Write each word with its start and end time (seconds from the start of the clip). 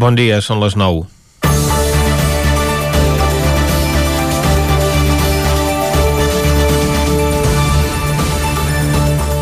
Bon 0.00 0.14
dia, 0.16 0.38
són 0.40 0.62
les 0.62 0.72
9. 0.80 1.02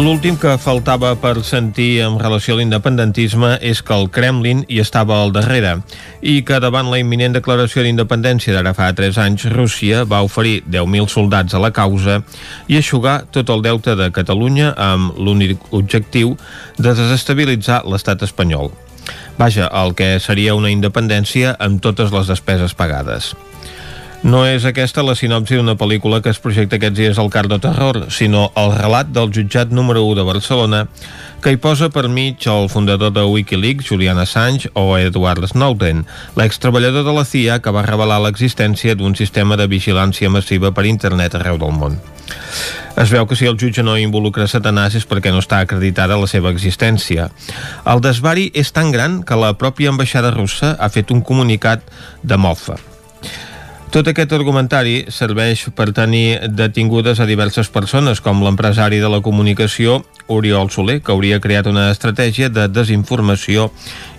L'últim 0.03 0.35
que 0.39 0.57
faltava 0.59 1.13
per 1.23 1.45
sentir 1.47 2.01
en 2.03 2.17
relació 2.19 2.57
a 2.57 2.59
l'independentisme 2.59 3.53
és 3.71 3.85
que 3.87 3.95
el 3.95 4.11
Kremlin 4.11 4.65
hi 4.67 4.81
estava 4.83 5.21
al 5.23 5.31
darrere 5.37 5.77
i 6.27 6.41
que 6.43 6.59
davant 6.65 6.91
la 6.91 6.99
imminent 7.05 7.39
declaració 7.39 7.87
d'independència 7.87 8.57
d'ara 8.57 8.75
fa 8.75 8.91
3 8.99 9.23
anys, 9.29 9.47
Rússia 9.55 10.03
va 10.11 10.25
oferir 10.27 10.65
10.000 10.67 11.07
soldats 11.15 11.55
a 11.55 11.63
la 11.63 11.71
causa 11.71 12.19
i 12.67 12.83
aixugar 12.83 13.21
tot 13.31 13.55
el 13.55 13.63
deute 13.63 13.95
de 13.95 14.11
Catalunya 14.11 14.75
amb 14.75 15.23
l'únic 15.23 15.71
objectiu 15.71 16.35
de 16.79 16.99
desestabilitzar 16.99 17.85
l'estat 17.87 18.27
espanyol. 18.27 18.75
Vaja, 19.39 19.69
el 19.71 19.95
que 19.95 20.19
seria 20.19 20.57
una 20.59 20.73
independència 20.75 21.53
amb 21.63 21.79
totes 21.79 22.11
les 22.11 22.27
despeses 22.27 22.75
pagades. 22.75 23.37
No 24.27 24.41
és 24.43 24.65
aquesta 24.67 25.05
la 25.07 25.15
sinopsi 25.15 25.55
d'una 25.55 25.77
pel·lícula 25.79 26.19
que 26.19 26.33
es 26.35 26.41
projecta 26.43 26.75
aquests 26.75 26.99
dies 26.99 27.19
al 27.23 27.29
Cardo 27.31 27.61
Terror, 27.63 28.09
sinó 28.11 28.49
el 28.59 28.73
relat 28.75 29.13
del 29.15 29.31
jutjat 29.31 29.71
número 29.71 30.03
1 30.03 30.17
de 30.19 30.25
Barcelona, 30.27 30.81
que 31.39 31.53
hi 31.55 31.61
posa 31.63 31.87
per 31.95 32.09
mig 32.11 32.43
el 32.51 32.67
fundador 32.69 33.13
de 33.15 33.23
Wikileaks, 33.23 33.87
Julian 33.87 34.19
Assange, 34.19 34.73
o 34.75 34.99
Edward 34.99 35.47
Snowden, 35.47 36.03
l'extreballador 36.35 37.07
de 37.07 37.15
la 37.15 37.25
CIA 37.25 37.61
que 37.63 37.71
va 37.71 37.87
revelar 37.87 38.19
l'existència 38.25 38.99
d'un 38.99 39.15
sistema 39.15 39.57
de 39.57 39.71
vigilància 39.71 40.35
massiva 40.35 40.75
per 40.75 40.89
internet 40.91 41.39
arreu 41.39 41.63
del 41.63 41.79
món. 41.79 42.03
Es 42.99 43.15
veu 43.15 43.23
que 43.31 43.39
si 43.39 43.47
el 43.47 43.55
jutge 43.55 43.87
no 43.87 43.95
involucra 44.03 44.51
Satanàs 44.51 44.99
és 44.99 45.07
perquè 45.07 45.31
no 45.31 45.39
està 45.39 45.63
acreditada 45.63 46.19
la 46.19 46.27
seva 46.27 46.51
existència. 46.51 47.31
El 47.87 48.03
desvari 48.03 48.51
és 48.51 48.75
tan 48.75 48.91
gran 48.91 49.23
que 49.23 49.39
la 49.39 49.55
pròpia 49.55 49.95
ambaixada 49.95 50.35
russa 50.35 50.75
ha 50.75 50.91
fet 50.91 51.15
un 51.15 51.23
comunicat 51.23 51.87
de 52.27 52.37
mofa. 52.37 52.83
Tot 53.89 54.05
aquest 54.11 54.35
argumentari 54.37 55.07
serveix 55.09 55.63
per 55.73 55.87
tenir 55.97 56.51
detingudes 56.53 57.23
a 57.23 57.27
diverses 57.29 57.71
persones, 57.73 58.21
com 58.21 58.43
l'empresari 58.45 58.99
de 59.01 59.09
la 59.09 59.23
comunicació 59.25 60.03
Oriol 60.29 60.69
Soler, 60.69 60.99
que 61.01 61.15
hauria 61.15 61.41
creat 61.41 61.71
una 61.71 61.87
estratègia 61.95 62.51
de 62.53 62.67
desinformació 62.69 63.71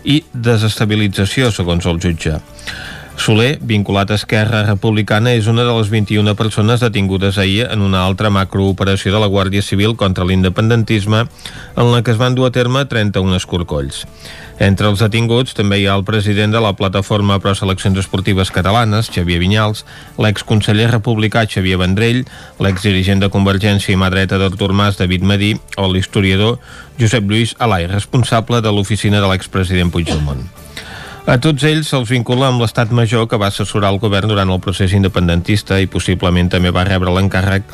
i 0.09 0.23
desestabilització, 0.33 1.52
segons 1.53 1.85
el 1.85 2.02
jutge. 2.02 2.39
Soler, 3.19 3.59
vinculat 3.59 4.11
a 4.11 4.15
Esquerra 4.15 4.61
Republicana, 4.63 5.33
és 5.35 5.49
una 5.51 5.65
de 5.67 5.73
les 5.75 5.89
21 5.91 6.37
persones 6.39 6.79
detingudes 6.79 7.37
ahir 7.37 7.65
en 7.67 7.81
una 7.83 8.05
altra 8.07 8.29
macrooperació 8.31 9.11
de 9.11 9.19
la 9.19 9.27
Guàrdia 9.27 9.59
Civil 9.61 9.97
contra 9.99 10.23
l'independentisme, 10.23 11.25
en 11.75 11.91
la 11.91 11.99
que 12.01 12.13
es 12.15 12.21
van 12.21 12.37
dur 12.37 12.47
a 12.47 12.53
terme 12.55 12.85
31 12.87 13.35
escorcolls. 13.35 14.05
Entre 14.63 14.87
els 14.87 15.03
detinguts 15.03 15.51
també 15.55 15.81
hi 15.81 15.87
ha 15.87 15.97
el 15.99 16.05
president 16.07 16.55
de 16.55 16.61
la 16.63 16.71
plataforma 16.79 17.41
Pro 17.43 17.51
Seleccions 17.55 17.99
Esportives 17.99 18.53
Catalanes, 18.55 19.11
Xavier 19.11 19.41
Vinyals, 19.43 19.83
l'exconseller 20.15 20.87
republicà 20.87 21.43
Xavier 21.43 21.81
Vendrell, 21.83 22.23
l'exdirigent 22.63 23.19
de 23.19 23.31
Convergència 23.31 23.91
i 23.91 23.99
mà 23.99 24.07
dreta 24.15 24.39
d'Artur 24.39 24.71
Mas, 24.71 24.95
David 24.95 25.27
Madí, 25.27 25.51
o 25.75 25.91
l'historiador 25.91 26.55
Josep 26.99 27.27
Lluís 27.27 27.57
Alai, 27.59 27.87
responsable 27.91 28.63
de 28.63 28.71
l'oficina 28.71 29.19
de 29.19 29.27
l'expresident 29.27 29.91
Puigdemont. 29.91 30.58
A 31.30 31.35
tots 31.38 31.61
ells 31.69 31.91
se'ls 31.91 32.09
vincula 32.09 32.47
amb 32.49 32.63
l'estat 32.63 32.89
major 32.89 33.27
que 33.30 33.38
va 33.38 33.52
assessorar 33.52 33.91
el 33.94 33.99
govern 34.02 34.31
durant 34.31 34.49
el 34.49 34.61
procés 34.66 34.95
independentista 34.97 35.77
i 35.77 35.86
possiblement 35.86 36.47
també 36.49 36.71
va 36.73 36.88
rebre 36.88 37.13
l'encàrrec 37.13 37.67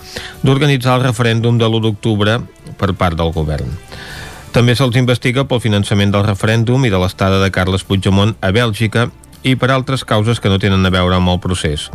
d'organitzar 0.43 0.97
el 0.97 1.05
referèndum 1.05 1.55
de 1.61 1.69
l'1 1.69 1.85
d'octubre 1.85 2.33
per 2.75 2.91
part 2.99 3.15
del 3.15 3.31
govern. 3.31 3.71
També 4.51 4.75
se'ls 4.75 4.99
investiga 4.99 5.45
pel 5.47 5.63
finançament 5.63 6.11
del 6.11 6.27
referèndum 6.27 6.83
i 6.83 6.91
de 6.91 6.99
l'estada 6.99 7.39
de 7.39 7.47
Carles 7.47 7.87
Puigdemont 7.87 8.35
a 8.41 8.51
Bèlgica 8.51 9.07
i 9.47 9.55
per 9.55 9.71
altres 9.71 10.03
causes 10.03 10.43
que 10.43 10.51
no 10.51 10.59
tenen 10.59 10.83
a 10.83 10.91
veure 10.91 11.15
amb 11.15 11.31
el 11.31 11.39
procés. 11.39 11.87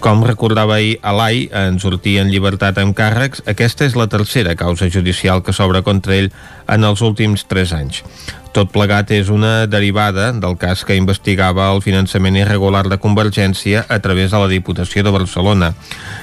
Com 0.00 0.22
recordava 0.24 0.78
ahir 0.78 0.94
Alai, 1.04 1.50
en 1.52 1.76
sortir 1.76 2.14
en 2.22 2.30
llibertat 2.32 2.78
amb 2.80 2.94
càrrecs, 2.96 3.42
aquesta 3.52 3.84
és 3.84 3.92
la 4.00 4.06
tercera 4.08 4.54
causa 4.56 4.88
judicial 4.88 5.42
que 5.44 5.52
s'obre 5.52 5.82
contra 5.84 6.16
ell 6.16 6.30
en 6.72 6.86
els 6.88 7.02
últims 7.04 7.44
tres 7.44 7.74
anys. 7.76 8.00
Tot 8.56 8.72
plegat 8.72 9.12
és 9.12 9.28
una 9.28 9.66
derivada 9.68 10.30
del 10.32 10.56
cas 10.56 10.86
que 10.88 10.96
investigava 10.96 11.68
el 11.74 11.82
finançament 11.84 12.38
irregular 12.40 12.86
de 12.88 12.96
Convergència 12.96 13.84
a 13.92 14.00
través 14.00 14.32
de 14.32 14.40
la 14.40 14.48
Diputació 14.48 15.04
de 15.04 15.12
Barcelona 15.12 15.74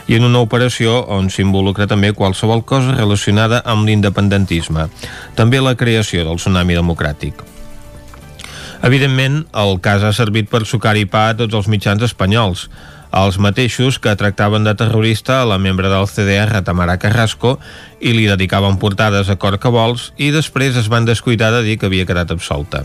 i 0.09 0.18
en 0.18 0.25
una 0.25 0.41
operació 0.41 0.97
on 1.13 1.29
s'involucra 1.29 1.85
també 1.88 2.16
qualsevol 2.18 2.66
cosa 2.66 2.97
relacionada 2.97 3.62
amb 3.62 3.85
l'independentisme, 3.85 4.90
també 5.38 5.62
la 5.62 5.78
creació 5.78 6.25
del 6.25 6.41
tsunami 6.41 6.81
democràtic. 6.81 7.46
Evidentment, 8.81 9.44
el 9.53 9.79
cas 9.81 10.03
ha 10.03 10.13
servit 10.13 10.50
per 10.50 10.66
sucar-hi 10.66 11.06
pa 11.09 11.29
a 11.29 11.38
tots 11.38 11.56
els 11.57 11.69
mitjans 11.69 12.03
espanyols, 12.06 12.68
els 13.12 13.40
mateixos 13.40 14.00
que 14.00 14.16
tractaven 14.16 14.63
de 14.68 14.75
terrorista 14.75 15.41
a 15.41 15.47
la 15.47 15.57
membre 15.57 15.90
del 15.90 16.07
CDR 16.07 16.62
Tamara 16.63 16.97
Carrasco 17.00 17.57
i 18.00 18.13
li 18.13 18.28
dedicaven 18.28 18.78
portades 18.78 19.29
a 19.29 19.38
cor 19.40 19.59
que 19.59 19.72
vols 19.73 20.12
i 20.18 20.31
després 20.35 20.75
es 20.75 20.90
van 20.91 21.06
descuidar 21.06 21.51
de 21.56 21.63
dir 21.63 21.78
que 21.78 21.88
havia 21.88 22.06
quedat 22.06 22.31
absolta. 22.31 22.84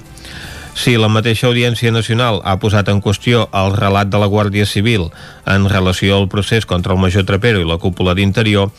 Si 0.75 0.97
la 0.97 1.11
mateixa 1.12 1.50
Audiència 1.50 1.93
Nacional 1.93 2.41
ha 2.49 2.56
posat 2.56 2.88
en 2.88 3.03
qüestió 3.05 3.44
el 3.53 3.75
relat 3.77 4.09
de 4.09 4.19
la 4.22 4.28
Guàrdia 4.31 4.65
Civil 4.65 5.11
en 5.44 5.69
relació 5.69 6.16
al 6.16 6.31
procés 6.32 6.65
contra 6.65 6.94
el 6.94 7.03
major 7.03 7.27
Trapero 7.28 7.61
i 7.61 7.69
la 7.69 7.77
cúpula 7.77 8.15
d'Interior, 8.16 8.71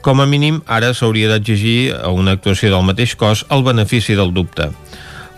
com 0.00 0.22
a 0.22 0.26
mínim 0.26 0.62
ara 0.66 0.94
s'hauria 0.96 1.28
d'exigir 1.28 1.92
a 1.92 2.08
una 2.08 2.38
actuació 2.38 2.72
del 2.72 2.88
mateix 2.88 3.14
cos 3.20 3.44
el 3.50 3.66
benefici 3.68 4.16
del 4.16 4.32
dubte 4.32 4.70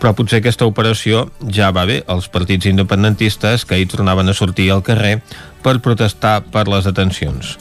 però 0.05 0.13
potser 0.13 0.43
aquesta 0.43 0.67
operació 0.69 1.23
ja 1.49 1.71
va 1.73 1.87
bé 1.89 2.03
als 2.13 2.27
partits 2.29 2.69
independentistes 2.69 3.63
que 3.65 3.79
hi 3.81 3.87
tornaven 3.89 4.29
a 4.29 4.35
sortir 4.37 4.67
al 4.69 4.83
carrer 4.85 5.15
per 5.65 5.79
protestar 5.81 6.43
per 6.53 6.67
les 6.69 6.85
detencions. 6.85 7.55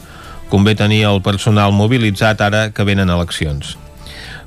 Convé 0.52 0.74
tenir 0.76 1.06
el 1.08 1.22
personal 1.24 1.72
mobilitzat 1.72 2.44
ara 2.44 2.66
que 2.76 2.84
venen 2.84 3.14
eleccions. 3.16 3.78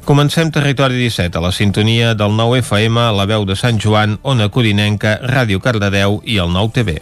Comencem 0.04 0.52
Territori 0.52 1.00
17 1.00 1.40
a 1.40 1.42
la 1.46 1.54
sintonia 1.56 2.12
del 2.12 2.36
9 2.36 2.60
FM, 2.60 3.06
la 3.16 3.24
veu 3.24 3.48
de 3.48 3.56
Sant 3.56 3.80
Joan, 3.80 4.18
Ona 4.28 4.50
Codinenca, 4.52 5.16
Ràdio 5.24 5.64
Cardedeu 5.64 6.20
i 6.20 6.36
el 6.36 6.52
9 6.52 6.76
TV. 6.76 6.98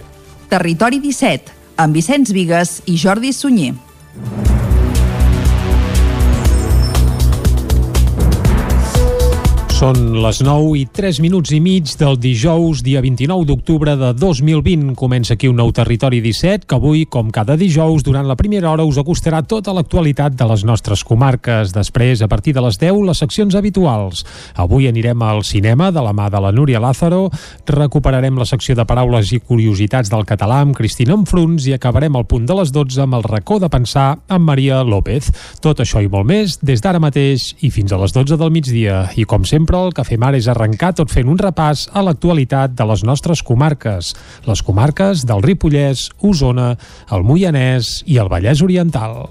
Territori 0.55 1.03
17, 1.03 1.59
amb 1.75 1.99
Vicenç 1.99 2.31
Vigues 2.31 2.79
i 2.87 2.95
Jordi 3.03 3.35
Sunyer. 3.35 3.75
Són 9.75 10.21
les 10.23 10.39
9 10.39 10.77
i 10.79 10.85
3 10.87 11.19
minuts 11.19 11.51
i 11.51 11.59
mig 11.59 11.91
del 11.99 12.15
dijous, 12.23 12.79
dia 12.87 13.01
29 13.03 13.43
d'octubre 13.49 13.97
de 13.99 14.13
2020. 14.15 14.93
Comença 14.95 15.35
aquí 15.35 15.49
un 15.51 15.59
nou 15.59 15.73
Territori 15.75 16.21
17, 16.23 16.69
que 16.71 16.77
avui, 16.77 17.03
com 17.11 17.33
cada 17.35 17.57
dijous, 17.59 18.05
durant 18.07 18.29
la 18.29 18.37
primera 18.39 18.71
hora 18.71 18.87
us 18.87 19.01
acostarà 19.03 19.43
tota 19.43 19.75
l'actualitat 19.75 20.37
de 20.39 20.47
les 20.47 20.63
nostres 20.65 21.03
comarques. 21.05 21.75
Després, 21.75 22.23
a 22.23 22.29
partir 22.31 22.55
de 22.55 22.63
les 22.63 22.79
10, 22.79 23.01
les 23.03 23.19
seccions 23.19 23.57
habituals. 23.59 24.23
Avui 24.55 24.87
anirem 24.87 25.27
al 25.27 25.43
cinema 25.43 25.91
de 25.91 26.07
la 26.07 26.15
mà 26.15 26.29
de 26.31 26.39
la 26.41 26.55
Núria 26.55 26.79
Lázaro, 26.79 27.27
recuperarem 27.67 28.39
la 28.39 28.47
secció 28.47 28.79
de 28.79 28.87
paraules 28.87 29.35
i 29.35 29.43
curiositats 29.43 30.09
del 30.09 30.23
català 30.23 30.61
amb 30.63 30.79
Cristina 30.79 31.19
Enfruns 31.19 31.67
i 31.67 31.75
acabarem 31.75 32.15
al 32.15 32.29
punt 32.31 32.47
de 32.47 32.61
les 32.61 32.71
12 32.71 33.03
amb 33.09 33.19
el 33.19 33.27
racó 33.27 33.59
de 33.59 33.73
pensar 33.75 34.21
amb 34.29 34.47
Maria 34.47 34.85
López. 34.87 35.33
Tot 35.59 35.83
això 35.83 35.99
i 35.99 36.07
molt 36.07 36.31
més 36.31 36.61
des 36.63 36.79
d'ara 36.79 37.03
mateix 37.03 37.51
i 37.59 37.75
fins 37.75 37.91
a 37.91 37.99
les 37.99 38.15
12 38.15 38.39
del 38.39 38.55
migdia. 38.55 39.09
I 39.19 39.27
com 39.27 39.43
sempre, 39.43 39.74
sempre 39.75 39.89
el 39.89 39.95
que 39.95 40.05
fem 40.07 40.23
ara 40.23 40.39
és 40.39 40.47
arrencar 40.47 40.93
tot 40.95 41.11
fent 41.11 41.27
un 41.31 41.39
repàs 41.41 41.89
a 41.93 42.03
l'actualitat 42.07 42.77
de 42.79 42.87
les 42.87 43.03
nostres 43.03 43.43
comarques, 43.43 44.13
les 44.47 44.63
comarques 44.63 45.27
del 45.27 45.43
Ripollès, 45.43 46.11
Osona, 46.23 46.77
el 47.11 47.27
Moianès 47.27 48.05
i 48.07 48.23
el 48.23 48.31
Vallès 48.31 48.63
Oriental. 48.63 49.25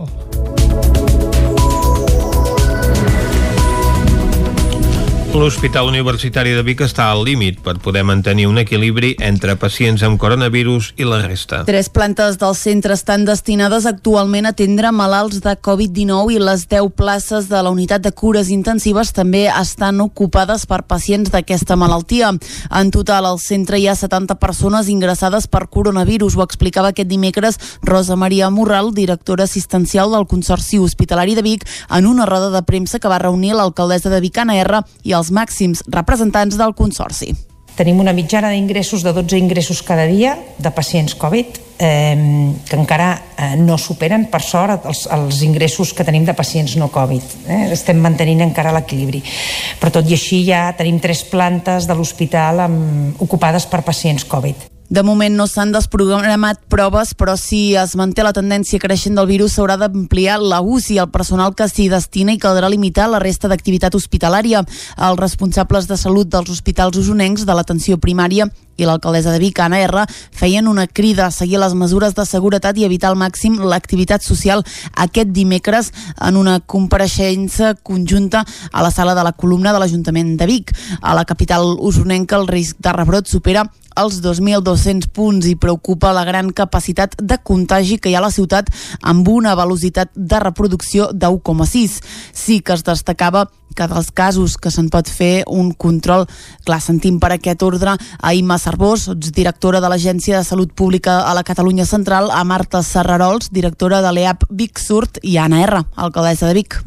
L'Hospital 5.33 5.87
Universitari 5.89 6.51
de 6.53 6.61
Vic 6.61 6.83
està 6.85 7.07
al 7.09 7.23
límit 7.25 7.57
per 7.65 7.79
poder 7.81 8.03
mantenir 8.05 8.43
un 8.45 8.59
equilibri 8.61 9.15
entre 9.17 9.55
pacients 9.57 10.03
amb 10.05 10.19
coronavirus 10.21 10.91
i 11.01 11.07
la 11.09 11.23
resta. 11.23 11.63
Tres 11.65 11.87
plantes 11.89 12.37
del 12.37 12.53
centre 12.53 12.93
estan 12.93 13.25
destinades 13.25 13.87
actualment 13.89 14.45
a 14.45 14.51
atendre 14.53 14.91
malalts 14.93 15.41
de 15.41 15.55
Covid-19 15.57 16.35
i 16.35 16.37
les 16.37 16.67
10 16.69 16.91
places 16.93 17.47
de 17.49 17.63
la 17.65 17.71
unitat 17.73 18.03
de 18.05 18.11
cures 18.13 18.51
intensives 18.53 19.09
també 19.17 19.47
estan 19.49 20.03
ocupades 20.05 20.67
per 20.69 20.83
pacients 20.85 21.33
d'aquesta 21.33 21.79
malaltia. 21.81 22.29
En 22.69 22.93
total, 22.93 23.25
al 23.25 23.41
centre 23.41 23.81
hi 23.81 23.89
ha 23.89 23.97
70 23.97 24.37
persones 24.37 24.85
ingressades 24.93 25.49
per 25.49 25.65
coronavirus. 25.65 26.37
Ho 26.37 26.45
explicava 26.45 26.93
aquest 26.93 27.09
dimecres 27.09 27.57
Rosa 27.81 28.15
Maria 28.15 28.51
Morral, 28.53 28.93
directora 28.93 29.49
assistencial 29.49 30.13
del 30.13 30.29
Consorci 30.29 30.77
Hospitalari 30.77 31.33
de 31.33 31.41
Vic, 31.41 31.65
en 31.89 32.05
una 32.05 32.29
roda 32.29 32.53
de 32.53 32.61
premsa 32.61 33.01
que 33.01 33.09
va 33.09 33.17
reunir 33.17 33.57
l'alcaldessa 33.57 34.13
de 34.13 34.21
Vic, 34.21 34.37
Anna 34.37 34.61
R, 34.61 34.85
i 35.01 35.17
el 35.17 35.22
els 35.23 35.31
màxims 35.31 35.83
representants 35.87 36.59
del 36.59 36.75
Consorci. 36.75 37.33
Tenim 37.73 37.97
una 38.03 38.13
mitjana 38.13 38.51
d'ingressos 38.53 39.01
de 39.01 39.15
12 39.15 39.39
ingressos 39.39 39.79
cada 39.81 40.03
dia 40.05 40.35
de 40.61 40.69
pacients 40.69 41.15
Covid 41.17 41.55
eh, 41.81 42.51
que 42.69 42.77
encara 42.77 43.07
eh, 43.33 43.55
no 43.57 43.79
superen, 43.81 44.27
per 44.29 44.43
sort, 44.45 44.85
els, 44.85 45.07
els 45.09 45.41
ingressos 45.47 45.95
que 45.97 46.05
tenim 46.05 46.27
de 46.27 46.35
pacients 46.37 46.75
no 46.77 46.91
Covid. 46.93 47.33
Eh? 47.47 47.63
Estem 47.73 47.97
mantenint 48.03 48.45
encara 48.45 48.75
l'equilibri. 48.75 49.23
Però 49.81 49.95
tot 49.95 50.11
i 50.11 50.13
així 50.19 50.43
ja 50.45 50.67
tenim 50.77 51.01
tres 51.01 51.25
plantes 51.31 51.89
de 51.89 51.97
l'hospital 51.97 52.61
ocupades 53.25 53.65
per 53.71 53.81
pacients 53.81 54.29
Covid. 54.29 54.72
De 54.89 55.01
moment 55.01 55.31
no 55.33 55.45
s'han 55.47 55.71
desprogramat 55.71 56.59
proves, 56.69 57.13
però 57.15 57.37
si 57.39 57.73
es 57.79 57.95
manté 57.95 58.23
la 58.25 58.33
tendència 58.35 58.81
creixent 58.83 59.15
del 59.15 59.29
virus 59.29 59.55
s'haurà 59.55 59.77
d'ampliar 59.79 60.35
la 60.43 60.59
UCI, 60.61 60.99
el 60.99 61.09
personal 61.09 61.55
que 61.55 61.69
s'hi 61.71 61.87
destina 61.89 62.35
i 62.35 62.41
caldrà 62.41 62.69
limitar 62.69 63.07
la 63.09 63.21
resta 63.23 63.47
d'activitat 63.47 63.95
hospitalària. 63.95 64.61
Els 64.97 65.21
responsables 65.21 65.87
de 65.87 65.97
salut 65.97 66.27
dels 66.29 66.51
hospitals 66.51 66.99
usonencs 66.99 67.47
de 67.47 67.55
l'atenció 67.55 67.97
primària 67.97 68.49
i 68.77 68.85
l'alcaldessa 68.85 69.31
de 69.31 69.39
Vic, 69.39 69.59
Anna 69.61 69.79
R, 69.85 70.03
feien 70.33 70.67
una 70.67 70.87
crida 70.87 71.27
a 71.27 71.31
seguir 71.31 71.59
les 71.61 71.75
mesures 71.77 72.15
de 72.17 72.25
seguretat 72.25 72.77
i 72.77 72.87
evitar 72.87 73.11
al 73.11 73.19
màxim 73.19 73.59
l'activitat 73.61 74.25
social 74.25 74.63
aquest 74.93 75.29
dimecres 75.33 75.91
en 76.19 76.37
una 76.37 76.59
compareixença 76.59 77.75
conjunta 77.75 78.43
a 78.71 78.83
la 78.83 78.91
sala 78.91 79.13
de 79.15 79.23
la 79.23 79.33
columna 79.33 79.73
de 79.73 79.79
l'Ajuntament 79.79 80.35
de 80.37 80.49
Vic. 80.49 80.73
A 81.01 81.13
la 81.13 81.25
capital 81.25 81.77
usonenca 81.79 82.37
el 82.41 82.49
risc 82.49 82.81
de 82.81 82.93
rebrot 82.93 83.29
supera 83.29 83.67
els 83.99 84.21
2.200 84.23 85.09
punts 85.13 85.47
i 85.49 85.55
preocupa 85.55 86.13
la 86.15 86.25
gran 86.27 86.51
capacitat 86.51 87.17
de 87.21 87.37
contagi 87.43 87.97
que 87.97 88.11
hi 88.11 88.15
ha 88.15 88.21
a 88.21 88.27
la 88.27 88.31
ciutat 88.33 88.69
amb 89.01 89.27
una 89.27 89.55
velocitat 89.59 90.11
de 90.15 90.39
reproducció 90.39 91.09
d'1,6. 91.13 91.99
Sí 92.33 92.61
que 92.61 92.73
es 92.73 92.83
destacava 92.83 93.47
que 93.73 93.87
dels 93.89 94.11
casos 94.13 94.55
que 94.61 94.71
se'n 94.71 94.89
pot 94.93 95.09
fer 95.09 95.43
un 95.49 95.73
control, 95.73 96.27
clar, 96.65 96.79
sentim 96.81 97.19
per 97.19 97.33
aquest 97.33 97.65
ordre 97.65 97.97
a 97.97 98.33
Imma 98.37 98.59
Cervós, 98.61 99.09
directora 99.33 99.81
de 99.81 99.89
l'Agència 99.89 100.37
de 100.37 100.47
Salut 100.47 100.73
Pública 100.77 101.21
a 101.25 101.33
la 101.33 101.43
Catalunya 101.43 101.85
Central, 101.89 102.29
a 102.31 102.43
Marta 102.43 102.83
Serrarols, 102.85 103.49
directora 103.51 104.01
de 104.05 104.13
l'EAP 104.13 104.47
Vic 104.49 104.79
Surt 104.79 105.19
i 105.23 105.37
a 105.37 105.47
Anna 105.49 105.63
R, 105.65 105.83
alcaldessa 105.95 106.49
de 106.49 106.59
Vic. 106.61 106.83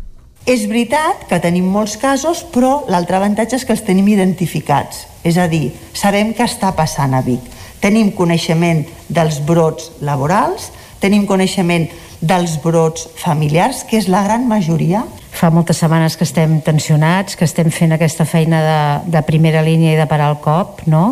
És 0.47 0.69
veritat 0.70 1.26
que 1.26 1.41
tenim 1.43 1.67
molts 1.67 1.97
casos, 1.99 2.44
però 2.55 2.85
l'altre 2.87 3.19
avantatge 3.19 3.59
és 3.59 3.67
que 3.67 3.75
els 3.75 3.82
tenim 3.82 4.06
identificats. 4.12 5.02
És 5.26 5.38
a 5.43 5.49
dir, 5.50 5.73
sabem 5.96 6.31
què 6.37 6.46
està 6.46 6.70
passant 6.78 7.17
a 7.17 7.23
Vic. 7.26 7.43
Tenim 7.82 8.12
coneixement 8.14 8.84
dels 9.12 9.40
brots 9.46 9.90
laborals, 10.06 10.70
tenim 11.02 11.26
coneixement 11.26 11.88
dels 12.20 12.56
brots 12.62 13.08
familiars, 13.19 13.82
que 13.84 13.99
és 13.99 14.08
la 14.08 14.23
gran 14.25 14.46
majoria. 14.49 15.02
Fa 15.37 15.50
moltes 15.52 15.82
setmanes 15.82 16.17
que 16.17 16.25
estem 16.25 16.61
tensionats, 16.64 17.37
que 17.37 17.44
estem 17.44 17.69
fent 17.75 17.93
aquesta 17.93 18.25
feina 18.25 18.62
de, 18.64 18.81
de 19.19 19.25
primera 19.26 19.64
línia 19.67 19.93
i 19.96 20.00
de 20.00 20.08
parar 20.08 20.31
el 20.32 20.40
cop, 20.44 20.87
no? 20.88 21.05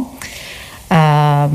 Uh, 0.95 1.51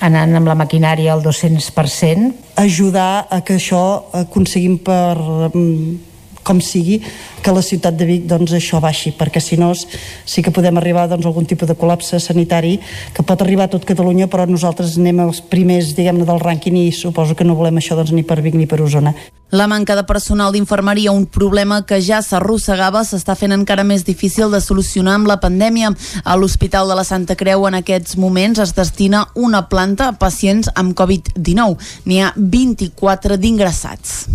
anant 0.00 0.38
amb 0.40 0.48
la 0.48 0.56
maquinària 0.56 1.12
al 1.12 1.22
200%. 1.22 2.32
Ajudar 2.64 3.26
a 3.30 3.42
que 3.44 3.60
això 3.60 3.82
aconseguim 4.24 4.78
per 4.82 5.18
um, 5.52 5.98
com 6.42 6.60
sigui, 6.64 6.98
que 7.42 7.54
la 7.54 7.62
ciutat 7.64 7.96
de 7.96 8.06
Vic 8.08 8.28
doncs, 8.30 8.52
això 8.56 8.80
baixi, 8.82 9.12
perquè 9.16 9.40
si 9.42 9.58
no 9.60 9.72
sí 9.74 10.44
que 10.44 10.52
podem 10.54 10.78
arribar 10.80 11.08
doncs, 11.10 11.26
a 11.26 11.30
algun 11.32 11.48
tipus 11.48 11.68
de 11.68 11.76
col·lapse 11.78 12.20
sanitari 12.20 12.76
que 13.14 13.26
pot 13.26 13.42
arribar 13.42 13.68
a 13.68 13.74
tot 13.74 13.88
Catalunya, 13.88 14.28
però 14.30 14.46
nosaltres 14.46 14.98
anem 15.00 15.24
els 15.26 15.40
primers 15.40 15.94
diguem-ne 15.96 16.28
del 16.28 16.40
rànquing 16.42 16.78
i 16.80 16.88
suposo 16.92 17.36
que 17.36 17.46
no 17.48 17.58
volem 17.58 17.80
això 17.80 17.98
doncs, 17.98 18.14
ni 18.16 18.26
per 18.26 18.40
Vic 18.44 18.58
ni 18.58 18.68
per 18.70 18.82
Osona. 18.84 19.14
La 19.50 19.66
manca 19.66 19.96
de 19.96 20.04
personal 20.06 20.52
d'infermeria, 20.54 21.10
un 21.10 21.24
problema 21.26 21.80
que 21.82 21.96
ja 21.98 22.20
s'arrossegava, 22.22 23.00
s'està 23.02 23.34
fent 23.34 23.50
encara 23.50 23.82
més 23.82 24.04
difícil 24.06 24.52
de 24.52 24.60
solucionar 24.62 25.16
amb 25.18 25.26
la 25.26 25.40
pandèmia. 25.42 25.90
A 26.22 26.36
l'Hospital 26.38 26.86
de 26.86 26.94
la 26.94 27.02
Santa 27.02 27.34
Creu 27.34 27.66
en 27.66 27.74
aquests 27.80 28.14
moments 28.14 28.60
es 28.62 28.76
destina 28.76 29.24
una 29.34 29.64
planta 29.66 30.06
a 30.06 30.14
pacients 30.14 30.70
amb 30.78 30.94
Covid-19. 30.94 31.74
N'hi 32.06 32.20
ha 32.22 32.30
24 32.36 33.40
d'ingressats. 33.42 34.28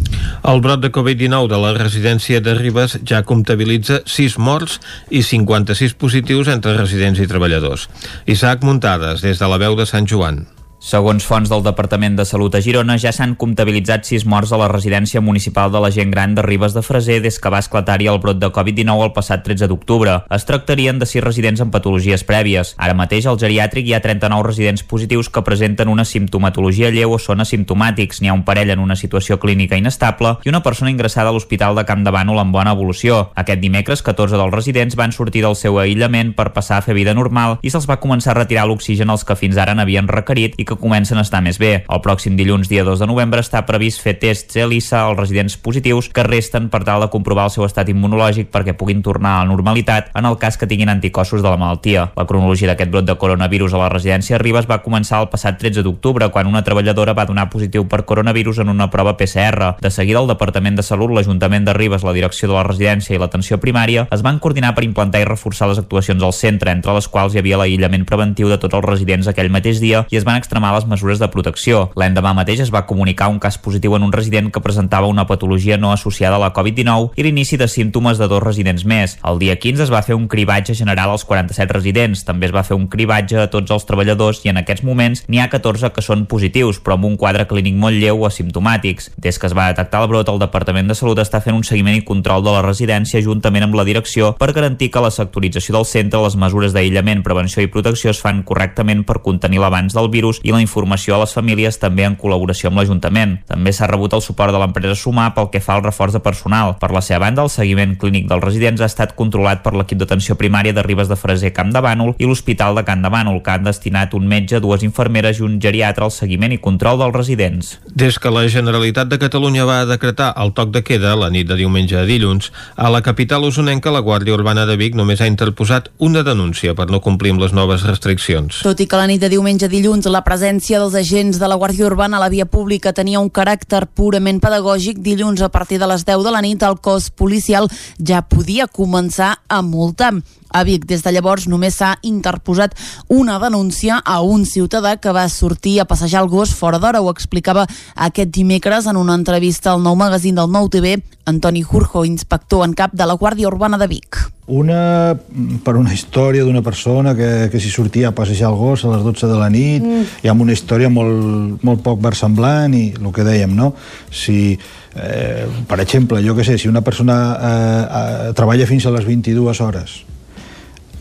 El 0.43 0.59
brot 0.59 0.83
de 0.83 0.91
Covid-19 0.91 1.47
de 1.47 1.61
la 1.63 1.71
residència 1.79 2.43
de 2.43 2.57
Ribes 2.59 2.94
ja 3.03 3.23
comptabilitza 3.27 4.01
6 4.05 4.37
morts 4.39 4.79
i 5.09 5.23
56 5.23 5.95
positius 5.99 6.51
entre 6.53 6.77
residents 6.77 7.19
i 7.19 7.29
treballadors. 7.29 7.89
Isaac 8.25 8.63
Muntades, 8.63 9.23
des 9.25 9.41
de 9.41 9.49
la 9.49 9.61
veu 9.61 9.75
de 9.75 9.87
Sant 9.89 10.07
Joan. 10.09 10.45
Segons 10.85 11.25
fonts 11.25 11.49
del 11.49 11.63
Departament 11.65 12.13
de 12.13 12.23
Salut 12.29 12.53
a 12.53 12.59
Girona, 12.61 12.93
ja 13.01 13.09
s'han 13.09 13.31
comptabilitzat 13.41 14.05
sis 14.05 14.21
morts 14.29 14.51
a 14.53 14.57
la 14.61 14.67
residència 14.69 15.17
municipal 15.17 15.71
de 15.73 15.79
la 15.81 15.89
gent 15.89 16.11
gran 16.13 16.35
de 16.37 16.43
Ribes 16.45 16.75
de 16.75 16.83
Freser 16.85 17.15
des 17.23 17.39
que 17.41 17.49
va 17.49 17.57
esclatar-hi 17.63 18.05
el 18.11 18.19
brot 18.21 18.37
de 18.37 18.51
Covid-19 18.53 19.07
el 19.07 19.11
passat 19.15 19.41
13 19.41 19.65
d'octubre. 19.71 20.13
Es 20.29 20.45
tractarien 20.45 20.99
de 21.01 21.07
sis 21.09 21.23
residents 21.25 21.63
amb 21.65 21.73
patologies 21.73 22.21
prèvies. 22.29 22.75
Ara 22.77 22.93
mateix 22.93 23.25
al 23.25 23.39
geriàtric 23.41 23.89
hi 23.89 23.95
ha 23.97 24.01
39 24.03 24.45
residents 24.45 24.83
positius 24.85 25.31
que 25.33 25.41
presenten 25.41 25.89
una 25.89 26.05
simptomatologia 26.05 26.93
lleu 26.93 27.17
o 27.17 27.17
són 27.17 27.41
asimptomàtics. 27.41 28.21
N'hi 28.21 28.29
ha 28.29 28.37
un 28.37 28.45
parell 28.45 28.75
en 28.75 28.85
una 28.85 28.93
situació 28.93 29.39
clínica 29.41 29.81
inestable 29.81 30.35
i 30.45 30.53
una 30.53 30.61
persona 30.61 30.93
ingressada 30.93 31.33
a 31.33 31.33
l'Hospital 31.33 31.81
de 31.81 31.87
Camp 31.89 32.05
de 32.05 32.13
Bànol 32.13 32.43
amb 32.43 32.53
bona 32.53 32.77
evolució. 32.77 33.31
Aquest 33.33 33.63
dimecres, 33.65 34.05
14 34.05 34.37
dels 34.37 34.53
residents 34.53 35.01
van 35.01 35.17
sortir 35.17 35.41
del 35.49 35.57
seu 35.57 35.81
aïllament 35.81 36.35
per 36.37 36.51
passar 36.53 36.77
a 36.77 36.85
fer 36.85 36.93
vida 36.93 37.17
normal 37.17 37.57
i 37.65 37.73
se'ls 37.73 37.89
va 37.89 37.97
començar 37.97 38.35
a 38.37 38.39
retirar 38.43 38.69
l'oxigen 38.69 39.09
als 39.09 39.25
que 39.25 39.41
fins 39.41 39.57
ara 39.57 39.73
n'havien 39.73 40.13
requerit 40.13 40.53
i 40.61 40.69
que 40.69 40.74
que 40.75 40.81
comencen 40.81 41.17
a 41.17 41.23
estar 41.25 41.41
més 41.41 41.59
bé. 41.61 41.85
El 41.89 42.01
pròxim 42.03 42.35
dilluns, 42.37 42.69
dia 42.69 42.83
2 42.85 43.01
de 43.01 43.07
novembre, 43.09 43.41
està 43.41 43.63
previst 43.65 44.03
fer 44.03 44.15
tests 44.21 44.55
ELISA 44.59 45.01
als 45.07 45.19
residents 45.19 45.57
positius 45.57 46.09
que 46.13 46.25
resten 46.27 46.69
per 46.69 46.83
tal 46.85 47.01
de 47.03 47.09
comprovar 47.13 47.47
el 47.49 47.53
seu 47.55 47.65
estat 47.65 47.89
immunològic 47.91 48.51
perquè 48.53 48.75
puguin 48.77 49.01
tornar 49.05 49.37
a 49.37 49.43
la 49.43 49.49
normalitat 49.51 50.11
en 50.15 50.27
el 50.29 50.37
cas 50.41 50.57
que 50.57 50.67
tinguin 50.67 50.91
anticossos 50.91 51.41
de 51.41 51.49
la 51.49 51.57
malaltia. 51.57 52.09
La 52.15 52.27
cronologia 52.27 52.71
d'aquest 52.71 52.91
brot 52.91 53.07
de 53.07 53.17
coronavirus 53.19 53.73
a 53.73 53.83
la 53.83 53.89
residència 53.93 54.39
Ribes 54.41 54.69
va 54.69 54.81
començar 54.83 55.21
el 55.23 55.29
passat 55.31 55.59
13 55.61 55.83
d'octubre, 55.85 56.29
quan 56.31 56.47
una 56.47 56.63
treballadora 56.63 57.15
va 57.17 57.27
donar 57.27 57.49
positiu 57.49 57.87
per 57.87 58.03
coronavirus 58.05 58.63
en 58.63 58.69
una 58.73 58.89
prova 58.91 59.15
PCR. 59.17 59.75
De 59.81 59.91
seguida, 59.91 60.21
el 60.21 60.27
Departament 60.31 60.75
de 60.75 60.83
Salut, 60.83 61.13
l'Ajuntament 61.15 61.65
de 61.65 61.73
Ribes, 61.73 62.03
la 62.03 62.13
direcció 62.13 62.49
de 62.49 62.57
la 62.57 62.65
residència 62.67 63.15
i 63.15 63.21
l'atenció 63.21 63.59
primària 63.61 64.07
es 64.11 64.23
van 64.25 64.39
coordinar 64.39 64.73
per 64.75 64.85
implantar 64.87 65.21
i 65.21 65.29
reforçar 65.29 65.69
les 65.69 65.79
actuacions 65.79 66.23
al 66.23 66.33
centre, 66.33 66.71
entre 66.71 66.93
les 66.95 67.07
quals 67.11 67.35
hi 67.35 67.41
havia 67.41 67.59
l'aïllament 67.61 68.05
preventiu 68.05 68.49
de 68.51 68.59
tots 68.61 68.75
els 68.75 68.85
residents 68.85 69.29
aquell 69.29 69.51
mateix 69.53 69.81
dia 69.83 70.05
i 70.11 70.19
es 70.19 70.25
van 70.27 70.39
extremar 70.39 70.64
extremar 70.65 70.75
les 70.75 70.85
mesures 70.85 71.19
de 71.19 71.27
protecció. 71.29 71.89
L'endemà 71.95 72.33
mateix 72.33 72.61
es 72.63 72.71
va 72.73 72.85
comunicar 72.85 73.29
un 73.29 73.39
cas 73.39 73.57
positiu 73.57 73.95
en 73.95 74.03
un 74.03 74.11
resident 74.11 74.51
que 74.51 74.61
presentava 74.61 75.07
una 75.07 75.25
patologia 75.27 75.77
no 75.77 75.91
associada 75.91 76.35
a 76.35 76.39
la 76.39 76.53
Covid-19 76.53 77.11
i 77.15 77.23
l'inici 77.23 77.57
de 77.57 77.67
símptomes 77.67 78.17
de 78.17 78.27
dos 78.27 78.41
residents 78.41 78.85
més. 78.85 79.17
El 79.23 79.39
dia 79.39 79.55
15 79.55 79.83
es 79.83 79.91
va 79.91 80.01
fer 80.01 80.15
un 80.15 80.27
cribatge 80.27 80.73
general 80.73 81.11
als 81.11 81.25
47 81.25 81.73
residents. 81.73 82.25
També 82.25 82.47
es 82.47 82.53
va 82.53 82.63
fer 82.63 82.75
un 82.75 82.87
cribatge 82.87 83.37
a 83.39 83.49
tots 83.49 83.71
els 83.71 83.85
treballadors 83.85 84.41
i 84.45 84.49
en 84.49 84.57
aquests 84.57 84.83
moments 84.83 85.25
n'hi 85.27 85.39
ha 85.39 85.49
14 85.49 85.91
que 85.93 86.01
són 86.01 86.25
positius, 86.25 86.79
però 86.81 86.97
amb 86.97 87.05
un 87.05 87.17
quadre 87.17 87.45
clínic 87.47 87.75
molt 87.75 87.99
lleu 87.99 88.23
o 88.23 88.27
asimptomàtics. 88.27 89.11
Des 89.17 89.39
que 89.39 89.47
es 89.47 89.55
va 89.55 89.69
detectar 89.71 90.01
el 90.01 90.09
brot, 90.09 90.29
el 90.29 90.41
Departament 90.41 90.87
de 90.89 90.97
Salut 90.97 91.19
està 91.21 91.41
fent 91.41 91.55
un 91.55 91.63
seguiment 91.63 91.97
i 91.97 92.05
control 92.05 92.43
de 92.43 92.55
la 92.55 92.63
residència 92.65 93.21
juntament 93.21 93.67
amb 93.67 93.77
la 93.77 93.85
direcció 93.85 94.33
per 94.39 94.53
garantir 94.53 94.89
que 94.91 95.03
la 95.03 95.13
sectorització 95.13 95.77
del 95.77 95.85
centre, 95.89 96.21
les 96.23 96.37
mesures 96.39 96.73
d'aïllament, 96.73 97.23
prevenció 97.23 97.63
i 97.63 97.71
protecció 97.71 98.11
es 98.11 98.21
fan 98.21 98.43
correctament 98.43 99.03
per 99.05 99.21
contenir 99.25 99.61
l'avanç 99.61 99.95
del 99.95 100.09
virus 100.09 100.39
i 100.45 100.53
la 100.53 100.61
informació 100.61 101.15
a 101.15 101.23
les 101.23 101.33
famílies 101.33 101.79
també 101.81 102.05
en 102.05 102.15
col·laboració 102.19 102.69
amb 102.69 102.79
l'Ajuntament. 102.79 103.39
També 103.49 103.73
s'ha 103.73 103.89
rebut 103.89 104.13
el 104.13 104.21
suport 104.21 104.53
de 104.53 104.61
l'empresa 104.61 104.95
Sumar 104.95 105.31
pel 105.33 105.49
que 105.49 105.61
fa 105.63 105.75
al 105.75 105.83
reforç 105.83 106.13
de 106.13 106.21
personal. 106.21 106.75
Per 106.79 106.91
la 106.93 107.01
seva 107.01 107.23
banda, 107.25 107.41
el 107.41 107.49
seguiment 107.49 107.95
clínic 107.97 108.29
dels 108.29 108.43
residents 108.43 108.83
ha 108.83 108.89
estat 108.91 109.15
controlat 109.17 109.63
per 109.65 109.73
l'equip 109.73 109.99
d'atenció 110.01 110.37
primària 110.37 110.75
de 110.75 110.83
Ribes 110.85 111.09
de 111.09 111.17
Freser 111.17 111.51
Camp 111.55 111.73
de 111.73 111.81
Bànol 111.81 112.13
i 112.21 112.29
l'Hospital 112.29 112.77
de 112.77 112.85
Camp 112.85 113.01
de 113.01 113.11
Bànol, 113.11 113.41
que 113.41 113.55
han 113.55 113.65
destinat 113.65 114.13
un 114.13 114.27
metge, 114.29 114.61
dues 114.61 114.85
infermeres 114.85 115.39
i 115.39 115.47
un 115.47 115.57
geriatre 115.61 116.05
al 116.05 116.13
seguiment 116.13 116.53
i 116.53 116.61
control 116.61 117.01
dels 117.01 117.15
residents. 117.15 117.75
Des 117.89 118.19
que 118.21 118.33
la 118.33 118.45
Generalitat 118.51 119.09
de 119.09 119.19
Catalunya 119.21 119.65
va 119.65 119.81
decretar 119.89 120.31
el 120.37 120.53
toc 120.53 120.71
de 120.75 120.83
queda 120.85 121.15
la 121.17 121.31
nit 121.33 121.49
de 121.49 121.57
diumenge 121.57 121.97
a 121.97 122.05
dilluns, 122.05 122.51
a 122.75 122.91
la 122.93 123.01
capital 123.01 123.47
usonenca 123.49 123.93
la 123.93 124.03
Guàrdia 124.05 124.35
Urbana 124.37 124.67
de 124.69 124.77
Vic 124.77 124.95
només 124.95 125.21
ha 125.21 125.29
interposat 125.31 125.89
una 125.97 126.21
denúncia 126.23 126.75
per 126.77 126.89
no 126.91 127.01
complir 127.01 127.33
amb 127.33 127.41
les 127.41 127.53
noves 127.55 127.85
restriccions. 127.87 128.61
Tot 128.61 128.79
i 128.83 128.87
que 128.87 128.99
la 128.99 129.09
nit 129.09 129.23
de 129.23 129.31
diumenge 129.33 129.65
a 129.65 129.71
dilluns 129.71 130.05
la 130.05 130.21
presència 130.35 130.81
dels 130.81 130.95
agents 130.99 131.37
de 131.39 131.47
la 131.47 131.55
Guàrdia 131.55 131.85
Urbana 131.87 132.17
a 132.17 132.23
la 132.25 132.27
via 132.27 132.43
pública 132.45 132.91
tenia 132.91 133.21
un 133.23 133.29
caràcter 133.31 133.85
purament 133.95 134.41
pedagògic, 134.43 134.99
dilluns 134.99 135.39
a 135.39 135.47
partir 135.47 135.79
de 135.79 135.87
les 135.87 136.03
10 136.03 136.25
de 136.27 136.33
la 136.33 136.41
nit 136.43 136.63
el 136.67 136.75
cos 136.83 137.07
policial 137.07 137.69
ja 138.03 138.19
podia 138.19 138.67
començar 138.67 139.37
a 139.47 139.61
multar. 139.63 140.11
A 140.55 140.63
Vic, 140.63 140.85
des 140.87 141.01
de 141.03 141.11
llavors, 141.11 141.49
només 141.51 141.75
s'ha 141.75 141.97
interposat 142.07 142.77
una 143.11 143.35
denúncia 143.43 143.97
a 143.99 144.21
un 144.23 144.45
ciutadà 144.47 144.93
que 145.03 145.11
va 145.11 145.27
sortir 145.27 145.81
a 145.81 145.85
passejar 145.89 146.21
el 146.23 146.29
gos 146.31 146.53
fora 146.55 146.79
d'hora. 146.79 147.01
Ho 147.03 147.11
explicava 147.11 147.65
aquest 148.07 148.31
dimecres 148.31 148.87
en 148.87 148.95
una 148.95 149.17
entrevista 149.19 149.73
al 149.73 149.83
nou 149.83 149.97
magazín 149.99 150.39
del 150.39 150.47
Nou 150.53 150.69
TV, 150.71 151.01
Antoni 151.27 151.59
Jurjo, 151.61 152.05
inspector 152.07 152.63
en 152.63 152.71
cap 152.71 152.95
de 152.95 153.03
la 153.03 153.17
Guàrdia 153.19 153.51
Urbana 153.51 153.81
de 153.81 153.89
Vic. 153.91 154.21
Una 154.47 155.17
per 155.65 155.75
una 155.75 155.91
història 155.91 156.47
d'una 156.47 156.63
persona 156.63 157.17
que, 157.19 157.49
que 157.51 157.59
s'hi 157.59 157.73
sortia 157.73 158.13
a 158.13 158.15
passejar 158.15 158.53
el 158.53 158.57
gos 158.61 158.85
a 158.85 158.95
les 158.95 159.03
12 159.03 159.27
de 159.27 159.41
la 159.41 159.51
nit 159.51 159.83
mm. 159.83 160.23
i 160.23 160.31
amb 160.31 160.47
una 160.47 160.55
història 160.55 160.87
molt, 160.87 161.59
molt 161.67 161.83
poc 161.83 161.99
versemblant 161.99 162.79
i 162.79 162.87
el 162.95 163.11
que 163.11 163.27
dèiem, 163.27 163.59
no? 163.59 163.73
Si, 164.07 164.55
eh, 164.55 165.45
per 165.67 165.83
exemple, 165.83 166.23
jo 166.23 166.39
que 166.39 166.47
sé, 166.47 166.55
si 166.61 166.71
una 166.71 166.85
persona 166.85 167.21
eh, 167.35 167.53
eh, 167.59 168.35
treballa 168.37 168.71
fins 168.71 168.87
a 168.87 168.95
les 168.95 169.03
22 169.03 169.65
hores 169.65 170.05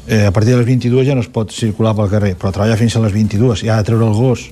eh, 0.09 0.27
a 0.27 0.33
partir 0.33 0.53
de 0.53 0.59
les 0.59 0.67
22 0.67 1.07
ja 1.07 1.15
no 1.15 1.25
es 1.25 1.31
pot 1.33 1.53
circular 1.53 1.95
pel 1.97 2.11
carrer, 2.13 2.35
però 2.37 2.53
treballa 2.53 2.79
fins 2.81 2.97
a 2.97 3.03
les 3.05 3.13
22 3.15 3.65
i 3.65 3.71
ha 3.73 3.79
de 3.81 3.89
treure 3.89 4.07
el 4.07 4.17
gos 4.17 4.49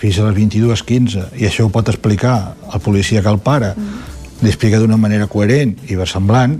fins 0.00 0.18
a 0.18 0.28
les 0.28 0.36
22.15 0.36 1.30
i 1.40 1.48
això 1.48 1.66
ho 1.66 1.72
pot 1.72 1.88
explicar 1.92 2.54
el 2.72 2.80
policia 2.84 3.22
que 3.22 3.32
el 3.32 3.40
para 3.44 3.74
mm. 3.74 4.42
li 4.42 4.52
explica 4.52 4.80
d'una 4.80 4.98
manera 5.00 5.28
coherent 5.30 5.76
i 5.88 5.96
versemblant 5.96 6.58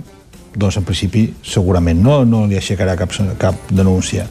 doncs 0.55 0.79
en 0.79 0.85
principi 0.87 1.27
segurament 1.43 1.99
no, 2.01 2.23
no 2.25 2.45
li 2.47 2.57
aixecarà 2.57 2.95
cap, 2.97 3.11
cap 3.41 3.71
denúncia 3.71 4.27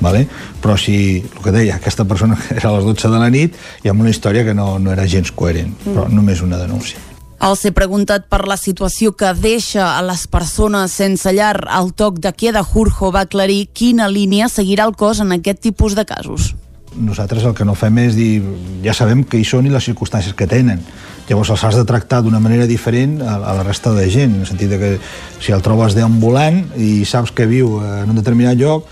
vale? 0.00 0.26
però 0.62 0.76
si, 0.76 1.24
el 1.24 1.42
que 1.42 1.54
deia, 1.54 1.80
aquesta 1.80 2.04
persona 2.04 2.38
era 2.56 2.70
a 2.70 2.76
les 2.76 2.86
12 2.86 3.10
de 3.10 3.20
la 3.20 3.32
nit 3.32 3.58
i 3.82 3.90
amb 3.92 4.04
una 4.04 4.12
història 4.12 4.44
que 4.44 4.54
no, 4.54 4.78
no 4.78 4.92
era 4.92 5.08
gens 5.08 5.32
coherent, 5.32 5.74
mm. 5.74 5.92
però 5.92 6.08
només 6.12 6.44
una 6.44 6.60
denúncia. 6.60 7.13
Al 7.44 7.58
ser 7.60 7.74
preguntat 7.76 8.22
per 8.32 8.46
la 8.48 8.56
situació 8.56 9.10
que 9.20 9.28
deixa 9.36 9.90
a 9.98 10.02
les 10.06 10.22
persones 10.32 10.94
sense 10.96 11.28
llar 11.36 11.66
al 11.68 11.90
toc 11.92 12.16
de 12.24 12.30
queda, 12.32 12.62
Jurjo 12.64 13.10
va 13.12 13.26
aclarir 13.26 13.66
quina 13.76 14.06
línia 14.08 14.46
seguirà 14.48 14.86
el 14.88 14.94
cos 14.96 15.20
en 15.20 15.34
aquest 15.36 15.60
tipus 15.66 15.92
de 15.92 16.06
casos. 16.08 16.54
Nosaltres 16.96 17.44
el 17.44 17.52
que 17.52 17.66
no 17.68 17.74
fem 17.76 18.00
és 18.00 18.16
dir, 18.16 18.40
ja 18.80 18.96
sabem 18.96 19.26
que 19.28 19.36
hi 19.36 19.44
són 19.44 19.68
i 19.68 19.74
les 19.74 19.84
circumstàncies 19.84 20.32
que 20.32 20.48
tenen. 20.48 20.80
Llavors 21.28 21.52
els 21.52 21.68
has 21.68 21.76
de 21.76 21.84
tractar 21.84 22.22
d'una 22.24 22.40
manera 22.40 22.64
diferent 22.64 23.18
a, 23.20 23.36
la 23.44 23.60
resta 23.60 23.92
de 23.92 24.08
gent, 24.08 24.38
en 24.38 24.46
el 24.46 24.48
sentit 24.48 24.72
que 24.80 24.94
si 25.36 25.52
el 25.52 25.60
trobes 25.60 25.92
deambulant 25.92 26.62
i 26.80 27.04
saps 27.04 27.34
que 27.36 27.44
viu 27.44 27.76
en 27.84 28.08
un 28.08 28.22
determinat 28.22 28.56
lloc, 28.56 28.88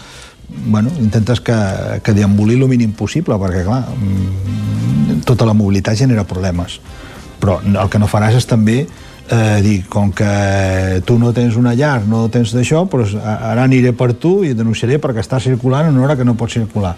bueno, 0.67 0.93
intentes 1.01 1.41
que, 1.41 1.57
que 2.05 2.13
deambuli 2.13 2.61
el 2.61 2.69
mínim 2.69 2.93
possible, 2.93 3.41
perquè, 3.41 3.65
clar, 3.65 3.87
mm, 3.97 5.23
tota 5.25 5.49
la 5.49 5.57
mobilitat 5.57 6.05
genera 6.05 6.29
problemes. 6.29 6.83
Però 7.43 7.59
el 7.67 7.89
que 7.91 7.99
no 7.99 8.11
faràs 8.11 8.39
és 8.39 8.47
també 8.47 8.85
eh, 8.85 9.59
dir, 9.65 9.81
com 9.91 10.13
que 10.15 11.03
tu 11.07 11.19
no 11.19 11.33
tens 11.35 11.59
una 11.59 11.75
llar, 11.75 12.03
no 12.07 12.29
tens 12.31 12.55
d'això, 12.55 12.85
doncs 12.87 13.17
ara 13.19 13.67
aniré 13.67 13.93
per 13.97 14.13
tu 14.15 14.41
i 14.47 14.55
denunciaré 14.55 15.01
perquè 15.03 15.25
està 15.25 15.43
circulant 15.43 15.91
en 15.91 15.99
una 15.99 16.07
hora 16.07 16.17
que 16.17 16.29
no 16.29 16.39
pot 16.39 16.55
circular. 16.55 16.95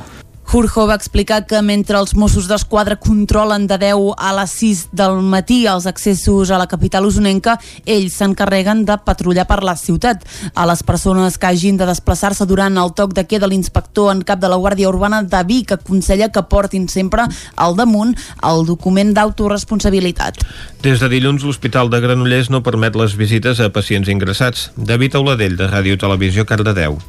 Furjo 0.47 0.87
va 0.87 0.95
explicar 0.95 1.47
que 1.49 1.59
mentre 1.67 1.97
els 1.99 2.13
Mossos 2.15 2.47
d'Esquadra 2.47 2.95
controlen 3.01 3.67
de 3.67 3.79
10 3.81 4.13
a 4.15 4.31
les 4.37 4.53
6 4.61 4.83
del 4.95 5.19
matí 5.25 5.65
els 5.67 5.87
accessos 5.91 6.53
a 6.53 6.59
la 6.61 6.69
capital 6.71 7.09
usonenca, 7.09 7.57
ells 7.87 8.19
s'encarreguen 8.21 8.85
de 8.87 8.99
patrullar 9.03 9.49
per 9.49 9.63
la 9.67 9.75
ciutat. 9.75 10.23
A 10.55 10.67
les 10.71 10.85
persones 10.87 11.39
que 11.39 11.49
hagin 11.49 11.81
de 11.81 11.89
desplaçar-se 11.89 12.47
durant 12.47 12.79
el 12.79 12.93
toc 12.95 13.17
de 13.17 13.27
queda, 13.27 13.49
l'inspector 13.51 14.13
en 14.13 14.23
cap 14.23 14.39
de 14.39 14.53
la 14.53 14.61
Guàrdia 14.61 14.93
Urbana 14.93 15.25
de 15.25 15.43
Vic 15.49 15.75
aconsella 15.75 16.31
que 16.31 16.45
portin 16.47 16.87
sempre 16.93 17.27
al 17.57 17.75
damunt 17.75 18.15
el 18.45 18.65
document 18.69 19.11
d'autoresponsabilitat. 19.17 20.45
Des 20.85 21.01
de 21.01 21.11
dilluns, 21.11 21.43
l'Hospital 21.43 21.91
de 21.91 22.03
Granollers 22.05 22.53
no 22.53 22.63
permet 22.63 22.95
les 23.01 23.17
visites 23.19 23.59
a 23.59 23.73
pacients 23.73 24.13
ingressats. 24.13 24.71
David 24.77 25.17
Auladell, 25.19 25.59
de 25.59 25.71
Ràdio 25.73 25.99
Televisió, 25.99 26.47
Cardedeu. 26.47 27.01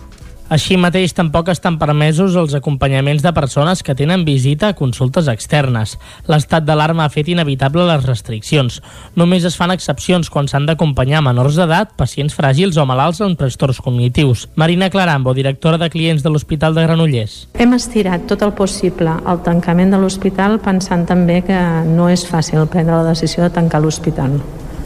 Així 0.46 0.75
mateix, 0.78 1.10
tampoc 1.18 1.48
estan 1.50 1.80
permesos 1.82 2.36
els 2.38 2.54
acompanyaments 2.54 3.24
de 3.25 3.32
persones 3.34 3.80
que 3.82 3.96
tenen 3.98 4.28
visita 4.28 4.68
a 4.70 4.75
consultes 4.78 5.25
externes. 5.32 5.96
L'estat 6.30 6.68
d'alarma 6.68 7.08
ha 7.08 7.10
fet 7.10 7.32
inevitable 7.34 7.88
les 7.88 8.06
restriccions. 8.06 8.78
Només 9.18 9.48
es 9.50 9.58
fan 9.58 9.74
excepcions 9.74 10.30
quan 10.30 10.46
s'han 10.46 10.68
d'acompanyar 10.70 11.24
menors 11.25 11.58
d'edat, 11.58 11.96
pacients 11.98 12.38
fràgils 12.38 12.78
o 12.78 12.86
malalts 12.86 13.24
amb 13.25 13.40
trastorns 13.40 13.82
cognitius. 13.82 14.46
Marina 14.54 14.92
Clarambo, 14.94 15.34
directora 15.34 15.80
de 15.82 15.90
clients 15.90 16.22
de 16.22 16.30
l'Hospital 16.30 16.78
de 16.78 16.84
Granollers. 16.86 17.40
Hem 17.58 17.74
estirat 17.74 18.28
tot 18.30 18.46
el 18.46 18.54
possible 18.54 19.16
el 19.25 19.42
tancament 19.42 19.96
de 19.96 20.04
l'hospital 20.04 20.60
pensant 20.62 21.08
també 21.10 21.42
que 21.48 21.58
no 21.90 22.06
és 22.14 22.28
fàcil 22.30 22.70
prendre 22.70 23.02
la 23.02 23.10
decisió 23.16 23.48
de 23.48 23.56
tancar 23.58 23.82
l'hospital. 23.82 24.38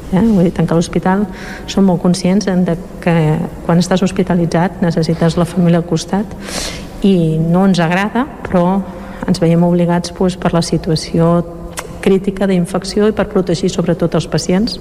Eh? 0.10 0.22
Vull 0.22 0.48
dir, 0.48 0.54
tancar 0.58 0.78
l'hospital 0.78 1.26
som 1.70 1.86
molt 1.86 2.02
conscients 2.02 2.48
de 2.50 2.76
que 3.04 3.16
quan 3.66 3.82
estàs 3.82 4.02
hospitalitzat 4.06 4.82
necessites 4.82 5.38
la 5.38 5.46
família 5.46 5.82
al 5.84 5.86
costat 5.90 6.34
i 7.06 7.38
no 7.40 7.68
ens 7.70 7.80
agrada, 7.80 8.26
però 8.48 8.82
ens 9.28 9.40
veiem 9.42 9.64
obligats 9.64 10.12
doncs, 10.16 10.38
per 10.42 10.54
la 10.56 10.64
situació 10.66 11.38
crítica 12.02 12.48
d'infecció 12.48 13.10
i 13.10 13.16
per 13.16 13.28
protegir 13.30 13.70
sobretot 13.70 14.16
els 14.16 14.28
pacients, 14.32 14.80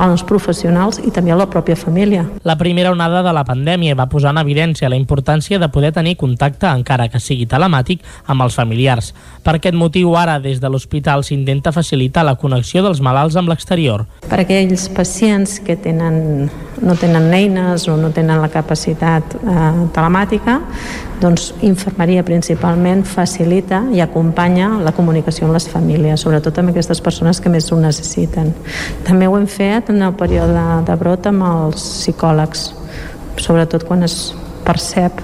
els 0.00 0.24
professionals 0.24 1.00
i 1.04 1.12
també 1.14 1.32
a 1.34 1.38
la 1.38 1.48
pròpia 1.50 1.76
família. 1.76 2.24
La 2.44 2.56
primera 2.58 2.92
onada 2.92 3.22
de 3.26 3.32
la 3.36 3.44
pandèmia 3.44 3.96
va 3.98 4.08
posar 4.08 4.32
en 4.34 4.40
evidència 4.42 4.88
la 4.88 4.98
importància 4.98 5.58
de 5.60 5.68
poder 5.68 5.92
tenir 5.96 6.16
contacte, 6.20 6.68
encara 6.68 7.08
que 7.12 7.20
sigui 7.20 7.46
telemàtic, 7.50 8.04
amb 8.26 8.46
els 8.46 8.56
familiars. 8.56 9.12
Per 9.44 9.56
aquest 9.56 9.76
motiu, 9.76 10.14
ara, 10.16 10.38
des 10.40 10.60
de 10.60 10.70
l'hospital, 10.72 11.24
s'intenta 11.24 11.72
facilitar 11.72 12.24
la 12.24 12.36
connexió 12.40 12.84
dels 12.84 13.02
malalts 13.04 13.36
amb 13.36 13.52
l'exterior. 13.52 14.06
Per 14.28 14.40
aquells 14.42 14.88
pacients 14.96 15.58
que 15.64 15.76
tenen, 15.76 16.50
no 16.80 16.96
tenen 16.96 17.30
eines 17.34 17.88
o 17.88 17.96
no 18.00 18.12
tenen 18.16 18.40
la 18.40 18.50
capacitat 18.52 19.36
eh, 19.36 19.70
telemàtica, 19.94 20.60
doncs 21.20 21.50
infermeria 21.66 22.24
principalment 22.24 23.02
facilita 23.04 23.82
i 23.92 24.00
acompanya 24.00 24.70
la 24.80 24.94
comunicació 24.96 25.46
amb 25.46 25.56
les 25.58 25.68
famílies, 25.68 26.22
sobretot 26.24 26.58
amb 26.58 26.72
aquestes 26.72 27.02
persones 27.04 27.42
que 27.44 27.52
més 27.52 27.68
ho 27.70 27.76
necessiten. 27.80 28.54
També 29.04 29.28
ho 29.28 29.36
hem 29.36 29.46
fet 29.50 29.89
en 29.90 30.02
el 30.06 30.14
període 30.14 30.64
de 30.86 30.96
brot 30.98 31.26
amb 31.30 31.44
els 31.46 31.82
psicòlegs, 31.82 32.70
sobretot 33.42 33.84
quan 33.88 34.06
es 34.06 34.32
percep 34.64 35.20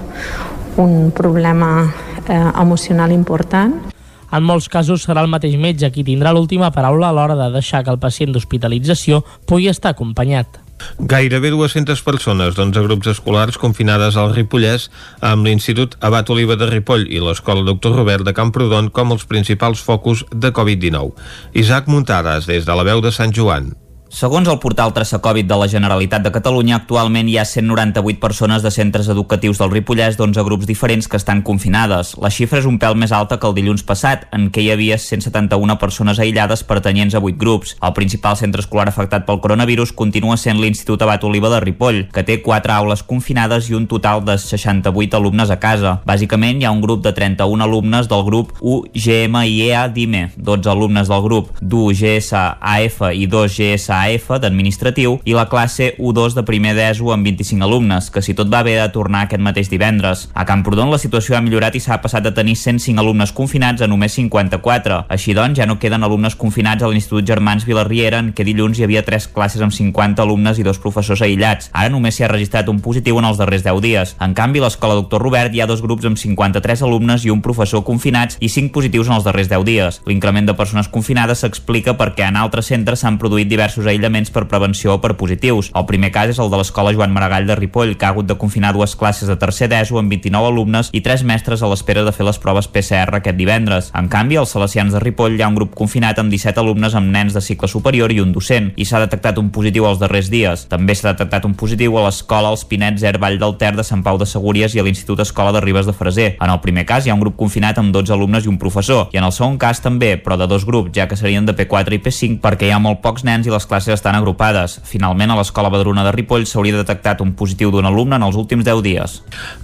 un 0.77 1.11
problema 1.15 1.87
eh, 2.27 2.51
emocional 2.61 3.11
important. 3.15 3.79
En 4.27 4.43
molts 4.43 4.67
casos 4.67 5.05
serà 5.07 5.23
el 5.23 5.31
mateix 5.31 5.55
metge 5.55 5.89
qui 5.95 6.03
tindrà 6.03 6.33
l'última 6.35 6.69
paraula 6.75 7.09
a 7.09 7.15
l'hora 7.15 7.37
de 7.39 7.49
deixar 7.55 7.83
que 7.83 7.93
el 7.93 7.99
pacient 7.99 8.33
d'hospitalització 8.35 9.23
pugui 9.47 9.69
estar 9.71 9.95
acompanyat. 9.95 10.59
Gairebé 10.99 11.49
200 11.49 12.03
persones 12.05 12.53
d'11 12.53 12.83
grups 12.85 13.09
escolars 13.15 13.57
confinades 13.57 14.19
al 14.19 14.35
Ripollès 14.35 14.91
amb 15.25 15.47
l'Institut 15.47 15.97
Abat 16.05 16.29
Oliva 16.29 16.59
de 16.59 16.69
Ripoll 16.69 17.07
i 17.09 17.23
l'Escola 17.23 17.65
Doctor 17.65 17.97
Robert 17.97 18.27
de 18.27 18.35
Camprodon 18.37 18.91
com 18.93 19.15
els 19.15 19.25
principals 19.25 19.81
focus 19.81 20.27
de 20.29 20.53
Covid-19. 20.53 21.17
Isaac 21.63 21.89
Muntades, 21.89 22.45
des 22.45 22.67
de 22.67 22.77
la 22.77 22.85
veu 22.85 23.01
de 23.01 23.15
Sant 23.15 23.33
Joan. 23.33 23.73
Segons 24.17 24.47
el 24.49 24.57
portal 24.57 24.95
Traça 24.95 25.19
Covid 25.21 25.45
de 25.45 25.55
la 25.61 25.67
Generalitat 25.69 26.23
de 26.25 26.31
Catalunya, 26.33 26.79
actualment 26.79 27.27
hi 27.29 27.35
ha 27.37 27.43
198 27.45 28.17
persones 28.17 28.63
de 28.65 28.71
centres 28.73 29.11
educatius 29.13 29.59
del 29.61 29.69
Ripollès 29.69 30.15
d'11 30.17 30.41
grups 30.47 30.65
diferents 30.65 31.05
que 31.05 31.19
estan 31.21 31.43
confinades. 31.45 32.15
La 32.17 32.31
xifra 32.33 32.57
és 32.57 32.65
un 32.65 32.79
pèl 32.81 32.97
més 32.97 33.13
alta 33.13 33.37
que 33.37 33.45
el 33.45 33.53
dilluns 33.53 33.85
passat, 33.85 34.23
en 34.33 34.47
què 34.49 34.63
hi 34.63 34.71
havia 34.73 34.97
171 34.97 35.75
persones 35.77 36.17
aïllades 36.17 36.63
pertanyents 36.65 37.13
a 37.13 37.21
8 37.21 37.37
grups. 37.37 37.75
El 37.77 37.93
principal 37.93 38.39
centre 38.41 38.65
escolar 38.65 38.87
afectat 38.89 39.27
pel 39.27 39.37
coronavirus 39.43 39.93
continua 39.93 40.39
sent 40.41 40.57
l'Institut 40.57 41.05
Abat 41.05 41.21
Oliva 41.29 41.53
de 41.53 41.61
Ripoll, 41.61 42.07
que 42.09 42.25
té 42.25 42.39
4 42.41 42.73
aules 42.73 43.05
confinades 43.05 43.69
i 43.69 43.77
un 43.77 43.85
total 43.85 44.25
de 44.25 44.39
68 44.41 45.21
alumnes 45.21 45.53
a 45.53 45.59
casa. 45.61 45.99
Bàsicament, 46.09 46.57
hi 46.57 46.65
ha 46.65 46.73
un 46.73 46.81
grup 46.81 47.05
de 47.05 47.13
31 47.13 47.69
alumnes 47.69 48.09
del 48.09 48.25
grup 48.25 48.57
UGMIEA 48.65 49.85
DIME, 49.93 50.25
12 50.41 50.73
alumnes 50.73 51.13
del 51.13 51.23
grup 51.29 51.53
d'UGSAF 51.61 52.99
i 53.13 53.29
2 53.37 53.61
AF 54.07 54.29
d'administratiu 54.41 55.17
i 55.27 55.35
la 55.35 55.47
classe 55.51 55.93
U2 55.99 56.35
de 56.37 56.43
primer 56.47 56.73
d'ESO 56.77 57.11
amb 57.13 57.27
25 57.27 57.63
alumnes, 57.67 58.09
que 58.11 58.23
si 58.23 58.35
tot 58.37 58.51
va 58.51 58.63
bé 58.63 58.77
de 58.79 58.87
tornar 58.93 59.25
aquest 59.25 59.43
mateix 59.43 59.69
divendres. 59.69 60.27
A 60.33 60.45
Camprodon 60.47 60.91
la 60.91 60.99
situació 61.01 61.37
ha 61.37 61.43
millorat 61.43 61.75
i 61.75 61.83
s'ha 61.83 61.99
passat 62.03 62.23
de 62.25 62.33
tenir 62.35 62.55
105 62.55 63.03
alumnes 63.03 63.33
confinats 63.35 63.83
a 63.83 63.89
només 63.91 64.15
54. 64.15 65.03
Així 65.13 65.35
doncs, 65.37 65.57
ja 65.59 65.67
no 65.67 65.79
queden 65.79 66.05
alumnes 66.07 66.35
confinats 66.35 66.83
a 66.83 66.91
l'Institut 66.91 67.27
Germans 67.27 67.65
Vilarriera, 67.67 68.21
en 68.23 68.33
què 68.33 68.45
dilluns 68.47 68.79
hi 68.79 68.85
havia 68.87 69.05
tres 69.05 69.27
classes 69.27 69.63
amb 69.63 69.75
50 69.75 70.23
alumnes 70.23 70.59
i 70.59 70.65
dos 70.67 70.79
professors 70.83 71.23
aïllats. 71.25 71.71
Ara 71.73 71.91
només 71.93 72.15
s'hi 72.15 72.25
ha 72.25 72.31
registrat 72.31 72.69
un 72.71 72.81
positiu 72.83 73.19
en 73.19 73.27
els 73.29 73.41
darrers 73.41 73.65
10 73.65 73.81
dies. 73.83 74.15
En 74.23 74.35
canvi, 74.37 74.61
l'escola 74.63 74.97
Doctor 74.99 75.23
Robert 75.23 75.53
hi 75.53 75.61
ha 75.61 75.69
dos 75.69 75.81
grups 75.81 76.05
amb 76.05 76.19
53 76.19 76.83
alumnes 76.85 77.25
i 77.25 77.33
un 77.33 77.41
professor 77.41 77.83
confinats 77.87 78.37
i 78.39 78.49
5 78.53 78.73
positius 78.75 79.09
en 79.09 79.17
els 79.17 79.27
darrers 79.27 79.49
10 79.51 79.65
dies. 79.67 80.01
L'increment 80.07 80.47
de 80.47 80.57
persones 80.57 80.89
confinades 80.93 81.43
s'explica 81.43 81.97
perquè 81.97 82.27
en 82.27 82.37
altres 82.39 82.69
centres 82.71 83.03
s'han 83.03 83.19
produït 83.21 83.49
diversos 83.49 83.86
aïllaments 83.89 84.31
per 84.33 84.47
prevenció 84.47 84.95
o 84.95 85.01
per 85.01 85.15
positius. 85.17 85.71
El 85.75 85.87
primer 85.89 86.11
cas 86.15 86.33
és 86.33 86.39
el 86.39 86.51
de 86.51 86.59
l'escola 86.59 86.93
Joan 86.95 87.13
Maragall 87.15 87.47
de 87.47 87.55
Ripoll, 87.55 87.95
que 87.97 88.05
ha 88.05 88.11
hagut 88.13 88.27
de 88.27 88.37
confinar 88.37 88.73
dues 88.75 88.95
classes 88.95 89.27
de 89.29 89.37
tercer 89.39 89.69
d'ESO 89.71 89.99
amb 89.99 90.11
29 90.11 90.51
alumnes 90.51 90.89
i 90.91 91.01
tres 91.05 91.23
mestres 91.23 91.63
a 91.63 91.69
l'espera 91.71 92.03
de 92.03 92.13
fer 92.15 92.25
les 92.27 92.39
proves 92.41 92.67
PCR 92.67 93.19
aquest 93.19 93.37
divendres. 93.37 93.91
En 93.97 94.09
canvi, 94.11 94.37
als 94.37 94.55
Salesians 94.55 94.93
de 94.93 95.01
Ripoll 95.03 95.37
hi 95.37 95.43
ha 95.45 95.51
un 95.51 95.57
grup 95.59 95.75
confinat 95.75 96.19
amb 96.19 96.33
17 96.33 96.59
alumnes 96.61 96.95
amb 96.95 97.11
nens 97.13 97.35
de 97.37 97.41
cicle 97.41 97.69
superior 97.71 98.11
i 98.11 98.21
un 98.23 98.33
docent, 98.35 98.71
i 98.75 98.85
s'ha 98.85 99.01
detectat 99.03 99.37
un 99.41 99.51
positiu 99.55 99.87
els 99.89 100.01
darrers 100.01 100.31
dies. 100.33 100.67
També 100.71 100.95
s'ha 100.95 101.13
detectat 101.13 101.45
un 101.45 101.55
positiu 101.55 101.97
a 101.97 102.07
l'escola 102.07 102.51
Els 102.53 102.65
Pinets 102.65 103.03
Air 103.03 103.17
Vall 103.21 103.39
del 103.39 103.57
Ter 103.61 103.73
de 103.77 103.85
Sant 103.87 104.03
Pau 104.03 104.17
de 104.17 104.27
Segúries 104.27 104.75
i 104.75 104.81
a 104.81 104.85
l'Institut 104.85 105.21
Escola 105.23 105.53
de 105.55 105.61
Ribes 105.63 105.87
de 105.87 105.93
Freser. 105.93 106.29
En 106.41 106.51
el 106.51 106.61
primer 106.63 106.85
cas 106.89 107.05
hi 107.05 107.13
ha 107.13 107.17
un 107.17 107.23
grup 107.23 107.37
confinat 107.37 107.77
amb 107.79 107.93
12 107.95 108.13
alumnes 108.13 108.45
i 108.45 108.51
un 108.51 108.59
professor, 108.61 109.07
i 109.13 109.21
en 109.21 109.27
el 109.27 109.33
segon 109.35 109.57
cas 109.61 109.81
també, 109.83 110.15
però 110.17 110.37
de 110.37 110.47
dos 110.49 110.65
grups, 110.65 110.91
ja 110.95 111.07
que 111.07 111.15
serien 111.19 111.45
de 111.45 111.55
P4 111.55 111.95
i 111.95 112.01
P5 112.03 112.41
perquè 112.43 112.67
hi 112.67 112.73
ha 112.75 112.81
molt 112.83 113.01
pocs 113.03 113.23
nens 113.27 113.47
i 113.47 113.53
les 113.53 113.65
classes 113.65 113.76
estan 113.85 114.17
agrupades. 114.17 114.79
Finalment, 114.83 115.31
a 115.31 115.37
l'Escola 115.37 115.69
Badruna 115.69 116.05
de 116.07 116.13
Ripoll 116.15 116.47
s'hauria 116.49 116.79
detectat 116.79 117.21
un 117.21 117.35
positiu 117.37 117.69
d'un 117.71 117.85
alumne 117.85 118.17
en 118.17 118.25
els 118.25 118.39
últims 118.39 118.65
10 118.65 118.81
dies. 118.81 119.19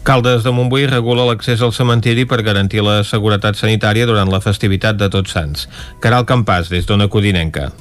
Caldes 0.06 0.46
de 0.46 0.54
Montbui 0.54 0.86
regula 0.92 1.26
l'accés 1.26 1.64
al 1.66 1.74
cementiri 1.74 2.28
per 2.30 2.44
garantir 2.46 2.84
la 2.86 3.02
seguretat 3.08 3.58
sanitària 3.58 4.06
durant 4.06 4.30
la 4.30 4.44
festivitat 4.44 5.02
de 5.02 5.10
Tots 5.10 5.34
Sants. 5.34 5.66
Caral 6.00 6.30
Campàs, 6.30 6.70
des 6.70 6.86
d'Ona 6.86 7.10
Codinenca. 7.10 7.72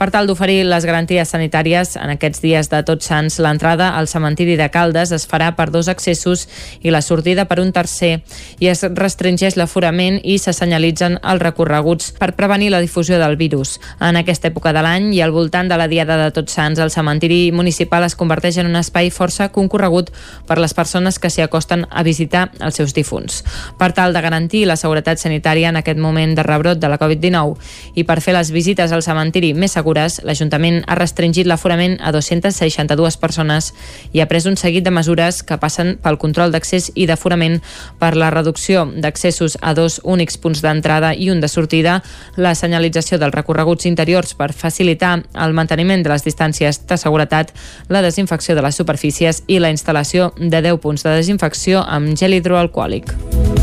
Per 0.00 0.08
tal 0.08 0.24
d'oferir 0.24 0.62
les 0.64 0.86
garanties 0.88 1.28
sanitàries 1.28 1.90
en 2.00 2.08
aquests 2.14 2.40
dies 2.40 2.70
de 2.72 2.78
Tots 2.88 3.04
Sants, 3.04 3.34
l'entrada 3.44 3.90
al 3.98 4.06
cementiri 4.08 4.54
de 4.56 4.70
Caldes 4.72 5.10
es 5.12 5.26
farà 5.28 5.50
per 5.58 5.66
dos 5.68 5.90
accessos 5.92 6.46
i 6.80 6.88
la 6.88 7.02
sortida 7.04 7.44
per 7.44 7.58
un 7.60 7.68
tercer 7.68 8.22
i 8.64 8.70
es 8.72 8.80
restringeix 8.96 9.58
l'aforament 9.60 10.16
i 10.24 10.38
se 10.40 10.54
senyalitzen 10.56 11.18
els 11.20 11.44
recorreguts 11.44 12.14
per 12.16 12.30
prevenir 12.38 12.70
la 12.72 12.80
difusió 12.80 13.18
del 13.20 13.36
virus. 13.36 13.74
En 14.00 14.16
aquesta 14.16 14.48
època 14.48 14.72
de 14.72 14.80
l'any 14.86 15.10
i 15.18 15.20
al 15.20 15.34
voltant 15.36 15.68
de 15.68 15.76
la 15.76 15.88
Diada 15.92 16.16
de 16.16 16.30
Tots 16.32 16.56
Sants, 16.56 16.80
el 16.80 16.94
cementiri 16.96 17.52
municipal 17.52 18.08
es 18.08 18.16
converteix 18.16 18.56
en 18.64 18.72
un 18.72 18.80
espai 18.80 19.12
força 19.12 19.50
concorregut 19.52 20.08
per 20.48 20.56
les 20.64 20.72
persones 20.72 21.20
que 21.20 21.28
s'hi 21.28 21.44
acosten 21.44 21.84
a 21.90 22.06
visitar 22.08 22.46
els 22.56 22.80
seus 22.80 22.96
difunts. 22.96 23.42
Per 23.76 23.92
tal 23.92 24.16
de 24.16 24.24
garantir 24.24 24.64
la 24.64 24.80
seguretat 24.80 25.20
sanitària 25.20 25.68
en 25.68 25.82
aquest 25.84 26.00
moment 26.00 26.32
de 26.32 26.48
rebrot 26.48 26.80
de 26.80 26.88
la 26.88 26.96
Covid-19 26.96 28.00
i 28.00 28.08
per 28.08 28.22
fer 28.24 28.38
les 28.40 28.56
visites 28.56 28.96
al 28.96 29.04
cementiri 29.04 29.52
més 29.52 29.76
segures, 29.76 29.89
l'Ajuntament 29.94 30.80
ha 30.86 30.96
restringit 30.98 31.46
l'aforament 31.46 31.96
a 32.00 32.12
262 32.12 33.16
persones 33.20 33.72
i 34.12 34.20
ha 34.20 34.28
pres 34.30 34.46
un 34.46 34.56
seguit 34.56 34.84
de 34.84 34.92
mesures 34.94 35.42
que 35.42 35.58
passen 35.58 35.96
pel 36.02 36.18
control 36.22 36.52
d'accés 36.54 36.90
i 36.94 37.06
d'aforament 37.10 37.58
per 37.98 38.14
la 38.16 38.30
reducció 38.30 38.86
d'accessos 38.86 39.58
a 39.60 39.74
dos 39.74 40.00
únics 40.04 40.38
punts 40.38 40.62
d'entrada 40.62 41.12
i 41.14 41.30
un 41.30 41.40
de 41.40 41.48
sortida, 41.48 42.00
la 42.36 42.54
senyalització 42.54 43.18
dels 43.18 43.34
recorreguts 43.34 43.86
interiors 43.90 44.34
per 44.34 44.52
facilitar 44.52 45.16
el 45.34 45.56
manteniment 45.56 46.04
de 46.04 46.12
les 46.12 46.26
distàncies 46.26 46.82
de 46.86 47.00
seguretat, 47.00 47.54
la 47.88 48.02
desinfecció 48.02 48.54
de 48.54 48.62
les 48.66 48.76
superfícies 48.76 49.44
i 49.46 49.58
la 49.58 49.72
instal·lació 49.72 50.32
de 50.38 50.62
10 50.62 50.80
punts 50.80 51.04
de 51.06 51.16
desinfecció 51.16 51.84
amb 51.86 52.16
gel 52.16 52.38
hidroalcohòlic. 52.38 53.59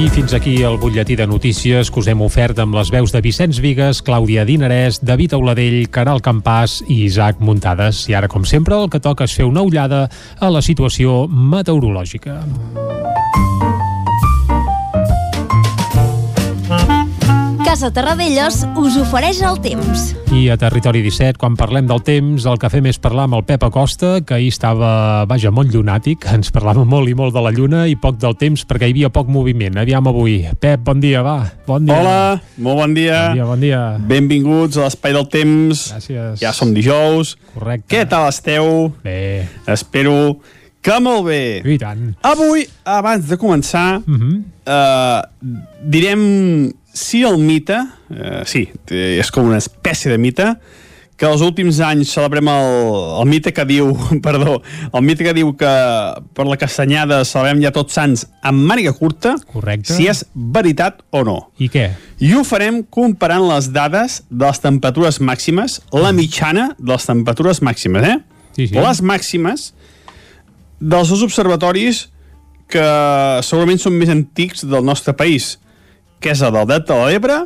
I 0.00 0.08
fins 0.08 0.32
aquí 0.32 0.62
el 0.64 0.78
butlletí 0.80 1.12
de 1.12 1.26
notícies 1.26 1.90
que 1.92 2.00
us 2.00 2.06
hem 2.08 2.22
ofert 2.24 2.56
amb 2.62 2.72
les 2.72 2.88
veus 2.88 3.12
de 3.12 3.20
Vicenç 3.20 3.58
Vigues, 3.60 3.98
Clàudia 4.00 4.46
Dinarès, 4.48 4.96
David 5.04 5.34
Auladell, 5.36 5.82
Caral 5.92 6.22
Campàs 6.24 6.78
i 6.86 7.02
Isaac 7.04 7.42
Muntades. 7.44 8.06
I 8.08 8.16
ara, 8.16 8.30
com 8.32 8.48
sempre, 8.48 8.78
el 8.80 8.88
que 8.88 9.02
toca 9.04 9.28
és 9.28 9.36
fer 9.36 9.44
una 9.44 9.60
ullada 9.60 10.06
a 10.40 10.48
la 10.48 10.64
situació 10.64 11.26
meteorològica. 11.28 12.38
Casa 17.70 17.92
Terradellos 17.94 18.64
us 18.82 18.96
ofereix 18.98 19.38
el 19.46 19.60
temps. 19.62 20.08
I 20.34 20.48
a 20.50 20.56
Territori 20.58 21.04
17, 21.04 21.38
quan 21.38 21.54
parlem 21.54 21.86
del 21.86 22.00
temps, 22.02 22.42
el 22.50 22.58
que 22.58 22.66
fem 22.66 22.88
és 22.90 22.98
parlar 22.98 23.28
amb 23.28 23.36
el 23.38 23.44
Pep 23.46 23.62
Acosta, 23.62 24.16
que 24.26 24.34
ahir 24.34 24.48
estava, 24.50 24.88
vaja, 25.30 25.52
molt 25.54 25.70
llunàtic, 25.70 26.26
ens 26.34 26.50
parlava 26.50 26.82
molt 26.82 27.06
i 27.06 27.14
molt 27.14 27.30
de 27.36 27.44
la 27.44 27.52
lluna 27.54 27.84
i 27.86 27.94
poc 27.94 28.18
del 28.18 28.34
temps 28.40 28.66
perquè 28.66 28.88
hi 28.90 28.96
havia 28.96 29.12
poc 29.14 29.30
moviment. 29.30 29.78
Aviam 29.78 30.10
avui. 30.10 30.40
Pep, 30.58 30.82
bon 30.82 30.98
dia, 30.98 31.22
va. 31.22 31.36
Bon 31.68 31.86
dia. 31.86 31.94
Hola, 31.94 32.40
molt 32.58 32.82
bon 32.82 32.98
dia. 32.98 33.20
Bon 33.28 33.38
dia, 33.38 33.46
bon 33.52 33.62
dia. 33.62 33.82
Benvinguts 34.16 34.80
a 34.80 34.88
l'Espai 34.88 35.14
del 35.14 35.30
Temps. 35.30 35.86
Gràcies. 35.94 36.42
Ja 36.42 36.50
som 36.50 36.74
dijous. 36.74 37.36
Correcte. 37.54 37.86
Què 37.94 38.02
tal 38.10 38.32
esteu? 38.32 38.90
Bé. 39.06 39.46
Espero 39.70 40.40
que 40.82 40.98
molt 40.98 41.28
bé. 41.30 41.40
I 41.62 41.78
tant. 41.78 42.16
Avui, 42.26 42.66
abans 42.82 43.30
de 43.30 43.38
començar, 43.38 44.02
uh 44.02 44.10
-huh. 44.10 44.42
uh, 44.66 45.54
direm 45.86 46.72
si 46.92 47.22
el 47.24 47.38
mite, 47.38 47.78
eh, 48.10 48.42
sí, 48.46 48.68
és 48.90 49.30
com 49.30 49.48
una 49.50 49.58
espècie 49.60 50.10
de 50.10 50.18
mite, 50.18 50.54
que 51.20 51.28
els 51.28 51.42
últims 51.44 51.76
anys 51.84 52.14
celebrem 52.14 52.48
el, 52.48 52.70
el 53.20 53.26
mite 53.28 53.52
que 53.52 53.66
diu, 53.68 53.90
perdó, 54.24 54.62
el 54.88 55.02
mite 55.04 55.26
que 55.26 55.34
diu 55.36 55.52
que 55.60 55.72
per 56.36 56.46
la 56.48 56.56
castanyada 56.60 57.20
celebrem 57.28 57.60
ja 57.60 57.72
tots 57.76 57.98
sants 57.98 58.24
amb 58.40 58.64
màniga 58.70 58.94
curta, 58.96 59.34
Correcte. 59.52 59.92
si 59.92 60.08
és 60.08 60.24
veritat 60.34 61.02
o 61.12 61.20
no. 61.28 61.36
I 61.60 61.68
què? 61.72 61.90
I 62.24 62.32
ho 62.32 62.40
farem 62.48 62.80
comparant 62.88 63.44
les 63.50 63.68
dades 63.74 64.22
de 64.30 64.46
les 64.46 64.64
temperatures 64.64 65.20
màximes, 65.20 65.82
la 65.92 66.14
mitjana 66.16 66.70
de 66.78 66.94
les 66.94 67.08
temperatures 67.12 67.60
màximes, 67.68 68.08
eh? 68.08 68.16
Sí, 68.56 68.70
sí. 68.70 68.80
Les 68.80 69.04
màximes 69.04 69.70
dels 70.80 71.12
dos 71.12 71.22
observatoris 71.28 72.06
que 72.70 72.86
segurament 73.44 73.80
són 73.82 73.98
més 74.00 74.08
antics 74.08 74.64
del 74.64 74.86
nostre 74.86 75.12
país, 75.18 75.58
que 76.20 76.34
és 76.34 76.42
el 76.44 76.54
del 76.54 76.68
Delta 76.68 76.96
de 76.96 77.10
l'Ebre 77.10 77.42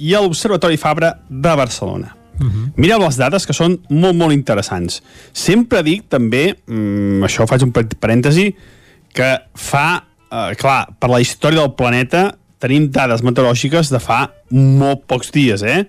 i 0.00 0.14
l'Observatori 0.16 0.78
Fabra 0.80 1.14
de 1.28 1.56
Barcelona. 1.56 2.16
Uh 2.40 2.46
-huh. 2.46 2.72
Mireu 2.76 2.98
les 2.98 3.16
dades, 3.16 3.46
que 3.46 3.52
són 3.52 3.78
molt, 3.88 4.16
molt 4.16 4.32
interessants. 4.32 5.02
Sempre 5.32 5.82
dic, 5.82 6.08
també, 6.08 6.56
mmm, 6.66 7.22
això 7.22 7.46
faig 7.46 7.62
un 7.62 7.72
parèntesi, 7.72 8.54
que 9.12 9.38
fa, 9.54 10.04
eh, 10.30 10.54
clar, 10.56 10.88
per 10.98 11.10
la 11.10 11.20
història 11.20 11.60
del 11.60 11.74
planeta 11.74 12.34
tenim 12.58 12.90
dades 12.90 13.22
meteorològiques 13.22 13.90
de 13.90 14.00
fa 14.00 14.30
molt 14.50 15.06
pocs 15.06 15.30
dies, 15.30 15.62
eh? 15.62 15.84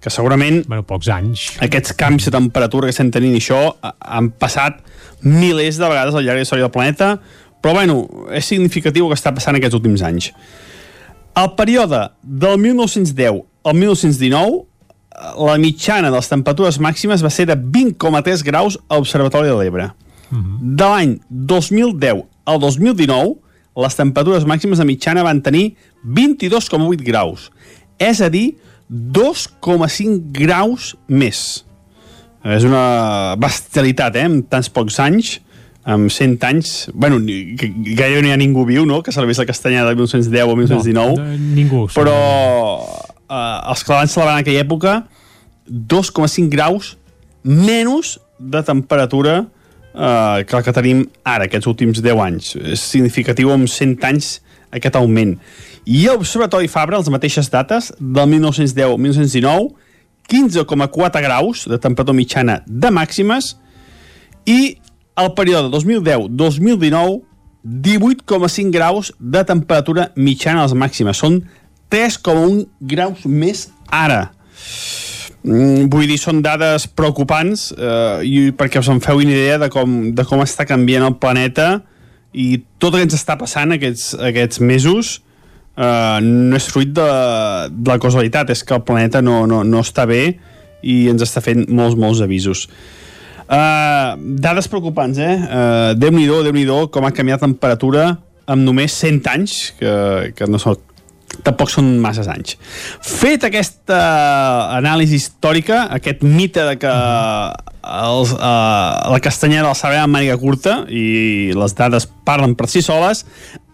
Que 0.00 0.10
segurament... 0.10 0.66
Bueno, 0.66 0.82
pocs 0.82 1.08
anys. 1.08 1.56
Aquests 1.64 1.92
canvis 1.92 2.26
de 2.26 2.30
temperatura 2.30 2.86
que 2.86 2.90
estem 2.90 3.10
tenint 3.10 3.34
i 3.34 3.40
això 3.40 3.74
eh, 3.74 3.92
han 4.00 4.30
passat 4.30 4.80
milers 5.20 5.78
de 5.80 5.88
vegades 5.88 6.14
al 6.14 6.24
llarg 6.24 6.36
de 6.36 6.44
la 6.44 6.46
història 6.46 6.64
del 6.64 6.74
planeta, 6.74 7.20
però 7.64 7.72
bueno, 7.72 8.08
és 8.30 8.44
significatiu 8.44 9.06
el 9.06 9.12
que 9.12 9.18
està 9.20 9.32
passant 9.34 9.56
aquests 9.56 9.74
últims 9.74 10.02
anys. 10.04 10.32
El 11.34 11.50
període 11.58 12.10
del 12.22 12.58
1910 12.58 13.42
al 13.64 13.74
1919, 13.74 14.66
la 15.46 15.56
mitjana 15.58 16.10
de 16.10 16.16
les 16.16 16.28
temperatures 16.30 16.78
màximes 16.78 17.22
va 17.24 17.30
ser 17.30 17.46
de 17.50 17.56
20,3 17.56 18.44
graus 18.46 18.78
a 18.88 18.98
l'Observatori 18.98 19.48
de 19.50 19.56
l'Ebre. 19.58 19.90
Uh 20.30 20.38
-huh. 20.38 20.58
De 20.60 20.84
l'any 20.84 21.20
2010 21.28 22.24
al 22.44 22.58
2019, 22.60 23.36
les 23.76 23.96
temperatures 23.96 24.44
màximes 24.46 24.78
de 24.78 24.84
mitjana 24.84 25.22
van 25.22 25.40
tenir 25.40 25.76
22,8 26.04 27.02
graus. 27.02 27.50
És 27.98 28.20
a 28.20 28.28
dir, 28.28 28.56
2,5 28.88 30.20
graus 30.30 30.96
més. 31.08 31.64
És 32.44 32.64
una 32.64 33.34
bestialitat, 33.40 34.16
eh?, 34.16 34.26
en 34.28 34.42
tants 34.42 34.68
pocs 34.68 35.00
anys 35.00 35.40
amb 35.84 36.10
100 36.10 36.44
anys, 36.48 36.90
bueno, 36.94 37.18
gairebé 37.20 38.22
no 38.22 38.30
hi 38.30 38.32
ha 38.32 38.40
ningú 38.40 38.64
viu, 38.64 38.86
no?, 38.88 39.02
que 39.04 39.12
serveix 39.12 39.38
la 39.42 39.46
castanyada 39.48 39.92
de 39.92 39.98
1910 40.00 40.48
o 40.48 40.56
1919. 40.56 41.16
No, 41.20 41.38
ningú. 41.56 41.82
Però 41.92 42.14
eh, 43.28 43.70
els 43.70 43.84
que 43.84 43.92
la 43.92 44.00
van 44.00 44.12
celebrar 44.12 44.38
en 44.38 44.44
aquella 44.44 44.64
època, 44.64 44.94
2,5 45.68 46.48
graus 46.52 46.94
menys 47.44 48.18
de 48.38 48.62
temperatura 48.64 49.42
eh, 49.94 50.44
que 50.48 50.56
el 50.56 50.64
que 50.64 50.74
tenim 50.76 51.04
ara, 51.22 51.48
aquests 51.48 51.68
últims 51.68 52.00
10 52.04 52.24
anys. 52.24 52.54
És 52.56 52.84
significatiu 52.94 53.52
amb 53.52 53.68
100 53.68 54.08
anys 54.08 54.38
aquest 54.74 54.96
augment. 54.98 55.36
I 55.84 56.06
l'Observatori 56.08 56.68
Fabra, 56.72 56.98
les 56.98 57.12
mateixes 57.12 57.50
dates, 57.52 57.92
del 58.00 58.30
1910 58.32 58.88
al 58.88 58.98
1919, 58.98 59.74
15,4 60.32 61.20
graus 61.20 61.66
de 61.68 61.76
temperatura 61.76 62.16
mitjana 62.16 62.62
de 62.64 62.88
màximes 62.88 63.52
i 64.48 64.78
el 65.20 65.30
període 65.38 65.70
2010-2019 65.70 67.22
18,5 67.64 68.70
graus 68.70 69.14
de 69.18 69.40
temperatura 69.44 70.10
mitjana 70.16 70.62
a 70.62 70.66
les 70.66 70.76
màximes. 70.76 71.16
Són 71.16 71.40
3,1 71.88 72.66
graus 72.80 73.24
més 73.24 73.70
ara. 73.88 74.34
Mm, 75.44 75.88
vull 75.92 76.08
dir, 76.08 76.18
són 76.20 76.42
dades 76.44 76.86
preocupants 76.88 77.70
eh, 77.76 78.20
i 78.24 78.36
perquè 78.56 78.80
us 78.80 78.88
en 78.92 79.00
feu 79.04 79.20
una 79.20 79.32
idea 79.32 79.58
de 79.60 79.70
com, 79.72 80.14
de 80.16 80.24
com 80.28 80.40
està 80.44 80.64
canviant 80.68 81.04
el 81.08 81.18
planeta 81.20 81.82
i 82.32 82.62
tot 82.80 82.94
el 82.94 83.02
que 83.02 83.08
ens 83.10 83.16
està 83.18 83.36
passant 83.40 83.74
aquests, 83.76 84.14
aquests 84.30 84.60
mesos 84.64 85.18
eh, 85.76 86.18
no 86.24 86.56
és 86.56 86.68
fruit 86.72 86.92
de, 86.96 87.08
de 87.70 87.92
la 87.92 88.00
causalitat, 88.00 88.52
és 88.52 88.64
que 88.64 88.76
el 88.76 88.84
planeta 88.88 89.20
no, 89.24 89.44
no, 89.48 89.62
no 89.64 89.84
està 89.84 90.08
bé 90.08 90.24
i 90.84 91.04
ens 91.12 91.24
està 91.24 91.44
fent 91.44 91.64
molts, 91.72 91.96
molts 91.96 92.24
avisos. 92.24 92.66
Uh, 93.44 94.16
dades 94.40 94.68
preocupants, 94.72 95.18
eh? 95.20 95.34
Uh, 95.36 95.92
Déu-n'hi-do, 96.00 96.40
déu 96.46 96.54
nhi 96.56 96.64
déu 96.64 96.88
com 96.92 97.04
ha 97.04 97.12
canviat 97.12 97.42
la 97.42 97.48
temperatura 97.50 98.06
amb 98.48 98.64
només 98.64 98.92
100 98.96 99.28
anys, 99.32 99.56
que, 99.76 99.92
que 100.36 100.48
no 100.48 100.60
són, 100.60 100.78
tampoc 101.44 101.68
són 101.72 101.90
masses 102.00 102.28
anys. 102.30 102.56
Fet 103.04 103.44
aquesta 103.44 104.00
anàlisi 104.78 105.18
històrica, 105.20 105.84
aquest 105.92 106.24
mite 106.24 106.64
de 106.70 106.76
que 106.80 106.92
els, 107.84 108.32
uh, 108.32 109.12
la 109.12 109.20
castanyera 109.24 109.68
del 109.68 109.76
saber 109.76 110.00
amb 110.00 110.16
màniga 110.16 110.36
curta 110.40 110.82
i 110.88 111.52
les 111.56 111.76
dades 111.76 112.08
parlen 112.24 112.56
per 112.56 112.68
si 112.72 112.80
soles, 112.84 113.24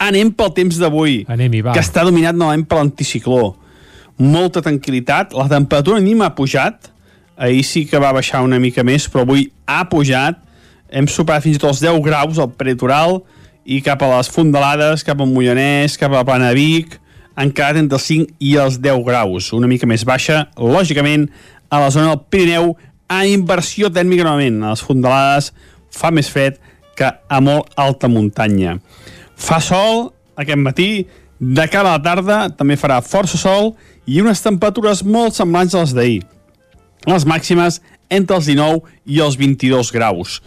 anem 0.02 0.33
pel 0.35 0.54
temps 0.56 0.83
d'avui, 0.83 1.22
que 1.26 1.83
està 1.83 2.06
dominat 2.06 2.38
novament 2.38 2.66
per 2.66 2.80
l'anticicló. 2.80 3.52
Molta 4.20 4.62
tranquil·litat, 4.66 5.38
la 5.38 5.46
temperatura 5.48 6.02
ni 6.02 6.16
m'ha 6.18 6.35
pujat, 6.37 6.90
ahir 7.40 7.64
sí 7.64 7.87
que 7.88 7.98
va 7.98 8.12
baixar 8.12 8.44
una 8.44 8.61
mica 8.61 8.85
més, 8.85 9.09
però 9.09 9.24
avui 9.24 9.48
ha 9.66 9.83
pujat, 9.88 10.38
hem 10.92 11.09
superat 11.09 11.46
fins 11.46 11.57
i 11.57 11.62
tot 11.62 11.72
els 11.72 11.83
10 11.83 12.03
graus 12.05 12.38
al 12.38 12.50
peritoral 12.53 13.22
i 13.64 13.81
cap 13.85 14.03
a 14.05 14.11
les 14.16 14.29
fondalades, 14.33 15.05
cap 15.07 15.20
al 15.20 15.31
Mollanès, 15.31 15.96
cap 16.00 16.12
a 16.12 16.20
la 16.20 16.26
Plana 16.29 16.53
Vic, 16.57 16.98
han 17.40 17.53
quedat 17.55 17.81
entre 17.81 17.96
els 17.96 18.09
5 18.11 18.37
i 18.44 18.57
els 18.61 18.76
10 18.83 19.05
graus, 19.07 19.53
una 19.57 19.70
mica 19.70 19.88
més 19.88 20.05
baixa, 20.05 20.44
lògicament, 20.59 21.31
a 21.70 21.81
la 21.81 21.90
zona 21.94 22.12
del 22.12 22.24
Pirineu, 22.29 22.74
a 23.11 23.24
inversió 23.26 23.88
tèrmica 23.94 24.26
novament, 24.26 24.61
a 24.62 24.74
les 24.74 24.85
fondalades 24.85 25.53
fa 25.94 26.12
més 26.14 26.29
fred 26.31 26.61
que 26.98 27.09
a 27.09 27.40
molt 27.40 27.72
alta 27.81 28.11
muntanya. 28.12 28.76
Fa 29.40 29.62
sol 29.64 30.11
aquest 30.37 30.61
matí, 30.61 30.90
De 31.40 31.64
cara 31.72 31.88
a 31.88 31.96
la 31.96 32.03
tarda 32.05 32.38
també 32.53 32.76
farà 32.76 32.98
força 33.00 33.38
sol 33.40 33.70
i 34.05 34.18
unes 34.20 34.42
temperatures 34.44 35.00
molt 35.00 35.33
semblants 35.33 35.72
a 35.72 35.81
les 35.81 35.94
d'ahir. 35.96 36.18
Les 37.06 37.24
màximes 37.24 37.80
entre 38.10 38.36
els 38.36 38.50
19 38.50 38.82
i 39.06 39.20
els 39.24 39.38
22 39.40 39.92
graus. 39.94 40.40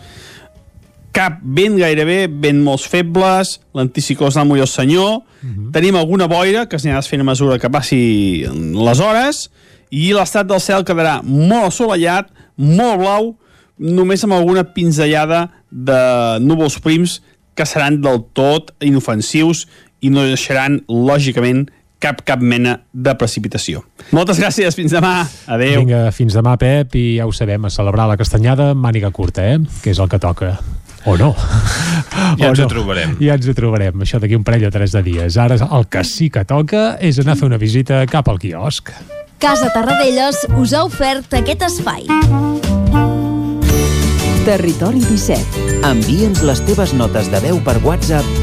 Cap 1.13 1.37
vent 1.43 1.77
gairebé, 1.77 2.25
vent 2.27 2.63
molt 2.65 2.81
febles, 2.89 3.59
l'anticicló 3.77 4.31
del 4.33 4.47
Molló 4.49 4.65
Senyor, 4.65 5.21
uh 5.21 5.49
-huh. 5.49 5.71
tenim 5.71 5.95
alguna 5.95 6.27
boira 6.27 6.67
que 6.67 6.77
s'anirà 6.77 7.01
fent 7.01 7.21
a 7.21 7.23
mesura 7.23 7.59
que 7.59 7.69
passi 7.69 8.45
les 8.87 8.99
hores 8.99 9.49
i 9.91 10.11
l'estat 10.13 10.47
del 10.47 10.59
cel 10.59 10.83
quedarà 10.83 11.21
molt 11.23 11.65
assolellat, 11.65 12.27
molt 12.57 12.99
blau, 12.99 13.35
només 13.77 14.23
amb 14.23 14.33
alguna 14.33 14.63
pinzellada 14.63 15.51
de 15.69 16.39
núvols 16.39 16.79
prims 16.79 17.21
que 17.55 17.65
seran 17.65 18.01
del 18.01 18.23
tot 18.33 18.73
inofensius 18.81 19.67
i 20.01 20.09
no 20.09 20.25
deixaran, 20.25 20.81
lògicament, 20.87 21.69
cap, 22.03 22.21
cap 22.27 22.43
mena 22.43 22.77
de 22.91 23.15
precipitació. 23.19 23.83
Moltes 24.15 24.41
gràcies, 24.41 24.75
fins 24.75 24.93
demà. 24.93 25.21
Adéu. 25.47 25.83
Vinga, 25.83 26.05
fins 26.15 26.35
demà, 26.35 26.57
Pep, 26.59 26.97
i 26.99 27.05
ja 27.17 27.27
ho 27.29 27.33
sabem, 27.35 27.65
a 27.65 27.73
celebrar 27.73 28.09
la 28.11 28.19
castanyada 28.19 28.73
amb 28.73 28.83
màniga 28.83 29.13
curta, 29.15 29.45
eh? 29.53 29.59
que 29.83 29.93
és 29.93 30.01
el 30.03 30.11
que 30.11 30.19
toca. 30.21 30.57
O 31.05 31.17
no. 31.19 31.33
Ja 32.37 32.47
o 32.47 32.51
ens 32.51 32.59
no. 32.61 32.67
ho 32.67 32.69
trobarem. 32.69 33.15
Ja 33.21 33.35
ens 33.37 33.47
ho 33.49 33.55
trobarem, 33.57 34.03
això 34.05 34.19
d'aquí 34.21 34.37
un 34.37 34.43
parell 34.45 34.67
o 34.67 34.71
tres 34.73 34.93
de 34.93 35.01
dies. 35.05 35.37
Ara 35.41 35.57
el 35.57 35.87
que 35.89 36.03
sí 36.05 36.29
que 36.33 36.43
toca 36.45 36.93
és 37.01 37.17
anar 37.21 37.33
a 37.33 37.39
fer 37.39 37.49
una 37.49 37.59
visita 37.61 38.03
cap 38.09 38.29
al 38.29 38.39
quiosc. 38.41 38.93
Casa 39.41 39.71
Tarradellas 39.73 40.45
us 40.61 40.75
ha 40.77 40.85
ofert 40.87 41.33
aquest 41.41 41.65
espai. 41.67 42.07
Territori 44.45 45.01
17. 45.09 45.83
Envia'ns 45.89 46.45
les 46.45 46.63
teves 46.67 46.93
notes 46.95 47.31
de 47.33 47.43
veu 47.43 47.59
per 47.65 47.79
WhatsApp 47.83 48.42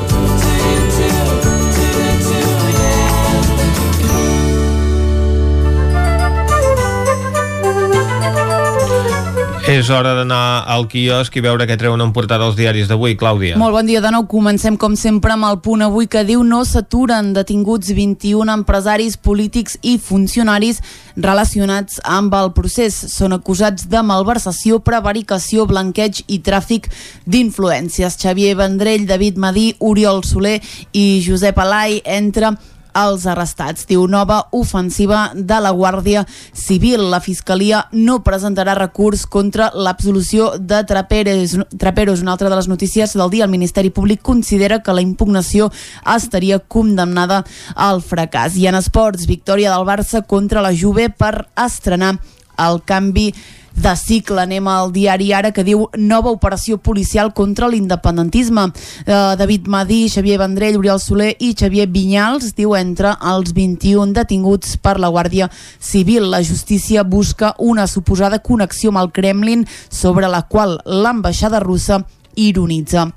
És 9.71 9.87
hora 9.87 10.11
d'anar 10.17 10.65
al 10.67 10.83
quiosc 10.91 11.35
i 11.39 11.41
veure 11.45 11.63
què 11.63 11.77
treuen 11.79 12.01
en 12.03 12.09
portada 12.11 12.43
els 12.49 12.57
diaris 12.57 12.89
d'avui, 12.89 13.13
Clàudia. 13.15 13.55
Molt 13.55 13.71
bon 13.71 13.87
dia 13.87 14.01
de 14.03 14.09
nou. 14.11 14.25
Comencem, 14.27 14.75
com 14.75 14.97
sempre, 14.99 15.31
amb 15.31 15.47
el 15.47 15.61
punt 15.63 15.85
avui 15.85 16.09
que 16.11 16.25
diu 16.27 16.41
no 16.43 16.59
s'aturen 16.67 17.29
detinguts 17.37 17.93
21 17.95 18.51
empresaris, 18.51 19.15
polítics 19.15 19.77
i 19.87 19.93
funcionaris 19.95 20.81
relacionats 21.15 22.01
amb 22.03 22.35
el 22.35 22.51
procés. 22.57 22.97
Són 23.13 23.31
acusats 23.37 23.87
de 23.87 24.03
malversació, 24.03 24.81
prevaricació, 24.83 25.63
blanqueig 25.71 26.19
i 26.27 26.41
tràfic 26.43 26.91
d'influències. 27.23 28.19
Xavier 28.19 28.57
Vendrell, 28.59 29.07
David 29.07 29.39
Madí, 29.39 29.69
Oriol 29.79 30.19
Soler 30.27 30.57
i 30.91 31.23
Josep 31.23 31.63
Alai, 31.63 32.01
entre 32.03 32.57
els 32.97 33.25
arrestats. 33.29 33.85
Diu 33.89 34.05
nova 34.07 34.41
ofensiva 34.51 35.31
de 35.35 35.59
la 35.63 35.71
Guàrdia 35.75 36.25
Civil. 36.53 37.07
La 37.11 37.21
Fiscalia 37.23 37.85
no 37.91 38.19
presentarà 38.23 38.75
recurs 38.77 39.25
contra 39.25 39.71
l'absolució 39.75 40.51
de 40.59 40.83
Traperos. 40.87 41.57
Traperos, 41.77 42.21
una 42.21 42.35
altra 42.35 42.49
de 42.49 42.57
les 42.59 42.67
notícies 42.67 43.13
del 43.13 43.29
dia. 43.29 43.45
El 43.45 43.51
Ministeri 43.51 43.89
Públic 43.89 44.21
considera 44.21 44.81
que 44.83 44.93
la 44.93 45.01
impugnació 45.01 45.71
estaria 46.15 46.59
condemnada 46.59 47.43
al 47.75 48.01
fracàs. 48.01 48.57
I 48.57 48.67
en 48.67 48.79
esports, 48.81 49.27
victòria 49.29 49.71
del 49.73 49.87
Barça 49.87 50.25
contra 50.25 50.61
la 50.61 50.75
Juve 50.75 51.09
per 51.09 51.47
estrenar 51.55 52.17
el 52.61 52.81
canvi 52.85 53.31
de 53.75 53.95
cicle. 53.95 54.41
Anem 54.41 54.67
al 54.67 54.91
diari 54.91 55.31
Ara 55.33 55.51
que 55.51 55.65
diu 55.67 55.87
nova 55.97 56.31
operació 56.31 56.77
policial 56.77 57.33
contra 57.33 57.69
l'independentisme. 57.69 58.67
Eh, 59.05 59.35
David 59.37 59.67
Madí, 59.67 60.07
Xavier 60.09 60.39
Vendrell, 60.39 60.77
Oriol 60.77 60.99
Soler 60.99 61.35
i 61.39 61.53
Xavier 61.53 61.87
Vinyals 61.87 62.55
diu 62.57 62.75
entre 62.75 63.15
els 63.33 63.53
21 63.53 64.13
detinguts 64.17 64.77
per 64.77 64.97
la 64.99 65.09
Guàrdia 65.09 65.49
Civil. 65.79 66.29
La 66.31 66.43
justícia 66.43 67.03
busca 67.03 67.55
una 67.59 67.87
suposada 67.87 68.39
connexió 68.39 68.89
amb 68.91 69.03
el 69.05 69.11
Kremlin 69.11 69.65
sobre 69.89 70.27
la 70.27 70.43
qual 70.47 70.79
l'ambaixada 70.85 71.59
russa 71.59 72.03
ironitza 72.35 73.11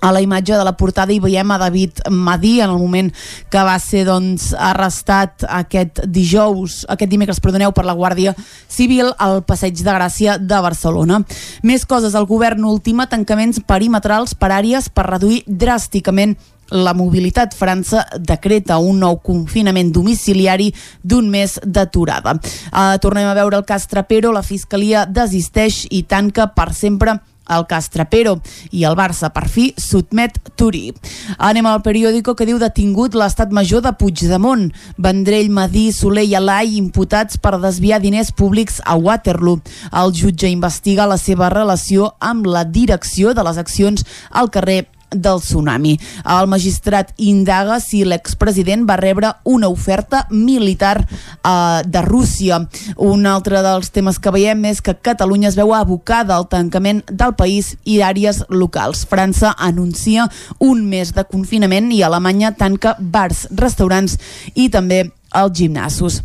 a 0.00 0.12
la 0.12 0.20
imatge 0.20 0.56
de 0.56 0.64
la 0.64 0.76
portada 0.76 1.12
hi 1.12 1.20
veiem 1.20 1.50
a 1.50 1.58
David 1.60 2.02
Madí 2.10 2.60
en 2.60 2.70
el 2.70 2.78
moment 2.78 3.10
que 3.50 3.64
va 3.66 3.78
ser 3.78 4.04
doncs, 4.08 4.50
arrestat 4.56 5.44
aquest 5.48 6.02
dijous, 6.06 6.84
aquest 6.88 7.10
dimecres, 7.12 7.40
perdoneu, 7.40 7.74
per 7.76 7.84
la 7.86 7.96
Guàrdia 7.96 8.34
Civil 8.68 9.12
al 9.18 9.44
Passeig 9.44 9.80
de 9.80 9.90
Gràcia 9.90 10.38
de 10.38 10.62
Barcelona. 10.64 11.20
Més 11.62 11.84
coses, 11.86 12.16
el 12.16 12.28
govern 12.30 12.64
ultima 12.64 13.08
tancaments 13.10 13.60
perimetrals 13.66 14.34
per 14.34 14.54
àrees 14.56 14.88
per 14.88 15.08
reduir 15.10 15.44
dràsticament 15.46 16.36
la 16.70 16.94
mobilitat. 16.94 17.54
França 17.54 18.04
decreta 18.18 18.78
un 18.78 19.00
nou 19.02 19.18
confinament 19.24 19.90
domiciliari 19.92 20.70
d'un 21.02 21.28
mes 21.30 21.58
d'aturada. 21.64 22.36
Uh, 22.70 22.96
tornem 23.02 23.26
a 23.28 23.34
veure 23.34 23.58
el 23.58 23.66
cas 23.66 23.88
Trapero, 23.90 24.32
la 24.32 24.46
Fiscalia 24.46 25.04
desisteix 25.06 25.84
i 25.90 26.04
tanca 26.06 26.50
per 26.54 26.70
sempre 26.74 27.18
el 27.56 27.66
cas 27.70 27.90
Trapero 27.90 28.38
i 28.70 28.84
el 28.88 28.96
Barça 28.98 29.30
per 29.34 29.46
fi 29.48 29.70
sotmet 29.80 30.38
Turí. 30.56 30.90
Anem 31.38 31.66
al 31.66 31.82
periòdico 31.84 32.34
que 32.36 32.46
diu 32.48 32.60
detingut 32.60 33.16
l'estat 33.18 33.52
major 33.54 33.82
de 33.84 33.92
Puigdemont. 33.96 34.68
Vendrell, 34.98 35.50
Madí, 35.50 35.88
Soler 35.92 36.26
i 36.28 36.36
Alai 36.38 36.76
imputats 36.78 37.40
per 37.40 37.58
desviar 37.60 38.00
diners 38.00 38.32
públics 38.36 38.80
a 38.84 38.96
Waterloo. 38.96 39.60
El 39.90 40.14
jutge 40.16 40.50
investiga 40.50 41.08
la 41.10 41.18
seva 41.18 41.50
relació 41.52 42.14
amb 42.20 42.46
la 42.46 42.64
direcció 42.64 43.34
de 43.34 43.44
les 43.46 43.58
accions 43.58 44.06
al 44.30 44.50
carrer 44.50 44.84
del 45.10 45.40
tsunami. 45.40 45.96
El 46.24 46.48
magistrat 46.50 47.12
indaga 47.18 47.80
si 47.82 48.04
l'expresident 48.04 48.86
va 48.88 48.98
rebre 49.00 49.32
una 49.44 49.68
oferta 49.68 50.26
militar 50.30 51.06
eh, 51.06 51.82
de 51.86 52.02
Rússia. 52.02 52.60
Un 52.96 53.26
altre 53.26 53.62
dels 53.66 53.90
temes 53.90 54.18
que 54.18 54.32
veiem 54.34 54.64
és 54.70 54.80
que 54.80 54.96
Catalunya 54.96 55.50
es 55.50 55.58
veu 55.58 55.74
abocada 55.74 56.36
al 56.36 56.48
tancament 56.48 57.02
del 57.10 57.34
país 57.34 57.74
i 57.84 57.98
d'àrees 58.00 58.44
locals. 58.48 59.04
França 59.10 59.54
anuncia 59.58 60.28
un 60.58 60.86
mes 60.88 61.14
de 61.14 61.24
confinament 61.24 61.90
i 61.92 62.02
Alemanya 62.02 62.54
tanca 62.56 62.96
bars, 62.98 63.46
restaurants 63.50 64.18
i 64.54 64.68
també 64.70 65.08
els 65.34 65.56
gimnasos. 65.56 66.22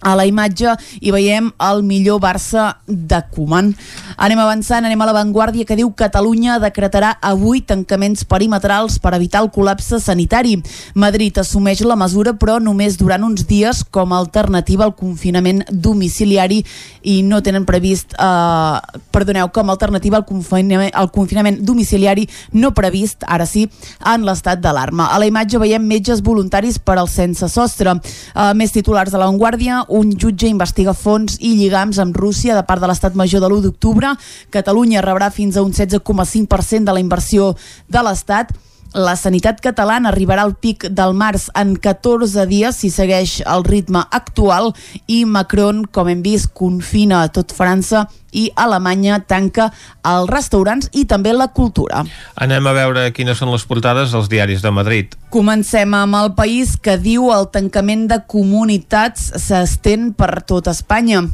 A 0.00 0.14
la 0.16 0.24
imatge 0.24 0.72
hi 1.00 1.12
veiem 1.12 1.50
el 1.60 1.82
millor 1.84 2.20
Barça 2.22 2.78
de 2.86 3.20
Koeman. 3.34 3.74
Anem 4.16 4.40
avançant, 4.40 4.84
anem 4.84 5.00
a 5.00 5.08
l'avantguàrdia 5.10 5.66
que 5.68 5.76
diu 5.76 5.90
Catalunya 5.96 6.58
decretarà 6.62 7.12
avui 7.20 7.60
tancaments 7.60 8.24
perimetrals 8.24 8.96
per 8.98 9.12
evitar 9.16 9.42
el 9.44 9.50
col·lapse 9.52 10.00
sanitari. 10.00 10.56
Madrid 10.94 11.36
assumeix 11.42 11.82
la 11.84 11.98
mesura 12.00 12.32
però 12.40 12.56
només 12.62 12.96
durant 13.00 13.24
uns 13.28 13.44
dies 13.48 13.82
com 13.84 14.14
a 14.14 14.20
alternativa 14.20 14.86
al 14.86 14.94
confinament 14.96 15.62
domiciliari 15.70 16.62
i 17.02 17.20
no 17.26 17.42
tenen 17.44 17.66
previst, 17.68 18.14
eh, 18.16 19.00
perdoneu, 19.12 19.50
com 19.52 19.68
a 19.68 19.76
alternativa 19.76 20.16
al 20.16 20.24
confinament, 20.24 20.90
al 20.94 21.10
confinament 21.12 21.60
domiciliari 21.64 22.26
no 22.52 22.72
previst, 22.72 23.24
ara 23.26 23.46
sí, 23.46 23.66
en 24.06 24.24
l'estat 24.24 24.60
d'alarma. 24.60 25.10
A 25.12 25.18
la 25.20 25.28
imatge 25.28 25.60
veiem 25.60 25.84
metges 25.84 26.22
voluntaris 26.24 26.78
per 26.78 26.98
al 26.98 27.08
sense 27.08 27.48
sostre. 27.48 27.98
Eh, 28.34 28.52
més 28.54 28.72
titulars 28.72 29.12
de 29.12 29.18
l'avantguàrdia, 29.18 29.84
un 29.90 30.14
jutge 30.16 30.48
investiga 30.48 30.94
fons 30.94 31.36
i 31.40 31.56
lligams 31.58 31.98
amb 31.98 32.16
Rússia 32.16 32.54
de 32.56 32.64
part 32.66 32.82
de 32.82 32.88
l'estat 32.90 33.18
major 33.18 33.42
de 33.42 33.50
l'1 33.50 33.66
d'octubre. 33.66 34.14
Catalunya 34.54 35.02
rebrà 35.04 35.30
fins 35.34 35.58
a 35.58 35.62
un 35.66 35.74
16,5% 35.74 36.86
de 36.86 36.96
la 36.96 37.02
inversió 37.02 37.54
de 37.88 38.02
l'Estat. 38.06 38.54
La 38.90 39.12
sanitat 39.14 39.60
catalana 39.62 40.08
arribarà 40.10 40.42
al 40.42 40.56
pic 40.58 40.88
del 40.90 41.12
març 41.14 41.44
en 41.54 41.76
14 41.78 42.42
dies 42.50 42.80
si 42.82 42.88
segueix 42.90 43.36
el 43.46 43.62
ritme 43.62 44.00
actual 44.10 44.72
i 45.06 45.22
Macron, 45.24 45.84
com 45.86 46.08
hem 46.10 46.24
vist, 46.24 46.50
confina 46.58 47.20
a 47.22 47.28
tot 47.30 47.54
França 47.54 48.08
i 48.34 48.48
Alemanya 48.58 49.20
tanca 49.30 49.68
els 50.02 50.26
restaurants 50.30 50.90
i 50.90 51.04
també 51.06 51.30
la 51.36 51.52
cultura. 51.54 52.02
Anem 52.34 52.66
a 52.66 52.74
veure 52.74 53.04
quines 53.14 53.38
són 53.38 53.52
les 53.54 53.62
portades 53.62 54.10
dels 54.10 54.30
diaris 54.32 54.64
de 54.66 54.74
Madrid. 54.74 55.14
Comencem 55.30 55.94
amb 55.94 56.18
el 56.18 56.32
país 56.34 56.74
que 56.74 56.98
diu 56.98 57.30
el 57.30 57.46
tancament 57.54 58.08
de 58.10 58.24
comunitats 58.26 59.30
s'estén 59.38 60.10
per 60.18 60.40
tot 60.42 60.66
Espanya. 60.66 61.28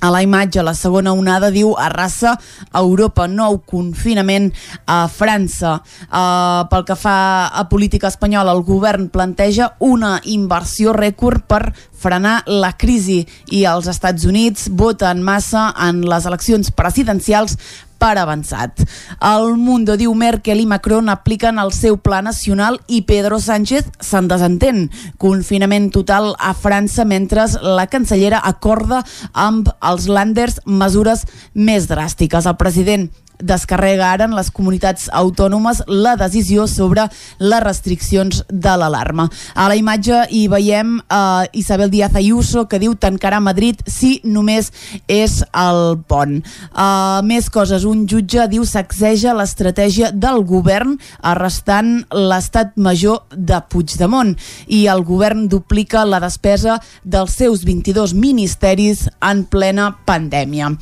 A 0.00 0.10
la 0.10 0.22
imatge, 0.22 0.62
la 0.62 0.74
segona 0.78 1.12
onada 1.16 1.50
diu 1.50 1.72
arrasa 1.78 2.36
a 2.70 2.82
Europa, 2.82 3.26
nou 3.26 3.58
confinament 3.66 4.52
a 4.86 5.06
França. 5.10 5.78
Uh, 6.08 6.66
pel 6.70 6.86
que 6.86 6.96
fa 6.98 7.18
a 7.48 7.64
política 7.70 8.10
espanyola, 8.12 8.54
el 8.54 8.62
govern 8.66 9.08
planteja 9.10 9.72
una 9.84 10.18
inversió 10.24 10.94
rècord 10.94 11.46
per 11.50 11.72
frenar 11.98 12.44
la 12.46 12.72
crisi 12.78 13.24
i 13.50 13.64
els 13.66 13.88
Estats 13.90 14.26
Units 14.28 14.68
voten 14.70 15.22
massa 15.26 15.72
en 15.88 16.04
les 16.06 16.28
eleccions 16.30 16.70
presidencials 16.70 17.58
per 17.98 18.16
avançat. 18.18 18.84
El 19.20 19.56
Mundo 19.58 19.98
diu 20.00 20.14
Merkel 20.14 20.62
i 20.62 20.66
Macron 20.70 21.10
apliquen 21.12 21.58
el 21.58 21.72
seu 21.76 21.98
pla 21.98 22.22
nacional 22.22 22.80
i 22.86 23.02
Pedro 23.08 23.40
Sánchez 23.42 23.90
se'n 24.00 24.30
desentén. 24.30 24.86
Confinament 25.18 25.90
total 25.94 26.34
a 26.38 26.54
França 26.54 27.04
mentre 27.04 27.46
la 27.62 27.88
cancellera 27.90 28.40
acorda 28.44 29.04
amb 29.32 29.70
els 29.82 30.08
Landers 30.08 30.60
mesures 30.64 31.26
més 31.54 31.88
dràstiques. 31.90 32.46
El 32.46 32.56
president 32.56 33.10
descarrega 33.38 34.12
ara 34.12 34.26
en 34.28 34.34
les 34.36 34.50
comunitats 34.54 35.08
autònomes 35.14 35.82
la 35.88 36.16
decisió 36.18 36.66
sobre 36.66 37.06
les 37.38 37.62
restriccions 37.64 38.42
de 38.48 38.74
l'alarma. 38.80 39.28
A 39.54 39.68
la 39.70 39.76
imatge 39.78 40.24
hi 40.34 40.46
veiem 40.50 40.98
uh, 40.98 41.44
Isabel 41.52 41.90
Díaz 41.90 42.16
Ayuso 42.18 42.66
que 42.68 42.80
diu 42.82 42.94
tancarà 42.98 43.40
Madrid 43.40 43.80
si 43.86 44.18
només 44.24 44.72
és 45.08 45.40
el 45.52 45.98
pont. 46.08 46.38
Uh, 46.72 47.20
més 47.26 47.50
coses, 47.50 47.86
un 47.88 48.06
jutge 48.10 48.48
diu 48.50 48.66
sacseja 48.68 49.36
l'estratègia 49.36 50.10
del 50.12 50.42
govern 50.48 50.96
arrestant 51.22 52.02
l'estat 52.14 52.74
major 52.76 53.24
de 53.32 53.60
Puigdemont 53.70 54.34
i 54.66 54.86
el 54.90 55.04
govern 55.06 55.46
duplica 55.48 56.04
la 56.08 56.20
despesa 56.22 56.78
dels 57.04 57.36
seus 57.38 57.64
22 57.66 58.14
ministeris 58.14 59.06
en 59.22 59.44
plena 59.48 59.92
pandèmia. 60.08 60.74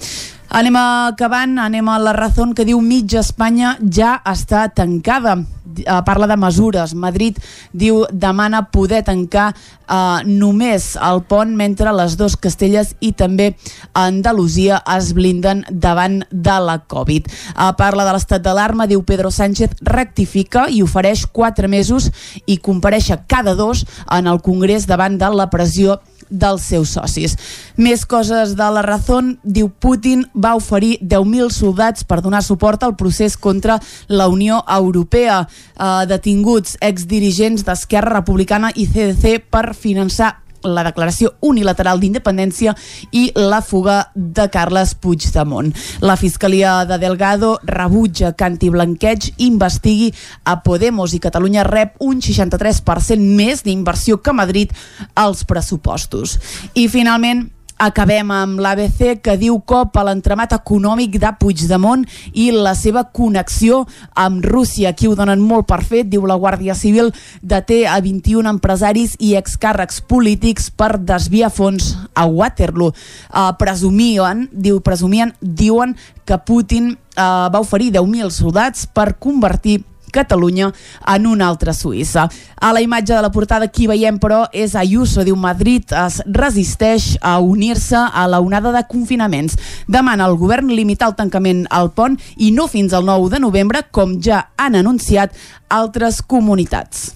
Anem 0.54 0.76
acabant, 0.78 1.58
anem 1.58 1.88
a 1.90 1.98
la 1.98 2.12
raó 2.14 2.52
que 2.54 2.64
diu 2.64 2.78
mitja 2.80 3.20
Espanya 3.24 3.76
ja 3.80 4.20
està 4.24 4.68
tancada. 4.70 5.40
Uh, 5.76 5.98
parla 6.06 6.24
de 6.30 6.36
mesures. 6.40 6.94
Madrid 6.94 7.36
diu 7.74 8.04
demana 8.08 8.62
poder 8.72 9.02
tancar 9.04 9.50
uh, 9.52 10.22
només 10.24 10.94
el 10.96 11.20
pont 11.28 11.50
mentre 11.58 11.92
les 11.92 12.14
dues 12.16 12.38
Castelles 12.40 12.94
i 13.04 13.10
també 13.12 13.50
Andalusia 13.92 14.78
es 14.94 15.10
blinden 15.12 15.66
davant 15.68 16.22
de 16.30 16.56
la 16.64 16.78
Covid. 16.78 17.28
Uh, 17.28 17.74
parla 17.76 18.06
de 18.06 18.16
l'estat 18.16 18.40
d'alarma, 18.46 18.86
diu 18.88 19.02
Pedro 19.04 19.34
Sánchez 19.34 19.82
rectifica 19.84 20.68
i 20.70 20.80
ofereix 20.86 21.26
quatre 21.26 21.68
mesos 21.68 22.08
i 22.46 22.56
compareix 22.56 23.10
cada 23.28 23.58
dos 23.58 23.84
en 24.06 24.30
el 24.30 24.40
Congrés 24.40 24.86
davant 24.86 25.18
de 25.18 25.34
la 25.34 25.50
pressió 25.50 25.98
dels 26.30 26.62
seus 26.62 26.94
socis. 26.96 27.36
Més 27.76 28.06
coses 28.06 28.54
de 28.56 28.70
la 28.72 28.82
Razón, 28.86 29.36
diu 29.42 29.68
Putin 29.68 30.24
va 30.34 30.54
oferir 30.58 30.96
10.000 31.02 31.50
soldats 31.54 32.04
per 32.04 32.22
donar 32.24 32.42
suport 32.46 32.82
al 32.82 32.96
procés 32.96 33.36
contra 33.36 33.80
la 34.08 34.28
Unió 34.28 34.62
Europea. 34.68 35.42
Eh, 35.76 36.06
detinguts 36.08 36.78
exdirigents 36.80 37.64
d'Esquerra 37.66 38.18
Republicana 38.20 38.72
i 38.74 38.86
CDC 38.86 39.40
per 39.50 39.74
finançar 39.74 40.45
la 40.66 40.84
declaració 40.86 41.32
unilateral 41.46 42.00
d'independència 42.00 42.74
i 43.12 43.30
la 43.36 43.62
fuga 43.62 43.98
de 44.14 44.48
Carles 44.52 44.94
Puigdemont. 44.94 45.72
La 46.00 46.18
Fiscalia 46.20 46.84
de 46.88 46.98
Delgado 47.02 47.56
rebutja 47.64 48.34
que 48.36 48.46
antiblanqueig 48.46 49.32
investigui 49.48 50.12
a 50.44 50.60
Podemos 50.62 51.14
i 51.14 51.22
Catalunya 51.22 51.64
rep 51.66 51.96
un 52.04 52.20
63% 52.20 53.36
més 53.36 53.64
d'inversió 53.66 54.20
que 54.22 54.36
Madrid 54.36 54.72
als 55.14 55.44
pressupostos. 55.48 56.38
I 56.74 56.88
finalment, 56.92 57.46
Acabem 57.76 58.30
amb 58.32 58.60
l'ABC 58.64 59.18
que 59.20 59.34
diu 59.36 59.58
cop 59.68 59.98
a 60.00 60.02
l'entramat 60.08 60.54
econòmic 60.56 61.18
de 61.20 61.28
Puigdemont 61.36 62.06
i 62.32 62.46
la 62.54 62.72
seva 62.72 63.02
connexió 63.12 63.82
amb 64.16 64.44
Rússia. 64.48 64.94
Aquí 64.94 65.10
ho 65.10 65.16
donen 65.18 65.42
molt 65.44 65.68
per 65.68 65.82
fet, 65.84 66.08
diu 66.08 66.24
la 66.24 66.38
Guàrdia 66.40 66.72
Civil, 66.72 67.12
deté 67.42 67.82
a 67.84 67.98
21 68.00 68.48
empresaris 68.54 69.18
i 69.20 69.34
excàrrecs 69.36 70.00
polítics 70.08 70.70
per 70.72 70.94
desviar 70.96 71.50
fons 71.52 71.92
a 72.14 72.24
Waterloo. 72.24 72.94
Uh, 73.28 73.52
presumien, 73.60 74.46
diu, 74.52 74.80
presumien, 74.80 75.34
diuen 75.40 75.92
que 76.24 76.40
Putin 76.48 76.94
uh, 76.94 77.52
va 77.52 77.60
oferir 77.60 77.92
10.000 77.92 78.32
soldats 78.32 78.88
per 78.88 79.18
convertir 79.20 79.82
Catalunya 80.16 80.72
en 81.14 81.26
una 81.28 81.50
altra 81.50 81.74
Suïssa. 81.76 82.26
A 82.56 82.72
la 82.72 82.80
imatge 82.80 83.12
de 83.14 83.22
la 83.22 83.32
portada 83.32 83.68
qui 83.68 83.86
veiem 83.90 84.18
però 84.22 84.46
és 84.56 84.74
Ayuso, 84.78 85.24
diu 85.26 85.36
Madrid 85.36 85.92
es 86.06 86.22
resisteix 86.26 87.12
a 87.20 87.36
unir-se 87.44 88.00
a 88.00 88.26
la 88.30 88.40
onada 88.40 88.72
de 88.72 88.82
confinaments. 88.88 89.58
Demana 89.86 90.24
al 90.24 90.38
govern 90.40 90.72
limitar 90.72 91.10
el 91.10 91.18
tancament 91.18 91.66
al 91.70 91.92
pont 91.92 92.16
i 92.36 92.50
no 92.56 92.66
fins 92.72 92.96
al 92.96 93.04
9 93.06 93.30
de 93.36 93.42
novembre 93.44 93.84
com 93.92 94.16
ja 94.22 94.46
han 94.56 94.78
anunciat 94.80 95.36
altres 95.68 96.22
comunitats. 96.22 97.10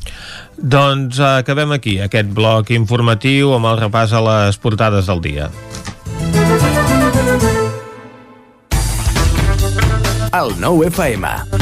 Doncs 0.60 1.20
acabem 1.24 1.72
aquí, 1.72 1.96
aquest 2.04 2.32
bloc 2.36 2.70
informatiu 2.74 3.54
amb 3.56 3.70
el 3.70 3.80
repàs 3.86 4.12
a 4.12 4.20
les 4.24 4.60
portades 4.60 5.08
del 5.08 5.24
dia. 5.24 5.48
El 10.30 10.54
nou 10.62 10.84
FM 10.86 11.59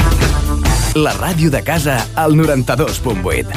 la 1.03 1.13
ràdio 1.15 1.49
de 1.51 1.61
casa 1.63 1.95
al 2.15 2.33
92.8. 2.35 3.53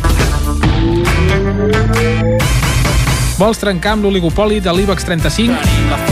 Vols 3.39 3.59
trencar 3.59 3.97
amb 3.97 4.05
l'oligopoli 4.07 4.61
de 4.63 4.71
l'IBEX 4.77 5.05
35? 5.09 6.12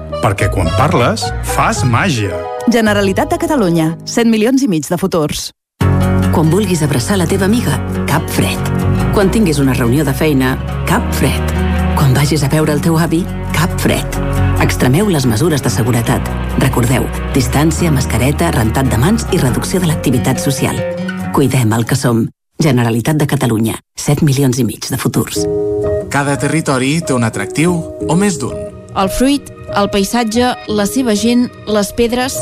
Perquè 0.21 0.51
quan 0.53 0.69
parles, 0.77 1.23
fas 1.49 1.81
màgia. 1.81 2.37
Generalitat 2.69 3.31
de 3.33 3.39
Catalunya. 3.41 3.87
100 4.05 4.29
milions 4.29 4.61
i 4.61 4.67
mig 4.69 4.85
de 4.85 4.97
futurs. 5.01 5.49
Quan 6.31 6.51
vulguis 6.53 6.83
abraçar 6.85 7.17
la 7.17 7.25
teva 7.25 7.47
amiga, 7.49 7.79
cap 8.05 8.27
fred. 8.29 8.69
Quan 9.15 9.31
tinguis 9.33 9.57
una 9.59 9.73
reunió 9.73 10.05
de 10.05 10.13
feina, 10.13 10.53
cap 10.85 11.03
fred. 11.17 11.55
Quan 11.97 12.13
vagis 12.13 12.45
a 12.45 12.49
veure 12.53 12.71
el 12.71 12.83
teu 12.85 12.99
avi, 13.01 13.23
cap 13.55 13.73
fred. 13.81 14.19
Extremeu 14.61 15.09
les 15.09 15.25
mesures 15.25 15.63
de 15.65 15.71
seguretat. 15.73 16.29
Recordeu, 16.61 17.07
distància, 17.33 17.89
mascareta, 17.91 18.51
rentat 18.53 18.91
de 18.93 18.99
mans 19.01 19.25
i 19.33 19.41
reducció 19.41 19.81
de 19.81 19.89
l'activitat 19.89 20.37
social. 20.39 20.77
Cuidem 21.33 21.73
el 21.73 21.87
que 21.89 21.97
som. 21.97 22.27
Generalitat 22.61 23.17
de 23.17 23.25
Catalunya. 23.25 23.79
7 23.97 24.21
milions 24.21 24.61
i 24.61 24.67
mig 24.69 24.85
de 24.85 25.01
futurs. 25.01 25.41
Cada 26.13 26.37
territori 26.37 26.99
té 27.01 27.17
un 27.17 27.25
atractiu 27.25 27.73
o 28.05 28.15
més 28.15 28.37
d'un. 28.37 28.69
El 28.91 29.09
fruit, 29.09 29.47
el 29.77 29.89
paisatge, 29.91 30.53
la 30.67 30.85
seva 30.89 31.15
gent, 31.15 31.47
les 31.67 31.91
pedres... 31.95 32.37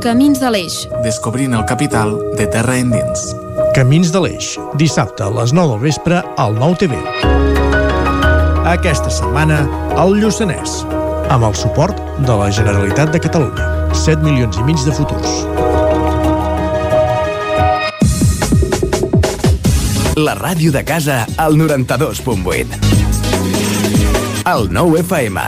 Camins 0.00 0.38
de 0.40 0.48
l'Eix. 0.48 0.76
Descobrint 1.04 1.52
el 1.52 1.66
capital 1.68 2.14
de 2.38 2.46
terra 2.48 2.78
endins. 2.80 3.26
Camins 3.76 4.08
de 4.14 4.22
l'Eix, 4.24 4.54
dissabte 4.80 5.26
a 5.26 5.28
les 5.34 5.52
9 5.52 5.74
del 5.74 5.82
vespre 5.82 6.22
al 6.40 6.56
9 6.56 6.80
TV. 6.80 6.96
Aquesta 8.70 9.12
setmana, 9.12 9.60
al 10.00 10.16
Lluçanès, 10.16 10.80
amb 11.28 11.44
el 11.50 11.58
suport 11.58 12.00
de 12.24 12.38
la 12.40 12.48
Generalitat 12.54 13.12
de 13.12 13.20
Catalunya. 13.20 13.68
7 13.92 14.24
milions 14.24 14.56
i 14.56 14.64
mig 14.64 14.80
de 14.86 14.94
futurs. 14.96 15.44
La 20.20 20.36
ràdio 20.40 20.72
de 20.72 20.84
casa 20.84 21.26
al 21.36 21.60
92.8. 21.60 22.99
El 24.50 24.72
9 24.72 25.00
FM. 25.00 25.40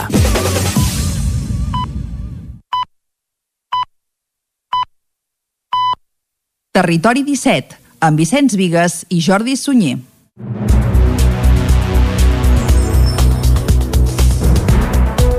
Territori 6.71 7.25
17, 7.27 7.81
amb 7.99 8.23
Vicenç 8.23 8.55
Vigues 8.55 9.01
i 9.11 9.19
Jordi 9.25 9.57
Sunyer. 9.59 9.97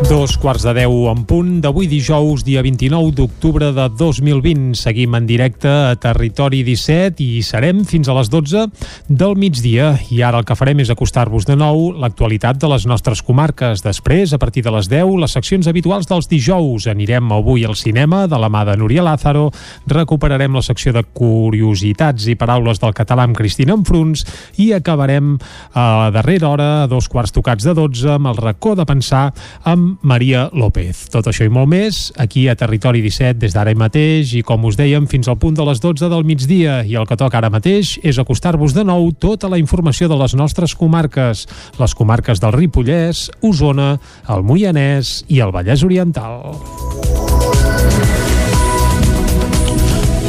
Dos 0.03 0.35
quarts 0.37 0.65
de 0.65 0.73
deu 0.75 1.05
en 1.07 1.21
punt 1.23 1.61
d'avui 1.63 1.87
dijous, 1.87 2.41
dia 2.43 2.59
29 2.65 3.13
d'octubre 3.15 3.69
de 3.71 3.85
2020. 3.95 4.73
Seguim 4.75 5.15
en 5.15 5.27
directe 5.29 5.69
a 5.69 5.93
Territori 5.95 6.59
17 6.67 7.23
i 7.23 7.43
serem 7.45 7.83
fins 7.87 8.09
a 8.11 8.15
les 8.17 8.27
12 8.27 8.65
del 9.07 9.37
migdia. 9.39 9.93
I 10.11 10.19
ara 10.27 10.41
el 10.41 10.47
que 10.47 10.57
farem 10.59 10.81
és 10.83 10.91
acostar-vos 10.91 11.47
de 11.47 11.55
nou 11.55 11.93
l'actualitat 11.95 12.59
de 12.59 12.71
les 12.73 12.87
nostres 12.89 13.21
comarques. 13.23 13.83
Després, 13.85 14.33
a 14.35 14.41
partir 14.41 14.65
de 14.65 14.73
les 14.75 14.89
10, 14.91 15.13
les 15.23 15.37
seccions 15.37 15.69
habituals 15.71 16.09
dels 16.11 16.27
dijous. 16.27 16.89
Anirem 16.91 17.31
avui 17.31 17.63
al 17.63 17.79
cinema 17.79 18.25
de 18.27 18.39
la 18.39 18.51
mà 18.51 18.65
de 18.67 18.75
Núria 18.81 19.05
Lázaro, 19.07 19.51
recuperarem 19.87 20.59
la 20.59 20.65
secció 20.65 20.91
de 20.91 21.05
curiositats 21.05 22.27
i 22.27 22.35
paraules 22.35 22.83
del 22.83 22.97
català 22.97 23.23
amb 23.29 23.39
Cristina 23.39 23.77
Enfruns 23.79 24.25
i 24.59 24.73
acabarem 24.75 25.37
a 25.71 25.87
la 26.03 26.11
darrera 26.19 26.51
hora, 26.51 26.69
a 26.83 26.91
dos 26.91 27.07
quarts 27.07 27.31
tocats 27.31 27.63
de 27.63 27.77
12, 27.77 28.17
amb 28.17 28.33
el 28.33 28.43
racó 28.43 28.75
de 28.75 28.89
pensar 28.89 29.29
amb 29.63 29.92
Maria 30.01 30.47
López. 30.53 31.07
Tot 31.13 31.27
això 31.29 31.45
i 31.45 31.51
molt 31.53 31.69
més 31.71 32.11
aquí 32.19 32.47
a 32.49 32.55
Territori 32.59 33.03
17 33.03 33.39
des 33.41 33.55
d'ara 33.55 33.73
mateix 33.77 34.33
i 34.37 34.43
com 34.45 34.65
us 34.69 34.77
dèiem 34.79 35.07
fins 35.11 35.29
al 35.29 35.39
punt 35.41 35.57
de 35.57 35.65
les 35.67 35.81
12 35.83 36.09
del 36.11 36.25
migdia 36.27 36.81
i 36.87 36.97
el 36.99 37.07
que 37.09 37.17
toca 37.19 37.39
ara 37.39 37.51
mateix 37.53 37.97
és 38.03 38.19
acostar-vos 38.19 38.75
de 38.75 38.83
nou 38.87 39.11
tota 39.13 39.49
la 39.51 39.59
informació 39.61 40.09
de 40.09 40.19
les 40.19 40.35
nostres 40.35 40.75
comarques, 40.75 41.47
les 41.79 41.95
comarques 41.97 42.41
del 42.43 42.55
Ripollès, 42.57 43.29
Osona, 43.41 43.97
el 44.29 44.43
Moianès 44.47 45.21
i 45.27 45.43
el 45.43 45.53
Vallès 45.55 45.83
Oriental. 45.83 47.62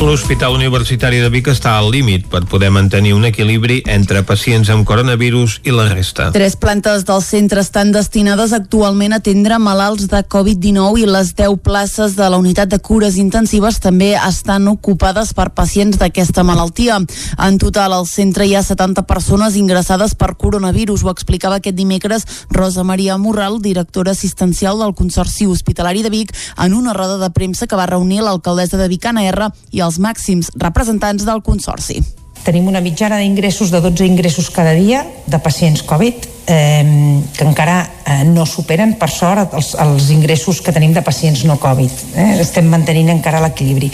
L'Hospital 0.05 0.53
Universitari 0.53 1.17
de 1.17 1.31
Vic 1.33 1.47
està 1.49 1.79
al 1.79 1.87
límit 1.89 2.27
per 2.29 2.43
poder 2.45 2.69
mantenir 2.69 3.15
un 3.17 3.23
equilibri 3.25 3.79
entre 3.89 4.21
pacients 4.29 4.69
amb 4.69 4.85
coronavirus 4.85 5.55
i 5.65 5.73
la 5.73 5.87
resta. 5.89 6.27
Tres 6.35 6.59
plantes 6.61 7.07
del 7.09 7.23
centre 7.25 7.63
estan 7.65 7.89
destinades 7.95 8.53
actualment 8.53 9.15
a 9.17 9.19
atendre 9.23 9.57
malalts 9.57 10.11
de 10.13 10.21
Covid-19 10.35 11.01
i 11.01 11.07
les 11.09 11.31
10 11.39 11.57
places 11.65 12.19
de 12.19 12.29
la 12.29 12.37
unitat 12.37 12.69
de 12.69 12.79
cures 12.85 13.17
intensives 13.17 13.81
també 13.81 14.11
estan 14.19 14.69
ocupades 14.69 15.33
per 15.33 15.55
pacients 15.57 15.97
d'aquesta 15.97 16.45
malaltia. 16.45 17.01
En 17.41 17.57
total, 17.57 17.97
al 17.97 18.05
centre 18.05 18.45
hi 18.45 18.53
ha 18.59 18.63
70 18.63 19.07
persones 19.09 19.57
ingressades 19.57 20.13
per 20.15 20.35
coronavirus. 20.37 21.07
Ho 21.09 21.15
explicava 21.17 21.63
aquest 21.63 21.81
dimecres 21.81 22.29
Rosa 22.53 22.85
Maria 22.85 23.17
Morral, 23.17 23.63
directora 23.65 24.13
assistencial 24.13 24.85
del 24.85 24.93
Consorci 24.93 25.49
Hospitalari 25.49 26.05
de 26.05 26.13
Vic, 26.13 26.37
en 26.59 26.77
una 26.77 26.93
roda 26.93 27.17
de 27.17 27.33
premsa 27.33 27.67
que 27.67 27.81
va 27.81 27.89
reunir 27.89 28.21
l'alcaldessa 28.21 28.77
de 28.77 28.93
Vic, 28.93 29.09
Anna 29.09 29.25
R, 29.33 29.49
i 29.73 29.81
els 29.81 29.94
màxims 30.03 30.51
representants 30.61 31.27
del 31.27 31.43
Consorci. 31.43 32.01
Tenim 32.45 32.67
una 32.69 32.83
mitjana 32.85 33.17
d'ingressos 33.23 33.71
de 33.73 33.81
12 33.81 34.05
ingressos 34.05 34.51
cada 34.53 34.75
dia 34.77 35.05
de 35.27 35.39
pacients 35.41 35.83
Covid 35.83 36.27
eh, 36.47 37.21
que 37.37 37.45
encara 37.45 37.79
eh, 38.05 38.25
no 38.25 38.45
superen, 38.47 38.97
per 39.01 39.09
sort, 39.11 39.55
els, 39.57 39.73
els 39.81 40.11
ingressos 40.13 40.61
que 40.61 40.73
tenim 40.73 40.93
de 40.93 41.03
pacients 41.03 41.45
no 41.49 41.57
Covid. 41.61 42.03
Eh? 42.17 42.29
Estem 42.45 42.69
mantenint 42.69 43.15
encara 43.15 43.41
l'equilibri. 43.45 43.89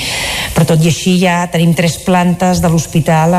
Però 0.57 0.67
tot 0.67 0.83
i 0.83 0.91
així 0.91 1.19
ja 1.23 1.45
tenim 1.53 1.77
tres 1.79 2.01
plantes 2.03 2.63
de 2.63 2.73
l'hospital 2.73 3.39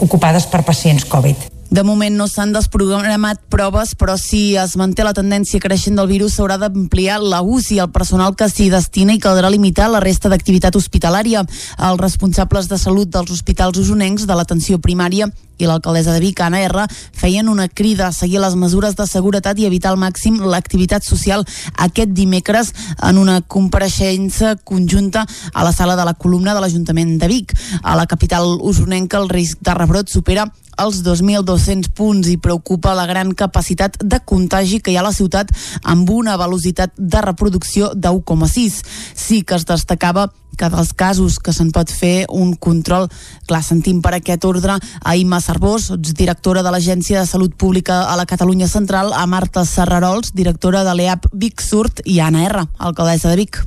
ocupades 0.00 0.48
per 0.48 0.64
pacients 0.64 1.04
Covid. 1.04 1.55
De 1.70 1.82
moment 1.82 2.14
no 2.14 2.28
s'han 2.30 2.52
desprogramat 2.54 3.40
proves, 3.50 3.96
però 3.98 4.14
si 4.20 4.54
es 4.54 4.76
manté 4.78 5.02
la 5.02 5.14
tendència 5.16 5.58
creixent 5.60 5.96
del 5.98 6.06
virus 6.06 6.36
s'haurà 6.36 6.60
d'ampliar 6.62 7.18
la 7.18 7.40
UCI, 7.42 7.80
el 7.82 7.90
personal 7.90 8.36
que 8.38 8.46
s'hi 8.48 8.68
destina 8.70 9.16
i 9.16 9.18
caldrà 9.18 9.50
limitar 9.50 9.88
la 9.90 9.98
resta 10.00 10.30
d'activitat 10.30 10.78
hospitalària. 10.78 11.42
Els 11.88 12.00
responsables 12.00 12.70
de 12.70 12.78
salut 12.78 13.10
dels 13.10 13.32
hospitals 13.34 13.80
usonencs 13.82 14.28
de 14.30 14.36
l'atenció 14.38 14.78
primària 14.78 15.26
i 15.58 15.66
l'alcaldessa 15.66 16.12
de 16.12 16.20
Vic, 16.20 16.40
Anna 16.44 16.60
R, 16.62 16.84
feien 17.16 17.48
una 17.48 17.66
crida 17.68 18.06
a 18.06 18.12
seguir 18.12 18.38
les 18.42 18.54
mesures 18.54 18.94
de 18.94 19.06
seguretat 19.08 19.58
i 19.58 19.66
evitar 19.66 19.90
al 19.90 19.98
màxim 19.98 20.38
l'activitat 20.44 21.02
social 21.02 21.42
aquest 21.74 22.12
dimecres 22.14 22.74
en 23.02 23.18
una 23.18 23.40
compareixença 23.40 24.54
conjunta 24.62 25.24
a 25.52 25.64
la 25.64 25.72
sala 25.72 25.96
de 25.96 26.04
la 26.04 26.14
columna 26.14 26.54
de 26.54 26.60
l'Ajuntament 26.60 27.16
de 27.18 27.26
Vic. 27.32 27.56
A 27.82 27.96
la 27.96 28.06
capital 28.06 28.60
usonenca 28.60 29.18
el 29.18 29.28
risc 29.32 29.58
de 29.64 29.74
rebrot 29.74 30.12
supera 30.12 30.46
els 30.80 31.02
2.200 31.04 31.90
punts 31.96 32.28
i 32.28 32.36
preocupa 32.36 32.94
la 32.96 33.06
gran 33.08 33.32
capacitat 33.34 33.96
de 34.02 34.20
contagi 34.24 34.80
que 34.80 34.92
hi 34.92 34.96
ha 34.96 35.04
a 35.04 35.08
la 35.08 35.14
ciutat 35.16 35.52
amb 35.82 36.10
una 36.10 36.36
velocitat 36.36 36.92
de 36.96 37.22
reproducció 37.24 37.92
de 37.94 38.10
1,6. 38.12 38.82
Sí 39.14 39.42
que 39.42 39.56
es 39.56 39.66
destacava 39.66 40.30
que 40.56 40.70
dels 40.72 40.94
casos 40.96 41.36
que 41.38 41.52
se'n 41.52 41.70
pot 41.70 41.92
fer 41.92 42.24
un 42.32 42.54
control, 42.56 43.10
clar, 43.46 43.62
sentim 43.62 44.00
per 44.00 44.14
aquest 44.16 44.44
ordre 44.48 44.78
a 44.80 45.16
Imma 45.20 45.42
Cervós, 45.44 45.90
directora 46.16 46.64
de 46.64 46.72
l'Agència 46.72 47.20
de 47.20 47.28
Salut 47.28 47.54
Pública 47.60 48.06
a 48.08 48.16
la 48.16 48.26
Catalunya 48.26 48.68
Central, 48.72 49.12
a 49.12 49.26
Marta 49.28 49.66
Serrarols, 49.68 50.32
directora 50.32 50.84
de 50.88 50.96
l'EAP 50.96 51.30
Vic 51.32 51.60
Surt 51.60 52.00
i 52.04 52.20
Anna 52.24 52.48
R, 52.48 52.68
alcaldessa 52.78 53.28
de 53.28 53.42
Vic. 53.44 53.66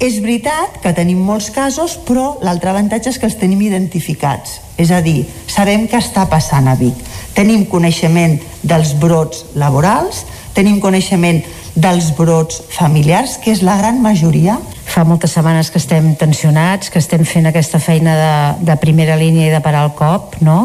És 0.00 0.16
veritat 0.24 0.78
que 0.80 0.94
tenim 0.96 1.18
molts 1.20 1.50
casos, 1.52 1.98
però 2.08 2.38
l'altre 2.40 2.70
avantatge 2.72 3.10
és 3.12 3.18
que 3.20 3.28
els 3.28 3.36
tenim 3.36 3.60
identificats. 3.66 4.56
És 4.80 4.88
a 4.96 5.02
dir, 5.04 5.26
sabem 5.44 5.84
què 5.92 6.00
està 6.00 6.24
passant 6.30 6.70
a 6.72 6.76
Vic. 6.80 6.96
Tenim 7.36 7.66
coneixement 7.68 8.38
dels 8.64 8.94
brots 8.96 9.44
laborals, 9.60 10.22
tenim 10.56 10.80
coneixement 10.80 11.42
dels 11.76 12.14
brots 12.16 12.62
familiars, 12.72 13.36
que 13.44 13.52
és 13.52 13.60
la 13.60 13.76
gran 13.76 14.00
majoria. 14.00 14.56
Fa 14.88 15.04
moltes 15.04 15.36
setmanes 15.36 15.68
que 15.70 15.78
estem 15.78 16.14
tensionats, 16.16 16.88
que 16.88 16.98
estem 16.98 17.26
fent 17.28 17.50
aquesta 17.50 17.78
feina 17.78 18.16
de, 18.16 18.34
de 18.72 18.76
primera 18.80 19.20
línia 19.20 19.50
i 19.50 19.52
de 19.52 19.60
parar 19.60 19.84
el 19.84 19.92
cop, 20.00 20.40
no? 20.40 20.62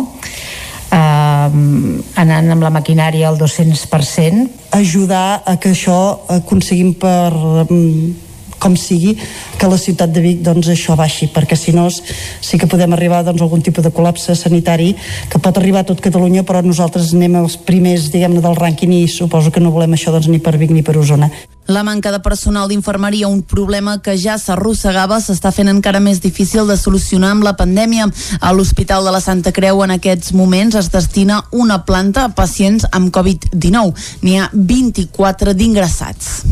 Uh, 0.95 1.51
anant 2.23 2.53
amb 2.55 2.63
la 2.63 2.71
maquinària 2.71 3.27
al 3.27 3.35
200%. 3.35 4.47
Ajudar 4.79 5.41
a 5.43 5.57
que 5.59 5.75
això 5.75 5.99
aconseguim 6.39 6.95
per 6.95 7.33
um, 7.67 8.15
com 8.59 8.75
sigui, 8.79 9.15
que 9.59 9.69
la 9.69 9.79
ciutat 9.79 10.13
de 10.13 10.23
Vic 10.23 10.43
doncs, 10.45 10.69
això 10.71 10.95
baixi, 10.99 11.29
perquè 11.33 11.57
si 11.59 11.73
no 11.75 11.87
sí 11.91 12.59
que 12.59 12.69
podem 12.69 12.93
arribar 12.93 13.23
doncs, 13.25 13.41
a 13.41 13.47
algun 13.47 13.65
tipus 13.65 13.85
de 13.85 13.93
col·lapse 13.95 14.35
sanitari 14.35 14.93
que 15.29 15.41
pot 15.41 15.57
arribar 15.57 15.83
a 15.85 15.89
tot 15.91 16.03
Catalunya, 16.03 16.45
però 16.45 16.61
nosaltres 16.65 17.13
anem 17.15 17.39
els 17.41 17.57
primers 17.57 18.11
diguem-ne 18.13 18.43
del 18.43 18.57
rànquing 18.59 18.95
i 18.95 19.05
suposo 19.11 19.51
que 19.51 19.63
no 19.63 19.73
volem 19.75 19.97
això 19.97 20.13
doncs, 20.15 20.31
ni 20.31 20.39
per 20.39 20.57
Vic 20.61 20.73
ni 20.73 20.85
per 20.85 20.97
Osona. 21.01 21.31
La 21.67 21.81
manca 21.81 22.11
de 22.11 22.19
personal 22.19 22.69
d'infermeria, 22.69 23.27
un 23.27 23.41
problema 23.41 23.97
que 24.05 24.13
ja 24.21 24.35
s'arrossegava, 24.37 25.17
s'està 25.17 25.49
fent 25.49 25.71
encara 25.71 25.97
més 25.99 26.19
difícil 26.21 26.67
de 26.69 26.75
solucionar 26.77 27.31
amb 27.33 27.45
la 27.47 27.55
pandèmia. 27.57 28.05
A 28.39 28.51
l'Hospital 28.53 29.07
de 29.07 29.13
la 29.15 29.21
Santa 29.23 29.49
Creu 29.55 29.81
en 29.81 29.95
aquests 29.95 30.35
moments 30.37 30.77
es 30.77 30.91
destina 30.93 31.39
una 31.51 31.79
planta 31.87 32.27
a 32.27 32.33
pacients 32.37 32.85
amb 32.91 33.09
Covid-19. 33.15 33.95
N'hi 34.21 34.37
ha 34.37 34.51
24 34.53 35.55
d'ingressats. 35.57 36.45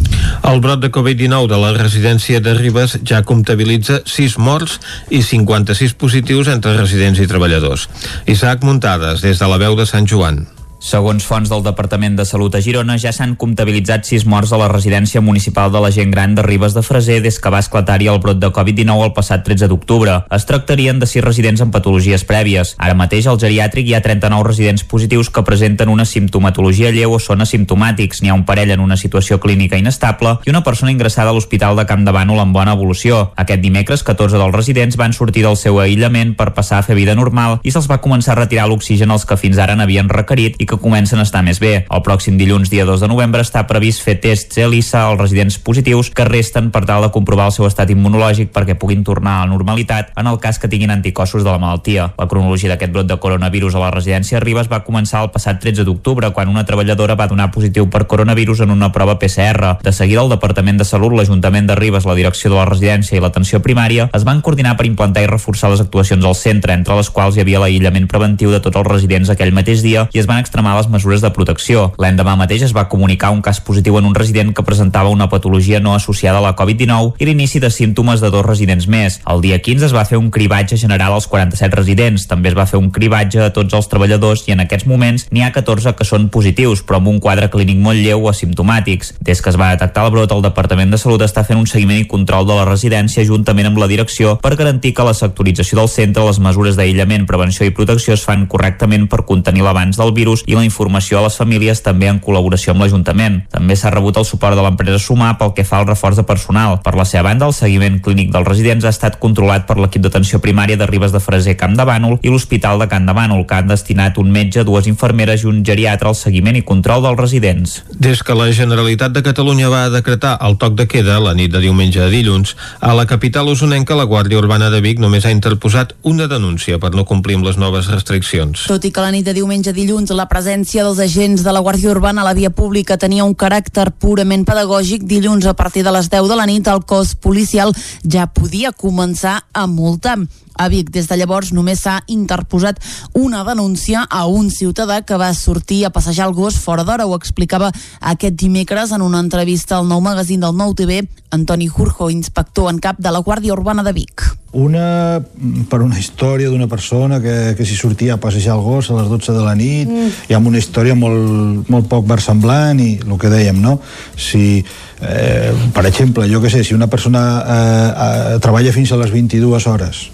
El 0.49 0.63
brot 0.65 0.81
de 0.81 0.89
Covid-19 0.89 1.45
de 1.51 1.61
la 1.61 1.75
residència 1.77 2.41
de 2.41 2.57
Ribes 2.57 2.97
ja 3.05 3.21
comptabilitza 3.21 4.01
6 4.09 4.39
morts 4.41 4.79
i 5.13 5.21
56 5.21 5.93
positius 5.93 6.49
entre 6.49 6.73
residents 6.79 7.21
i 7.21 7.29
treballadors. 7.29 7.85
Isaac 8.25 8.65
Muntades, 8.65 9.21
des 9.21 9.37
de 9.37 9.53
la 9.53 9.61
veu 9.61 9.77
de 9.77 9.85
Sant 9.85 10.09
Joan. 10.09 10.47
Segons 10.83 11.23
fonts 11.23 11.47
del 11.47 11.61
Departament 11.63 12.17
de 12.19 12.25
Salut 12.27 12.57
a 12.57 12.59
Girona, 12.59 12.97
ja 12.99 13.13
s'han 13.15 13.37
comptabilitzat 13.39 14.03
sis 14.03 14.25
morts 14.27 14.51
a 14.51 14.57
la 14.59 14.65
residència 14.67 15.21
municipal 15.23 15.69
de 15.71 15.79
la 15.79 15.93
gent 15.95 16.09
gran 16.11 16.33
de 16.35 16.43
Ribes 16.43 16.73
de 16.75 16.81
Freser 16.83 17.21
des 17.23 17.37
que 17.39 17.51
va 17.53 17.61
esclatar-hi 17.63 18.09
el 18.11 18.19
brot 18.19 18.41
de 18.41 18.49
Covid-19 18.51 19.05
el 19.05 19.13
passat 19.15 19.45
13 19.47 19.69
d'octubre. 19.71 20.17
Es 20.27 20.43
tractarien 20.43 20.99
de 20.99 21.07
sis 21.07 21.23
residents 21.23 21.63
amb 21.63 21.71
patologies 21.71 22.25
prèvies. 22.27 22.73
Ara 22.83 22.97
mateix 22.99 23.29
al 23.31 23.39
geriàtric 23.39 23.87
hi 23.87 23.95
ha 23.95 24.01
39 24.03 24.43
residents 24.49 24.83
positius 24.83 25.29
que 25.31 25.45
presenten 25.47 25.87
una 25.87 26.03
simptomatologia 26.03 26.91
lleu 26.91 27.15
o 27.15 27.21
són 27.23 27.47
asimptomàtics. 27.47 28.19
N'hi 28.19 28.33
ha 28.33 28.35
un 28.35 28.43
parell 28.43 28.75
en 28.75 28.83
una 28.83 28.99
situació 28.99 29.39
clínica 29.39 29.79
inestable 29.79 30.35
i 30.43 30.51
una 30.51 30.65
persona 30.67 30.91
ingressada 30.91 31.31
a 31.31 31.37
l'Hospital 31.39 31.79
de 31.79 31.87
Camp 31.87 32.03
de 32.03 32.11
Bànol 32.11 32.43
amb 32.43 32.59
bona 32.59 32.75
evolució. 32.75 33.29
Aquest 33.39 33.63
dimecres, 33.63 34.03
14 34.03 34.35
dels 34.35 34.59
residents 34.59 34.99
van 34.99 35.15
sortir 35.15 35.47
del 35.47 35.55
seu 35.55 35.79
aïllament 35.79 36.35
per 36.35 36.51
passar 36.51 36.83
a 36.83 36.83
fer 36.83 36.99
vida 36.99 37.15
normal 37.15 37.61
i 37.63 37.71
se'ls 37.71 37.87
va 37.87 38.01
començar 38.03 38.35
a 38.35 38.41
retirar 38.43 38.67
l'oxigen 38.67 39.15
als 39.15 39.23
que 39.23 39.39
fins 39.39 39.63
ara 39.63 39.79
n'havien 39.79 40.11
requerit 40.11 40.59
i 40.59 40.67
que 40.67 40.72
comencen 40.79 41.19
a 41.19 41.25
estar 41.27 41.43
més 41.43 41.59
bé. 41.59 41.85
El 41.89 42.03
pròxim 42.05 42.37
dilluns, 42.37 42.69
dia 42.71 42.85
2 42.85 43.03
de 43.03 43.09
novembre, 43.11 43.43
està 43.43 43.65
previst 43.67 44.03
fer 44.03 44.15
tests 44.23 44.57
ELISA 44.57 45.05
als 45.09 45.21
residents 45.21 45.57
positius 45.59 46.09
que 46.09 46.25
resten 46.27 46.71
per 46.71 46.83
tal 46.85 47.03
de 47.05 47.11
comprovar 47.13 47.49
el 47.49 47.55
seu 47.55 47.67
estat 47.67 47.91
immunològic 47.93 48.53
perquè 48.53 48.77
puguin 48.79 49.03
tornar 49.03 49.37
a 49.37 49.45
la 49.45 49.51
normalitat 49.51 50.13
en 50.17 50.27
el 50.31 50.39
cas 50.39 50.59
que 50.59 50.69
tinguin 50.71 50.93
anticossos 50.93 51.43
de 51.43 51.51
la 51.51 51.59
malaltia. 51.59 52.11
La 52.17 52.27
cronologia 52.27 52.71
d'aquest 52.71 52.93
brot 52.93 53.09
de 53.09 53.19
coronavirus 53.19 53.75
a 53.75 53.83
la 53.83 53.91
residència 53.91 54.41
Ribes 54.43 54.71
va 54.71 54.83
començar 54.87 55.23
el 55.23 55.31
passat 55.35 55.59
13 55.61 55.85
d'octubre, 55.87 56.31
quan 56.31 56.49
una 56.51 56.65
treballadora 56.65 57.17
va 57.19 57.27
donar 57.27 57.51
positiu 57.51 57.89
per 57.89 58.05
coronavirus 58.07 58.63
en 58.63 58.71
una 58.71 58.91
prova 58.91 59.19
PCR. 59.19 59.77
De 59.83 59.91
seguida, 59.91 60.23
el 60.23 60.31
Departament 60.33 60.79
de 60.79 60.87
Salut, 60.87 61.13
l'Ajuntament 61.13 61.67
de 61.67 61.75
Ribes, 61.75 62.07
la 62.07 62.15
direcció 62.15 62.49
de 62.49 62.57
la 62.57 62.67
residència 62.69 63.17
i 63.17 63.21
l'atenció 63.21 63.61
primària 63.61 64.09
es 64.13 64.23
van 64.23 64.41
coordinar 64.41 64.77
per 64.77 64.87
implantar 64.87 65.23
i 65.23 65.29
reforçar 65.29 65.71
les 65.73 65.81
actuacions 65.83 66.25
al 66.25 66.35
centre, 66.35 66.73
entre 66.73 66.95
les 66.95 67.09
quals 67.09 67.37
hi 67.37 67.43
havia 67.43 67.61
l'aïllament 67.61 68.07
preventiu 68.07 68.51
de 68.51 68.61
tots 68.63 68.79
els 68.79 68.87
residents 68.87 69.29
aquell 69.29 69.53
mateix 69.53 69.83
dia 69.83 70.07
i 70.13 70.21
es 70.21 70.29
van 70.29 70.39
extremar 70.39 70.62
les 70.71 70.87
mesures 70.87 71.19
de 71.19 71.31
protecció. 71.35 71.89
L'endemà 71.99 72.37
mateix 72.39 72.63
es 72.69 72.73
va 72.75 72.87
comunicar 72.87 73.33
un 73.35 73.41
cas 73.43 73.59
positiu 73.59 73.97
en 73.99 74.07
un 74.07 74.15
resident 74.15 74.53
que 74.55 74.63
presentava 74.63 75.11
una 75.11 75.27
patologia 75.27 75.81
no 75.83 75.97
associada 75.97 76.39
a 76.39 76.45
la 76.45 76.53
Covid-19 76.55 77.19
i 77.19 77.27
l'inici 77.27 77.59
de 77.59 77.69
símptomes 77.69 78.23
de 78.23 78.31
dos 78.31 78.45
residents 78.45 78.87
més. 78.87 79.19
El 79.27 79.43
dia 79.43 79.59
15 79.59 79.89
es 79.89 79.95
va 79.95 80.05
fer 80.07 80.21
un 80.21 80.31
cribatge 80.31 80.79
general 80.79 81.17
als 81.17 81.27
47 81.27 81.75
residents. 81.75 82.27
També 82.31 82.53
es 82.53 82.57
va 82.57 82.67
fer 82.69 82.79
un 82.79 82.87
cribatge 82.95 83.43
a 83.43 83.51
tots 83.51 83.75
els 83.75 83.91
treballadors 83.91 84.45
i 84.47 84.55
en 84.55 84.63
aquests 84.63 84.87
moments 84.87 85.27
n'hi 85.29 85.43
ha 85.43 85.51
14 85.51 85.95
que 85.99 86.07
són 86.07 86.29
positius, 86.31 86.85
però 86.87 87.01
amb 87.01 87.11
un 87.11 87.19
quadre 87.19 87.51
clínic 87.51 87.83
molt 87.83 87.99
lleu 87.99 88.23
o 88.23 88.31
asimptomàtics. 88.31 89.17
Des 89.19 89.43
que 89.43 89.51
es 89.51 89.59
va 89.59 89.73
detectar 89.75 90.07
el 90.07 90.15
brot, 90.15 90.31
el 90.31 90.47
Departament 90.47 90.95
de 90.95 91.01
Salut 91.01 91.27
està 91.27 91.43
fent 91.43 91.59
un 91.59 91.67
seguiment 91.67 91.99
i 91.99 92.07
control 92.07 92.47
de 92.47 92.55
la 92.55 92.67
residència 92.69 93.25
juntament 93.27 93.67
amb 93.69 93.81
la 93.81 93.89
direcció 93.91 94.37
per 94.43 94.55
garantir 94.59 94.93
que 94.93 95.05
la 95.07 95.15
sectorització 95.17 95.79
del 95.79 95.89
centre, 95.91 96.25
les 96.27 96.39
mesures 96.43 96.77
d'aïllament, 96.77 97.27
prevenció 97.29 97.65
i 97.67 97.73
protecció 97.75 98.13
es 98.17 98.25
fan 98.25 98.45
correctament 98.51 99.07
per 99.09 99.23
contenir 99.27 99.65
l'avanç 99.65 99.99
del 99.99 100.13
virus 100.15 100.43
i 100.47 100.52
la 100.55 100.65
informació 100.65 100.83
informació 100.83 101.19
a 101.19 101.23
les 101.23 101.37
famílies 101.37 101.81
també 101.81 102.07
en 102.07 102.19
col·laboració 102.21 102.73
amb 102.73 102.83
l'Ajuntament. 102.83 103.41
També 103.51 103.75
s'ha 103.75 103.91
rebut 103.91 104.17
el 104.17 104.25
suport 104.25 104.55
de 104.55 104.63
l'empresa 104.63 104.99
Sumar 104.99 105.37
pel 105.39 105.53
que 105.55 105.63
fa 105.63 105.79
al 105.79 105.87
reforç 105.87 106.17
de 106.17 106.23
personal. 106.23 106.79
Per 106.83 106.93
la 106.95 107.05
seva 107.05 107.29
banda, 107.29 107.47
el 107.47 107.53
seguiment 107.53 107.99
clínic 108.03 108.31
dels 108.33 108.47
residents 108.47 108.85
ha 108.85 108.91
estat 108.93 109.17
controlat 109.19 109.65
per 109.67 109.77
l'equip 109.79 110.03
d'atenció 110.03 110.39
primària 110.39 110.77
de 110.77 110.87
Ribes 110.87 111.11
de 111.11 111.21
Freser 111.23 111.55
Camp 111.57 111.75
de 111.77 111.85
Bànol 111.85 112.19
i 112.21 112.29
l'Hospital 112.29 112.79
de 112.79 112.87
Camp 112.91 113.07
de 113.07 113.15
Bànol, 113.15 113.45
que 113.47 113.55
han 113.55 113.71
destinat 113.71 114.17
un 114.21 114.31
metge, 114.31 114.63
dues 114.63 114.87
infermeres 114.87 115.43
i 115.43 115.49
un 115.49 115.63
geriatre 115.65 116.09
al 116.09 116.17
seguiment 116.19 116.57
i 116.59 116.63
control 116.63 117.03
dels 117.03 117.19
residents. 117.19 117.79
Des 117.93 118.23
que 118.23 118.35
la 118.35 118.51
Generalitat 118.51 119.13
de 119.15 119.23
Catalunya 119.23 119.71
va 119.71 119.89
decretar 119.89 120.37
el 120.43 120.57
toc 120.61 120.77
de 120.77 120.87
queda 120.87 121.19
la 121.23 121.33
nit 121.33 121.51
de 121.53 121.63
diumenge 121.63 122.03
a 122.03 122.09
dilluns, 122.11 122.55
a 122.81 122.93
la 122.93 123.07
capital 123.09 123.49
usonenca 123.49 123.95
la 123.95 124.05
Guàrdia 124.05 124.41
Urbana 124.41 124.69
de 124.69 124.81
Vic 124.83 124.99
només 124.99 125.25
ha 125.25 125.33
interposat 125.33 125.95
una 126.03 126.27
denúncia 126.27 126.79
per 126.79 126.93
no 126.93 127.07
complir 127.07 127.39
amb 127.39 127.47
les 127.47 127.57
noves 127.57 127.89
restriccions. 127.91 128.67
Tot 128.67 128.83
i 128.85 128.91
que 128.93 129.03
la 129.03 129.13
nit 129.15 129.25
de 129.25 129.33
diumenge 129.35 129.71
a 129.71 129.75
dilluns 129.75 130.11
la 130.13 130.27
presència 130.29 130.42
dels 130.43 130.99
agents 130.99 131.43
de 131.43 131.51
la 131.55 131.61
Guàrdia 131.63 131.91
Urbana 131.91 132.21
a 132.21 132.25
la 132.25 132.33
via 132.33 132.49
pública 132.49 132.97
tenia 132.97 133.23
un 133.23 133.33
caràcter 133.33 133.91
purament 133.95 134.43
pedagògic, 134.43 135.05
dilluns 135.07 135.45
a 135.47 135.53
partir 135.53 135.83
de 135.83 135.91
les 135.91 136.09
10 136.11 136.27
de 136.27 136.35
la 136.35 136.45
nit 136.45 136.67
el 136.67 136.83
cos 136.83 137.15
policial 137.15 137.71
ja 138.03 138.27
podia 138.27 138.71
començar 138.71 139.45
a 139.53 139.67
multar. 139.67 140.17
A 140.55 140.67
Vic, 140.69 140.91
des 140.91 141.07
de 141.07 141.17
llavors, 141.17 141.53
només 141.53 141.79
s'ha 141.81 142.03
interposat 142.07 142.77
una 143.13 143.43
denúncia 143.43 144.03
a 144.03 144.27
un 144.27 144.51
ciutadà 144.51 145.01
que 145.01 145.17
va 145.17 145.33
sortir 145.33 145.85
a 145.85 145.89
passejar 145.89 146.27
el 146.27 146.35
gos 146.35 146.59
fora 146.59 146.83
d'hora. 146.83 147.07
Ho 147.07 147.15
explicava 147.15 147.71
aquest 148.01 148.35
dimecres 148.35 148.91
en 148.91 149.01
una 149.01 149.23
entrevista 149.23 149.77
al 149.77 149.87
nou 149.87 150.01
magazín 150.01 150.43
del 150.43 150.55
Nou 150.55 150.75
TV, 150.75 151.07
Antoni 151.31 151.67
Jurjo, 151.67 152.11
inspector 152.11 152.69
en 152.69 152.79
cap 152.79 152.99
de 152.99 153.11
la 153.11 153.23
Guàrdia 153.23 153.53
Urbana 153.53 153.83
de 153.83 153.93
Vic. 153.93 154.42
Una, 154.53 155.17
per 155.65 155.79
una 155.81 155.97
història 155.97 156.51
d'una 156.51 156.67
persona 156.69 157.17
que, 157.21 157.55
que 157.57 157.65
s'hi 157.65 157.73
sortia 157.73 158.15
a 158.15 158.21
passejar 158.21 158.53
el 158.53 158.61
gos 158.61 158.91
a 158.91 158.99
les 158.99 159.09
12 159.09 159.33
de 159.33 159.41
la 159.41 159.55
nit, 159.57 159.89
mm. 159.89 160.29
i 160.29 160.37
amb 160.37 160.51
una 160.51 160.61
història 160.61 160.93
molt, 160.93 161.69
molt 161.73 161.89
poc 161.89 162.05
versemblant, 162.05 162.77
i 162.77 162.99
el 163.01 163.17
que 163.17 163.31
dèiem, 163.33 163.57
no? 163.63 163.79
Si, 164.13 164.61
eh, 165.01 165.53
per 165.73 165.87
exemple, 165.89 166.29
jo 166.29 166.41
que 166.43 166.53
sé, 166.53 166.61
si 166.61 166.77
una 166.77 166.85
persona 166.85 167.23
eh, 167.41 167.55
eh, 167.55 168.37
treballa 168.45 168.75
fins 168.75 168.93
a 168.93 169.01
les 169.01 169.09
22 169.15 169.65
hores, 169.73 170.05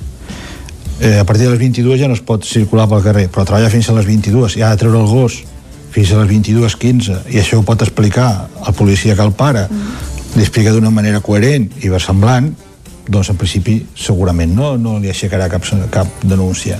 eh, 1.00 1.20
a 1.20 1.26
partir 1.26 1.46
de 1.46 1.52
les 1.52 1.60
22 1.60 2.00
ja 2.00 2.08
no 2.08 2.16
es 2.16 2.24
pot 2.24 2.48
circular 2.48 2.88
pel 2.88 3.04
carrer, 3.04 3.28
però 3.32 3.46
treballa 3.48 3.72
fins 3.72 3.90
a 3.90 3.96
les 3.98 4.08
22 4.08 4.58
i 4.60 4.64
ha 4.64 4.72
de 4.72 4.80
treure 4.84 5.00
el 5.00 5.08
gos 5.08 5.42
fins 5.92 6.12
a 6.14 6.22
les 6.22 6.30
22.15 6.30 7.34
i 7.34 7.40
això 7.42 7.60
ho 7.60 7.66
pot 7.66 7.82
explicar 7.82 8.48
al 8.62 8.76
policia 8.78 9.16
que 9.16 9.26
el 9.26 9.34
para 9.34 9.68
mm. 9.68 10.38
li 10.38 10.46
explica 10.46 10.74
d'una 10.76 10.92
manera 10.94 11.24
coherent 11.26 11.70
i 11.82 11.90
versemblant 11.90 12.52
doncs 13.10 13.34
en 13.34 13.40
principi 13.42 13.80
segurament 13.98 14.54
no, 14.56 14.76
no 14.78 14.98
li 15.02 15.12
aixecarà 15.12 15.50
cap, 15.52 15.66
cap 15.92 16.24
denúncia 16.24 16.80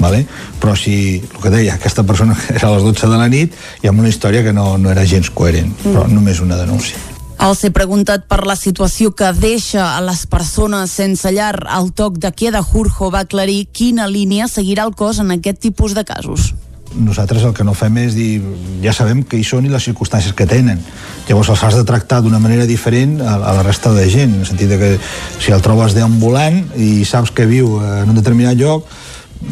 vale? 0.00 0.24
però 0.60 0.74
si, 0.78 1.20
el 1.20 1.40
que 1.42 1.50
deia, 1.50 1.74
aquesta 1.74 2.04
persona 2.06 2.36
era 2.56 2.68
a 2.68 2.76
les 2.76 2.86
12 2.86 3.10
de 3.10 3.18
la 3.18 3.28
nit 3.28 3.58
i 3.82 3.90
amb 3.90 4.00
una 4.00 4.12
història 4.12 4.44
que 4.46 4.54
no, 4.54 4.76
no 4.78 4.90
era 4.90 5.06
gens 5.06 5.30
coherent, 5.30 5.74
mm. 5.74 5.90
però 5.90 6.06
només 6.10 6.40
una 6.44 6.60
denúncia 6.60 7.00
al 7.44 7.56
ser 7.58 7.72
preguntat 7.74 8.28
per 8.30 8.44
la 8.46 8.54
situació 8.56 9.10
que 9.12 9.28
deixa 9.36 9.96
a 9.96 10.00
les 10.04 10.22
persones 10.30 10.92
sense 10.94 11.28
llar 11.34 11.66
al 11.68 11.90
toc 11.92 12.16
de 12.22 12.30
queda, 12.32 12.62
Jurjo 12.62 13.10
va 13.12 13.24
aclarir 13.26 13.66
quina 13.72 14.06
línia 14.08 14.46
seguirà 14.48 14.86
el 14.86 14.94
cos 14.94 15.18
en 15.20 15.34
aquest 15.34 15.60
tipus 15.66 15.96
de 15.98 16.06
casos 16.08 16.54
nosaltres 16.96 17.42
el 17.44 17.54
que 17.54 17.64
no 17.66 17.74
fem 17.74 17.96
és 18.04 18.14
dir 18.16 18.42
ja 18.82 18.92
sabem 18.96 19.22
que 19.26 19.38
hi 19.38 19.44
són 19.46 19.66
i 19.66 19.72
les 19.72 19.86
circumstàncies 19.88 20.34
que 20.36 20.46
tenen 20.50 20.80
llavors 21.28 21.50
els 21.54 21.64
has 21.66 21.78
de 21.78 21.84
tractar 21.88 22.20
d'una 22.22 22.40
manera 22.42 22.66
diferent 22.70 23.18
a, 23.20 23.34
a 23.36 23.56
la 23.58 23.64
resta 23.66 23.92
de 23.94 24.06
gent 24.10 24.34
en 24.34 24.44
el 24.44 24.48
sentit 24.48 24.76
que 24.78 24.94
si 25.40 25.52
el 25.54 25.64
trobes 25.64 25.96
deambulant 25.96 26.62
i 26.76 27.04
saps 27.08 27.34
que 27.34 27.48
viu 27.50 27.78
en 27.82 28.10
un 28.10 28.20
determinat 28.20 28.58
lloc 28.60 28.86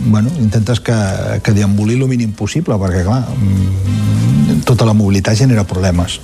bueno, 0.07 0.31
intentes 0.41 0.81
que, 0.81 0.97
que 1.43 1.53
deambuli 1.53 1.99
el 1.99 2.09
mínim 2.09 2.33
possible 2.39 2.79
perquè 2.81 3.05
clar 3.07 3.23
mm, 3.35 4.63
tota 4.69 4.87
la 4.89 4.97
mobilitat 4.97 5.39
genera 5.43 5.67
problemes 5.69 6.21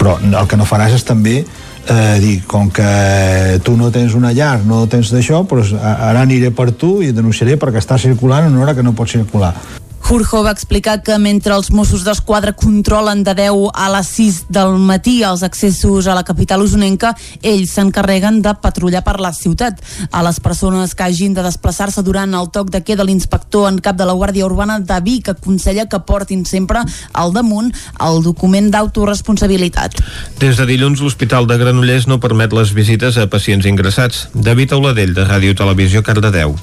però 0.00 0.16
el 0.20 0.46
que 0.48 0.56
no 0.56 0.68
faràs 0.68 0.96
és 0.96 1.04
també 1.04 1.42
eh, 1.88 2.18
dir, 2.20 2.42
com 2.46 2.70
que 2.70 3.60
tu 3.64 3.76
no 3.76 3.90
tens 3.90 4.14
una 4.14 4.32
llar, 4.32 4.60
no 4.64 4.86
tens 4.88 5.12
d'això, 5.12 5.42
doncs 5.48 5.74
ara 5.80 6.22
aniré 6.22 6.52
per 6.54 6.70
tu 6.72 6.98
i 7.04 7.12
denunciaré 7.12 7.58
perquè 7.60 7.82
està 7.82 7.98
circulant 7.98 8.48
en 8.48 8.56
una 8.56 8.68
hora 8.68 8.74
que 8.74 8.86
no 8.86 8.96
pot 8.96 9.10
circular. 9.10 9.54
Furjo 10.00 10.42
va 10.42 10.50
explicar 10.50 11.02
que 11.06 11.14
mentre 11.22 11.54
els 11.54 11.68
Mossos 11.70 12.02
d'Esquadra 12.02 12.54
controlen 12.58 13.22
de 13.22 13.34
10 13.38 13.68
a 13.74 13.86
les 13.94 14.08
6 14.16 14.38
del 14.50 14.74
matí 14.82 15.20
els 15.22 15.44
accessos 15.46 16.08
a 16.08 16.16
la 16.16 16.24
capital 16.26 16.64
usonenca, 16.64 17.12
ells 17.42 17.76
s'encarreguen 17.76 18.40
de 18.42 18.54
patrullar 18.62 19.04
per 19.06 19.20
la 19.22 19.32
ciutat. 19.36 19.78
A 20.10 20.24
les 20.26 20.40
persones 20.40 20.96
que 20.96 21.06
hagin 21.06 21.36
de 21.36 21.44
desplaçar-se 21.46 22.02
durant 22.02 22.34
el 22.34 22.50
toc 22.50 22.72
de 22.74 22.82
queda, 22.82 23.06
l'inspector 23.06 23.68
en 23.68 23.78
cap 23.78 24.00
de 24.00 24.08
la 24.08 24.16
Guàrdia 24.18 24.48
Urbana 24.48 24.80
de 24.80 24.98
Vic 25.04 25.30
aconsella 25.30 25.86
que 25.86 26.02
portin 26.08 26.42
sempre 26.48 26.82
al 27.12 27.36
damunt 27.36 27.70
el 28.00 28.22
document 28.26 28.72
d'autoresponsabilitat. 28.72 30.00
Des 30.42 30.58
de 30.58 30.66
dilluns, 30.66 31.04
l'Hospital 31.04 31.46
de 31.46 31.60
Granollers 31.60 32.08
no 32.10 32.18
permet 32.18 32.52
les 32.56 32.74
visites 32.74 33.20
a 33.20 33.30
pacients 33.30 33.68
ingressats. 33.68 34.26
David 34.34 34.74
Auladell, 34.74 35.14
de 35.14 35.28
Ràdio 35.28 35.54
Televisió, 35.54 36.02
Cardedeu. 36.02 36.58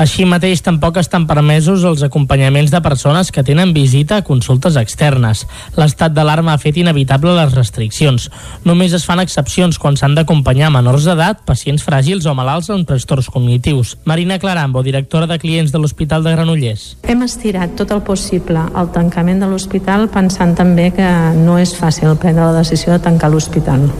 Així 0.00 0.24
mateix, 0.24 0.62
tampoc 0.64 0.96
estan 0.96 1.26
permesos 1.28 1.84
els 1.84 2.02
acompanyaments 2.02 2.70
de 2.72 2.80
persones 2.80 3.30
que 3.30 3.44
tenen 3.44 3.74
visita 3.76 4.16
a 4.18 4.24
consultes 4.24 4.78
externes. 4.80 5.44
L'estat 5.76 6.14
d'alarma 6.16 6.54
ha 6.54 6.60
fet 6.62 6.78
inevitable 6.80 7.34
les 7.36 7.52
restriccions. 7.52 8.30
Només 8.64 8.96
es 8.96 9.04
fan 9.04 9.20
excepcions 9.20 9.78
quan 9.78 9.98
s'han 10.00 10.16
d'acompanyar 10.16 10.72
menors 10.72 11.04
d'edat, 11.08 11.44
pacients 11.44 11.84
fràgils 11.84 12.26
o 12.26 12.34
malalts 12.34 12.70
amb 12.72 12.88
trastorns 12.88 13.28
cognitius. 13.28 13.98
Marina 14.08 14.40
Clarambo, 14.40 14.82
directora 14.82 15.28
de 15.28 15.38
clients 15.38 15.72
de 15.72 15.82
l'Hospital 15.82 16.24
de 16.24 16.32
Granollers. 16.38 16.86
Hem 17.04 17.22
estirat 17.28 17.76
tot 17.76 17.92
el 17.92 18.02
possible 18.06 18.64
el 18.72 18.90
tancament 18.96 19.44
de 19.44 19.50
l'hospital 19.50 20.08
pensant 20.12 20.56
també 20.56 20.88
que 20.96 21.08
no 21.36 21.58
és 21.60 21.76
fàcil 21.76 22.16
prendre 22.16 22.48
la 22.48 22.62
decisió 22.62 22.96
de 22.96 23.02
tancar 23.04 23.30
l'hospital. 23.30 23.90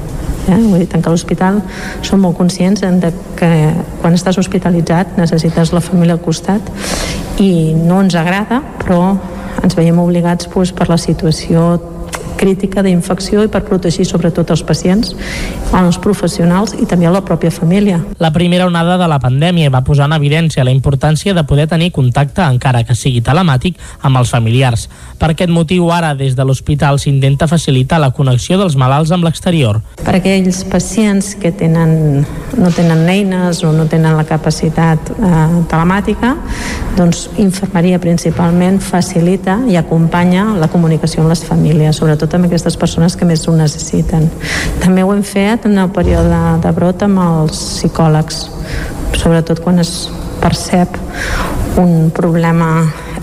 Eh? 0.48 0.58
Vull 0.58 0.80
dir, 0.80 0.88
tancar 0.90 1.12
l'hospital 1.14 1.60
som 2.02 2.22
molt 2.22 2.36
conscients 2.38 2.82
de 2.82 3.12
que 3.38 3.50
quan 4.00 4.16
estàs 4.16 4.38
hospitalitzat 4.40 5.14
necessites 5.20 5.70
la 5.74 5.81
família 5.84 6.16
al 6.16 6.22
costat 6.24 6.70
i 7.42 7.72
no 7.76 8.02
ens 8.04 8.16
agrada 8.18 8.62
però 8.82 9.00
ens 9.62 9.76
veiem 9.78 9.98
obligats 10.02 10.48
doncs, 10.50 10.72
per 10.76 10.88
la 10.90 10.98
situació 11.00 11.80
crítica 12.36 12.82
d'infecció 12.82 13.44
i 13.44 13.50
per 13.52 13.64
protegir 13.66 14.06
sobretot 14.08 14.50
els 14.54 14.62
pacients, 14.66 15.14
els 15.72 15.98
professionals 16.02 16.74
i 16.78 16.86
també 16.86 17.10
la 17.10 17.22
pròpia 17.24 17.50
família. 17.50 18.00
La 18.18 18.32
primera 18.32 18.66
onada 18.66 18.98
de 18.98 19.08
la 19.08 19.18
pandèmia 19.20 19.70
va 19.70 19.82
posar 19.84 20.06
en 20.08 20.16
evidència 20.16 20.64
la 20.64 20.74
importància 20.74 21.34
de 21.34 21.44
poder 21.44 21.66
tenir 21.68 21.90
contacte, 21.92 22.42
encara 22.42 22.84
que 22.84 22.94
sigui 22.94 23.22
telemàtic, 23.24 23.78
amb 24.02 24.20
els 24.20 24.30
familiars. 24.30 24.88
Per 25.18 25.32
aquest 25.32 25.50
motiu, 25.50 25.90
ara, 25.92 26.14
des 26.14 26.36
de 26.36 26.44
l'hospital 26.46 27.00
s'intenta 27.02 27.48
facilitar 27.50 28.00
la 28.00 28.12
connexió 28.14 28.58
dels 28.60 28.76
malalts 28.78 29.12
amb 29.12 29.26
l'exterior. 29.26 29.80
Per 30.02 30.14
aquells 30.18 30.62
pacients 30.70 31.34
que 31.40 31.52
tenen, 31.52 32.24
no 32.58 32.70
tenen 32.74 33.06
eines 33.08 33.62
o 33.64 33.72
no 33.72 33.86
tenen 33.90 34.16
la 34.16 34.26
capacitat 34.28 35.10
eh, 35.10 35.42
telemàtica, 35.70 36.36
doncs 36.96 37.28
infermeria 37.42 37.98
principalment 37.98 38.78
facilita 38.82 39.58
i 39.68 39.78
acompanya 39.80 40.44
la 40.60 40.68
comunicació 40.68 41.22
amb 41.22 41.32
les 41.32 41.42
famílies, 41.44 41.96
sobretot 41.96 42.21
amb 42.30 42.46
aquestes 42.46 42.76
persones 42.78 43.16
que 43.18 43.26
més 43.26 43.42
ho 43.48 43.56
necessiten. 43.56 44.28
També 44.82 45.02
ho 45.02 45.10
hem 45.14 45.24
fet 45.26 45.66
en 45.66 45.78
el 45.82 45.90
període 45.90 46.42
de 46.62 46.72
brot 46.76 47.02
amb 47.02 47.18
els 47.24 47.58
psicòlegs, 47.80 48.44
sobretot 49.18 49.64
quan 49.64 49.82
es 49.82 50.08
percep 50.42 50.94
un 51.82 52.10
problema 52.14 52.72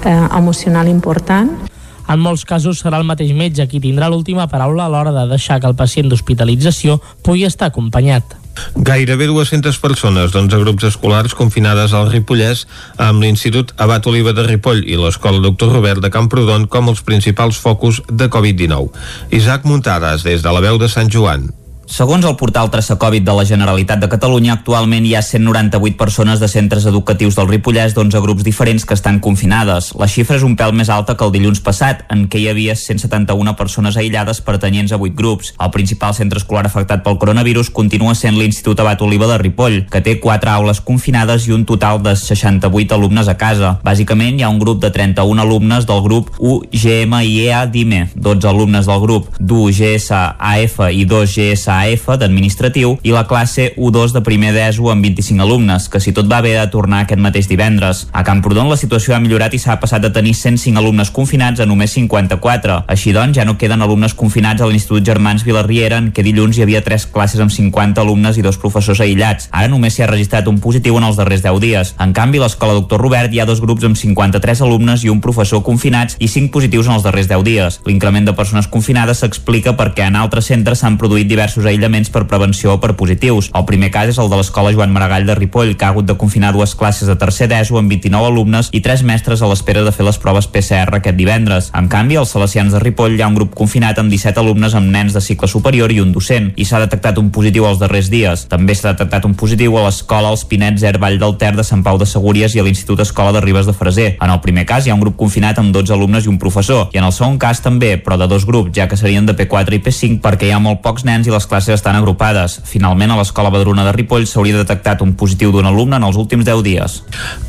eh, 0.03 0.27
emocional 0.35 0.87
important 0.91 1.69
en 2.09 2.17
molts 2.17 2.41
casos 2.41 2.79
serà 2.81 2.97
el 2.97 3.05
mateix 3.05 3.35
metge 3.37 3.67
qui 3.69 3.77
tindrà 3.83 4.07
l'última 4.09 4.47
paraula 4.49 4.87
a 4.87 4.89
l'hora 4.89 5.11
de 5.13 5.27
deixar 5.29 5.59
que 5.61 5.69
el 5.69 5.75
pacient 5.77 6.09
d'hospitalització 6.09 6.97
pugui 7.21 7.43
estar 7.45 7.69
acompanyat. 7.69 8.33
Gairebé 8.75 9.29
200 9.29 9.79
persones 9.83 10.33
d'11 10.33 10.63
grups 10.63 10.89
escolars 10.91 11.35
confinades 11.37 11.93
al 11.93 12.09
Ripollès 12.11 12.65
amb 12.97 13.23
l'Institut 13.23 13.73
Abat 13.77 14.07
Oliva 14.11 14.33
de 14.33 14.47
Ripoll 14.47 14.83
i 14.87 14.99
l'Escola 14.99 15.43
Doctor 15.43 15.73
Robert 15.75 16.03
de 16.03 16.11
Camprodon 16.13 16.67
com 16.67 16.91
els 16.91 17.03
principals 17.05 17.59
focus 17.61 18.03
de 18.09 18.29
Covid-19. 18.31 18.91
Isaac 19.39 19.65
Muntades, 19.69 20.27
des 20.27 20.45
de 20.45 20.53
la 20.53 20.63
veu 20.65 20.81
de 20.81 20.91
Sant 20.91 21.11
Joan. 21.11 21.49
Segons 21.89 22.21
el 22.21 22.35
portal 22.37 22.67
Traça 22.69 22.99
Covid 23.01 23.23
de 23.25 23.33
la 23.33 23.43
Generalitat 23.49 23.97
de 23.97 24.07
Catalunya, 24.07 24.53
actualment 24.53 25.07
hi 25.09 25.15
ha 25.17 25.23
198 25.25 25.97
persones 25.97 26.39
de 26.39 26.47
centres 26.47 26.83
educatius 26.85 27.33
del 27.33 27.47
Ripollès 27.49 27.95
d'11 27.95 28.21
grups 28.21 28.43
diferents 28.45 28.83
que 28.85 28.93
estan 28.93 29.17
confinades. 29.19 29.87
La 29.97 30.05
xifra 30.05 30.37
és 30.37 30.45
un 30.45 30.53
pèl 30.55 30.69
més 30.77 30.91
alta 30.93 31.15
que 31.17 31.25
el 31.25 31.33
dilluns 31.33 31.63
passat, 31.65 32.03
en 32.13 32.27
què 32.29 32.43
hi 32.43 32.45
havia 32.51 32.75
171 32.77 33.55
persones 33.57 33.97
aïllades 33.97 34.37
pertanyents 34.45 34.93
a 34.93 34.99
8 35.01 35.17
grups. 35.17 35.55
El 35.57 35.71
principal 35.73 36.13
centre 36.13 36.37
escolar 36.37 36.67
afectat 36.69 37.01
pel 37.01 37.17
coronavirus 37.17 37.73
continua 37.73 38.13
sent 38.13 38.37
l'Institut 38.37 38.85
Abat 38.85 39.01
Oliva 39.01 39.25
de 39.33 39.39
Ripoll, 39.41 39.79
que 39.89 40.03
té 40.05 40.19
4 40.21 40.53
aules 40.59 40.83
confinades 40.85 41.49
i 41.49 41.57
un 41.57 41.65
total 41.65 42.03
de 42.05 42.13
68 42.13 42.99
alumnes 42.99 43.27
a 43.27 43.35
casa. 43.41 43.79
Bàsicament, 43.81 44.37
hi 44.37 44.45
ha 44.45 44.53
un 44.53 44.61
grup 44.61 44.77
de 44.85 44.93
31 44.93 45.41
alumnes 45.41 45.89
del 45.89 46.05
grup 46.05 46.37
UGMIEA 46.37 47.65
DIME, 47.73 48.05
12 48.13 48.53
alumnes 48.53 48.85
del 48.85 49.03
grup 49.07 49.33
d'UGSAF 49.41 50.79
i 50.93 51.03
2 51.09 51.37
AF 51.85 52.07
d'administratiu 52.19 52.97
i 53.03 53.13
la 53.15 53.25
classe 53.27 53.71
U2 53.77 54.13
de 54.15 54.21
primer 54.25 54.51
d'ESO 54.55 54.89
amb 54.91 55.05
25 55.05 55.43
alumnes, 55.45 55.87
que 55.89 56.01
si 56.03 56.13
tot 56.15 56.29
va 56.31 56.41
bé 56.45 56.55
de 56.57 56.67
tornar 56.71 57.03
aquest 57.03 57.21
mateix 57.21 57.47
divendres. 57.49 58.05
A 58.11 58.23
Camprodon 58.27 58.69
la 58.69 58.77
situació 58.79 59.15
ha 59.15 59.21
millorat 59.23 59.53
i 59.55 59.61
s'ha 59.61 59.79
passat 59.79 60.03
de 60.03 60.11
tenir 60.13 60.35
105 60.35 60.79
alumnes 60.79 61.11
confinats 61.15 61.59
a 61.59 61.67
només 61.69 61.93
54. 61.95 62.83
Així 62.87 63.13
doncs, 63.15 63.37
ja 63.37 63.45
no 63.47 63.57
queden 63.57 63.81
alumnes 63.85 64.15
confinats 64.17 64.61
a 64.61 64.67
l'Institut 64.69 65.05
Germans 65.05 65.45
Vilarriera, 65.47 65.99
en 66.01 66.11
què 66.15 66.25
dilluns 66.25 66.57
hi 66.57 66.65
havia 66.65 66.83
tres 66.85 67.05
classes 67.05 67.41
amb 67.43 67.53
50 67.53 68.01
alumnes 68.01 68.37
i 68.37 68.45
dos 68.45 68.59
professors 68.61 69.01
aïllats. 69.05 69.49
Ara 69.51 69.71
només 69.71 69.95
s'hi 69.95 70.03
ha 70.03 70.11
registrat 70.11 70.47
un 70.51 70.59
positiu 70.59 70.97
en 70.99 71.07
els 71.07 71.19
darrers 71.19 71.43
10 71.45 71.61
dies. 71.63 71.93
En 71.99 72.13
canvi, 72.13 72.41
l'Escola 72.41 72.75
Doctor 72.77 73.01
Robert 73.01 73.33
hi 73.33 73.41
ha 73.41 73.47
dos 73.49 73.61
grups 73.63 73.85
amb 73.87 73.97
53 73.99 74.63
alumnes 74.65 75.05
i 75.05 75.13
un 75.13 75.21
professor 75.21 75.63
confinats 75.63 76.17
i 76.19 76.27
5 76.27 76.51
positius 76.53 76.89
en 76.89 76.97
els 76.97 77.05
darrers 77.05 77.29
10 77.31 77.45
dies. 77.47 77.79
L'increment 77.85 78.27
de 78.27 78.35
persones 78.37 78.67
confinades 78.67 79.23
s'explica 79.23 79.75
perquè 79.79 80.07
en 80.09 80.17
altres 80.19 80.49
centres 80.51 80.83
s'han 80.83 80.97
produït 80.99 81.29
diversos 81.29 81.68
aïllaments 81.69 82.11
per 82.13 82.25
prevenció 82.27 82.73
o 82.75 82.79
per 82.81 82.95
positius. 82.99 83.51
El 83.55 83.65
primer 83.69 83.91
cas 83.93 84.11
és 84.11 84.19
el 84.21 84.29
de 84.31 84.39
l'escola 84.39 84.73
Joan 84.75 84.93
Maragall 84.93 85.27
de 85.27 85.35
Ripoll, 85.37 85.75
que 85.77 85.85
ha 85.85 85.93
hagut 85.93 86.07
de 86.09 86.17
confinar 86.17 86.51
dues 86.53 86.75
classes 86.75 87.07
de 87.07 87.15
tercer 87.19 87.49
d'ESO 87.51 87.79
amb 87.79 87.91
29 87.93 88.31
alumnes 88.31 88.69
i 88.73 88.81
tres 88.85 89.03
mestres 89.05 89.41
a 89.41 89.49
l'espera 89.49 89.83
de 89.85 89.93
fer 89.95 90.05
les 90.07 90.19
proves 90.21 90.47
PCR 90.49 90.97
aquest 90.97 91.17
divendres. 91.17 91.71
En 91.77 91.89
canvi, 91.91 92.17
als 92.19 92.33
Salesians 92.35 92.73
de 92.73 92.81
Ripoll 92.81 93.17
hi 93.17 93.23
ha 93.23 93.29
un 93.29 93.37
grup 93.37 93.53
confinat 93.55 93.99
amb 94.01 94.11
17 94.11 94.41
alumnes 94.41 94.75
amb 94.77 94.89
nens 94.93 95.13
de 95.15 95.21
cicle 95.21 95.47
superior 95.47 95.91
i 95.91 96.01
un 96.01 96.13
docent, 96.15 96.51
i 96.55 96.65
s'ha 96.65 96.81
detectat 96.83 97.19
un 97.21 97.29
positiu 97.35 97.67
els 97.69 97.79
darrers 97.81 98.09
dies. 98.09 98.47
També 98.49 98.75
s'ha 98.75 98.93
detectat 98.93 99.25
un 99.29 99.35
positiu 99.37 99.77
a 99.77 99.85
l'escola 99.87 100.33
Els 100.33 100.45
Pinets 100.49 100.83
Air 100.83 100.97
Vall 101.01 101.19
del 101.21 101.37
Ter 101.37 101.53
de 101.55 101.65
Sant 101.67 101.83
Pau 101.85 101.99
de 102.01 102.07
Segúries 102.09 102.55
i 102.55 102.63
a 102.63 102.65
l'Institut 102.65 103.03
Escola 103.05 103.33
de 103.35 103.43
Ribes 103.45 103.69
de 103.69 103.75
Freser. 103.75 104.09
En 104.21 104.33
el 104.33 104.41
primer 104.41 104.65
cas 104.65 104.85
hi 104.85 104.93
ha 104.93 104.97
un 104.97 105.03
grup 105.03 105.17
confinat 105.19 105.59
amb 105.59 105.73
12 105.75 105.93
alumnes 105.93 106.25
i 106.25 106.31
un 106.31 106.39
professor, 106.41 106.87
i 106.93 107.01
en 107.01 107.05
el 107.07 107.15
segon 107.15 107.37
cas 107.41 107.61
també, 107.61 107.97
però 108.01 108.17
de 108.17 108.27
dos 108.31 108.45
grups, 108.47 108.71
ja 108.75 108.87
que 108.87 108.97
serien 108.97 109.27
de 109.27 109.35
P4 109.37 109.77
i 109.77 109.83
P5 109.83 110.21
perquè 110.23 110.49
hi 110.49 110.55
ha 110.55 110.63
molt 110.63 110.81
pocs 110.85 111.05
nens 111.05 111.27
i 111.27 111.33
les 111.33 111.45
classes 111.45 111.58
estan 111.67 111.97
agrupades. 111.99 112.59
Finalment, 112.63 113.11
a 113.11 113.17
l'Escola 113.19 113.51
Badruna 113.51 113.83
de 113.83 113.91
Ripoll 113.91 114.27
s'hauria 114.29 114.61
detectat 114.61 115.01
un 115.03 115.15
positiu 115.19 115.51
d'un 115.51 115.67
alumne 115.67 115.99
en 115.99 116.05
els 116.07 116.15
últims 116.15 116.45
10 116.47 116.63
dies. 116.63 116.99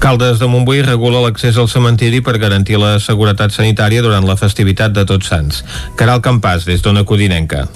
Caldes 0.03 0.41
de 0.41 0.49
Montbui 0.51 0.83
regula 0.83 1.23
l'accés 1.23 1.61
al 1.61 1.71
cementiri 1.71 2.21
per 2.21 2.39
garantir 2.43 2.81
la 2.81 2.97
seguretat 2.99 3.55
sanitària 3.55 4.03
durant 4.03 4.27
la 4.27 4.39
festivitat 4.41 4.97
de 4.97 5.07
Tots 5.07 5.31
Sants. 5.31 5.63
Caral 5.95 6.25
Campàs, 6.25 6.67
des 6.67 6.83
d'Ona 6.83 7.05
Codinenca. 7.05 7.69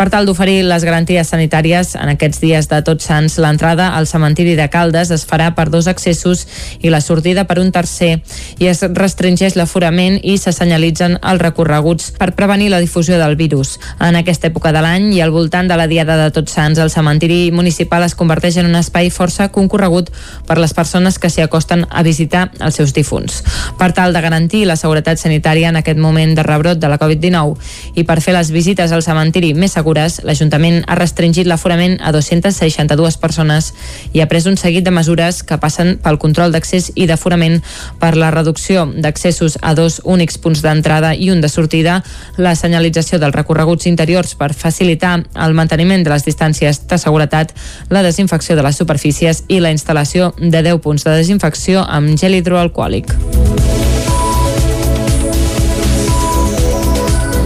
Per 0.00 0.08
tal 0.08 0.24
d'oferir 0.24 0.62
les 0.64 0.80
garanties 0.88 1.28
sanitàries 1.28 1.90
en 2.00 2.08
aquests 2.08 2.38
dies 2.40 2.64
de 2.70 2.78
Tots 2.80 3.04
Sants, 3.04 3.34
l'entrada 3.36 3.90
al 3.98 4.06
cementiri 4.08 4.54
de 4.56 4.64
Caldes 4.72 5.10
es 5.12 5.26
farà 5.28 5.50
per 5.52 5.66
dos 5.68 5.90
accessos 5.92 6.46
i 6.80 6.88
la 6.88 7.02
sortida 7.04 7.42
per 7.44 7.58
un 7.60 7.68
tercer 7.68 8.22
i 8.64 8.70
es 8.70 8.80
restringeix 8.80 9.58
l'aforament 9.60 10.16
i 10.24 10.38
se 10.40 10.54
senyalitzen 10.56 11.18
els 11.20 11.42
recorreguts 11.44 12.14
per 12.16 12.30
prevenir 12.38 12.70
la 12.72 12.78
difusió 12.80 13.18
del 13.20 13.36
virus. 13.36 13.74
En 14.00 14.16
aquesta 14.16 14.48
època 14.48 14.72
de 14.72 14.80
l'any 14.80 15.10
i 15.18 15.20
al 15.20 15.34
voltant 15.34 15.68
de 15.68 15.76
la 15.76 15.84
Diada 15.90 16.16
de 16.16 16.30
Tots 16.32 16.56
Sants, 16.56 16.80
el 16.80 16.88
cementiri 16.88 17.50
municipal 17.52 18.08
es 18.08 18.16
converteix 18.16 18.56
en 18.56 18.72
un 18.72 18.80
espai 18.80 19.12
força 19.12 19.50
concorregut 19.52 20.08
per 20.48 20.56
les 20.56 20.72
persones 20.72 21.20
que 21.20 21.28
s'hi 21.28 21.44
acosten 21.44 21.84
a 21.90 22.06
visitar 22.08 22.46
els 22.56 22.80
seus 22.80 22.96
difunts. 22.96 23.42
Per 23.76 23.92
tal 23.92 24.16
de 24.16 24.24
garantir 24.24 24.64
la 24.64 24.80
seguretat 24.80 25.20
sanitària 25.20 25.68
en 25.68 25.82
aquest 25.84 26.00
moment 26.00 26.32
de 26.32 26.48
rebrot 26.48 26.80
de 26.80 26.88
la 26.88 26.96
Covid-19 26.96 28.00
i 28.00 28.08
per 28.08 28.22
fer 28.24 28.38
les 28.38 28.48
visites 28.56 28.96
al 28.96 29.04
cementiri 29.04 29.52
més 29.52 29.76
segures 29.76 29.89
segures, 29.90 30.20
l'Ajuntament 30.22 30.84
ha 30.86 30.94
restringit 30.94 31.46
l'aforament 31.46 31.98
a 32.00 32.12
262 32.12 33.16
persones 33.18 33.72
i 34.12 34.20
ha 34.20 34.28
pres 34.30 34.46
un 34.46 34.56
seguit 34.56 34.84
de 34.84 34.92
mesures 34.94 35.42
que 35.42 35.58
passen 35.58 35.98
pel 36.02 36.18
control 36.18 36.52
d'accés 36.52 36.92
i 36.94 37.06
d'aforament 37.06 37.58
per 37.98 38.14
la 38.16 38.30
reducció 38.30 38.86
d'accessos 38.86 39.58
a 39.62 39.74
dos 39.74 40.00
únics 40.04 40.38
punts 40.38 40.62
d'entrada 40.62 41.14
i 41.14 41.30
un 41.30 41.40
de 41.40 41.48
sortida, 41.48 42.02
la 42.36 42.54
senyalització 42.54 43.18
dels 43.18 43.34
recorreguts 43.34 43.86
interiors 43.90 44.36
per 44.38 44.52
facilitar 44.54 45.24
el 45.34 45.54
manteniment 45.54 46.04
de 46.04 46.14
les 46.14 46.24
distàncies 46.24 46.86
de 46.86 46.98
seguretat, 46.98 47.54
la 47.90 48.04
desinfecció 48.06 48.56
de 48.56 48.62
les 48.62 48.78
superfícies 48.78 49.44
i 49.48 49.60
la 49.60 49.74
instal·lació 49.74 50.34
de 50.38 50.62
10 50.62 50.80
punts 50.84 51.04
de 51.04 51.18
desinfecció 51.18 51.82
amb 51.82 52.14
gel 52.20 52.38
hidroalcohòlic. 52.38 53.79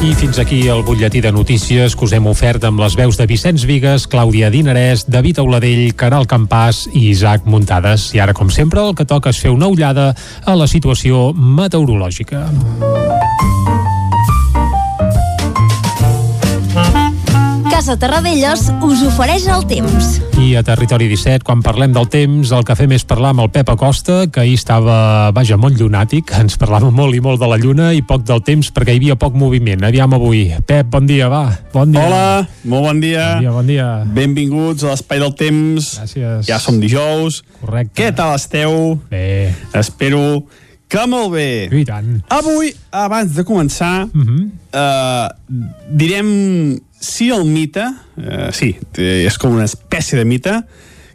I 0.05 0.13
fins 0.13 0.37
aquí 0.39 0.67
el 0.69 0.83
butlletí 0.85 1.23
de 1.25 1.31
notícies 1.33 1.95
que 1.97 2.05
us 2.05 2.13
hem 2.13 2.27
ofert 2.29 2.67
amb 2.69 2.83
les 2.83 2.93
veus 2.99 3.17
de 3.17 3.25
Vicenç 3.25 3.63
Vigues, 3.65 4.05
Clàudia 4.13 4.51
Dinarès, 4.53 5.07
David 5.09 5.41
Auladell, 5.41 5.95
Caral 5.97 6.29
Campàs 6.29 6.83
i 6.93 7.07
Isaac 7.09 7.49
Muntades. 7.49 8.11
I 8.13 8.21
ara, 8.21 8.37
com 8.37 8.53
sempre, 8.53 8.85
el 8.85 8.93
que 8.99 9.09
toca 9.09 9.33
és 9.33 9.41
fer 9.41 9.55
una 9.55 9.71
ullada 9.73 10.11
a 10.45 10.59
la 10.61 10.69
situació 10.69 11.31
meteorològica. 11.33 12.45
Casa 17.85 18.01
Terradellos 18.01 18.63
us 18.81 19.03
ofereix 19.05 19.45
el 19.53 19.67
temps. 19.69 20.07
I 20.41 20.55
a 20.57 20.63
Territori 20.65 21.05
17, 21.11 21.45
quan 21.45 21.61
parlem 21.61 21.93
del 21.93 22.07
temps, 22.09 22.49
el 22.57 22.63
que 22.65 22.73
fem 22.79 22.95
és 22.97 23.03
parlar 23.05 23.35
amb 23.35 23.43
el 23.45 23.51
Pep 23.53 23.69
Acosta, 23.75 24.23
que 24.33 24.41
ahir 24.41 24.55
estava, 24.57 24.95
vaja, 25.37 25.59
molt 25.61 25.77
llunàtic, 25.77 26.33
ens 26.41 26.57
parlava 26.57 26.89
molt 26.89 27.13
i 27.13 27.21
molt 27.21 27.43
de 27.43 27.51
la 27.51 27.59
lluna 27.61 27.91
i 27.93 28.01
poc 28.01 28.25
del 28.25 28.41
temps 28.47 28.73
perquè 28.73 28.95
hi 28.95 29.03
havia 29.03 29.19
poc 29.21 29.37
moviment. 29.37 29.85
Aviam 29.85 30.17
avui. 30.17 30.47
Pep, 30.65 30.89
bon 30.95 31.05
dia, 31.05 31.29
va. 31.29 31.43
Bon 31.75 31.93
dia. 31.93 32.07
Hola, 32.07 32.25
molt 32.65 32.89
bon 32.89 33.05
dia. 33.05 33.27
Bon 33.35 33.45
dia, 33.45 33.53
bon 33.59 33.69
dia. 33.75 33.91
Benvinguts 34.17 34.89
a 34.89 34.95
l'Espai 34.95 35.21
del 35.21 35.37
Temps. 35.45 35.93
Gràcies. 36.01 36.49
Ja 36.49 36.63
som 36.65 36.81
dijous. 36.81 37.43
Correcte. 37.61 37.99
Què 38.01 38.09
tal 38.17 38.33
esteu? 38.41 38.97
Bé. 39.13 39.53
Espero 39.77 40.25
que 40.89 41.05
molt 41.05 41.37
bé. 41.37 41.69
I 41.69 41.85
tant. 41.85 42.17
Avui, 42.33 42.73
abans 42.97 43.37
de 43.37 43.45
començar, 43.45 44.09
uh 44.09 44.25
-huh. 44.25 44.43
uh, 44.73 45.29
direm 45.93 46.81
sí 47.05 47.31
al 47.35 47.45
mite, 47.49 47.85
uh, 47.85 48.49
sí, 48.57 48.75
és 48.97 49.39
com 49.41 49.55
una 49.57 49.69
espècie 49.69 50.19
de 50.19 50.25
mite, 50.29 50.59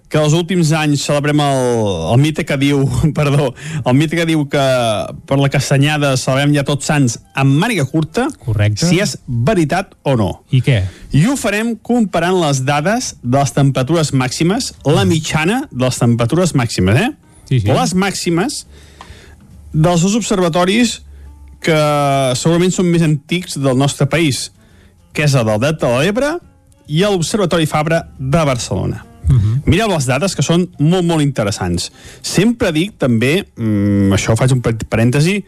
que 0.09 0.17
els 0.17 0.33
últims 0.33 0.71
anys 0.73 1.03
celebrem 1.05 1.37
el, 1.43 1.59
el 2.09 2.17
mite 2.21 2.43
que 2.47 2.57
diu, 2.57 2.81
perdó, 3.17 3.51
el 3.85 3.95
mite 3.97 4.17
que 4.17 4.25
diu 4.25 4.47
que 4.49 4.63
per 5.29 5.37
la 5.37 5.51
castanyada 5.53 6.15
celebrem 6.17 6.55
ja 6.57 6.65
tots 6.67 6.89
sants 6.89 7.19
amb 7.37 7.53
màniga 7.61 7.85
curta, 7.89 8.25
Correcte. 8.41 8.89
si 8.89 8.97
és 9.03 9.15
veritat 9.27 9.93
o 10.03 10.15
no. 10.19 10.31
I 10.49 10.63
què? 10.65 10.81
I 11.13 11.25
ho 11.29 11.37
farem 11.39 11.75
comparant 11.77 12.39
les 12.41 12.63
dades 12.65 13.13
de 13.21 13.37
les 13.37 13.53
temperatures 13.53 14.13
màximes, 14.17 14.73
la 14.89 15.05
mitjana 15.09 15.63
de 15.69 15.85
les 15.85 16.01
temperatures 16.01 16.55
màximes, 16.57 16.97
eh? 17.05 17.11
Sí, 17.49 17.61
sí. 17.61 17.69
Les 17.69 17.93
màximes 17.97 18.63
dels 19.73 20.01
dos 20.01 20.17
observatoris 20.17 20.99
que 21.61 21.77
segurament 22.39 22.73
són 22.73 22.89
més 22.89 23.03
antics 23.05 23.59
del 23.61 23.77
nostre 23.77 24.07
país, 24.09 24.47
que 25.13 25.25
és 25.25 25.35
el 25.35 25.45
del 25.47 25.61
Delta 25.63 25.87
de 25.87 26.01
l'Ebre, 26.03 26.33
i 26.89 27.03
l'Observatori 27.05 27.69
Fabra 27.69 28.01
de 28.17 28.43
Barcelona. 28.45 29.05
Uh 29.29 29.35
-huh. 29.35 29.61
Mireu 29.65 29.87
les 29.87 30.05
dades 30.05 30.35
que 30.35 30.41
són 30.41 30.69
molt, 30.79 31.05
molt 31.05 31.21
interessants. 31.21 31.91
Sempre 32.21 32.71
dic 32.71 32.97
també, 32.97 33.45
mm, 33.55 34.11
això 34.11 34.35
faig 34.35 34.51
un 34.51 34.61
parèntesi, 34.61 35.43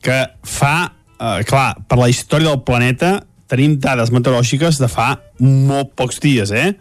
que 0.00 0.30
fa, 0.42 0.92
eh, 1.20 1.44
clar, 1.44 1.76
per 1.86 1.98
la 1.98 2.08
història 2.08 2.48
del 2.48 2.62
planeta 2.62 3.24
tenim 3.46 3.78
dades 3.78 4.10
meteorològiques 4.10 4.78
de 4.78 4.88
fa 4.88 5.20
molt 5.38 5.94
pocs 5.94 6.20
dies, 6.20 6.50
eh? 6.50 6.76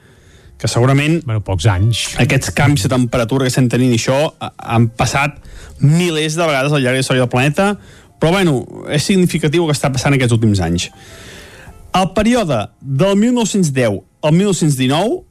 que 0.58 0.68
segurament 0.68 1.22
bueno, 1.26 1.44
pocs 1.46 1.68
anys 1.70 2.16
aquests 2.22 2.52
canvis 2.58 2.88
de 2.88 2.90
temperatura 2.90 3.46
que 3.46 3.54
estem 3.54 3.70
tenint 3.70 3.94
i 3.94 4.00
això 4.00 4.18
han 4.40 4.90
passat 4.90 5.38
milers 5.84 6.38
de 6.38 6.48
vegades 6.50 6.74
al 6.74 6.82
llarg 6.82 6.98
de 6.98 7.04
la 7.04 7.06
història 7.06 7.26
del 7.26 7.34
planeta 7.34 7.68
però 8.18 8.32
bueno, 8.34 8.64
és 8.90 9.06
significatiu 9.06 9.64
el 9.64 9.70
que 9.70 9.78
està 9.78 9.92
passant 9.94 10.16
aquests 10.18 10.34
últims 10.34 10.62
anys 10.66 10.90
el 11.94 12.12
període 12.14 12.70
del 12.82 13.16
1910 13.18 14.02
al 14.22 14.34
1919 14.34 15.28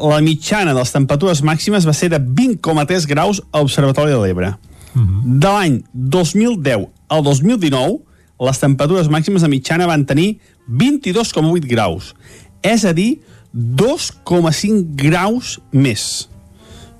la 0.00 0.20
mitjana 0.20 0.72
de 0.72 0.78
les 0.78 0.92
temperatures 0.94 1.42
màximes 1.42 1.86
va 1.86 1.94
ser 1.96 2.10
de 2.12 2.20
20,3 2.20 3.06
graus 3.10 3.42
a 3.50 3.62
l'Observatori 3.62 4.12
de 4.12 4.20
l'Ebre. 4.20 4.54
Uh 4.94 5.00
-huh. 5.00 5.38
De 5.40 5.48
l'any 5.48 5.82
2010 5.92 6.88
al 7.08 7.22
2019, 7.22 8.00
les 8.40 8.58
temperatures 8.58 9.08
màximes 9.08 9.42
de 9.42 9.48
mitjana 9.48 9.86
van 9.86 10.04
tenir 10.04 10.38
22,8 10.68 11.66
graus. 11.66 12.14
És 12.62 12.84
a 12.84 12.92
dir, 12.92 13.20
2,5 13.52 14.94
graus 14.94 15.60
més. 15.70 16.28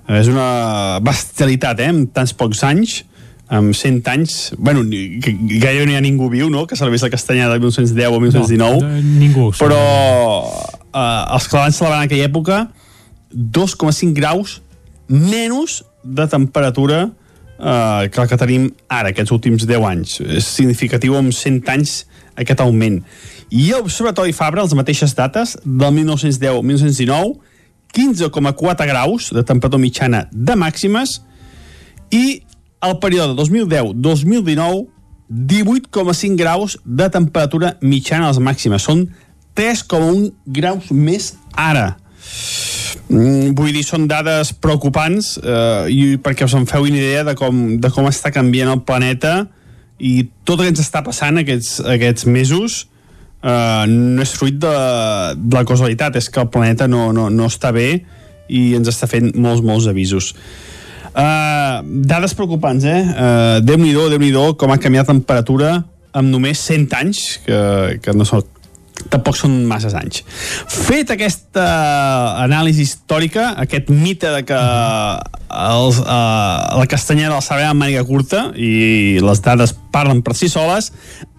És 0.09 0.29
una 0.29 0.99
bestialitat, 1.01 1.81
eh?, 1.81 1.89
en 1.89 2.07
tants 2.11 2.33
pocs 2.33 2.63
anys 2.63 3.05
amb 3.53 3.75
100 3.77 4.09
anys, 4.09 4.55
bueno, 4.57 4.81
gairebé 4.89 5.85
no 5.85 5.93
hi 5.93 5.97
ha 5.99 6.05
ningú 6.05 6.31
viu, 6.33 6.49
no?, 6.49 6.65
que 6.67 6.77
serveix 6.79 7.03
la 7.05 7.11
castanyada 7.13 7.53
de 7.53 7.61
1910 7.61 8.09
o 8.09 8.21
1919. 8.23 8.79
No, 8.81 9.01
ningú. 9.21 9.49
Però 9.59 9.81
eh, 10.89 11.35
els 11.37 11.49
que 11.49 11.59
la 11.59 11.67
van 11.67 11.75
celebrar 11.77 11.99
en 12.01 12.07
aquella 12.09 12.29
època 12.31 12.63
2,5 13.33 14.17
graus 14.17 14.61
menys 15.09 15.83
de 16.03 16.27
temperatura 16.33 17.03
eh, 17.05 18.09
que 18.09 18.23
el 18.23 18.31
que 18.31 18.39
tenim 18.41 18.71
ara, 18.89 19.13
aquests 19.13 19.35
últims 19.37 19.67
10 19.69 19.85
anys. 19.91 20.15
És 20.25 20.49
significatiu 20.49 21.19
amb 21.19 21.35
100 21.37 21.69
anys 21.75 21.99
aquest 22.41 22.63
augment. 22.65 23.03
I 23.53 23.67
l'Observatori 23.75 24.33
Fabra, 24.33 24.65
les 24.65 24.73
mateixes 24.79 25.13
dates, 25.19 25.59
del 25.65 25.93
1910 25.99 26.55
al 26.55 26.65
1919, 26.65 27.37
15,4 27.93 28.89
graus 28.89 29.29
de 29.37 29.45
temperatura 29.45 29.83
mitjana 29.83 30.25
de 30.33 30.57
màximes 30.57 31.19
i 32.09 32.41
el 32.83 32.99
període 33.03 33.37
2010-2019 33.39 34.89
18,5 35.33 36.37
graus 36.37 36.79
de 36.85 37.09
temperatura 37.09 37.77
mitjana 37.81 38.29
a 38.29 38.33
les 38.35 38.41
màximes. 38.43 38.85
Són 38.85 39.07
3,1 39.57 40.29
graus 40.45 40.91
més 40.93 41.33
ara. 41.57 41.97
Mm, 43.09 43.55
vull 43.57 43.73
dir, 43.73 43.85
són 43.85 44.07
dades 44.09 44.53
preocupants 44.53 45.35
eh, 45.41 45.89
i 45.93 46.03
perquè 46.23 46.47
us 46.49 46.57
en 46.57 46.69
feu 46.69 46.85
una 46.85 47.01
idea 47.01 47.25
de 47.25 47.35
com, 47.39 47.63
de 47.81 47.91
com 47.93 48.09
està 48.09 48.33
canviant 48.33 48.73
el 48.73 48.85
planeta 48.89 49.47
i 49.99 50.29
tot 50.45 50.61
el 50.61 50.69
que 50.69 50.75
ens 50.75 50.85
està 50.85 51.03
passant 51.05 51.41
aquests, 51.41 51.81
aquests 51.95 52.29
mesos 52.29 52.83
eh, 53.43 53.85
no 53.89 54.23
és 54.25 54.35
fruit 54.37 54.59
de, 54.61 54.75
de 55.37 55.57
la 55.57 55.65
causalitat, 55.69 56.17
és 56.21 56.29
que 56.29 56.45
el 56.45 56.51
planeta 56.53 56.89
no, 56.89 57.11
no, 57.17 57.29
no 57.33 57.49
està 57.49 57.73
bé 57.75 58.03
i 58.53 58.73
ens 58.77 58.91
està 58.93 59.09
fent 59.09 59.33
molts, 59.37 59.65
molts 59.65 59.89
avisos. 59.91 60.33
Uh, 61.13 61.85
dades 62.09 62.33
preocupants, 62.33 62.85
eh? 62.89 63.03
Uh, 63.05 63.59
Déu-n'hi-do, 63.61 64.09
déu 64.09 64.21
nhi 64.23 64.31
déu 64.33 64.55
com 64.57 64.73
ha 64.73 64.79
canviat 64.81 65.05
la 65.05 65.13
temperatura 65.13 65.73
amb 66.17 66.33
només 66.33 66.61
100 66.61 66.97
anys, 66.97 67.21
que, 67.45 67.61
que 68.05 68.15
no 68.17 68.25
són 68.29 68.45
tampoc 69.11 69.37
són 69.37 69.55
masses 69.67 69.95
anys. 69.99 70.23
Fet 70.71 71.11
aquesta 71.13 71.65
anàlisi 72.43 72.85
històrica, 72.87 73.53
aquest 73.61 73.91
mite 73.91 74.31
de 74.31 74.43
que 74.47 74.59
els, 74.59 76.01
uh, 76.01 76.79
la 76.79 76.89
castanyera 76.89 77.35
la 77.35 77.45
sabem 77.45 77.71
amb 77.71 77.83
màniga 77.83 78.05
curta 78.09 78.45
i 78.57 79.19
les 79.23 79.43
dades 79.45 79.75
parlen 79.93 80.23
per 80.25 80.37
si 80.39 80.49
soles, 80.53 80.93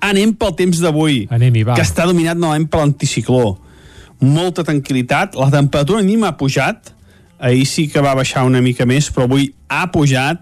anem 0.04 0.34
pel 0.38 0.56
temps 0.60 0.82
d'avui, 0.84 1.24
que 1.30 1.86
està 1.86 2.08
dominat 2.10 2.38
novament 2.38 2.68
per 2.70 2.84
l'anticicló. 2.84 3.56
Molta 4.24 4.66
tranquil·litat, 4.68 5.38
la 5.40 5.50
temperatura 5.54 6.04
ni 6.06 6.18
m'ha 6.20 6.36
pujat, 6.40 6.94
ahir 7.44 7.66
sí 7.68 7.90
que 7.92 8.02
va 8.02 8.16
baixar 8.16 8.46
una 8.48 8.62
mica 8.64 8.88
més, 8.88 9.10
però 9.12 9.28
avui 9.28 9.50
ha 9.68 9.86
pujat, 9.92 10.40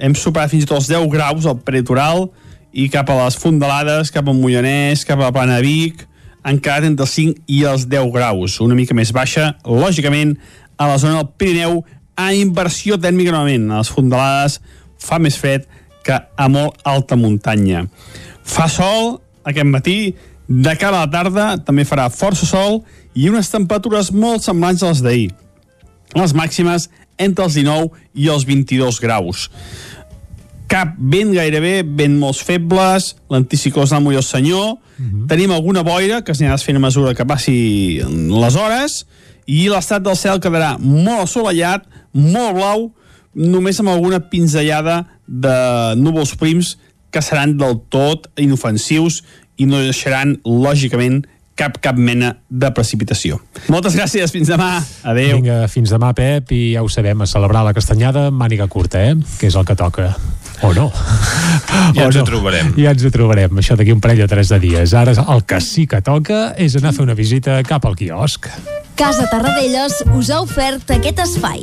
hem 0.00 0.14
superat 0.16 0.52
fins 0.52 0.64
i 0.64 0.68
tot 0.70 0.80
els 0.80 0.88
10 0.90 1.08
graus 1.12 1.46
al 1.46 1.58
peritoral 1.60 2.30
i 2.72 2.88
cap 2.92 3.10
a 3.10 3.18
les 3.24 3.36
fondalades, 3.36 4.12
cap 4.14 4.28
al 4.28 4.38
Mollanès, 4.38 5.04
cap 5.04 5.20
a 5.20 5.28
la 5.28 5.34
Plana 5.34 5.58
Vic, 5.64 6.06
han 6.46 6.60
quedat 6.62 6.86
entre 6.88 7.04
els 7.04 7.14
5 7.18 7.44
i 7.52 7.62
els 7.68 7.84
10 7.90 8.12
graus, 8.14 8.58
una 8.64 8.78
mica 8.78 8.96
més 8.96 9.12
baixa, 9.12 9.52
lògicament, 9.66 10.36
a 10.78 10.86
la 10.88 10.98
zona 11.02 11.18
del 11.20 11.32
Pirineu, 11.36 11.82
a 12.18 12.32
inversió 12.34 12.96
tèrmica 12.98 13.34
novament. 13.34 13.68
A 13.70 13.82
les 13.82 13.90
fondalades 13.92 14.58
fa 14.98 15.18
més 15.22 15.36
fred 15.38 15.66
que 16.06 16.16
a 16.16 16.48
molt 16.48 16.78
alta 16.88 17.18
muntanya. 17.18 17.84
Fa 18.48 18.68
sol 18.72 19.18
aquest 19.44 19.68
matí, 19.68 19.98
de 20.48 20.74
cara 20.80 21.02
a 21.02 21.04
la 21.04 21.12
tarda 21.12 21.48
també 21.60 21.84
farà 21.84 22.08
força 22.08 22.46
sol 22.48 22.80
i 23.12 23.28
unes 23.28 23.50
temperatures 23.52 24.08
molt 24.16 24.46
semblants 24.46 24.82
a 24.82 24.94
les 24.94 25.04
d'ahir. 25.04 25.28
Les 26.16 26.32
màximes 26.32 26.88
entre 27.18 27.44
els 27.44 27.54
19 27.58 27.90
i 28.14 28.28
els 28.32 28.46
22 28.46 29.00
graus 29.02 29.48
cap 30.68 30.92
vent 31.00 31.32
gairebé, 31.32 31.80
vent 31.82 32.18
molt 32.20 32.36
febles, 32.44 33.14
l'anticicló 33.32 33.86
és 33.86 33.92
el 33.92 34.22
senyor, 34.22 34.76
uh 34.76 34.78
-huh. 34.98 35.26
tenim 35.26 35.50
alguna 35.50 35.82
boira 35.82 36.22
que 36.22 36.34
s'anirà 36.34 36.58
fent 36.58 36.76
a 36.76 36.80
mesura 36.80 37.14
que 37.14 37.24
passi 37.24 38.00
les 38.04 38.54
hores, 38.54 39.06
i 39.46 39.68
l'estat 39.68 40.02
del 40.02 40.16
cel 40.16 40.40
quedarà 40.40 40.76
molt 40.78 41.22
assolellat, 41.22 41.86
molt 42.12 42.54
blau, 42.54 42.92
només 43.34 43.80
amb 43.80 43.88
alguna 43.88 44.20
pinzellada 44.20 45.06
de 45.26 45.94
núvols 45.96 46.34
prims 46.36 46.76
que 47.10 47.22
seran 47.22 47.56
del 47.56 47.80
tot 47.88 48.28
inofensius 48.36 49.22
i 49.56 49.66
no 49.66 49.78
deixaran, 49.78 50.40
lògicament, 50.44 51.26
cap, 51.58 51.78
cap 51.82 51.98
mena 51.98 52.34
de 52.48 52.70
precipitació. 52.74 53.40
Moltes 53.72 53.96
gràcies, 53.98 54.32
fins 54.34 54.50
demà. 54.50 54.78
Adéu. 55.02 55.38
Vinga, 55.40 55.60
fins 55.72 55.92
demà, 55.94 56.12
Pep, 56.16 56.52
i 56.54 56.62
ja 56.76 56.84
ho 56.84 56.90
sabem, 56.92 57.20
a 57.20 57.28
celebrar 57.28 57.64
la 57.66 57.74
castanyada 57.76 58.28
màniga 58.30 58.68
curta, 58.70 59.02
eh? 59.10 59.16
que 59.40 59.50
és 59.50 59.58
el 59.58 59.66
que 59.68 59.76
toca. 59.78 60.12
O 60.62 60.72
no. 60.74 60.88
Ja 61.94 62.02
o 62.02 62.08
ens 62.08 62.16
no. 62.16 62.22
ho 62.22 62.26
trobarem. 62.26 62.72
Ja 62.78 62.94
ens 62.94 63.04
ho 63.06 63.12
trobarem, 63.14 63.60
això 63.62 63.76
d'aquí 63.78 63.94
un 63.94 64.02
parell 64.02 64.24
o 64.24 64.30
tres 64.30 64.50
de 64.50 64.58
dies. 64.62 64.94
Ara 64.94 65.14
el 65.14 65.44
que 65.46 65.60
sí 65.62 65.86
que 65.90 66.02
toca 66.02 66.48
és 66.58 66.74
anar 66.78 66.90
a 66.90 66.96
fer 66.98 67.06
una 67.06 67.18
visita 67.18 67.60
cap 67.66 67.86
al 67.86 67.98
quiosc. 67.98 68.50
Casa 68.98 69.28
Tarradellas 69.30 70.02
us 70.18 70.32
ha 70.34 70.42
ofert 70.42 70.90
aquest 70.98 71.22
espai. 71.28 71.62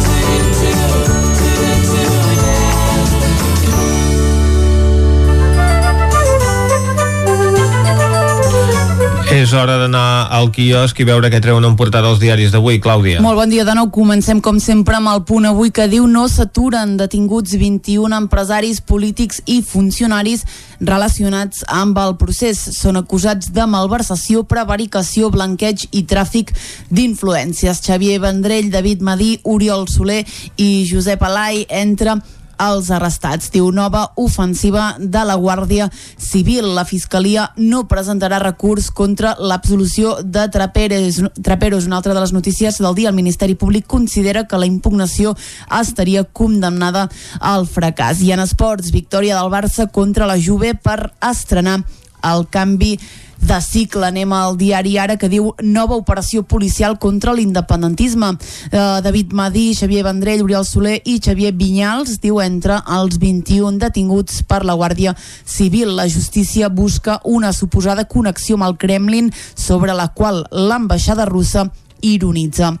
És 9.31 9.53
hora 9.55 9.77
d'anar 9.79 10.27
al 10.35 10.49
quiosc 10.51 10.97
i 10.99 11.05
veure 11.07 11.29
què 11.31 11.39
treuen 11.39 11.63
en 11.63 11.77
portada 11.79 12.09
els 12.11 12.19
diaris 12.19 12.51
d'avui, 12.51 12.81
Clàudia. 12.83 13.21
Molt 13.23 13.39
bon 13.39 13.53
dia 13.53 13.63
de 13.63 13.71
nou. 13.77 13.87
Comencem, 13.95 14.41
com 14.43 14.57
sempre, 14.59 14.97
amb 14.97 15.07
el 15.07 15.21
punt 15.29 15.47
avui 15.47 15.71
que 15.71 15.85
diu 15.87 16.03
no 16.03 16.25
s'aturen 16.27 16.97
detinguts 16.99 17.55
21 17.55 18.11
empresaris, 18.17 18.81
polítics 18.83 19.39
i 19.47 19.61
funcionaris 19.63 20.43
relacionats 20.83 21.63
amb 21.71 22.01
el 22.03 22.17
procés. 22.19 22.59
Són 22.75 22.99
acusats 22.99 23.53
de 23.55 23.69
malversació, 23.71 24.43
prevaricació, 24.43 25.31
blanqueig 25.31 25.87
i 25.95 26.03
tràfic 26.11 26.51
d'influències. 26.91 27.79
Xavier 27.87 28.19
Vendrell, 28.19 28.67
David 28.73 28.99
Madí, 28.99 29.37
Oriol 29.47 29.87
Soler 29.87 30.25
i 30.59 30.83
Josep 30.91 31.23
Alai, 31.23 31.63
entre 31.69 32.19
als 32.61 32.91
arrestats. 32.93 33.49
Diu 33.51 33.71
nova 33.73 34.11
ofensiva 34.21 34.95
de 34.99 35.23
la 35.25 35.35
Guàrdia 35.39 35.89
Civil. 36.17 36.67
La 36.75 36.85
Fiscalia 36.85 37.47
no 37.57 37.87
presentarà 37.89 38.37
recurs 38.43 38.91
contra 38.93 39.33
l'absolució 39.39 40.19
de 40.21 40.45
Traperes. 40.53 41.21
Traperos, 41.41 41.87
una 41.89 41.97
altra 41.97 42.13
de 42.13 42.21
les 42.21 42.33
notícies 42.35 42.77
del 42.77 42.93
dia. 42.95 43.09
El 43.09 43.17
Ministeri 43.17 43.55
Públic 43.55 43.87
considera 43.87 44.45
que 44.45 44.59
la 44.61 44.69
impugnació 44.69 45.33
estaria 45.81 46.23
condemnada 46.23 47.07
al 47.39 47.65
fracàs. 47.65 48.21
I 48.21 48.35
en 48.35 48.45
esports, 48.45 48.93
victòria 48.93 49.39
del 49.39 49.49
Barça 49.49 49.89
contra 49.89 50.29
la 50.29 50.37
Juve 50.37 50.75
per 50.75 51.13
estrenar 51.31 51.81
el 52.21 52.45
canvi 52.53 52.99
de 53.41 53.59
cicle. 53.61 54.05
Anem 54.07 54.33
al 54.33 54.57
diari 54.59 54.97
Ara 55.01 55.17
que 55.17 55.29
diu 55.31 55.51
nova 55.61 55.97
operació 55.99 56.43
policial 56.43 56.97
contra 56.99 57.33
l'independentisme. 57.33 58.33
Uh, 58.71 58.99
David 59.03 59.33
Madí, 59.33 59.71
Xavier 59.77 60.03
Vendrell, 60.07 60.43
Oriol 60.45 60.65
Soler 60.65 60.99
i 61.05 61.17
Xavier 61.23 61.53
Vinyals 61.57 62.19
diu 62.21 62.41
entre 62.43 62.81
els 62.99 63.17
21 63.21 63.81
detinguts 63.81 64.43
per 64.47 64.63
la 64.65 64.77
Guàrdia 64.77 65.15
Civil. 65.45 65.95
La 65.97 66.09
justícia 66.09 66.69
busca 66.69 67.19
una 67.25 67.53
suposada 67.53 68.05
connexió 68.05 68.59
amb 68.59 68.69
el 68.69 68.77
Kremlin 68.77 69.33
sobre 69.55 69.93
la 69.97 70.11
qual 70.13 70.45
l'ambaixada 70.51 71.25
russa 71.29 71.69
ironitza 72.01 72.77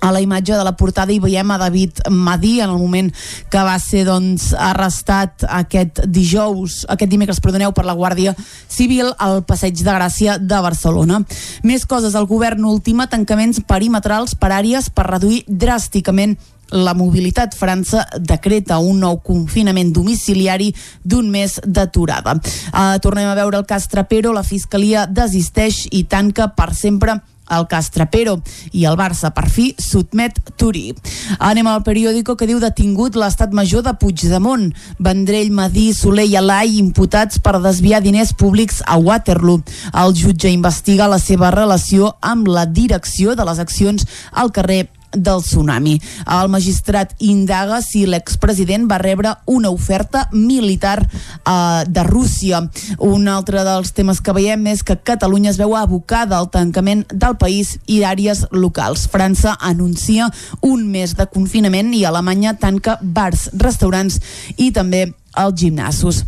a 0.00 0.12
la 0.12 0.20
imatge 0.20 0.54
de 0.54 0.64
la 0.64 0.74
portada 0.76 1.12
hi 1.12 1.20
veiem 1.22 1.50
a 1.50 1.58
David 1.58 2.04
Madí 2.10 2.60
en 2.60 2.70
el 2.70 2.78
moment 2.78 3.10
que 3.50 3.64
va 3.66 3.76
ser 3.82 4.04
doncs, 4.08 4.52
arrestat 4.54 5.46
aquest 5.48 6.04
dijous, 6.06 6.82
aquest 6.88 7.10
dimecres, 7.10 7.40
perdoneu, 7.44 7.72
per 7.74 7.86
la 7.86 7.96
Guàrdia 7.98 8.34
Civil 8.68 9.12
al 9.18 9.42
Passeig 9.46 9.78
de 9.80 9.92
Gràcia 9.92 10.38
de 10.38 10.62
Barcelona. 10.64 11.22
Més 11.62 11.86
coses, 11.86 12.14
el 12.14 12.28
govern 12.30 12.64
última 12.64 13.08
tancaments 13.10 13.62
perimetrals 13.68 14.34
per 14.38 14.52
àrees 14.54 14.90
per 14.90 15.08
reduir 15.10 15.44
dràsticament 15.48 16.36
la 16.74 16.94
mobilitat. 16.94 17.54
França 17.54 18.04
decreta 18.18 18.78
un 18.82 19.00
nou 19.04 19.20
confinament 19.24 19.92
domiciliari 19.94 20.72
d'un 21.02 21.30
mes 21.30 21.58
d'aturada. 21.64 22.36
Uh, 22.72 22.96
tornem 23.04 23.28
a 23.28 23.36
veure 23.38 23.60
el 23.60 23.68
cas 23.68 23.88
Trapero, 23.88 24.32
la 24.34 24.44
Fiscalia 24.46 25.06
desisteix 25.06 25.84
i 25.92 26.04
tanca 26.10 26.50
per 26.56 26.72
sempre 26.74 27.20
el 27.50 27.66
Castrapero 27.68 28.38
i 28.72 28.86
el 28.88 28.96
Barça 28.96 29.30
per 29.34 29.46
fi 29.52 29.70
sotmet 29.78 30.40
Turí. 30.56 30.92
Anem 31.38 31.68
al 31.68 31.82
periòdico 31.86 32.36
que 32.38 32.48
diu 32.48 32.60
detingut 32.62 33.18
l'estat 33.18 33.52
major 33.52 33.84
de 33.84 33.94
Puigdemont. 34.00 34.70
Vendrell, 35.02 35.52
Madí, 35.52 35.90
Soler 35.94 36.26
i 36.30 36.36
Alai 36.40 36.78
imputats 36.78 37.40
per 37.42 37.58
desviar 37.60 38.02
diners 38.04 38.32
públics 38.32 38.82
a 38.86 38.98
Waterloo. 38.98 39.62
El 39.92 40.14
jutge 40.16 40.52
investiga 40.52 41.10
la 41.10 41.20
seva 41.22 41.50
relació 41.54 42.14
amb 42.20 42.48
la 42.48 42.66
direcció 42.66 43.34
de 43.34 43.44
les 43.44 43.60
accions 43.62 44.06
al 44.32 44.52
carrer 44.54 44.86
del 45.16 45.42
tsunami. 45.42 45.98
El 46.40 46.50
magistrat 46.52 47.14
indaga 47.18 47.80
si 47.84 48.04
l'expresident 48.06 48.88
va 48.90 48.98
rebre 48.98 49.34
una 49.46 49.70
oferta 49.70 50.28
militar 50.32 51.00
eh, 51.04 51.84
de 51.88 52.04
Rússia. 52.04 52.62
Un 52.98 53.28
altre 53.28 53.64
dels 53.64 53.94
temes 53.96 54.20
que 54.20 54.34
veiem 54.36 54.66
és 54.72 54.84
que 54.84 54.98
Catalunya 54.98 55.50
es 55.50 55.60
veu 55.60 55.76
abocada 55.76 56.38
al 56.38 56.50
tancament 56.50 57.04
del 57.12 57.38
país 57.40 57.78
i 57.86 58.00
d'àrees 58.02 58.46
locals. 58.52 59.08
França 59.10 59.56
anuncia 59.60 60.30
un 60.60 60.86
mes 60.90 61.16
de 61.16 61.26
confinament 61.26 61.94
i 61.94 62.04
Alemanya 62.04 62.56
tanca 62.58 62.98
bars, 63.02 63.50
restaurants 63.54 64.20
i 64.56 64.70
també 64.72 65.08
els 65.34 65.58
gimnasos 65.58 66.24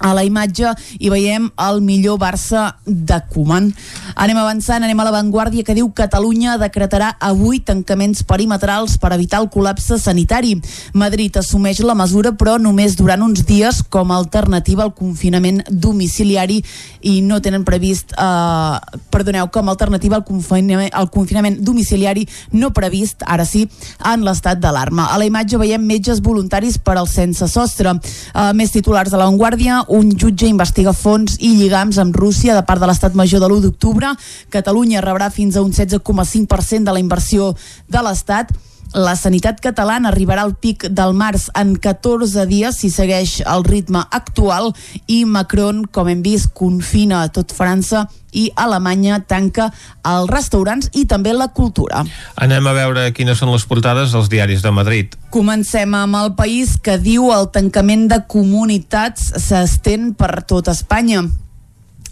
a 0.00 0.14
la 0.16 0.24
imatge 0.24 0.72
hi 0.98 1.10
veiem 1.12 1.50
el 1.60 1.80
millor 1.84 2.18
Barça 2.20 2.74
de 2.86 3.20
Koeman. 3.30 3.70
Anem 4.16 4.40
avançant, 4.40 4.82
anem 4.82 5.00
a 5.00 5.06
l'avantguàrdia 5.06 5.64
que 5.66 5.76
diu 5.76 5.90
Catalunya 5.96 6.56
decretarà 6.60 7.12
avui 7.20 7.60
tancaments 7.60 8.24
perimetrals 8.24 8.96
per 9.00 9.12
evitar 9.14 9.42
el 9.44 9.50
col·lapse 9.52 9.98
sanitari. 10.00 10.56
Madrid 10.94 11.36
assumeix 11.36 11.82
la 11.84 11.96
mesura 11.98 12.32
però 12.32 12.56
només 12.58 12.96
durant 12.96 13.22
uns 13.22 13.44
dies 13.46 13.82
com 13.88 14.10
a 14.10 14.18
alternativa 14.18 14.86
al 14.86 14.94
confinament 14.96 15.62
domiciliari 15.70 16.60
i 17.02 17.20
no 17.24 17.40
tenen 17.40 17.64
previst, 17.64 18.12
eh, 18.16 19.00
perdoneu, 19.10 19.50
com 19.52 19.68
a 19.68 19.72
alternativa 19.72 20.16
al 20.16 20.24
confinament, 20.24 20.90
al 20.92 21.10
confinament 21.10 21.60
domiciliari 21.64 22.26
no 22.52 22.72
previst, 22.72 23.22
ara 23.26 23.44
sí, 23.44 23.66
en 24.12 24.24
l'estat 24.24 24.60
d'alarma. 24.60 25.08
A 25.12 25.18
la 25.18 25.28
imatge 25.28 25.58
veiem 25.60 25.84
metges 25.84 26.20
voluntaris 26.20 26.78
per 26.78 26.96
al 26.98 27.08
sense 27.08 27.46
sostre. 27.48 27.92
Eh, 28.34 28.52
més 28.54 28.72
titulars 28.72 29.10
de 29.10 29.16
l'avantguàrdia, 29.20 29.84
un 29.90 30.12
jutge 30.14 30.46
investiga 30.46 30.94
fons 30.94 31.36
i 31.42 31.56
lligams 31.58 31.98
amb 31.98 32.16
Rússia 32.16 32.54
de 32.54 32.62
part 32.66 32.80
de 32.80 32.88
l'estat 32.90 33.16
major 33.18 33.42
de 33.42 33.48
l'1 33.50 33.66
d'octubre. 33.66 34.14
Catalunya 34.54 35.02
rebrà 35.02 35.30
fins 35.34 35.56
a 35.56 35.62
un 35.66 35.72
16,5% 35.74 36.86
de 36.86 36.94
la 36.94 37.02
inversió 37.02 37.54
de 37.88 38.02
l'Estat 38.06 38.54
la 38.94 39.14
sanitat 39.14 39.60
catalana 39.62 40.10
arribarà 40.10 40.42
al 40.42 40.56
pic 40.58 40.88
del 40.90 41.14
març 41.14 41.48
en 41.58 41.76
14 41.78 42.46
dies 42.50 42.80
si 42.80 42.90
segueix 42.90 43.40
el 43.46 43.64
ritme 43.64 44.02
actual 44.10 44.72
i 45.06 45.24
Macron, 45.24 45.84
com 45.86 46.08
hem 46.10 46.22
vist, 46.22 46.50
confina 46.54 47.22
a 47.22 47.28
tot 47.30 47.54
França 47.54 48.06
i 48.32 48.48
Alemanya 48.54 49.20
tanca 49.26 49.68
els 50.06 50.30
restaurants 50.30 50.90
i 50.94 51.04
també 51.10 51.34
la 51.34 51.48
cultura. 51.54 52.04
Anem 52.36 52.66
a 52.66 52.74
veure 52.74 53.06
quines 53.14 53.38
són 53.38 53.52
les 53.54 53.66
portades 53.66 54.14
dels 54.14 54.30
diaris 54.30 54.62
de 54.62 54.74
Madrid. 54.74 55.14
Comencem 55.30 55.94
amb 55.94 56.18
el 56.22 56.34
país 56.38 56.76
que 56.82 56.98
diu 56.98 57.30
el 57.34 57.50
tancament 57.54 58.08
de 58.10 58.22
comunitats 58.30 59.32
s'estén 59.38 60.12
per 60.18 60.42
tot 60.42 60.70
Espanya 60.70 61.26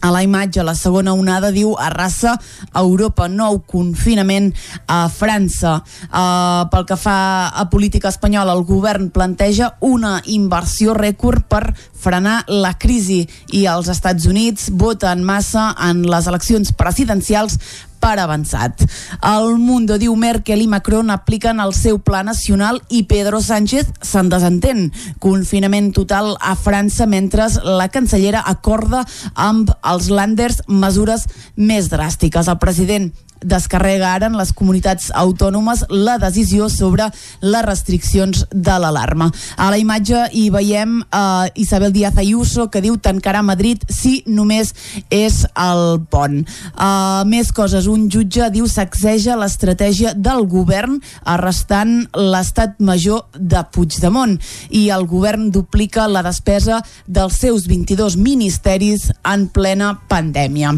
a 0.01 0.11
la 0.15 0.23
imatge, 0.23 0.63
la 0.63 0.75
segona 0.79 1.15
onada 1.17 1.51
diu 1.55 1.75
arrasa 1.79 2.37
a 2.73 2.83
Europa, 2.83 3.29
nou 3.29 3.61
confinament 3.67 4.53
a 4.87 5.07
França. 5.13 5.79
Uh, 6.09 6.69
pel 6.73 6.87
que 6.89 6.99
fa 6.99 7.19
a 7.49 7.67
política 7.71 8.13
espanyola, 8.13 8.55
el 8.55 8.65
govern 8.69 9.11
planteja 9.15 9.75
una 9.81 10.19
inversió 10.27 10.95
rècord 10.97 11.49
per 11.51 11.73
frenar 11.99 12.45
la 12.49 12.75
crisi 12.79 13.25
i 13.55 13.65
els 13.67 13.91
Estats 13.91 14.29
Units 14.31 14.69
voten 14.79 15.25
massa 15.27 15.73
en 15.89 16.05
les 16.07 16.29
eleccions 16.31 16.71
presidencials 16.79 17.59
per 18.01 18.17
avançat. 18.23 18.85
El 19.23 19.57
Mundo 19.59 19.99
diu 19.99 20.15
Merkel 20.17 20.63
i 20.65 20.69
Macron 20.71 21.11
apliquen 21.11 21.61
el 21.61 21.75
seu 21.77 21.99
pla 21.99 22.23
nacional 22.27 22.81
i 22.89 23.05
Pedro 23.11 23.43
Sánchez 23.45 23.93
se'n 24.03 24.31
desentén. 24.33 24.89
Confinament 25.23 25.93
total 25.97 26.35
a 26.41 26.55
França 26.59 27.07
mentre 27.07 27.49
la 27.65 27.89
cancellera 27.93 28.43
acorda 28.47 29.05
amb 29.35 29.73
els 29.83 30.11
Landers 30.11 30.63
mesures 30.69 31.27
més 31.57 31.91
dràstiques. 31.93 32.49
El 32.49 32.59
president 32.63 33.11
descarrega 33.41 34.13
ara 34.15 34.29
en 34.29 34.37
les 34.39 34.53
comunitats 34.53 35.11
autònomes 35.15 35.85
la 35.91 36.19
decisió 36.19 36.69
sobre 36.73 37.09
les 37.43 37.65
restriccions 37.67 38.45
de 38.53 38.79
l'alarma. 38.81 39.31
A 39.57 39.71
la 39.73 39.79
imatge 39.81 40.27
hi 40.33 40.49
veiem 40.55 41.01
eh, 41.03 41.51
Isabel 41.61 41.93
Díaz 41.93 42.19
Ayuso 42.19 42.69
que 42.71 42.83
diu 42.85 42.99
tancarà 43.03 43.43
Madrid 43.43 43.85
si 43.89 44.23
només 44.27 44.75
és 45.11 45.45
el 45.59 46.01
pont. 46.11 46.41
Uh, 46.75 47.25
més 47.29 47.51
coses, 47.55 47.87
un 47.91 48.09
jutge 48.13 48.49
diu 48.55 48.67
sacseja 48.71 49.37
l'estratègia 49.39 50.15
del 50.17 50.45
govern 50.51 50.99
arrestant 51.29 52.09
l'estat 52.17 52.79
major 52.85 53.27
de 53.35 53.63
Puigdemont 53.73 54.37
i 54.71 54.89
el 54.95 55.07
govern 55.11 55.49
duplica 55.55 56.09
la 56.11 56.25
despesa 56.27 56.83
dels 57.07 57.39
seus 57.41 57.69
22 57.71 58.19
ministeris 58.21 59.09
en 59.25 59.49
plena 59.53 59.95
pandèmia. 60.11 60.75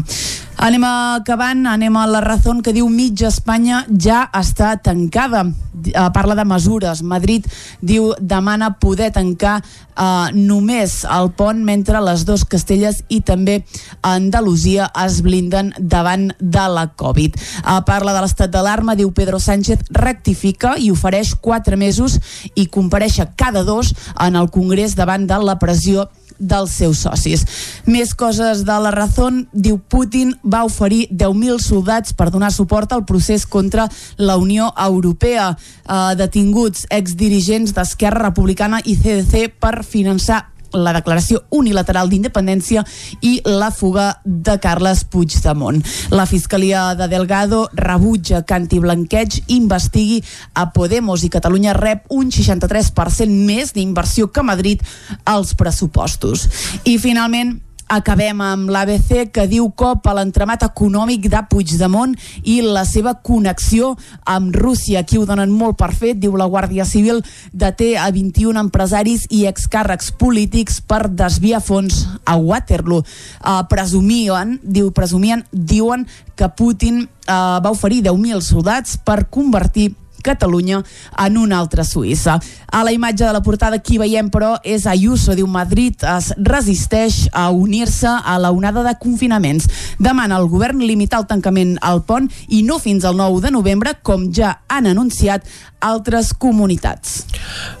Anem 0.61 0.83
acabant, 0.85 1.63
anem 1.65 1.95
a 1.97 2.03
la 2.05 2.19
raó 2.21 2.53
que 2.61 2.69
diu 2.69 2.85
mitja 2.85 3.31
Espanya 3.31 3.79
ja 3.89 4.27
està 4.37 4.75
tancada. 4.77 5.41
Uh, 5.81 6.11
parla 6.13 6.35
de 6.37 6.43
mesures. 6.45 7.01
Madrid 7.01 7.47
diu 7.81 8.11
demana 8.19 8.67
poder 8.77 9.07
tancar 9.15 9.55
uh, 9.63 10.29
només 10.35 10.99
el 11.09 11.31
pont 11.33 11.63
mentre 11.65 11.97
les 12.05 12.27
dos 12.29 12.43
Castelles 12.45 13.01
i 13.09 13.23
també 13.25 13.63
Andalusia 14.05 14.91
es 15.01 15.23
blinden 15.25 15.73
davant 15.79 16.29
de 16.37 16.67
la 16.75 16.85
Covid. 16.93 17.41
Uh, 17.63 17.81
parla 17.87 18.13
de 18.13 18.21
l'estat 18.21 18.53
d'alarma, 18.53 18.93
diu 18.93 19.09
Pedro 19.17 19.41
Sánchez 19.41 19.89
rectifica 19.97 20.75
i 20.77 20.91
ofereix 20.93 21.33
quatre 21.41 21.73
mesos 21.73 22.19
i 22.53 22.69
compareixer 22.69 23.31
cada 23.33 23.65
dos 23.65 23.95
en 24.13 24.37
el 24.37 24.53
Congrés 24.53 24.93
davant 24.93 25.25
de 25.25 25.41
la 25.41 25.57
pressió 25.57 26.11
dels 26.41 26.73
seus 26.81 27.03
socis. 27.05 27.45
Més 27.85 28.15
coses 28.17 28.65
de 28.67 28.77
la 28.83 28.91
Razón, 28.91 29.45
diu 29.53 29.77
Putin 29.77 30.33
va 30.43 30.65
oferir 30.67 31.05
10.000 31.11 31.61
soldats 31.61 32.17
per 32.17 32.31
donar 32.33 32.51
suport 32.51 32.91
al 32.91 33.05
procés 33.05 33.45
contra 33.45 33.87
la 34.17 34.37
Unió 34.41 34.71
Europea. 34.75 35.51
Eh, 35.85 36.15
detinguts 36.17 36.87
exdirigents 36.89 37.75
d'Esquerra 37.77 38.27
Republicana 38.29 38.81
i 38.83 38.97
CDC 38.97 39.51
per 39.61 39.83
finançar 39.85 40.47
la 40.73 40.93
declaració 40.95 41.43
unilateral 41.51 42.09
d'independència 42.09 42.83
i 43.21 43.39
la 43.45 43.71
fuga 43.71 44.21
de 44.25 44.57
Carles 44.61 45.03
Puigdemont. 45.03 45.81
La 46.11 46.25
Fiscalia 46.25 46.91
de 46.95 47.07
Delgado 47.11 47.67
rebutja 47.73 48.43
que 48.43 48.57
antiblanqueig 48.57 49.41
investigui 49.53 50.21
a 50.53 50.69
Podemos 50.73 51.23
i 51.23 51.31
Catalunya 51.33 51.75
rep 51.77 52.05
un 52.09 52.31
63% 52.31 53.27
més 53.31 53.73
d'inversió 53.73 54.31
que 54.31 54.45
Madrid 54.45 54.81
als 55.25 55.55
pressupostos. 55.55 56.47
I 56.85 56.97
finalment, 57.01 57.59
acabem 57.91 58.39
amb 58.41 58.71
l'ABC 58.71 59.27
que 59.35 59.45
diu 59.51 59.67
cop 59.75 60.07
a 60.07 60.13
l'entremat 60.15 60.63
econòmic 60.63 61.27
de 61.31 61.41
Puigdemont 61.51 62.13
i 62.47 62.61
la 62.63 62.85
seva 62.87 63.13
connexió 63.19 63.91
amb 64.23 64.55
Rússia. 64.55 65.01
Aquí 65.01 65.19
ho 65.19 65.25
donen 65.27 65.51
molt 65.51 65.77
per 65.79 65.91
fet, 65.91 66.19
diu 66.21 66.37
la 66.39 66.47
Guàrdia 66.47 66.85
Civil 66.87 67.19
deté 67.51 67.93
a 67.99 68.07
21 68.13 68.63
empresaris 68.63 69.27
i 69.29 69.43
excàrrecs 69.49 70.11
polítics 70.15 70.79
per 70.81 71.03
desviar 71.09 71.61
fons 71.63 72.05
a 72.23 72.37
Waterloo. 72.39 73.03
Uh, 73.41 73.61
presumien, 73.71 74.57
diu, 74.63 74.91
presumien, 74.95 75.43
diuen 75.51 76.07
que 76.39 76.47
Putin 76.57 77.03
uh, 77.03 77.59
va 77.61 77.73
oferir 77.75 78.01
10.000 78.07 78.39
soldats 78.45 78.95
per 79.03 79.25
convertir 79.29 79.91
Catalunya 80.21 80.81
en 81.25 81.37
una 81.37 81.59
altra 81.59 81.83
Suïssa. 81.83 82.39
A 82.71 82.83
la 82.83 82.93
imatge 82.93 83.25
de 83.25 83.33
la 83.33 83.43
portada 83.43 83.79
qui 83.79 83.97
veiem, 84.01 84.29
però, 84.31 84.55
és 84.63 84.85
Ayuso, 84.87 85.35
diu 85.35 85.47
Madrid 85.47 86.03
es 86.17 86.31
resisteix 86.37 87.25
a 87.33 87.49
unir-se 87.51 88.09
a 88.09 88.37
la 88.39 88.51
onada 88.51 88.83
de 88.83 88.95
confinaments. 88.99 89.67
Demana 89.99 90.37
al 90.37 90.47
govern 90.51 90.83
limitar 90.83 91.21
el 91.21 91.27
tancament 91.29 91.77
al 91.81 92.03
pont 92.07 92.29
i 92.49 92.63
no 92.63 92.79
fins 92.79 93.05
al 93.05 93.17
9 93.19 93.41
de 93.47 93.51
novembre, 93.51 93.97
com 94.01 94.29
ja 94.33 94.57
han 94.67 94.87
anunciat 94.87 95.45
altres 95.81 96.33
comunitats. 96.37 97.25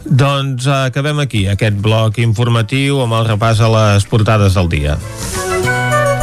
Doncs 0.05 0.67
acabem 0.67 1.21
aquí, 1.23 1.45
aquest 1.47 1.77
bloc 1.81 2.19
informatiu 2.23 3.03
amb 3.05 3.19
el 3.21 3.29
repàs 3.35 3.61
a 3.61 3.71
les 3.71 4.09
portades 4.09 4.57
del 4.57 4.69
dia. 4.73 4.99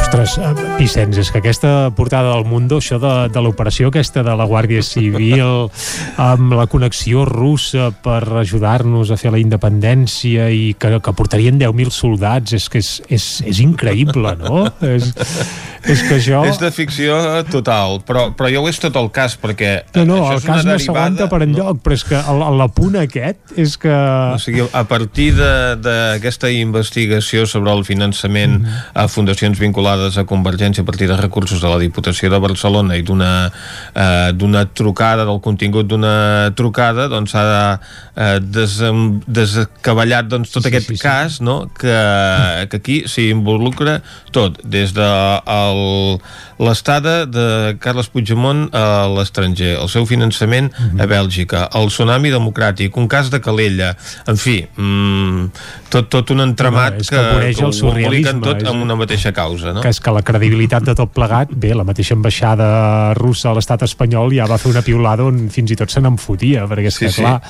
Ostres, 0.09 0.39
eh, 0.41 0.77
Vicenç, 0.79 1.19
és 1.21 1.29
que 1.29 1.37
aquesta 1.37 1.91
portada 1.93 2.31
del 2.33 2.47
Mundo, 2.49 2.79
això 2.81 2.97
de, 2.97 3.11
de 3.29 3.41
l'operació 3.45 3.91
aquesta 3.91 4.23
de 4.25 4.33
la 4.33 4.47
Guàrdia 4.49 4.81
Civil 4.81 5.69
amb 6.31 6.55
la 6.57 6.65
connexió 6.65 7.27
russa 7.29 7.91
per 7.93 8.23
ajudar-nos 8.41 9.11
a 9.13 9.19
fer 9.21 9.29
la 9.35 9.37
independència 9.37 10.47
i 10.49 10.73
que, 10.81 10.95
que 10.97 11.13
portarien 11.13 11.61
10.000 11.61 11.93
soldats, 11.93 12.55
és 12.57 12.65
que 12.73 12.81
és, 12.81 12.89
és, 13.05 13.27
és 13.53 13.61
increïble, 13.61 14.33
no? 14.41 14.63
És, 14.81 15.11
és 15.85 16.01
que 16.07 16.17
això... 16.17 16.41
És 16.49 16.57
de 16.57 16.71
ficció 16.73 17.19
total, 17.51 17.99
però, 18.07 18.31
però 18.33 18.49
jo 18.49 18.65
ho 18.65 18.71
és 18.73 18.81
tot 18.81 18.97
el 18.97 19.11
cas, 19.13 19.37
perquè 19.37 19.75
No, 19.93 20.07
no, 20.09 20.19
això 20.23 20.39
el 20.39 20.41
és 20.41 20.49
cas 20.49 20.65
una 20.65 20.73
no 20.73 20.83
s'aguanta 20.87 21.29
per 21.29 21.41
enlloc, 21.45 21.77
no. 21.77 21.83
però 21.85 21.99
és 21.99 22.07
que 22.09 22.17
el, 22.17 22.43
el, 22.47 22.65
el 22.65 22.73
punt 22.73 22.97
aquest 23.03 23.53
és 23.61 23.77
que... 23.77 23.93
O 24.33 24.41
sigui, 24.41 24.65
a 24.65 24.83
partir 24.89 25.29
d'aquesta 25.37 26.49
investigació 26.49 27.45
sobre 27.45 27.77
el 27.77 27.85
finançament 27.85 28.63
mm 28.63 28.77
a 28.99 29.05
fundacions 29.11 29.59
vinculades 29.59 29.98
a 30.19 30.23
Convergència 30.29 30.81
a 30.83 30.85
partir 30.87 31.07
de 31.09 31.17
recursos 31.17 31.61
de 31.61 31.67
la 31.69 31.77
Diputació 31.81 32.29
de 32.31 32.39
Barcelona 32.39 32.95
i 32.99 33.03
d'una 33.03 33.31
eh, 33.95 34.31
d'una 34.33 34.65
trucada, 34.73 35.25
del 35.25 35.39
contingut 35.43 35.87
d'una 35.89 36.51
trucada, 36.55 37.07
doncs 37.11 37.31
s'ha 37.35 37.45
eh, 38.15 38.39
des, 38.39 38.77
descavallat 39.27 40.27
doncs, 40.31 40.51
tot 40.53 40.63
sí, 40.65 40.69
aquest 40.71 40.87
sí, 40.91 40.95
sí. 40.97 41.03
cas, 41.03 41.39
no?, 41.41 41.67
que, 41.79 41.95
que 42.71 42.77
aquí 42.81 42.97
s'hi 43.09 43.29
involucra 43.33 43.99
tot, 44.35 44.59
des 44.63 44.93
de 44.95 45.07
el, 45.49 46.19
l'estada 46.59 47.23
de 47.29 47.75
Carles 47.81 48.09
Puigdemont 48.11 48.67
a 48.75 49.07
l'estranger, 49.13 49.75
el 49.79 49.89
seu 49.91 50.05
finançament 50.09 50.71
a 50.79 50.87
Mhm. 50.89 51.07
Bèlgica, 51.09 51.63
el 51.75 51.87
tsunami 51.89 52.29
democràtic, 52.31 52.95
un 52.97 53.07
cas 53.09 53.29
de 53.31 53.39
Calella, 53.41 53.95
en 54.27 54.37
fi, 54.37 54.59
mm, 54.77 55.45
tot, 55.89 56.09
tot 56.09 56.29
un 56.31 56.41
entramat 56.43 56.93
No, 56.93 56.99
que 56.99 57.09
que, 57.09 57.53
que 57.55 57.61
el 57.61 57.65
ho 57.69 57.71
surrealisme, 57.73 58.41
tot 58.43 58.61
és- 58.61 58.67
amb 58.69 58.83
una 58.83 58.95
mateixa 58.95 59.31
causa, 59.33 59.73
no? 59.73 59.81
que 59.81 59.88
és 59.89 59.99
que 59.99 60.11
la 60.13 60.21
credibilitat 60.25 60.83
de 60.85 60.93
tot 60.95 61.11
plegat, 61.13 61.51
bé, 61.51 61.73
la 61.75 61.83
mateixa 61.87 62.13
ambaixada 62.15 63.13
russa 63.17 63.49
a 63.51 63.53
l'estat 63.57 63.83
espanyol 63.87 64.33
ja 64.35 64.45
va 64.49 64.57
fer 64.61 64.71
una 64.71 64.81
piulada 64.85 65.25
on 65.27 65.47
fins 65.53 65.71
i 65.73 65.77
tot 65.79 65.89
se 65.91 66.01
n'enfotia, 66.01 66.65
perquè 66.69 66.87
és 66.91 66.95
Sí, 66.99 67.05
que, 67.05 67.11
sí. 67.11 67.21
clar, 67.21 67.41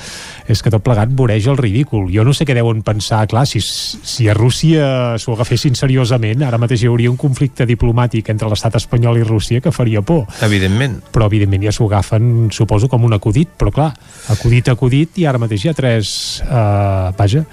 és 0.48 0.62
que 0.62 0.70
tot 0.70 0.82
plegat 0.82 1.08
voreja 1.16 1.50
el 1.52 1.58
ridícul. 1.58 2.08
Jo 2.12 2.24
no 2.24 2.32
sé 2.32 2.44
què 2.46 2.54
deuen 2.54 2.82
pensar, 2.82 3.26
clar, 3.28 3.46
si, 3.46 3.60
si 3.60 4.28
a 4.28 4.34
Rússia 4.34 5.16
s'ho 5.18 5.34
agafessin 5.34 5.74
seriosament, 5.78 6.42
ara 6.46 6.58
mateix 6.58 6.82
hi 6.84 6.90
hauria 6.90 7.10
un 7.10 7.16
conflicte 7.20 7.66
diplomàtic 7.66 8.28
entre 8.30 8.48
l'estat 8.48 8.76
espanyol 8.80 9.18
i 9.18 9.24
Rússia 9.26 9.60
que 9.60 9.72
faria 9.72 10.02
por. 10.02 10.26
Evidentment. 10.42 11.00
Però, 11.12 11.26
evidentment, 11.26 11.64
ja 11.68 11.72
s'ho 11.72 11.86
agafen, 11.90 12.48
suposo, 12.52 12.88
com 12.88 13.04
un 13.04 13.12
acudit, 13.16 13.48
però, 13.58 13.70
clar, 13.74 13.90
acudit, 14.28 14.68
acudit, 14.68 15.18
i 15.18 15.26
ara 15.26 15.38
mateix 15.38 15.64
hi 15.64 15.68
ha 15.72 15.74
tres, 15.74 16.42
eh, 16.44 17.12
vaja, 17.18 17.44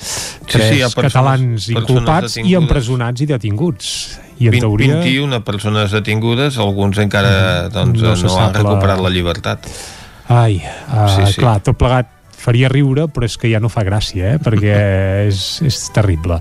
tres 0.47 0.69
sí, 0.71 0.81
ha 0.81 0.89
persones- 0.89 1.13
catalans 1.13 1.69
inculpats 1.69 2.37
i 2.43 2.55
empresonats 2.55 3.21
i 3.21 3.25
detinguts. 3.25 4.19
I 4.39 4.49
en 4.49 4.57
20, 4.57 4.61
teoria... 4.65 4.99
21 5.01 5.41
persones 5.47 5.93
detingudes, 5.95 6.59
alguns 6.61 6.99
encara 7.01 7.69
doncs, 7.73 8.01
No 8.01 8.11
no, 8.11 8.13
han 8.13 8.21
sap 8.21 8.53
la- 8.53 8.61
recuperat 8.61 9.01
la 9.01 9.13
llibertat. 9.13 9.65
Ai, 10.27 10.59
uh, 10.91 11.07
sí. 11.15 11.25
sí. 11.33 11.41
clar, 11.41 11.59
tot 11.63 11.77
plegat 11.79 12.11
faria 12.37 12.69
riure, 12.69 13.07
però 13.11 13.25
és 13.25 13.37
que 13.39 13.49
ja 13.49 13.59
no 13.63 13.69
fa 13.71 13.81
gràcia, 13.87 14.35
eh? 14.35 14.41
perquè 14.43 14.75
és, 15.29 15.41
és 15.65 15.79
terrible. 15.95 16.37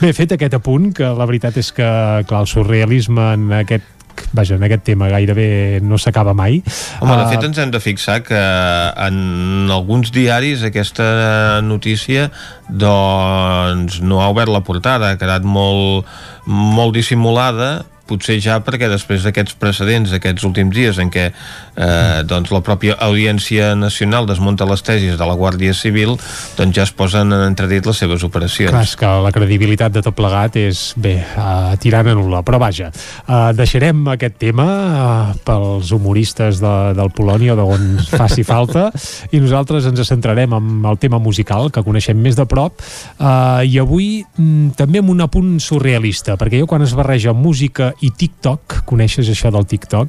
Bé, 0.00 0.12
fet 0.16 0.34
aquest 0.34 0.58
apunt, 0.58 0.90
que 0.96 1.12
la 1.14 1.28
veritat 1.28 1.60
és 1.60 1.70
que, 1.76 1.86
clar, 2.28 2.42
el 2.42 2.50
surrealisme 2.50 3.30
en 3.36 3.52
aquest 3.60 3.94
vaja, 4.32 4.56
en 4.56 4.64
aquest 4.66 4.84
tema 4.84 5.08
gairebé 5.12 5.80
no 5.82 5.98
s'acaba 5.98 6.34
mai. 6.34 6.62
Home, 7.00 7.16
de 7.16 7.22
Ah, 7.24 7.28
fet 7.30 7.44
ens 7.44 7.58
hem 7.58 7.70
de 7.70 7.80
fixar 7.80 8.22
que 8.22 8.38
en 8.38 9.70
alguns 9.70 10.12
diaris 10.12 10.62
aquesta 10.62 11.60
notícia 11.62 12.30
doncs 12.68 14.00
no 14.00 14.22
ha 14.22 14.28
obert 14.28 14.52
la 14.52 14.62
portada, 14.64 15.10
ha 15.12 15.18
quedat 15.20 15.42
molt, 15.44 16.06
molt 16.46 16.94
dissimulada 16.94 17.86
potser 18.08 18.38
ja 18.42 18.58
perquè 18.64 18.88
després 18.90 19.24
d'aquests 19.26 19.56
precedents 19.60 20.12
d'aquests 20.14 20.46
últims 20.48 20.74
dies 20.74 20.98
en 21.02 21.12
què 21.12 21.28
eh, 21.30 22.20
doncs 22.28 22.52
la 22.54 22.62
pròpia 22.64 22.96
Audiència 23.08 23.74
Nacional 23.78 24.26
desmunta 24.28 24.66
les 24.68 24.82
tesis 24.84 25.18
de 25.18 25.28
la 25.28 25.36
Guàrdia 25.38 25.74
Civil 25.76 26.16
doncs 26.58 26.76
ja 26.76 26.86
es 26.86 26.94
posen 26.94 27.32
en 27.34 27.44
entredit 27.46 27.86
les 27.86 28.00
seves 28.00 28.24
operacions. 28.26 28.72
Clar, 28.72 28.86
que 28.98 29.12
la 29.28 29.32
credibilitat 29.34 29.94
de 29.94 30.02
tot 30.04 30.16
plegat 30.16 30.56
és, 30.60 30.92
bé, 30.98 31.16
uh, 31.20 31.74
tirant 31.80 32.08
a 32.10 32.16
nul·la, 32.16 32.42
però 32.46 32.60
vaja, 32.62 32.90
uh, 32.90 33.50
deixarem 33.56 34.04
aquest 34.14 34.38
tema 34.40 34.66
uh, 34.66 35.36
pels 35.46 35.92
humoristes 35.94 36.62
de, 36.62 36.74
del 36.98 37.12
Polònia 37.14 37.54
o 37.54 37.58
d'on 37.60 37.98
faci 38.08 38.44
falta 38.46 38.88
i 39.32 39.40
nosaltres 39.42 39.88
ens 39.90 40.02
centrarem 40.08 40.54
en 40.56 40.86
el 40.88 40.98
tema 41.00 41.20
musical 41.22 41.72
que 41.74 41.84
coneixem 41.84 42.18
més 42.18 42.38
de 42.38 42.46
prop 42.48 42.78
uh, 42.80 43.60
i 43.64 43.78
avui 43.80 44.22
mm, 44.22 44.74
també 44.78 45.02
amb 45.02 45.12
un 45.12 45.24
apunt 45.24 45.56
surrealista, 45.62 46.38
perquè 46.40 46.62
jo 46.62 46.68
quan 46.70 46.84
es 46.86 46.94
barreja 46.96 47.34
música 47.36 47.92
i 48.04 48.10
TikTok, 48.14 48.82
coneixes 48.88 49.28
això 49.32 49.50
del 49.54 49.66
TikTok? 49.66 50.08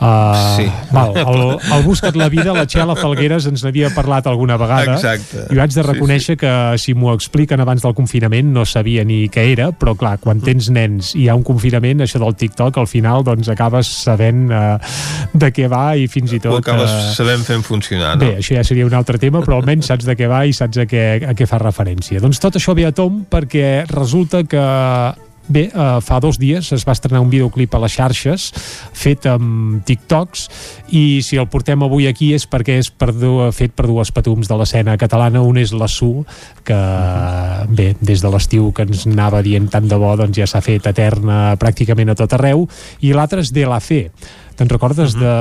Uh, 0.00 0.56
Sí. 0.56 0.64
val, 0.94 1.12
el, 1.12 1.42
el 1.76 1.82
Busca't 1.84 2.16
la 2.16 2.30
vida, 2.32 2.54
la 2.56 2.64
Txela 2.64 2.94
Falgueres 2.96 3.44
ens 3.50 3.60
n'havia 3.66 3.90
parlat 3.92 4.24
alguna 4.30 4.56
vegada 4.56 4.94
Exacte. 4.94 5.42
i 5.52 5.58
vaig 5.58 5.74
de 5.74 5.82
Sí, 5.82 5.84
reconèixer 5.84 6.36
que 6.40 6.52
si 6.80 6.94
m'ho 6.96 7.12
expliquen 7.12 7.60
abans 7.60 7.84
del 7.84 7.92
confinament 7.94 8.48
no 8.54 8.64
sabia 8.64 9.04
ni 9.04 9.28
què 9.28 9.44
era, 9.52 9.68
però 9.76 9.92
clar, 10.00 10.14
quan 10.24 10.40
tens 10.40 10.70
nens 10.72 11.12
i 11.14 11.26
hi 11.26 11.28
ha 11.28 11.36
un 11.36 11.44
confinament, 11.44 12.00
això 12.00 12.16
del 12.22 12.32
TikTok 12.32 12.80
al 12.80 12.88
final 12.88 13.26
doncs 13.28 13.52
acabes 13.52 13.92
sabent 14.06 14.48
uh, 14.48 14.78
de 15.36 15.52
què 15.52 15.68
va 15.68 15.94
i 16.00 16.08
fins 16.08 16.32
i 16.32 16.40
tot... 16.40 16.54
Ho 16.56 16.64
acabes 16.64 16.88
eh, 16.88 17.12
sabent 17.20 17.44
fent 17.44 17.62
funcionar, 17.68 18.16
no? 18.16 18.24
Bé, 18.24 18.38
això 18.40 18.56
ja 18.56 18.64
seria 18.64 18.88
un 18.88 18.96
altre 18.96 19.20
tema, 19.20 19.44
però 19.44 19.60
almenys 19.60 19.92
saps 19.92 20.08
de 20.08 20.16
què 20.16 20.32
va 20.32 20.46
i 20.48 20.56
saps 20.56 20.80
a 20.80 20.88
què, 20.88 21.04
a 21.28 21.36
què 21.36 21.44
fa 21.50 21.60
referència. 21.60 22.24
Doncs 22.24 22.40
tot 22.40 22.56
això 22.56 22.72
ve 22.72 22.88
a 22.88 22.92
tom 22.96 23.26
perquè 23.28 23.84
resulta 23.92 24.46
que 24.48 24.64
Bé, 25.48 25.68
uh, 25.72 25.98
fa 26.04 26.20
dos 26.22 26.38
dies 26.38 26.68
es 26.76 26.84
va 26.86 26.94
estrenar 26.94 27.22
un 27.24 27.30
videoclip 27.32 27.72
a 27.74 27.80
les 27.82 27.94
xarxes 27.96 28.50
fet 28.92 29.26
amb 29.26 29.80
TikToks 29.88 30.44
i 30.90 31.20
si 31.22 31.38
el 31.40 31.48
portem 31.50 31.82
avui 31.86 32.08
aquí 32.10 32.32
és 32.34 32.46
perquè 32.50 32.78
és 32.80 32.90
per 32.90 33.12
du 33.14 33.32
fet 33.54 33.74
per 33.76 33.86
dues 33.88 34.10
patums 34.14 34.50
de 34.50 34.58
l'escena 34.58 34.96
catalana. 35.00 35.42
Un 35.42 35.60
és 35.62 35.72
la 35.72 35.88
Su, 35.90 36.24
que 36.66 36.80
bé, 37.70 37.94
des 38.00 38.22
de 38.22 38.30
l'estiu 38.32 38.70
que 38.74 38.86
ens 38.88 39.06
anava 39.08 39.42
dient 39.46 39.70
tant 39.70 39.88
de 39.88 39.98
bo, 39.98 40.12
doncs 40.18 40.38
ja 40.38 40.48
s'ha 40.50 40.62
fet 40.64 40.86
eterna 40.90 41.56
pràcticament 41.60 42.12
a 42.12 42.18
tot 42.18 42.38
arreu, 42.38 42.66
i 43.00 43.14
l'altre 43.14 43.44
és 43.44 43.54
de 43.54 43.66
la 43.68 43.80
Fe. 43.80 44.04
Te'n 44.60 44.68
recordes 44.68 45.14
de 45.16 45.34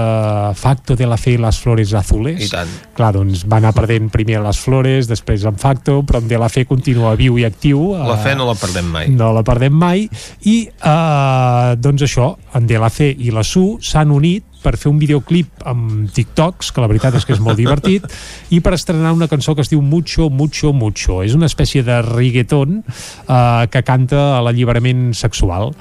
Facto 0.56 0.96
de 0.96 1.08
la 1.10 1.18
Fe 1.20 1.34
i 1.36 1.40
les 1.44 1.58
Flores 1.60 1.92
Azules? 1.98 2.40
I 2.40 2.48
tant. 2.48 2.70
Clar, 2.96 3.10
doncs 3.18 3.42
va 3.52 3.58
anar 3.60 3.74
perdent 3.76 4.08
primer 4.14 4.40
les 4.46 4.62
Flores, 4.64 5.10
després 5.12 5.44
en 5.44 5.58
Facto, 5.60 5.98
però 6.08 6.22
en 6.24 6.30
De 6.32 6.40
la 6.40 6.48
Fe 6.48 6.64
continua 6.70 7.18
viu 7.20 7.36
i 7.36 7.44
actiu. 7.44 7.98
La 7.98 8.16
eh, 8.16 8.24
fe 8.24 8.38
no 8.40 8.48
la 8.48 8.56
perdem 8.56 8.88
mai. 8.88 9.10
no 9.12 9.34
la 9.36 9.44
perdem 9.44 9.76
mai 9.76 10.06
i 10.48 10.56
eh, 10.72 11.76
doncs 11.76 12.08
això, 12.08 12.30
en 12.56 12.70
De 12.70 12.80
La 12.80 12.88
Fe 12.94 13.12
i 13.12 13.34
la 13.36 13.44
Su 13.44 13.74
s'han 13.84 14.16
unit 14.16 14.49
per 14.64 14.76
fer 14.80 14.92
un 14.92 15.00
videoclip 15.02 15.64
amb 15.70 16.10
TikToks, 16.16 16.74
que 16.74 16.84
la 16.84 16.90
veritat 16.92 17.18
és 17.20 17.28
que 17.28 17.36
és 17.36 17.44
molt 17.44 17.60
divertit, 17.64 18.06
i 18.54 18.62
per 18.64 18.76
estrenar 18.78 19.14
una 19.16 19.30
cançó 19.32 19.56
que 19.56 19.66
es 19.66 19.72
diu 19.72 19.82
Mucho, 19.82 20.30
Mucho, 20.30 20.74
Mucho. 20.74 21.22
És 21.24 21.36
una 21.38 21.50
espècie 21.50 21.84
de 21.86 22.02
reggaeton 22.06 22.82
eh, 22.84 23.66
que 23.72 23.84
canta 23.88 24.24
a 24.38 24.44
l'alliberament 24.46 25.10
sexual 25.18 25.74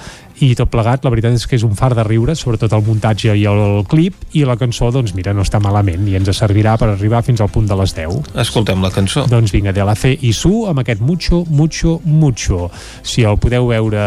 i 0.44 0.52
tot 0.58 0.70
plegat, 0.70 1.04
la 1.04 1.12
veritat 1.12 1.36
és 1.36 1.46
que 1.48 1.56
és 1.58 1.64
un 1.66 1.74
far 1.78 1.94
de 1.96 2.04
riure, 2.06 2.34
sobretot 2.38 2.72
el 2.76 2.84
muntatge 2.86 3.34
i 3.36 3.44
el 3.48 3.82
clip, 3.90 4.16
i 4.38 4.44
la 4.48 4.58
cançó, 4.60 4.90
doncs 4.94 5.14
mira, 5.16 5.34
no 5.34 5.44
està 5.46 5.60
malament, 5.62 6.06
i 6.08 6.16
ens 6.18 6.30
servirà 6.36 6.76
per 6.78 6.90
arribar 6.92 7.24
fins 7.26 7.42
al 7.42 7.50
punt 7.52 7.68
de 7.68 7.78
les 7.80 7.94
10. 7.96 8.34
Escoltem 8.38 8.84
la 8.84 8.92
cançó. 8.94 9.26
Doncs 9.30 9.54
vinga, 9.54 9.74
de 9.74 9.86
la 9.86 9.96
Fe 9.98 10.14
i 10.14 10.32
Su 10.36 10.66
amb 10.70 10.84
aquest 10.84 11.02
Mucho, 11.02 11.44
Mucho, 11.48 11.98
Mucho. 12.04 12.68
Si 13.02 13.26
el 13.26 13.40
podeu 13.42 13.68
veure 13.72 14.04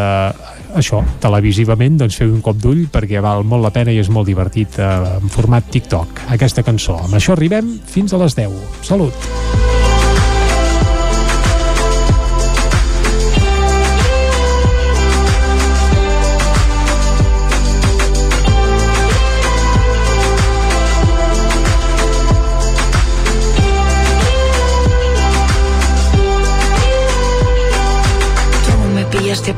això, 0.78 1.02
televisivament, 1.22 1.98
doncs 2.00 2.18
feu 2.20 2.32
un 2.32 2.42
cop 2.44 2.58
d'ull 2.62 2.86
perquè 2.92 3.22
val 3.24 3.44
molt 3.44 3.66
la 3.66 3.74
pena 3.74 3.92
i 3.92 4.00
és 4.02 4.10
molt 4.12 4.30
divertit 4.30 4.80
eh, 4.80 4.90
en 5.20 5.32
format 5.32 5.68
TikTok, 5.72 6.26
aquesta 6.38 6.64
cançó. 6.66 6.98
Amb 7.04 7.20
això 7.20 7.36
arribem 7.36 7.76
fins 7.86 8.14
a 8.14 8.22
les 8.22 8.38
10. 8.38 8.58
Salut! 8.86 9.81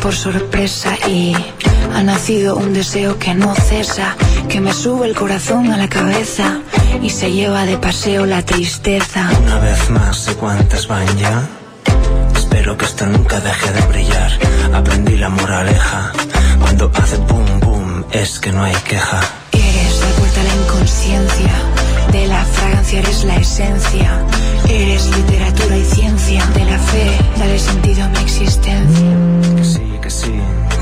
Por 0.00 0.14
sorpresa 0.14 0.96
y 1.08 1.34
ha 1.94 2.02
nacido 2.02 2.56
un 2.56 2.74
deseo 2.74 3.18
que 3.18 3.34
no 3.34 3.54
cesa, 3.54 4.16
que 4.50 4.60
me 4.60 4.74
sube 4.74 5.06
el 5.06 5.14
corazón 5.14 5.72
a 5.72 5.78
la 5.78 5.88
cabeza 5.88 6.58
y 7.02 7.08
se 7.08 7.32
lleva 7.32 7.64
de 7.64 7.78
paseo 7.78 8.26
la 8.26 8.42
tristeza. 8.42 9.30
Una 9.42 9.58
vez 9.60 9.88
más, 9.88 10.18
sé 10.18 10.34
cuántas 10.34 10.86
van 10.88 11.06
ya. 11.16 11.48
Espero 12.36 12.76
que 12.76 12.84
esto 12.84 13.06
nunca 13.06 13.40
deje 13.40 13.72
de 13.72 13.80
brillar. 13.86 14.30
Aprendí 14.74 15.16
la 15.16 15.30
moraleja. 15.30 16.12
Cuando 16.60 16.90
hace 16.94 17.16
boom 17.16 17.60
boom, 17.60 18.04
es 18.12 18.38
que 18.38 18.52
no 18.52 18.62
hay 18.62 18.74
queja. 18.86 19.20
Eres 19.52 20.00
la 20.00 20.08
puerta 20.18 20.40
a 20.40 20.44
la 20.44 20.54
inconsciencia, 20.54 21.52
de 22.12 22.26
la 22.26 22.44
fragancia 22.44 22.98
eres 22.98 23.24
la 23.24 23.36
esencia. 23.36 24.10
Eres 24.68 25.06
literatura 25.16 25.76
y 25.76 25.84
ciencia, 25.84 26.44
de 26.54 26.64
la 26.64 26.78
fe, 26.78 27.18
dale 27.38 27.58
sentido 27.58 28.04
a 28.04 28.08
mi 28.08 28.18
existencia. 28.18 29.53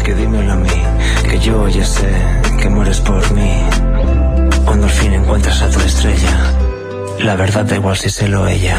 Que 0.03 0.15
dímelo 0.15 0.53
a 0.53 0.57
mí. 0.57 0.69
Que 1.29 1.39
yo 1.39 1.69
ya 1.69 1.85
sé 1.85 2.11
que 2.61 2.69
mueres 2.69 3.01
por 3.01 3.31
mí. 3.33 3.53
Cuando 4.65 4.87
al 4.87 4.93
fin 4.93 5.13
encuentras 5.13 5.63
a 5.63 5.71
tu 5.71 5.81
estrella, 5.81 6.53
la 7.19 7.37
verdad 7.37 7.65
da 7.65 7.77
igual 7.77 7.97
si 7.97 8.11
se 8.11 8.29
lo 8.29 8.47
ella. 8.47 8.77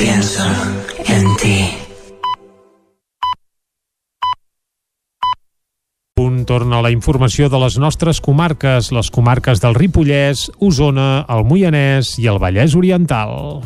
Pienso 0.00 0.42
en 1.06 1.36
ti. 1.36 1.58
punt 6.20 6.44
torna 6.44 6.82
la 6.84 6.90
informació 6.92 7.48
de 7.48 7.58
les 7.62 7.78
nostres 7.80 8.20
comarques, 8.20 8.90
les 8.92 9.08
comarques 9.08 9.62
del 9.62 9.72
Ripollès, 9.74 10.50
Osona, 10.60 11.24
el 11.32 11.46
Moianès 11.48 12.18
i 12.20 12.28
el 12.28 12.40
Vallès 12.42 12.76
Oriental. 12.76 13.62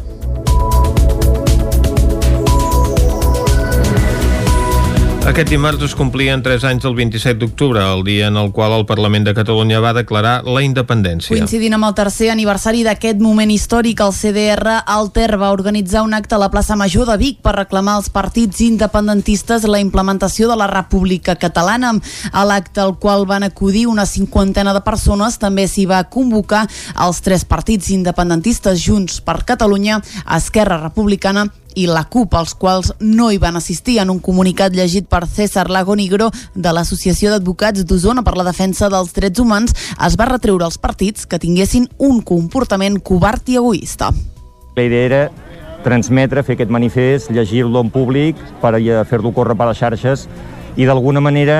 Aquest 5.24 5.48
dimarts 5.48 5.80
es 5.80 5.94
complien 5.96 6.42
3 6.44 6.66
anys 6.68 6.82
del 6.84 6.92
27 6.98 7.38
d'octubre, 7.40 7.80
el 7.80 8.02
dia 8.04 8.26
en 8.28 8.36
el 8.36 8.50
qual 8.52 8.74
el 8.76 8.82
Parlament 8.84 9.24
de 9.24 9.32
Catalunya 9.32 9.78
va 9.80 9.94
declarar 9.96 10.34
la 10.44 10.60
independència. 10.60 11.32
Coincidint 11.32 11.72
amb 11.78 11.88
el 11.88 11.94
tercer 11.96 12.28
aniversari 12.28 12.82
d'aquest 12.84 13.22
moment 13.24 13.48
històric, 13.48 14.02
el 14.04 14.12
CDR 14.12 14.82
Alter 14.84 15.38
va 15.40 15.48
organitzar 15.56 16.04
un 16.04 16.12
acte 16.12 16.36
a 16.36 16.42
la 16.42 16.50
plaça 16.52 16.76
Major 16.76 17.08
de 17.08 17.16
Vic 17.16 17.40
per 17.40 17.56
reclamar 17.56 17.96
als 17.96 18.12
partits 18.12 18.60
independentistes 18.68 19.64
la 19.64 19.80
implementació 19.80 20.50
de 20.52 20.60
la 20.60 20.68
República 20.68 21.38
Catalana. 21.40 21.94
A 22.30 22.44
l'acte 22.44 22.84
al 22.84 22.98
qual 23.00 23.24
van 23.24 23.48
acudir 23.48 23.86
una 23.88 24.04
cinquantena 24.04 24.76
de 24.76 24.84
persones 24.84 25.40
també 25.40 25.64
s'hi 25.64 25.88
va 25.88 26.04
convocar 26.04 26.66
els 27.00 27.24
tres 27.24 27.48
partits 27.48 27.88
independentistes 27.96 28.84
Junts 28.84 29.22
per 29.24 29.40
Catalunya, 29.48 30.02
Esquerra 30.36 30.82
Republicana 30.84 31.48
i 31.74 31.86
la 31.90 32.04
CUP, 32.10 32.34
els 32.38 32.54
quals 32.54 32.92
no 33.00 33.30
hi 33.30 33.38
van 33.42 33.58
assistir 33.58 33.98
en 34.02 34.10
un 34.12 34.20
comunicat 34.22 34.74
llegit 34.74 35.08
per 35.10 35.24
César 35.26 35.68
Lagonigro 35.70 36.30
de 36.54 36.72
l'Associació 36.74 37.32
d'Advocats 37.32 37.84
d'Osona 37.84 38.24
per 38.26 38.36
la 38.38 38.46
Defensa 38.46 38.88
dels 38.92 39.12
Drets 39.16 39.42
Humans 39.42 39.74
es 40.06 40.18
va 40.20 40.28
retreure 40.30 40.66
als 40.66 40.78
partits 40.78 41.26
que 41.26 41.40
tinguessin 41.42 41.88
un 41.98 42.22
comportament 42.22 43.00
covard 43.02 43.48
i 43.48 43.58
egoista. 43.60 44.12
La 44.76 44.82
idea 44.82 45.06
era 45.06 45.22
transmetre, 45.84 46.42
fer 46.42 46.56
aquest 46.56 46.72
manifest, 46.72 47.30
llegir-lo 47.30 47.82
en 47.84 47.90
públic 47.92 48.38
per 48.62 48.74
fer-lo 49.10 49.34
córrer 49.36 49.56
per 49.58 49.68
les 49.68 49.78
xarxes 49.78 50.28
i 50.76 50.86
d'alguna 50.88 51.20
manera 51.20 51.58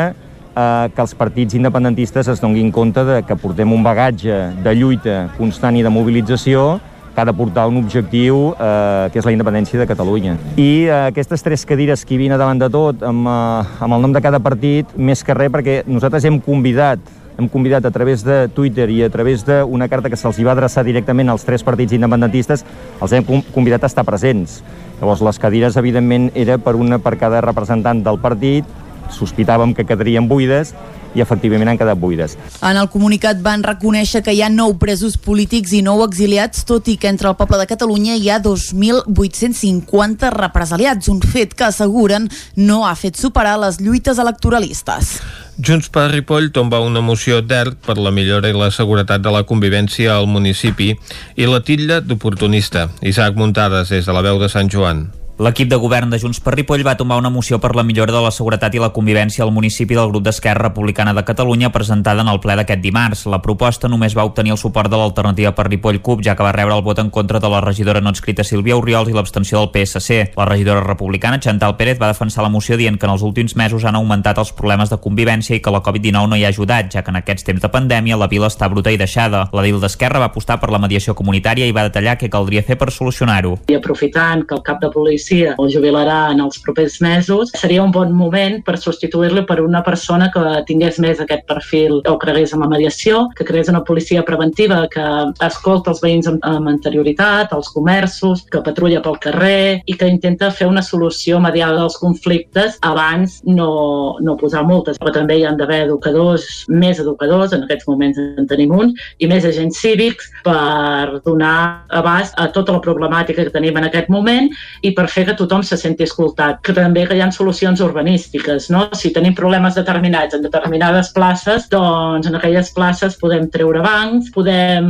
eh, 0.57 0.89
que 0.95 1.03
els 1.03 1.15
partits 1.15 1.55
independentistes 1.55 2.29
es 2.33 2.41
donguin 2.41 2.73
compte 2.73 3.05
de 3.05 3.21
que 3.27 3.37
portem 3.37 3.73
un 3.73 3.85
bagatge 3.85 4.41
de 4.65 4.75
lluita 4.75 5.29
constant 5.39 5.77
i 5.77 5.85
de 5.85 5.93
mobilització 5.93 6.81
que 7.15 7.21
ha 7.21 7.25
de 7.25 7.33
portar 7.33 7.69
un 7.71 7.79
objectiu 7.79 8.53
eh, 8.59 9.09
que 9.13 9.21
és 9.21 9.27
la 9.27 9.33
independència 9.33 9.79
de 9.81 9.87
Catalunya. 9.87 10.37
I 10.57 10.71
eh, 10.85 10.95
aquestes 11.15 11.47
tres 11.47 11.65
cadires 11.65 12.05
que 12.05 12.17
hi 12.17 12.23
vine 12.27 12.39
davant 12.41 12.59
de 12.59 12.69
tot, 12.73 13.03
amb, 13.07 13.29
eh, 13.31 13.85
amb 13.87 13.95
el 13.95 14.03
nom 14.03 14.15
de 14.15 14.23
cada 14.25 14.43
partit, 14.43 14.91
més 14.97 15.23
que 15.25 15.37
res 15.37 15.53
perquè 15.55 15.83
nosaltres 15.87 16.27
hem 16.27 16.41
convidat 16.43 16.99
hem 17.35 17.49
convidat 17.51 17.85
a 17.85 17.91
través 17.91 18.23
de 18.23 18.49
Twitter 18.55 18.87
i 18.95 19.01
a 19.03 19.11
través 19.11 19.43
d'una 19.43 19.89
carta 19.91 20.11
que 20.11 20.17
se'ls 20.17 20.39
va 20.47 20.53
adreçar 20.53 20.85
directament 20.87 21.31
als 21.31 21.43
tres 21.43 21.65
partits 21.67 21.97
independentistes, 21.97 22.63
els 23.03 23.13
hem 23.13 23.27
convidat 23.51 23.83
a 23.83 23.91
estar 23.91 24.05
presents. 24.07 24.61
Llavors, 25.01 25.23
les 25.27 25.41
cadires, 25.43 25.77
evidentment, 25.77 26.31
era 26.35 26.59
per 26.63 26.77
una 26.79 27.01
per 27.03 27.17
cada 27.19 27.41
representant 27.43 28.05
del 28.07 28.21
partit, 28.23 28.65
sospitàvem 29.11 29.75
que 29.75 29.85
quedarien 29.85 30.29
buides, 30.31 30.75
i 31.15 31.23
efectivament 31.23 31.71
han 31.71 31.81
quedat 31.81 31.99
buides. 31.99 32.37
En 32.63 32.79
el 32.81 32.91
comunicat 32.93 33.41
van 33.45 33.65
reconèixer 33.67 34.23
que 34.27 34.35
hi 34.35 34.43
ha 34.43 34.51
nou 34.53 34.77
presos 34.81 35.17
polítics 35.19 35.73
i 35.73 35.83
nou 35.87 36.03
exiliats, 36.05 36.65
tot 36.69 36.89
i 36.91 36.97
que 37.01 37.11
entre 37.11 37.31
el 37.31 37.39
poble 37.39 37.59
de 37.61 37.69
Catalunya 37.71 38.19
hi 38.19 38.31
ha 38.31 38.41
2.850 38.43 40.33
represaliats, 40.35 41.09
un 41.09 41.23
fet 41.23 41.55
que 41.55 41.69
asseguren 41.71 42.29
no 42.57 42.85
ha 42.87 42.95
fet 42.99 43.19
superar 43.21 43.57
les 43.63 43.81
lluites 43.81 44.19
electoralistes. 44.19 45.17
Junts 45.55 45.87
per 45.95 46.09
Ripoll 46.11 46.51
tomba 46.51 46.81
una 46.83 47.01
moció 47.01 47.39
d'ERC 47.43 47.79
per 47.87 47.95
la 48.03 48.11
millora 48.11 48.51
i 48.51 48.57
la 48.59 48.73
seguretat 48.75 49.23
de 49.23 49.31
la 49.31 49.45
convivència 49.47 50.17
al 50.17 50.27
municipi 50.27 50.97
i 51.37 51.47
la 51.47 51.63
titlla 51.63 52.01
d'oportunista. 52.03 52.89
Isaac 53.03 53.39
Muntades, 53.39 53.95
des 53.95 54.07
de 54.07 54.17
la 54.17 54.25
veu 54.27 54.43
de 54.43 54.51
Sant 54.51 54.73
Joan. 54.73 55.07
L'equip 55.35 55.67
de 55.67 55.75
govern 55.83 56.13
de 56.13 56.19
Junts 56.23 56.39
per 56.39 56.53
Ripoll 56.55 56.85
va 56.87 56.93
tomar 56.95 57.17
una 57.19 57.31
moció 57.31 57.57
per 57.59 57.73
la 57.75 57.83
millora 57.83 58.13
de 58.15 58.21
la 58.23 58.31
seguretat 58.31 58.77
i 58.77 58.79
la 58.79 58.93
convivència 58.95 59.43
al 59.43 59.51
municipi 59.51 59.97
del 59.99 60.13
grup 60.13 60.23
d'Esquerra 60.23 60.69
Republicana 60.69 61.11
de 61.13 61.25
Catalunya 61.27 61.73
presentada 61.75 62.23
en 62.23 62.29
el 62.31 62.39
ple 62.39 62.55
d'aquest 62.55 62.79
dimarts. 62.79 63.25
La 63.27 63.41
proposta 63.43 63.91
només 63.91 64.15
va 64.15 64.23
obtenir 64.29 64.53
el 64.55 64.61
suport 64.63 64.87
de 64.93 65.01
l'alternativa 65.01 65.51
per 65.51 65.67
Ripoll 65.67 65.99
CUP, 66.07 66.23
ja 66.23 66.37
que 66.39 66.47
va 66.47 66.53
rebre 66.55 66.77
el 66.77 66.85
vot 66.87 67.01
en 67.03 67.11
contra 67.11 67.41
de 67.43 67.51
la 67.51 67.61
regidora 67.65 68.01
no 68.01 68.13
escrita 68.15 68.45
Sílvia 68.47 68.77
Oriols 68.79 69.11
i 69.11 69.17
l'abstenció 69.17 69.59
del 69.59 69.73
PSC. 69.75 70.37
La 70.39 70.47
regidora 70.47 70.85
republicana 70.87 71.41
Chantal 71.43 71.75
Pérez 71.75 71.99
va 71.99 72.13
defensar 72.13 72.47
la 72.47 72.53
moció 72.55 72.79
dient 72.79 72.95
que 72.95 73.11
en 73.11 73.17
els 73.17 73.27
últims 73.27 73.57
mesos 73.59 73.83
han 73.83 73.99
augmentat 73.99 74.39
els 74.39 74.55
problemes 74.55 74.95
de 74.95 75.01
convivència 75.03 75.59
i 75.59 75.61
que 75.61 75.75
la 75.75 75.83
Covid-19 75.83 76.31
no 76.31 76.39
hi 76.39 76.47
ha 76.47 76.55
ajudat, 76.55 76.93
ja 76.95 77.03
que 77.03 77.11
en 77.11 77.19
aquests 77.25 77.51
temps 77.51 77.67
de 77.67 77.73
pandèmia 77.75 78.21
la 78.23 78.31
vila 78.31 78.53
està 78.53 78.71
bruta 78.71 78.95
i 78.95 79.03
deixada. 79.03 79.49
La 79.51 79.67
DIL 79.67 79.83
d'Esquerra 79.83 80.23
va 80.23 80.31
apostar 80.31 80.61
per 80.63 80.71
la 80.71 80.79
mediació 80.79 81.19
comunitària 81.19 81.67
i 81.67 81.75
va 81.75 81.89
detallar 81.91 82.21
què 82.23 82.31
caldria 82.31 82.63
fer 82.63 82.79
per 82.79 82.93
solucionar-ho. 82.95 83.59
I 83.67 83.83
aprofitant 83.83 84.47
que 84.47 84.55
el 84.55 84.63
cap 84.63 84.79
de 84.79 84.95
policia 84.95 85.24
el 85.33 85.71
jubilarà 85.73 86.31
en 86.33 86.41
els 86.45 86.61
propers 86.65 87.01
mesos, 87.05 87.53
seria 87.57 87.83
un 87.83 87.93
bon 87.95 88.13
moment 88.13 88.61
per 88.65 88.77
substituir-lo 88.81 89.45
per 89.47 89.61
una 89.63 89.83
persona 89.87 90.31
que 90.35 90.43
tingués 90.69 90.99
més 91.03 91.21
aquest 91.21 91.47
perfil 91.49 92.01
o 92.11 92.17
cregués 92.21 92.55
en 92.55 92.65
la 92.65 92.71
mediació, 92.71 93.29
que 93.37 93.47
creés 93.47 93.71
una 93.73 93.85
policia 93.85 94.25
preventiva 94.25 94.85
que 94.93 95.05
escolta 95.47 95.93
els 95.93 96.03
veïns 96.05 96.29
amb, 96.31 96.45
amb 96.45 96.71
anterioritat, 96.73 97.53
els 97.57 97.71
comerços, 97.75 98.45
que 98.51 98.63
patrulla 98.65 99.03
pel 99.05 99.19
carrer 99.23 99.81
i 99.87 99.97
que 99.99 100.09
intenta 100.11 100.51
fer 100.55 100.69
una 100.71 100.83
solució 100.83 101.41
mediada 101.43 101.81
dels 101.81 101.99
conflictes 102.01 102.79
abans 102.83 103.41
no, 103.47 104.17
no 104.21 104.37
posar 104.41 104.65
multes. 104.67 105.01
Però 105.01 105.13
també 105.15 105.39
hi 105.39 105.47
han 105.49 105.59
d'haver 105.61 105.85
educadors, 105.87 106.65
més 106.69 107.01
educadors, 107.03 107.55
en 107.55 107.65
aquests 107.65 107.89
moments 107.89 108.21
en 108.21 108.49
tenim 108.51 108.75
un, 108.75 108.93
i 109.19 109.29
més 109.31 109.47
agents 109.49 109.81
cívics 109.81 110.31
per 110.45 111.21
donar 111.25 111.85
abast 111.95 112.37
a 112.41 112.49
tota 112.55 112.77
la 112.77 112.83
problemàtica 112.85 113.45
que 113.45 113.55
tenim 113.55 113.79
en 113.79 113.89
aquest 113.89 114.11
moment 114.13 114.51
i 114.83 114.93
per 114.97 115.07
fer 115.15 115.25
que 115.29 115.37
tothom 115.39 115.63
se 115.67 115.79
senti 115.81 116.07
escoltat. 116.07 116.61
Que 116.65 116.75
també 116.77 117.07
que 117.09 117.17
hi 117.17 117.23
ha 117.25 117.31
solucions 117.35 117.81
urbanístiques, 117.85 118.69
no? 118.75 118.89
Si 118.99 119.13
tenim 119.15 119.37
problemes 119.39 119.79
determinats 119.79 120.37
en 120.37 120.45
determinades 120.45 121.13
places, 121.17 121.69
doncs 121.73 122.29
en 122.31 122.39
aquelles 122.39 122.73
places 122.77 123.19
podem 123.21 123.49
treure 123.55 123.83
bancs, 123.85 124.33
podem 124.35 124.89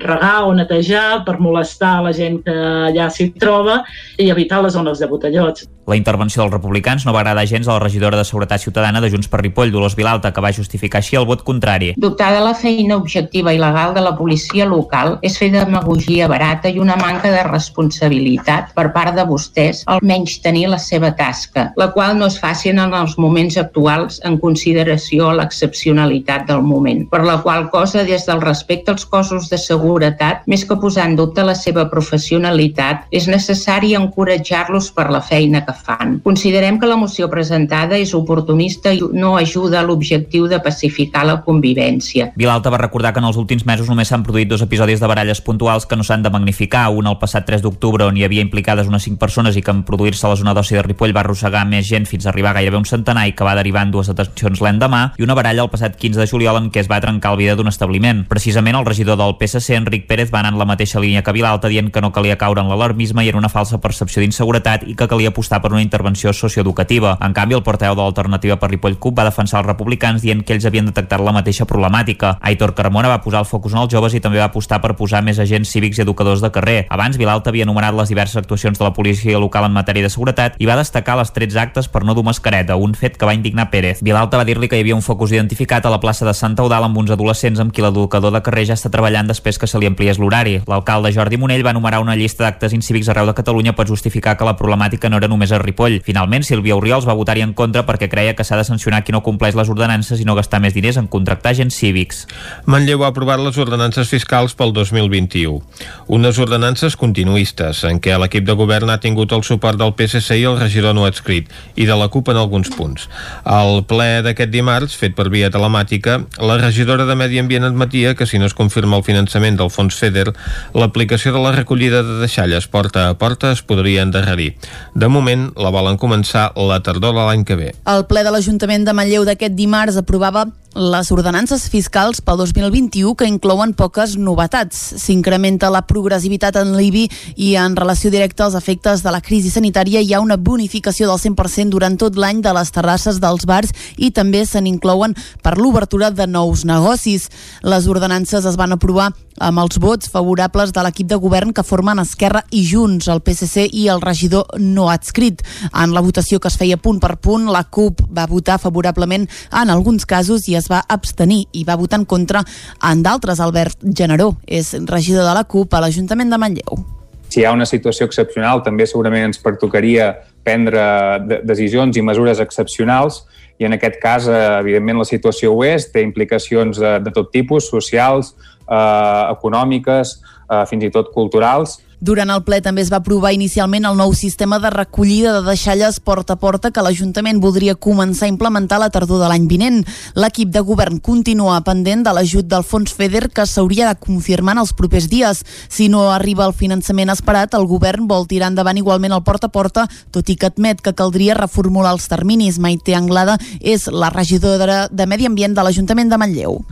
regar 0.00 0.46
o 0.48 0.54
netejar 0.56 1.22
per 1.26 1.38
molestar 1.40 1.98
la 2.06 2.14
gent 2.16 2.40
que 2.46 2.56
allà 2.90 3.10
s'hi 3.12 3.30
troba 3.40 3.82
i 4.18 4.30
evitar 4.32 4.62
les 4.64 4.76
zones 4.78 5.00
de 5.00 5.10
botellots. 5.10 5.68
La 5.90 5.96
intervenció 5.98 6.44
dels 6.44 6.52
republicans 6.52 7.02
no 7.02 7.10
va 7.10 7.24
agradar 7.24 7.42
gens 7.50 7.66
a 7.66 7.72
la 7.72 7.80
regidora 7.82 8.14
de 8.16 8.22
Seguretat 8.24 8.62
Ciutadana 8.62 9.00
de 9.02 9.08
Junts 9.10 9.26
per 9.26 9.40
Ripoll, 9.40 9.72
Dolors 9.74 9.96
Vilalta, 9.98 10.30
que 10.30 10.42
va 10.44 10.52
justificar 10.54 11.00
així 11.00 11.16
el 11.18 11.24
vot 11.26 11.40
contrari. 11.42 11.88
Dubtar 11.98 12.28
de 12.30 12.44
la 12.44 12.52
feina 12.54 12.94
objectiva 12.94 13.50
i 13.50 13.58
legal 13.58 13.90
de 13.96 14.04
la 14.04 14.12
policia 14.14 14.68
local 14.70 15.16
és 15.26 15.34
fer 15.40 15.48
demagogia 15.50 16.28
barata 16.30 16.70
i 16.70 16.78
una 16.78 16.94
manca 17.00 17.32
de 17.34 17.40
responsabilitat 17.48 18.70
per 18.76 18.84
part 18.94 19.18
de 19.18 19.24
vostès 19.26 19.80
al 19.90 19.98
menys 20.06 20.36
tenir 20.44 20.68
la 20.70 20.78
seva 20.78 21.10
tasca, 21.18 21.72
la 21.74 21.90
qual 21.90 22.14
no 22.20 22.30
és 22.30 22.38
fàcil 22.38 22.78
en 22.78 22.94
els 22.94 23.18
moments 23.18 23.58
actuals 23.58 24.20
en 24.22 24.38
consideració 24.38 25.32
a 25.32 25.34
l'excepcionalitat 25.40 26.46
del 26.52 26.62
moment. 26.62 27.02
Per 27.10 27.24
la 27.26 27.40
qual 27.42 27.66
cosa, 27.74 28.06
des 28.06 28.28
del 28.30 28.44
respecte 28.46 28.94
als 28.94 29.08
cossos 29.10 29.50
de 29.50 29.58
seguretat, 29.58 30.46
més 30.46 30.62
que 30.62 30.78
posar 30.78 31.10
en 31.10 31.18
dubte 31.18 31.42
la 31.42 31.58
seva 31.58 31.88
professionalitat, 31.90 33.10
és 33.10 33.26
necessari 33.26 33.96
encoratjar-los 33.98 34.94
per 34.94 35.10
la 35.10 35.24
feina 35.26 35.66
que 35.66 35.79
fan. 35.84 36.18
Considerem 36.24 36.78
que 36.80 36.88
la 36.88 36.96
moció 37.00 37.28
presentada 37.30 37.98
és 37.98 38.14
oportunista 38.14 38.92
i 38.94 39.00
no 39.12 39.36
ajuda 39.36 39.80
a 39.80 39.86
l'objectiu 39.86 40.46
de 40.50 40.60
pacificar 40.60 41.24
la 41.26 41.40
convivència. 41.44 42.30
Vilalta 42.36 42.70
va 42.70 42.80
recordar 42.80 43.12
que 43.12 43.20
en 43.22 43.28
els 43.28 43.38
últims 43.40 43.66
mesos 43.66 43.88
només 43.88 44.08
s'han 44.08 44.24
produït 44.26 44.48
dos 44.50 44.62
episodis 44.64 45.00
de 45.00 45.10
baralles 45.10 45.40
puntuals 45.44 45.86
que 45.86 45.96
no 45.96 46.06
s'han 46.06 46.22
de 46.22 46.30
magnificar, 46.30 46.88
un 46.90 47.10
el 47.10 47.18
passat 47.18 47.46
3 47.48 47.62
d'octubre 47.64 48.06
on 48.06 48.16
hi 48.16 48.24
havia 48.24 48.44
implicades 48.44 48.88
unes 48.88 49.04
5 49.08 49.18
persones 49.18 49.56
i 49.56 49.62
que 49.62 49.72
en 49.74 49.82
produir-se 49.88 50.28
la 50.28 50.36
zona 50.38 50.54
d'oci 50.54 50.76
de 50.76 50.84
Ripoll 50.86 51.14
va 51.16 51.24
arrossegar 51.24 51.64
més 51.66 51.88
gent 51.88 52.06
fins 52.06 52.26
a 52.26 52.30
arribar 52.30 52.52
a 52.52 52.60
gairebé 52.60 52.78
un 52.78 52.86
centenar 52.88 53.26
i 53.28 53.34
que 53.36 53.46
va 53.46 53.56
derivar 53.58 53.86
en 53.86 53.94
dues 53.94 54.10
detencions 54.10 54.62
l'endemà, 54.62 55.02
i 55.18 55.26
una 55.26 55.36
baralla 55.38 55.64
el 55.64 55.72
passat 55.72 55.96
15 55.96 56.20
de 56.20 56.28
juliol 56.30 56.60
en 56.60 56.70
què 56.70 56.84
es 56.84 56.90
va 56.90 57.00
trencar 57.02 57.32
el 57.34 57.40
vidre 57.40 57.56
d'un 57.58 57.70
establiment. 57.70 58.24
Precisament 58.28 58.78
el 58.78 58.86
regidor 58.86 59.18
del 59.20 59.36
PSC, 59.40 59.76
Enric 59.78 60.06
Pérez, 60.06 60.30
va 60.32 60.40
anar 60.40 60.54
en 60.54 60.60
la 60.60 60.68
mateixa 60.68 61.00
línia 61.00 61.24
que 61.26 61.34
Vilalta 61.34 61.70
dient 61.72 61.90
que 61.90 62.02
no 62.04 62.12
calia 62.12 62.38
caure 62.38 62.62
en 62.62 62.70
l'alarmisme 62.70 63.24
i 63.24 63.30
era 63.32 63.38
una 63.38 63.50
falsa 63.52 63.80
percepció 63.80 64.22
d'inseguretat 64.22 64.86
i 64.86 64.94
que 64.94 65.08
calia 65.10 65.32
apostar 65.32 65.60
per 65.62 65.69
una 65.72 65.82
intervenció 65.82 66.32
socioeducativa. 66.32 67.16
En 67.20 67.34
canvi, 67.34 67.54
el 67.54 67.62
porteu 67.62 67.94
de 67.94 68.02
l'Alternativa 68.02 68.56
per 68.60 68.70
Ripoll 68.70 68.98
CUP 68.98 69.18
va 69.18 69.26
defensar 69.28 69.60
els 69.60 69.68
republicans 69.68 70.22
dient 70.22 70.42
que 70.44 70.54
ells 70.56 70.66
havien 70.68 70.88
detectat 70.88 71.20
la 71.20 71.34
mateixa 71.36 71.66
problemàtica. 71.68 72.36
Aitor 72.40 72.74
Carmona 72.74 73.08
va 73.08 73.20
posar 73.22 73.44
el 73.44 73.48
focus 73.48 73.74
en 73.74 73.82
els 73.84 73.92
joves 73.92 74.14
i 74.14 74.20
també 74.20 74.40
va 74.40 74.48
apostar 74.50 74.80
per 74.80 74.94
posar 74.98 75.22
més 75.26 75.38
agents 75.38 75.70
cívics 75.70 75.98
i 75.98 76.04
educadors 76.06 76.42
de 76.44 76.50
carrer. 76.50 76.78
Abans, 76.90 77.18
Vilalta 77.20 77.50
havia 77.50 77.66
enumerat 77.68 77.94
les 77.96 78.10
diverses 78.12 78.36
actuacions 78.36 78.78
de 78.78 78.84
la 78.84 78.92
policia 78.92 79.38
local 79.38 79.68
en 79.68 79.76
matèria 79.76 80.06
de 80.06 80.12
seguretat 80.12 80.56
i 80.58 80.68
va 80.68 80.78
destacar 80.78 81.18
les 81.18 81.32
13 81.32 81.60
actes 81.60 81.88
per 81.88 82.04
no 82.04 82.14
dur 82.14 82.24
mascareta, 82.26 82.76
un 82.76 82.94
fet 82.94 83.16
que 83.16 83.26
va 83.28 83.34
indignar 83.34 83.70
Pérez. 83.70 84.02
Vilalta 84.02 84.40
va 84.40 84.46
dir-li 84.48 84.68
que 84.68 84.78
hi 84.78 84.84
havia 84.84 84.96
un 84.96 85.04
focus 85.06 85.32
identificat 85.32 85.86
a 85.86 85.92
la 85.92 86.00
plaça 86.00 86.26
de 86.26 86.34
Santa 86.34 86.64
Eudal 86.64 86.86
amb 86.86 86.98
uns 86.98 87.10
adolescents 87.10 87.60
amb 87.60 87.72
qui 87.72 87.84
l'educador 87.84 88.32
de 88.34 88.42
carrer 88.42 88.66
ja 88.70 88.78
està 88.78 88.90
treballant 88.92 89.28
després 89.28 89.58
que 89.58 89.68
se 89.70 89.78
li 89.78 89.88
ampliés 89.88 90.18
l'horari. 90.18 90.60
L'alcalde 90.70 91.12
Jordi 91.14 91.38
Monell 91.40 91.64
va 91.66 91.74
enumerar 91.74 92.00
una 92.02 92.16
llista 92.16 92.44
d'actes 92.46 92.74
incívics 92.76 93.08
arreu 93.08 93.28
de 93.28 93.36
Catalunya 93.36 93.74
per 93.76 93.88
justificar 93.88 94.36
que 94.36 94.48
la 94.48 94.56
problemàtica 94.58 95.10
no 95.10 95.20
era 95.20 95.28
només 95.28 95.49
a 95.52 95.58
Ripoll. 95.58 96.00
Finalment, 96.06 96.44
Sílvia 96.46 96.76
Oriols 96.76 97.06
va 97.08 97.16
votar-hi 97.18 97.44
en 97.44 97.54
contra 97.54 97.84
perquè 97.88 98.08
creia 98.10 98.34
que 98.36 98.44
s'ha 98.46 98.58
de 98.58 98.64
sancionar 98.66 99.02
qui 99.04 99.14
no 99.14 99.22
compleix 99.26 99.56
les 99.58 99.70
ordenances 99.72 100.20
i 100.20 100.26
no 100.28 100.36
gastar 100.38 100.60
més 100.62 100.74
diners 100.76 100.98
en 101.00 101.08
contractar 101.10 101.52
agents 101.54 101.76
cívics. 101.76 102.26
Manlleu 102.66 103.04
ha 103.04 103.10
aprovat 103.10 103.42
les 103.42 103.58
ordenances 103.58 104.10
fiscals 104.12 104.54
pel 104.58 104.74
2021. 104.76 105.60
Unes 106.08 106.38
ordenances 106.42 106.96
continuistes, 106.96 107.84
en 107.88 108.00
què 108.02 108.16
l'equip 108.20 108.46
de 108.46 108.56
govern 108.58 108.90
ha 108.90 109.00
tingut 109.02 109.32
el 109.32 109.44
suport 109.46 109.80
del 109.80 109.94
PSC 109.96 110.40
i 110.40 110.46
el 110.48 110.58
regidor 110.60 110.94
no 110.96 111.06
adscrit, 111.08 111.50
i 111.76 111.86
de 111.88 111.96
la 111.96 112.08
CUP 112.12 112.32
en 112.32 112.40
alguns 112.40 112.70
punts. 112.74 113.08
Al 113.44 113.84
ple 113.90 114.20
d'aquest 114.26 114.52
dimarts, 114.52 114.96
fet 114.98 115.16
per 115.18 115.28
via 115.32 115.50
telemàtica, 115.52 116.20
la 116.38 116.58
regidora 116.60 117.06
de 117.08 117.16
Medi 117.16 117.40
Ambient 117.42 117.66
admetia 117.68 118.14
que 118.14 118.26
si 118.26 118.38
no 118.38 118.46
es 118.46 118.54
confirma 118.54 118.98
el 118.98 119.06
finançament 119.06 119.58
del 119.58 119.70
fons 119.72 119.96
FEDER, 119.96 120.30
l'aplicació 120.74 121.32
de 121.34 121.42
la 121.42 121.54
recollida 121.56 122.02
de 122.06 122.20
deixalles 122.20 122.68
porta 122.70 123.08
a 123.08 123.16
porta 123.18 123.52
es 123.54 123.62
podria 123.62 124.04
endarrerir. 124.06 124.54
De 124.94 125.08
moment, 125.08 125.39
la 125.56 125.72
volen 125.74 125.98
començar 126.00 126.50
la 126.56 126.80
tardor 126.84 127.14
de 127.16 127.26
l'any 127.26 127.44
que 127.48 127.56
ve. 127.58 127.70
El 127.90 128.06
ple 128.10 128.24
de 128.26 128.32
l'Ajuntament 128.34 128.86
de 128.86 128.94
Manlleu 128.96 129.26
d'aquest 129.28 129.56
dimarts 129.58 129.98
aprovava 130.00 130.46
les 130.74 131.10
ordenances 131.10 131.64
fiscals 131.68 132.20
pel 132.22 132.38
2021 132.38 133.16
que 133.18 133.26
inclouen 133.26 133.72
poques 133.74 134.14
novetats. 134.16 134.78
S'incrementa 135.02 135.70
la 135.70 135.82
progressivitat 135.82 136.60
en 136.60 136.76
l'IBI 136.76 137.08
i 137.42 137.54
en 137.58 137.74
relació 137.76 138.10
directa 138.10 138.44
als 138.46 138.54
efectes 138.54 139.02
de 139.02 139.10
la 139.10 139.20
crisi 139.20 139.50
sanitària 139.50 140.00
hi 140.00 140.14
ha 140.14 140.20
una 140.22 140.38
bonificació 140.38 141.08
del 141.10 141.18
100% 141.18 141.74
durant 141.74 141.98
tot 141.98 142.14
l'any 142.14 142.42
de 142.44 142.52
les 142.54 142.70
terrasses 142.70 143.18
dels 143.20 143.46
bars 143.50 143.74
i 143.98 144.12
també 144.14 144.44
se 144.46 144.62
n'inclouen 144.62 145.16
per 145.42 145.56
l'obertura 145.58 146.12
de 146.14 146.28
nous 146.30 146.64
negocis. 146.64 147.28
Les 147.62 147.90
ordenances 147.90 148.46
es 148.46 148.56
van 148.56 148.72
aprovar 148.72 149.10
amb 149.40 149.58
els 149.62 149.78
vots 149.80 150.10
favorables 150.12 150.70
de 150.72 150.84
l'equip 150.84 151.08
de 151.08 151.18
govern 151.18 151.52
que 151.56 151.64
formen 151.64 151.98
Esquerra 151.98 152.44
i 152.52 152.62
Junts, 152.68 153.08
el 153.08 153.22
PSC 153.24 153.66
i 153.72 153.88
el 153.88 154.02
regidor 154.04 154.60
no 154.60 154.90
adscrit. 154.92 155.42
En 155.72 155.94
la 155.96 156.04
votació 156.04 156.38
que 156.38 156.50
es 156.52 156.58
feia 156.60 156.76
punt 156.76 157.00
per 157.00 157.16
punt, 157.18 157.48
la 157.50 157.64
CUP 157.64 158.04
va 158.16 158.28
votar 158.30 158.60
favorablement 158.60 159.26
en 159.26 159.72
alguns 159.72 160.06
casos 160.06 160.46
i 160.48 160.59
es 160.60 160.70
va 160.70 160.84
abstenir 160.88 161.42
i 161.56 161.64
va 161.66 161.78
votar 161.80 162.00
en 162.00 162.06
contra 162.06 162.44
en 162.90 163.02
d'altres. 163.02 163.40
Albert 163.40 163.82
Generó 163.82 164.34
és 164.46 164.72
regidor 164.86 165.26
de 165.26 165.34
la 165.36 165.44
CUP 165.44 165.74
a 165.74 165.82
l'Ajuntament 165.82 166.30
de 166.30 166.38
Manlleu. 166.38 166.82
Si 167.30 167.40
hi 167.40 167.44
ha 167.46 167.52
una 167.54 167.66
situació 167.66 168.08
excepcional, 168.08 168.64
també 168.66 168.88
segurament 168.90 169.28
ens 169.28 169.38
pertocaria 169.38 170.12
prendre 170.42 170.82
de 171.26 171.42
decisions 171.46 171.96
i 171.96 172.02
mesures 172.02 172.40
excepcionals 172.42 173.22
i 173.60 173.66
en 173.68 173.76
aquest 173.76 174.00
cas, 174.00 174.26
eh, 174.26 174.38
evidentment, 174.58 174.98
la 175.02 175.04
situació 175.04 175.52
ho 175.52 175.60
és, 175.68 175.90
té 175.92 176.00
implicacions 176.00 176.80
de, 176.80 176.94
de 177.04 177.12
tot 177.12 177.28
tipus, 177.30 177.68
socials, 177.68 178.32
eh, 178.64 179.24
econòmiques, 179.34 180.14
eh, 180.48 180.64
fins 180.70 180.86
i 180.88 180.90
tot 180.94 181.12
culturals, 181.12 181.76
Durant 182.00 182.30
el 182.32 182.40
ple 182.46 182.62
també 182.64 182.80
es 182.80 182.88
va 182.88 182.96
aprovar 183.02 183.34
inicialment 183.36 183.84
el 183.84 183.98
nou 183.98 184.14
sistema 184.16 184.56
de 184.58 184.70
recollida 184.72 185.34
de 185.34 185.42
deixalles 185.44 185.98
porta 186.00 186.32
a 186.32 186.40
porta 186.40 186.70
que 186.72 186.80
l'Ajuntament 186.80 187.42
voldria 187.44 187.74
començar 187.76 188.24
a 188.24 188.32
implementar 188.32 188.78
a 188.78 188.86
la 188.86 188.88
tardor 188.94 189.20
de 189.20 189.28
l'any 189.28 189.44
vinent. 189.50 189.82
L'equip 190.16 190.48
de 190.48 190.64
govern 190.64 190.96
continua 191.04 191.58
pendent 191.60 192.06
de 192.06 192.16
l'ajut 192.16 192.48
del 192.48 192.64
fons 192.64 192.96
FEDER 192.96 193.28
que 193.28 193.44
s'hauria 193.44 193.92
de 193.92 194.00
confirmar 194.00 194.56
en 194.56 194.64
els 194.64 194.72
propers 194.72 195.10
dies. 195.12 195.44
Si 195.68 195.92
no 195.92 196.08
arriba 196.08 196.48
el 196.48 196.56
finançament 196.56 197.12
esperat, 197.12 197.52
el 197.52 197.68
govern 197.68 198.08
vol 198.08 198.24
tirar 198.24 198.48
endavant 198.48 198.80
igualment 198.80 199.12
el 199.12 199.24
porta 199.26 199.52
a 199.52 199.56
porta, 199.60 199.88
tot 200.10 200.32
i 200.32 200.40
que 200.40 200.48
admet 200.48 200.80
que 200.80 200.96
caldria 200.96 201.36
reformular 201.36 201.92
els 201.92 202.08
terminis. 202.08 202.56
Maite 202.56 202.96
Anglada 202.96 203.36
és 203.60 203.90
la 203.92 204.08
regidora 204.08 204.86
de 204.88 205.04
Medi 205.04 205.28
Ambient 205.28 205.52
de 205.52 205.68
l'Ajuntament 205.68 206.08
de 206.08 206.16
Manlleu 206.16 206.62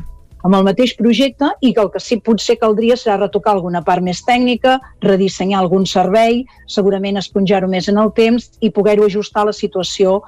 amb 0.47 0.55
el 0.59 0.66
mateix 0.66 0.95
projecte 0.99 1.51
i 1.61 1.72
que 1.74 1.82
el 1.82 1.91
que 1.95 2.03
sí 2.03 2.18
potser 2.24 2.59
caldria 2.61 2.97
serà 2.99 3.16
retocar 3.18 3.55
alguna 3.55 3.82
part 3.86 4.05
més 4.05 4.22
tècnica, 4.26 4.78
redissenyar 5.05 5.62
algun 5.62 5.86
servei, 5.86 6.45
segurament 6.66 7.18
esponjar-ho 7.18 7.70
més 7.70 7.89
en 7.91 7.99
el 7.99 8.12
temps 8.14 8.51
i 8.61 8.70
poder-ho 8.70 9.09
ajustar 9.09 9.43
a 9.45 9.51
la 9.51 9.57
situació 9.57 10.20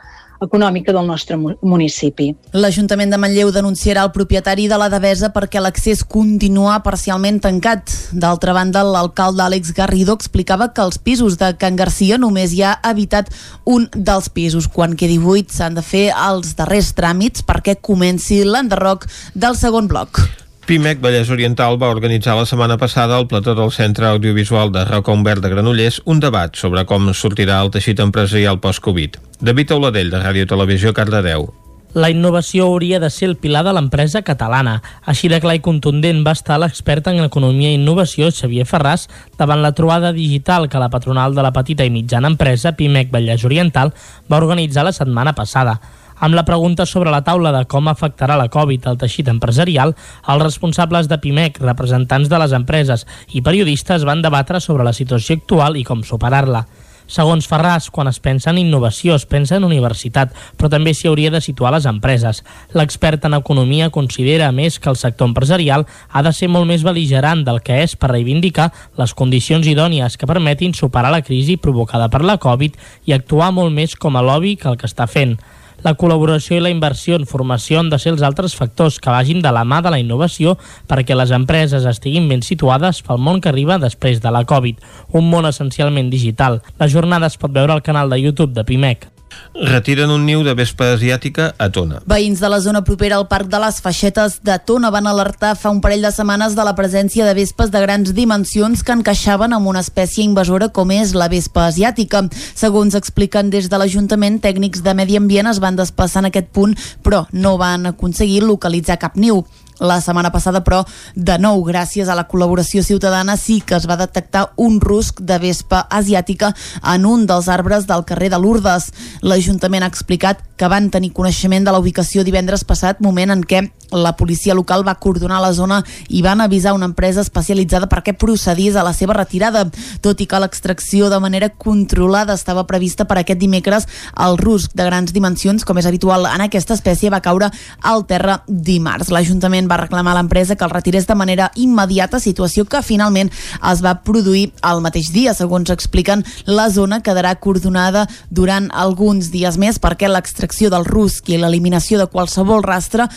econòmica 0.45 0.93
del 0.93 1.07
nostre 1.07 1.37
municipi. 1.39 2.31
L'Ajuntament 2.57 3.13
de 3.13 3.19
Manlleu 3.21 3.53
denunciarà 3.55 4.05
el 4.07 4.13
propietari 4.15 4.67
de 4.71 4.79
la 4.81 4.89
Devesa 4.93 5.31
perquè 5.35 5.63
l'accés 5.63 6.03
continua 6.05 6.81
parcialment 6.85 7.41
tancat. 7.45 7.93
D'altra 8.13 8.55
banda, 8.57 8.85
l'alcalde 8.87 9.45
Àlex 9.45 9.75
Garrido 9.77 10.17
explicava 10.17 10.71
que 10.73 10.83
als 10.83 10.99
pisos 10.99 11.39
de 11.41 11.53
Can 11.61 11.77
Garcia 11.77 12.19
només 12.19 12.55
hi 12.57 12.65
ha 12.65 12.77
habitat 12.83 13.31
un 13.65 13.89
dels 13.95 14.29
pisos. 14.29 14.69
Quan 14.69 14.97
quedi 14.97 15.19
buit 15.23 15.53
s'han 15.53 15.79
de 15.79 15.85
fer 15.85 16.09
els 16.15 16.55
darrers 16.59 16.95
tràmits 16.97 17.45
perquè 17.47 17.77
comenci 17.81 18.43
l'enderroc 18.45 19.09
del 19.35 19.59
segon 19.59 19.91
bloc. 19.91 20.25
PIMEC 20.71 21.01
Vallès 21.03 21.31
Oriental 21.35 21.75
va 21.83 21.89
organitzar 21.91 22.37
la 22.39 22.45
setmana 22.47 22.77
passada 22.79 23.17
al 23.19 23.25
plató 23.27 23.57
del 23.59 23.73
Centre 23.75 24.07
Audiovisual 24.07 24.71
de 24.71 24.85
Humbert 25.05 25.43
de 25.43 25.49
Granollers 25.51 26.01
un 26.05 26.21
debat 26.21 26.55
sobre 26.55 26.85
com 26.87 27.09
sortirà 27.11 27.57
el 27.65 27.73
teixit 27.75 27.99
empresarial 27.99 28.61
post-Covid. 28.63 29.19
David 29.41 29.73
Auladell, 29.75 30.15
de 30.15 30.23
Ràdio 30.23 30.47
Televisió, 30.47 30.95
Cardedeu. 30.95 31.49
La 31.93 32.07
innovació 32.15 32.69
hauria 32.71 33.01
de 33.03 33.11
ser 33.11 33.27
el 33.33 33.37
pilar 33.37 33.65
de 33.67 33.73
l'empresa 33.75 34.23
catalana. 34.23 34.77
Així 35.03 35.27
de 35.27 35.41
clar 35.43 35.57
i 35.59 35.65
contundent 35.65 36.23
va 36.23 36.39
estar 36.39 36.61
l'expert 36.63 37.11
en 37.11 37.19
economia 37.25 37.73
i 37.73 37.81
innovació 37.81 38.31
Xavier 38.31 38.63
Ferràs 38.63 39.09
davant 39.43 39.65
la 39.65 39.75
trobada 39.75 40.13
digital 40.15 40.69
que 40.71 40.79
la 40.79 40.93
patronal 40.95 41.35
de 41.35 41.43
la 41.43 41.51
petita 41.51 41.83
i 41.83 41.91
mitjana 41.91 42.31
empresa 42.31 42.77
PIMEC 42.79 43.11
Vallès 43.11 43.43
Oriental 43.43 43.91
va 44.31 44.39
organitzar 44.39 44.87
la 44.87 44.95
setmana 44.95 45.35
passada. 45.35 45.81
Amb 46.21 46.35
la 46.37 46.45
pregunta 46.45 46.85
sobre 46.85 47.09
la 47.11 47.23
taula 47.25 47.49
de 47.55 47.63
com 47.65 47.87
afectarà 47.89 48.35
la 48.37 48.51
Covid 48.53 48.91
al 48.91 48.99
teixit 49.01 49.31
empresarial, 49.33 49.95
els 50.29 50.43
responsables 50.43 51.07
de 51.09 51.17
PIMEC, 51.17 51.63
representants 51.65 52.29
de 52.29 52.41
les 52.43 52.53
empreses 52.53 53.07
i 53.33 53.41
periodistes 53.41 54.05
van 54.05 54.21
debatre 54.21 54.61
sobre 54.61 54.85
la 54.85 54.93
situació 54.93 55.39
actual 55.41 55.79
i 55.81 55.85
com 55.89 56.03
superar-la. 56.05 56.67
Segons 57.11 57.49
Ferràs, 57.49 57.89
quan 57.91 58.07
es 58.07 58.21
pensa 58.21 58.53
en 58.53 58.59
innovació 58.61 59.17
es 59.17 59.25
pensa 59.27 59.57
en 59.57 59.65
universitat, 59.65 60.35
però 60.61 60.69
també 60.71 60.93
s'hi 60.95 61.09
hauria 61.09 61.31
de 61.33 61.41
situar 61.41 61.73
les 61.73 61.89
empreses. 61.89 62.43
L'expert 62.77 63.25
en 63.25 63.39
economia 63.39 63.89
considera, 63.91 64.53
més, 64.53 64.77
que 64.79 64.93
el 64.93 65.01
sector 65.01 65.27
empresarial 65.27 65.87
ha 66.13 66.23
de 66.23 66.35
ser 66.37 66.51
molt 66.53 66.69
més 66.69 66.85
beligerant 66.85 67.47
del 67.49 67.63
que 67.65 67.81
és 67.83 67.97
per 67.97 68.13
reivindicar 68.13 68.69
les 69.01 69.17
condicions 69.17 69.67
idònies 69.67 70.21
que 70.21 70.29
permetin 70.29 70.77
superar 70.77 71.11
la 71.17 71.25
crisi 71.25 71.57
provocada 71.57 72.13
per 72.13 72.21
la 72.23 72.37
Covid 72.37 72.77
i 73.09 73.17
actuar 73.17 73.51
molt 73.57 73.73
més 73.73 73.97
com 73.97 74.21
a 74.21 74.23
lobby 74.23 74.55
que 74.61 74.69
el 74.69 74.79
que 74.79 74.87
està 74.87 75.09
fent. 75.09 75.39
La 75.81 75.95
col·laboració 75.97 76.59
i 76.59 76.61
la 76.61 76.73
inversió 76.73 77.17
en 77.17 77.23
formació 77.29 77.79
han 77.81 77.89
de 77.89 77.99
ser 78.03 78.11
els 78.13 78.25
altres 78.27 78.53
factors 78.59 78.99
que 79.01 79.13
vagin 79.15 79.41
de 79.41 79.53
la 79.57 79.63
mà 79.65 79.79
de 79.81 79.93
la 79.95 80.01
innovació 80.03 80.59
perquè 80.91 81.17
les 81.17 81.33
empreses 81.33 81.87
estiguin 81.89 82.29
ben 82.29 82.45
situades 82.45 83.01
pel 83.07 83.23
món 83.29 83.41
que 83.41 83.49
arriba 83.49 83.79
després 83.81 84.21
de 84.21 84.33
la 84.35 84.45
Covid, 84.45 84.83
un 85.17 85.31
món 85.33 85.49
essencialment 85.49 86.13
digital. 86.13 86.61
La 86.77 86.91
jornada 86.93 87.33
es 87.33 87.41
pot 87.41 87.57
veure 87.57 87.73
al 87.73 87.87
canal 87.87 88.13
de 88.13 88.21
YouTube 88.21 88.53
de 88.53 88.67
PIMEC. 88.69 89.09
Retiren 89.55 90.11
un 90.11 90.25
niu 90.25 90.43
de 90.47 90.55
vespa 90.55 90.93
asiàtica 90.95 91.51
a 91.59 91.69
Tona. 91.75 92.01
Veïns 92.09 92.41
de 92.41 92.49
la 92.51 92.61
zona 92.63 92.83
propera 92.87 93.19
al 93.19 93.27
Parc 93.29 93.51
de 93.51 93.61
les 93.63 93.81
Feixetes 93.83 94.39
de 94.47 94.57
Tona 94.67 94.91
van 94.95 95.09
alertar 95.11 95.55
fa 95.59 95.73
un 95.75 95.81
parell 95.85 96.07
de 96.07 96.13
setmanes 96.15 96.57
de 96.57 96.65
la 96.67 96.75
presència 96.79 97.27
de 97.27 97.35
vespes 97.37 97.71
de 97.71 97.83
grans 97.83 98.15
dimensions 98.17 98.83
que 98.83 98.97
encaixaven 98.97 99.53
amb 99.57 99.71
una 99.71 99.85
espècie 99.85 100.25
invasora 100.25 100.71
com 100.75 100.91
és 100.95 101.15
la 101.15 101.29
vespa 101.33 101.67
asiàtica. 101.69 102.25
Segons 102.55 102.95
expliquen 102.99 103.51
des 103.51 103.69
de 103.71 103.81
l'Ajuntament, 103.81 104.41
tècnics 104.43 104.85
de 104.87 104.95
Medi 104.95 105.19
Ambient 105.21 105.51
es 105.51 105.61
van 105.63 105.79
desplaçar 105.79 106.25
en 106.25 106.31
aquest 106.31 106.53
punt, 106.55 106.77
però 107.03 107.27
no 107.33 107.57
van 107.59 107.91
aconseguir 107.91 108.45
localitzar 108.45 108.99
cap 109.03 109.17
niu. 109.17 109.45
La 109.81 110.01
setmana 110.05 110.31
passada, 110.31 110.61
però, 110.61 110.83
de 111.17 111.39
nou, 111.41 111.63
gràcies 111.65 112.09
a 112.09 112.17
la 112.19 112.27
col·laboració 112.29 112.85
ciutadana, 112.85 113.39
sí 113.41 113.61
que 113.65 113.79
es 113.79 113.89
va 113.89 113.97
detectar 113.97 114.51
un 114.61 114.79
rusc 114.81 115.23
de 115.25 115.41
vespa 115.41 115.87
asiàtica 115.89 116.53
en 116.95 117.07
un 117.09 117.27
dels 117.27 117.49
arbres 117.49 117.89
del 117.89 118.05
carrer 118.05 118.31
de 118.31 118.39
Lourdes. 118.39 118.91
L'Ajuntament 119.25 119.83
ha 119.83 119.91
explicat 119.91 120.45
que 120.61 120.69
van 120.69 120.91
tenir 120.93 121.15
coneixement 121.17 121.65
de 121.65 121.73
la 121.73 121.81
ubicació 121.81 122.25
divendres 122.29 122.67
passat, 122.69 123.01
moment 123.01 123.33
en 123.33 123.45
què 123.45 123.65
la 123.93 124.17
policia 124.17 124.55
local 124.55 124.87
va 124.87 124.97
coordonar 125.01 125.41
la 125.43 125.53
zona 125.53 125.81
i 126.09 126.23
van 126.23 126.41
avisar 126.41 126.75
una 126.75 126.89
empresa 126.89 127.21
especialitzada 127.21 127.89
perquè 127.91 128.15
procedís 128.17 128.77
a 128.77 128.85
la 128.87 128.93
seva 128.95 129.15
retirada. 129.17 129.67
Tot 130.01 130.21
i 130.21 130.27
que 130.27 130.41
l'extracció 130.41 131.11
de 131.11 131.21
manera 131.21 131.51
controlada 131.51 132.35
estava 132.35 132.67
prevista 132.67 133.05
per 133.05 133.21
aquest 133.21 133.41
dimecres, 133.41 133.87
el 134.17 134.39
rusc 134.39 134.75
de 134.75 134.87
grans 134.87 135.13
dimensions, 135.13 135.65
com 135.65 135.79
és 135.79 135.89
habitual 135.89 136.27
en 136.31 136.45
aquesta 136.47 136.75
espècie, 136.75 137.11
va 137.11 137.23
caure 137.25 137.51
al 137.83 138.05
terra 138.07 138.41
dimarts. 138.47 139.11
L'Ajuntament 139.11 139.69
va 139.71 139.81
reclamar 139.81 140.15
a 140.15 140.21
l'empresa 140.21 140.57
que 140.57 140.65
el 140.65 140.75
retirés 140.75 141.07
de 141.07 141.15
manera 141.19 141.51
immediata, 141.57 142.21
situació 142.21 142.65
que 142.65 142.83
finalment 142.83 143.31
es 143.71 143.83
va 143.85 143.97
produir 144.05 144.51
al 144.63 144.83
mateix 144.85 145.11
dia. 145.13 145.35
Segons 145.35 145.71
expliquen, 145.71 146.25
la 146.47 146.69
zona 146.71 147.01
quedarà 147.03 147.35
coordonada 147.41 148.07
durant 148.31 148.71
alguns 148.73 149.31
dies 149.31 149.59
més 149.59 149.79
perquè 149.81 150.09
l'extracció 150.09 150.71
del 150.71 150.87
rusc 150.87 151.29
i 151.31 151.39
l'eliminació 151.41 151.99
de 151.99 152.09
qualsevol 152.11 152.63
rastre 152.67 153.09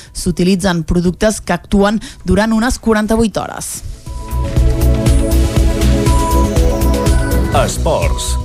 s'utilitzen 0.64 0.84
productes 0.84 1.41
que 1.41 1.53
actuen 1.53 1.99
durant 2.26 2.53
unes 2.53 2.80
48 2.80 3.41
hores. 3.41 3.84
Esports. 7.53 8.38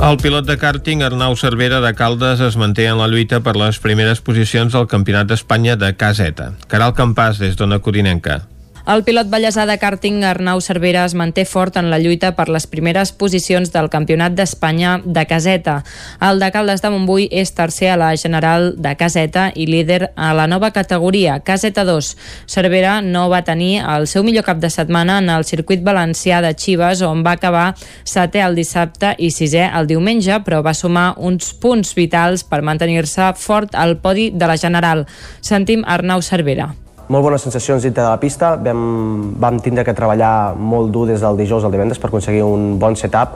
El 0.00 0.16
pilot 0.16 0.46
de 0.48 0.56
kàrting 0.56 1.02
Arnau 1.04 1.34
Cervera 1.36 1.80
de 1.80 1.92
Caldes 1.94 2.40
es 2.40 2.56
manté 2.56 2.86
en 2.88 2.96
la 2.98 3.08
lluita 3.08 3.42
per 3.44 3.56
les 3.56 3.78
primeres 3.78 4.22
posicions 4.24 4.72
del 4.72 4.88
Campionat 4.88 5.28
d'Espanya 5.28 5.76
de 5.76 5.92
caseta. 5.96 6.54
Caral 6.68 6.94
Campàs, 6.96 7.38
des 7.38 7.56
d'Ona 7.56 7.80
Codinenca. 7.84 8.40
El 8.90 9.04
pilot 9.06 9.28
ballesà 9.30 9.68
de 9.68 9.76
kàrting 9.78 10.24
Arnau 10.26 10.58
Cervera 10.64 11.04
es 11.06 11.12
manté 11.14 11.44
fort 11.46 11.76
en 11.78 11.92
la 11.92 12.00
lluita 12.02 12.32
per 12.34 12.48
les 12.50 12.64
primeres 12.66 13.12
posicions 13.14 13.70
del 13.70 13.86
Campionat 13.92 14.34
d'Espanya 14.34 14.96
de 15.04 15.22
caseta. 15.30 15.76
El 16.26 16.42
de 16.42 16.48
Caldes 16.50 16.82
de 16.82 16.90
Montbui 16.90 17.28
és 17.30 17.54
tercer 17.54 17.92
a 17.92 18.00
la 18.00 18.08
general 18.18 18.72
de 18.74 18.96
caseta 18.98 19.44
i 19.54 19.68
líder 19.70 20.10
a 20.16 20.32
la 20.34 20.48
nova 20.50 20.72
categoria, 20.74 21.38
caseta 21.38 21.84
2. 21.86 22.10
Cervera 22.50 22.96
no 22.98 23.28
va 23.30 23.44
tenir 23.46 23.84
el 23.84 24.08
seu 24.10 24.26
millor 24.26 24.48
cap 24.48 24.58
de 24.58 24.72
setmana 24.74 25.20
en 25.22 25.30
el 25.30 25.46
circuit 25.46 25.86
valencià 25.86 26.42
de 26.42 26.50
Chives, 26.58 27.06
on 27.06 27.22
va 27.22 27.38
acabar 27.38 27.68
setè 28.02 28.42
el 28.42 28.58
dissabte 28.58 29.14
i 29.22 29.30
sisè 29.30 29.70
el 29.70 29.86
diumenge, 29.86 30.42
però 30.42 30.64
va 30.66 30.74
sumar 30.74 31.12
uns 31.14 31.54
punts 31.62 31.94
vitals 31.94 32.42
per 32.42 32.64
mantenir-se 32.66 33.36
fort 33.38 33.78
al 33.78 34.00
podi 34.02 34.32
de 34.34 34.50
la 34.50 34.58
general. 34.58 35.06
Sentim 35.38 35.86
Arnau 35.86 36.26
Cervera 36.26 36.72
molt 37.10 37.26
bones 37.26 37.42
sensacions 37.42 37.82
dintre 37.82 38.04
de 38.04 38.08
la 38.08 38.20
pista. 38.22 38.54
Vam, 38.56 39.34
vam 39.42 39.58
tindre 39.62 39.84
que 39.84 39.96
treballar 39.96 40.54
molt 40.54 40.92
dur 40.94 41.08
des 41.10 41.20
del 41.22 41.40
dijous 41.40 41.66
al 41.66 41.74
divendres 41.74 41.98
per 41.98 42.08
aconseguir 42.10 42.44
un 42.46 42.78
bon 42.78 42.94
setup 42.96 43.34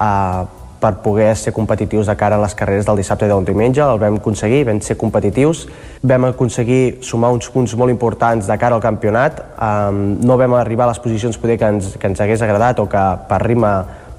eh, 0.00 0.40
per 0.80 0.94
poder 1.04 1.34
ser 1.36 1.52
competitius 1.52 2.08
de 2.08 2.16
cara 2.16 2.38
a 2.38 2.40
les 2.40 2.54
carreres 2.56 2.86
del 2.88 2.96
dissabte 2.96 3.28
i 3.28 3.28
del 3.28 3.44
diumenge. 3.44 3.82
El 3.84 4.00
vam 4.00 4.16
aconseguir, 4.16 4.62
vam 4.70 4.80
ser 4.80 4.96
competitius. 4.96 5.66
Vam 6.00 6.30
aconseguir 6.30 7.04
sumar 7.04 7.34
uns 7.36 7.50
punts 7.52 7.76
molt 7.76 7.92
importants 7.92 8.48
de 8.48 8.56
cara 8.58 8.78
al 8.78 8.84
campionat. 8.84 9.44
Eh, 9.52 9.90
no 10.24 10.40
vam 10.40 10.56
arribar 10.56 10.88
a 10.88 10.94
les 10.94 11.02
posicions 11.04 11.36
poder 11.36 11.58
que 11.60 11.68
ens, 11.76 11.96
que 12.00 12.08
ens 12.08 12.24
hagués 12.24 12.40
agradat 12.46 12.80
o 12.80 12.88
que 12.88 13.04
per 13.28 13.42
ritme 13.44 13.74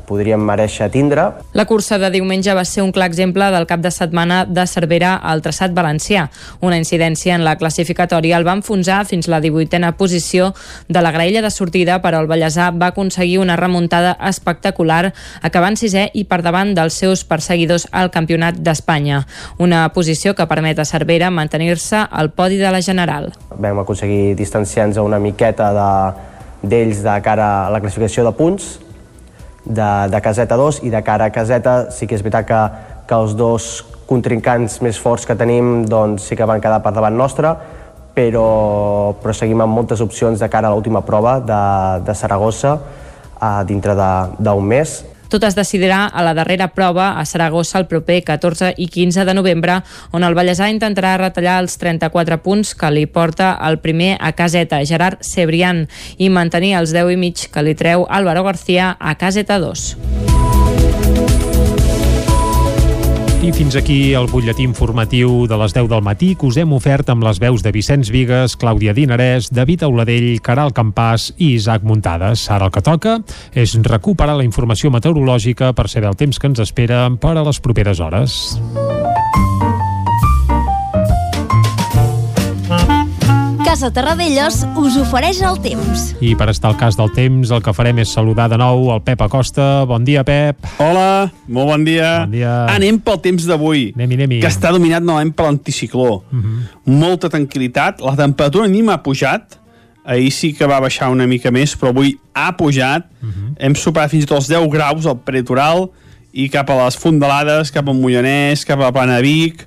podríem 0.08 0.42
mereixer 0.44 0.90
tindre. 0.92 1.28
La 1.54 1.66
cursa 1.70 1.98
de 2.02 2.10
diumenge 2.14 2.54
va 2.58 2.64
ser 2.66 2.84
un 2.84 2.92
clar 2.92 3.08
exemple 3.10 3.48
del 3.54 3.68
cap 3.70 3.82
de 3.84 3.92
setmana 3.92 4.44
de 4.46 4.66
Cervera 4.68 5.16
al 5.16 5.44
traçat 5.46 5.74
valencià. 5.76 6.28
Una 6.62 6.80
incidència 6.80 7.36
en 7.36 7.46
la 7.46 7.56
classificatòria 7.60 8.38
el 8.38 8.48
va 8.48 8.56
enfonsar 8.58 9.04
fins 9.10 9.30
la 9.32 9.42
18a 9.44 9.94
posició 10.00 10.52
de 10.88 11.02
la 11.02 11.12
graella 11.12 11.42
de 11.42 11.52
sortida, 11.52 12.00
però 12.02 12.22
el 12.22 12.30
Vallèsà 12.30 12.72
va 12.76 12.92
aconseguir 12.92 13.40
una 13.40 13.58
remuntada 13.60 14.18
espectacular, 14.30 15.14
acabant 15.42 15.78
sisè 15.78 16.10
i 16.14 16.26
per 16.26 16.42
davant 16.42 16.74
dels 16.78 16.98
seus 16.98 17.24
perseguidors 17.28 17.88
al 17.92 18.12
Campionat 18.12 18.60
d'Espanya. 18.60 19.26
Una 19.60 19.88
posició 19.94 20.36
que 20.36 20.48
permet 20.48 20.80
a 20.80 20.86
Cervera 20.86 21.32
mantenir-se 21.32 22.06
al 22.10 22.32
podi 22.32 22.58
de 22.58 22.72
la 22.72 22.82
General. 22.82 23.32
Vam 23.58 23.80
aconseguir 23.84 24.36
distanciar-nos 24.36 25.02
una 25.02 25.20
miqueta 25.20 25.72
de 25.76 25.90
d'ells 26.62 27.02
de 27.02 27.14
cara 27.26 27.48
a 27.66 27.70
la 27.74 27.82
classificació 27.82 28.24
de 28.28 28.34
punts, 28.38 28.76
de, 29.66 29.92
de 30.10 30.22
caseta 30.22 30.58
2 30.58 30.82
i 30.88 30.90
de 30.90 31.02
cara 31.06 31.30
a 31.30 31.34
caseta 31.34 31.92
sí 31.92 32.08
que 32.08 32.18
és 32.18 32.24
veritat 32.26 32.48
que, 32.48 32.62
que 33.08 33.18
els 33.18 33.36
dos 33.38 33.70
contrincants 34.10 34.82
més 34.82 34.98
forts 35.00 35.28
que 35.28 35.38
tenim 35.38 35.86
doncs 35.90 36.26
sí 36.30 36.36
que 36.36 36.48
van 36.48 36.62
quedar 36.64 36.82
per 36.84 36.94
davant 36.96 37.16
nostre 37.16 37.54
però, 38.16 39.14
però 39.22 39.36
seguim 39.36 39.62
amb 39.64 39.78
moltes 39.78 40.02
opcions 40.04 40.42
de 40.42 40.50
cara 40.52 40.68
a 40.68 40.74
l'última 40.74 41.04
prova 41.06 41.38
de, 41.40 41.62
de 42.08 42.16
Saragossa 42.18 42.74
uh, 42.76 43.62
dintre 43.68 43.96
d'un 43.96 44.68
mes 44.68 44.98
tot 45.32 45.46
es 45.48 45.56
decidirà 45.56 46.04
a 46.06 46.24
la 46.26 46.36
darrera 46.36 46.68
prova 46.76 47.14
a 47.20 47.26
Saragossa 47.26 47.80
el 47.80 47.88
proper 47.88 48.20
14 48.28 48.74
i 48.78 48.90
15 48.92 49.26
de 49.26 49.36
novembre, 49.38 49.80
on 50.12 50.28
el 50.28 50.36
Vallèsà 50.38 50.68
intentarà 50.74 51.16
retallar 51.22 51.62
els 51.64 51.78
34 51.80 52.42
punts 52.44 52.76
que 52.76 52.92
li 52.92 53.08
porta 53.08 53.54
el 53.70 53.80
primer 53.80 54.18
a 54.20 54.34
caseta, 54.36 54.84
Gerard 54.86 55.24
Cebrián, 55.24 55.88
i 56.18 56.30
mantenir 56.30 56.76
els 56.82 56.92
10 56.92 57.16
i 57.16 57.22
mig 57.24 57.48
que 57.52 57.64
li 57.64 57.78
treu 57.80 58.06
Álvaro 58.10 58.44
García 58.44 58.98
a 59.00 59.16
caseta 59.16 59.60
2. 59.64 60.71
I 63.42 63.50
fins 63.50 63.74
aquí 63.74 64.14
el 64.14 64.28
butlletí 64.30 64.62
informatiu 64.62 65.48
de 65.50 65.58
les 65.58 65.74
10 65.74 65.88
del 65.90 66.04
matí 66.06 66.36
que 66.38 66.46
us 66.46 66.60
hem 66.62 66.76
ofert 66.78 67.10
amb 67.10 67.26
les 67.26 67.40
veus 67.42 67.64
de 67.66 67.72
Vicenç 67.74 68.12
Vigues, 68.14 68.54
Clàudia 68.54 68.94
Dinarès, 68.94 69.50
David 69.50 69.88
Auladell, 69.88 70.36
Caral 70.46 70.70
Campàs 70.78 71.32
i 71.40 71.56
Isaac 71.56 71.82
Muntades. 71.82 72.46
Ara 72.54 72.70
el 72.70 72.76
que 72.76 72.86
toca 72.86 73.18
és 73.58 73.74
recuperar 73.82 74.38
la 74.38 74.46
informació 74.46 74.94
meteorològica 74.94 75.74
per 75.74 75.90
saber 75.90 76.14
el 76.14 76.22
temps 76.22 76.38
que 76.38 76.54
ens 76.54 76.62
espera 76.62 77.08
per 77.18 77.34
a 77.34 77.48
les 77.50 77.58
properes 77.66 77.98
hores. 77.98 78.38
Casa 83.72 83.88
Terradellos 83.96 84.66
us 84.76 84.98
ofereix 85.00 85.38
el 85.48 85.56
temps. 85.64 86.02
I 86.20 86.34
per 86.36 86.50
estar 86.52 86.74
al 86.74 86.76
cas 86.76 86.98
del 87.00 87.08
temps, 87.16 87.54
el 87.56 87.62
que 87.64 87.72
farem 87.72 88.02
és 88.04 88.10
saludar 88.12 88.50
de 88.52 88.58
nou 88.60 88.90
el 88.92 89.00
Pep 89.06 89.22
Acosta. 89.24 89.86
Bon 89.88 90.04
dia, 90.04 90.26
Pep. 90.28 90.68
Hola, 90.84 91.30
molt 91.48 91.70
bon 91.70 91.86
dia. 91.88 92.10
Bon 92.26 92.34
dia. 92.36 92.52
Anem 92.74 92.98
pel 93.00 93.22
temps 93.24 93.46
d'avui, 93.48 93.94
que 93.96 94.50
està 94.50 94.74
dominat 94.76 95.08
novament 95.08 95.32
per 95.32 95.46
l'anticicló. 95.48 96.18
Uh 96.20 96.36
Mhm. 96.36 96.44
-huh. 96.44 97.00
Molta 97.00 97.30
tranquil·litat, 97.30 98.02
la 98.04 98.18
temperatura 98.18 98.68
ni 98.68 98.82
m'ha 98.84 99.02
pujat, 99.02 99.56
ahir 100.04 100.32
sí 100.32 100.52
que 100.54 100.68
va 100.68 100.82
baixar 100.82 101.10
una 101.10 101.26
mica 101.26 101.50
més, 101.50 101.74
però 101.80 101.92
avui 101.96 102.20
ha 102.34 102.52
pujat, 102.58 103.06
uh 103.24 103.26
-huh. 103.26 103.56
hem 103.58 103.74
superat 103.74 104.10
fins 104.12 104.24
i 104.24 104.28
tot 104.28 104.40
els 104.40 104.50
10 104.50 104.68
graus 104.70 105.06
al 105.06 105.20
peritoral 105.20 105.90
i 106.34 106.50
cap 106.50 106.70
a 106.70 106.84
les 106.84 106.98
fondalades, 106.98 107.72
cap 107.72 107.88
al 107.88 107.96
Mollanès, 107.96 108.66
cap 108.66 108.80
a 108.82 108.84
la 108.84 108.92
Plana 108.92 109.16
de 109.16 109.22
Vic, 109.22 109.66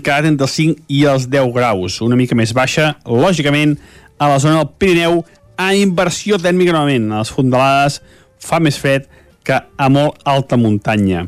quedat 0.00 0.28
entre 0.28 0.46
els 0.46 0.56
5 0.58 0.86
i 0.92 1.04
els 1.10 1.28
10 1.30 1.52
graus, 1.54 2.00
una 2.04 2.18
mica 2.18 2.36
més 2.38 2.52
baixa, 2.54 2.92
lògicament, 3.06 3.76
a 4.18 4.28
la 4.30 4.38
zona 4.38 4.60
del 4.60 4.70
Pirineu, 4.78 5.22
a 5.58 5.72
inversió 5.74 6.38
tèrmica 6.38 6.74
novament, 6.74 7.10
a 7.10 7.22
les 7.22 7.32
fondalades 7.34 8.00
fa 8.42 8.60
més 8.62 8.78
fred 8.78 9.08
que 9.42 9.58
a 9.58 9.88
molt 9.90 10.22
alta 10.28 10.58
muntanya. 10.58 11.26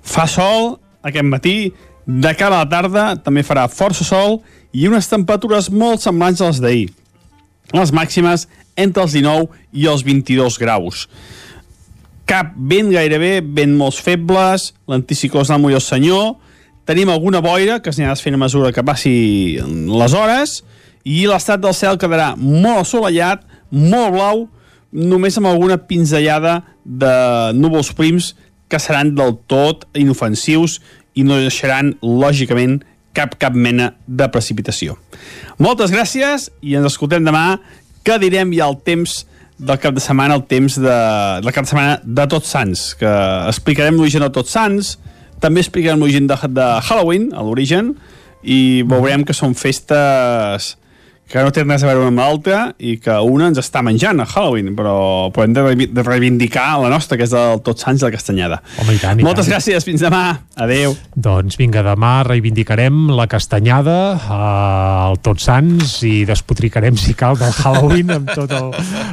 Fa 0.00 0.26
sol 0.28 0.78
aquest 1.04 1.28
matí, 1.28 1.56
de 2.06 2.32
cara 2.34 2.56
a 2.56 2.64
la 2.64 2.70
tarda 2.70 3.04
també 3.22 3.44
farà 3.46 3.68
força 3.70 4.04
sol 4.04 4.40
i 4.72 4.88
unes 4.88 5.08
temperatures 5.10 5.68
molt 5.70 6.02
semblants 6.02 6.40
a 6.40 6.48
les 6.50 6.60
d'ahir. 6.62 6.88
Les 7.76 7.92
màximes 7.94 8.48
entre 8.80 9.04
els 9.04 9.14
19 9.14 9.46
i 9.76 9.86
els 9.86 10.02
22 10.06 10.58
graus. 10.58 11.04
Cap 12.26 12.52
vent 12.54 12.90
gairebé, 12.94 13.40
vent 13.42 13.72
molt 13.76 13.98
febles, 13.98 14.70
l'anticicló 14.90 15.44
és 15.44 15.50
l'amo 15.50 15.70
i 15.70 15.76
el 15.78 15.84
senyor, 15.84 16.36
tenim 16.90 17.10
alguna 17.12 17.38
boira 17.44 17.78
que 17.78 17.92
s'anirà 17.94 18.16
fent 18.18 18.34
a 18.34 18.40
mesura 18.42 18.72
que 18.74 18.82
passi 18.82 19.14
les 19.62 20.14
hores 20.16 20.56
i 21.06 21.22
l'estat 21.30 21.62
del 21.62 21.74
cel 21.76 21.98
quedarà 22.00 22.32
molt 22.36 22.82
assolellat, 22.82 23.44
molt 23.70 24.16
blau, 24.16 24.48
només 24.90 25.38
amb 25.38 25.48
alguna 25.52 25.78
pinzellada 25.78 26.60
de 26.84 27.12
núvols 27.54 27.92
prims 27.94 28.32
que 28.70 28.80
seran 28.82 29.14
del 29.14 29.36
tot 29.50 29.86
inofensius 29.98 30.80
i 31.14 31.22
no 31.26 31.38
deixaran, 31.38 31.94
lògicament, 32.02 32.80
cap, 33.14 33.36
cap 33.38 33.54
mena 33.54 33.92
de 34.06 34.26
precipitació. 34.30 34.96
Moltes 35.62 35.94
gràcies 35.94 36.48
i 36.62 36.74
ens 36.78 36.90
escoltem 36.90 37.26
demà 37.26 37.60
que 38.06 38.18
direm 38.22 38.50
ja 38.56 38.66
el 38.70 38.78
temps 38.82 39.20
del 39.60 39.78
cap 39.78 39.94
de 39.94 40.02
setmana, 40.02 40.38
el 40.38 40.46
temps 40.50 40.78
de, 40.80 40.98
del 41.44 41.54
cap 41.54 41.66
de 41.66 41.70
setmana 41.70 41.98
de 42.02 42.26
Tots 42.34 42.50
Sants, 42.54 42.84
que 42.98 43.14
explicarem 43.50 43.98
l'origen 43.98 44.24
de 44.24 44.30
Tots 44.34 44.54
Sants, 44.56 44.94
també 45.40 45.64
explicarem 45.64 46.00
l'origen 46.00 46.28
de, 46.30 46.36
de 46.56 46.68
Halloween, 46.86 47.30
a 47.34 47.44
l'origen, 47.44 47.94
i 48.40 48.82
veurem 48.88 49.24
que 49.28 49.36
són 49.36 49.56
festes 49.58 50.74
que 51.30 51.42
no 51.46 51.52
té 51.54 51.62
res 51.62 51.84
a 51.84 51.90
veure 51.92 52.08
amb 52.10 52.18
l'altra 52.18 52.60
i 52.82 52.96
que 52.98 53.14
una 53.22 53.46
ens 53.50 53.58
està 53.62 53.84
menjant 53.86 54.18
a 54.18 54.26
Halloween, 54.26 54.72
però, 54.74 54.94
però 55.30 55.44
hem 55.46 55.52
de, 55.54 55.62
reivi- 55.62 55.86
de 55.94 56.02
reivindicar 56.02 56.80
la 56.82 56.90
nostra, 56.90 57.16
que 57.16 57.22
és 57.28 57.30
del 57.34 57.60
Tots 57.66 57.84
Sants 57.86 58.02
i 58.02 58.08
la 58.08 58.10
Castanyada. 58.14 58.58
Home, 58.82 58.96
i 58.96 58.98
tant, 58.98 59.20
i 59.20 59.26
Moltes 59.26 59.46
tant. 59.46 59.54
gràcies, 59.54 59.86
fins 59.86 60.02
demà. 60.02 60.24
Adeu. 60.60 60.96
Doncs 61.14 61.56
vinga, 61.56 61.84
demà 61.86 62.10
reivindicarem 62.26 63.06
la 63.16 63.28
castanyada, 63.30 63.96
eh, 64.18 65.10
el 65.12 65.20
Tots 65.24 65.46
Sants 65.46 65.94
i 66.08 66.24
despotricarem, 66.28 66.96
si 67.00 67.14
cal, 67.14 67.38
del 67.40 67.52
Halloween 67.62 68.10
amb, 68.18 68.30
tot 68.34 68.50
el, 68.56 68.70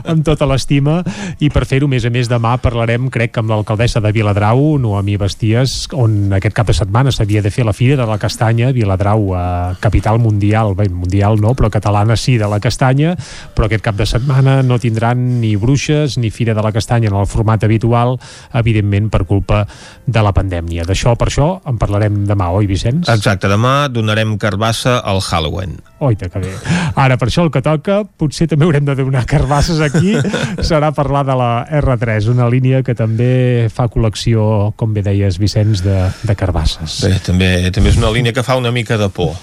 amb 0.09 0.25
tota 0.25 0.47
l'estima 0.49 0.99
i 1.39 1.51
per 1.53 1.65
fer-ho, 1.69 1.85
a 1.87 1.93
més 1.93 2.05
a 2.07 2.11
més, 2.13 2.27
demà 2.31 2.55
parlarem, 2.63 3.09
crec, 3.13 3.37
amb 3.39 3.53
l'alcaldessa 3.53 4.01
de 4.03 4.11
Viladrau, 4.15 4.63
Noemí 4.81 5.17
Basties, 5.21 5.87
on 5.93 6.33
aquest 6.37 6.55
cap 6.57 6.67
de 6.71 6.75
setmana 6.77 7.13
s'havia 7.13 7.43
de 7.45 7.51
fer 7.53 7.65
la 7.67 7.73
Fira 7.77 7.95
de 7.99 8.07
la 8.09 8.17
Castanya, 8.21 8.71
Viladrau, 8.75 9.29
eh, 9.37 9.77
capital 9.83 10.19
mundial, 10.19 10.73
bé, 10.75 10.89
mundial 10.89 11.37
no, 11.41 11.53
però 11.57 11.69
catalana 11.73 12.06
sí, 12.15 12.37
de 12.37 12.47
la 12.47 12.61
castanya, 12.63 13.15
però 13.55 13.67
aquest 13.67 13.83
cap 13.83 13.97
de 13.99 14.07
setmana 14.07 14.61
no 14.63 14.79
tindran 14.79 15.41
ni 15.41 15.55
bruixes 15.59 16.17
ni 16.21 16.31
Fira 16.31 16.55
de 16.55 16.63
la 16.63 16.71
Castanya 16.71 17.09
en 17.11 17.17
el 17.19 17.27
format 17.27 17.63
habitual, 17.67 18.15
evidentment 18.53 19.09
per 19.11 19.25
culpa 19.25 19.65
de 20.05 20.23
la 20.23 20.31
pandèmia. 20.31 20.85
D'això, 20.87 21.17
per 21.19 21.27
això, 21.31 21.49
en 21.67 21.81
parlarem 21.81 22.23
demà, 22.29 22.51
oi, 22.55 22.69
Vicenç? 22.69 23.09
Exacte, 23.11 23.49
demà 23.51 23.89
donarem 23.91 24.37
carbassa 24.37 24.99
al 25.03 25.21
Halloween. 25.21 25.77
Oita, 25.99 26.29
que 26.29 26.39
bé. 26.39 26.53
Ara, 26.93 27.17
per 27.17 27.31
això 27.31 27.41
el 27.47 27.51
que 27.53 27.63
toca, 27.65 28.03
potser 28.05 28.45
també 28.51 28.67
haurem 28.67 28.85
de 28.85 28.93
donar 28.99 29.25
carbasses 29.29 29.81
aquí, 29.81 30.13
serà 30.69 30.91
parlar 30.93 31.23
de 31.25 31.37
la 31.37 31.51
R3, 31.81 32.29
una 32.29 32.49
línia 32.53 32.83
que 32.85 32.93
també 32.97 33.67
fa 33.73 33.87
col·lecció, 33.89 34.73
com 34.77 34.93
bé 34.93 35.01
deies, 35.05 35.39
Vicenç, 35.41 35.81
de, 35.85 35.97
de 36.21 36.37
carbasses. 36.37 37.01
Bé, 37.07 37.17
també, 37.25 37.51
també 37.73 37.93
és 37.93 37.97
una 37.97 38.13
línia 38.13 38.35
que 38.35 38.45
fa 38.45 38.59
una 38.59 38.71
mica 38.71 38.99
de 39.01 39.09
por. 39.09 39.33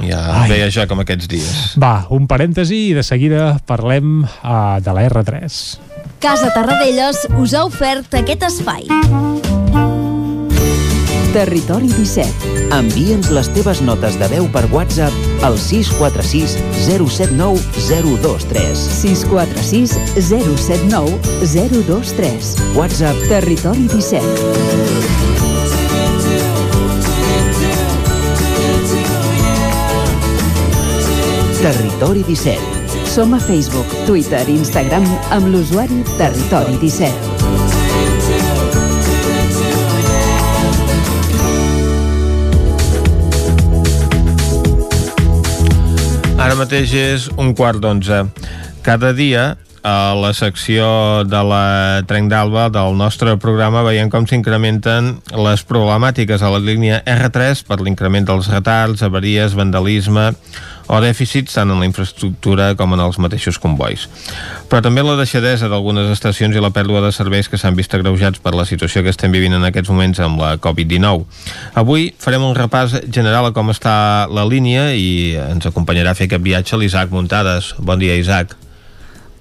Ja 0.00 0.22
Ai. 0.42 0.48
veia 0.50 0.70
ja 0.72 0.86
com 0.90 1.02
aquests 1.02 1.28
dies. 1.30 1.62
Va, 1.80 2.06
un 2.14 2.26
parèntesi 2.30 2.88
i 2.90 2.94
de 2.96 3.04
seguida 3.06 3.56
parlem 3.68 4.22
uh, 4.24 4.78
de 4.82 4.96
la 4.96 5.06
R3. 5.10 5.62
Casa 6.22 6.52
Tarradellas 6.54 7.26
us 7.38 7.54
ha 7.54 7.64
ofert 7.66 8.14
aquest 8.14 8.46
espai. 8.46 8.86
Territori 11.32 11.88
17. 11.88 12.50
Envia'ns 12.76 13.30
les 13.32 13.48
teves 13.56 13.80
notes 13.80 14.18
de 14.20 14.28
veu 14.28 14.46
per 14.52 14.66
WhatsApp 14.72 15.44
al 15.48 15.56
646 15.56 16.58
079 16.84 17.58
023. 17.88 18.86
646 19.00 19.96
079 20.28 21.16
023. 21.40 22.56
WhatsApp 22.76 23.28
Territori 23.32 23.88
17. 23.88 25.31
Territori 31.62 32.24
17. 32.26 32.58
Som 33.06 33.34
a 33.34 33.38
Facebook, 33.38 33.86
Twitter 34.02 34.42
i 34.50 34.56
Instagram 34.58 35.04
amb 35.30 35.46
l'usuari 35.46 36.00
Territori 36.18 36.74
17. 36.82 37.06
Ara 46.42 46.58
mateix 46.58 46.90
és 46.98 47.30
un 47.38 47.54
quart 47.54 47.78
d'onze. 47.78 48.26
Cada 48.82 49.14
dia 49.14 49.54
a 49.86 50.14
la 50.18 50.34
secció 50.34 51.22
de 51.22 51.46
la 51.46 52.02
Trenc 52.10 52.26
d'Alba 52.30 52.74
del 52.74 52.98
nostre 52.98 53.38
programa 53.38 53.86
veiem 53.86 54.10
com 54.10 54.26
s'incrementen 54.26 55.22
les 55.38 55.62
problemàtiques 55.62 56.42
a 56.42 56.50
la 56.54 56.58
línia 56.58 57.02
R3 57.06 57.62
per 57.70 57.78
l'increment 57.82 58.26
dels 58.26 58.50
retards, 58.50 59.06
avaries, 59.06 59.54
vandalisme 59.54 60.32
o 60.92 61.00
dèficits 61.00 61.56
tant 61.56 61.72
en 61.72 61.80
la 61.80 61.88
infraestructura 61.88 62.72
com 62.76 62.92
en 62.92 63.00
els 63.00 63.18
mateixos 63.22 63.58
convois. 63.62 64.04
Però 64.68 64.82
també 64.84 65.04
la 65.04 65.16
deixadesa 65.16 65.70
d'algunes 65.72 66.10
estacions 66.12 66.56
i 66.56 66.62
la 66.62 66.72
pèrdua 66.74 67.00
de 67.04 67.12
serveis 67.16 67.48
que 67.48 67.60
s'han 67.60 67.78
vist 67.78 67.94
agreujats 67.96 68.42
per 68.44 68.54
la 68.56 68.66
situació 68.68 69.02
que 69.02 69.12
estem 69.12 69.32
vivint 69.32 69.56
en 69.56 69.64
aquests 69.68 69.92
moments 69.92 70.20
amb 70.20 70.42
la 70.42 70.54
Covid-19. 70.60 71.24
Avui 71.80 72.10
farem 72.20 72.44
un 72.44 72.56
repàs 72.58 72.98
general 73.08 73.48
a 73.48 73.54
com 73.56 73.72
està 73.72 73.94
la 74.28 74.44
línia 74.48 74.90
i 74.92 75.38
ens 75.48 75.68
acompanyarà 75.68 76.12
a 76.12 76.18
fer 76.18 76.28
aquest 76.28 76.44
viatge 76.44 76.80
l'Isaac 76.80 77.14
Muntades. 77.14 77.74
Bon 77.80 78.00
dia, 78.00 78.18
Isaac. 78.20 78.61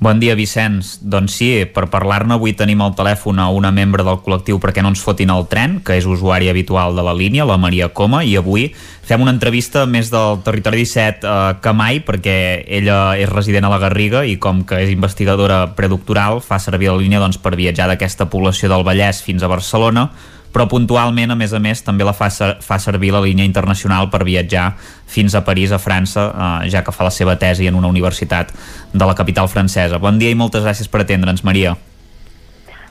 Bon 0.01 0.17
dia, 0.17 0.33
Vicenç. 0.33 0.95
Doncs 1.05 1.35
sí, 1.37 1.47
per 1.69 1.83
parlar-ne 1.93 2.33
avui 2.33 2.55
tenim 2.57 2.79
al 2.81 2.95
telèfon 2.97 3.37
a 3.37 3.51
una 3.53 3.69
membre 3.69 4.01
del 4.01 4.17
col·lectiu 4.25 4.57
perquè 4.57 4.81
no 4.81 4.89
ens 4.89 5.03
fotin 5.05 5.29
el 5.29 5.45
tren, 5.45 5.75
que 5.85 5.93
és 5.93 6.07
usuari 6.09 6.49
habitual 6.49 6.97
de 6.97 7.03
la 7.05 7.13
línia, 7.13 7.45
la 7.45 7.59
Maria 7.61 7.91
Coma, 7.93 8.23
i 8.25 8.33
avui 8.39 8.71
fem 9.05 9.21
una 9.21 9.35
entrevista 9.35 9.83
més 9.85 10.09
del 10.09 10.41
Territori 10.41 10.81
17 10.87 11.21
eh, 11.29 11.53
que 11.61 11.75
mai, 11.77 12.01
perquè 12.01 12.35
ella 12.65 13.13
és 13.13 13.29
resident 13.29 13.69
a 13.69 13.73
la 13.75 13.77
Garriga 13.83 14.25
i 14.25 14.39
com 14.41 14.65
que 14.65 14.81
és 14.81 14.89
investigadora 14.89 15.67
predoctoral 15.77 16.41
fa 16.41 16.57
servir 16.57 16.89
la 16.89 16.97
línia 16.97 17.21
doncs, 17.21 17.37
per 17.37 17.53
viatjar 17.53 17.85
d'aquesta 17.91 18.25
població 18.33 18.73
del 18.73 18.87
Vallès 18.87 19.21
fins 19.21 19.45
a 19.45 19.53
Barcelona, 19.53 20.09
però 20.51 20.67
puntualment, 20.67 21.31
a 21.31 21.37
més 21.39 21.53
a 21.53 21.59
més, 21.63 21.83
també 21.83 22.05
la 22.07 22.13
fa, 22.13 22.29
ser, 22.29 22.55
fa 22.63 22.77
servir 22.79 23.13
la 23.15 23.21
línia 23.23 23.47
internacional 23.47 24.09
per 24.11 24.23
viatjar 24.27 24.71
fins 25.07 25.35
a 25.35 25.43
París, 25.47 25.71
a 25.71 25.79
França, 25.79 26.27
eh, 26.31 26.69
ja 26.71 26.83
que 26.83 26.91
fa 26.95 27.07
la 27.07 27.13
seva 27.13 27.37
tesi 27.39 27.67
en 27.67 27.79
una 27.79 27.87
universitat 27.91 28.51
de 28.93 29.05
la 29.05 29.15
capital 29.15 29.47
francesa. 29.47 29.99
Bon 29.99 30.19
dia 30.19 30.29
i 30.31 30.35
moltes 30.35 30.65
gràcies 30.67 30.91
per 30.91 31.05
atendre'ns, 31.05 31.45
Maria. 31.47 31.77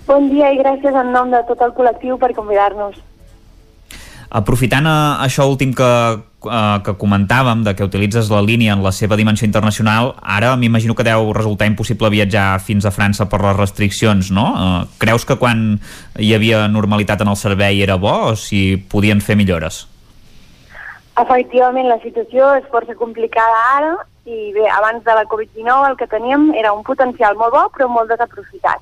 Bon 0.08 0.26
dia 0.32 0.50
i 0.50 0.58
gràcies 0.58 0.96
en 0.96 1.12
nom 1.12 1.30
de 1.30 1.44
tot 1.46 1.60
el 1.62 1.76
col·lectiu 1.76 2.18
per 2.18 2.32
convidar-nos. 2.34 2.96
Aprofitant 4.30 4.86
eh, 4.86 4.96
això 5.26 5.44
últim 5.50 5.72
que, 5.74 5.86
eh, 6.46 6.78
que 6.86 6.94
comentàvem, 6.94 7.64
de 7.66 7.74
que 7.74 7.86
utilitzes 7.86 8.30
la 8.30 8.42
línia 8.46 8.76
en 8.76 8.84
la 8.84 8.92
seva 8.94 9.18
dimensió 9.18 9.44
internacional, 9.46 10.12
ara 10.22 10.52
m'imagino 10.56 10.94
que 10.94 11.06
deu 11.06 11.32
resultar 11.34 11.66
impossible 11.66 12.12
viatjar 12.14 12.60
fins 12.62 12.86
a 12.86 12.94
França 12.94 13.26
per 13.26 13.40
les 13.42 13.56
restriccions, 13.58 14.30
no? 14.30 14.46
Eh, 14.54 14.84
creus 15.02 15.26
que 15.26 15.34
quan 15.34 15.80
hi 16.16 16.34
havia 16.34 16.68
normalitat 16.68 17.24
en 17.26 17.32
el 17.34 17.40
servei 17.40 17.82
era 17.82 17.98
bo 17.98 18.14
o 18.30 18.36
si 18.36 18.76
podien 18.76 19.20
fer 19.20 19.34
millores? 19.34 19.88
Efectivament, 21.18 21.88
la 21.90 21.98
situació 22.04 22.54
és 22.60 22.70
força 22.70 22.94
complicada 22.94 23.58
ara 23.74 23.96
i 24.30 24.52
bé, 24.54 24.68
abans 24.70 25.02
de 25.02 25.16
la 25.16 25.26
Covid-19 25.26 25.90
el 25.90 25.96
que 25.98 26.06
teníem 26.06 26.52
era 26.54 26.70
un 26.72 26.84
potencial 26.86 27.34
molt 27.34 27.52
bo 27.56 27.66
però 27.74 27.90
molt 27.90 28.14
desaprofitat. 28.14 28.78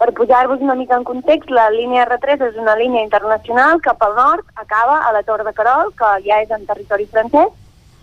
Per 0.00 0.14
posar-vos 0.16 0.62
una 0.64 0.74
mica 0.74 0.96
en 0.96 1.02
context, 1.04 1.50
la 1.52 1.66
línia 1.68 2.06
R3 2.06 2.40
és 2.46 2.54
una 2.56 2.72
línia 2.78 3.02
internacional 3.04 3.82
que 3.84 3.92
pel 4.00 4.14
nord 4.16 4.46
acaba 4.62 4.94
a 5.04 5.10
la 5.12 5.20
Tor 5.22 5.42
de 5.44 5.52
Carol, 5.52 5.90
que 5.98 6.12
ja 6.24 6.38
és 6.40 6.54
en 6.56 6.64
territori 6.64 7.04
francès, 7.10 7.50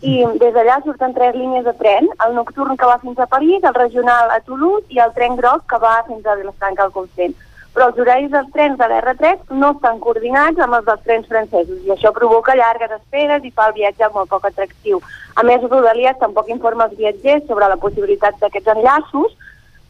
i 0.05 0.19
des 0.37 0.53
d'allà 0.53 0.75
surten 0.83 1.15
tres 1.15 1.33
línies 1.33 1.65
de 1.65 1.73
tren, 1.79 2.05
el 2.27 2.35
nocturn 2.35 2.77
que 2.77 2.85
va 2.85 2.99
fins 3.01 3.17
a 3.17 3.25
París, 3.25 3.63
el 3.63 3.73
regional 3.73 4.29
a 4.29 4.37
Toulouse 4.45 4.85
i 4.93 5.01
el 5.01 5.15
tren 5.15 5.39
groc 5.39 5.65
que 5.65 5.79
va 5.81 5.95
fins 6.05 6.25
a 6.25 6.35
Vilafranca 6.37 6.85
al 6.85 6.93
Consell. 6.99 7.33
Però 7.73 7.89
els 7.89 7.97
horaris 8.05 8.29
dels 8.29 8.53
trens 8.53 8.77
de 8.77 8.91
l'R3 8.91 9.57
no 9.57 9.73
estan 9.73 9.97
coordinats 10.05 10.61
amb 10.61 10.77
els 10.77 10.85
dels 10.85 11.01
trens 11.09 11.25
francesos 11.33 11.81
i 11.81 11.95
això 11.95 12.13
provoca 12.13 12.55
llargues 12.61 12.93
esperes 12.99 13.41
i 13.41 13.53
fa 13.57 13.71
el 13.71 13.75
viatge 13.81 14.13
molt 14.13 14.29
poc 14.29 14.45
atractiu. 14.45 15.01
A 15.33 15.41
més, 15.49 15.65
Rodalies 15.65 16.21
tampoc 16.21 16.53
informa 16.53 16.85
els 16.91 16.97
viatgers 17.01 17.49
sobre 17.49 17.73
la 17.73 17.81
possibilitat 17.81 18.37
d'aquests 18.41 18.73
enllaços, 18.77 19.33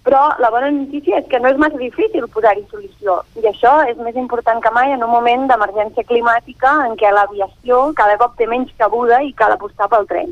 però 0.07 0.21
la 0.39 0.49
bona 0.53 0.69
notícia 0.71 1.17
és 1.19 1.25
que 1.27 1.39
no 1.43 1.49
és 1.51 1.57
massa 1.59 1.75
difícil 1.81 2.23
posar-hi 2.31 2.63
solució 2.71 3.17
i 3.35 3.43
això 3.49 3.73
és 3.91 3.97
més 3.99 4.15
important 4.15 4.61
que 4.63 4.71
mai 4.71 4.93
en 4.95 5.03
un 5.03 5.11
moment 5.11 5.43
d'emergència 5.49 6.05
climàtica 6.07 6.71
en 6.87 6.95
què 6.95 7.11
l'aviació 7.11 7.91
cada 7.97 8.15
cop 8.21 8.37
té 8.39 8.47
menys 8.47 8.71
cabuda 8.79 9.19
i 9.27 9.33
cal 9.35 9.51
apostar 9.57 9.89
pel 9.91 10.07
tren. 10.07 10.31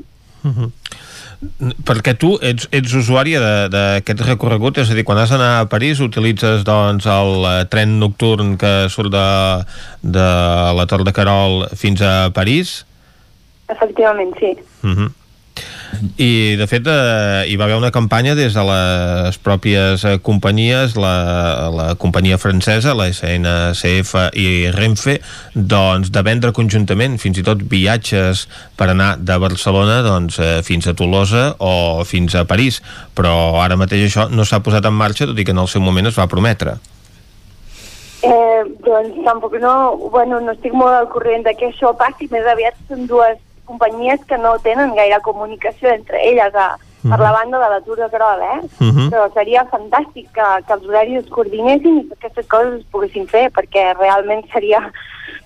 Perquè 1.86 2.14
tu 2.18 2.30
ets, 2.42 2.70
ets 2.72 2.94
usuària 2.96 3.40
de- 3.44 3.68
d'aquest 3.74 4.22
recorregut, 4.26 4.78
és 4.78 4.90
a 4.90 4.96
dir, 4.96 5.04
quan 5.04 5.18
has 5.20 5.30
d'anar 5.30 5.60
a 5.60 5.66
París 5.70 6.00
utilitzes 6.00 6.64
doncs, 6.64 7.06
el 7.06 7.44
eh, 7.46 7.66
tren 7.70 8.00
nocturn 8.00 8.56
que 8.58 8.88
surt 8.90 9.12
de, 9.12 9.28
de 10.02 10.26
la 10.80 10.86
Tor 10.88 11.04
de 11.04 11.12
Carol 11.14 11.68
fins 11.76 12.02
a 12.02 12.30
París? 12.34 12.86
Efectivament, 13.68 14.34
sí. 14.40 14.56
Uh 14.84 14.96
-huh. 14.96 15.12
I, 16.18 16.56
de 16.60 16.68
fet, 16.70 16.88
eh, 16.88 17.46
hi 17.50 17.56
va 17.60 17.66
haver 17.66 17.78
una 17.80 17.92
campanya 17.92 18.36
des 18.38 18.56
de 18.56 18.64
les 18.68 19.38
pròpies 19.44 20.06
eh, 20.06 20.16
companyies, 20.24 20.96
la, 21.00 21.70
la 21.74 21.88
companyia 22.00 22.40
francesa, 22.42 22.96
la 22.98 23.08
SNCF 23.14 24.16
i 24.40 24.48
Renfe, 24.76 25.20
doncs, 25.56 26.12
de 26.16 26.26
vendre 26.26 26.54
conjuntament 26.56 27.20
fins 27.22 27.40
i 27.42 27.46
tot 27.48 27.64
viatges 27.72 28.46
per 28.78 28.90
anar 28.94 29.16
de 29.20 29.38
Barcelona 29.42 30.02
doncs, 30.06 30.40
eh, 30.40 30.60
fins 30.66 30.88
a 30.88 30.96
Tolosa 30.98 31.48
o 31.60 32.04
fins 32.08 32.36
a 32.36 32.46
París. 32.50 32.82
Però 33.16 33.62
ara 33.64 33.80
mateix 33.80 34.10
això 34.10 34.30
no 34.32 34.46
s'ha 34.46 34.64
posat 34.66 34.86
en 34.86 34.96
marxa, 34.96 35.30
tot 35.30 35.40
i 35.40 35.48
que 35.48 35.56
en 35.56 35.64
el 35.64 35.72
seu 35.72 35.84
moment 35.84 36.12
es 36.12 36.20
va 36.20 36.30
prometre. 36.32 36.78
Eh, 38.26 38.62
doncs 38.82 39.18
tampoc 39.26 39.54
no, 39.62 39.76
bueno, 40.10 40.40
no 40.42 40.56
estic 40.56 40.74
molt 40.74 40.96
al 40.98 41.10
corrent 41.12 41.44
de 41.46 41.54
que 41.60 41.70
això 41.70 41.92
passi, 41.98 42.26
més 42.32 42.48
aviat 42.50 42.78
són 42.90 43.06
dues 43.10 43.38
companyies 43.66 44.24
que 44.26 44.38
no 44.38 44.58
tenen 44.64 44.96
gaire 44.96 45.22
comunicació 45.26 45.92
entre 45.94 46.22
elles 46.30 46.56
a, 46.56 46.76
per 47.06 47.20
la 47.20 47.32
banda 47.32 47.60
de 47.62 47.70
l'atur 47.70 47.98
de 47.98 48.10
Carol, 48.10 48.42
eh? 48.42 48.62
Mhm. 48.80 49.10
Però 49.14 49.26
seria 49.34 49.66
fantàstic 49.72 50.32
que, 50.34 50.48
que 50.68 50.74
els 50.74 50.88
horaris 50.88 51.24
es 51.24 51.30
coordinessin 51.30 52.00
i 52.00 52.08
que 52.08 52.18
aquestes 52.20 52.48
coses 52.48 52.80
es 52.80 52.88
poguessin 52.92 53.28
fer, 53.28 53.50
perquè 53.54 53.92
realment 54.00 54.46
seria, 54.54 54.82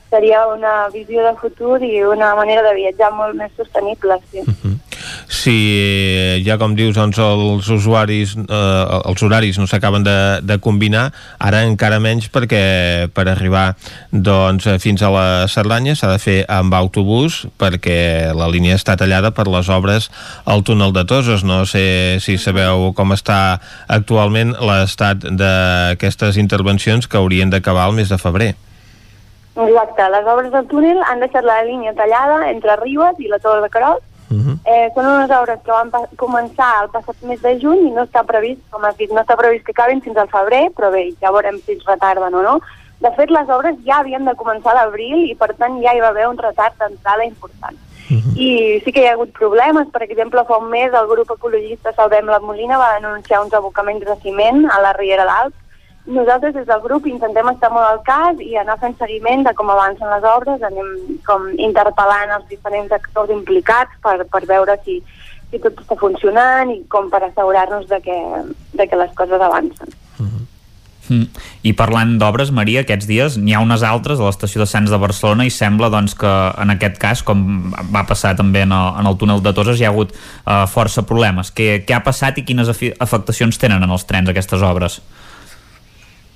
seria 0.09 0.45
una 0.47 0.87
visió 0.93 1.23
de 1.25 1.35
futur 1.41 1.81
i 1.83 2.03
una 2.03 2.33
manera 2.35 2.63
de 2.63 2.75
viatjar 2.75 3.11
molt 3.13 3.35
més 3.35 3.51
sostenible, 3.57 4.19
sí. 4.31 4.45
Si 5.27 6.43
ja 6.45 6.57
com 6.61 6.75
dius 6.77 6.95
doncs 6.97 7.19
els 7.23 7.69
usuaris 7.73 8.35
eh, 8.39 8.99
els 9.09 9.23
horaris 9.25 9.59
no 9.59 9.67
s'acaben 9.69 10.05
de, 10.05 10.17
de 10.45 10.59
combinar 10.63 11.09
ara 11.39 11.63
encara 11.67 11.99
menys 12.03 12.29
perquè 12.33 13.09
per 13.13 13.27
arribar 13.31 13.73
doncs 14.11 14.67
fins 14.83 15.03
a 15.03 15.11
la 15.13 15.25
Cerdanya 15.51 15.95
s'ha 15.95 16.11
de 16.13 16.21
fer 16.21 16.39
amb 16.49 16.73
autobús 16.77 17.45
perquè 17.59 18.31
la 18.35 18.49
línia 18.51 18.77
està 18.79 18.97
tallada 18.99 19.33
per 19.35 19.47
les 19.49 19.69
obres 19.69 20.09
al 20.45 20.63
túnel 20.63 20.93
de 20.95 21.05
Toses 21.09 21.43
no 21.43 21.65
sé 21.65 22.17
si 22.23 22.37
sabeu 22.37 22.91
com 22.97 23.13
està 23.15 23.59
actualment 23.87 24.55
l'estat 24.59 25.29
d'aquestes 25.29 26.39
intervencions 26.41 27.07
que 27.07 27.19
haurien 27.19 27.49
d'acabar 27.49 27.89
el 27.89 28.01
mes 28.01 28.09
de 28.09 28.17
febrer 28.21 28.55
Exacte, 29.59 30.09
les 30.09 30.27
obres 30.27 30.51
del 30.53 30.67
túnel 30.71 31.01
han 31.03 31.19
deixat 31.19 31.43
la 31.43 31.57
línia 31.67 31.91
tallada 31.97 32.45
entre 32.47 32.77
Ribes 32.79 33.19
i 33.19 33.27
la 33.27 33.41
Torre 33.43 33.65
de 33.65 33.69
Carol. 33.73 33.97
Uh 34.29 34.37
-huh. 34.37 34.57
eh, 34.65 34.91
són 34.93 35.05
unes 35.05 35.31
obres 35.31 35.59
que 35.65 35.71
van 35.71 35.89
començar 36.15 36.83
el 36.83 36.89
passat 36.89 37.15
mes 37.21 37.41
de 37.41 37.59
juny 37.59 37.87
i 37.87 37.91
no 37.91 38.03
està 38.03 38.23
previst, 38.23 38.61
com 38.69 38.83
has 38.85 38.97
dit, 38.97 39.11
no 39.11 39.21
està 39.21 39.35
previst 39.35 39.65
que 39.65 39.71
acabin 39.71 40.01
fins 40.01 40.17
al 40.17 40.29
febrer, 40.29 40.69
però 40.77 40.91
bé, 40.91 41.13
ja 41.21 41.31
veurem 41.31 41.57
si 41.65 41.71
es 41.71 41.85
retarden 41.85 42.33
o 42.35 42.41
no. 42.41 42.59
De 42.99 43.11
fet, 43.15 43.31
les 43.31 43.49
obres 43.49 43.75
ja 43.85 43.99
havien 43.99 44.25
de 44.25 44.35
començar 44.35 44.71
a 44.71 44.75
l'abril 44.75 45.29
i, 45.29 45.35
per 45.35 45.55
tant, 45.55 45.81
ja 45.81 45.93
hi 45.95 46.01
va 46.01 46.09
haver 46.09 46.27
un 46.27 46.37
retard 46.37 46.75
d'entrada 46.79 47.23
important. 47.23 47.77
Uh 48.11 48.17
-huh. 48.17 48.33
I 48.35 48.81
sí 48.83 48.91
que 48.91 49.01
hi 49.01 49.07
ha 49.07 49.13
hagut 49.13 49.31
problemes. 49.31 49.87
Per 49.93 50.03
exemple, 50.03 50.43
fa 50.45 50.57
un 50.57 50.69
mes 50.69 50.93
el 50.93 51.07
grup 51.07 51.31
ecologista 51.31 51.93
Salvem 51.93 52.25
la 52.25 52.39
Molina 52.39 52.77
va 52.77 52.99
denunciar 52.99 53.41
uns 53.41 53.53
abocaments 53.53 54.05
de 54.05 54.15
ciment 54.21 54.65
a 54.69 54.81
la 54.81 54.93
Riera 54.93 55.25
d'Alp 55.25 55.53
nosaltres 56.09 56.55
des 56.57 56.67
del 56.67 56.81
grup 56.83 57.07
intentem 57.07 57.49
estar 57.51 57.69
molt 57.73 57.87
al 57.87 58.01
cas 58.07 58.41
i 58.43 58.57
anar 58.57 58.79
fent 58.81 58.97
seguiment 58.97 59.45
de 59.45 59.53
com 59.57 59.69
avancen 59.69 60.09
les 60.09 60.27
obres, 60.33 60.63
anem 60.65 61.19
com 61.27 61.47
interpel·lant 61.69 62.35
els 62.39 62.47
diferents 62.51 62.93
actors 62.97 63.33
implicats 63.35 63.95
per, 64.03 64.17
per 64.33 64.43
veure 64.49 64.75
si, 64.85 64.99
si 65.51 65.61
tot 65.63 65.79
està 65.83 65.97
funcionant 65.99 66.73
i 66.73 66.81
com 66.91 67.11
per 67.13 67.23
assegurar-nos 67.27 67.87
de, 67.91 68.01
que, 68.05 68.19
de 68.73 68.89
que 68.89 69.03
les 69.03 69.13
coses 69.17 69.49
avancen. 69.49 69.97
Mm. 71.09 71.25
I 71.65 71.73
parlant 71.73 72.11
d'obres, 72.21 72.51
Maria, 72.53 72.83
aquests 72.85 73.07
dies 73.09 73.37
n'hi 73.41 73.55
ha 73.57 73.61
unes 73.63 73.81
altres 73.85 74.19
a 74.21 74.27
l'estació 74.27 74.61
de 74.61 74.67
Sants 74.69 74.91
de 74.93 74.99
Barcelona 75.01 75.47
i 75.47 75.53
sembla 75.53 75.89
doncs, 75.89 76.13
que 76.17 76.29
en 76.29 76.73
aquest 76.75 76.99
cas, 77.01 77.23
com 77.25 77.71
va 77.93 78.05
passar 78.09 78.35
també 78.37 78.61
en 78.65 78.75
el, 78.75 78.91
en 79.01 79.09
el 79.09 79.17
túnel 79.17 79.41
de 79.45 79.53
Toses, 79.57 79.81
hi 79.81 79.87
ha 79.87 79.93
hagut 79.93 80.13
uh, 80.13 80.67
força 80.69 81.05
problemes. 81.09 81.49
Què, 81.55 81.81
què 81.85 81.97
ha 81.97 82.03
passat 82.05 82.37
i 82.37 82.45
quines 82.45 82.69
afectacions 82.69 83.57
tenen 83.61 83.83
en 83.85 83.97
els 83.97 84.05
trens 84.09 84.29
aquestes 84.29 84.65
obres? 84.65 84.99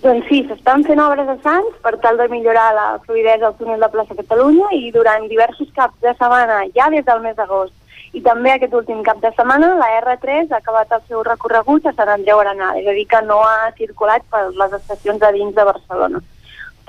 Doncs 0.03 0.25
sí, 0.27 0.41
s'estan 0.43 0.81
fent 0.83 0.99
obres 0.99 1.29
a 1.31 1.37
Sants 1.45 1.75
per 1.83 1.93
tal 2.03 2.17
de 2.19 2.25
millorar 2.27 2.73
la 2.75 2.87
fluidesa 3.05 3.45
del 3.45 3.53
túnel 3.55 3.79
de 3.79 3.87
plaça 3.93 4.17
Catalunya 4.17 4.67
i 4.75 4.89
durant 4.91 5.29
diversos 5.31 5.69
caps 5.77 5.95
de 6.03 6.11
setmana, 6.17 6.57
ja 6.75 6.89
des 6.91 7.05
del 7.07 7.21
mes 7.23 7.37
d'agost, 7.37 7.71
i 8.11 8.19
també 8.25 8.51
aquest 8.51 8.75
últim 8.75 8.99
cap 9.07 9.21
de 9.23 9.31
setmana, 9.37 9.69
la 9.79 9.87
R3 10.01 10.51
ha 10.51 10.59
acabat 10.59 10.91
el 10.91 11.05
seu 11.07 11.23
recorregut 11.23 11.87
a 11.87 11.93
Sant 11.95 12.11
Andreu 12.17 12.41
Arenal, 12.41 12.81
és 12.81 12.89
a 12.91 12.97
dir, 12.97 13.05
que 13.13 13.21
no 13.29 13.37
ha 13.47 13.71
circulat 13.77 14.27
per 14.33 14.43
les 14.49 14.75
estacions 14.81 15.23
de 15.23 15.31
dins 15.37 15.55
de 15.55 15.67
Barcelona. 15.71 16.19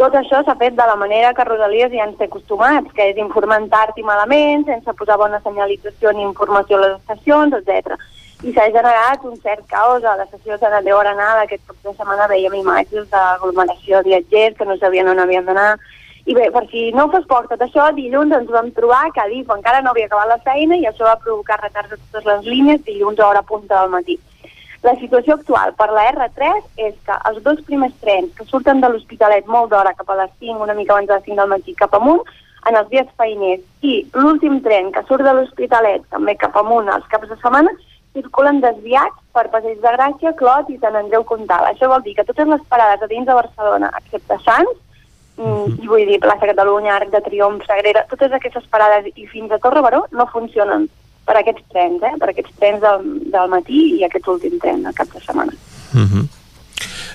Tot 0.03 0.19
això 0.19 0.43
s'ha 0.43 0.59
fet 0.59 0.75
de 0.75 0.89
la 0.91 0.99
manera 0.99 1.31
que 1.39 1.47
Rodalies 1.47 1.95
ja 1.95 2.09
ens 2.09 2.19
té 2.19 2.27
acostumats, 2.27 2.91
que 2.99 3.13
és 3.13 3.23
informant 3.23 3.71
tard 3.71 3.95
i 3.95 4.03
malament, 4.03 4.67
sense 4.67 4.99
posar 4.99 5.21
bona 5.23 5.39
senyalització 5.47 6.11
ni 6.11 6.27
informació 6.27 6.83
a 6.83 6.87
les 6.89 6.99
estacions, 6.99 7.55
etc 7.63 7.95
i 8.45 8.53
s'ha 8.53 8.67
generat 8.69 9.23
un 9.25 9.37
cert 9.41 9.65
caos 9.73 10.05
a 10.05 10.15
l'estació 10.19 10.53
de 10.53 10.61
Sant 10.61 10.75
Andreu 10.77 10.99
Arenal. 11.01 11.41
Aquest 11.43 11.63
cap 11.67 11.77
de 11.81 11.93
setmana 11.97 12.29
veiem 12.29 12.57
imatges 12.59 13.07
d'aglomeració 13.13 14.03
de 14.03 14.11
viatgers 14.11 14.59
que 14.59 14.67
no 14.69 14.77
sabien 14.77 15.09
on 15.09 15.23
havien 15.23 15.47
d'anar. 15.49 15.71
I 16.29 16.37
bé, 16.37 16.51
per 16.53 16.65
si 16.69 16.91
no 16.97 17.07
fos 17.13 17.25
poc 17.29 17.49
tot 17.49 17.65
això, 17.65 17.87
dilluns 17.97 18.33
ens 18.37 18.53
vam 18.53 18.71
trobar 18.77 19.11
que 19.17 19.23
a 19.23 19.29
DIF 19.29 19.49
encara 19.53 19.81
no 19.85 19.93
havia 19.93 20.09
acabat 20.11 20.29
la 20.29 20.39
feina 20.45 20.77
i 20.77 20.85
això 20.89 21.09
va 21.09 21.21
provocar 21.25 21.59
retards 21.63 21.97
a 21.97 21.99
totes 22.01 22.29
les 22.29 22.47
línies 22.49 22.85
dilluns 22.85 23.21
a 23.21 23.29
hora 23.29 23.43
punta 23.49 23.81
del 23.81 23.93
matí. 23.97 24.19
La 24.85 24.95
situació 25.01 25.39
actual 25.39 25.73
per 25.81 25.89
la 25.97 26.05
R3 26.13 26.61
és 26.89 26.95
que 27.09 27.19
els 27.31 27.41
dos 27.45 27.61
primers 27.65 27.97
trens 28.05 28.33
que 28.37 28.45
surten 28.49 28.85
de 28.85 28.93
l'Hospitalet 28.93 29.49
molt 29.49 29.73
d'hora 29.73 29.95
cap 29.97 30.13
a 30.13 30.19
les 30.21 30.33
5, 30.41 30.61
una 30.61 30.77
mica 30.77 30.93
abans 30.93 31.09
de 31.09 31.17
les 31.17 31.25
5 31.31 31.41
del 31.41 31.53
matí 31.55 31.77
cap 31.81 31.97
amunt, 31.97 32.21
en 32.69 32.77
els 32.77 32.89
dies 32.93 33.09
feiners, 33.17 33.65
i 33.81 34.03
l'últim 34.13 34.61
tren 34.65 34.93
que 34.93 35.05
surt 35.09 35.25
de 35.25 35.33
l'Hospitalet 35.33 36.05
també 36.13 36.37
cap 36.41 36.57
amunt 36.61 36.93
als 36.93 37.09
caps 37.13 37.33
de 37.33 37.41
setmana, 37.41 37.73
circulen 38.15 38.61
desviats 38.63 39.19
per 39.35 39.49
Passeig 39.53 39.81
de 39.83 39.93
Gràcia, 39.97 40.33
Clot 40.39 40.71
i 40.71 40.79
Sant 40.79 40.97
Andreu 40.99 41.25
Comtal. 41.29 41.67
Això 41.69 41.91
vol 41.91 42.03
dir 42.07 42.15
que 42.17 42.27
totes 42.29 42.49
les 42.49 42.63
parades 42.71 43.03
a 43.03 43.11
dins 43.11 43.27
de 43.27 43.37
Barcelona, 43.37 43.91
excepte 43.99 44.39
Sants, 44.45 44.77
mm, 45.37 45.81
i 45.83 45.91
vull 45.91 46.07
dir 46.07 46.21
plaça 46.23 46.51
Catalunya, 46.51 46.95
Arc 46.95 47.11
de 47.11 47.23
Triomf, 47.27 47.67
Sagrera, 47.67 48.07
totes 48.11 48.33
aquestes 48.33 48.69
parades 48.71 49.11
i 49.15 49.27
fins 49.27 49.51
a 49.51 49.59
Torre 49.59 49.83
Baró 49.83 50.05
no 50.13 50.31
funcionen 50.33 50.89
per 51.27 51.37
aquests 51.41 51.67
trens, 51.73 52.03
eh? 52.03 52.15
per 52.21 52.31
aquests 52.31 52.55
trens 52.61 52.81
del, 52.85 53.05
del 53.35 53.53
matí 53.53 53.83
i 53.99 54.05
aquest 54.07 54.29
últim 54.29 54.59
tren 54.63 54.87
al 54.87 54.95
cap 54.95 55.11
de 55.13 55.21
setmana. 55.21 55.53
Uh 55.95 56.07
-huh. 56.07 56.25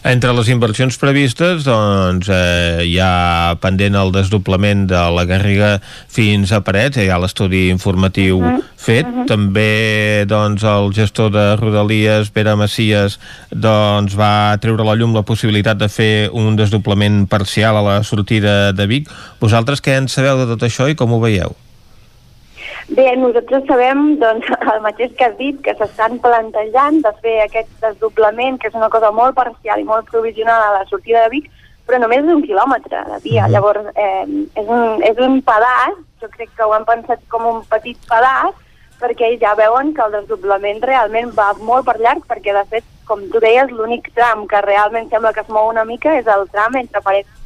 Entre 0.04 0.32
les 0.34 0.50
inversions 0.50 0.96
previstes, 0.98 1.66
doncs, 1.68 2.30
eh, 2.32 2.86
hi 2.88 2.96
ha 3.04 3.56
pendent 3.60 3.98
el 4.00 4.14
desdoblament 4.16 4.86
de 4.88 5.02
la 5.16 5.26
Garriga 5.28 5.74
fins 6.08 6.54
a 6.56 6.62
Parets, 6.64 6.98
hi 6.98 7.10
ha 7.12 7.20
l'estudi 7.20 7.68
informatiu 7.70 8.40
uh 8.40 8.46
-huh. 8.46 8.64
fet. 8.78 9.06
Uh 9.06 9.12
-huh. 9.12 9.28
També, 9.28 10.26
doncs, 10.26 10.64
el 10.64 10.94
gestor 10.94 11.32
de 11.32 11.56
Rodalies, 11.56 12.30
Pere 12.30 12.56
Macias, 12.56 13.20
doncs, 13.52 14.16
va 14.16 14.58
treure 14.60 14.82
a 14.84 14.86
la 14.86 14.96
llum 14.96 15.14
la 15.14 15.24
possibilitat 15.24 15.78
de 15.78 15.90
fer 15.90 16.30
un 16.32 16.56
desdoblament 16.56 17.28
parcial 17.28 17.76
a 17.76 17.82
la 17.82 18.04
sortida 18.04 18.72
de 18.72 18.88
Vic. 18.88 19.10
Vosaltres 19.40 19.82
què 19.82 19.98
en 19.98 20.08
sabeu 20.08 20.38
de 20.38 20.46
tot 20.46 20.64
això 20.64 20.90
i 20.90 20.96
com 20.96 21.12
ho 21.12 21.20
veieu? 21.20 21.56
Bé, 22.88 23.06
nosaltres 23.18 23.66
sabem 23.68 24.16
doncs, 24.22 24.48
el 24.74 24.82
mateix 24.86 25.12
que 25.18 25.28
has 25.28 25.38
dit, 25.38 25.60
que 25.66 25.76
s'estan 25.78 26.20
plantejant 26.24 27.02
de 27.04 27.12
fer 27.24 27.36
aquest 27.44 27.72
desdoblament, 27.84 28.60
que 28.60 28.72
és 28.72 28.78
una 28.80 28.90
cosa 28.94 29.12
molt 29.12 29.36
parcial 29.38 29.82
i 29.82 29.88
molt 29.88 30.10
provisional 30.10 30.64
a 30.64 30.78
la 30.80 30.86
sortida 30.90 31.26
de 31.26 31.34
Vic, 31.36 31.50
però 31.90 32.00
només 32.02 32.24
és 32.24 32.32
un 32.32 32.46
quilòmetre 32.46 33.04
de 33.10 33.20
via. 33.26 33.48
Mm. 33.48 33.52
Llavors, 33.56 33.92
eh, 33.96 34.26
és, 34.62 34.66
un, 34.66 35.04
és 35.04 35.22
un 35.26 35.42
pedaç, 35.46 36.00
jo 36.22 36.32
crec 36.36 36.52
que 36.56 36.66
ho 36.66 36.74
han 36.76 36.86
pensat 36.88 37.22
com 37.34 37.48
un 37.50 37.64
petit 37.70 38.00
pedaç, 38.10 38.56
perquè 39.00 39.32
ja 39.42 39.56
veuen 39.56 39.94
que 39.96 40.04
el 40.06 40.16
desdoblament 40.18 40.82
realment 40.84 41.32
va 41.36 41.54
molt 41.64 41.88
per 41.88 41.98
llarg, 42.00 42.26
perquè 42.28 42.54
de 42.56 42.66
fet, 42.72 42.88
com 43.08 43.22
tu 43.32 43.42
deies, 43.42 43.72
l'únic 43.74 44.12
tram 44.14 44.46
que 44.48 44.60
realment 44.62 45.08
sembla 45.10 45.34
que 45.34 45.42
es 45.46 45.50
mou 45.50 45.70
una 45.72 45.86
mica 45.88 46.14
és 46.20 46.28
el 46.30 46.46
tram 46.52 46.76
entre 46.78 47.02
Parets 47.02 47.39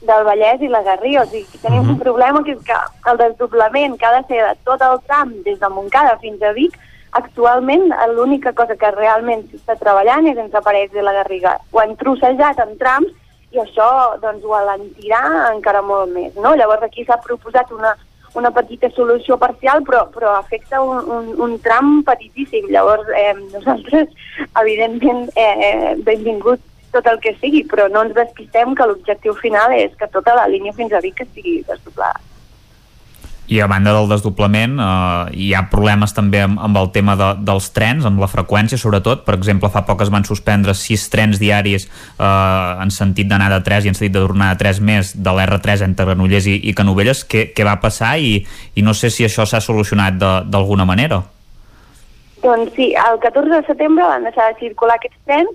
del 0.00 0.24
Vallès 0.24 0.62
i 0.62 0.68
la 0.68 0.82
Garriga. 0.82 1.22
O 1.22 1.26
sigui, 1.26 1.58
tenim 1.62 1.80
uh 1.80 1.86
-huh. 1.86 1.92
un 1.92 1.98
problema 1.98 2.42
que 2.44 2.52
és 2.52 2.62
que 2.64 2.74
el 3.10 3.16
desdoblament 3.16 3.98
que 3.98 4.06
ha 4.06 4.20
de 4.20 4.26
ser 4.26 4.42
de 4.48 4.54
tot 4.64 4.80
el 4.82 5.00
tram 5.06 5.32
des 5.42 5.58
de 5.58 5.68
Montcada 5.68 6.18
fins 6.18 6.42
a 6.42 6.52
Vic, 6.52 6.78
actualment 7.12 7.92
l'única 8.14 8.52
cosa 8.52 8.76
que 8.76 8.90
realment 8.90 9.44
s'està 9.50 9.78
treballant 9.78 10.26
és 10.26 10.36
entre 10.36 10.62
Parets 10.62 10.94
i 10.94 11.02
la 11.02 11.12
Garriga. 11.12 11.58
Ho 11.72 11.80
han 11.80 11.96
trossejat 11.96 12.58
en 12.58 12.76
trams 12.78 13.08
i 13.52 13.58
això 13.62 14.18
doncs, 14.20 14.44
ho 14.44 14.54
alentirà 14.54 15.22
encara 15.54 15.82
molt 15.82 16.12
més. 16.12 16.34
No? 16.34 16.54
Llavors 16.54 16.82
aquí 16.82 17.04
s'ha 17.04 17.16
proposat 17.24 17.72
una, 17.72 17.94
una 18.34 18.50
petita 18.50 18.90
solució 18.90 19.38
parcial, 19.40 19.82
però, 19.86 20.04
però 20.12 20.34
afecta 20.36 20.82
un, 20.82 21.04
un, 21.16 21.32
un 21.46 21.58
tram 21.64 22.02
petitíssim. 22.06 22.68
Llavors, 22.74 23.08
eh, 23.16 23.34
nosaltres, 23.54 24.12
evidentment, 24.62 25.28
eh, 25.36 25.94
benvingut 26.04 26.60
tot 26.92 27.06
el 27.10 27.20
que 27.20 27.34
sigui, 27.40 27.64
però 27.68 27.88
no 27.92 28.06
ens 28.06 28.14
despistem 28.16 28.74
que 28.76 28.86
l'objectiu 28.88 29.34
final 29.40 29.74
és 29.76 29.92
que 29.98 30.08
tota 30.12 30.36
la 30.38 30.48
línia 30.50 30.74
fins 30.76 30.94
a 30.94 31.02
Vic 31.04 31.22
estigui 31.26 31.60
desdoblada. 31.66 32.22
I 33.46 33.60
a 33.62 33.68
banda 33.70 33.92
del 33.94 34.08
desdoblament 34.10 34.74
eh, 34.82 35.34
hi 35.38 35.52
ha 35.54 35.62
problemes 35.70 36.10
també 36.16 36.40
amb, 36.42 36.58
amb 36.58 36.78
el 36.80 36.88
tema 36.90 37.14
de, 37.18 37.28
dels 37.46 37.68
trens, 37.70 38.06
amb 38.08 38.18
la 38.18 38.26
freqüència 38.26 38.78
sobretot, 38.78 39.22
per 39.26 39.36
exemple 39.36 39.70
fa 39.70 39.84
poc 39.86 40.02
es 40.02 40.10
van 40.10 40.26
suspendre 40.26 40.74
sis 40.74 41.04
trens 41.12 41.38
diaris 41.38 41.86
eh, 41.86 42.24
en 42.26 42.90
sentit 42.90 43.30
d'anar 43.30 43.52
de 43.54 43.60
3 43.68 43.86
i 43.86 43.92
en 43.92 43.98
sentit 43.98 44.16
de 44.16 44.24
tornar 44.24 44.50
de 44.54 44.64
3 44.64 44.82
més 44.88 45.12
de 45.14 45.36
l'R3 45.36 45.86
entre 45.86 46.08
Granollers 46.08 46.50
i, 46.50 46.56
i 46.66 46.74
Canovelles, 46.74 47.22
què, 47.22 47.52
què 47.54 47.66
va 47.68 47.78
passar 47.82 48.16
i, 48.18 48.40
i 48.74 48.82
no 48.82 48.96
sé 48.98 49.12
si 49.14 49.28
això 49.28 49.46
s'ha 49.46 49.62
solucionat 49.62 50.18
d'alguna 50.18 50.88
manera. 50.88 51.22
Doncs 52.42 52.74
sí, 52.74 52.90
el 52.98 53.20
14 53.22 53.54
de 53.54 53.62
setembre 53.70 54.10
van 54.10 54.26
deixar 54.26 54.50
de 54.50 54.58
circular 54.58 54.98
aquests 54.98 55.22
trens 55.26 55.54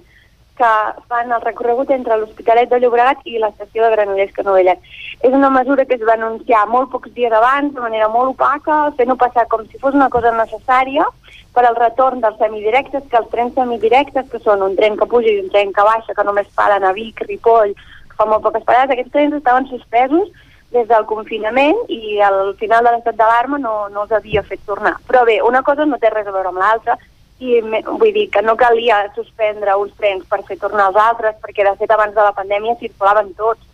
que 0.62 0.72
fan 1.10 1.32
el 1.34 1.42
recorregut 1.42 1.90
entre 1.96 2.18
l'Hospitalet 2.20 2.70
de 2.70 2.80
Llobregat 2.82 3.24
i 3.26 3.40
l'estació 3.42 3.84
de 3.84 3.94
Granollers 3.96 4.34
Canovelles. 4.36 4.92
És 5.22 5.34
una 5.34 5.50
mesura 5.54 5.86
que 5.90 5.98
es 5.98 6.04
va 6.08 6.18
anunciar 6.20 6.68
molt 6.70 6.92
pocs 6.94 7.14
dies 7.18 7.34
abans, 7.34 7.74
de 7.74 7.82
manera 7.82 8.10
molt 8.14 8.36
opaca, 8.36 8.78
fent-ho 9.00 9.18
passar 9.24 9.48
com 9.50 9.66
si 9.66 9.82
fos 9.82 9.98
una 9.98 10.10
cosa 10.14 10.34
necessària 10.38 11.08
per 11.56 11.66
al 11.66 11.80
retorn 11.80 12.22
dels 12.22 12.38
semidirectes, 12.40 13.08
que 13.10 13.20
els 13.20 13.32
trens 13.34 13.58
semidirectes, 13.58 14.30
que 14.30 14.44
són 14.46 14.62
un 14.68 14.78
tren 14.78 15.00
que 15.00 15.10
puja 15.10 15.34
i 15.34 15.42
un 15.42 15.50
tren 15.54 15.74
que 15.74 15.88
baixa, 15.88 16.16
que 16.16 16.28
només 16.30 16.54
paren 16.56 16.86
a 16.86 16.94
Vic, 16.98 17.26
Ripoll, 17.28 17.74
fa 18.16 18.30
molt 18.30 18.46
poques 18.46 18.66
parades, 18.68 18.94
aquests 18.94 19.14
trens 19.18 19.38
estaven 19.40 19.68
suspesos 19.72 20.30
des 20.72 20.88
del 20.88 21.04
confinament 21.10 21.76
i 21.92 22.22
al 22.24 22.54
final 22.60 22.86
de 22.86 22.94
l'estat 22.94 23.18
d'alarma 23.20 23.58
no, 23.60 23.74
no 23.92 24.06
els 24.06 24.14
havia 24.16 24.44
fet 24.48 24.62
tornar. 24.66 24.94
Però 25.10 25.26
bé, 25.28 25.42
una 25.44 25.66
cosa 25.68 25.86
no 25.86 26.00
té 26.00 26.14
res 26.14 26.30
a 26.30 26.36
veure 26.36 26.54
amb 26.54 26.62
l'altra 26.64 26.96
i 27.42 27.58
vull 27.64 28.14
dir 28.14 28.28
que 28.30 28.44
no 28.46 28.54
calia 28.56 29.02
suspendre 29.16 29.74
uns 29.82 29.94
trens 29.98 30.28
per 30.30 30.44
fer 30.46 30.60
tornar 30.62 30.92
els 30.92 31.00
altres, 31.02 31.40
perquè 31.42 31.66
de 31.66 31.74
fet 31.80 31.92
abans 31.94 32.14
de 32.14 32.22
la 32.22 32.36
pandèmia 32.38 32.78
circulaven 32.80 33.34
tots. 33.40 33.66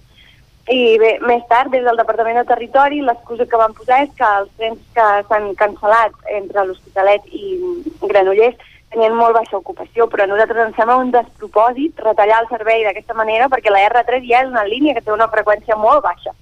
I 0.71 0.95
bé, 0.99 1.11
més 1.23 1.43
tard, 1.51 1.71
des 1.71 1.83
del 1.83 1.99
Departament 1.99 2.39
de 2.39 2.45
Territori, 2.47 3.01
l'excusa 3.03 3.45
que 3.47 3.59
van 3.59 3.75
posar 3.75 4.01
és 4.05 4.09
que 4.15 4.31
els 4.39 4.49
trens 4.59 4.81
que 4.95 5.05
s'han 5.27 5.51
cancel·lat 5.59 6.15
entre 6.39 6.65
l'Hospitalet 6.67 7.29
i 7.31 7.59
Granollers 8.03 8.73
tenien 8.91 9.15
molt 9.15 9.35
baixa 9.35 9.59
ocupació, 9.59 10.07
però 10.07 10.23
a 10.23 10.31
nosaltres 10.31 10.67
ens 10.69 10.75
sembla 10.79 10.99
un 11.03 11.11
despropòsit 11.11 12.03
retallar 12.03 12.41
el 12.43 12.51
servei 12.51 12.83
d'aquesta 12.87 13.15
manera 13.19 13.49
perquè 13.51 13.71
la 13.71 13.83
R3 13.89 14.27
ja 14.27 14.43
és 14.45 14.51
una 14.51 14.67
línia 14.67 14.95
que 14.95 15.03
té 15.03 15.11
una 15.11 15.27
freqüència 15.31 15.75
molt 15.79 16.03
baixa. 16.07 16.35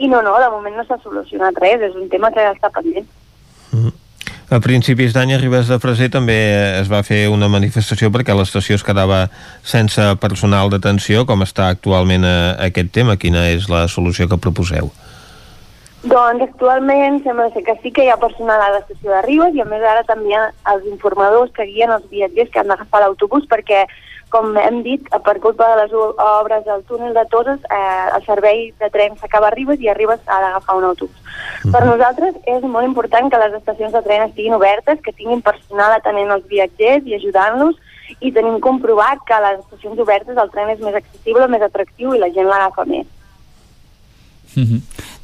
I 0.00 0.08
no, 0.08 0.22
no, 0.24 0.38
de 0.40 0.48
moment 0.52 0.76
no 0.76 0.84
s'ha 0.88 1.00
solucionat 1.04 1.60
res, 1.60 1.84
és 1.92 1.96
un 1.96 2.08
tema 2.12 2.32
que 2.32 2.48
està 2.54 2.72
pendent. 2.72 3.08
A 4.52 4.58
principis 4.60 5.14
d'any 5.16 5.30
a 5.32 5.38
Ribes 5.40 5.70
de 5.72 5.78
Freser 5.80 6.10
també 6.12 6.34
es 6.76 6.90
va 6.92 6.98
fer 7.06 7.22
una 7.32 7.48
manifestació 7.48 8.10
perquè 8.12 8.34
l'estació 8.36 8.76
es 8.76 8.82
quedava 8.84 9.22
sense 9.64 10.04
personal 10.20 10.68
d'atenció, 10.68 11.22
com 11.24 11.40
està 11.40 11.70
actualment 11.72 12.26
a, 12.28 12.34
aquest 12.66 12.90
tema. 12.92 13.16
Quina 13.16 13.46
és 13.48 13.70
la 13.72 13.86
solució 13.88 14.28
que 14.28 14.36
proposeu? 14.36 14.90
Doncs 16.04 16.44
actualment 16.44 17.22
sembla 17.24 17.48
ser 17.54 17.62
que 17.64 17.78
sí 17.80 17.94
que 17.96 18.04
hi 18.04 18.12
ha 18.12 18.20
personal 18.20 18.60
a 18.60 18.68
l'estació 18.74 19.14
de 19.14 19.22
Ribes 19.24 19.56
i 19.56 19.64
a 19.64 19.68
més 19.72 19.88
ara 19.88 20.04
també 20.04 20.36
els 20.36 20.84
informadors 20.90 21.54
que 21.56 21.70
guien 21.72 21.96
els 21.96 22.04
viatgers 22.12 22.52
que 22.52 22.60
han 22.60 22.68
d'agafar 22.74 23.06
l'autobús 23.06 23.48
perquè 23.48 23.86
com 24.32 24.56
hem 24.56 24.80
dit, 24.82 25.08
per 25.26 25.36
culpa 25.44 25.68
de 25.70 25.76
les 25.82 25.92
obres 25.94 26.64
del 26.64 26.82
túnel 26.88 27.12
de 27.14 27.24
Toses, 27.30 27.60
eh, 27.68 28.08
el 28.16 28.24
servei 28.24 28.62
de 28.80 28.88
tren 28.94 29.16
s'acaba 29.20 29.50
a 29.50 29.54
Ribes 29.54 29.80
i 29.84 29.90
a 29.92 29.96
Ribes 29.98 30.20
ha 30.26 30.40
d'agafar 30.40 30.78
un 30.78 30.88
autobús. 30.90 31.16
Mm 31.20 31.68
-hmm. 31.68 31.72
Per 31.72 31.84
nosaltres 31.86 32.34
és 32.46 32.62
molt 32.62 32.86
important 32.86 33.30
que 33.30 33.42
les 33.44 33.54
estacions 33.60 33.92
de 33.92 34.02
tren 34.02 34.22
estiguin 34.22 34.54
obertes, 34.54 35.00
que 35.04 35.12
tinguin 35.12 35.42
personal 35.42 35.92
atenent 35.92 36.30
els 36.30 36.46
viatgers 36.48 37.04
i 37.06 37.14
ajudant-los, 37.14 37.76
i 38.20 38.32
tenim 38.32 38.60
comprovat 38.60 39.18
que 39.26 39.34
a 39.34 39.40
les 39.40 39.60
estacions 39.60 39.98
obertes 39.98 40.36
el 40.36 40.50
tren 40.50 40.68
és 40.70 40.80
més 40.80 40.94
accessible, 40.94 41.48
més 41.48 41.62
atractiu 41.62 42.14
i 42.14 42.18
la 42.18 42.30
gent 42.30 42.46
l'agafa 42.46 42.84
més. 42.84 43.06
Mm 44.56 44.64
-hmm. 44.64 44.80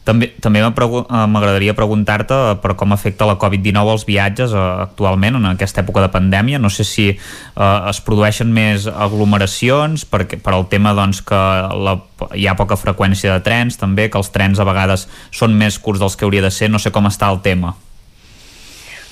També, 0.08 0.30
també 0.40 0.62
eh, 0.64 1.24
m'agradaria 1.28 1.74
preguntar-te 1.76 2.34
eh, 2.34 2.52
per 2.62 2.72
com 2.80 2.94
afecta 2.94 3.26
la 3.28 3.36
Covid-19 3.40 3.92
als 3.92 4.06
viatges 4.08 4.54
eh, 4.56 4.60
actualment 4.86 5.36
en 5.36 5.50
aquesta 5.50 5.82
època 5.82 6.00
de 6.00 6.08
pandèmia. 6.14 6.60
No 6.62 6.70
sé 6.72 6.86
si 6.88 7.10
eh, 7.12 7.90
es 7.90 8.00
produeixen 8.06 8.48
més 8.54 8.86
aglomeracions 8.88 10.06
per, 10.08 10.24
per 10.24 10.54
al 10.54 10.64
tema 10.72 10.94
doncs, 10.96 11.20
que 11.28 11.42
la, 11.84 11.98
hi 12.32 12.48
ha 12.48 12.56
poca 12.56 12.80
freqüència 12.80 13.36
de 13.36 13.44
trens 13.44 13.76
també, 13.76 14.08
que 14.08 14.16
els 14.20 14.32
trens 14.32 14.62
a 14.62 14.66
vegades 14.68 15.04
són 15.28 15.58
més 15.60 15.76
curts 15.76 16.00
dels 16.00 16.16
que 16.16 16.24
hauria 16.24 16.46
de 16.46 16.54
ser. 16.54 16.72
No 16.72 16.80
sé 16.80 16.94
com 16.94 17.10
està 17.10 17.28
el 17.28 17.42
tema. 17.44 17.74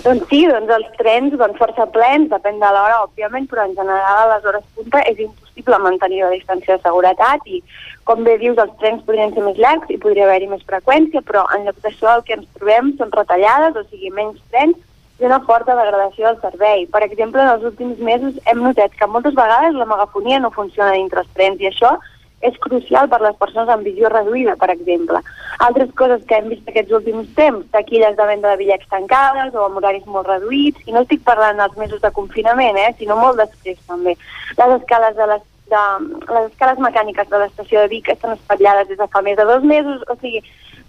Doncs 0.07 0.29
sí, 0.31 0.47
doncs 0.49 0.71
els 0.71 0.93
trens 0.97 1.35
van 1.37 1.57
força 1.61 1.85
plens, 1.93 2.31
depèn 2.33 2.63
de 2.63 2.73
l'hora, 2.73 3.03
òbviament, 3.05 3.51
però 3.51 3.69
en 3.69 3.77
general 3.77 4.23
a 4.23 4.31
les 4.37 4.49
hores 4.49 4.65
punta 4.77 5.05
és 5.05 5.19
impossible 5.19 5.46
mantenir 5.65 6.23
la 6.23 6.31
distància 6.31 6.77
de 6.77 6.83
seguretat 6.83 7.41
i, 7.47 7.63
com 8.05 8.25
bé 8.25 8.39
dius, 8.39 8.59
els 8.59 8.77
trens 8.79 9.03
podrien 9.05 9.33
ser 9.35 9.43
més 9.43 9.59
llargs 9.59 9.91
i 9.91 9.99
podria 9.99 10.25
haver-hi 10.25 10.49
més 10.49 10.63
freqüència, 10.67 11.23
però 11.23 11.47
en 11.55 11.65
lloc 11.65 11.77
d'això 11.83 12.17
el 12.17 12.23
que 12.25 12.35
ens 12.35 12.47
trobem 12.55 12.93
són 12.99 13.13
retallades, 13.13 13.77
o 13.77 13.85
sigui, 13.91 14.11
menys 14.11 14.41
trens 14.51 14.77
i 15.19 15.25
una 15.25 15.41
forta 15.41 15.75
degradació 15.75 16.27
del 16.29 16.41
servei. 16.41 16.87
Per 16.87 17.03
exemple, 17.03 17.41
en 17.41 17.49
els 17.49 17.65
últims 17.65 17.99
mesos 17.99 18.37
hem 18.47 18.63
notat 18.63 18.93
que 18.93 19.07
moltes 19.07 19.35
vegades 19.35 19.75
la 19.75 19.89
megafonia 19.89 20.41
no 20.41 20.51
funciona 20.51 20.93
dintre 20.93 21.21
els 21.25 21.33
trens 21.35 21.61
i 21.61 21.71
això 21.71 21.97
és 22.45 22.57
crucial 22.61 23.09
per 23.09 23.21
les 23.23 23.37
persones 23.41 23.71
amb 23.73 23.87
visió 23.87 24.11
reduïda, 24.13 24.57
per 24.61 24.69
exemple. 24.75 25.23
Altres 25.67 25.91
coses 25.97 26.23
que 26.29 26.37
hem 26.37 26.51
vist 26.53 26.69
aquests 26.69 26.93
últims 26.99 27.33
temps, 27.39 27.65
taquilles 27.73 28.17
de 28.17 28.29
venda 28.29 28.53
de 28.53 28.61
bitllets 28.61 28.89
tancades 28.93 29.55
o 29.55 29.65
amb 29.65 29.81
horaris 29.81 30.05
molt 30.07 30.29
reduïts, 30.29 30.85
i 30.87 30.93
no 30.93 31.03
estic 31.07 31.25
parlant 31.25 31.59
dels 31.63 31.77
mesos 31.81 32.03
de 32.05 32.13
confinament, 32.13 32.77
eh, 32.77 32.93
sinó 32.99 33.17
molt 33.17 33.41
després 33.41 33.81
també. 33.89 34.17
Les 34.61 34.81
escales 34.81 35.17
de 35.17 35.29
les 35.33 35.45
de, 35.67 35.83
les 36.31 36.53
escales 36.53 36.79
mecàniques 36.79 37.29
de 37.29 37.41
l'estació 37.41 37.83
de 37.83 37.91
Vic 37.91 38.09
estan 38.13 38.37
espatllades 38.37 38.89
des 38.89 39.01
de 39.01 39.09
fa 39.11 39.23
més 39.23 39.37
de 39.37 39.47
dos 39.49 39.65
mesos, 39.67 40.05
o 40.07 40.15
sigui, 40.21 40.43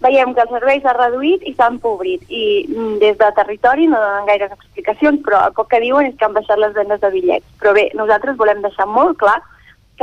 veiem 0.03 0.33
que 0.35 0.43
el 0.43 0.51
servei 0.53 0.81
s'ha 0.83 0.93
reduït 0.93 1.41
i 1.49 1.55
s'ha 1.55 1.71
empobrit 1.73 2.23
i 2.29 2.45
mm, 2.69 2.99
des 3.01 3.17
de 3.17 3.31
territori 3.39 3.87
no 3.89 3.97
donen 4.01 4.29
gaires 4.29 4.53
explicacions, 4.53 5.21
però 5.25 5.47
el 5.47 5.55
poc 5.57 5.71
que 5.71 5.81
diuen 5.81 6.11
és 6.11 6.17
que 6.17 6.27
han 6.27 6.37
baixat 6.37 6.61
les 6.61 6.75
vendes 6.77 7.01
de 7.01 7.13
bitllets. 7.13 7.47
Però 7.61 7.73
bé, 7.73 7.87
nosaltres 7.97 8.37
volem 8.37 8.61
deixar 8.61 8.85
molt 8.91 9.17
clar 9.23 9.39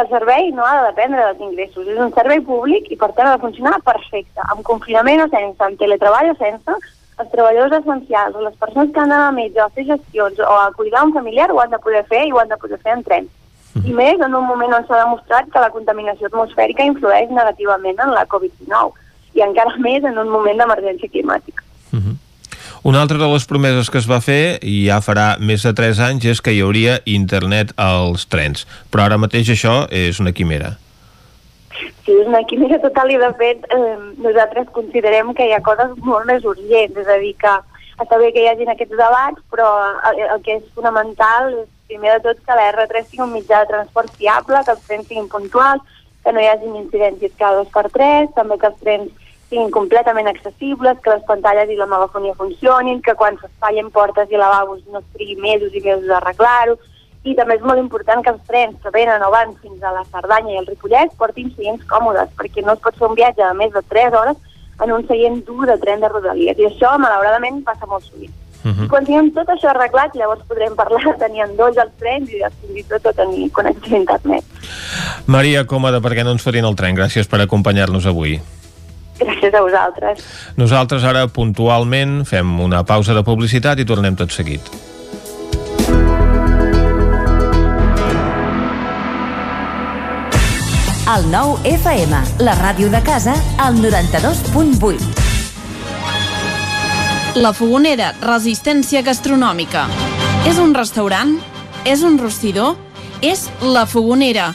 el 0.03 0.09
servei 0.09 0.51
no 0.53 0.65
ha 0.67 0.75
de 0.81 0.89
dependre 0.89 1.23
dels 1.23 1.41
ingressos. 1.41 1.87
És 1.87 2.01
un 2.01 2.13
servei 2.17 2.41
públic 2.41 2.91
i 2.91 2.99
per 2.99 3.13
tant 3.13 3.29
ha 3.29 3.37
de 3.37 3.45
funcionar 3.45 3.79
perfecte, 3.87 4.43
amb 4.51 4.65
confinament 4.67 5.23
o 5.25 5.29
sense, 5.29 5.61
amb 5.63 5.79
teletreball 5.79 6.33
o 6.33 6.37
sense, 6.41 6.77
els 7.23 7.31
treballadors 7.31 7.79
essencials 7.79 8.35
o 8.35 8.43
les 8.43 8.57
persones 8.59 8.91
que 8.91 9.01
han 9.01 9.13
d'anar 9.13 9.29
a 9.29 9.37
metge 9.37 9.61
o 9.61 9.67
a 9.69 9.71
fer 9.77 9.87
gestions 9.87 10.41
o 10.43 10.57
a 10.59 10.73
cuidar 10.75 11.05
un 11.07 11.15
familiar 11.15 11.51
ho 11.53 11.61
han 11.63 11.71
de 11.71 11.79
poder 11.79 12.03
fer 12.11 12.25
i 12.27 12.33
ho 12.33 12.41
han 12.43 12.51
de 12.51 12.59
poder 12.59 12.81
fer 12.83 12.97
en 12.97 13.05
tren. 13.07 13.31
I 13.75 13.95
més 13.95 14.21
en 14.23 14.35
un 14.35 14.47
moment 14.47 14.75
on 14.75 14.85
s'ha 14.87 15.01
demostrat 15.03 15.49
que 15.51 15.63
la 15.63 15.71
contaminació 15.75 16.31
atmosfèrica 16.31 16.87
influeix 16.87 17.31
negativament 17.31 18.03
en 18.03 18.15
la 18.15 18.27
Covid-19 18.27 18.93
i 19.39 19.47
encara 19.47 19.79
més 19.87 20.05
en 20.05 20.19
un 20.19 20.31
moment 20.31 20.59
d'emergència 20.59 21.11
climàtica. 21.11 21.63
Uh 21.93 21.99
-huh. 21.99 22.15
Una 22.85 23.01
altra 23.01 23.17
de 23.17 23.27
les 23.33 23.47
promeses 23.49 23.89
que 23.89 23.97
es 23.97 24.05
va 24.05 24.19
fer, 24.21 24.59
i 24.61 24.83
ja 24.91 24.99
farà 25.01 25.39
més 25.41 25.63
de 25.65 25.71
3 25.73 26.01
anys, 26.05 26.27
és 26.29 26.43
que 26.45 26.53
hi 26.53 26.59
hauria 26.61 26.99
internet 27.09 27.71
als 27.81 28.27
trens. 28.29 28.67
Però 28.93 29.07
ara 29.07 29.17
mateix 29.17 29.49
això 29.55 29.87
és 29.89 30.21
una 30.21 30.35
quimera. 30.37 30.75
Sí, 32.05 32.13
és 32.13 32.29
una 32.29 32.43
quimera 32.45 32.77
total 32.83 33.15
i 33.15 33.17
de 33.23 33.31
fet 33.41 33.65
eh, 33.73 33.97
nosaltres 34.27 34.69
considerem 34.77 35.33
que 35.33 35.49
hi 35.49 35.57
ha 35.57 35.63
coses 35.65 35.97
molt 36.05 36.29
més 36.29 36.45
urgents, 36.45 37.01
és 37.01 37.09
a 37.09 37.17
dir 37.25 37.33
que 37.41 37.55
està 38.05 38.21
bé 38.21 38.29
que 38.37 38.45
hi 38.45 38.53
hagin 38.53 38.75
aquests 38.75 39.01
debats, 39.01 39.41
però 39.49 39.71
el, 40.11 40.21
el 40.37 40.45
que 40.45 40.59
és 40.59 40.71
fonamental 40.77 41.55
és 41.65 41.67
primer 41.89 42.19
de 42.19 42.23
tot 42.29 42.45
que 42.45 42.61
la 42.61 42.69
R3 42.75 43.09
sigui 43.09 43.25
un 43.25 43.33
mitjà 43.33 43.65
de 43.65 43.73
transport 43.73 44.13
fiable, 44.21 44.61
que 44.61 44.77
els 44.77 44.87
trens 44.91 45.09
siguin 45.09 45.33
puntuals, 45.33 46.01
que 46.21 46.37
no 46.37 46.45
hi 46.45 46.53
hagin 46.53 46.77
incidències 46.85 47.33
cada 47.41 47.63
dos 47.63 47.73
per 47.73 47.89
tres, 47.97 48.29
també 48.37 48.61
que 48.61 48.75
els 48.75 48.81
trens 48.85 49.24
siguin 49.49 49.71
completament 49.71 50.29
accessibles, 50.29 50.99
que 51.03 51.11
les 51.11 51.25
pantalles 51.29 51.71
i 51.71 51.77
la 51.77 51.87
megafonia 51.91 52.35
funcionin, 52.39 53.03
que 53.03 53.15
quan 53.15 53.39
s'espatllen 53.39 53.91
portes 53.95 54.31
i 54.31 54.41
lavabos 54.41 54.83
no 54.91 55.01
es 55.01 55.07
trigui 55.15 55.37
mesos 55.37 55.75
i 55.75 55.83
mesos 55.85 56.11
a 56.11 56.19
arreglar-ho, 56.19 56.77
i 57.25 57.35
també 57.35 57.57
és 57.57 57.65
molt 57.65 57.81
important 57.81 58.23
que 58.23 58.33
els 58.35 58.43
trens 58.49 58.77
que 58.83 58.93
venen 58.93 59.23
o 59.25 59.31
van 59.33 59.55
fins 59.63 59.83
a 59.83 59.95
la 59.95 60.05
Cerdanya 60.13 60.53
i 60.53 60.59
el 60.61 60.67
Ripollet 60.69 61.15
portin 61.21 61.51
seients 61.57 61.85
còmodes, 61.89 62.33
perquè 62.37 62.65
no 62.65 62.75
es 62.77 62.83
pot 62.85 62.97
fer 62.99 63.09
un 63.09 63.17
viatge 63.17 63.41
de 63.41 63.55
més 63.57 63.73
de 63.73 63.83
3 63.89 64.17
hores 64.21 64.41
en 64.85 64.93
un 64.93 65.07
seient 65.09 65.39
dur 65.47 65.69
de 65.71 65.77
tren 65.81 66.03
de 66.03 66.11
Rodalies, 66.11 66.59
i 66.59 66.67
això, 66.69 66.97
malauradament, 66.99 67.63
passa 67.65 67.87
molt 67.87 68.05
sovint. 68.05 68.35
Uh 68.65 68.73
-huh. 68.73 68.85
I 68.85 68.89
quan 68.89 69.05
tinguem 69.05 69.31
tot 69.31 69.49
això 69.49 69.69
arreglat, 69.71 70.15
llavors 70.17 70.45
podrem 70.49 70.75
parlar 70.75 71.05
de 71.05 71.15
tenir 71.19 71.45
dos 71.57 71.77
els 71.77 71.93
trens 71.99 72.31
i 72.31 72.41
fins 72.61 72.77
i 72.77 72.83
tot 72.83 73.07
a 73.07 73.13
tenir 73.13 73.51
connexió 73.53 73.97
a 73.97 74.01
internet. 74.01 74.45
Maria 75.27 75.65
Còmoda, 75.67 76.01
per 76.01 76.13
què 76.13 76.25
no 76.25 76.33
ens 76.33 76.43
fotin 76.43 76.65
el 76.65 76.75
tren? 76.75 76.97
Gràcies 76.97 77.29
per 77.29 77.41
acompanyar-nos 77.41 78.07
avui. 78.07 78.41
Gràcies 79.21 79.55
a 79.55 79.61
vosaltres. 79.63 80.25
Nosaltres 80.59 81.05
ara 81.07 81.27
puntualment 81.29 82.25
fem 82.27 82.59
una 82.61 82.83
pausa 82.87 83.15
de 83.15 83.23
publicitat 83.27 83.79
i 83.79 83.87
tornem 83.89 84.17
tot 84.19 84.35
seguit. 84.35 84.73
El 91.05 91.27
nou 91.29 91.59
FM, 91.69 92.17
la 92.43 92.55
ràdio 92.57 92.89
de 92.91 93.01
casa, 93.05 93.35
al 93.61 93.77
92.8. 93.77 95.21
La 97.45 97.53
Fogonera, 97.53 98.15
resistència 98.23 99.03
gastronòmica. 99.05 99.85
És 100.49 100.59
un 100.63 100.73
restaurant? 100.75 101.37
És 101.85 102.03
un 102.07 102.17
rostidor? 102.19 102.77
És 103.21 103.51
La 103.61 103.85
Fogonera, 103.87 104.55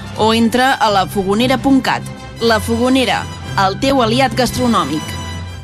o 0.21 0.35
entra 0.35 0.73
a 0.73 0.89
lafogonera.cat. 0.93 2.03
La 2.45 2.59
Fogonera, 2.61 3.23
el 3.65 3.79
teu 3.81 4.03
aliat 4.05 4.37
gastronòmic. 4.37 5.20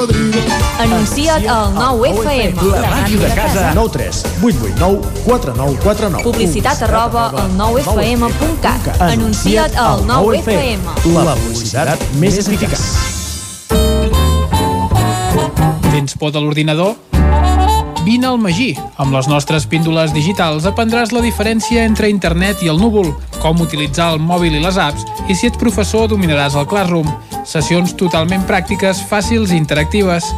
cocodrilo. 0.00 0.40
Anuncia't 0.78 1.46
al 1.46 1.74
9FM. 1.74 2.56
La 2.72 2.90
màquina 2.90 3.28
de 3.28 3.34
casa. 3.34 3.72
9 3.74 3.90
3 3.92 4.24
8 4.42 4.56
8 4.62 4.74
9 4.78 5.00
4 5.24 5.54
9 5.56 5.78
4 5.82 6.10
9. 6.10 6.24
Publicitat 6.24 6.82
arroba 6.82 7.28
al 7.28 7.50
9FM.cat. 7.58 9.00
Anuncia't 9.00 9.76
al 9.76 10.04
9FM. 10.08 10.80
La 11.24 11.36
publicitat 11.36 12.00
més 12.20 12.40
eficaç. 12.40 12.80
Tens 15.90 16.16
por 16.16 16.32
de 16.32 16.40
l'ordinador? 16.40 17.09
Vine 18.04 18.26
al 18.26 18.38
Magí. 18.38 18.72
Amb 18.96 19.12
les 19.12 19.28
nostres 19.28 19.66
píndoles 19.68 20.14
digitals 20.16 20.64
aprendràs 20.68 21.12
la 21.12 21.20
diferència 21.20 21.84
entre 21.84 22.08
internet 22.08 22.62
i 22.64 22.70
el 22.72 22.80
núvol, 22.80 23.12
com 23.42 23.60
utilitzar 23.60 24.14
el 24.14 24.22
mòbil 24.24 24.56
i 24.56 24.62
les 24.62 24.78
apps, 24.80 25.04
i 25.28 25.36
si 25.36 25.50
ets 25.50 25.60
professor 25.60 26.08
dominaràs 26.08 26.56
el 26.56 26.68
Classroom. 26.70 27.08
Sessions 27.44 27.92
totalment 28.00 28.46
pràctiques, 28.48 29.04
fàcils 29.10 29.52
i 29.52 29.60
interactives. 29.60 30.32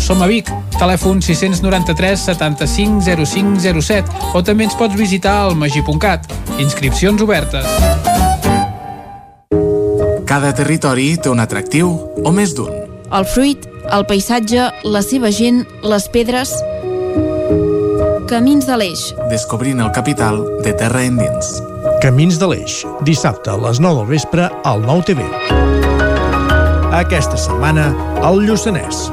Som 0.00 0.22
a 0.22 0.30
Vic, 0.30 0.48
telèfon 0.78 1.18
693 1.22 2.22
75 2.30 3.02
0507 3.26 4.30
o 4.34 4.42
també 4.46 4.68
ens 4.68 4.78
pots 4.78 4.96
visitar 4.96 5.34
al 5.42 5.58
magí.cat. 5.58 6.30
Inscripcions 6.62 7.20
obertes. 7.26 7.66
Cada 10.30 10.54
territori 10.54 11.16
té 11.18 11.26
un 11.28 11.42
atractiu 11.42 11.90
o 12.22 12.30
més 12.30 12.54
d'un. 12.54 12.70
El 13.10 13.26
fruit, 13.26 13.64
el 13.90 14.06
paisatge, 14.06 14.70
la 14.86 15.02
seva 15.02 15.34
gent, 15.34 15.64
les 15.82 16.06
pedres... 16.14 16.54
Camins 18.30 18.62
de 18.62 18.76
l'Eix. 18.78 19.00
Descobrint 19.26 19.80
el 19.82 19.88
capital 19.90 20.36
de 20.62 20.70
terra 20.78 21.00
endins. 21.02 21.48
Camins 21.98 22.36
de 22.38 22.46
l'Eix, 22.46 22.76
dissabte 23.02 23.50
a 23.50 23.56
les 23.58 23.80
9 23.82 23.96
del 23.98 24.06
vespre 24.06 24.44
al 24.70 24.84
9 24.84 25.02
TV. 25.08 25.24
Aquesta 26.94 27.34
setmana, 27.34 27.88
al 28.22 28.38
Lluçanès, 28.46 29.08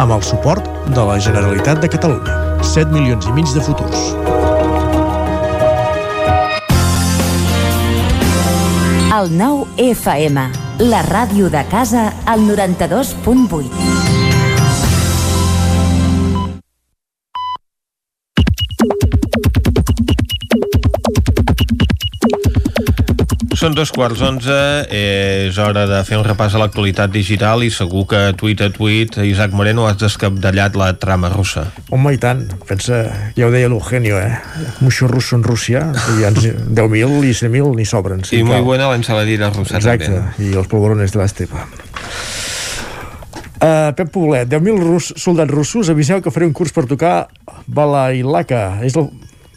amb 0.00 0.16
el 0.16 0.24
suport 0.24 0.64
de 0.88 1.04
la 1.04 1.18
Generalitat 1.20 1.82
de 1.84 1.90
Catalunya. 1.92 2.38
7 2.64 2.88
milions 2.96 3.28
i 3.28 3.34
mig 3.36 3.52
de 3.52 3.60
futurs. 3.60 4.06
El 9.12 9.36
9 9.36 9.68
FM, 9.92 10.48
la 10.88 11.04
ràdio 11.12 11.52
de 11.52 11.66
casa, 11.68 12.08
al 12.24 12.48
92.8. 12.48 14.01
Són 23.62 23.76
dos 23.78 23.92
quarts 23.94 24.18
onze, 24.26 24.54
és 24.90 25.54
hora 25.62 25.84
de 25.86 26.00
fer 26.02 26.16
un 26.18 26.24
repàs 26.26 26.56
a 26.56 26.58
l'actualitat 26.58 27.12
digital 27.14 27.62
i 27.62 27.68
segur 27.70 28.00
que 28.10 28.22
tuit 28.34 28.58
a 28.58 28.66
tuit, 28.74 29.20
Isaac 29.22 29.54
Moreno, 29.54 29.84
has 29.86 30.00
descabdellat 30.00 30.74
la 30.74 30.88
trama 30.98 31.30
russa. 31.30 31.68
Home, 31.94 32.16
i 32.16 32.18
tant. 32.18 32.42
Pensa, 32.66 33.04
ja 33.36 33.46
ho 33.46 33.52
deia 33.54 33.70
l'Eugenio, 33.70 34.18
eh? 34.18 34.34
Mucho 34.82 35.06
russo 35.06 35.38
en 35.38 35.46
Rússia, 35.46 35.84
i 35.94 36.24
ja 36.24 36.32
ens, 36.32 36.42
10.000 36.42 37.22
i 37.22 37.30
100.000 37.38 37.70
ni 37.78 37.86
sobren. 37.86 38.26
Sí, 38.26 38.40
I 38.42 38.50
muy 38.50 38.66
buena 38.66 38.90
la 38.90 38.98
ensaladilla 38.98 39.52
russa, 39.54 39.78
Exacte, 39.78 40.10
també. 40.10 40.50
i 40.50 40.58
els 40.58 40.66
polvorones 40.66 41.14
de 41.14 41.22
l'estepa. 41.22 41.62
Uh, 43.62 43.92
Pep 43.94 44.10
Poblet, 44.10 44.50
10.000 44.50 44.82
rus, 44.82 45.14
soldats 45.22 45.54
russos, 45.54 45.86
aviseu 45.94 46.18
que 46.18 46.34
faré 46.34 46.50
un 46.50 46.56
curs 46.58 46.74
per 46.74 46.88
tocar 46.90 47.28
Balailaka. 47.70 48.80
És 48.82 48.98
el, 48.98 49.06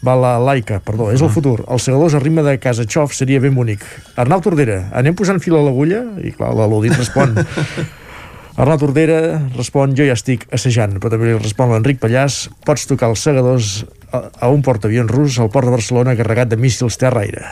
Balalaika, 0.06 0.78
perdó, 0.86 1.10
és 1.14 1.22
el 1.24 1.32
futur. 1.34 1.58
Els 1.66 1.86
segadors 1.88 2.14
a 2.14 2.22
ritme 2.22 2.44
de 2.46 2.56
Casa 2.62 2.86
Xof 2.86 3.14
seria 3.16 3.42
ben 3.42 3.54
bonic. 3.56 3.82
Arnau 4.16 4.42
Tordera, 4.44 4.84
anem 4.94 5.16
posant 5.18 5.42
fil 5.42 5.58
a 5.58 5.62
l'agulla? 5.66 6.04
I 6.22 6.34
clar, 6.36 6.54
l'Elodit 6.54 6.94
respon... 6.96 7.34
Arnau 8.56 8.78
Tordera 8.80 9.18
respon, 9.52 9.92
jo 9.92 10.06
ja 10.08 10.14
estic 10.16 10.46
assajant, 10.56 10.94
però 10.96 11.10
també 11.12 11.28
li 11.28 11.36
respon 11.36 11.74
l'Enric 11.74 11.98
Pallàs, 12.00 12.46
pots 12.64 12.86
tocar 12.88 13.10
els 13.12 13.20
segadors 13.26 13.82
a, 14.08 14.22
a 14.46 14.48
un 14.48 14.62
portaavions 14.64 15.12
rus 15.12 15.36
al 15.42 15.50
port 15.52 15.68
de 15.68 15.74
Barcelona 15.74 16.16
carregat 16.16 16.48
de 16.48 16.56
míssils 16.56 16.96
terra-aire. 16.96 17.44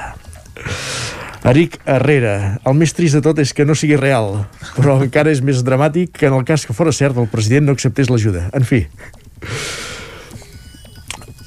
Eric 1.44 1.76
Herrera, 1.84 2.56
el 2.64 2.76
més 2.80 2.96
trist 2.96 3.18
de 3.18 3.20
tot 3.20 3.36
és 3.42 3.52
que 3.52 3.66
no 3.68 3.76
sigui 3.76 3.98
real, 4.00 4.46
però 4.78 4.96
encara 5.04 5.28
és 5.28 5.42
més 5.44 5.60
dramàtic 5.60 6.14
que 6.16 6.30
en 6.30 6.38
el 6.38 6.46
cas 6.48 6.64
que 6.64 6.76
fora 6.76 6.94
cert 6.96 7.20
el 7.20 7.28
president 7.28 7.68
no 7.68 7.76
acceptés 7.76 8.08
l'ajuda. 8.08 8.46
En 8.56 8.64
fi. 8.64 8.86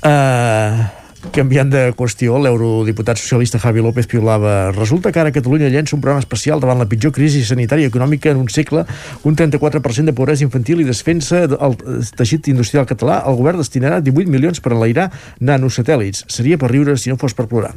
Uh, 0.06 0.86
canviant 1.34 1.70
de 1.72 1.82
qüestió, 1.98 2.38
l'eurodiputat 2.42 3.18
socialista 3.18 3.60
Javi 3.60 3.82
López 3.82 4.08
piulava 4.10 4.72
resulta 4.72 5.12
que 5.12 5.20
ara 5.22 5.34
Catalunya 5.34 5.70
llença 5.74 5.96
un 5.96 6.02
programa 6.02 6.22
especial 6.22 6.62
davant 6.62 6.78
la 6.78 6.88
pitjor 6.90 7.14
crisi 7.16 7.44
sanitària 7.46 7.88
i 7.88 7.92
econòmica 7.92 8.32
en 8.32 8.42
un 8.42 8.50
segle, 8.54 8.84
un 9.26 9.36
34% 9.36 10.12
de 10.12 10.16
pobresa 10.18 10.46
infantil 10.46 10.82
i 10.82 10.88
desfensa 10.88 11.46
del 11.50 11.78
teixit 12.18 12.50
industrial 12.54 12.86
català. 12.90 13.20
El 13.26 13.38
govern 13.40 13.62
destinarà 13.62 14.00
18 14.02 14.30
milions 14.30 14.62
per 14.62 14.76
enlairar 14.76 15.10
nanosatèl·lits. 15.42 16.26
Seria 16.32 16.60
per 16.62 16.72
riure 16.72 16.98
si 16.98 17.10
no 17.10 17.18
fos 17.18 17.34
per 17.38 17.48
plorar. 17.50 17.74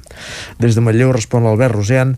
Des 0.60 0.76
de 0.76 0.84
Matlleu 0.84 1.12
respon 1.16 1.44
l'Albert 1.44 1.74
Rosean 1.74 2.16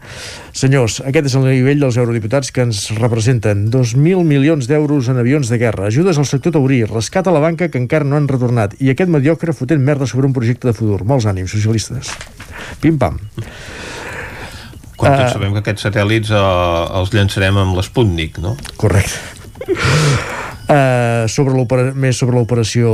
Senyors, 0.52 1.00
aquest 1.08 1.30
és 1.30 1.36
el 1.38 1.46
nivell 1.46 1.80
dels 1.80 1.96
eurodiputats 1.96 2.50
que 2.52 2.66
ens 2.66 2.84
representen. 2.98 3.68
2.000 3.72 4.26
milions 4.26 4.66
d'euros 4.68 5.08
en 5.08 5.22
avions 5.22 5.48
de 5.48 5.58
guerra, 5.58 5.86
ajudes 5.88 6.18
al 6.18 6.28
sector 6.28 6.52
taurí, 6.58 6.82
rescat 6.84 7.30
a 7.30 7.32
la 7.34 7.40
banca 7.40 7.70
que 7.72 7.80
encara 7.80 8.04
no 8.04 8.18
han 8.18 8.28
retornat 8.28 8.74
i 8.82 8.90
aquest 8.92 9.10
mediocre 9.10 9.54
fotent 9.56 9.80
merda 9.82 10.06
sobre 10.10 10.28
un 10.28 10.34
projecte 10.36 10.68
de 10.68 10.76
futur. 10.76 11.00
Molts 11.12 11.28
ànims, 11.28 11.52
socialistes. 11.52 12.14
Pim-pam. 12.80 13.18
Quan 14.96 15.16
tots 15.18 15.26
Eh, 15.26 15.32
sabem 15.34 15.52
que 15.52 15.60
aquests 15.60 15.84
satèl·lits 15.88 16.30
uh, 16.32 17.00
els 17.00 17.12
llançarem 17.12 17.58
amb 17.60 17.76
l'Sputnik, 17.76 18.38
no? 18.40 18.56
Correcte. 18.80 20.38
Uh, 20.72 21.26
sobre 21.28 21.52
més 21.92 22.16
sobre 22.16 22.38
l'operació 22.38 22.88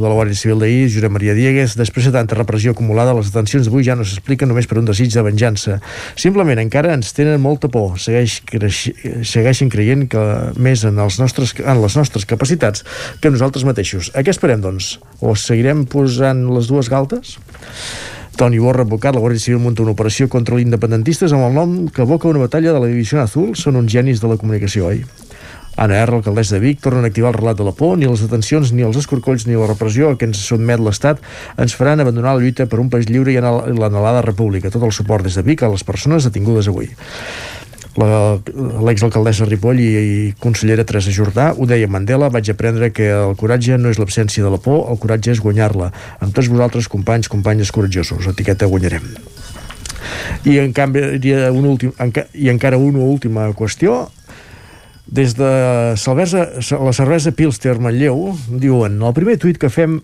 de 0.00 0.06
la 0.06 0.14
Guàrdia 0.16 0.38
Civil 0.38 0.62
d'ahir, 0.62 0.86
Josep 0.88 1.12
Maria 1.12 1.34
Diegues, 1.36 1.74
després 1.76 2.06
de 2.08 2.12
tanta 2.14 2.38
repressió 2.38 2.72
acumulada, 2.72 3.12
les 3.18 3.28
detencions 3.28 3.66
d'avui 3.68 3.84
ja 3.84 3.96
no 3.98 4.06
s'expliquen 4.08 4.48
només 4.48 4.68
per 4.70 4.78
un 4.80 4.88
desig 4.88 5.12
de 5.12 5.24
venjança. 5.26 5.76
Simplement 6.16 6.62
encara 6.62 6.94
ens 6.96 7.12
tenen 7.12 7.42
molta 7.44 7.68
por. 7.68 7.98
Segueix 8.00 8.38
creixi, 8.48 8.94
segueixen 9.26 9.68
creient 9.68 10.06
que 10.08 10.24
més 10.56 10.86
en, 10.88 10.96
els 11.04 11.20
nostres, 11.20 11.52
en 11.60 11.82
les 11.82 11.98
nostres 12.00 12.24
capacitats 12.30 12.86
que 13.20 13.34
nosaltres 13.34 13.68
mateixos. 13.68 14.14
A 14.16 14.24
què 14.24 14.32
esperem, 14.32 14.64
doncs? 14.64 14.94
O 15.20 15.36
seguirem 15.36 15.84
posant 15.90 16.46
les 16.54 16.72
dues 16.72 16.88
galtes? 16.88 17.36
Toni 18.40 18.62
Borra, 18.62 18.86
advocat, 18.88 19.12
la 19.12 19.20
Guàrdia 19.20 19.44
Civil 19.44 19.60
munta 19.60 19.84
una 19.84 19.92
operació 19.92 20.30
contra 20.32 20.56
l'independentistes 20.56 21.36
amb 21.36 21.50
el 21.50 21.58
nom 21.58 21.80
que 21.92 22.06
evoca 22.06 22.32
una 22.32 22.46
batalla 22.46 22.72
de 22.72 22.80
la 22.80 22.88
Divisió 22.88 23.20
Azul. 23.20 23.52
Són 23.60 23.76
uns 23.76 23.92
genis 23.92 24.24
de 24.24 24.30
la 24.30 24.40
comunicació, 24.40 24.88
oi? 24.94 25.04
Anna 25.76 26.00
R, 26.02 26.16
alcaldessa 26.18 26.56
de 26.58 26.60
Vic, 26.60 26.80
tornen 26.82 27.04
a 27.04 27.08
activar 27.08 27.30
el 27.32 27.38
relat 27.38 27.56
de 27.56 27.64
la 27.64 27.72
por, 27.72 27.96
ni 27.96 28.08
les 28.10 28.20
detencions, 28.20 28.72
ni 28.72 28.82
els 28.82 28.98
escorcolls, 29.00 29.46
ni 29.46 29.56
la 29.56 29.68
repressió 29.70 30.10
a 30.10 30.18
què 30.18 30.28
ens 30.28 30.42
sotmet 30.44 30.82
l'Estat 30.82 31.22
ens 31.56 31.76
faran 31.78 32.02
abandonar 32.02 32.34
la 32.36 32.42
lluita 32.42 32.66
per 32.66 32.80
un 32.82 32.90
país 32.92 33.08
lliure 33.08 33.32
i 33.32 33.38
anhel- 33.40 33.78
l'anhelada 33.78 34.20
república. 34.26 34.70
Tot 34.70 34.84
el 34.84 34.92
suport 34.92 35.24
des 35.24 35.38
de 35.38 35.42
Vic 35.46 35.62
a 35.62 35.70
les 35.72 35.84
persones 35.84 36.26
detingudes 36.26 36.68
avui. 36.68 36.90
L'exalcaldessa 38.00 39.44
Ripoll 39.48 39.80
i, 39.82 39.88
i 39.90 40.34
consellera 40.38 40.84
Teresa 40.86 41.10
Jordà 41.10 41.50
ho 41.56 41.66
deia 41.66 41.88
Mandela, 41.90 42.28
vaig 42.30 42.50
aprendre 42.52 42.92
que 42.94 43.08
el 43.10 43.34
coratge 43.40 43.78
no 43.78 43.90
és 43.90 43.98
l'absència 43.98 44.44
de 44.44 44.52
la 44.52 44.60
por, 44.62 44.84
el 44.92 45.00
coratge 45.02 45.32
és 45.34 45.42
guanyar-la. 45.42 45.90
Amb 46.20 46.34
tots 46.36 46.48
vosaltres, 46.52 46.88
companys, 46.88 47.28
companyes 47.28 47.72
coratjosos. 47.74 48.28
Etiqueta 48.30 48.68
guanyarem. 48.70 49.10
I 50.46 50.60
en 50.62 50.72
canvi, 50.72 51.02
un 51.50 51.66
últim, 51.66 51.92
enca, 51.98 52.28
i 52.32 52.48
encara 52.52 52.78
una 52.78 53.02
última 53.04 53.48
qüestió 53.58 54.06
des 55.10 55.34
de 55.34 55.50
cervesa, 55.98 56.46
la 56.78 56.94
cervesa 56.94 57.34
Pilster 57.34 57.78
Manlleu 57.82 58.30
diuen, 58.48 59.00
el 59.02 59.14
primer 59.16 59.36
tuit 59.42 59.58
que 59.58 59.70
fem 59.72 60.00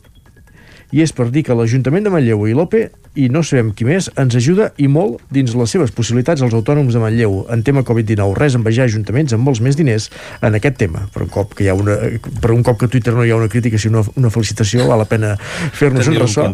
i 0.94 1.02
és 1.02 1.10
per 1.14 1.28
dir 1.34 1.42
que 1.46 1.54
l'Ajuntament 1.56 2.04
de 2.06 2.12
Manlleu 2.14 2.46
i 2.46 2.54
l'OPE 2.54 2.84
i 3.16 3.26
no 3.32 3.40
sabem 3.46 3.70
qui 3.74 3.86
més, 3.88 4.10
ens 4.20 4.36
ajuda 4.38 4.68
i 4.82 4.86
molt 4.92 5.22
dins 5.32 5.54
les 5.56 5.72
seves 5.72 5.90
possibilitats 5.94 6.44
als 6.44 6.54
autònoms 6.54 6.94
de 6.94 7.00
Manlleu 7.02 7.38
en 7.52 7.62
tema 7.66 7.82
Covid-19. 7.86 8.36
Res 8.36 8.58
envejar 8.58 8.86
ajuntaments 8.86 9.34
amb 9.34 9.46
molts 9.48 9.62
més 9.64 9.78
diners 9.78 10.10
en 10.44 10.58
aquest 10.58 10.76
tema. 10.82 11.06
Per 11.14 11.24
un 11.24 11.32
cop 11.32 11.56
que 11.56 11.64
hi 11.64 11.70
ha 11.72 11.74
una, 11.78 11.96
per 12.42 12.52
un 12.54 12.62
cop 12.66 12.78
que 12.78 12.90
a 12.90 12.92
Twitter 12.92 13.16
no 13.16 13.24
hi 13.24 13.32
ha 13.32 13.40
una 13.40 13.50
crítica 13.50 13.80
sinó 13.82 14.04
una 14.14 14.30
felicitació, 14.30 14.86
val 14.90 15.00
la 15.02 15.08
pena 15.10 15.34
fer-nos 15.40 16.12
un 16.12 16.20
ressò. 16.20 16.46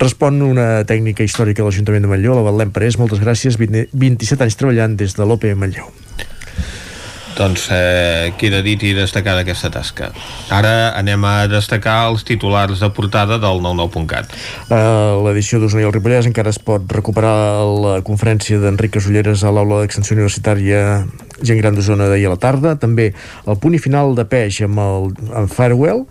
Respon 0.00 0.42
una 0.48 0.68
tècnica 0.88 1.26
històrica 1.26 1.62
de 1.62 1.68
l'Ajuntament 1.68 2.08
de 2.08 2.14
Manlleu, 2.14 2.38
la 2.38 2.46
Betlem 2.48 2.74
Parés. 2.74 2.98
Moltes 2.98 3.22
gràcies, 3.22 3.60
27 3.60 4.48
anys 4.48 4.58
treballant 4.58 4.96
des 4.98 5.18
de 5.18 5.28
l'OPE 5.28 5.54
Manlleu. 5.60 5.92
Doncs 7.36 7.68
eh, 7.72 8.32
queda 8.38 8.60
dit 8.64 8.82
i 8.84 8.92
destacar 8.96 9.38
aquesta 9.40 9.70
tasca. 9.72 10.10
Ara 10.52 10.92
anem 10.98 11.24
a 11.24 11.34
destacar 11.50 12.10
els 12.10 12.26
titulars 12.28 12.82
de 12.82 12.90
portada 12.92 13.38
del 13.42 13.62
99.cat. 13.64 14.34
Uh, 14.68 15.22
L'edició 15.26 15.60
d'Osona 15.62 15.84
i 15.84 15.88
el 15.88 15.94
Ripollès 15.94 16.28
encara 16.28 16.52
es 16.52 16.60
pot 16.62 16.84
recuperar 16.92 17.34
la 17.82 17.94
conferència 18.06 18.60
d'Enric 18.62 18.96
Casulleres 18.98 19.44
a 19.44 19.54
l'aula 19.54 19.82
d'extensió 19.82 20.16
universitària 20.18 20.82
Gent 21.42 21.62
Gran 21.62 21.78
d'Osona 21.78 22.10
d'ahir 22.10 22.28
a 22.28 22.34
la 22.34 22.42
tarda. 22.42 22.76
També 22.80 23.12
el 23.46 23.58
punt 23.62 23.78
i 23.78 23.80
final 23.82 24.16
de 24.18 24.26
peix 24.28 24.62
amb, 24.66 24.82
el, 24.82 25.10
amb 25.42 25.50
Farewell 25.52 26.04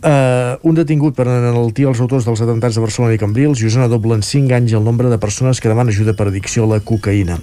Uh, 0.00 0.56
un 0.64 0.72
detingut 0.72 1.12
per 1.12 1.26
enaltir 1.28 1.84
els 1.84 1.98
autors 2.00 2.24
dels 2.24 2.40
atentats 2.40 2.78
de 2.78 2.80
Barcelona 2.80 3.12
i 3.12 3.18
Cambrils 3.20 3.60
i 3.60 3.66
Osona 3.68 3.84
doble 3.92 4.14
en 4.16 4.22
5 4.24 4.54
anys 4.56 4.72
el 4.72 4.80
nombre 4.80 5.10
de 5.12 5.18
persones 5.20 5.60
que 5.60 5.68
demanen 5.68 5.92
ajuda 5.92 6.14
per 6.16 6.30
addicció 6.30 6.64
a 6.64 6.70
la 6.70 6.78
cocaïna. 6.80 7.36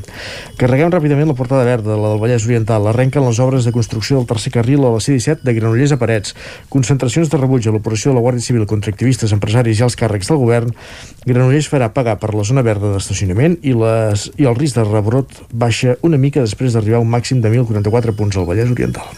Carreguem 0.58 0.90
ràpidament 0.90 1.30
la 1.30 1.36
portada 1.38 1.68
verda, 1.68 1.94
la 1.94 2.16
del 2.16 2.22
Vallès 2.24 2.48
Oriental. 2.50 2.88
Arrenquen 2.90 3.28
les 3.28 3.38
obres 3.46 3.68
de 3.68 3.74
construcció 3.76 4.18
del 4.18 4.26
tercer 4.26 4.56
carril 4.56 4.88
a 4.88 4.94
la 4.96 5.02
C-17 5.06 5.46
de 5.46 5.54
Granollers 5.54 5.94
a 5.94 6.00
Parets. 6.02 6.34
Concentracions 6.74 7.30
de 7.30 7.38
rebuig 7.38 7.68
a 7.70 7.76
l'operació 7.76 8.10
de 8.10 8.18
la 8.18 8.26
Guàrdia 8.26 8.48
Civil 8.48 8.66
contra 8.66 8.90
activistes, 8.90 9.36
empresaris 9.38 9.78
i 9.78 9.86
els 9.86 10.00
càrrecs 10.00 10.34
del 10.34 10.42
govern. 10.42 10.74
Granollers 11.30 11.70
farà 11.70 11.92
pagar 11.94 12.18
per 12.18 12.34
la 12.34 12.48
zona 12.48 12.66
verda 12.66 12.96
d'estacionament 12.96 13.60
i, 13.62 13.76
les, 13.78 14.32
i 14.42 14.50
el 14.50 14.58
risc 14.58 14.82
de 14.82 14.88
rebrot 14.88 15.44
baixa 15.54 15.94
una 16.02 16.18
mica 16.18 16.42
després 16.42 16.74
d'arribar 16.74 17.04
a 17.04 17.06
un 17.06 17.14
màxim 17.14 17.46
de 17.46 17.54
1.044 17.54 18.18
punts 18.18 18.42
al 18.42 18.50
Vallès 18.50 18.74
Oriental. 18.74 19.14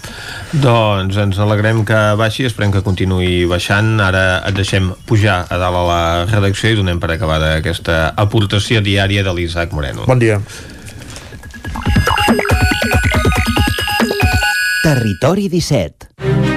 Doncs 0.60 1.16
ens 1.22 1.40
alegrem 1.40 1.86
que 1.88 2.03
baixi, 2.20 2.44
esperem 2.49 2.76
que 2.76 2.84
continuï 2.84 3.29
baixant. 3.50 3.96
Ara 4.04 4.24
et 4.50 4.58
deixem 4.58 4.92
pujar 5.10 5.42
a 5.50 5.62
dalt 5.62 5.80
a 5.80 5.86
la 5.88 6.02
redacció 6.30 6.74
i 6.74 6.80
donem 6.80 7.00
per 7.02 7.14
acabada 7.16 7.56
aquesta 7.60 8.02
aportació 8.18 8.84
diària 8.86 9.24
de 9.26 9.36
l'Isaac 9.36 9.76
Moreno. 9.76 10.08
Bon 10.10 10.22
dia. 10.22 10.42
Territori 14.84 15.50
17 15.52 16.49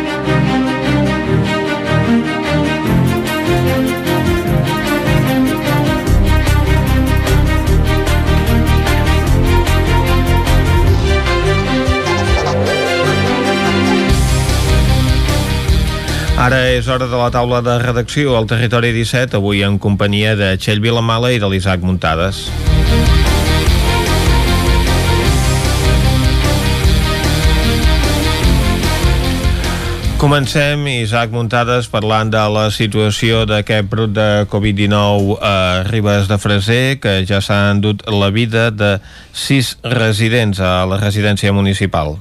Ara 16.43 16.57
és 16.75 16.89
hora 16.91 17.07
de 17.07 17.15
la 17.15 17.29
taula 17.31 17.61
de 17.63 17.77
redacció 17.79 18.33
al 18.35 18.49
Territori 18.51 18.89
17, 18.91 19.37
avui 19.39 19.61
en 19.63 19.77
companyia 19.79 20.33
de 20.35 20.49
Txell 20.59 20.81
Vilamala 20.83 21.29
i 21.31 21.39
de 21.39 21.47
l'Isaac 21.47 21.85
Muntades. 21.87 22.49
Comencem, 30.19 30.83
Isaac 30.97 31.31
Muntades, 31.31 31.87
parlant 31.87 32.35
de 32.35 32.43
la 32.57 32.67
situació 32.75 33.45
d'aquest 33.47 33.87
brot 33.95 34.11
de 34.11 34.29
Covid-19 34.51 35.39
a 35.39 35.55
Ribes 35.93 36.27
de 36.27 36.41
Freser, 36.43 36.99
que 36.99 37.21
ja 37.23 37.39
s'ha 37.39 37.69
endut 37.71 38.03
la 38.11 38.35
vida 38.35 38.73
de 38.75 38.97
sis 39.31 39.77
residents 39.87 40.59
a 40.59 40.75
la 40.91 40.99
residència 40.99 41.55
municipal. 41.55 42.17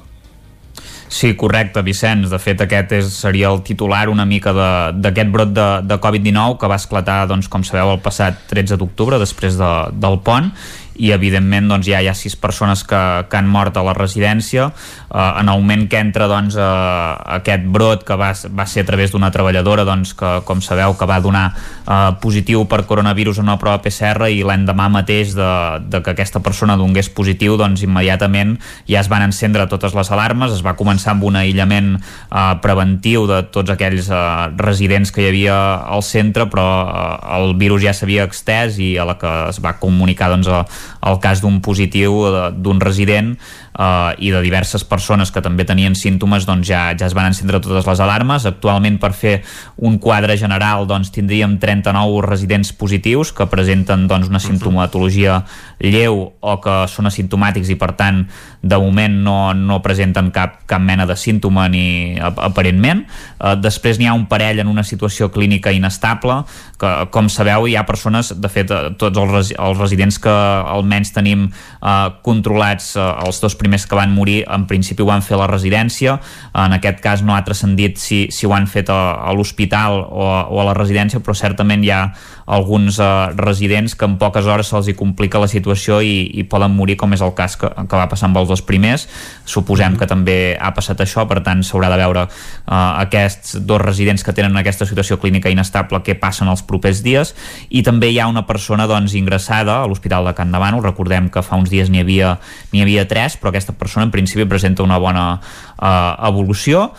Sí, 1.12 1.34
correcte, 1.36 1.82
Vicenç. 1.84 2.30
De 2.32 2.38
fet, 2.40 2.62
aquest 2.64 2.94
és, 2.96 3.08
seria 3.12 3.50
el 3.52 3.60
titular 3.66 4.06
una 4.08 4.24
mica 4.24 4.54
d'aquest 4.96 5.32
brot 5.34 5.50
de, 5.52 5.66
de 5.84 5.98
Covid-19 6.00 6.56
que 6.62 6.70
va 6.72 6.78
esclatar, 6.80 7.18
doncs, 7.28 7.50
com 7.52 7.64
sabeu, 7.68 7.92
el 7.92 8.00
passat 8.00 8.38
13 8.48 8.78
d'octubre, 8.80 9.18
després 9.20 9.58
de, 9.60 9.72
del 9.92 10.16
pont, 10.24 10.48
i 10.96 11.12
evidentment 11.14 11.70
doncs, 11.70 11.88
ja 11.88 12.02
hi 12.02 12.08
ha 12.10 12.14
sis 12.16 12.36
persones 12.36 12.84
que, 12.88 13.00
que 13.28 13.38
han 13.38 13.48
mort 13.48 13.76
a 13.76 13.84
la 13.86 13.94
residència. 13.96 14.70
Eh, 15.08 15.30
en 15.40 15.48
el 15.48 15.60
moment 15.60 15.86
que 15.88 16.00
entra 16.00 16.28
doncs, 16.30 16.56
eh, 16.56 17.14
aquest 17.38 17.66
brot 17.72 18.04
que 18.08 18.16
va, 18.18 18.32
va 18.32 18.66
ser 18.66 18.84
a 18.84 18.90
través 18.90 19.12
d'una 19.12 19.32
treballadora 19.34 19.86
doncs, 19.88 20.14
que 20.18 20.32
com 20.48 20.62
sabeu 20.64 20.96
que 20.98 21.08
va 21.08 21.20
donar 21.24 21.46
eh, 21.52 22.12
positiu 22.22 22.66
per 22.68 22.84
coronavirus 22.86 23.40
en 23.40 23.48
una 23.50 23.58
prova 23.60 23.80
PCR 23.84 24.30
i 24.32 24.42
l'endemà 24.46 24.88
mateix 24.92 25.34
de, 25.36 25.50
de 25.92 26.02
que 26.02 26.14
aquesta 26.14 26.42
persona 26.44 26.76
donés 26.80 27.10
positiu 27.12 27.56
doncs 27.60 27.84
immediatament 27.86 28.56
ja 28.88 29.00
es 29.02 29.10
van 29.12 29.24
encendre 29.26 29.66
totes 29.70 29.94
les 29.96 30.10
alarmes, 30.14 30.52
es 30.54 30.64
va 30.64 30.76
començar 30.78 31.14
amb 31.14 31.26
un 31.28 31.38
aïllament 31.40 31.94
eh, 31.96 32.42
preventiu 32.64 33.26
de 33.30 33.42
tots 33.54 33.72
aquells 33.74 34.10
eh, 34.10 34.22
residents 34.60 35.12
que 35.12 35.24
hi 35.24 35.30
havia 35.30 35.58
al 35.92 36.04
centre 36.06 36.48
però 36.52 36.66
eh, 36.82 37.36
el 37.38 37.56
virus 37.60 37.84
ja 37.84 37.94
s'havia 37.96 38.26
extès 38.28 38.78
i 38.82 38.94
a 38.98 39.06
la 39.08 39.18
que 39.20 39.32
es 39.50 39.60
va 39.62 39.76
comunicar 39.82 40.30
doncs, 40.32 40.48
a, 40.48 40.64
el 41.02 41.18
cas 41.22 41.42
d'un 41.42 41.60
positiu 41.64 42.22
d'un 42.52 42.80
resident 42.80 43.34
eh, 43.78 44.12
i 44.18 44.30
de 44.32 44.42
diverses 44.44 44.84
persones 44.84 45.32
que 45.32 45.42
també 45.44 45.66
tenien 45.68 45.96
símptomes 45.98 46.46
doncs 46.48 46.68
ja, 46.68 46.84
ja 46.98 47.08
es 47.08 47.16
van 47.16 47.30
encendre 47.30 47.60
totes 47.62 47.86
les 47.88 48.02
alarmes. 48.04 48.46
Actualment 48.48 48.98
per 49.02 49.12
fer 49.16 49.34
un 49.76 49.98
quadre 50.02 50.36
general 50.40 50.86
doncs 50.90 51.12
tindríem 51.14 51.58
39 51.62 52.22
residents 52.26 52.72
positius 52.76 53.32
que 53.36 53.48
presenten 53.50 54.06
doncs 54.10 54.30
una 54.30 54.42
simptomatologia 54.42 55.42
lleu 55.82 56.22
o 56.40 56.56
que 56.62 56.76
són 56.90 57.08
asimptomàtics 57.10 57.72
i 57.72 57.78
per 57.78 57.92
tant 57.98 58.22
de 58.62 58.78
moment 58.78 59.14
no, 59.24 59.36
no 59.58 59.80
presenten 59.82 60.30
cap, 60.34 60.62
cap 60.70 60.82
mena 60.82 61.06
de 61.08 61.16
símptoma 61.18 61.66
ni 61.72 62.18
aparentment. 62.22 63.04
Eh, 63.38 63.56
després 63.58 63.98
n'hi 63.98 64.08
ha 64.10 64.16
un 64.16 64.28
parell 64.30 64.62
en 64.62 64.70
una 64.70 64.84
situació 64.86 65.32
clínica 65.34 65.72
inestable 65.74 66.42
que 66.78 66.92
com 67.14 67.28
sabeu 67.30 67.66
hi 67.68 67.76
ha 67.76 67.86
persones 67.88 68.32
de 68.38 68.50
fet 68.52 68.70
eh, 68.70 68.82
tots 68.98 69.18
els, 69.18 69.52
els 69.58 69.78
residents 69.80 70.18
que 70.22 70.32
almenys 70.72 71.12
tenim 71.14 71.46
eh, 71.48 72.08
controlats 72.24 72.94
eh, 72.96 73.06
els 73.26 73.40
dos 73.42 73.56
primers 73.60 73.86
que 73.86 73.98
van 73.98 74.12
morir 74.14 74.42
en 74.48 74.66
principi 74.70 75.04
ho 75.04 75.08
van 75.10 75.24
fer 75.24 75.36
a 75.36 75.42
la 75.44 75.50
residència. 75.50 76.18
En 76.58 76.76
aquest 76.76 77.02
cas 77.04 77.22
no 77.22 77.36
ha 77.36 77.42
transcendit 77.46 78.00
si, 78.00 78.24
si 78.32 78.48
ho 78.48 78.54
han 78.56 78.66
fet 78.70 78.90
a, 78.92 79.00
a 79.22 79.36
l'hospital 79.36 80.00
o, 80.02 80.28
o 80.52 80.60
a 80.62 80.68
la 80.70 80.76
residència 80.78 81.20
però 81.22 81.36
certament 81.36 81.84
hi 81.84 81.92
ha 81.92 82.02
alguns 82.46 82.98
uh, 82.98 83.30
residents 83.36 83.94
que 83.94 84.06
en 84.08 84.16
poques 84.20 84.46
hores 84.46 84.68
se'ls 84.70 84.88
hi 84.90 84.96
complica 84.98 85.40
la 85.42 85.48
situació 85.50 86.00
i, 86.02 86.26
i 86.38 86.44
poden 86.48 86.74
morir 86.74 86.96
com 87.00 87.12
és 87.14 87.22
el 87.22 87.34
cas 87.38 87.56
que, 87.60 87.70
que 87.70 87.98
va 87.98 88.08
passar 88.10 88.28
amb 88.28 88.40
els 88.40 88.50
dos 88.50 88.64
primers. 88.66 89.06
Suposem 89.48 89.96
que 90.00 90.08
també 90.10 90.56
ha 90.58 90.72
passat 90.74 91.00
això 91.04 91.26
per 91.30 91.40
tant 91.46 91.62
s'haurà 91.66 91.90
de 91.92 92.00
veure 92.02 92.26
uh, 92.26 92.74
aquests 93.04 93.56
dos 93.66 93.82
residents 93.82 94.24
que 94.24 94.34
tenen 94.36 94.56
aquesta 94.58 94.88
situació 94.88 95.20
clínica 95.22 95.52
inestable 95.52 96.02
què 96.02 96.18
passen 96.18 96.50
els 96.50 96.64
propers 96.66 97.02
dies. 97.04 97.34
I 97.70 97.84
també 97.86 98.12
hi 98.12 98.20
ha 98.20 98.28
una 98.30 98.46
persona 98.48 98.88
doncs, 98.90 99.16
ingressada 99.18 99.80
a 99.82 99.88
l'Hospital 99.88 100.28
de 100.28 100.36
Can 100.38 100.52
Davano 100.52 100.82
recordem 100.82 101.30
que 101.32 101.44
fa 101.46 101.58
uns 101.60 101.70
dies 101.72 101.90
n'hi 101.90 102.02
havia, 102.02 102.36
havia 102.72 103.06
tres 103.08 103.38
però 103.38 103.52
aquesta 103.52 103.74
persona 103.78 104.06
en 104.08 104.14
principi 104.14 104.46
presenta 104.48 104.84
una 104.84 104.98
bona 105.02 105.26
uh, 105.38 106.28
evolució 106.28 106.90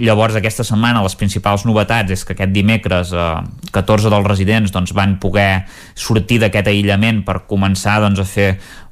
Llavors, 0.00 0.32
aquesta 0.38 0.64
setmana 0.64 1.02
les 1.04 1.12
principals 1.20 1.66
novetats 1.68 2.14
és 2.14 2.22
que 2.24 2.32
aquest 2.32 2.52
dimecres 2.54 3.10
eh, 3.12 3.26
14 3.76 4.08
dels 4.08 4.24
residents 4.24 4.72
doncs, 4.72 4.94
van 4.96 5.18
poder 5.20 5.66
sortir 5.92 6.38
d'aquest 6.40 6.70
aïllament 6.72 7.20
per 7.26 7.42
començar 7.50 7.98
doncs, 8.00 8.22
a 8.22 8.24
fer 8.24 8.46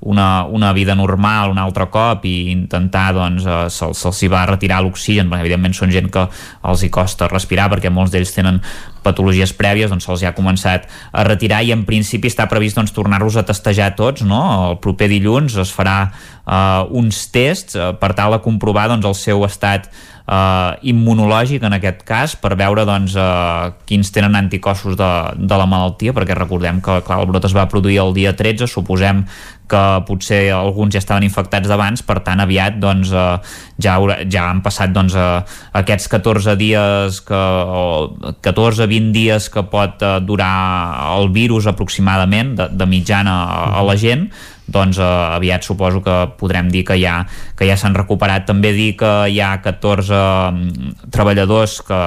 una, 0.04 0.44
una 0.44 0.74
vida 0.76 0.92
normal 0.96 1.54
un 1.54 1.60
altre 1.60 1.86
cop 1.92 2.26
i 2.28 2.50
intentar 2.52 3.14
doncs, 3.16 3.48
eh, 3.48 3.62
se'ls 3.72 4.02
se, 4.04 4.12
hi 4.26 4.28
va 4.28 4.44
retirar 4.50 4.82
l'oxigen 4.84 5.32
evidentment 5.38 5.78
són 5.78 5.94
gent 5.94 6.12
que 6.12 6.26
els 6.68 6.84
hi 6.84 6.92
costa 6.92 7.30
respirar 7.32 7.70
perquè 7.72 7.88
molts 7.88 8.12
d'ells 8.12 8.36
tenen 8.36 8.60
patologies 9.00 9.56
prèvies, 9.56 9.88
doncs 9.88 10.04
se'ls 10.04 10.26
ha 10.28 10.36
començat 10.36 10.84
a 11.16 11.24
retirar 11.24 11.62
i 11.64 11.72
en 11.72 11.86
principi 11.88 12.28
està 12.28 12.44
previst 12.52 12.76
doncs, 12.76 12.92
tornar-los 12.92 13.40
a 13.40 13.46
testejar 13.48 13.94
tots, 13.96 14.20
no? 14.20 14.44
El 14.68 14.78
proper 14.84 15.08
dilluns 15.08 15.56
es 15.64 15.72
farà 15.72 15.98
uh, 16.44 16.84
uns 16.92 17.24
tests 17.32 17.80
uh, 17.80 17.94
per 17.96 18.12
tal 18.12 18.36
de 18.36 18.44
comprovar 18.44 18.90
doncs, 18.92 19.08
el 19.08 19.16
seu 19.16 19.48
estat 19.48 19.88
eh, 20.30 20.90
immunològic 20.92 21.64
en 21.66 21.76
aquest 21.76 22.04
cas 22.08 22.36
per 22.40 22.54
veure 22.58 22.86
doncs, 22.88 23.16
eh, 23.18 23.72
quins 23.88 24.12
tenen 24.14 24.38
anticossos 24.38 24.98
de, 24.98 25.12
de 25.36 25.60
la 25.60 25.68
malaltia 25.70 26.14
perquè 26.16 26.36
recordem 26.38 26.80
que 26.84 27.00
clar, 27.06 27.20
el 27.20 27.30
brot 27.30 27.48
es 27.50 27.56
va 27.56 27.68
produir 27.70 28.00
el 28.04 28.14
dia 28.16 28.34
13 28.36 28.70
suposem 28.70 29.24
que 29.70 29.82
potser 30.08 30.42
alguns 30.54 30.94
ja 30.94 31.02
estaven 31.02 31.24
infectats 31.26 31.70
d'abans, 31.70 32.02
per 32.06 32.18
tant 32.26 32.42
aviat 32.42 32.78
doncs, 32.82 33.12
eh, 33.14 33.56
ja, 33.82 33.96
ja 34.26 34.46
han 34.50 34.62
passat 34.64 34.92
doncs, 34.94 35.14
eh, 35.14 35.58
aquests 35.80 36.10
14 36.12 36.56
dies 36.60 37.20
que, 37.26 37.40
o 37.40 38.34
14-20 38.42 39.12
dies 39.14 39.50
que 39.52 39.64
pot 39.70 40.02
eh, 40.02 40.16
durar 40.26 41.16
el 41.16 41.30
virus 41.34 41.70
aproximadament 41.70 42.56
de, 42.58 42.70
de 42.74 42.90
mitjana 42.90 43.36
a, 43.46 43.60
a 43.80 43.84
la 43.86 43.98
gent 44.00 44.28
doncs 44.70 45.00
eh, 45.02 45.04
aviat 45.36 45.66
suposo 45.66 46.02
que 46.04 46.16
podrem 46.38 46.70
dir 46.70 46.84
que 46.86 46.96
ja, 47.00 47.24
que 47.58 47.66
ja 47.68 47.76
s'han 47.76 47.96
recuperat. 47.98 48.46
També 48.48 48.72
dir 48.76 48.94
que 49.00 49.10
hi 49.30 49.40
ha 49.42 49.56
14 49.64 50.14
mm, 50.14 51.10
treballadors 51.10 51.80
que, 51.86 52.00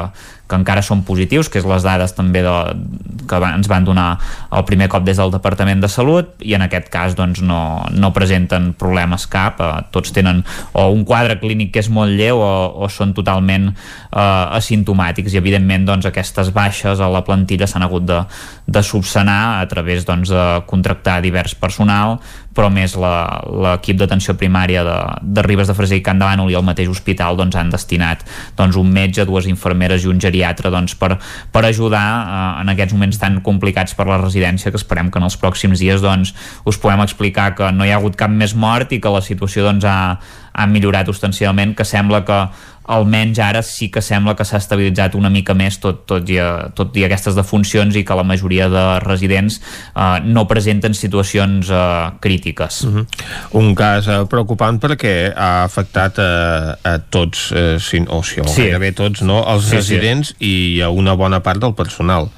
que 0.54 0.60
encara 0.62 0.86
són 0.86 1.02
positius, 1.08 1.50
que 1.50 1.58
és 1.58 1.68
les 1.68 1.86
dades 1.86 2.14
també 2.14 2.44
de, 2.46 2.54
que 3.30 3.40
ens 3.48 3.70
van 3.72 3.86
donar 3.88 4.08
el 4.54 4.66
primer 4.70 4.88
cop 4.92 5.06
des 5.08 5.18
del 5.18 5.34
Departament 5.34 5.82
de 5.82 5.90
Salut 5.90 6.30
i 6.46 6.54
en 6.54 6.66
aquest 6.66 6.92
cas 6.94 7.18
doncs, 7.18 7.42
no, 7.42 7.82
no 7.90 8.12
presenten 8.14 8.72
problemes 8.78 9.26
cap, 9.32 9.62
eh, 9.64 9.72
tots 9.96 10.14
tenen 10.14 10.44
o 10.78 10.86
un 10.94 11.04
quadre 11.08 11.40
clínic 11.42 11.74
que 11.74 11.82
és 11.82 11.90
molt 11.90 12.14
lleu 12.14 12.42
o, 12.44 12.54
o 12.86 12.90
són 12.94 13.16
totalment 13.18 13.72
eh, 13.72 14.58
asimptomàtics. 14.60 15.34
I 15.34 15.42
evidentment 15.42 15.88
doncs, 15.90 16.08
aquestes 16.10 16.54
baixes 16.54 17.02
a 17.02 17.10
la 17.10 17.24
plantilla 17.26 17.68
s'han 17.70 17.88
hagut 17.88 18.06
de, 18.08 18.22
de 18.68 18.86
subsanar 18.86 19.42
a 19.62 19.68
través 19.72 20.06
doncs, 20.06 20.30
de 20.34 20.46
contractar 20.70 21.22
divers 21.26 21.58
personal 21.58 22.20
però 22.54 22.70
més 22.74 22.96
l'equip 22.98 23.98
d'atenció 24.00 24.36
primària 24.40 24.84
de, 24.86 24.98
de 25.36 25.44
Ribes 25.46 25.70
de 25.70 25.76
Freser 25.78 26.00
i 26.00 26.04
Can 26.06 26.22
Davant 26.22 26.44
i 26.46 26.58
el 26.58 26.66
mateix 26.66 26.90
hospital 26.92 27.38
doncs, 27.40 27.58
han 27.60 27.72
destinat 27.74 28.24
doncs, 28.58 28.78
un 28.80 28.92
metge, 28.94 29.26
dues 29.30 29.48
infermeres 29.50 30.06
i 30.06 30.12
un 30.12 30.22
geriatre 30.22 30.72
doncs, 30.74 30.96
per, 31.00 31.16
per 31.54 31.66
ajudar 31.68 32.04
eh, 32.04 32.62
en 32.62 32.74
aquests 32.74 32.96
moments 32.98 33.20
tan 33.22 33.42
complicats 33.46 33.98
per 33.98 34.08
la 34.10 34.22
residència 34.22 34.72
que 34.72 34.80
esperem 34.82 35.12
que 35.12 35.22
en 35.22 35.28
els 35.30 35.40
pròxims 35.42 35.82
dies 35.82 36.04
doncs, 36.04 36.34
us 36.70 36.80
puguem 36.80 37.04
explicar 37.04 37.54
que 37.58 37.72
no 37.74 37.88
hi 37.88 37.94
ha 37.94 38.00
hagut 38.02 38.18
cap 38.20 38.32
més 38.32 38.56
mort 38.56 38.94
i 38.94 39.02
que 39.02 39.14
la 39.14 39.24
situació 39.26 39.66
doncs, 39.68 39.88
ha, 39.90 40.20
ha 40.54 40.70
millorat 40.70 41.10
ostensialment, 41.10 41.74
que 41.78 41.86
sembla 41.88 42.24
que 42.28 42.40
almenys 42.86 43.40
ara 43.40 43.62
sí 43.64 43.90
que 43.92 44.02
sembla 44.02 44.36
que 44.36 44.46
s'ha 44.46 44.60
estabilitzat 44.62 45.16
una 45.16 45.32
mica 45.34 45.56
més 45.58 45.80
tot, 45.84 46.04
tot, 46.10 46.30
i, 46.30 46.40
tot 46.76 46.96
i 47.00 47.06
aquestes 47.08 47.36
defuncions 47.38 47.96
i 47.96 48.04
que 48.04 48.18
la 48.18 48.26
majoria 48.28 48.70
de 48.72 48.84
residents 49.06 49.60
eh, 49.60 50.20
no 50.26 50.46
presenten 50.50 50.94
situacions 50.98 51.70
eh, 51.70 52.12
crítiques. 52.20 52.84
Mhm. 52.86 53.00
-huh. 53.00 53.06
Un 53.60 53.76
cas 53.76 54.08
eh, 54.08 54.26
preocupant 54.30 54.80
perquè 54.80 55.34
ha 55.36 55.64
afectat 55.64 56.20
a, 56.20 56.78
a 56.84 56.98
tots, 57.00 57.52
eh, 57.52 57.78
si, 57.80 58.04
o 58.08 58.24
si 58.24 58.40
o 58.42 58.48
sí. 58.48 58.62
gairebé 58.62 58.92
tots, 58.92 59.22
no? 59.22 59.44
els 59.48 59.66
sí, 59.66 59.76
residents 59.76 60.36
sí. 60.38 60.78
i 60.78 60.82
a 60.82 60.90
una 60.90 61.14
bona 61.14 61.40
part 61.40 61.62
del 61.62 61.74
personal. 61.74 62.30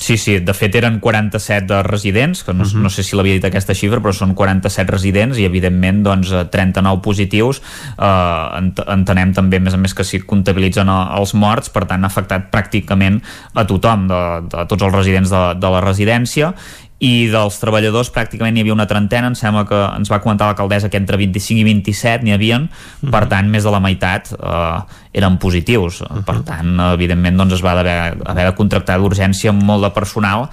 Sí, 0.00 0.16
sí, 0.16 0.38
de 0.40 0.54
fet 0.56 0.74
eren 0.80 0.96
47 0.98 1.66
de 1.68 1.82
residents, 1.84 2.40
que 2.42 2.54
no, 2.54 2.64
uh 2.64 2.70
-huh. 2.70 2.80
no 2.80 2.88
sé 2.88 3.02
si 3.02 3.14
l'havia 3.16 3.34
dit 3.34 3.44
aquesta 3.44 3.74
xifra, 3.74 4.00
però 4.00 4.12
són 4.12 4.34
47 4.34 4.90
residents 4.90 5.38
i 5.38 5.44
evidentment 5.44 6.02
doncs, 6.02 6.32
39 6.50 6.96
eh, 6.96 7.02
positius 7.02 7.60
eh, 7.98 8.70
entenem 8.86 9.34
també 9.34 9.58
a 9.58 9.60
més 9.60 9.74
a 9.74 9.76
més 9.76 9.94
que 9.94 10.04
s'hi 10.04 10.20
comptabilitzen 10.20 10.88
els 10.88 11.34
morts, 11.34 11.68
per 11.68 11.84
tant 11.84 12.02
ha 12.02 12.06
afectat 12.06 12.50
pràcticament 12.50 13.20
a 13.54 13.64
tothom, 13.64 14.08
de, 14.08 14.48
de 14.48 14.66
tots 14.66 14.82
els 14.82 14.94
residents 14.94 15.30
de, 15.30 15.54
de 15.60 15.70
la 15.70 15.80
residència 15.80 16.54
i 17.00 17.30
dels 17.32 17.56
treballadors 17.56 18.10
pràcticament 18.12 18.56
hi 18.56 18.64
havia 18.64 18.76
una 18.76 18.86
trentena, 18.88 19.30
em 19.30 19.36
sembla 19.38 19.64
que 19.68 19.78
ens 19.96 20.10
va 20.12 20.20
comentar 20.20 20.50
l'alcaldessa 20.50 20.90
que 20.92 21.00
entre 21.00 21.16
25 21.16 21.62
i 21.62 21.64
27 21.64 22.26
n'hi 22.26 22.34
havien, 22.36 22.68
uh 22.68 22.68
mhm. 22.68 23.08
-huh. 23.08 23.10
per 23.10 23.26
tant 23.28 23.48
més 23.48 23.64
de 23.64 23.70
la 23.70 23.80
meitat 23.80 24.32
eh, 24.32 24.80
eren 25.12 25.38
positius, 25.38 26.02
uh 26.02 26.06
-huh. 26.08 26.24
per 26.24 26.42
tant 26.44 26.80
evidentment 26.92 27.36
doncs 27.36 27.54
es 27.54 27.62
va 27.64 27.72
haver, 27.72 28.16
haver 28.24 28.46
de 28.46 28.54
contractar 28.54 28.98
d'urgència 28.98 29.52
molt 29.52 29.82
de 29.82 29.90
personal 29.90 30.48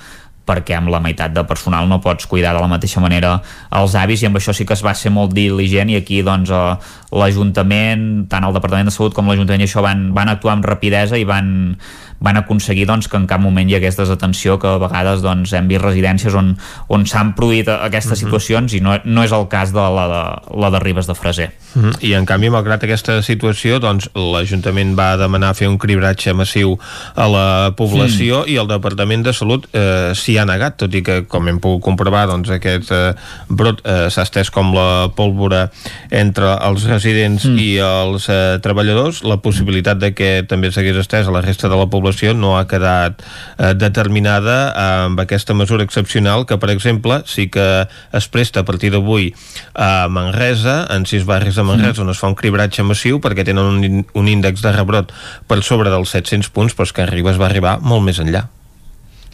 perquè 0.47 0.77
amb 0.77 0.87
la 0.87 1.01
meitat 1.03 1.33
de 1.35 1.43
personal 1.43 1.87
no 1.89 1.99
pots 1.99 2.25
cuidar 2.25 2.55
de 2.55 2.61
la 2.63 2.71
mateixa 2.71 3.03
manera 3.03 3.41
els 3.71 3.95
avis 3.95 4.23
i 4.23 4.29
amb 4.29 4.39
això 4.39 4.55
sí 4.55 4.65
que 4.65 4.73
es 4.73 4.83
va 4.85 4.93
ser 4.93 5.11
molt 5.11 5.33
diligent 5.35 5.89
i 5.89 5.97
aquí 5.99 6.21
doncs 6.21 6.49
eh, 6.49 6.75
l'Ajuntament, 7.11 8.27
tant 8.31 8.47
el 8.47 8.55
Departament 8.55 8.85
de 8.87 8.95
Salut 8.95 9.13
com 9.13 9.27
l'Ajuntament 9.27 9.61
i 9.61 9.67
això 9.67 9.83
van, 9.85 10.13
van 10.15 10.29
actuar 10.29 10.53
amb 10.57 10.65
rapidesa 10.65 11.19
i 11.19 11.27
van 11.27 11.77
van 12.19 12.37
aconseguir 12.37 12.87
doncs, 12.89 13.07
que 13.07 13.17
en 13.17 13.27
cap 13.29 13.41
moment 13.41 13.69
hi 13.69 13.77
hagués 13.77 13.97
desatenció, 13.97 14.57
que 14.59 14.67
a 14.67 14.81
vegades 14.81 15.21
doncs, 15.21 15.53
hem 15.53 15.67
vist 15.69 15.83
residències 15.83 16.35
on, 16.37 16.55
on 16.93 17.05
s'han 17.05 17.33
produït 17.37 17.69
aquestes 17.69 18.11
uh 18.11 18.15
mhm. 18.15 18.17
-huh. 18.17 18.25
situacions 18.25 18.73
i 18.73 18.81
no, 18.81 18.97
no 19.03 19.23
és 19.23 19.31
el 19.31 19.47
cas 19.47 19.71
de 19.73 19.79
la 19.97 20.07
de, 20.07 20.23
la 20.57 20.69
de 20.71 20.79
Ribes 20.79 21.07
de 21.07 21.15
Freser. 21.15 21.51
Uh 21.75 21.79
mhm. 21.79 21.89
-huh. 21.89 22.03
I 22.03 22.13
en 22.13 22.25
canvi, 22.25 22.49
malgrat 22.49 22.83
aquesta 22.83 23.21
situació, 23.21 23.79
doncs, 23.79 24.09
l'Ajuntament 24.13 24.97
va 24.97 25.17
demanar 25.17 25.55
fer 25.55 25.67
un 25.67 25.77
cribratge 25.77 26.33
massiu 26.33 26.79
a 27.15 27.27
la 27.27 27.73
població 27.75 28.43
-huh. 28.43 28.49
i 28.49 28.55
el 28.55 28.67
Departament 28.67 29.23
de 29.23 29.33
Salut 29.33 29.67
eh, 29.73 30.11
s'hi 30.13 30.37
ha 30.37 30.45
negat, 30.45 30.77
tot 30.77 30.93
i 30.93 31.03
que, 31.03 31.25
com 31.27 31.47
hem 31.47 31.59
pogut 31.59 31.83
comprovar, 31.83 32.27
doncs, 32.27 32.49
aquest 32.49 32.91
eh, 32.91 33.13
brot 33.47 33.81
eh, 33.85 34.09
s'ha 34.09 34.23
estès 34.23 34.49
com 34.49 34.73
la 34.73 35.09
pólvora 35.15 35.69
entre 36.09 36.57
els 36.67 36.83
residents 36.83 37.45
-huh. 37.45 37.59
i 37.59 37.77
els 37.77 38.29
eh, 38.29 38.59
treballadors, 38.61 39.23
la 39.23 39.37
possibilitat 39.37 39.97
de 39.97 40.13
que 40.13 40.43
també 40.47 40.71
s'hagués 40.71 40.97
estès 40.97 41.27
a 41.27 41.31
la 41.31 41.41
resta 41.41 41.69
de 41.69 41.75
la 41.75 41.85
població 41.85 42.06
població 42.07 42.33
no 42.33 42.55
ha 42.57 42.65
quedat 42.67 43.19
eh, 43.57 43.73
determinada 43.75 44.71
amb 45.03 45.19
aquesta 45.19 45.53
mesura 45.53 45.83
excepcional 45.83 46.45
que, 46.47 46.57
per 46.57 46.71
exemple, 46.71 47.21
sí 47.27 47.49
que 47.51 47.87
es 47.87 48.27
presta 48.31 48.63
a 48.63 48.65
partir 48.65 48.93
d'avui 48.95 49.33
a 49.75 50.07
Manresa, 50.07 50.85
en 50.93 51.05
sis 51.05 51.25
barris 51.27 51.59
de 51.59 51.67
Manresa, 51.67 52.03
on 52.05 52.13
es 52.13 52.21
fa 52.21 52.31
un 52.31 52.37
cribratge 52.39 52.85
massiu 52.87 53.19
perquè 53.19 53.45
tenen 53.47 53.65
un, 53.67 54.05
un 54.07 54.27
índex 54.27 54.63
de 54.63 54.71
rebrot 54.71 55.11
per 55.47 55.61
sobre 55.63 55.91
dels 55.91 56.15
700 56.15 56.53
punts, 56.53 56.77
però 56.77 56.87
és 56.87 56.95
que 56.95 57.09
Ribes 57.09 57.41
va 57.41 57.51
arribar 57.51 57.79
molt 57.83 58.05
més 58.07 58.23
enllà. 58.23 58.47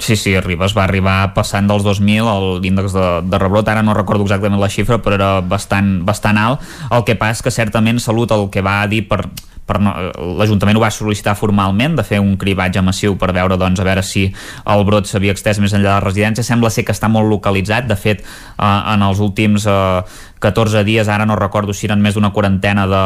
Sí, 0.04 0.18
sí, 0.18 0.34
Ribes 0.42 0.74
va 0.76 0.88
arribar 0.88 1.36
passant 1.36 1.70
dels 1.70 1.86
2.000 1.86 2.60
l'índex 2.64 2.96
de, 2.98 3.08
de 3.30 3.40
rebrot, 3.40 3.70
ara 3.70 3.86
no 3.86 3.94
recordo 3.94 4.26
exactament 4.26 4.60
la 4.60 4.72
xifra, 4.74 4.98
però 5.00 5.16
era 5.20 5.32
bastant, 5.46 6.00
bastant 6.04 6.40
alt. 6.42 6.66
El 6.90 7.06
que 7.06 7.16
passa 7.20 7.38
és 7.38 7.46
que 7.46 7.54
certament 7.54 8.02
Salut 8.04 8.34
el 8.34 8.50
que 8.52 8.66
va 8.66 8.82
dir 8.90 9.04
per, 9.08 9.22
per 9.66 9.80
no, 9.80 9.94
l'Ajuntament 10.40 10.78
ho 10.78 10.84
va 10.84 10.92
sol·licitar 10.92 11.36
formalment 11.40 11.96
de 12.00 12.06
fer 12.08 12.20
un 12.24 12.36
cribatge 12.40 12.84
massiu 12.84 13.16
per 13.20 13.32
veure 13.36 13.58
doncs, 13.60 13.80
a 13.80 13.88
veure 13.88 14.04
si 14.04 14.28
el 14.30 14.86
brot 14.88 15.08
s'havia 15.10 15.36
extès 15.36 15.62
més 15.64 15.74
enllà 15.74 15.90
de 15.90 15.96
la 15.96 16.04
residència. 16.04 16.46
Sembla 16.46 16.72
ser 16.74 16.86
que 16.88 16.96
està 16.96 17.10
molt 17.12 17.30
localitzat. 17.32 17.88
De 17.88 17.98
fet 18.00 18.24
eh, 18.24 18.66
en 18.66 19.08
els 19.08 19.24
últims 19.24 19.68
eh, 19.68 20.04
14 20.44 20.84
dies, 20.84 21.08
ara 21.08 21.26
no 21.26 21.38
recordo 21.40 21.72
si 21.72 21.88
eren 21.88 22.02
més 22.04 22.18
d'una 22.18 22.34
quarantena 22.36 22.84
de, 22.92 23.02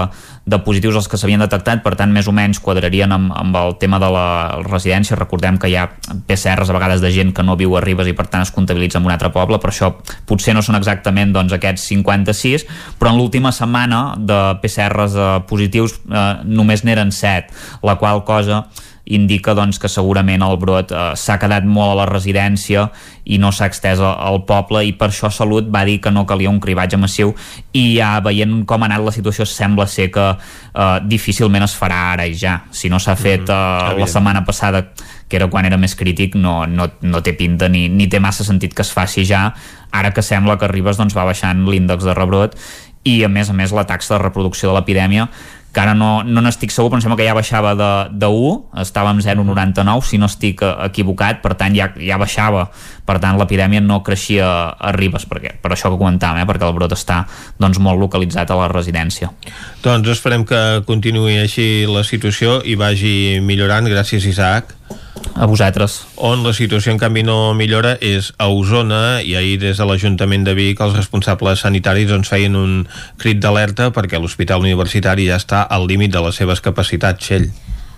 de 0.50 0.58
positius 0.66 0.98
els 0.98 1.08
que 1.08 1.20
s'havien 1.22 1.44
detectat, 1.44 1.84
per 1.86 1.94
tant 2.00 2.10
més 2.14 2.26
o 2.26 2.34
menys 2.34 2.58
quadrarien 2.64 3.14
amb, 3.14 3.30
amb 3.38 3.60
el 3.62 3.76
tema 3.78 4.00
de 4.02 4.10
la 4.10 4.28
residència, 4.66 5.20
recordem 5.20 5.60
que 5.62 5.70
hi 5.70 5.78
ha 5.78 5.86
PCRs 6.26 6.72
a 6.74 6.78
vegades 6.80 7.04
de 7.04 7.12
gent 7.14 7.36
que 7.38 7.46
no 7.46 7.58
viu 7.60 7.78
a 7.78 7.84
Ribes 7.86 8.10
i 8.10 8.16
per 8.18 8.26
tant 8.32 8.42
es 8.42 8.54
comptabilitza 8.56 8.98
en 8.98 9.06
un 9.06 9.14
altre 9.14 9.30
poble, 9.36 9.62
però 9.62 9.74
això 9.74 9.92
potser 10.26 10.58
no 10.58 10.66
són 10.66 10.80
exactament 10.80 11.36
doncs, 11.36 11.54
aquests 11.54 11.86
56, 11.94 12.66
però 12.98 13.14
en 13.14 13.22
l'última 13.22 13.54
setmana 13.54 14.02
de 14.18 14.42
PCRs 14.64 15.18
eh, 15.22 15.30
positius 15.46 16.00
eh, 16.10 16.26
només 16.48 16.84
n'eren 16.88 17.12
7, 17.12 17.54
la 17.84 17.98
qual 18.02 18.24
cosa 18.28 18.66
indica 19.08 19.54
doncs, 19.56 19.80
que 19.80 19.90
segurament 19.90 20.44
el 20.44 20.58
brot 20.60 20.92
eh, 20.92 21.04
s'ha 21.16 21.38
quedat 21.40 21.66
molt 21.68 21.94
a 21.94 22.00
la 22.02 22.08
residència 22.10 22.88
i 23.28 23.40
no 23.40 23.52
s'ha 23.56 23.70
extès 23.72 24.02
al 24.04 24.42
poble 24.48 24.84
i 24.88 24.94
per 25.00 25.10
això 25.12 25.32
Salut 25.32 25.68
va 25.72 25.84
dir 25.88 25.98
que 26.04 26.12
no 26.12 26.26
calia 26.28 26.52
un 26.52 26.60
cribatge 26.64 27.00
massiu 27.00 27.34
i 27.72 27.86
ja 27.98 28.18
veient 28.24 28.62
com 28.68 28.84
ha 28.84 28.90
anat 28.90 29.06
la 29.06 29.14
situació 29.16 29.48
sembla 29.48 29.88
ser 29.88 30.10
que 30.12 30.26
eh, 30.34 30.98
difícilment 31.08 31.64
es 31.64 31.76
farà 31.80 32.02
ara 32.14 32.28
i 32.28 32.36
ja. 32.36 32.60
Si 32.72 32.92
no 32.92 33.00
s'ha 33.00 33.16
fet 33.16 33.48
mm-hmm. 33.48 33.96
eh, 33.96 34.02
la 34.02 34.10
setmana 34.12 34.44
passada 34.48 34.90
que 35.28 35.40
era 35.40 35.50
quan 35.52 35.68
era 35.68 35.80
més 35.80 35.96
crític 35.96 36.36
no, 36.36 36.62
no, 36.68 36.90
no 37.02 37.24
té 37.24 37.36
pinta 37.36 37.72
ni, 37.72 37.88
ni 37.88 38.08
té 38.12 38.20
massa 38.24 38.48
sentit 38.48 38.76
que 38.76 38.84
es 38.84 38.92
faci 38.92 39.24
ja. 39.28 39.50
Ara 39.92 40.12
que 40.12 40.24
sembla 40.24 40.58
que 40.60 40.68
Ribes 40.68 41.00
doncs, 41.00 41.16
va 41.16 41.28
baixant 41.28 41.64
l'índex 41.68 42.04
de 42.04 42.16
rebrot 42.16 42.60
i 43.08 43.22
a 43.24 43.30
més 43.32 43.48
a 43.48 43.56
més 43.56 43.72
la 43.72 43.86
taxa 43.88 44.18
de 44.18 44.24
reproducció 44.26 44.68
de 44.70 44.76
l'epidèmia 44.76 45.30
que 45.74 45.82
ara 45.84 45.94
no 45.94 46.24
n'estic 46.26 46.72
no 46.72 46.76
segur, 46.76 46.90
però 46.90 46.98
em 46.98 47.04
sembla 47.04 47.18
que 47.20 47.28
ja 47.28 47.36
baixava 47.38 47.74
de, 47.78 47.90
de 48.18 48.30
1, 48.32 48.80
estava 48.82 49.12
en 49.14 49.20
0,99, 49.22 50.06
si 50.08 50.18
no 50.18 50.30
estic 50.32 50.64
equivocat, 50.66 51.44
per 51.44 51.54
tant 51.60 51.76
ja, 51.78 51.92
ja 52.02 52.18
baixava, 52.18 52.68
per 53.06 53.20
tant 53.24 53.38
l'epidèmia 53.38 53.84
no 53.84 54.00
creixia 54.06 54.48
a 54.74 54.94
Ribes, 54.96 55.28
perquè, 55.30 55.54
per 55.62 55.74
això 55.76 55.92
que 55.92 56.00
comentàvem, 56.00 56.42
eh, 56.42 56.48
perquè 56.50 56.66
el 56.68 56.76
brot 56.78 56.96
està 56.98 57.24
doncs, 57.60 57.82
molt 57.84 58.02
localitzat 58.02 58.50
a 58.52 58.58
la 58.58 58.72
residència. 58.72 59.30
Doncs 59.84 60.10
esperem 60.16 60.48
que 60.48 60.64
continuï 60.88 61.38
així 61.44 61.86
la 61.90 62.06
situació 62.08 62.62
i 62.66 62.78
vagi 62.80 63.38
millorant, 63.44 63.90
gràcies 63.92 64.26
Isaac 64.26 64.77
a 65.38 65.46
vosaltres. 65.46 66.00
On 66.18 66.42
la 66.44 66.54
situació 66.58 66.92
en 66.94 67.00
canvi 67.02 67.24
no 67.26 67.54
millora 67.54 67.96
és 68.02 68.32
a 68.42 68.50
Osona 68.50 69.22
i 69.22 69.36
ahir 69.38 69.60
des 69.62 69.78
de 69.78 69.86
l'Ajuntament 69.86 70.48
de 70.48 70.56
Vic 70.58 70.82
els 70.82 70.98
responsables 70.98 71.62
sanitaris 71.66 72.10
doncs 72.10 72.34
feien 72.34 72.58
un 72.58 72.84
crit 73.22 73.42
d'alerta 73.44 73.92
perquè 73.94 74.22
l'Hospital 74.22 74.66
Universitari 74.66 75.30
ja 75.30 75.38
està 75.38 75.62
al 75.64 75.88
límit 75.88 76.14
de 76.14 76.26
les 76.26 76.42
seves 76.42 76.64
capacitats, 76.64 77.22
Txell. 77.22 77.52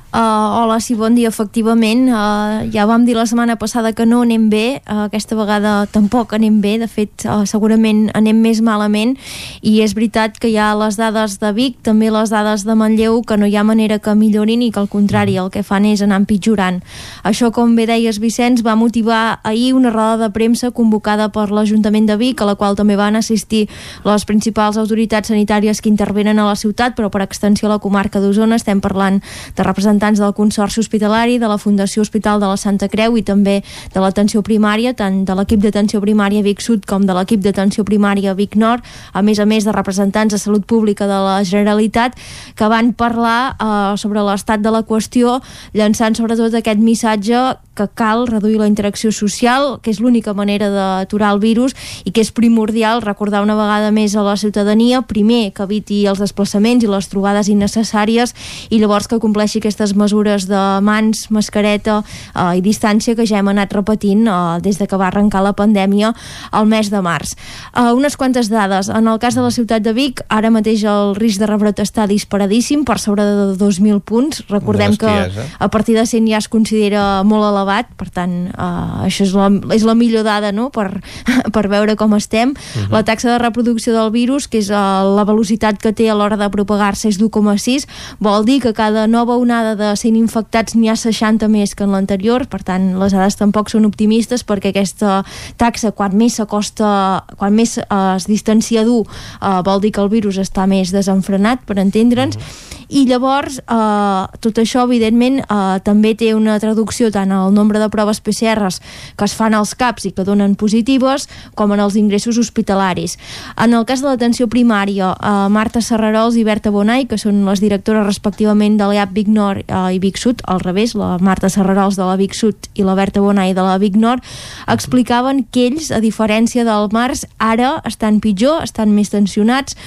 Uh, 0.10 0.18
hola, 0.66 0.80
sí, 0.80 0.96
bon 0.96 1.14
dia. 1.14 1.30
Efectivament, 1.30 2.08
uh, 2.10 2.66
ja 2.74 2.88
vam 2.90 3.04
dir 3.06 3.14
la 3.14 3.28
setmana 3.30 3.60
passada 3.62 3.92
que 3.94 4.08
no 4.10 4.24
anem 4.26 4.48
bé, 4.50 4.82
uh, 4.90 5.04
aquesta 5.06 5.36
vegada 5.38 5.86
tampoc 5.94 6.32
anem 6.34 6.56
bé, 6.64 6.80
de 6.82 6.88
fet, 6.90 7.28
uh, 7.30 7.46
segurament 7.46 8.08
anem 8.18 8.40
més 8.42 8.58
malament, 8.66 9.14
i 9.62 9.84
és 9.86 9.94
veritat 9.94 10.40
que 10.42 10.50
hi 10.50 10.56
ha 10.58 10.72
les 10.74 10.98
dades 10.98 11.36
de 11.38 11.52
Vic, 11.54 11.78
també 11.86 12.10
les 12.10 12.34
dades 12.34 12.66
de 12.66 12.74
Manlleu, 12.74 13.20
que 13.22 13.38
no 13.38 13.46
hi 13.46 13.54
ha 13.54 13.62
manera 13.64 14.00
que 14.02 14.16
millorin 14.18 14.64
i 14.66 14.72
que 14.74 14.82
al 14.82 14.90
contrari 14.90 15.36
el 15.38 15.52
que 15.54 15.62
fan 15.62 15.86
és 15.86 16.02
anar 16.02 16.18
empitjorant. 16.24 16.82
Això, 17.22 17.52
com 17.54 17.78
bé 17.78 17.86
deies, 17.86 18.18
Vicenç, 18.18 18.66
va 18.66 18.74
motivar 18.74 19.38
ahir 19.44 19.76
una 19.78 19.94
roda 19.94 20.18
de 20.24 20.32
premsa 20.34 20.72
convocada 20.72 21.30
per 21.30 21.52
l'Ajuntament 21.54 22.10
de 22.10 22.18
Vic, 22.18 22.42
a 22.42 22.50
la 22.50 22.58
qual 22.58 22.74
també 22.74 22.98
van 22.98 23.22
assistir 23.22 23.68
les 24.10 24.26
principals 24.26 24.82
autoritats 24.82 25.30
sanitàries 25.30 25.86
que 25.86 25.94
intervenen 25.94 26.42
a 26.42 26.50
la 26.50 26.58
ciutat, 26.58 26.98
però 26.98 27.14
per 27.14 27.22
extensió 27.22 27.70
a 27.70 27.76
la 27.76 27.80
comarca 27.80 28.18
d'Osona 28.18 28.58
estem 28.58 28.82
parlant 28.82 29.22
de 29.54 29.70
representants 29.70 29.99
representants 30.00 30.20
del 30.20 30.34
Consorci 30.34 30.80
Hospitalari, 30.80 31.40
de 31.40 31.48
la 31.48 31.58
Fundació 31.58 32.02
Hospital 32.02 32.40
de 32.40 32.48
la 32.48 32.58
Santa 32.58 32.88
Creu 32.88 33.18
i 33.18 33.24
també 33.24 33.62
de 33.94 34.00
l'atenció 34.00 34.42
primària, 34.42 34.94
tant 34.94 35.26
de 35.26 35.36
l'equip 35.36 35.60
d'atenció 35.60 36.00
primària 36.00 36.42
Vic 36.42 36.62
Sud 36.62 36.86
com 36.88 37.06
de 37.06 37.14
l'equip 37.14 37.42
d'atenció 37.42 37.84
primària 37.84 38.34
Vic 38.34 38.56
Nord, 38.56 38.84
a 39.14 39.22
més 39.22 39.40
a 39.40 39.46
més 39.46 39.66
de 39.66 39.74
representants 39.76 40.32
de 40.32 40.40
Salut 40.40 40.66
Pública 40.66 41.06
de 41.08 41.20
la 41.20 41.44
Generalitat, 41.44 42.16
que 42.56 42.70
van 42.70 42.94
parlar 42.94 43.56
eh, 43.60 43.98
sobre 43.98 44.24
l'estat 44.24 44.62
de 44.64 44.72
la 44.72 44.84
qüestió, 44.84 45.42
llançant 45.74 46.16
sobretot 46.16 46.56
aquest 46.56 46.80
missatge 46.80 47.60
que 47.80 47.88
cal 47.96 48.26
reduir 48.28 48.60
la 48.60 48.68
interacció 48.68 49.14
social, 49.16 49.78
que 49.82 49.94
és 49.94 50.02
l'única 50.04 50.34
manera 50.36 50.70
d'aturar 50.74 51.32
el 51.36 51.40
virus 51.40 51.76
i 52.04 52.12
que 52.12 52.22
és 52.22 52.34
primordial 52.36 53.02
recordar 53.06 53.42
una 53.46 53.56
vegada 53.56 53.94
més 53.96 54.16
a 54.16 54.24
la 54.26 54.36
ciutadania, 54.38 55.02
primer, 55.08 55.54
que 55.56 55.64
eviti 55.64 56.02
els 56.10 56.20
desplaçaments 56.20 56.84
i 56.84 56.92
les 56.92 57.08
trobades 57.12 57.48
innecessàries 57.52 58.36
i 58.70 58.82
llavors 58.82 59.08
que 59.08 59.22
compleixi 59.24 59.62
aquestes 59.64 59.96
mesures 59.96 60.48
de 60.50 60.64
mans, 60.84 61.28
mascareta 61.32 62.02
eh, 62.04 62.60
i 62.60 62.64
distància 62.66 63.16
que 63.16 63.28
ja 63.30 63.40
hem 63.40 63.52
anat 63.52 63.74
repetint 63.76 64.28
eh, 64.28 64.38
des 64.66 64.80
de 64.80 64.88
que 64.90 65.00
va 65.00 65.08
arrencar 65.08 65.44
la 65.46 65.56
pandèmia 65.56 66.14
al 66.52 66.68
mes 66.68 66.92
de 66.92 67.02
març. 67.06 67.36
Eh, 67.74 67.92
unes 67.96 68.18
quantes 68.20 68.52
dades. 68.52 68.90
En 68.90 69.08
el 69.08 69.20
cas 69.24 69.38
de 69.38 69.46
la 69.46 69.54
ciutat 69.56 69.86
de 69.86 69.94
Vic, 69.96 70.24
ara 70.28 70.52
mateix 70.52 70.84
el 70.84 71.16
risc 71.16 71.40
de 71.40 71.48
rebrot 71.48 71.80
està 71.80 72.08
disparadíssim, 72.10 72.84
per 72.88 73.00
sobre 73.00 73.24
de 73.24 73.56
2.000 73.60 74.02
punts. 74.02 74.44
Recordem 74.50 74.98
que 75.00 75.16
a 75.60 75.68
partir 75.70 75.96
de 75.96 76.06
100 76.06 76.28
ja 76.28 76.40
es 76.42 76.50
considera 76.50 77.24
molt 77.24 77.46
elevat, 77.46 77.69
per 78.00 78.10
tant, 78.14 78.34
eh, 78.50 79.06
això 79.06 79.26
és 79.26 79.34
la, 79.38 79.50
és 79.76 79.86
la 79.88 79.96
millor 79.98 80.26
dada 80.28 80.52
no? 80.56 80.70
per, 80.74 80.88
per 81.56 81.66
veure 81.72 81.96
com 82.00 82.16
estem. 82.18 82.52
Uh 82.52 82.56
-huh. 82.56 82.92
La 82.92 83.04
taxa 83.04 83.30
de 83.32 83.38
reproducció 83.38 83.94
del 83.94 84.12
virus, 84.12 84.48
que 84.48 84.58
és 84.58 84.70
uh, 84.70 85.04
la 85.16 85.24
velocitat 85.26 85.78
que 85.78 85.94
té 85.94 86.10
a 86.10 86.16
l'hora 86.16 86.38
de 86.38 86.50
propagar-se, 86.50 87.08
és 87.10 87.18
d'1,6, 87.20 87.88
vol 88.20 88.46
dir 88.46 88.62
que 88.62 88.74
cada 88.74 89.08
nova 89.08 89.36
onada 89.38 89.76
de 89.76 89.96
100 89.96 90.16
infectats 90.16 90.76
n'hi 90.76 90.90
ha 90.90 90.96
60 90.96 91.48
més 91.48 91.76
que 91.76 91.84
en 91.84 91.92
l'anterior, 91.92 92.48
per 92.48 92.64
tant, 92.64 93.00
les 93.00 93.12
dades 93.12 93.36
tampoc 93.36 93.70
són 93.70 93.86
optimistes 93.86 94.44
perquè 94.44 94.70
aquesta 94.70 95.24
taxa, 95.58 95.92
quan 95.92 96.16
més 96.16 96.36
s'acosta, 96.36 97.24
quan 97.38 97.54
més 97.54 97.78
uh, 97.78 98.16
es 98.16 98.26
distancia 98.26 98.84
dur, 98.84 99.06
uh, 99.42 99.62
vol 99.64 99.80
dir 99.82 99.92
que 99.92 100.02
el 100.02 100.10
virus 100.10 100.38
està 100.38 100.68
més 100.68 100.92
desenfrenat, 100.92 101.60
per 101.66 101.78
entendre'ns, 101.78 102.36
uh 102.36 102.42
-huh 102.42 102.79
i 102.90 103.06
llavors 103.06 103.60
eh, 103.62 104.40
tot 104.42 104.60
això 104.62 104.84
evidentment 104.88 105.40
eh, 105.44 105.78
també 105.86 106.16
té 106.18 106.32
una 106.34 106.58
traducció 106.62 107.12
tant 107.14 107.32
al 107.32 107.54
nombre 107.54 107.80
de 107.82 107.90
proves 107.94 108.20
PCRs 108.26 108.80
que 109.16 109.28
es 109.28 109.36
fan 109.38 109.54
als 109.54 109.76
CAPs 109.78 110.10
i 110.10 110.12
que 110.18 110.26
donen 110.26 110.56
positives 110.60 111.28
com 111.56 111.72
en 111.76 111.84
els 111.84 111.96
ingressos 112.00 112.40
hospitalaris. 112.42 113.18
En 113.62 113.76
el 113.78 113.86
cas 113.86 114.02
de 114.02 114.10
l'atenció 114.10 114.50
primària, 114.50 115.14
eh, 115.14 115.48
Marta 115.54 115.82
Serrarols 115.86 116.38
i 116.40 116.46
Berta 116.48 116.74
Bonai, 116.74 117.06
que 117.06 117.20
són 117.22 117.44
les 117.46 117.62
directores 117.62 118.08
respectivament 118.08 118.78
de 118.80 118.90
l'EAP 118.90 119.14
Vic 119.14 119.30
Nord 119.30 119.70
eh, 119.70 119.96
i 119.96 120.00
Vic 120.02 120.18
Sud, 120.18 120.42
al 120.50 120.64
revés, 120.66 120.96
la 120.98 121.18
Marta 121.22 121.50
Serrarols 121.50 122.00
de 122.00 122.10
la 122.10 122.18
Vic 122.18 122.34
Sud 122.38 122.70
i 122.74 122.86
la 122.88 122.98
Berta 122.98 123.22
Bonai 123.22 123.54
de 123.54 123.66
la 123.66 123.78
Vic 123.78 123.98
Nord, 124.00 124.26
explicaven 124.68 125.46
que 125.54 125.70
ells, 125.70 125.92
a 125.94 126.02
diferència 126.02 126.66
del 126.66 126.90
març, 126.94 127.26
ara 127.38 127.78
estan 127.86 128.20
pitjor, 128.24 128.64
estan 128.66 128.96
més 128.96 129.14
tensionats 129.14 129.78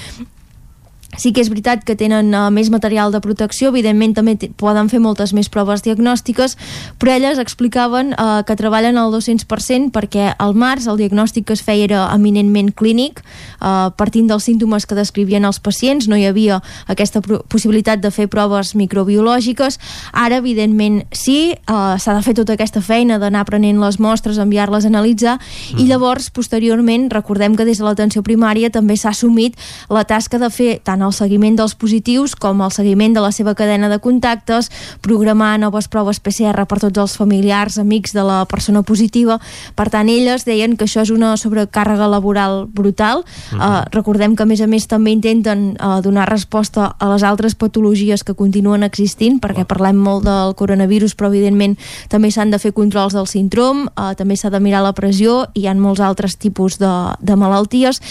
Sí 1.17 1.33
que 1.33 1.43
és 1.43 1.49
veritat 1.51 1.83
que 1.85 1.95
tenen 1.99 2.33
uh, 2.33 2.49
més 2.53 2.71
material 2.73 3.13
de 3.13 3.21
protecció, 3.21 3.69
evidentment 3.73 4.15
també 4.17 4.35
poden 4.57 4.89
fer 4.89 5.01
moltes 5.03 5.33
més 5.33 5.49
proves 5.51 5.83
diagnòstiques, 5.85 6.57
però 7.01 7.13
elles 7.13 7.41
explicaven 7.41 8.13
uh, 8.15 8.41
que 8.47 8.57
treballen 8.57 8.97
al 8.97 9.13
200% 9.13 9.91
perquè 9.93 10.31
al 10.37 10.55
març 10.57 10.87
el 10.89 10.97
diagnòstic 11.01 11.47
que 11.49 11.57
es 11.57 11.63
feia 11.65 11.85
era 11.85 12.01
eminentment 12.15 12.71
clínic, 12.73 13.21
uh, 13.59 13.91
partint 13.97 14.31
dels 14.31 14.47
símptomes 14.49 14.87
que 14.89 14.97
descrivien 14.97 15.45
els 15.45 15.59
pacients, 15.63 16.07
no 16.09 16.17
hi 16.17 16.25
havia 16.29 16.61
aquesta 16.89 17.21
possibilitat 17.21 18.01
de 18.01 18.11
fer 18.13 18.27
proves 18.31 18.73
microbiològiques. 18.79 19.79
Ara, 20.13 20.39
evidentment, 20.41 21.03
sí, 21.13 21.53
uh, 21.67 21.95
s'ha 21.99 22.17
de 22.17 22.25
fer 22.25 22.35
tota 22.39 22.57
aquesta 22.57 22.81
feina 22.81 23.19
d'anar 23.21 23.45
prenent 23.49 23.81
les 23.83 23.99
mostres, 24.01 24.39
enviar-les 24.41 24.87
a 24.87 24.91
analitzar, 24.91 25.37
mm. 25.37 25.83
i 25.83 25.87
llavors, 25.89 26.29
posteriorment, 26.33 27.09
recordem 27.13 27.57
que 27.59 27.67
des 27.67 27.81
de 27.81 27.87
l'atenció 27.87 28.23
primària 28.25 28.71
també 28.73 28.97
s'ha 28.97 29.13
assumit 29.13 29.57
la 29.93 30.05
tasca 30.09 30.39
de 30.41 30.49
fer 30.53 30.79
tant 30.83 31.02
el 31.03 31.13
seguiment 31.13 31.57
dels 31.57 31.75
positius 31.75 32.35
com 32.35 32.61
el 32.61 32.71
seguiment 32.71 33.13
de 33.13 33.23
la 33.23 33.31
seva 33.31 33.55
cadena 33.55 33.89
de 33.89 33.99
contactes, 33.99 34.69
programar 35.01 35.57
noves 35.59 35.87
proves 35.87 36.19
PCR 36.23 36.65
per 36.69 36.79
tots 36.79 36.99
els 36.99 37.17
familiars, 37.17 37.79
amics 37.81 38.13
de 38.13 38.23
la 38.23 38.43
persona 38.45 38.83
positiva. 38.83 39.39
Per 39.75 39.89
tant, 39.89 40.09
elles 40.09 40.45
deien 40.45 40.77
que 40.77 40.85
això 40.85 41.03
és 41.03 41.11
una 41.13 41.33
sobrecàrrega 41.37 42.07
laboral 42.07 42.65
brutal. 42.67 43.23
Uh 43.23 43.57
-huh. 43.57 43.81
uh, 43.81 43.85
recordem 43.91 44.35
que, 44.35 44.43
a 44.43 44.45
més 44.45 44.61
a 44.61 44.67
més, 44.67 44.87
també 44.87 45.11
intenten 45.11 45.77
uh, 45.79 46.01
donar 46.01 46.29
resposta 46.29 46.95
a 46.97 47.09
les 47.09 47.23
altres 47.23 47.55
patologies 47.55 48.23
que 48.23 48.33
continuen 48.33 48.83
existint, 48.83 49.41
perquè 49.41 49.63
uh 49.63 49.63
-huh. 49.63 49.73
parlem 49.73 49.95
molt 49.95 50.23
del 50.23 50.55
coronavirus, 50.55 51.15
però, 51.15 51.27
evidentment, 51.27 51.77
també 52.09 52.31
s'han 52.31 52.51
de 52.51 52.59
fer 52.59 52.73
controls 52.73 53.13
del 53.13 53.27
síndrom, 53.27 53.89
uh, 53.97 54.13
també 54.15 54.35
s'ha 54.35 54.49
de 54.49 54.59
mirar 54.59 54.83
la 54.83 54.93
pressió, 54.93 55.47
i 55.53 55.63
hi 55.63 55.67
ha 55.67 55.73
molts 55.73 56.01
altres 56.03 56.37
tipus 56.37 56.77
de, 56.77 56.91
de 57.23 57.35
malalties, 57.39 58.01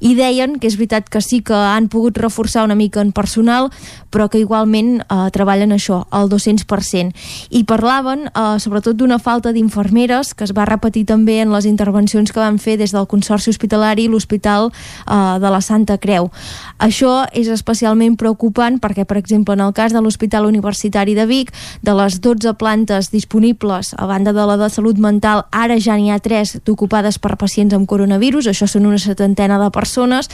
i 0.00 0.14
deien 0.14 0.58
que 0.60 0.68
és 0.70 0.76
veritat 0.78 1.08
que 1.10 1.20
sí 1.20 1.42
que 1.42 1.54
han 1.54 1.88
pogut 1.88 2.18
reforçar 2.18 2.39
reforçar 2.40 2.64
una 2.64 2.74
mica 2.74 3.00
en 3.00 3.12
personal, 3.12 3.70
però 4.10 4.28
que 4.28 4.40
igualment 4.40 5.00
eh, 5.02 5.28
treballen 5.32 5.72
això, 5.72 6.06
al 6.10 6.30
200%. 6.30 7.12
I 7.50 7.64
parlaven 7.64 8.28
eh, 8.30 8.58
sobretot 8.58 8.96
d'una 8.96 9.18
falta 9.18 9.52
d'infermeres, 9.52 10.34
que 10.34 10.44
es 10.44 10.54
va 10.56 10.64
repetir 10.64 11.04
també 11.06 11.40
en 11.42 11.52
les 11.52 11.66
intervencions 11.68 12.32
que 12.32 12.40
van 12.40 12.58
fer 12.58 12.78
des 12.80 12.92
del 12.92 13.06
Consorci 13.06 13.50
Hospitalari 13.50 14.06
i 14.06 14.08
l'Hospital 14.08 14.70
eh, 14.70 15.38
de 15.40 15.50
la 15.50 15.60
Santa 15.60 15.98
Creu. 15.98 16.30
Això 16.78 17.26
és 17.36 17.48
especialment 17.48 18.16
preocupant 18.16 18.80
perquè, 18.80 19.04
per 19.04 19.18
exemple, 19.20 19.54
en 19.54 19.60
el 19.60 19.74
cas 19.76 19.92
de 19.92 20.00
l'Hospital 20.00 20.46
Universitari 20.48 21.14
de 21.14 21.26
Vic, 21.26 21.52
de 21.82 21.94
les 21.94 22.20
12 22.20 22.56
plantes 22.58 23.10
disponibles 23.12 23.94
a 23.96 24.06
banda 24.06 24.32
de 24.32 24.46
la 24.46 24.56
de 24.56 24.70
salut 24.70 24.98
mental, 24.98 25.44
ara 25.52 25.76
ja 25.78 25.98
n'hi 26.00 26.10
ha 26.10 26.18
3 26.18 26.56
ocupades 26.70 27.18
per 27.18 27.36
pacients 27.36 27.74
amb 27.76 27.86
coronavirus, 27.86 28.48
això 28.48 28.66
són 28.66 28.86
una 28.88 28.98
setantena 28.98 29.58
de 29.60 29.70
persones, 29.70 30.30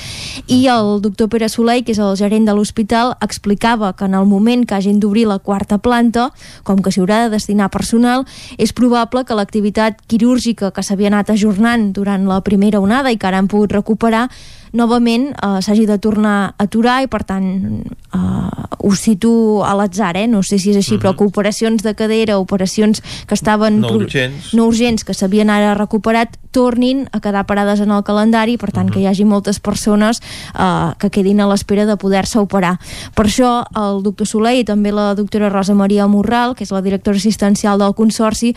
i 0.46 0.66
el 0.70 1.00
doctor 1.02 1.28
Pere 1.28 1.48
Soleil, 1.48 1.84
que 1.84 1.95
és 1.95 1.95
el 1.98 2.16
gerent 2.18 2.46
de 2.48 2.54
l'hospital, 2.54 3.14
explicava 3.20 3.92
que 3.96 4.04
en 4.04 4.14
el 4.14 4.26
moment 4.26 4.66
que 4.66 4.74
hagin 4.74 5.00
d'obrir 5.00 5.26
la 5.26 5.38
quarta 5.38 5.78
planta, 5.78 6.30
com 6.64 6.82
que 6.82 6.92
s'hi 6.92 7.02
haurà 7.02 7.24
de 7.24 7.34
destinar 7.36 7.70
personal, 7.70 8.26
és 8.58 8.72
probable 8.72 9.24
que 9.24 9.36
l'activitat 9.38 10.02
quirúrgica 10.06 10.72
que 10.72 10.82
s'havia 10.82 11.12
anat 11.12 11.30
ajornant 11.30 11.92
durant 11.92 12.26
la 12.28 12.40
primera 12.40 12.80
onada 12.80 13.12
i 13.12 13.18
que 13.18 13.26
ara 13.26 13.38
han 13.38 13.48
pogut 13.48 13.72
recuperar 13.72 14.28
novament 14.76 15.30
eh, 15.34 15.58
s'hagi 15.64 15.86
de 15.88 15.98
tornar 15.98 16.36
a 16.46 16.66
aturar 16.66 17.00
i 17.04 17.08
per 17.10 17.24
tant 17.24 17.48
eh, 18.14 18.66
ho 18.86 18.94
cito 18.94 19.64
a 19.64 19.74
l'atzar, 19.74 20.16
eh? 20.16 20.26
no 20.28 20.42
sé 20.42 20.58
si 20.58 20.70
és 20.70 20.76
així, 20.76 20.94
uh 20.94 20.98
-huh. 20.98 21.02
però 21.02 21.10
mhm. 21.10 21.18
que 21.18 21.24
operacions 21.24 21.82
de 21.82 21.94
cadera, 21.94 22.38
operacions 22.38 23.02
que 23.26 23.34
estaven 23.34 23.80
no 23.80 23.92
urgents, 23.92 24.54
no 24.54 24.66
urgents 24.66 25.04
que 25.04 25.14
s'havien 25.14 25.50
ara 25.50 25.74
recuperat, 25.74 26.36
tornin 26.50 27.08
a 27.12 27.20
quedar 27.20 27.46
parades 27.46 27.80
en 27.80 27.90
el 27.90 28.04
calendari, 28.04 28.56
per 28.56 28.70
tant 28.72 28.88
uh 28.88 28.90
-huh. 28.90 28.94
que 28.94 29.00
hi 29.00 29.06
hagi 29.06 29.24
moltes 29.24 29.60
persones 29.60 30.20
eh, 30.54 30.92
que 30.98 31.10
quedin 31.10 31.40
a 31.40 31.48
l'espera 31.48 31.86
de 31.86 31.96
poder-se 31.96 32.38
operar. 32.38 32.78
Per 33.14 33.26
això 33.26 33.64
el 33.74 34.02
doctor 34.02 34.26
Soler 34.26 34.56
i 34.58 34.64
també 34.64 34.92
la 34.92 35.14
doctora 35.14 35.48
Rosa 35.48 35.74
Maria 35.74 36.06
Morral, 36.06 36.54
que 36.54 36.64
és 36.64 36.70
la 36.70 36.82
directora 36.82 37.16
assistencial 37.16 37.78
del 37.78 37.94
Consorci, 37.94 38.54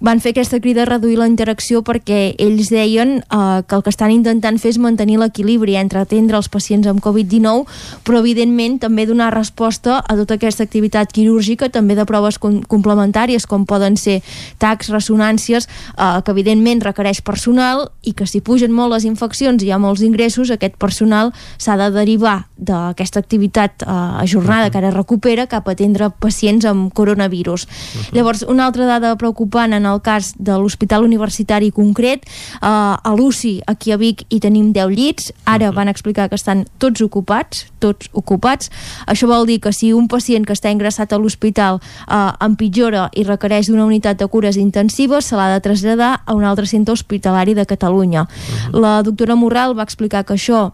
van 0.00 0.20
fer 0.20 0.34
aquesta 0.34 0.60
crida 0.60 0.82
a 0.82 0.88
reduir 0.88 1.16
la 1.18 1.28
interacció 1.28 1.82
perquè 1.86 2.34
ells 2.42 2.68
deien 2.72 3.18
eh, 3.22 3.62
que 3.66 3.76
el 3.76 3.82
que 3.82 3.92
estan 3.92 4.12
intentant 4.12 4.58
fer 4.60 4.74
és 4.74 4.80
mantenir 4.82 5.18
l'equilibri 5.20 5.76
entre 5.80 6.02
atendre 6.02 6.36
els 6.36 6.50
pacients 6.52 6.86
amb 6.86 7.00
Covid-19 7.04 7.64
però 8.04 8.20
evidentment 8.20 8.78
també 8.82 9.06
donar 9.08 9.32
resposta 9.34 10.02
a 10.02 10.16
tota 10.18 10.36
aquesta 10.36 10.66
activitat 10.66 11.12
quirúrgica 11.12 11.70
també 11.72 11.96
de 11.96 12.04
proves 12.04 12.38
com 12.38 12.60
complementàries 12.62 13.46
com 13.48 13.64
poden 13.64 13.96
ser 13.96 14.20
tacs, 14.58 14.90
ressonàncies 14.92 15.68
eh, 15.96 16.20
que 16.24 16.34
evidentment 16.34 16.84
requereix 16.84 17.22
personal 17.24 17.88
i 18.02 18.12
que 18.12 18.26
si 18.28 18.42
pugen 18.44 18.74
molt 18.76 18.92
les 18.92 19.08
infeccions 19.08 19.62
i 19.62 19.70
hi 19.70 19.72
ha 19.72 19.80
molts 19.82 20.04
ingressos, 20.04 20.52
aquest 20.52 20.76
personal 20.80 21.32
s'ha 21.58 21.76
de 21.80 21.88
derivar 21.94 22.46
d'aquesta 22.56 23.20
activitat 23.22 23.82
eh, 23.82 23.96
ajornada 24.22 24.70
que 24.70 24.80
ara 24.80 24.92
recupera 24.94 25.48
cap 25.50 25.68
a 25.68 25.76
atendre 25.76 26.10
pacients 26.10 26.66
amb 26.68 26.92
coronavirus. 26.92 27.64
Uh 27.66 27.70
-huh. 27.70 28.14
Llavors, 28.16 28.44
una 28.48 28.66
altra 28.66 28.86
dada 28.86 29.16
preocupant 29.16 29.72
en 29.72 29.85
el 29.86 30.00
cas 30.04 30.32
de 30.38 30.56
l'Hospital 30.58 31.04
Universitari 31.06 31.70
concret, 31.72 32.26
eh, 32.26 32.66
a 32.66 33.14
l'UCI 33.16 33.62
aquí 33.66 33.92
a 33.92 33.96
Vic 33.96 34.24
hi 34.28 34.40
tenim 34.40 34.72
10 34.72 34.94
llits, 34.94 35.32
ara 35.44 35.70
van 35.72 35.88
explicar 35.88 36.28
que 36.28 36.36
estan 36.38 36.64
tots 36.78 37.00
ocupats, 37.00 37.66
tots 37.78 38.10
ocupats. 38.12 38.70
Això 39.06 39.28
vol 39.30 39.46
dir 39.46 39.60
que 39.60 39.72
si 39.72 39.92
un 39.92 40.08
pacient 40.08 40.46
que 40.46 40.54
està 40.56 40.70
ingressat 40.70 41.12
a 41.12 41.18
l'hospital 41.18 41.80
eh, 41.80 42.32
empitjora 42.40 43.08
i 43.14 43.24
requereix 43.24 43.70
d'una 43.70 43.86
unitat 43.86 44.18
de 44.18 44.28
cures 44.28 44.56
intensives, 44.56 45.26
se 45.26 45.36
l'ha 45.36 45.52
de 45.54 45.60
traslladar 45.60 46.22
a 46.24 46.34
un 46.34 46.44
altre 46.44 46.66
centre 46.66 46.92
hospitalari 46.92 47.54
de 47.54 47.66
Catalunya. 47.66 48.26
La 48.72 49.02
doctora 49.02 49.36
Morral 49.36 49.76
va 49.76 49.86
explicar 49.86 50.24
que 50.24 50.34
això 50.34 50.72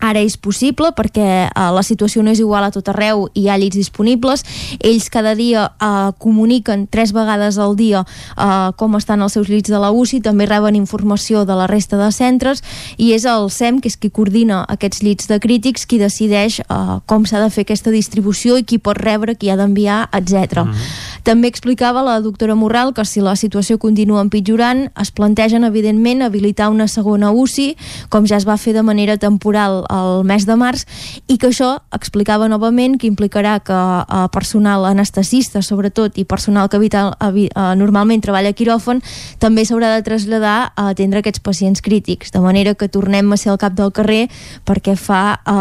ara 0.00 0.20
és 0.20 0.36
possible 0.36 0.90
perquè 0.96 1.28
eh, 1.46 1.70
la 1.74 1.82
situació 1.86 2.22
no 2.22 2.32
és 2.32 2.40
igual 2.40 2.64
a 2.64 2.72
tot 2.74 2.88
arreu 2.92 3.28
i 3.34 3.44
hi 3.44 3.48
ha 3.48 3.58
llits 3.60 3.76
disponibles. 3.76 4.44
Ells 4.80 5.08
cada 5.12 5.34
dia 5.38 5.68
eh, 5.70 6.10
comuniquen 6.18 6.86
tres 6.90 7.12
vegades 7.16 7.58
al 7.58 7.76
dia 7.76 8.04
eh, 8.04 8.70
com 8.76 8.96
estan 8.98 9.22
els 9.22 9.36
seus 9.36 9.48
llits 9.48 9.70
de 9.70 9.80
la 9.80 9.92
UCI, 9.92 10.22
també 10.24 10.46
reben 10.48 10.78
informació 10.78 11.44
de 11.44 11.56
la 11.56 11.68
resta 11.70 11.98
de 12.00 12.10
centres 12.12 12.64
i 12.96 13.12
és 13.16 13.26
el 13.28 13.50
SEM, 13.50 13.80
que 13.80 13.90
és 13.90 13.98
qui 14.00 14.10
coordina 14.10 14.64
aquests 14.68 15.04
llits 15.04 15.30
de 15.30 15.40
crítics, 15.40 15.86
qui 15.86 16.00
decideix 16.00 16.60
eh, 16.64 16.98
com 17.06 17.26
s'ha 17.26 17.42
de 17.42 17.50
fer 17.52 17.66
aquesta 17.66 17.92
distribució 17.94 18.58
i 18.60 18.64
qui 18.64 18.78
pot 18.78 18.98
rebre, 18.98 19.36
qui 19.36 19.50
ha 19.50 19.58
d'enviar, 19.60 20.08
etc. 20.12 20.64
Mm 20.64 20.72
-hmm. 20.72 21.20
També 21.22 21.48
explicava 21.48 22.02
la 22.02 22.20
doctora 22.20 22.54
Morral 22.54 22.94
que 22.94 23.04
si 23.04 23.20
la 23.20 23.36
situació 23.36 23.78
continua 23.78 24.20
empitjorant, 24.20 24.90
es 25.00 25.10
plantegen, 25.10 25.64
evidentment, 25.64 26.22
habilitar 26.22 26.70
una 26.70 26.88
segona 26.88 27.30
UCI, 27.30 27.76
com 28.08 28.26
ja 28.26 28.36
es 28.36 28.46
va 28.48 28.56
fer 28.56 28.72
de 28.72 28.82
manera 28.82 29.16
temporal 29.16 29.84
el 29.90 30.24
mes 30.24 30.46
de 30.46 30.56
març 30.56 30.86
i 31.26 31.36
que 31.38 31.50
això 31.50 31.76
explicava 31.96 32.48
novament 32.48 32.96
que 33.00 33.08
implicarà 33.10 33.58
que 33.64 33.76
eh, 33.76 34.26
personal 34.32 34.86
anestesista 34.88 35.62
sobretot 35.62 36.18
i 36.18 36.24
personal 36.24 36.68
que 36.68 36.78
habita, 36.78 37.10
eh, 37.20 37.48
normalment 37.76 38.22
treballa 38.22 38.52
a 38.54 38.56
quiròfon 38.56 39.02
també 39.42 39.64
s'haurà 39.64 39.94
de 39.96 40.04
traslladar 40.06 40.72
a 40.74 40.88
atendre 40.90 41.20
aquests 41.20 41.42
pacients 41.44 41.82
crítics 41.82 42.32
de 42.32 42.40
manera 42.40 42.74
que 42.74 42.88
tornem 42.88 43.32
a 43.32 43.36
ser 43.40 43.52
al 43.52 43.58
cap 43.58 43.74
del 43.74 43.92
carrer 43.92 44.28
perquè 44.66 44.96
fa 44.96 45.40
eh, 45.40 45.52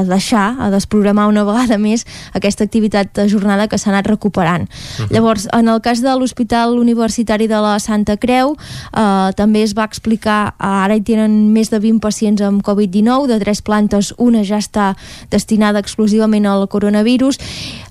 a 0.00 0.04
deixar 0.08 0.56
a 0.60 0.70
desprogramar 0.70 1.28
una 1.28 1.44
vegada 1.44 1.78
més 1.78 2.06
aquesta 2.34 2.64
activitat 2.64 3.14
de 3.16 3.28
jornada 3.28 3.68
que 3.68 3.78
s'ha 3.78 3.90
anat 3.90 4.06
recuperant. 4.06 4.68
Uh 4.68 5.04
-huh. 5.04 5.10
Llavors, 5.10 5.48
en 5.52 5.68
el 5.68 5.80
cas 5.80 6.00
de 6.00 6.12
l'Hospital 6.16 6.78
Universitari 6.78 7.46
de 7.46 7.60
la 7.60 7.78
Santa 7.78 8.16
Creu 8.16 8.56
eh, 8.96 9.30
també 9.36 9.62
es 9.62 9.74
va 9.74 9.84
explicar, 9.84 10.54
ara 10.58 10.96
hi 10.96 11.02
tenen 11.02 11.52
més 11.52 11.70
de 11.70 11.78
20 11.78 12.00
pacients 12.00 12.40
amb 12.42 12.62
Covid-19 12.62 13.26
de 13.26 13.38
tres 13.38 13.62
plantes, 13.70 14.10
una 14.18 14.42
ja 14.42 14.58
està 14.58 14.90
destinada 15.30 15.78
exclusivament 15.78 16.48
al 16.50 16.66
coronavirus. 16.68 17.38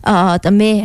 Uh, 0.03 0.35
també 0.43 0.83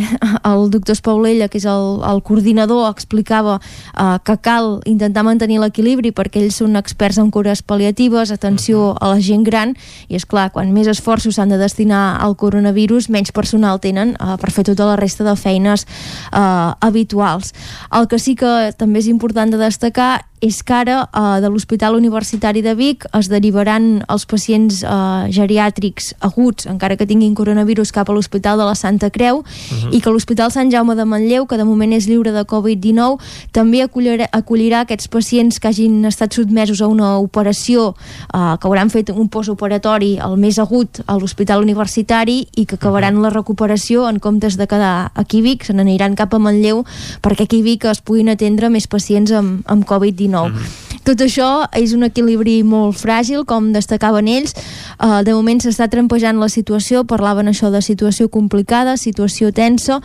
el 0.51 0.71
doctor 0.71 0.95
Espaulella, 0.95 1.49
que 1.51 1.59
és 1.59 1.66
el, 1.71 1.99
el 2.07 2.23
coordinador, 2.23 2.87
explicava 2.91 3.59
uh, 3.59 4.19
que 4.23 4.39
cal 4.45 4.79
intentar 4.91 5.25
mantenir 5.27 5.59
l'equilibri 5.62 6.12
perquè 6.15 6.43
ells 6.43 6.61
són 6.62 6.79
experts 6.79 7.19
en 7.19 7.33
cures 7.35 7.65
pal·liatives, 7.66 8.33
atenció 8.35 8.93
a 9.01 9.15
la 9.15 9.23
gent 9.25 9.43
gran, 9.47 9.75
i 10.09 10.19
és 10.19 10.27
clar, 10.29 10.51
quan 10.55 10.71
més 10.75 10.91
esforços 10.91 11.39
s'han 11.39 11.51
de 11.51 11.59
destinar 11.59 12.21
al 12.23 12.37
coronavirus, 12.39 13.11
menys 13.11 13.35
personal 13.35 13.81
tenen 13.83 14.15
uh, 14.21 14.37
per 14.39 14.53
fer 14.55 14.66
tota 14.71 14.87
la 14.93 14.99
resta 15.01 15.27
de 15.27 15.35
feines 15.39 15.87
uh, 16.31 16.75
habituals. 16.85 17.55
El 17.95 18.07
que 18.11 18.23
sí 18.23 18.37
que 18.39 18.55
també 18.79 19.03
és 19.03 19.11
important 19.11 19.51
de 19.51 19.61
destacar 19.61 20.25
és 20.45 20.61
que 20.62 20.75
ara 20.77 20.97
eh, 21.09 21.41
de 21.41 21.49
l'Hospital 21.49 21.97
Universitari 21.97 22.61
de 22.62 22.75
Vic 22.77 23.07
es 23.16 23.31
derivaran 23.33 24.05
els 24.12 24.27
pacients 24.29 24.83
eh, 24.85 25.31
geriàtrics 25.33 26.12
aguts, 26.27 26.69
encara 26.69 26.99
que 27.01 27.09
tinguin 27.09 27.35
coronavirus, 27.39 27.93
cap 27.97 28.11
a 28.11 28.16
l'Hospital 28.16 28.61
de 28.61 28.66
la 28.69 28.75
Santa 28.77 29.09
Creu 29.11 29.41
uh 29.41 29.45
-huh. 29.45 29.95
i 29.97 30.01
que 30.01 30.11
l'Hospital 30.11 30.53
Sant 30.53 30.71
Jaume 30.71 30.95
de 30.95 31.05
Manlleu, 31.05 31.47
que 31.47 31.57
de 31.57 31.65
moment 31.65 31.93
és 31.93 32.07
lliure 32.07 32.33
de 32.33 32.45
Covid-19, 32.45 33.19
també 33.53 33.83
acollirà, 33.83 34.29
acollirà 34.33 34.81
aquests 34.81 35.09
pacients 35.09 35.59
que 35.59 35.69
hagin 35.69 36.05
estat 36.05 36.33
sotmesos 36.35 36.81
a 36.83 36.87
una 36.87 37.19
operació, 37.19 37.95
eh, 38.35 38.57
que 38.61 38.69
hauran 38.69 38.91
fet 38.91 39.11
un 39.11 39.29
postoperatori 39.29 40.19
el 40.19 40.37
més 40.37 40.59
agut 40.59 41.01
a 41.07 41.16
l'Hospital 41.16 41.62
Universitari 41.62 42.49
i 42.55 42.66
que 42.66 42.75
acabaran 42.75 43.15
uh 43.15 43.19
-huh. 43.19 43.23
la 43.23 43.31
recuperació 43.31 44.09
en 44.09 44.19
comptes 44.19 44.57
de 44.57 44.66
quedar 44.66 45.11
aquí 45.15 45.39
a 45.39 45.43
Vic, 45.43 45.65
se 45.65 45.73
n'aniran 45.73 46.15
cap 46.15 46.35
a 46.35 46.39
Manlleu 46.39 46.85
perquè 47.23 47.45
aquí 47.45 47.61
a 47.61 47.62
Vic 47.62 47.85
es 47.85 48.01
puguin 48.01 48.29
atendre 48.29 48.69
més 48.69 48.87
pacients 48.87 49.31
amb, 49.33 49.62
amb 49.66 49.85
Covid-19 49.87 50.34
Mm 50.43 50.56
-hmm. 50.56 50.94
Tot 51.05 51.20
això 51.20 51.48
és 51.76 51.93
un 51.93 52.06
equilibri 52.06 52.62
molt 52.64 52.97
fràgil, 52.97 53.43
com 53.44 53.72
destacaven 53.74 54.28
ells. 54.32 54.55
Uh, 54.97 55.20
de 55.26 55.35
moment 55.36 55.60
s'està 55.60 55.85
trampejant 55.93 56.40
la 56.40 56.48
situació, 56.48 57.05
parlaven 57.05 57.51
això 57.51 57.68
de 57.68 57.82
situació 57.85 58.31
complicada, 58.32 58.97
situació 58.97 59.52
tensa, 59.52 60.01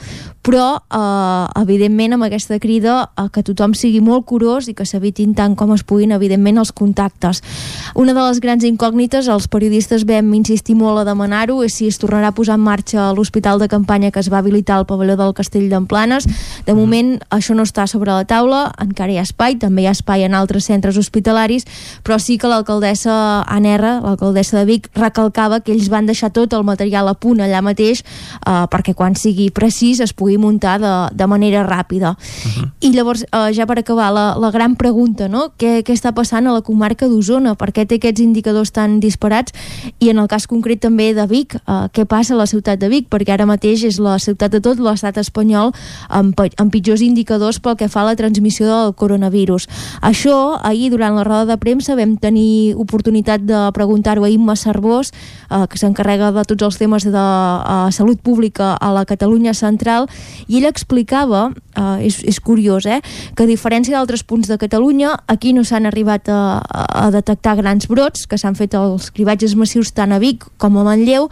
però 0.49 0.79
eh, 0.79 1.61
evidentment 1.61 2.15
amb 2.15 2.25
aquesta 2.25 2.57
crida 2.63 2.93
uh, 3.03 3.27
que 3.29 3.43
tothom 3.45 3.73
sigui 3.77 3.99
molt 4.01 4.25
curós 4.29 4.69
i 4.71 4.73
que 4.73 4.85
s'evitin 4.87 5.35
tant 5.37 5.55
com 5.59 5.73
es 5.75 5.83
puguin 5.83 6.13
evidentment 6.15 6.61
els 6.61 6.71
contactes. 6.75 7.41
Una 7.99 8.15
de 8.15 8.23
les 8.23 8.39
grans 8.41 8.63
incògnites, 8.65 9.27
els 9.29 9.49
periodistes 9.51 10.05
vam 10.09 10.31
insistir 10.37 10.77
molt 10.79 11.01
a 11.01 11.05
demanar-ho, 11.07 11.59
és 11.65 11.75
si 11.75 11.89
es 11.91 11.99
tornarà 12.01 12.31
a 12.31 12.35
posar 12.35 12.57
en 12.57 12.65
marxa 12.65 13.11
l'hospital 13.13 13.59
de 13.59 13.67
campanya 13.69 14.11
que 14.15 14.23
es 14.23 14.31
va 14.31 14.39
habilitar 14.39 14.79
al 14.79 14.87
pavelló 14.89 15.17
del 15.19 15.35
Castell 15.37 15.69
d'Emplanes. 15.69 16.25
De 16.65 16.73
moment 16.73 17.17
això 17.29 17.53
no 17.53 17.67
està 17.67 17.85
sobre 17.87 18.15
la 18.15 18.25
taula, 18.25 18.69
encara 18.81 19.13
hi 19.13 19.19
ha 19.19 19.27
espai, 19.27 19.59
també 19.59 19.83
hi 19.83 19.91
ha 19.91 19.97
espai 19.97 20.25
en 20.25 20.37
altres 20.39 20.65
centres 20.71 20.88
hospitalaris, 20.97 21.65
però 22.03 22.19
sí 22.19 22.37
que 22.37 22.47
l'alcaldessa 22.47 23.43
Anna 23.47 23.75
R, 23.75 23.93
l'alcaldessa 24.03 24.57
de 24.59 24.65
Vic, 24.65 24.89
recalcava 24.95 25.59
que 25.61 25.73
ells 25.73 25.89
van 25.89 26.05
deixar 26.05 26.31
tot 26.33 26.53
el 26.53 26.63
material 26.63 27.07
a 27.07 27.13
punt 27.13 27.41
allà 27.43 27.61
mateix 27.61 28.01
eh, 28.01 28.65
perquè 28.71 28.95
quan 28.95 29.15
sigui 29.19 29.49
precís 29.51 29.99
es 29.99 30.13
pugui 30.13 30.37
muntar 30.37 30.79
de, 30.79 30.93
de 31.15 31.27
manera 31.27 31.65
ràpida. 31.67 32.15
Uh 32.15 32.49
-huh. 32.49 32.71
I 32.79 32.91
llavors, 32.93 33.23
eh, 33.23 33.53
ja 33.53 33.65
per 33.65 33.79
acabar, 33.79 34.11
la, 34.13 34.35
la 34.39 34.51
gran 34.51 34.75
pregunta, 34.75 35.27
no? 35.27 35.51
Què, 35.57 35.83
què 35.83 35.93
està 35.93 36.13
passant 36.13 36.47
a 36.47 36.53
la 36.53 36.61
comarca 36.61 37.07
d'Osona? 37.07 37.55
Per 37.55 37.71
què 37.71 37.85
té 37.85 37.95
aquests 37.95 38.21
indicadors 38.21 38.71
tan 38.71 38.99
disparats? 38.99 39.53
I 39.99 40.09
en 40.09 40.17
el 40.19 40.27
cas 40.27 40.47
concret 40.47 40.79
també 40.79 41.13
de 41.13 41.27
Vic, 41.27 41.55
eh, 41.55 41.87
què 41.93 42.05
passa 42.05 42.33
a 42.33 42.37
la 42.37 42.47
ciutat 42.47 42.79
de 42.79 42.89
Vic? 42.89 43.09
Perquè 43.09 43.33
ara 43.33 43.45
mateix 43.45 43.83
és 43.83 43.99
la 43.99 44.17
ciutat 44.17 44.51
de 44.51 44.61
tot 44.61 44.79
l'estat 44.79 45.17
espanyol 45.17 45.73
amb, 46.07 46.33
amb 46.57 46.71
pitjors 46.71 47.01
indicadors 47.01 47.59
pel 47.59 47.75
que 47.75 47.89
fa 47.91 48.01
a 48.01 48.05
la 48.05 48.15
transmissió 48.15 48.65
del 48.65 48.93
coronavirus. 48.95 49.67
Això, 50.01 50.57
ahir, 50.63 50.78
durant 50.87 51.17
la 51.19 51.25
roda 51.27 51.43
de 51.51 51.57
premsa, 51.59 51.97
vam 51.99 52.15
tenir 52.15 52.77
oportunitat 52.79 53.43
de 53.43 53.59
preguntar-ho 53.75 54.23
a 54.23 54.31
Imma 54.31 54.55
Cervós, 54.55 55.11
eh, 55.11 55.65
que 55.67 55.77
s'encarrega 55.81 56.31
de 56.31 56.45
tots 56.47 56.63
els 56.63 56.79
temes 56.79 57.03
de 57.03 57.19
uh, 57.19 57.91
salut 57.91 58.21
pública 58.23 58.71
a 58.79 58.93
la 58.95 59.03
Catalunya 59.09 59.51
Central, 59.53 60.07
i 60.47 60.61
ell 60.61 60.69
explicava, 60.69 61.49
eh, 61.75 62.07
és, 62.07 62.21
és 62.23 62.39
curiós, 62.39 62.87
eh, 62.87 63.01
que 63.35 63.43
a 63.43 63.49
diferència 63.49 63.97
d'altres 63.97 64.23
punts 64.23 64.47
de 64.47 64.57
Catalunya, 64.61 65.17
aquí 65.27 65.51
no 65.51 65.65
s'han 65.67 65.89
arribat 65.89 66.31
a, 66.31 66.61
a 66.63 67.09
detectar 67.11 67.57
grans 67.59 67.89
brots, 67.91 68.23
que 68.29 68.39
s'han 68.39 68.55
fet 68.55 68.77
els 68.79 69.11
cribatges 69.11 69.57
massius 69.59 69.91
tant 69.91 70.15
a 70.15 70.21
Vic 70.23 70.47
com 70.61 70.79
a 70.79 70.85
Manlleu, 70.87 71.29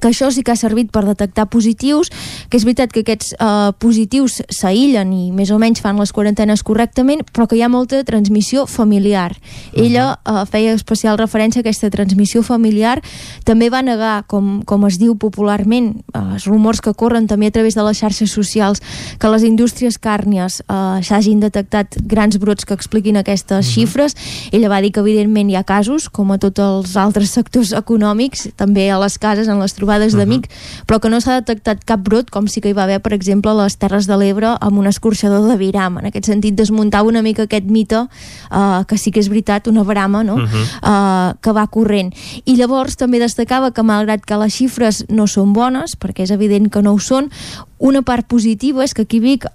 que 0.00 0.08
això 0.08 0.30
sí 0.30 0.42
que 0.42 0.52
ha 0.52 0.56
servit 0.56 0.90
per 0.92 1.04
detectar 1.06 1.48
positius, 1.52 2.10
que 2.50 2.58
és 2.58 2.64
veritat 2.64 2.92
que 2.92 3.02
aquests 3.04 3.34
eh, 3.38 3.72
positius 3.82 4.42
s'aïllen 4.52 5.12
i 5.12 5.30
més 5.32 5.50
o 5.50 5.58
menys 5.58 5.82
fan 5.84 5.98
les 6.00 6.12
quarantenes 6.12 6.62
correctament, 6.66 7.24
però 7.32 7.46
que 7.46 7.58
hi 7.58 7.62
ha 7.62 7.70
molta 7.72 8.02
transmissió 8.04 8.66
familiar. 8.66 9.32
Uh 9.32 9.38
-huh. 9.38 9.84
Ella 9.84 10.18
eh, 10.24 10.46
feia 10.50 10.72
especial 10.72 11.18
referència 11.18 11.60
a 11.60 11.64
aquesta 11.64 11.90
transmissió 11.90 12.42
familiar, 12.42 13.02
també 13.44 13.70
va 13.70 13.82
negar, 13.82 14.24
com, 14.26 14.62
com 14.64 14.86
es 14.86 14.98
diu 14.98 15.16
popularment, 15.16 16.02
eh, 16.14 16.34
els 16.34 16.46
rumors 16.46 16.80
que 16.80 16.94
corren 16.94 17.26
també 17.26 17.46
a 17.46 17.50
través 17.50 17.74
de 17.74 17.82
les 17.82 17.98
xarxes 17.98 18.30
socials, 18.30 18.82
que 19.18 19.28
les 19.28 19.42
indústries 19.42 19.98
càrnies 19.98 20.60
eh, 20.60 21.02
s'hagin 21.02 21.40
detectat 21.40 21.96
grans 22.02 22.38
brots 22.38 22.64
que 22.64 22.74
expliquin 22.74 23.16
aquestes 23.16 23.66
uh 23.66 23.70
-huh. 23.70 23.74
xifres. 23.74 24.16
Ella 24.52 24.68
va 24.68 24.80
dir 24.80 24.92
que 24.92 25.00
evidentment 25.00 25.50
hi 25.50 25.56
ha 25.56 25.64
casos, 25.64 26.08
com 26.08 26.30
a 26.32 26.38
tots 26.38 26.60
els 26.60 26.96
altres 26.96 27.30
sectors 27.30 27.72
econòmics, 27.72 28.50
també 28.56 28.90
a 28.90 28.98
les 28.98 29.18
cases, 29.18 29.48
en 29.48 29.60
les 29.60 29.74
trobades 29.86 30.14
uh 30.14 30.16
-huh. 30.16 30.20
d'amic, 30.20 30.50
però 30.86 30.98
que 31.00 31.08
no 31.08 31.20
s'ha 31.20 31.40
detectat 31.40 31.84
cap 31.84 32.00
brot, 32.00 32.30
com 32.30 32.48
sí 32.48 32.60
que 32.60 32.68
hi 32.68 32.72
va 32.72 32.84
haver, 32.84 33.00
per 33.00 33.12
exemple, 33.12 33.50
a 33.50 33.54
les 33.54 33.76
Terres 33.76 34.06
de 34.06 34.16
l'Ebre 34.16 34.56
amb 34.60 34.78
un 34.78 34.86
escorxador 34.86 35.48
de 35.48 35.56
Viram. 35.56 35.98
En 35.98 36.06
aquest 36.06 36.26
sentit, 36.26 36.54
desmuntava 36.54 37.08
una 37.08 37.22
mica 37.22 37.42
aquest 37.42 37.64
mite, 37.64 37.96
uh, 37.98 38.84
que 38.86 38.98
sí 38.98 39.10
que 39.10 39.20
és 39.20 39.28
veritat, 39.28 39.68
una 39.68 39.82
brama, 39.82 40.24
no?, 40.24 40.34
uh 40.34 40.40
-huh. 40.40 40.64
uh, 40.82 41.34
que 41.40 41.52
va 41.52 41.66
corrent. 41.66 42.12
I 42.44 42.56
llavors 42.56 42.96
també 42.96 43.18
destacava 43.18 43.70
que, 43.70 43.82
malgrat 43.82 44.24
que 44.24 44.36
les 44.36 44.54
xifres 44.54 45.04
no 45.08 45.26
són 45.26 45.52
bones, 45.52 45.96
perquè 45.98 46.22
és 46.22 46.30
evident 46.30 46.70
que 46.70 46.82
no 46.82 46.92
ho 46.92 46.98
són, 46.98 47.30
una 47.78 48.02
part 48.02 48.26
positiva 48.26 48.84
és 48.84 48.94
que 48.94 49.02
aquí 49.02 49.20
Vic, 49.20 49.44
eh, 49.44 49.50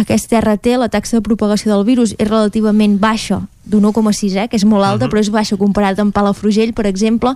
aquesta 0.00 0.40
RT, 0.40 0.76
la 0.76 0.88
taxa 0.88 1.16
de 1.16 1.22
propagació 1.22 1.74
del 1.74 1.84
virus, 1.84 2.14
és 2.18 2.28
relativament 2.28 2.98
baixa 2.98 3.42
d'un 3.72 3.88
1,6, 3.88 4.36
eh, 4.36 4.48
que 4.48 4.56
és 4.60 4.64
molt 4.68 4.84
alta, 4.84 5.06
uh 5.06 5.08
-huh. 5.08 5.12
però 5.12 5.20
és 5.20 5.30
baixa 5.30 5.56
comparat 5.56 5.98
amb 5.98 6.12
Palafrugell, 6.12 6.72
per 6.72 6.86
exemple, 6.86 7.34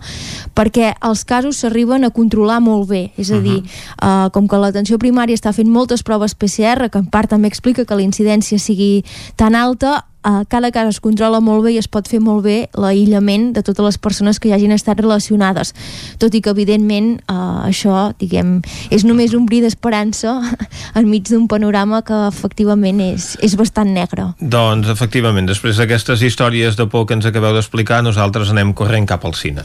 perquè 0.54 0.94
els 1.02 1.24
casos 1.24 1.56
s'arriben 1.56 2.04
a 2.04 2.10
controlar 2.10 2.60
molt 2.60 2.88
bé. 2.88 3.12
És 3.16 3.30
a 3.30 3.40
dir, 3.40 3.58
uh 3.58 3.64
-huh. 3.64 4.26
uh, 4.26 4.30
com 4.30 4.46
que 4.48 4.56
l'atenció 4.56 4.98
primària 4.98 5.34
està 5.34 5.52
fent 5.52 5.68
moltes 5.68 6.02
proves 6.02 6.34
PCR, 6.34 6.90
que 6.90 6.98
en 6.98 7.06
part 7.06 7.30
també 7.30 7.48
explica 7.48 7.84
que 7.84 7.94
la 7.94 8.02
incidència 8.02 8.58
sigui 8.58 9.04
tan 9.36 9.54
alta, 9.54 10.04
uh, 10.26 10.42
cada 10.50 10.72
cas 10.74 10.90
es 10.96 11.00
controla 11.04 11.40
molt 11.40 11.66
bé 11.66 11.76
i 11.76 11.78
es 11.78 11.88
pot 11.88 12.08
fer 12.10 12.20
molt 12.20 12.44
bé 12.46 12.56
l'aïllament 12.74 13.52
de 13.54 13.62
totes 13.62 13.84
les 13.84 14.00
persones 14.02 14.40
que 14.40 14.50
hi 14.50 14.56
hagin 14.56 14.74
estat 14.74 15.00
relacionades. 15.00 15.74
Tot 16.18 16.34
i 16.34 16.42
que, 16.42 16.50
evidentment, 16.50 17.20
uh, 17.30 17.62
això, 17.68 18.10
diguem, 18.18 18.58
és 18.90 19.06
només 19.06 19.36
un 19.36 19.46
bri 19.46 19.60
d'esperança 19.64 20.40
enmig 20.98 21.28
d'un 21.28 21.46
panorama 21.50 22.02
que 22.06 22.24
efectivament 22.30 23.04
és, 23.12 23.34
és 23.44 23.56
bastant 23.58 23.92
negre. 23.94 24.32
Doncs, 24.40 24.88
efectivament, 24.92 25.46
després 25.48 25.76
d'aquesta 25.76 26.06
aquestes 26.06 26.22
històries 26.22 26.76
de 26.76 26.86
por 26.86 27.06
que 27.06 27.14
ens 27.14 27.26
acabeu 27.26 27.54
d'explicar, 27.56 28.02
nosaltres 28.02 28.52
anem 28.54 28.72
corrent 28.78 29.06
cap 29.10 29.24
al 29.26 29.34
cine. 29.34 29.64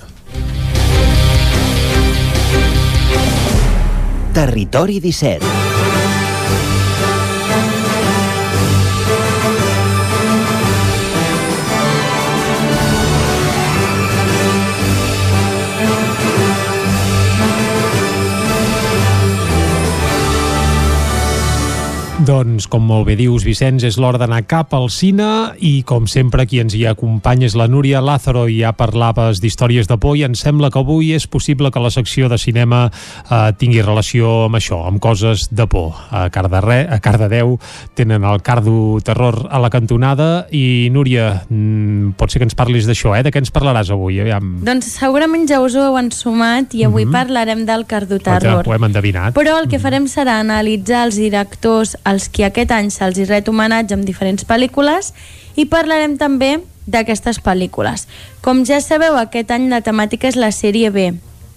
Territori 4.34 5.00
17 5.00 5.71
Doncs, 22.22 22.68
com 22.70 22.84
molt 22.86 23.08
bé 23.08 23.16
dius, 23.18 23.42
Vicenç, 23.42 23.82
és 23.88 23.96
l'hora 23.98 24.20
d'anar 24.22 24.44
cap 24.46 24.76
al 24.78 24.92
cine 24.94 25.26
i, 25.58 25.80
com 25.88 26.06
sempre, 26.06 26.44
qui 26.46 26.60
ens 26.62 26.76
hi 26.78 26.84
acompanya 26.86 27.48
és 27.48 27.56
la 27.58 27.66
Núria 27.66 27.98
Lázaro 28.04 28.44
i 28.46 28.60
ja 28.60 28.76
parlaves 28.78 29.40
d'històries 29.42 29.88
de 29.90 29.98
por 29.98 30.20
i 30.20 30.22
em 30.28 30.36
sembla 30.38 30.70
que 30.70 30.78
avui 30.78 31.16
és 31.16 31.26
possible 31.26 31.72
que 31.74 31.82
la 31.82 31.90
secció 31.90 32.30
de 32.30 32.38
cinema 32.38 32.84
eh, 32.92 33.40
tingui 33.58 33.82
relació 33.82 34.44
amb 34.44 34.60
això, 34.60 34.84
amb 34.86 35.02
coses 35.02 35.48
de 35.50 35.66
por. 35.66 35.98
A 36.14 36.28
Cardare, 36.30 36.84
a 36.94 37.00
Cardedeu 37.02 37.56
tenen 37.98 38.28
el 38.30 38.44
Cardo 38.46 39.00
Terror 39.02 39.48
a 39.50 39.64
la 39.64 39.72
cantonada 39.74 40.46
i, 40.54 40.92
Núria, 40.94 41.48
mm, 41.50 42.14
pot 42.22 42.30
ser 42.30 42.44
que 42.44 42.50
ens 42.52 42.60
parlis 42.60 42.86
d'això, 42.86 43.16
eh? 43.18 43.24
De 43.26 43.34
què 43.34 43.42
ens 43.42 43.50
parlaràs 43.56 43.90
avui? 43.90 44.22
Aviam. 44.22 44.60
Doncs 44.68 44.92
segurament 45.00 45.50
ja 45.50 45.58
us 45.66 45.74
ho 45.74 45.88
heu 45.90 45.98
ensumat 45.98 46.78
i 46.78 46.86
avui 46.86 47.08
mm 47.08 47.10
-hmm. 47.10 47.18
parlarem 47.18 47.66
del 47.66 47.88
Cardo 47.88 48.20
Terror. 48.20 48.62
Ho 48.68 48.74
hem 48.78 48.84
endevinat. 48.84 49.34
Però 49.34 49.58
el 49.58 49.68
que 49.68 49.80
farem 49.80 50.06
serà 50.06 50.38
analitzar 50.38 51.06
els 51.08 51.16
directors 51.18 51.98
als 52.12 52.28
qui 52.30 52.44
aquest 52.44 52.74
any 52.76 52.92
se'ls 52.92 53.18
hi 53.18 53.26
ret 53.30 53.48
homenatge 53.48 53.96
amb 53.96 54.08
diferents 54.08 54.44
pel·lícules 54.48 55.14
i 55.56 55.68
parlarem 55.72 56.18
també 56.20 56.58
d'aquestes 56.92 57.40
pel·lícules. 57.44 58.08
Com 58.44 58.66
ja 58.68 58.82
sabeu, 58.84 59.16
aquest 59.18 59.52
any 59.56 59.70
la 59.72 59.82
temàtica 59.86 60.28
és 60.28 60.40
la 60.40 60.52
sèrie 60.52 60.92
B. 60.92 61.12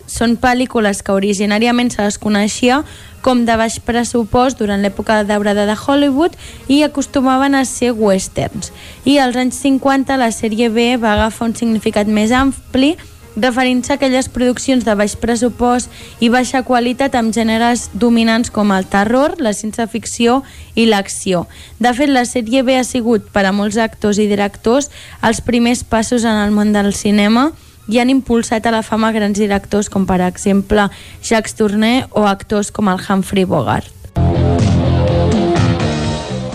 Són 0.07 0.37
pel·lícules 0.37 1.01
que 1.03 1.15
originàriament 1.17 1.91
se 1.91 2.05
les 2.05 2.19
coneixia 2.21 2.83
com 3.25 3.47
de 3.49 3.57
baix 3.57 3.79
pressupost 3.81 4.59
durant 4.61 4.83
l'època 4.85 5.23
daurada 5.25 5.65
de 5.65 5.77
Hollywood 5.81 6.37
i 6.69 6.83
acostumaven 6.85 7.57
a 7.57 7.65
ser 7.65 7.95
westerns. 7.97 8.71
I 9.09 9.17
als 9.19 9.39
anys 9.41 9.63
50 9.65 10.19
la 10.21 10.29
sèrie 10.29 10.69
B 10.69 10.99
va 11.01 11.15
agafar 11.15 11.49
un 11.49 11.57
significat 11.57 12.07
més 12.07 12.37
ampli 12.37 12.93
referint-se 13.37 13.93
aquelles 13.95 14.29
produccions 14.29 14.85
de 14.87 14.95
baix 14.95 15.17
pressupost 15.19 15.91
i 16.23 16.31
baixa 16.31 16.63
qualitat 16.67 17.15
amb 17.19 17.35
gèneres 17.35 17.89
dominants 17.93 18.51
com 18.55 18.73
el 18.75 18.87
terror, 18.91 19.35
la 19.39 19.55
ciència-ficció 19.57 20.43
i 20.75 20.87
l'acció. 20.87 21.47
De 21.79 21.93
fet, 21.95 22.11
la 22.11 22.25
sèrie 22.29 22.63
B 22.63 22.79
ha 22.79 22.85
sigut, 22.85 23.31
per 23.35 23.47
a 23.47 23.53
molts 23.53 23.79
actors 23.79 24.21
i 24.23 24.29
directors, 24.31 24.91
els 25.23 25.43
primers 25.43 25.85
passos 25.85 26.25
en 26.25 26.39
el 26.45 26.55
món 26.55 26.73
del 26.73 26.95
cinema 26.95 27.51
i 27.89 27.99
han 28.01 28.09
impulsat 28.09 28.67
a 28.67 28.73
la 28.73 28.83
fama 28.83 29.13
grans 29.13 29.39
directors 29.39 29.91
com, 29.93 30.07
per 30.07 30.23
exemple, 30.25 30.89
Jacques 31.23 31.57
Tourneur 31.59 32.09
o 32.13 32.25
actors 32.31 32.71
com 32.73 32.89
el 32.89 33.03
Humphrey 33.03 33.45
Bogart. 33.45 33.93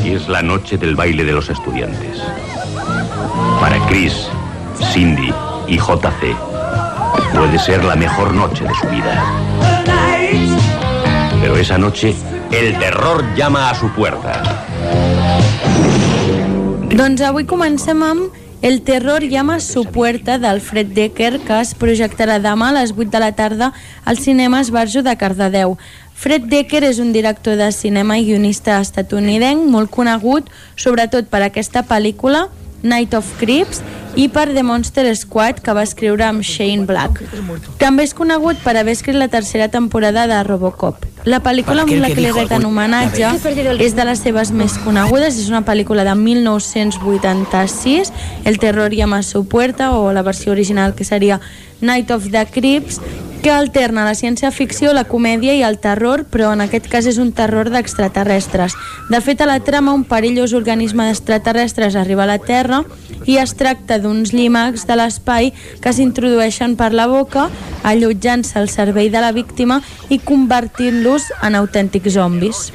Es 0.03 0.27
la 0.27 0.41
noche 0.41 0.77
del 0.77 0.95
baile 0.95 1.23
de 1.23 1.33
los 1.33 1.51
estudiantes. 1.51 2.17
Para 3.59 3.77
Chris, 3.87 4.25
Cindy 4.91 5.31
y 5.67 5.77
JC 5.77 6.48
Puede 7.33 7.59
ser 7.59 7.83
la 7.83 7.95
mejor 7.95 8.33
noche 8.33 8.63
de 8.63 8.73
su 8.73 8.87
vida. 8.87 9.23
Pero 11.41 11.57
esa 11.57 11.77
noche, 11.77 12.15
el 12.51 12.77
terror 12.77 13.23
llama 13.35 13.69
a 13.69 13.75
su 13.75 13.89
puerta. 13.89 14.43
Doncs 16.89 17.21
avui 17.21 17.45
comencem 17.45 18.01
amb 18.03 18.33
El 18.61 18.81
terror 18.81 19.23
llama 19.23 19.55
a 19.55 19.59
su 19.61 19.85
puerta 19.85 20.37
d'Alfred 20.37 20.87
Decker, 20.87 21.39
que 21.47 21.61
es 21.61 21.71
projectarà 21.79 22.41
demà 22.43 22.73
a 22.73 22.75
les 22.75 22.91
8 22.91 23.07
de 23.13 23.21
la 23.23 23.31
tarda 23.31 23.69
al 24.03 24.19
cinema 24.19 24.59
Esbarjo 24.59 24.99
de 25.01 25.15
Cardedeu. 25.15 25.77
Fred 26.19 26.49
Decker 26.51 26.83
és 26.83 26.99
un 26.99 27.13
director 27.15 27.55
de 27.55 27.69
cinema 27.71 28.17
i 28.19 28.25
guionista 28.27 28.81
estatunidenc 28.83 29.63
molt 29.63 29.87
conegut, 29.95 30.49
sobretot 30.75 31.31
per 31.31 31.39
aquesta 31.45 31.85
pel·lícula, 31.87 32.49
Night 32.83 33.13
of 33.17 33.25
Creeps, 33.39 33.81
i 34.15 34.27
per 34.27 34.53
The 34.53 34.63
Monster 34.63 35.15
Squad, 35.15 35.61
que 35.63 35.73
va 35.73 35.83
escriure 35.85 36.25
amb 36.25 36.41
Shane 36.43 36.85
Black. 36.89 37.21
També 37.79 38.03
és 38.07 38.13
conegut 38.17 38.57
per 38.63 38.75
haver 38.77 38.93
escrit 38.97 39.15
la 39.15 39.27
tercera 39.31 39.69
temporada 39.71 40.27
de 40.27 40.43
Robocop. 40.43 41.05
La 41.29 41.39
pel·lícula 41.43 41.83
amb 41.83 41.91
la 41.99 42.07
que 42.11 42.21
li 42.23 42.31
reten 42.31 42.65
homenatge 42.65 43.27
és 43.83 43.95
de 43.95 44.05
les 44.07 44.19
seves 44.23 44.51
més 44.55 44.77
conegudes, 44.83 45.37
és 45.37 45.49
una 45.51 45.63
pel·lícula 45.67 46.03
de 46.07 46.15
1986, 46.15 48.11
El 48.45 48.57
terror 48.59 48.91
llama 48.95 49.17
a 49.19 49.23
su 49.23 49.45
puerta, 49.47 49.91
o 49.93 50.13
la 50.13 50.21
versió 50.23 50.51
original 50.51 50.95
que 50.95 51.03
seria 51.03 51.39
Night 51.81 52.11
of 52.11 52.31
the 52.31 52.45
Creeps, 52.47 53.01
que 53.41 53.51
alterna 53.51 54.03
la 54.03 54.15
ciència-ficció, 54.15 54.91
la 54.93 55.05
comèdia 55.07 55.53
i 55.55 55.63
el 55.63 55.77
terror, 55.79 56.25
però 56.31 56.51
en 56.53 56.63
aquest 56.65 56.89
cas 56.91 57.07
és 57.07 57.19
un 57.21 57.31
terror 57.35 57.69
d'extraterrestres. 57.71 58.75
De 59.09 59.21
fet, 59.23 59.41
a 59.41 59.47
la 59.47 59.59
trama, 59.63 59.93
un 59.95 60.03
perillós 60.03 60.53
organisme 60.57 61.07
d'extraterrestres 61.07 61.95
arriba 61.95 62.25
a 62.25 62.31
la 62.33 62.39
Terra 62.39 62.83
i 63.25 63.37
es 63.39 63.55
tracta 63.55 63.99
d'uns 63.99 64.33
llimacs 64.33 64.85
de 64.89 64.97
l'espai 64.99 65.53
que 65.83 65.93
s'introdueixen 65.93 66.75
per 66.79 66.91
la 66.93 67.07
boca, 67.07 67.47
allotjant-se 67.83 68.59
al 68.59 68.69
servei 68.69 69.09
de 69.09 69.23
la 69.23 69.31
víctima 69.31 69.81
i 70.09 70.19
convertint-los 70.19 71.31
en 71.43 71.55
autèntics 71.59 72.17
zombis. 72.19 72.69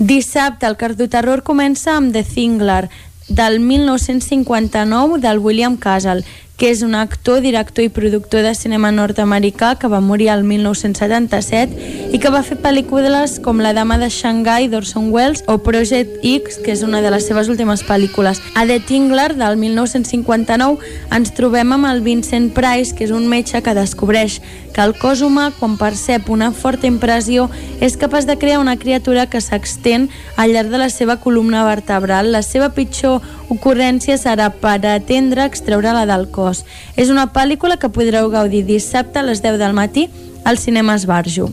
Dissabte 0.00 0.64
el 0.64 0.78
Cardoterror 0.80 1.42
comença 1.44 1.92
amb 1.92 2.14
The 2.14 2.22
Thingler, 2.24 2.88
del 3.28 3.58
1959 3.60 5.18
del 5.20 5.38
William 5.38 5.76
Castle, 5.76 6.24
que 6.60 6.68
és 6.68 6.82
un 6.84 6.92
actor, 6.94 7.40
director 7.40 7.80
i 7.80 7.88
productor 7.88 8.42
de 8.44 8.50
cinema 8.52 8.90
nord-americà 8.92 9.78
que 9.80 9.88
va 9.88 10.02
morir 10.04 10.28
al 10.28 10.42
1977 10.44 12.12
i 12.12 12.20
que 12.20 12.28
va 12.28 12.42
fer 12.44 12.58
pel·lícules 12.60 13.38
com 13.40 13.62
La 13.64 13.72
dama 13.72 13.96
de 13.96 14.10
Shanghai 14.12 14.68
d'Orson 14.68 15.08
Welles 15.08 15.40
o 15.48 15.56
Project 15.64 16.20
X, 16.20 16.60
que 16.60 16.74
és 16.76 16.84
una 16.84 17.00
de 17.00 17.08
les 17.14 17.24
seves 17.24 17.48
últimes 17.48 17.80
pel·lícules. 17.88 18.42
A 18.52 18.66
The 18.68 18.76
Tingler, 18.84 19.30
del 19.40 19.56
1959, 19.56 20.84
ens 21.16 21.32
trobem 21.32 21.72
amb 21.72 21.88
el 21.88 22.04
Vincent 22.04 22.50
Price, 22.52 22.92
que 22.92 23.08
és 23.08 23.16
un 23.16 23.24
metge 23.32 23.64
que 23.64 23.74
descobreix 23.74 24.42
que 24.74 24.84
el 24.84 24.92
cos 25.00 25.24
humà, 25.24 25.48
quan 25.56 25.80
percep 25.80 26.28
una 26.28 26.52
forta 26.52 26.86
impressió, 26.86 27.48
és 27.80 27.96
capaç 27.96 28.28
de 28.28 28.36
crear 28.36 28.60
una 28.60 28.76
criatura 28.76 29.30
que 29.32 29.40
s'extén 29.40 30.10
al 30.36 30.52
llarg 30.52 30.68
de 30.68 30.84
la 30.84 30.92
seva 30.92 31.16
columna 31.24 31.64
vertebral. 31.64 32.30
La 32.36 32.44
seva 32.44 32.74
pitjor 32.76 33.24
ocurrència 33.50 34.16
serà 34.20 34.48
per 34.50 34.78
atendre 34.88 35.44
extreure-la 35.44 36.06
del 36.08 36.28
cos. 36.30 36.64
És 36.96 37.10
una 37.10 37.26
pel·lícula 37.34 37.76
que 37.76 37.92
podreu 37.92 38.30
gaudir 38.32 38.64
dissabte 38.68 39.20
a 39.20 39.26
les 39.26 39.42
10 39.42 39.58
del 39.60 39.74
matí 39.74 40.08
al 40.44 40.58
cinema 40.58 40.94
Esbarjo. 40.94 41.50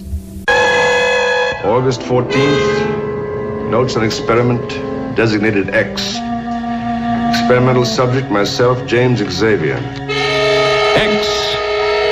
August 1.66 2.02
14th, 2.08 3.72
notes 3.72 3.98
an 3.98 4.06
experiment 4.06 4.78
designated 5.16 5.74
X. 5.74 6.16
Experimental 7.34 7.86
subject 7.86 8.32
myself, 8.32 8.86
James 8.88 9.20
Xavier. 9.20 9.82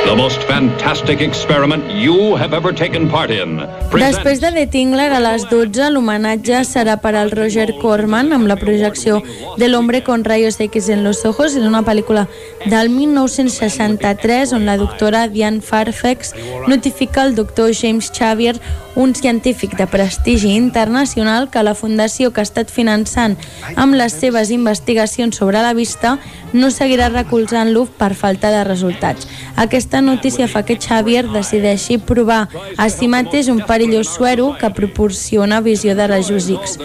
The 0.05 0.15
most 0.15 0.43
fantastic 0.43 1.19
experiment 1.19 1.83
you 1.89 2.35
have 2.35 2.53
ever 2.53 2.71
taken 2.71 3.09
part 3.09 3.31
in. 3.31 3.57
Després 3.89 4.37
de 4.37 4.51
The 4.53 4.67
Tingler 4.69 5.07
a 5.09 5.19
les 5.19 5.47
12, 5.49 5.89
l'homenatge 5.95 6.59
serà 6.69 6.99
per 7.01 7.15
al 7.17 7.33
Roger 7.33 7.71
Corman 7.81 8.29
amb 8.37 8.45
la 8.45 8.55
projecció 8.61 9.23
de 9.57 9.67
l'hombre 9.67 10.03
con 10.05 10.23
rayos 10.23 10.59
X 10.61 10.91
en 10.93 11.01
los 11.03 11.25
ojos, 11.25 11.57
és 11.57 11.65
una 11.65 11.81
pel·lícula 11.81 12.27
del 12.69 12.93
1963 12.93 14.53
on 14.53 14.69
la 14.69 14.77
doctora 14.77 15.25
Diane 15.27 15.65
Farfax 15.65 16.35
notifica 16.69 17.23
al 17.23 17.33
doctor 17.33 17.73
James 17.73 18.13
Xavier, 18.13 18.59
un 18.95 19.13
científic 19.13 19.75
de 19.77 19.87
prestigi 19.87 20.55
internacional, 20.55 21.49
que 21.49 21.63
la 21.63 21.75
fundació 21.75 22.31
que 22.31 22.41
ha 22.41 22.47
estat 22.47 22.71
finançant 22.71 23.35
amb 23.75 23.95
les 23.95 24.15
seves 24.15 24.51
investigacions 24.51 25.35
sobre 25.35 25.61
la 25.61 25.73
vista 25.73 26.17
no 26.53 26.71
seguirà 26.71 27.09
recolzant-lo 27.09 27.85
per 27.99 28.13
falta 28.15 28.49
de 28.51 28.63
resultats. 28.63 29.27
Aquesta 29.55 30.01
notícia 30.01 30.47
fa 30.47 30.63
que 30.63 30.79
Xavier 30.79 31.25
decideixi 31.27 31.97
provar 31.97 32.47
a 32.77 32.87
si 32.89 33.09
mateix 33.11 33.49
un 33.51 33.61
perillós 33.67 34.13
suero 34.15 34.53
que 34.59 34.71
proporciona 34.71 35.61
visió 35.61 35.95
de 35.95 36.07
rajos 36.07 36.49
X. 36.49 36.77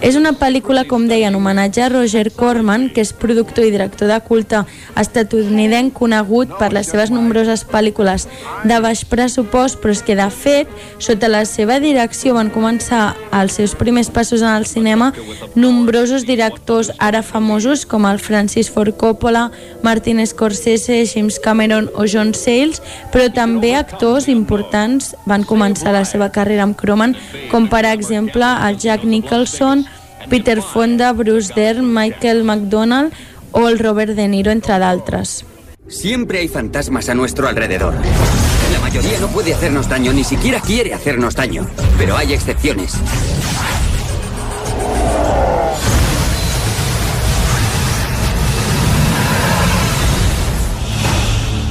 És 0.00 0.16
una 0.20 0.34
pel·lícula, 0.36 0.84
com 0.88 1.08
deia, 1.08 1.28
en 1.28 1.38
homenatge 1.38 1.82
a 1.82 1.88
Roger 1.88 2.30
Corman, 2.36 2.90
que 2.92 3.00
és 3.00 3.14
productor 3.16 3.64
i 3.64 3.72
director 3.72 4.10
de 4.10 4.20
culte 4.26 4.64
estatunidenc 5.00 5.94
conegut 5.96 6.52
per 6.58 6.72
les 6.76 6.90
seves 6.92 7.12
nombroses 7.14 7.64
pel·lícules 7.64 8.28
de 8.64 8.80
baix 8.84 9.04
pressupost, 9.08 9.80
però 9.80 9.94
és 9.96 10.04
que, 10.04 10.18
de 10.18 10.28
fet, 10.30 10.68
sota 10.98 11.32
la 11.32 11.44
seva 11.54 11.78
direcció 11.78 12.34
van 12.34 12.50
començar 12.50 13.14
els 13.34 13.54
seus 13.58 13.74
primers 13.78 14.10
passos 14.10 14.42
en 14.42 14.50
el 14.50 14.66
cinema 14.66 15.12
nombrosos 15.54 16.26
directors 16.26 16.90
ara 16.98 17.22
famosos 17.22 17.84
com 17.86 18.08
el 18.10 18.18
Francis 18.18 18.70
Ford 18.74 18.96
Coppola 18.98 19.50
Martin 19.86 20.24
Scorsese, 20.26 21.04
James 21.06 21.38
Cameron 21.38 21.90
o 21.94 22.06
John 22.10 22.34
Sayles, 22.34 22.82
però 23.12 23.28
també 23.32 23.74
actors 23.78 24.28
importants 24.28 25.14
van 25.30 25.46
començar 25.46 25.94
la 25.94 26.04
seva 26.08 26.30
carrera 26.34 26.66
amb 26.66 26.76
Croman, 26.76 27.14
com 27.52 27.68
per 27.70 27.84
exemple 27.86 28.46
el 28.66 28.78
Jack 28.80 29.04
Nicholson, 29.04 29.86
Peter 30.30 30.60
Fonda, 30.62 31.12
Bruce 31.12 31.52
Dern, 31.54 31.86
Michael 31.86 32.42
McDonald 32.42 33.12
o 33.52 33.68
el 33.68 33.78
Robert 33.78 34.16
De 34.16 34.26
Niro, 34.26 34.50
entre 34.50 34.80
d'altres. 34.82 35.44
Siempre 35.86 36.40
hay 36.40 36.48
fantasmas 36.48 37.08
a 37.08 37.14
nuestro 37.14 37.46
alrededor. 37.46 37.94
La 38.84 38.90
mayoría 38.90 39.18
no 39.18 39.28
puede 39.28 39.54
hacernos 39.54 39.88
daño, 39.88 40.12
ni 40.12 40.22
siquiera 40.22 40.60
quiere 40.60 40.92
hacernos 40.92 41.34
daño. 41.34 41.66
Pero 41.96 42.18
hay 42.18 42.34
excepciones. 42.34 42.92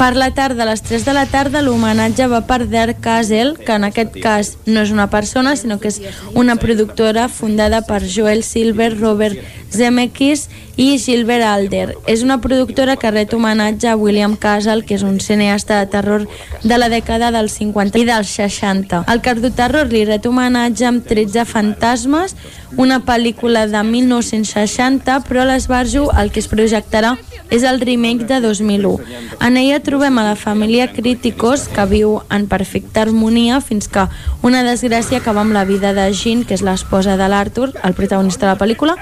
Per 0.03 0.17
la 0.17 0.33
tarda, 0.35 0.63
a 0.63 0.67
les 0.67 0.81
3 0.83 1.05
de 1.07 1.13
la 1.15 1.21
tarda, 1.31 1.61
l'homenatge 1.63 2.25
va 2.27 2.41
per 2.43 2.65
Der 2.67 2.97
Castle, 2.99 3.53
que 3.55 3.77
en 3.77 3.85
aquest 3.87 4.17
cas 4.19 4.49
no 4.65 4.81
és 4.83 4.91
una 4.91 5.05
persona, 5.07 5.53
sinó 5.55 5.77
que 5.79 5.93
és 5.93 6.01
una 6.35 6.57
productora 6.59 7.29
fundada 7.31 7.79
per 7.87 8.01
Joel 8.03 8.43
Silver, 8.43 8.89
Robert 8.97 9.39
Zemeckis 9.71 10.49
i 10.75 10.97
Gilbert 10.99 11.45
Alder. 11.47 11.95
És 12.11 12.23
una 12.25 12.41
productora 12.41 12.97
que 12.99 13.11
ret 13.15 13.33
homenatge 13.33 13.87
a 13.87 13.95
William 13.95 14.35
Castle, 14.35 14.83
que 14.83 14.97
és 14.97 15.05
un 15.07 15.21
cineasta 15.23 15.79
de 15.79 15.87
terror 15.95 16.27
de 16.63 16.77
la 16.77 16.89
dècada 16.91 17.31
dels 17.31 17.55
50 17.61 18.01
i 18.01 18.05
dels 18.09 18.35
60. 18.41 19.05
El 19.07 19.23
Cardoterror 19.23 19.87
li 19.87 20.03
ret 20.09 20.27
homenatge 20.27 20.89
amb 20.89 21.07
13 21.07 21.45
fantasmes, 21.47 22.35
una 22.75 22.99
pel·lícula 23.05 23.67
de 23.69 23.83
1960, 23.85 25.19
però 25.29 25.43
a 25.43 25.49
l'Esbarjo 25.51 26.09
el 26.17 26.33
que 26.33 26.41
es 26.41 26.49
projectarà 26.49 27.15
és 27.53 27.63
el 27.69 27.79
remake 27.81 28.25
de 28.25 28.39
2001. 28.41 28.97
En 29.45 29.57
ella 29.61 29.79
a 30.01 30.09
la 30.09 30.35
família 30.35 30.91
Críticos, 30.91 31.67
que 31.69 31.85
viu 31.85 32.23
en 32.33 32.47
perfecta 32.49 33.03
harmonia 33.03 33.59
fins 33.61 33.85
que 33.87 34.07
una 34.41 34.63
desgràcia 34.65 35.19
acaba 35.21 35.43
amb 35.45 35.53
la 35.53 35.65
vida 35.69 35.93
de 35.93 36.07
Jean, 36.11 36.41
que 36.43 36.55
és 36.57 36.63
l'esposa 36.65 37.13
de 37.15 37.27
l'Arthur, 37.29 37.69
el 37.83 37.93
protagonista 37.93 38.47
de 38.47 38.53
la 38.55 38.57
pel·lícula, 38.57 38.95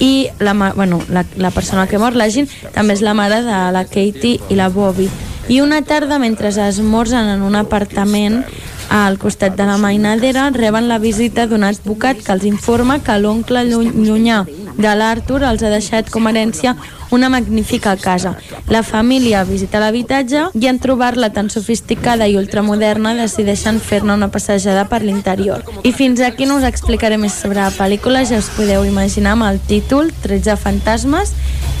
i 0.00 0.28
la, 0.40 0.54
bueno, 0.74 1.02
la, 1.10 1.26
la 1.36 1.50
persona 1.50 1.86
que 1.86 2.00
mor, 2.00 2.16
la 2.16 2.30
Jean, 2.32 2.48
també 2.72 2.96
és 2.96 3.04
la 3.04 3.12
mare 3.12 3.42
de 3.44 3.60
la 3.76 3.84
Katie 3.84 4.40
i 4.48 4.56
la 4.56 4.70
Bobby. 4.72 5.10
I 5.52 5.60
una 5.60 5.82
tarda, 5.84 6.18
mentre 6.18 6.48
esmorzen 6.48 7.28
en 7.28 7.42
un 7.44 7.54
apartament 7.60 8.46
al 8.88 9.18
costat 9.18 9.58
de 9.58 9.68
la 9.68 9.76
mainadera, 9.76 10.48
reben 10.50 10.88
la 10.88 10.98
visita 10.98 11.46
d'un 11.46 11.68
advocat 11.68 12.24
que 12.24 12.32
els 12.32 12.48
informa 12.48 13.02
que 13.04 13.18
l'oncle 13.20 13.66
llunyà 13.68 14.46
de 14.76 14.94
l'Arthur 14.94 15.42
els 15.46 15.62
ha 15.62 15.72
deixat 15.72 16.10
com 16.10 16.26
a 16.26 16.32
herència 16.32 16.74
una 17.14 17.28
magnífica 17.28 17.96
casa. 17.96 18.34
La 18.68 18.82
família 18.82 19.44
visita 19.44 19.78
l'habitatge 19.78 20.48
i 20.58 20.66
en 20.66 20.80
trobar-la 20.82 21.30
tan 21.32 21.50
sofisticada 21.50 22.26
i 22.26 22.36
ultramoderna 22.40 23.14
decideixen 23.18 23.78
fer-ne 23.80 24.16
una 24.16 24.30
passejada 24.34 24.86
per 24.90 25.02
l'interior. 25.04 25.62
I 25.84 25.92
fins 25.92 26.20
aquí 26.20 26.48
no 26.50 26.58
us 26.58 26.66
explicaré 26.66 27.18
més 27.20 27.36
sobre 27.38 27.62
la 27.62 27.70
pel·lícula, 27.74 28.24
ja 28.26 28.40
us 28.42 28.50
podeu 28.56 28.84
imaginar 28.88 29.36
amb 29.38 29.46
el 29.50 29.60
títol 29.68 30.10
13 30.24 30.58
fantasmes, 30.58 31.34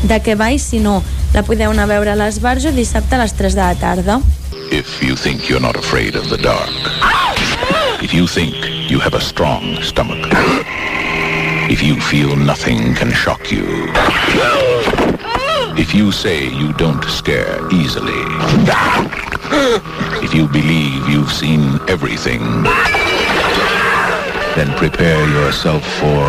de 0.04 0.20
què 0.22 0.38
va 0.38 0.52
i 0.52 0.60
si 0.62 0.78
no, 0.84 1.00
la 1.34 1.42
podeu 1.42 1.72
anar 1.72 1.88
a 1.88 1.92
veure 1.96 2.14
a 2.14 2.18
l'Esbarjo 2.18 2.72
dissabte 2.72 3.16
a 3.16 3.24
les 3.24 3.34
3 3.34 3.58
de 3.58 3.64
la 3.64 3.74
tarda. 3.74 4.20
If 4.70 5.02
you 5.02 5.16
think 5.16 5.48
you're 5.48 5.60
not 5.60 5.76
afraid 5.76 6.16
of 6.16 6.30
the 6.30 6.38
dark, 6.38 6.70
if 8.02 8.14
you 8.14 8.26
think 8.26 8.54
you 8.88 8.98
have 9.00 9.14
a 9.14 9.20
strong 9.20 9.78
stomach, 9.82 10.30
if 11.74 11.82
you 11.82 11.96
feel 12.00 12.36
nothing 12.36 12.94
can 12.94 13.10
shock 13.10 13.50
you, 13.50 13.66
if 15.76 15.92
you 15.92 16.12
say 16.12 16.46
you 16.46 16.72
don't 16.74 17.02
scare 17.10 17.58
easily, 17.72 18.22
if 20.22 20.32
you 20.32 20.46
believe 20.46 21.08
you've 21.08 21.32
seen 21.32 21.80
everything, 21.88 22.62
then 24.54 24.70
prepare 24.78 25.18
yourself 25.30 25.82
for... 25.98 26.22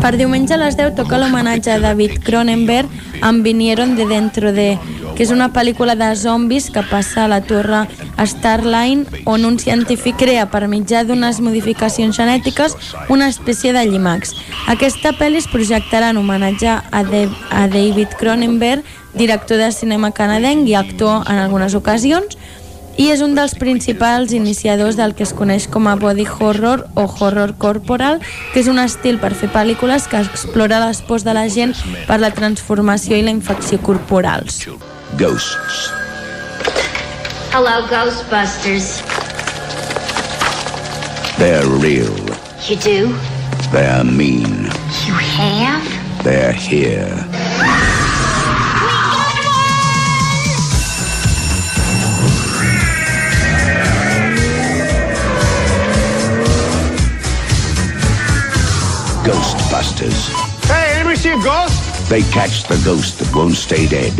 Per 0.00 0.14
diumenge 0.14 0.54
a 0.54 0.60
les 0.62 0.78
10 0.78 0.94
toca 0.94 1.18
l'homenatge 1.18 1.74
a 1.74 1.80
David 1.82 2.22
Cronenberg 2.22 2.86
amb 3.20 3.44
Vinieron 3.44 3.94
de 3.96 4.06
Dentro 4.06 4.52
de, 4.52 4.78
que 5.14 5.22
és 5.24 5.30
una 5.34 5.50
pel·lícula 5.54 5.94
de 5.98 6.10
zombis 6.16 6.70
que 6.70 6.82
passa 6.90 7.24
a 7.24 7.28
la 7.28 7.40
torre 7.44 7.84
Starline 8.18 9.22
on 9.24 9.44
un 9.44 9.58
científic 9.58 10.18
crea 10.22 10.46
per 10.50 10.64
mitjà 10.70 11.04
d'unes 11.04 11.40
modificacions 11.44 12.16
genètiques 12.16 12.76
una 13.08 13.28
espècie 13.28 13.72
de 13.76 13.84
llimacs. 13.86 14.34
Aquesta 14.68 15.14
pel·li 15.18 15.42
es 15.42 15.50
projectarà 15.50 16.10
en 16.14 16.20
homenatge 16.22 16.70
a, 16.70 17.04
de 17.04 17.28
a 17.50 17.66
David 17.68 18.18
Cronenberg, 18.18 18.84
director 19.14 19.60
de 19.60 19.70
cinema 19.72 20.10
canadenc 20.10 20.68
i 20.68 20.74
actor 20.74 21.22
en 21.30 21.38
algunes 21.38 21.74
ocasions, 21.74 22.38
i 22.96 23.08
és 23.10 23.22
un 23.24 23.34
dels 23.34 23.56
principals 23.58 24.32
iniciadors 24.36 24.96
del 24.96 25.14
que 25.14 25.24
es 25.26 25.34
coneix 25.34 25.66
com 25.70 25.88
a 25.90 25.96
body 25.98 26.26
horror 26.26 26.86
o 26.94 27.06
horror 27.08 27.54
corporal, 27.58 28.20
que 28.52 28.62
és 28.62 28.70
un 28.70 28.78
estil 28.78 29.18
per 29.22 29.34
fer 29.34 29.50
pel·lícules 29.52 30.08
que 30.10 30.22
explora 30.22 30.80
les 30.86 31.02
pors 31.02 31.26
de 31.26 31.34
la 31.34 31.48
gent 31.48 31.74
per 32.08 32.20
la 32.22 32.30
transformació 32.34 33.18
i 33.18 33.26
la 33.26 33.34
infecció 33.34 33.80
corporals. 33.82 34.64
Ghosts. 35.18 35.90
Hello, 37.54 37.86
Ghostbusters. 37.90 39.02
They're 41.38 41.66
real. 41.66 42.14
You 42.68 42.76
do? 42.76 43.14
They're 43.70 44.04
mean. 44.04 44.70
You 45.06 45.14
have? 45.14 45.82
They're 46.22 46.52
here. 46.52 47.33
Ghostbusters. 59.24 60.28
Hey, 60.68 61.00
anybody 61.00 61.16
see 61.16 61.32
a 61.32 61.40
ghost? 61.40 61.80
They 62.10 62.20
catch 62.28 62.64
the 62.68 62.76
ghost 62.84 63.18
that 63.20 63.34
won't 63.34 63.56
stay 63.56 63.86
dead. 63.88 64.12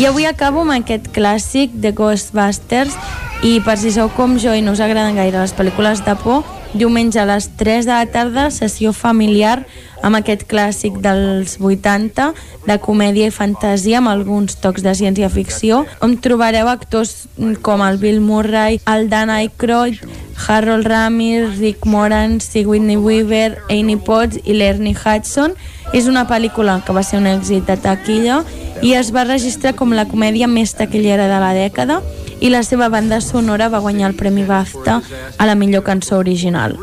I 0.00 0.06
avui 0.08 0.24
acabo 0.24 0.62
amb 0.64 0.72
aquest 0.78 1.10
clàssic 1.12 1.74
de 1.76 1.92
Ghostbusters 1.92 2.96
i 3.44 3.58
per 3.60 3.76
si 3.76 3.92
sou 3.92 4.08
com 4.16 4.38
jo 4.40 4.54
i 4.56 4.64
no 4.64 4.72
us 4.72 4.80
agraden 4.80 5.20
gaire 5.20 5.36
les 5.36 5.52
pel·lícules 5.52 6.00
de 6.06 6.14
por, 6.22 6.48
diumenge 6.72 7.20
a 7.20 7.26
les 7.28 7.50
3 7.60 7.84
de 7.84 7.92
la 7.92 8.08
tarda, 8.08 8.48
sessió 8.48 8.94
familiar 8.96 9.66
amb 10.02 10.18
aquest 10.18 10.44
clàssic 10.50 10.98
dels 11.02 11.56
80 11.60 12.30
de 12.66 12.76
comèdia 12.82 13.28
i 13.28 13.34
fantasia 13.34 13.98
amb 13.98 14.12
alguns 14.12 14.58
tocs 14.62 14.84
de 14.84 14.94
ciència-ficció 14.94 15.84
on 16.04 16.16
trobareu 16.22 16.70
actors 16.70 17.26
com 17.62 17.82
el 17.82 17.98
Bill 18.02 18.20
Murray, 18.20 18.80
el 18.86 19.08
Dan 19.10 19.30
Aykroyd, 19.30 20.02
Harold 20.46 20.86
Ramis, 20.86 21.58
Rick 21.58 21.86
Moran, 21.86 22.40
Sigourney 22.40 22.96
Weaver, 22.96 23.58
Amy 23.70 23.96
Potts 23.96 24.38
i 24.44 24.54
l'Ernie 24.54 24.94
Hudson. 24.94 25.56
És 25.92 26.06
una 26.06 26.26
pel·lícula 26.28 26.78
que 26.84 26.92
va 26.92 27.02
ser 27.02 27.18
un 27.18 27.26
èxit 27.26 27.66
de 27.66 27.78
taquilla 27.80 28.42
i 28.84 28.92
es 28.94 29.10
va 29.14 29.24
registrar 29.24 29.74
com 29.74 29.96
la 29.96 30.06
comèdia 30.06 30.46
més 30.46 30.76
taquillera 30.76 31.26
de 31.32 31.40
la 31.42 31.54
dècada 31.56 32.02
i 32.40 32.52
la 32.52 32.62
seva 32.62 32.90
banda 32.92 33.22
sonora 33.24 33.70
va 33.72 33.82
guanyar 33.82 34.12
el 34.12 34.18
Premi 34.20 34.44
BAFTA 34.46 35.00
a 35.38 35.48
la 35.48 35.56
millor 35.58 35.82
cançó 35.82 36.18
original. 36.20 36.78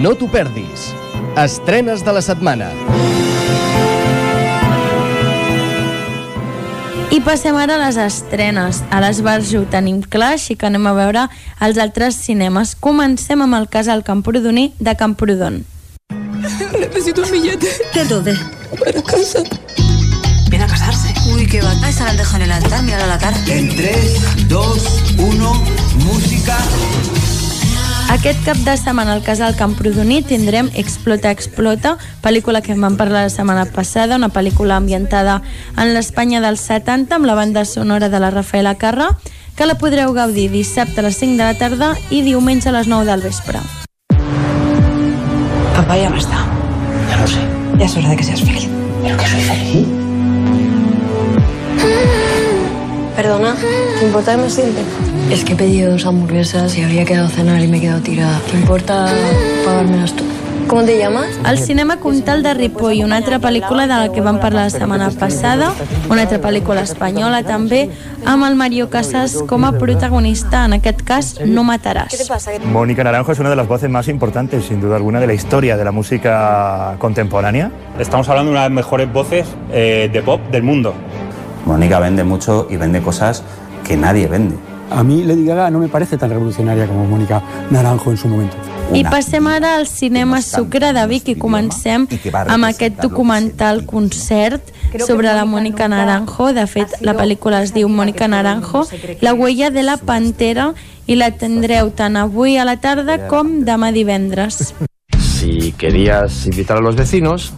No 0.00 0.14
t'ho 0.16 0.30
perdis. 0.32 0.94
Estrenes 1.36 2.00
de 2.06 2.12
la 2.16 2.22
setmana. 2.24 2.70
I 7.12 7.18
passem 7.20 7.58
ara 7.60 7.76
a 7.76 7.80
les 7.82 7.98
estrenes. 8.00 8.80
A 8.88 9.02
l'Esbarjo 9.04 9.60
ho 9.60 9.68
tenim 9.68 9.98
clar, 10.00 10.38
així 10.38 10.56
que 10.56 10.70
anem 10.70 10.88
a 10.88 10.94
veure 10.96 11.26
els 11.60 11.80
altres 11.84 12.16
cinemes. 12.16 12.72
Comencem 12.80 13.44
amb 13.44 13.60
el 13.60 13.68
casal 13.68 14.00
Camprodoní 14.06 14.70
de 14.80 14.96
Camprodon. 14.96 15.66
Necesito 16.80 17.20
un 17.20 17.32
billete. 17.36 17.68
¿De 17.92 18.04
dónde? 18.06 18.38
Para 18.80 19.02
casa. 19.02 19.44
Viene 20.48 20.64
a 20.64 20.68
casarse. 20.68 21.12
Uy, 21.34 21.46
qué 21.46 21.60
va. 21.60 21.76
Esa 21.86 22.06
la 22.06 22.14
dejo 22.14 22.36
en 22.36 22.48
el 22.48 22.52
altar, 22.52 22.82
mírala 22.84 23.06
la 23.06 23.18
cara. 23.18 23.36
En 23.48 23.68
3, 23.76 24.48
2, 24.48 25.02
1, 25.18 25.64
música. 26.06 26.56
Aquest 28.10 28.40
cap 28.42 28.58
de 28.66 28.72
setmana 28.74 29.12
al 29.14 29.22
casal 29.22 29.54
Camprodoní 29.54 30.24
tindrem 30.26 30.66
Explota, 30.74 31.30
Explota, 31.30 31.92
pel·lícula 32.24 32.58
que 32.58 32.74
vam 32.74 32.96
parlar 32.98 33.22
la 33.28 33.30
setmana 33.30 33.68
passada, 33.70 34.16
una 34.18 34.32
pel·lícula 34.34 34.74
ambientada 34.80 35.36
en 35.78 35.92
l'Espanya 35.94 36.40
dels 36.42 36.64
70 36.66 37.14
amb 37.14 37.28
la 37.30 37.36
banda 37.38 37.62
sonora 37.64 38.08
de 38.10 38.18
la 38.18 38.32
Rafaela 38.34 38.74
Carra, 38.74 39.12
que 39.54 39.68
la 39.68 39.78
podreu 39.78 40.10
gaudir 40.12 40.48
dissabte 40.50 40.98
a 40.98 41.06
les 41.06 41.20
5 41.22 41.38
de 41.38 41.46
la 41.46 41.54
tarda 41.54 41.92
i 42.10 42.24
diumenge 42.26 42.68
a 42.68 42.74
les 42.74 42.90
9 42.90 43.06
del 43.06 43.22
vespre. 43.22 43.62
Papá 45.76 45.96
ya 45.96 46.10
no 46.10 46.18
está. 46.18 46.42
Ya 47.08 47.16
lo 47.16 47.28
sé. 47.28 47.46
Ya 47.78 47.84
es 47.84 47.96
hora 47.96 48.10
de 48.10 48.16
que 48.16 48.24
seas 48.24 48.42
feliz. 48.42 48.68
¿Pero 49.04 49.16
que 49.16 49.26
soy 49.26 49.40
feliz? 49.40 49.86
Perdona, 53.14 53.54
¿te 53.54 54.04
importa 54.04 54.34
que 54.34 54.42
me 54.42 54.50
siente? 54.50 54.82
Es 55.30 55.44
que 55.44 55.52
he 55.52 55.56
pedido 55.56 55.92
dos 55.92 56.06
hamburguesas 56.06 56.76
y 56.76 56.82
habría 56.82 57.04
quedado 57.04 57.26
a 57.26 57.30
cenar 57.30 57.62
y 57.62 57.68
me 57.68 57.76
he 57.76 57.80
quedado 57.80 58.00
tirada. 58.00 58.40
¿Te 58.50 58.56
importa 58.56 59.06
pagármelas 59.64 60.12
tú? 60.12 60.24
¿Cómo 60.66 60.82
te 60.82 60.98
llamas? 60.98 61.26
El 61.48 61.58
cinema 61.58 61.98
Comtal 61.98 62.42
de 62.42 62.52
Ripoll, 62.54 63.04
una 63.04 63.16
altra 63.16 63.40
pel·lícula 63.40 63.82
de 63.82 63.94
la 63.94 64.12
que 64.12 64.20
vam 64.20 64.38
parlar 64.38 64.64
la 64.64 64.70
setmana 64.70 65.10
passada, 65.10 65.72
una 66.08 66.22
altra 66.22 66.38
pel·lícula 66.38 66.82
espanyola 66.82 67.42
també, 67.42 67.88
amb 68.24 68.46
el 68.46 68.54
Mario 68.54 68.86
Casas 68.90 69.34
com 69.50 69.66
a 69.66 69.72
protagonista, 69.72 70.64
en 70.66 70.78
aquest 70.78 71.02
cas, 71.02 71.32
No 71.42 71.64
mataràs. 71.66 72.14
Mónica 72.64 73.02
Naranjo 73.02 73.32
es 73.32 73.40
una 73.40 73.50
de 73.50 73.56
las 73.56 73.66
voces 73.66 73.90
más 73.90 74.06
importantes, 74.06 74.66
sin 74.66 74.80
duda 74.80 74.94
alguna, 74.94 75.18
de 75.18 75.26
la 75.26 75.34
historia 75.34 75.76
de 75.76 75.84
la 75.84 75.90
música 75.90 76.94
contemporánea. 76.98 77.72
Estamos 77.98 78.28
hablando 78.28 78.50
de 78.50 78.54
una 78.54 78.62
de 78.62 78.68
las 78.68 78.76
mejores 78.76 79.12
voces 79.12 79.46
eh, 79.72 80.08
de 80.12 80.22
pop 80.22 80.40
del 80.52 80.62
mundo. 80.62 80.94
Mónica 81.66 81.98
vende 81.98 82.22
mucho 82.22 82.68
y 82.70 82.76
vende 82.76 83.00
cosas 83.00 83.42
que 83.84 83.96
nadie 83.96 84.28
vende. 84.28 84.69
A 84.90 85.02
mí 85.04 85.22
Lady 85.22 85.44
Gaga 85.44 85.70
no 85.70 85.78
me 85.78 85.88
parece 85.88 86.18
tan 86.18 86.30
revolucionaria 86.30 86.86
como 86.86 87.04
Mónica 87.04 87.42
Naranjo 87.70 88.10
en 88.10 88.16
su 88.16 88.28
momento. 88.28 88.56
I 88.92 89.04
passem 89.06 89.46
ara 89.46 89.76
al 89.76 89.86
cinema 89.86 90.42
Sucre 90.42 90.92
de 90.92 91.04
Vic 91.06 91.28
i 91.30 91.36
comencem 91.38 92.08
amb 92.50 92.66
aquest 92.66 92.98
documental 92.98 93.84
concert 93.86 94.72
sobre 95.06 95.30
la 95.30 95.44
Mónica 95.44 95.86
Naranjo. 95.86 96.50
De 96.52 96.66
fet, 96.66 96.96
la 97.06 97.14
pel·lícula 97.14 97.62
es 97.62 97.70
diu 97.70 97.88
Mónica 97.88 98.26
Naranjo, 98.26 98.82
la 99.20 99.32
huella 99.32 99.70
de 99.70 99.84
la 99.86 99.96
pantera 99.96 100.72
i 101.06 101.14
la 101.14 101.30
tindreu 101.30 101.92
tant 101.94 102.18
avui 102.18 102.58
a 102.58 102.66
la 102.66 102.80
tarda 102.82 103.28
com 103.30 103.60
demà 103.62 103.92
divendres. 103.94 104.74
Si 105.18 105.70
querías 105.78 106.46
invitar 106.46 106.78
a 106.78 106.80
los 106.80 106.96
vecinos, 106.96 107.52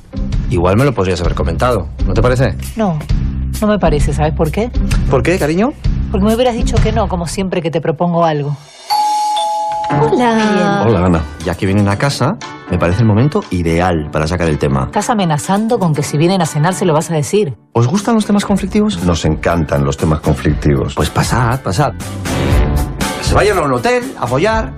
igual 0.50 0.76
me 0.76 0.84
lo 0.84 0.92
podrías 0.92 1.20
haber 1.22 1.34
comentado. 1.34 1.88
¿No 2.06 2.12
te 2.12 2.20
parece? 2.20 2.54
No, 2.76 2.98
no 3.62 3.68
me 3.68 3.78
parece, 3.78 4.12
¿sabes 4.12 4.34
por 4.34 4.50
qué? 4.50 4.70
¿Por 5.08 5.22
qué, 5.22 5.38
cariño? 5.38 5.72
Porque 6.10 6.26
me 6.26 6.34
hubieras 6.34 6.54
dicho 6.54 6.76
que 6.82 6.92
no, 6.92 7.08
como 7.08 7.26
siempre 7.26 7.62
que 7.62 7.70
te 7.70 7.80
propongo 7.80 8.24
algo. 8.24 8.56
Hola. 9.88 10.84
Hola, 10.86 11.06
Ana. 11.06 11.22
Ya 11.44 11.54
que 11.54 11.66
vienen 11.66 11.88
a 11.88 11.96
casa, 11.96 12.36
me 12.70 12.78
parece 12.78 13.02
el 13.02 13.06
momento 13.06 13.42
ideal 13.50 14.08
para 14.10 14.26
sacar 14.26 14.48
el 14.48 14.58
tema. 14.58 14.84
Estás 14.86 15.10
amenazando 15.10 15.78
con 15.78 15.94
que 15.94 16.02
si 16.02 16.18
vienen 16.18 16.42
a 16.42 16.46
cenar 16.46 16.74
se 16.74 16.84
lo 16.84 16.92
vas 16.92 17.10
a 17.10 17.14
decir. 17.14 17.56
¿Os 17.72 17.86
gustan 17.86 18.14
los 18.14 18.26
temas 18.26 18.44
conflictivos? 18.44 19.02
Nos 19.04 19.24
encantan 19.24 19.84
los 19.84 19.96
temas 19.96 20.20
conflictivos. 20.20 20.94
Pues 20.94 21.10
pasad, 21.10 21.60
pasad. 21.60 21.92
Se 23.20 23.34
vayan 23.34 23.58
a 23.58 23.62
un 23.62 23.72
hotel 23.72 24.02
a 24.18 24.26
follar. 24.26 24.72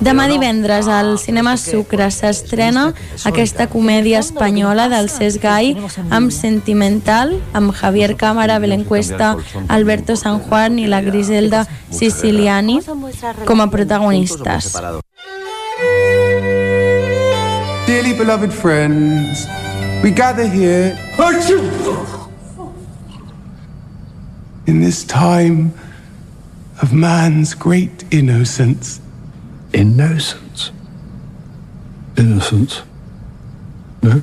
Demà 0.00 0.26
divendres 0.28 0.88
al 0.90 1.18
Cinema 1.18 1.56
Sucre 1.56 2.08
s'estrena 2.10 2.88
aquesta 3.24 3.68
comèdia 3.70 4.18
espanyola 4.24 4.88
del 4.92 5.08
Cesc 5.08 5.42
Gai 5.42 5.74
amb 6.10 6.32
Sentimental, 6.34 7.36
amb 7.52 7.72
Javier 7.74 8.16
Cámara, 8.16 8.58
Belén 8.58 8.84
Cuesta, 8.84 9.36
Alberto 9.68 10.16
San 10.16 10.40
Juan 10.40 10.78
i 10.78 10.88
la 10.90 11.00
Griselda 11.00 11.64
Siciliani 11.90 12.80
com 13.46 13.60
a 13.60 13.70
protagonistes. 13.70 14.74
Dearly 17.86 18.14
beloved 18.18 18.52
friends, 18.52 19.46
we 20.02 20.10
gather 20.10 20.46
here 20.46 20.96
in 24.66 24.80
this 24.80 25.04
time 25.04 25.72
of 26.82 26.92
man's 26.92 27.54
great 27.54 28.04
innocence. 28.10 29.03
Innocence. 29.74 30.72
Innocence. 32.16 32.82
No? 34.02 34.22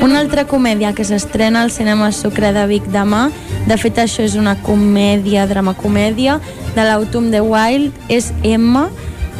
Una 0.00 0.20
altra 0.20 0.46
comèdia 0.48 0.94
que 0.94 1.04
s'estrena 1.04 1.60
al 1.62 1.70
cinema 1.70 2.08
Sucre 2.12 2.54
de 2.56 2.64
Vic 2.70 2.86
demà, 2.94 3.26
de 3.68 3.76
fet 3.76 4.00
això 4.00 4.24
és 4.24 4.36
una 4.40 4.54
comèdia, 4.64 5.44
drama-comèdia, 5.50 6.38
de 6.72 6.86
l'Autumn 6.88 7.28
de 7.34 7.42
Wild, 7.44 7.92
és 8.08 8.30
Emma, 8.42 8.86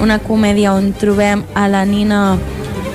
una 0.05 0.19
comèdia 0.20 0.74
on 0.77 0.93
trobem 1.01 1.47
a 1.57 1.65
la 1.73 1.87
Nina 1.89 2.37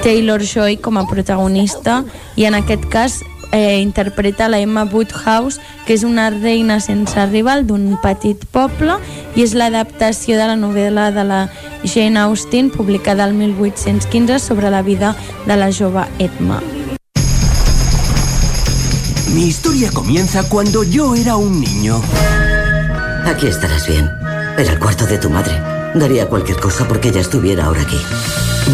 Taylor-Joy 0.05 0.77
com 0.85 1.01
a 1.01 1.07
protagonista 1.09 2.03
i 2.37 2.45
en 2.45 2.59
aquest 2.59 2.85
cas 2.93 3.21
eh, 3.51 3.79
interpreta 3.79 4.47
la 4.49 4.59
Emma 4.59 4.83
Woodhouse, 4.85 5.59
que 5.85 5.93
és 5.93 6.03
una 6.03 6.29
reina 6.29 6.79
sense 6.79 7.25
rival 7.29 7.65
d'un 7.67 7.97
petit 8.01 8.45
poble 8.51 8.97
i 9.35 9.43
és 9.45 9.55
l'adaptació 9.55 10.37
de 10.39 10.47
la 10.47 10.57
novel·la 10.59 11.11
de 11.11 11.25
la 11.27 11.41
Jane 11.83 12.19
Austen 12.19 12.69
publicada 12.71 13.25
el 13.25 13.33
1815 13.33 14.39
sobre 14.39 14.69
la 14.71 14.81
vida 14.81 15.15
de 15.45 15.57
la 15.57 15.71
jove 15.71 16.05
Emma. 16.19 16.61
Mi 19.33 19.47
historia 19.47 19.89
comienza 19.91 20.43
cuando 20.49 20.83
yo 20.83 21.15
era 21.15 21.37
un 21.37 21.61
niño. 21.61 22.01
Aquí 23.25 23.47
estarás 23.47 23.87
bien. 23.87 24.09
Era 24.57 24.73
el 24.73 24.79
cuarto 24.79 25.05
de 25.05 25.17
tu 25.17 25.29
madre. 25.29 25.53
Daría 25.95 26.27
cualquier 26.27 26.59
cosa 26.59 26.85
porque 26.85 27.09
ella 27.09 27.21
estuviera 27.21 27.65
ahora 27.65 27.81
aquí. 27.81 27.97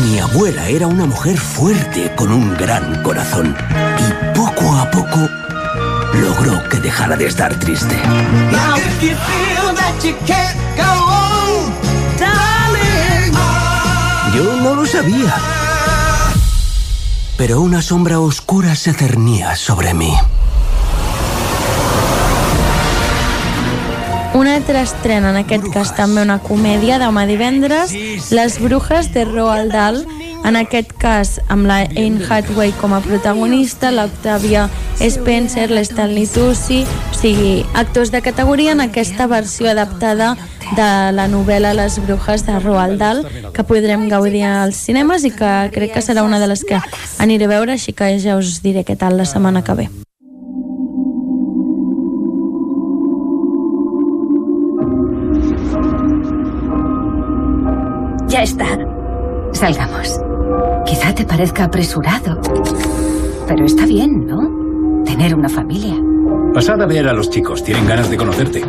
Mi 0.03 0.19
abuela 0.19 0.67
era 0.67 0.87
una 0.87 1.05
mujer 1.05 1.37
fuerte 1.37 2.11
con 2.15 2.31
un 2.31 2.55
gran 2.55 3.03
corazón. 3.03 3.55
Poco 4.57 4.75
a 4.75 4.89
poco 4.89 5.29
logró 6.15 6.67
que 6.69 6.79
dejara 6.79 7.15
de 7.15 7.27
estar 7.27 7.53
triste. 7.59 7.95
Yo 14.35 14.55
no 14.55 14.75
lo 14.75 14.85
sabía. 14.87 15.35
Pero 17.37 17.61
una 17.61 17.83
sombra 17.83 18.19
oscura 18.19 18.75
se 18.75 18.93
cernía 18.93 19.55
sobre 19.55 19.93
mí. 19.93 20.13
Una 24.33 24.55
altra 24.55 24.81
estrena, 24.81 25.29
en 25.29 25.37
aquest 25.37 25.69
cas 25.73 25.93
també 25.97 26.21
una 26.21 26.39
comèdia, 26.41 26.97
demà 27.01 27.27
divendres, 27.29 27.93
Les 28.33 28.57
brujes 28.61 29.13
de 29.13 29.23
Roald 29.25 29.73
Dahl, 29.73 30.03
en 30.47 30.55
aquest 30.55 30.93
cas 30.95 31.37
amb 31.51 31.67
la 31.67 31.81
Anne 31.83 32.23
Hathaway 32.23 32.71
com 32.79 32.93
a 32.95 33.01
protagonista, 33.03 33.91
l'Octavia 33.91 34.67
Spencer, 34.97 35.67
l'Stanley 35.71 36.27
Tucci, 36.31 36.83
o 36.87 37.17
sigui, 37.17 37.65
actors 37.75 38.13
de 38.13 38.21
categoria 38.23 38.71
en 38.71 38.81
aquesta 38.85 39.27
versió 39.27 39.67
adaptada 39.69 40.35
de 40.77 40.87
la 41.15 41.27
novel·la 41.31 41.73
Les 41.75 41.99
brujes 41.99 42.45
de 42.47 42.57
Roald 42.59 42.99
Dahl, 42.99 43.23
que 43.53 43.63
podrem 43.67 44.07
gaudir 44.07 44.45
als 44.47 44.79
cinemes 44.87 45.27
i 45.27 45.31
que 45.35 45.53
crec 45.75 45.93
que 45.95 46.03
serà 46.03 46.23
una 46.23 46.39
de 46.39 46.47
les 46.47 46.63
que 46.63 46.79
aniré 47.19 47.47
a 47.47 47.53
veure, 47.57 47.75
així 47.75 47.91
que 47.91 48.13
ja 48.19 48.39
us 48.39 48.61
diré 48.63 48.85
què 48.87 48.95
tal 48.95 49.17
la 49.19 49.27
setmana 49.27 49.63
que 49.63 49.75
ve. 49.75 49.89
Ya 58.27 58.43
está. 58.43 58.77
Salgamos. 59.53 60.26
Quizá 60.85 61.13
te 61.13 61.25
parezca 61.25 61.65
apresurado, 61.65 62.41
pero 63.47 63.65
está 63.65 63.85
bien, 63.85 64.25
¿no? 64.25 65.03
Tener 65.03 65.35
una 65.35 65.49
familia. 65.49 65.95
Pasad 66.53 66.81
a 66.81 66.85
ver 66.85 67.07
a 67.07 67.13
los 67.13 67.29
chicos, 67.29 67.63
tienen 67.63 67.85
ganas 67.87 68.09
de 68.09 68.17
conocerte. 68.17 68.63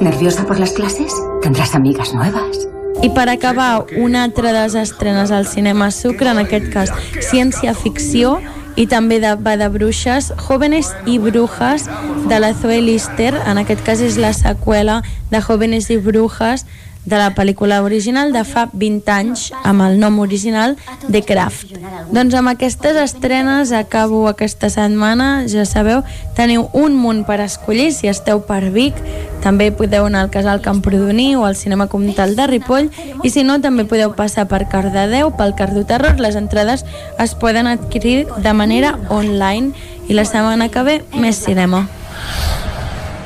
¿Nerviosa 0.00 0.46
por 0.46 0.58
las 0.58 0.72
clases? 0.72 1.12
Tendrás 1.42 1.74
amigas 1.74 2.14
nuevas. 2.14 2.68
I 3.02 3.08
per 3.10 3.30
acabar, 3.30 3.86
una 3.96 4.24
altra 4.24 4.52
de 4.52 4.60
les 4.60 4.74
estrenes 4.74 5.30
al 5.30 5.46
cinema 5.46 5.90
Sucre, 5.90 6.28
en 6.30 6.38
aquest 6.38 6.68
cas 6.72 6.90
ciència-ficció, 7.30 8.34
i 8.76 8.84
també 8.90 9.16
de, 9.22 9.34
va 9.40 9.56
de 9.56 9.68
bruixes, 9.72 10.30
Jóvenes 10.36 10.90
i 11.08 11.16
Brujas, 11.18 11.88
de 12.28 12.40
la 12.40 12.52
Zoe 12.52 12.82
Lister, 12.84 13.32
en 13.46 13.60
aquest 13.62 13.80
cas 13.86 14.02
és 14.04 14.18
la 14.20 14.34
seqüela 14.36 15.00
de 15.30 15.40
Jóvenes 15.40 15.88
i 15.88 15.96
Brujas, 15.96 16.66
de 17.04 17.16
la 17.16 17.30
pel·lícula 17.34 17.80
original 17.82 18.32
de 18.32 18.42
fa 18.44 18.66
20 18.72 19.12
anys 19.12 19.46
amb 19.64 19.82
el 19.86 19.98
nom 20.00 20.18
original 20.20 20.76
de 21.08 21.22
Craft. 21.24 21.72
Doncs 22.12 22.34
amb 22.36 22.52
aquestes 22.52 22.96
estrenes 23.00 23.72
acabo 23.72 24.26
aquesta 24.28 24.68
setmana, 24.70 25.46
ja 25.48 25.64
sabeu, 25.64 26.02
teniu 26.36 26.68
un 26.76 26.96
munt 26.98 27.24
per 27.28 27.40
escollir 27.44 27.90
si 27.96 28.10
esteu 28.10 28.42
per 28.46 28.68
Vic, 28.74 28.98
també 29.40 29.70
podeu 29.72 30.06
anar 30.06 30.26
al 30.26 30.32
Casal 30.34 30.60
Camprodoní 30.60 31.34
o 31.36 31.46
al 31.48 31.56
Cinema 31.56 31.88
Comtal 31.88 32.36
de 32.36 32.46
Ripoll 32.50 32.90
i 33.24 33.30
si 33.32 33.44
no 33.44 33.60
també 33.64 33.86
podeu 33.88 34.12
passar 34.18 34.46
per 34.50 34.66
Cardedeu, 34.68 35.32
pel 35.36 35.56
Cardo 35.56 35.86
Terror, 35.88 36.20
les 36.20 36.36
entrades 36.36 36.84
es 37.18 37.34
poden 37.34 37.66
adquirir 37.66 38.26
de 38.36 38.52
manera 38.52 38.98
online 39.08 39.72
i 40.08 40.14
la 40.14 40.26
setmana 40.28 40.68
que 40.68 40.84
ve 40.84 41.00
més 41.16 41.40
cinema. 41.40 41.86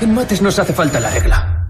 En 0.00 0.14
mates 0.14 0.42
nos 0.42 0.58
hace 0.58 0.74
falta 0.76 1.00
la 1.00 1.10
regla. 1.10 1.63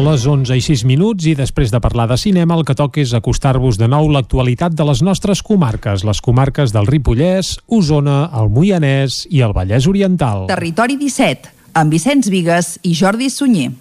Les 0.00 0.22
11 0.24 0.56
i 0.56 0.62
6 0.64 0.86
minuts 0.88 1.26
i 1.28 1.34
després 1.36 1.68
de 1.68 1.80
parlar 1.82 2.06
de 2.08 2.16
cinema 2.16 2.56
el 2.56 2.62
que 2.64 2.76
toca 2.78 3.02
és 3.02 3.10
acostar-vos 3.12 3.76
de 3.76 3.84
nou 3.90 4.08
l'actualitat 4.08 4.72
de 4.72 4.86
les 4.88 5.02
nostres 5.04 5.42
comarques, 5.44 6.06
les 6.08 6.22
comarques 6.24 6.72
del 6.72 6.88
Ripollès, 6.88 7.58
Osona, 7.68 8.22
el 8.40 8.48
Moianès 8.54 9.26
i 9.28 9.44
el 9.44 9.52
Vallès 9.52 9.90
Oriental. 9.90 10.46
Territori 10.48 10.96
17, 10.96 11.52
amb 11.82 11.92
Vicenç 11.92 12.32
Vigues 12.32 12.78
i 12.80 12.96
Jordi 12.96 13.28
Sunyer. 13.28 13.74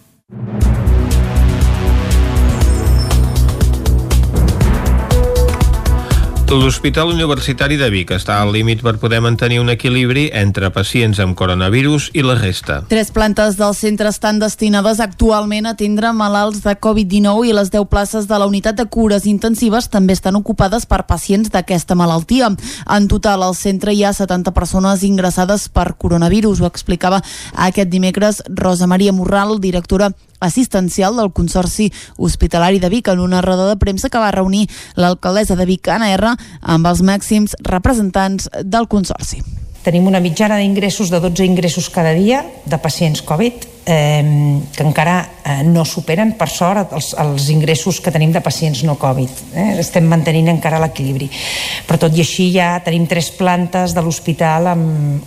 L'Hospital 6.50 7.12
Universitari 7.14 7.76
de 7.78 7.92
Vic 7.94 8.10
està 8.16 8.40
al 8.42 8.50
límit 8.50 8.80
per 8.82 8.96
poder 8.98 9.20
mantenir 9.22 9.60
un 9.62 9.68
equilibri 9.70 10.24
entre 10.34 10.72
pacients 10.74 11.20
amb 11.22 11.36
coronavirus 11.38 12.08
i 12.18 12.24
la 12.26 12.34
resta. 12.40 12.80
Tres 12.90 13.12
plantes 13.14 13.54
del 13.60 13.76
centre 13.78 14.10
estan 14.10 14.40
destinades 14.42 14.98
actualment 15.04 15.68
a 15.70 15.76
atendre 15.78 16.10
malalts 16.10 16.64
de 16.64 16.74
Covid-19 16.74 17.52
i 17.52 17.54
les 17.54 17.70
10 17.70 17.86
places 17.92 18.26
de 18.26 18.40
la 18.42 18.48
unitat 18.50 18.80
de 18.80 18.88
cures 18.90 19.28
intensives 19.30 19.92
també 19.94 20.16
estan 20.18 20.40
ocupades 20.42 20.90
per 20.90 21.04
pacients 21.06 21.54
d'aquesta 21.54 21.94
malaltia. 21.94 22.50
En 22.98 23.06
total, 23.08 23.46
al 23.46 23.54
centre 23.54 23.94
hi 23.94 24.02
ha 24.02 24.16
70 24.18 24.50
persones 24.50 25.06
ingressades 25.06 25.68
per 25.70 25.94
coronavirus, 26.02 26.64
ho 26.64 26.72
explicava 26.72 27.22
aquest 27.54 27.94
dimecres 27.94 28.42
Rosa 28.50 28.90
Maria 28.90 29.14
Morral, 29.14 29.60
directora 29.62 30.10
assistencial 30.40 31.16
del 31.16 31.32
Consorci 31.34 31.92
Hospitalari 32.18 32.80
de 32.80 32.90
Vic 32.90 33.08
en 33.08 33.20
una 33.20 33.42
roda 33.42 33.68
de 33.70 33.78
premsa 33.78 34.10
que 34.10 34.22
va 34.22 34.32
reunir 34.32 34.68
l'alcaldessa 34.96 35.56
de 35.56 35.66
Vic, 35.66 35.88
Anna 35.88 36.12
R, 36.16 36.36
amb 36.62 36.88
els 36.88 37.02
màxims 37.06 37.56
representants 37.64 38.50
del 38.64 38.88
Consorci. 38.88 39.44
tenim 39.80 40.08
una 40.08 40.20
mitjana 40.20 40.58
d'ingressos 40.60 41.10
de 41.10 41.22
12 41.24 41.46
ingressos 41.48 41.90
cada 41.90 42.12
dia 42.14 42.44
de 42.66 42.78
pacients 42.78 43.22
Covid 43.24 43.64
eh, 43.90 44.60
que 44.76 44.84
encara 44.84 45.30
eh, 45.44 45.64
no 45.64 45.86
superen, 45.86 46.36
per 46.38 46.50
sort, 46.52 46.94
els, 46.94 47.14
els 47.18 47.50
ingressos 47.50 48.02
que 48.04 48.14
tenim 48.14 48.34
de 48.36 48.44
pacients 48.46 48.84
no 48.86 49.00
Covid. 49.02 49.42
Eh? 49.56 49.70
Estem 49.82 50.06
mantenint 50.06 50.52
encara 50.52 50.82
l'equilibri. 50.84 51.30
Però 51.88 51.98
tot 52.06 52.14
i 52.18 52.22
així 52.22 52.52
ja 52.54 52.76
tenim 52.86 53.08
tres 53.10 53.32
plantes 53.40 53.96
de 53.98 54.04
l'hospital 54.06 54.70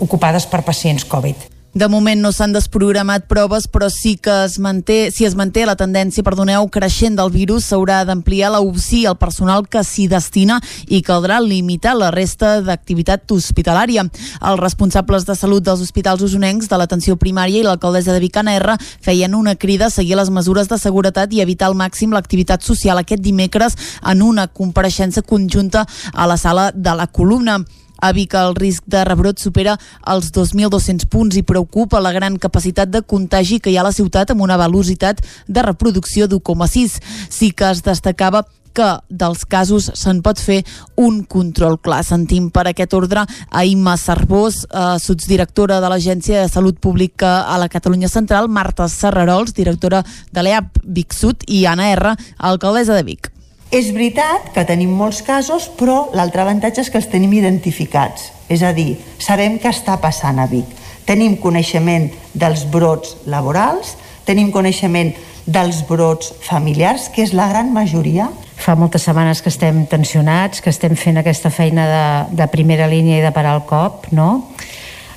ocupades 0.04 0.46
per 0.46 0.62
pacients 0.62 1.08
Covid. 1.08 1.51
De 1.72 1.86
moment 1.88 2.20
no 2.20 2.28
s'han 2.36 2.52
desprogramat 2.52 3.24
proves, 3.30 3.64
però 3.64 3.86
sí 3.88 4.18
que 4.20 4.32
es 4.44 4.58
manté, 4.60 5.08
si 5.10 5.24
es 5.24 5.32
manté 5.32 5.62
la 5.64 5.72
tendència, 5.72 6.20
perdoneu, 6.20 6.66
creixent 6.68 7.16
del 7.16 7.32
virus, 7.32 7.64
s'haurà 7.70 8.02
d'ampliar 8.04 8.50
la 8.52 8.60
UCI 8.60 9.06
al 9.08 9.16
personal 9.16 9.64
que 9.64 9.80
s'hi 9.80 10.04
destina 10.04 10.58
i 10.92 11.00
caldrà 11.00 11.40
limitar 11.40 11.94
la 11.96 12.10
resta 12.12 12.58
d'activitat 12.60 13.24
hospitalària. 13.32 14.04
Els 14.04 14.60
responsables 14.60 15.24
de 15.24 15.38
salut 15.38 15.64
dels 15.64 15.80
hospitals 15.80 16.20
usonencs 16.20 16.68
de 16.68 16.76
l'atenció 16.76 17.16
primària 17.16 17.62
i 17.62 17.64
l'alcaldessa 17.64 18.12
de 18.12 18.20
Vicana 18.20 18.58
R 18.60 18.76
feien 19.00 19.34
una 19.34 19.56
crida 19.56 19.88
a 19.88 19.96
seguir 19.96 20.20
les 20.20 20.28
mesures 20.28 20.68
de 20.68 20.76
seguretat 20.76 21.32
i 21.32 21.40
evitar 21.40 21.70
al 21.72 21.78
màxim 21.78 22.12
l'activitat 22.12 22.60
social 22.60 23.00
aquest 23.00 23.24
dimecres 23.24 23.80
en 24.04 24.20
una 24.20 24.44
compareixença 24.46 25.24
conjunta 25.24 25.86
a 26.12 26.26
la 26.28 26.36
sala 26.36 26.68
de 26.74 27.00
la 27.00 27.06
columna. 27.06 27.62
A 28.02 28.12
Vic 28.12 28.34
el 28.34 28.56
risc 28.58 28.82
de 28.90 29.04
rebrot 29.06 29.38
supera 29.38 29.76
els 30.10 30.32
2.200 30.34 31.06
punts 31.06 31.38
i 31.38 31.44
preocupa 31.46 32.02
la 32.02 32.12
gran 32.12 32.38
capacitat 32.42 32.90
de 32.90 33.04
contagi 33.06 33.60
que 33.62 33.70
hi 33.70 33.78
ha 33.78 33.84
a 33.86 33.90
la 33.90 33.94
ciutat 33.94 34.34
amb 34.34 34.42
una 34.42 34.58
velocitat 34.58 35.22
de 35.46 35.62
reproducció 35.62 36.26
d'1,6. 36.26 36.98
Sí 37.30 37.52
que 37.54 37.70
es 37.70 37.84
destacava 37.86 38.42
que 38.72 38.88
dels 39.08 39.44
casos 39.44 39.90
se'n 39.98 40.22
pot 40.24 40.40
fer 40.40 40.62
un 41.00 41.22
control 41.28 41.78
clar. 41.80 42.02
Sentim 42.06 42.48
per 42.50 42.66
aquest 42.68 42.96
ordre 42.96 43.24
a 43.24 43.64
Imma 43.68 43.98
Cervós, 44.00 44.64
eh, 44.64 44.98
sotsdirectora 44.98 45.80
de 45.80 45.92
l'Agència 45.92 46.42
de 46.42 46.48
Salut 46.48 46.80
Pública 46.80 47.42
a 47.42 47.58
la 47.58 47.68
Catalunya 47.68 48.08
Central, 48.08 48.48
Marta 48.48 48.88
Serrarols, 48.88 49.54
directora 49.54 50.04
de 50.32 50.42
l'EAP 50.42 50.80
Vic 50.82 51.12
Sud, 51.12 51.44
i 51.46 51.66
Anna 51.66 51.92
R, 51.92 52.16
alcaldessa 52.38 52.94
de 52.94 53.02
Vic. 53.02 53.31
És 53.72 53.88
veritat 53.96 54.50
que 54.52 54.66
tenim 54.68 54.90
molts 54.92 55.22
casos, 55.24 55.70
però 55.72 56.10
l'altre 56.12 56.42
avantatge 56.42 56.82
és 56.84 56.90
que 56.92 56.98
els 57.00 57.08
tenim 57.08 57.32
identificats. 57.32 58.28
És 58.52 58.60
a 58.60 58.74
dir, 58.76 58.98
sabem 59.16 59.56
què 59.56 59.70
està 59.72 59.96
passant 60.02 60.42
a 60.42 60.44
Vic. 60.50 60.68
Tenim 61.08 61.38
coneixement 61.40 62.10
dels 62.36 62.66
brots 62.68 63.16
laborals, 63.24 63.96
tenim 64.28 64.52
coneixement 64.52 65.14
dels 65.46 65.80
brots 65.88 66.34
familiars, 66.44 67.08
que 67.08 67.24
és 67.24 67.32
la 67.32 67.48
gran 67.48 67.72
majoria. 67.72 68.28
Fa 68.60 68.76
moltes 68.76 69.08
setmanes 69.08 69.40
que 69.40 69.48
estem 69.48 69.86
tensionats, 69.88 70.60
que 70.60 70.70
estem 70.70 70.92
fent 70.92 71.18
aquesta 71.18 71.50
feina 71.50 71.88
de, 71.88 72.06
de 72.44 72.52
primera 72.52 72.86
línia 72.92 73.18
i 73.22 73.24
de 73.24 73.32
parar 73.32 73.56
el 73.56 73.64
cop, 73.64 74.10
no? 74.12 74.30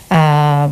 Uh, 0.05 0.71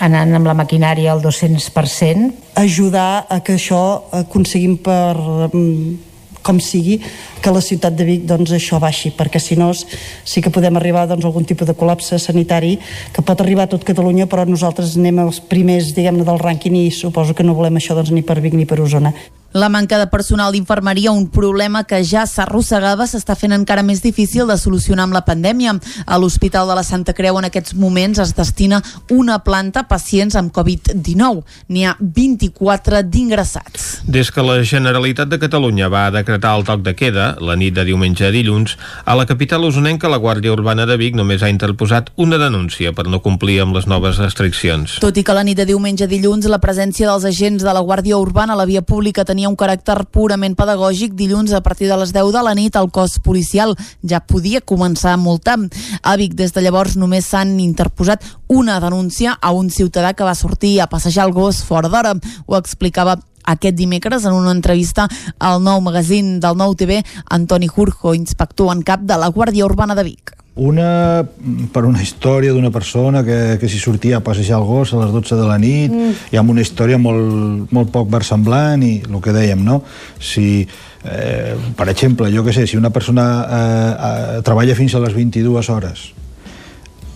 anant 0.00 0.38
amb 0.40 0.48
la 0.48 0.56
maquinària 0.56 1.12
al 1.12 1.20
200%. 1.20 2.30
Ajudar 2.64 3.26
a 3.28 3.42
que 3.44 3.60
això 3.60 3.82
aconseguim 4.24 4.78
per 4.80 5.18
um, 5.52 5.98
com 6.42 6.60
sigui, 6.60 7.00
que 7.40 7.52
la 7.52 7.62
ciutat 7.64 7.96
de 7.96 8.06
Vic 8.08 8.24
doncs, 8.28 8.52
això 8.56 8.80
baixi, 8.82 9.12
perquè 9.16 9.40
si 9.40 9.56
no 9.56 9.72
sí 9.74 10.42
que 10.42 10.52
podem 10.52 10.76
arribar 10.76 11.06
doncs, 11.08 11.24
a 11.24 11.30
algun 11.30 11.48
tipus 11.48 11.68
de 11.68 11.76
col·lapse 11.76 12.18
sanitari 12.18 12.76
que 13.12 13.24
pot 13.24 13.40
arribar 13.40 13.68
a 13.68 13.74
tot 13.74 13.84
Catalunya, 13.86 14.28
però 14.30 14.46
nosaltres 14.48 14.96
anem 15.00 15.22
els 15.24 15.40
primers 15.40 15.94
diguem-ne 15.96 16.26
del 16.26 16.40
rànquing 16.40 16.76
i 16.80 16.88
suposo 16.94 17.34
que 17.34 17.46
no 17.46 17.58
volem 17.58 17.80
això 17.80 17.96
doncs, 17.98 18.12
ni 18.14 18.22
per 18.26 18.40
Vic 18.40 18.56
ni 18.56 18.68
per 18.68 18.80
Osona. 18.80 19.14
La 19.52 19.68
manca 19.68 19.98
de 19.98 20.06
personal 20.06 20.52
d'infermeria, 20.52 21.10
un 21.10 21.26
problema 21.26 21.82
que 21.82 21.98
ja 22.06 22.22
s'arrossegava, 22.22 23.08
s'està 23.10 23.34
fent 23.34 23.50
encara 23.50 23.82
més 23.82 23.98
difícil 23.98 24.46
de 24.46 24.54
solucionar 24.54 25.08
amb 25.08 25.16
la 25.16 25.24
pandèmia. 25.26 25.72
A 26.06 26.18
l'Hospital 26.22 26.68
de 26.70 26.76
la 26.78 26.84
Santa 26.86 27.16
Creu 27.18 27.34
en 27.40 27.48
aquests 27.48 27.74
moments 27.74 28.20
es 28.22 28.30
destina 28.38 28.78
una 29.10 29.40
planta 29.42 29.82
a 29.82 29.88
pacients 29.90 30.36
amb 30.38 30.52
Covid-19. 30.54 31.42
N'hi 31.66 31.82
ha 31.82 31.96
24 31.98 33.02
d'ingressats. 33.02 33.88
Des 34.06 34.30
que 34.30 34.44
la 34.46 34.60
Generalitat 34.62 35.32
de 35.32 35.40
Catalunya 35.42 35.90
va 35.90 36.04
decretar 36.14 36.54
el 36.54 36.62
toc 36.68 36.86
de 36.86 36.94
queda, 36.94 37.32
la 37.42 37.58
nit 37.58 37.74
de 37.74 37.88
diumenge 37.90 38.28
a 38.28 38.30
dilluns, 38.30 38.76
a 39.04 39.18
la 39.18 39.26
capital 39.26 39.66
usonenca 39.66 40.08
la 40.08 40.22
Guàrdia 40.22 40.54
Urbana 40.54 40.86
de 40.86 40.94
Vic 40.94 41.18
només 41.18 41.42
ha 41.42 41.50
interposat 41.50 42.14
una 42.14 42.38
denúncia 42.38 42.94
per 42.94 43.08
no 43.10 43.18
complir 43.18 43.58
amb 43.64 43.74
les 43.74 43.90
noves 43.90 44.22
restriccions. 44.22 45.00
Tot 45.02 45.18
i 45.18 45.26
que 45.26 45.34
la 45.34 45.42
nit 45.42 45.58
de 45.58 45.66
diumenge 45.66 46.06
a 46.06 46.12
dilluns 46.14 46.46
la 46.46 46.62
presència 46.62 47.10
dels 47.10 47.26
agents 47.26 47.66
de 47.66 47.74
la 47.74 47.82
Guàrdia 47.82 48.22
Urbana 48.22 48.54
a 48.54 48.62
la 48.62 48.70
via 48.70 48.86
pública 48.86 49.26
tenia 49.26 49.39
tenia 49.40 49.48
un 49.48 49.56
caràcter 49.56 50.04
purament 50.12 50.52
pedagògic, 50.52 51.14
dilluns 51.16 51.54
a 51.56 51.62
partir 51.64 51.86
de 51.88 51.96
les 51.96 52.10
10 52.12 52.28
de 52.34 52.42
la 52.44 52.52
nit 52.52 52.74
el 52.76 52.90
cos 52.92 53.14
policial 53.24 53.72
ja 54.04 54.20
podia 54.20 54.60
començar 54.60 55.14
a 55.14 55.16
multar. 55.16 55.56
A 56.02 56.16
Vic 56.20 56.34
des 56.36 56.52
de 56.52 56.60
llavors 56.60 56.98
només 57.00 57.24
s'han 57.24 57.54
interposat 57.58 58.20
una 58.48 58.76
denúncia 58.80 59.38
a 59.40 59.52
un 59.56 59.70
ciutadà 59.70 60.12
que 60.12 60.24
va 60.28 60.34
sortir 60.34 60.80
a 60.80 60.88
passejar 60.88 61.24
el 61.24 61.32
gos 61.32 61.62
fora 61.64 61.88
d'hora. 61.88 62.12
Ho 62.46 62.58
explicava 62.58 63.16
aquest 63.44 63.76
dimecres 63.76 64.26
en 64.26 64.36
una 64.36 64.52
entrevista 64.52 65.08
al 65.38 65.64
nou 65.64 65.80
magazín 65.80 66.38
del 66.40 66.60
Nou 66.60 66.76
TV 66.76 67.00
Antoni 67.30 67.68
Jurjo, 67.68 68.12
inspector 68.12 68.74
en 68.74 68.84
cap 68.84 69.00
de 69.00 69.16
la 69.16 69.32
Guàrdia 69.32 69.64
Urbana 69.64 69.96
de 69.96 70.04
Vic. 70.04 70.39
Una 70.60 71.24
per 71.72 71.86
una 71.88 72.02
història 72.04 72.52
d'una 72.52 72.68
persona 72.74 73.22
que, 73.24 73.56
que 73.60 73.68
s'hi 73.70 73.80
sortia 73.80 74.18
a 74.18 74.24
passejar 74.24 74.58
el 74.58 74.66
gos 74.68 74.92
a 74.92 75.00
les 75.00 75.14
12 75.14 75.38
de 75.38 75.48
la 75.48 75.56
nit 75.62 75.94
mm. 75.94 76.30
i 76.34 76.40
amb 76.40 76.52
una 76.52 76.60
història 76.60 77.00
molt, 77.00 77.72
molt 77.72 77.92
poc 77.94 78.10
versemblant 78.12 78.84
i 78.84 78.98
el 79.08 79.20
que 79.24 79.32
dèiem, 79.32 79.62
no? 79.64 79.80
Si, 80.20 80.60
eh, 81.08 81.54
per 81.76 81.88
exemple, 81.88 82.28
jo 82.34 82.44
que 82.44 82.52
sé, 82.52 82.66
si 82.68 82.76
una 82.76 82.92
persona 82.92 83.26
eh, 83.40 83.60
eh, 83.60 84.42
treballa 84.44 84.76
fins 84.76 84.94
a 84.94 85.04
les 85.06 85.16
22 85.16 85.72
hores 85.72 86.10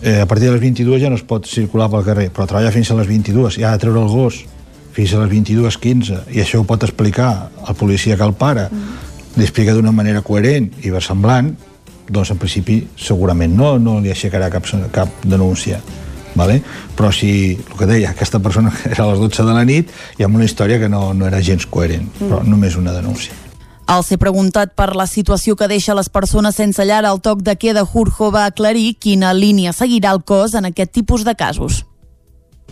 eh, 0.01 0.21
a 0.21 0.25
partir 0.25 0.47
de 0.47 0.53
les 0.53 0.61
22 0.61 1.01
ja 1.01 1.09
no 1.09 1.15
es 1.15 1.23
pot 1.25 1.47
circular 1.49 1.89
pel 1.89 2.05
carrer, 2.05 2.27
però 2.33 2.45
treballa 2.49 2.73
fins 2.73 2.91
a 2.91 2.97
les 2.99 3.07
22 3.09 3.59
i 3.59 3.65
ha 3.65 3.73
de 3.75 3.81
treure 3.81 4.01
el 4.01 4.11
gos 4.11 4.43
fins 4.95 5.13
a 5.13 5.21
les 5.23 5.31
22.15 5.31 6.33
i 6.35 6.41
això 6.43 6.61
ho 6.61 6.67
pot 6.67 6.85
explicar 6.85 7.49
el 7.67 7.75
policia 7.75 8.17
que 8.17 8.23
el 8.23 8.35
para 8.37 8.69
mm. 8.69 9.37
li 9.37 9.47
explica 9.47 9.73
d'una 9.75 9.93
manera 9.95 10.23
coherent 10.25 10.69
i 10.83 10.93
versemblant 10.93 11.55
doncs 12.09 12.33
en 12.33 12.41
principi 12.41 12.81
segurament 12.97 13.55
no, 13.55 13.75
no 13.79 13.99
li 13.99 14.11
aixecarà 14.13 14.49
cap, 14.53 14.67
cap 14.93 15.23
denúncia 15.25 15.81
vale? 16.35 16.61
però 16.95 17.11
si, 17.11 17.55
el 17.55 17.77
que 17.79 17.87
deia, 17.89 18.11
aquesta 18.11 18.39
persona 18.39 18.73
era 18.91 19.05
a 19.05 19.09
les 19.13 19.19
12 19.19 19.47
de 19.47 19.55
la 19.55 19.65
nit 19.65 19.91
i 20.19 20.27
amb 20.27 20.35
una 20.35 20.45
història 20.45 20.79
que 20.79 20.89
no, 20.91 21.13
no 21.13 21.27
era 21.27 21.41
gens 21.41 21.65
coherent, 21.65 22.05
mm. 22.11 22.29
però 22.29 22.43
només 22.43 22.77
una 22.77 22.93
denúncia. 22.93 23.33
Al 23.85 24.01
ser 24.03 24.17
preguntat 24.17 24.73
per 24.73 24.95
la 24.97 25.05
situació 25.05 25.53
que 25.55 25.69
deixa 25.69 25.93
les 25.93 26.09
persones 26.09 26.57
sense 26.57 26.81
llar 26.85 27.03
al 27.05 27.21
toc 27.21 27.43
de 27.45 27.53
queda, 27.55 27.85
Jurjo 27.85 28.31
va 28.33 28.47
aclarir 28.49 28.95
quina 28.97 29.33
línia 29.33 29.73
seguirà 29.77 30.15
el 30.15 30.23
cos 30.25 30.55
en 30.57 30.65
aquest 30.71 30.91
tipus 30.91 31.25
de 31.25 31.35
casos. 31.37 31.83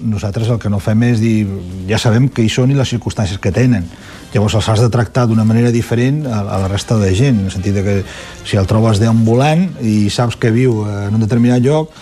Nosaltres 0.02 0.49
el 0.49 0.57
que 0.57 0.72
no 0.74 0.80
fem 0.82 1.03
és 1.06 1.20
dir, 1.22 1.45
ja 1.86 1.99
sabem 2.02 2.26
que 2.26 2.41
hi 2.41 2.49
són 2.49 2.72
i 2.74 2.78
les 2.78 2.90
circumstàncies 2.90 3.38
que 3.40 3.52
tenen. 3.53 3.86
Llavors 4.34 4.56
els 4.57 4.70
has 4.72 4.82
de 4.82 4.90
tractar 4.90 5.28
d'una 5.30 5.45
manera 5.45 5.70
diferent 5.72 6.24
a, 6.26 6.40
a 6.41 6.57
la 6.64 6.72
resta 6.72 6.98
de 6.98 7.11
gent, 7.14 7.38
en 7.38 7.52
el 7.52 7.53
sentit 7.53 7.78
que 7.86 7.99
si 8.41 8.57
el 8.57 8.65
trobes 8.68 8.98
deambulant 8.99 9.68
i 9.86 10.10
saps 10.10 10.36
que 10.36 10.52
viu 10.52 10.82
en 10.90 11.14
un 11.14 11.22
determinat 11.22 11.61
lloc, 11.61 11.94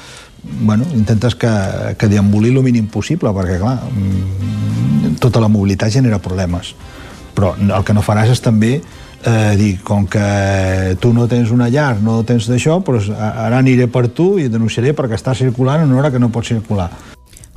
bueno, 0.62 0.88
intentes 0.96 1.36
que, 1.36 1.52
que 2.00 2.08
deambuli 2.08 2.50
el 2.56 2.64
mínim 2.64 2.88
possible, 2.88 3.36
perquè, 3.36 3.60
clar, 3.60 3.78
mm, 3.92 5.20
tota 5.20 5.44
la 5.44 5.52
mobilitat 5.52 5.92
genera 5.92 6.24
problemes. 6.24 6.74
Però 7.36 7.54
el 7.60 7.84
que 7.84 7.94
no 7.94 8.02
faràs 8.02 8.32
és 8.32 8.42
també 8.42 8.78
eh, 8.80 9.56
dir, 9.60 9.82
com 9.84 10.08
que 10.08 10.96
tu 11.00 11.14
no 11.14 11.28
tens 11.28 11.52
una 11.52 11.70
llar, 11.70 11.98
no 12.02 12.22
tens 12.24 12.48
d'això, 12.48 12.80
doncs 12.82 13.12
ara 13.14 13.60
aniré 13.60 13.92
per 13.92 14.08
tu 14.08 14.38
i 14.40 14.48
denunciaré 14.48 14.96
perquè 14.96 15.20
està 15.20 15.36
circulant 15.36 15.84
en 15.84 15.92
una 15.92 16.06
hora 16.06 16.12
que 16.12 16.20
no 16.24 16.32
pot 16.32 16.48
circular. 16.48 16.90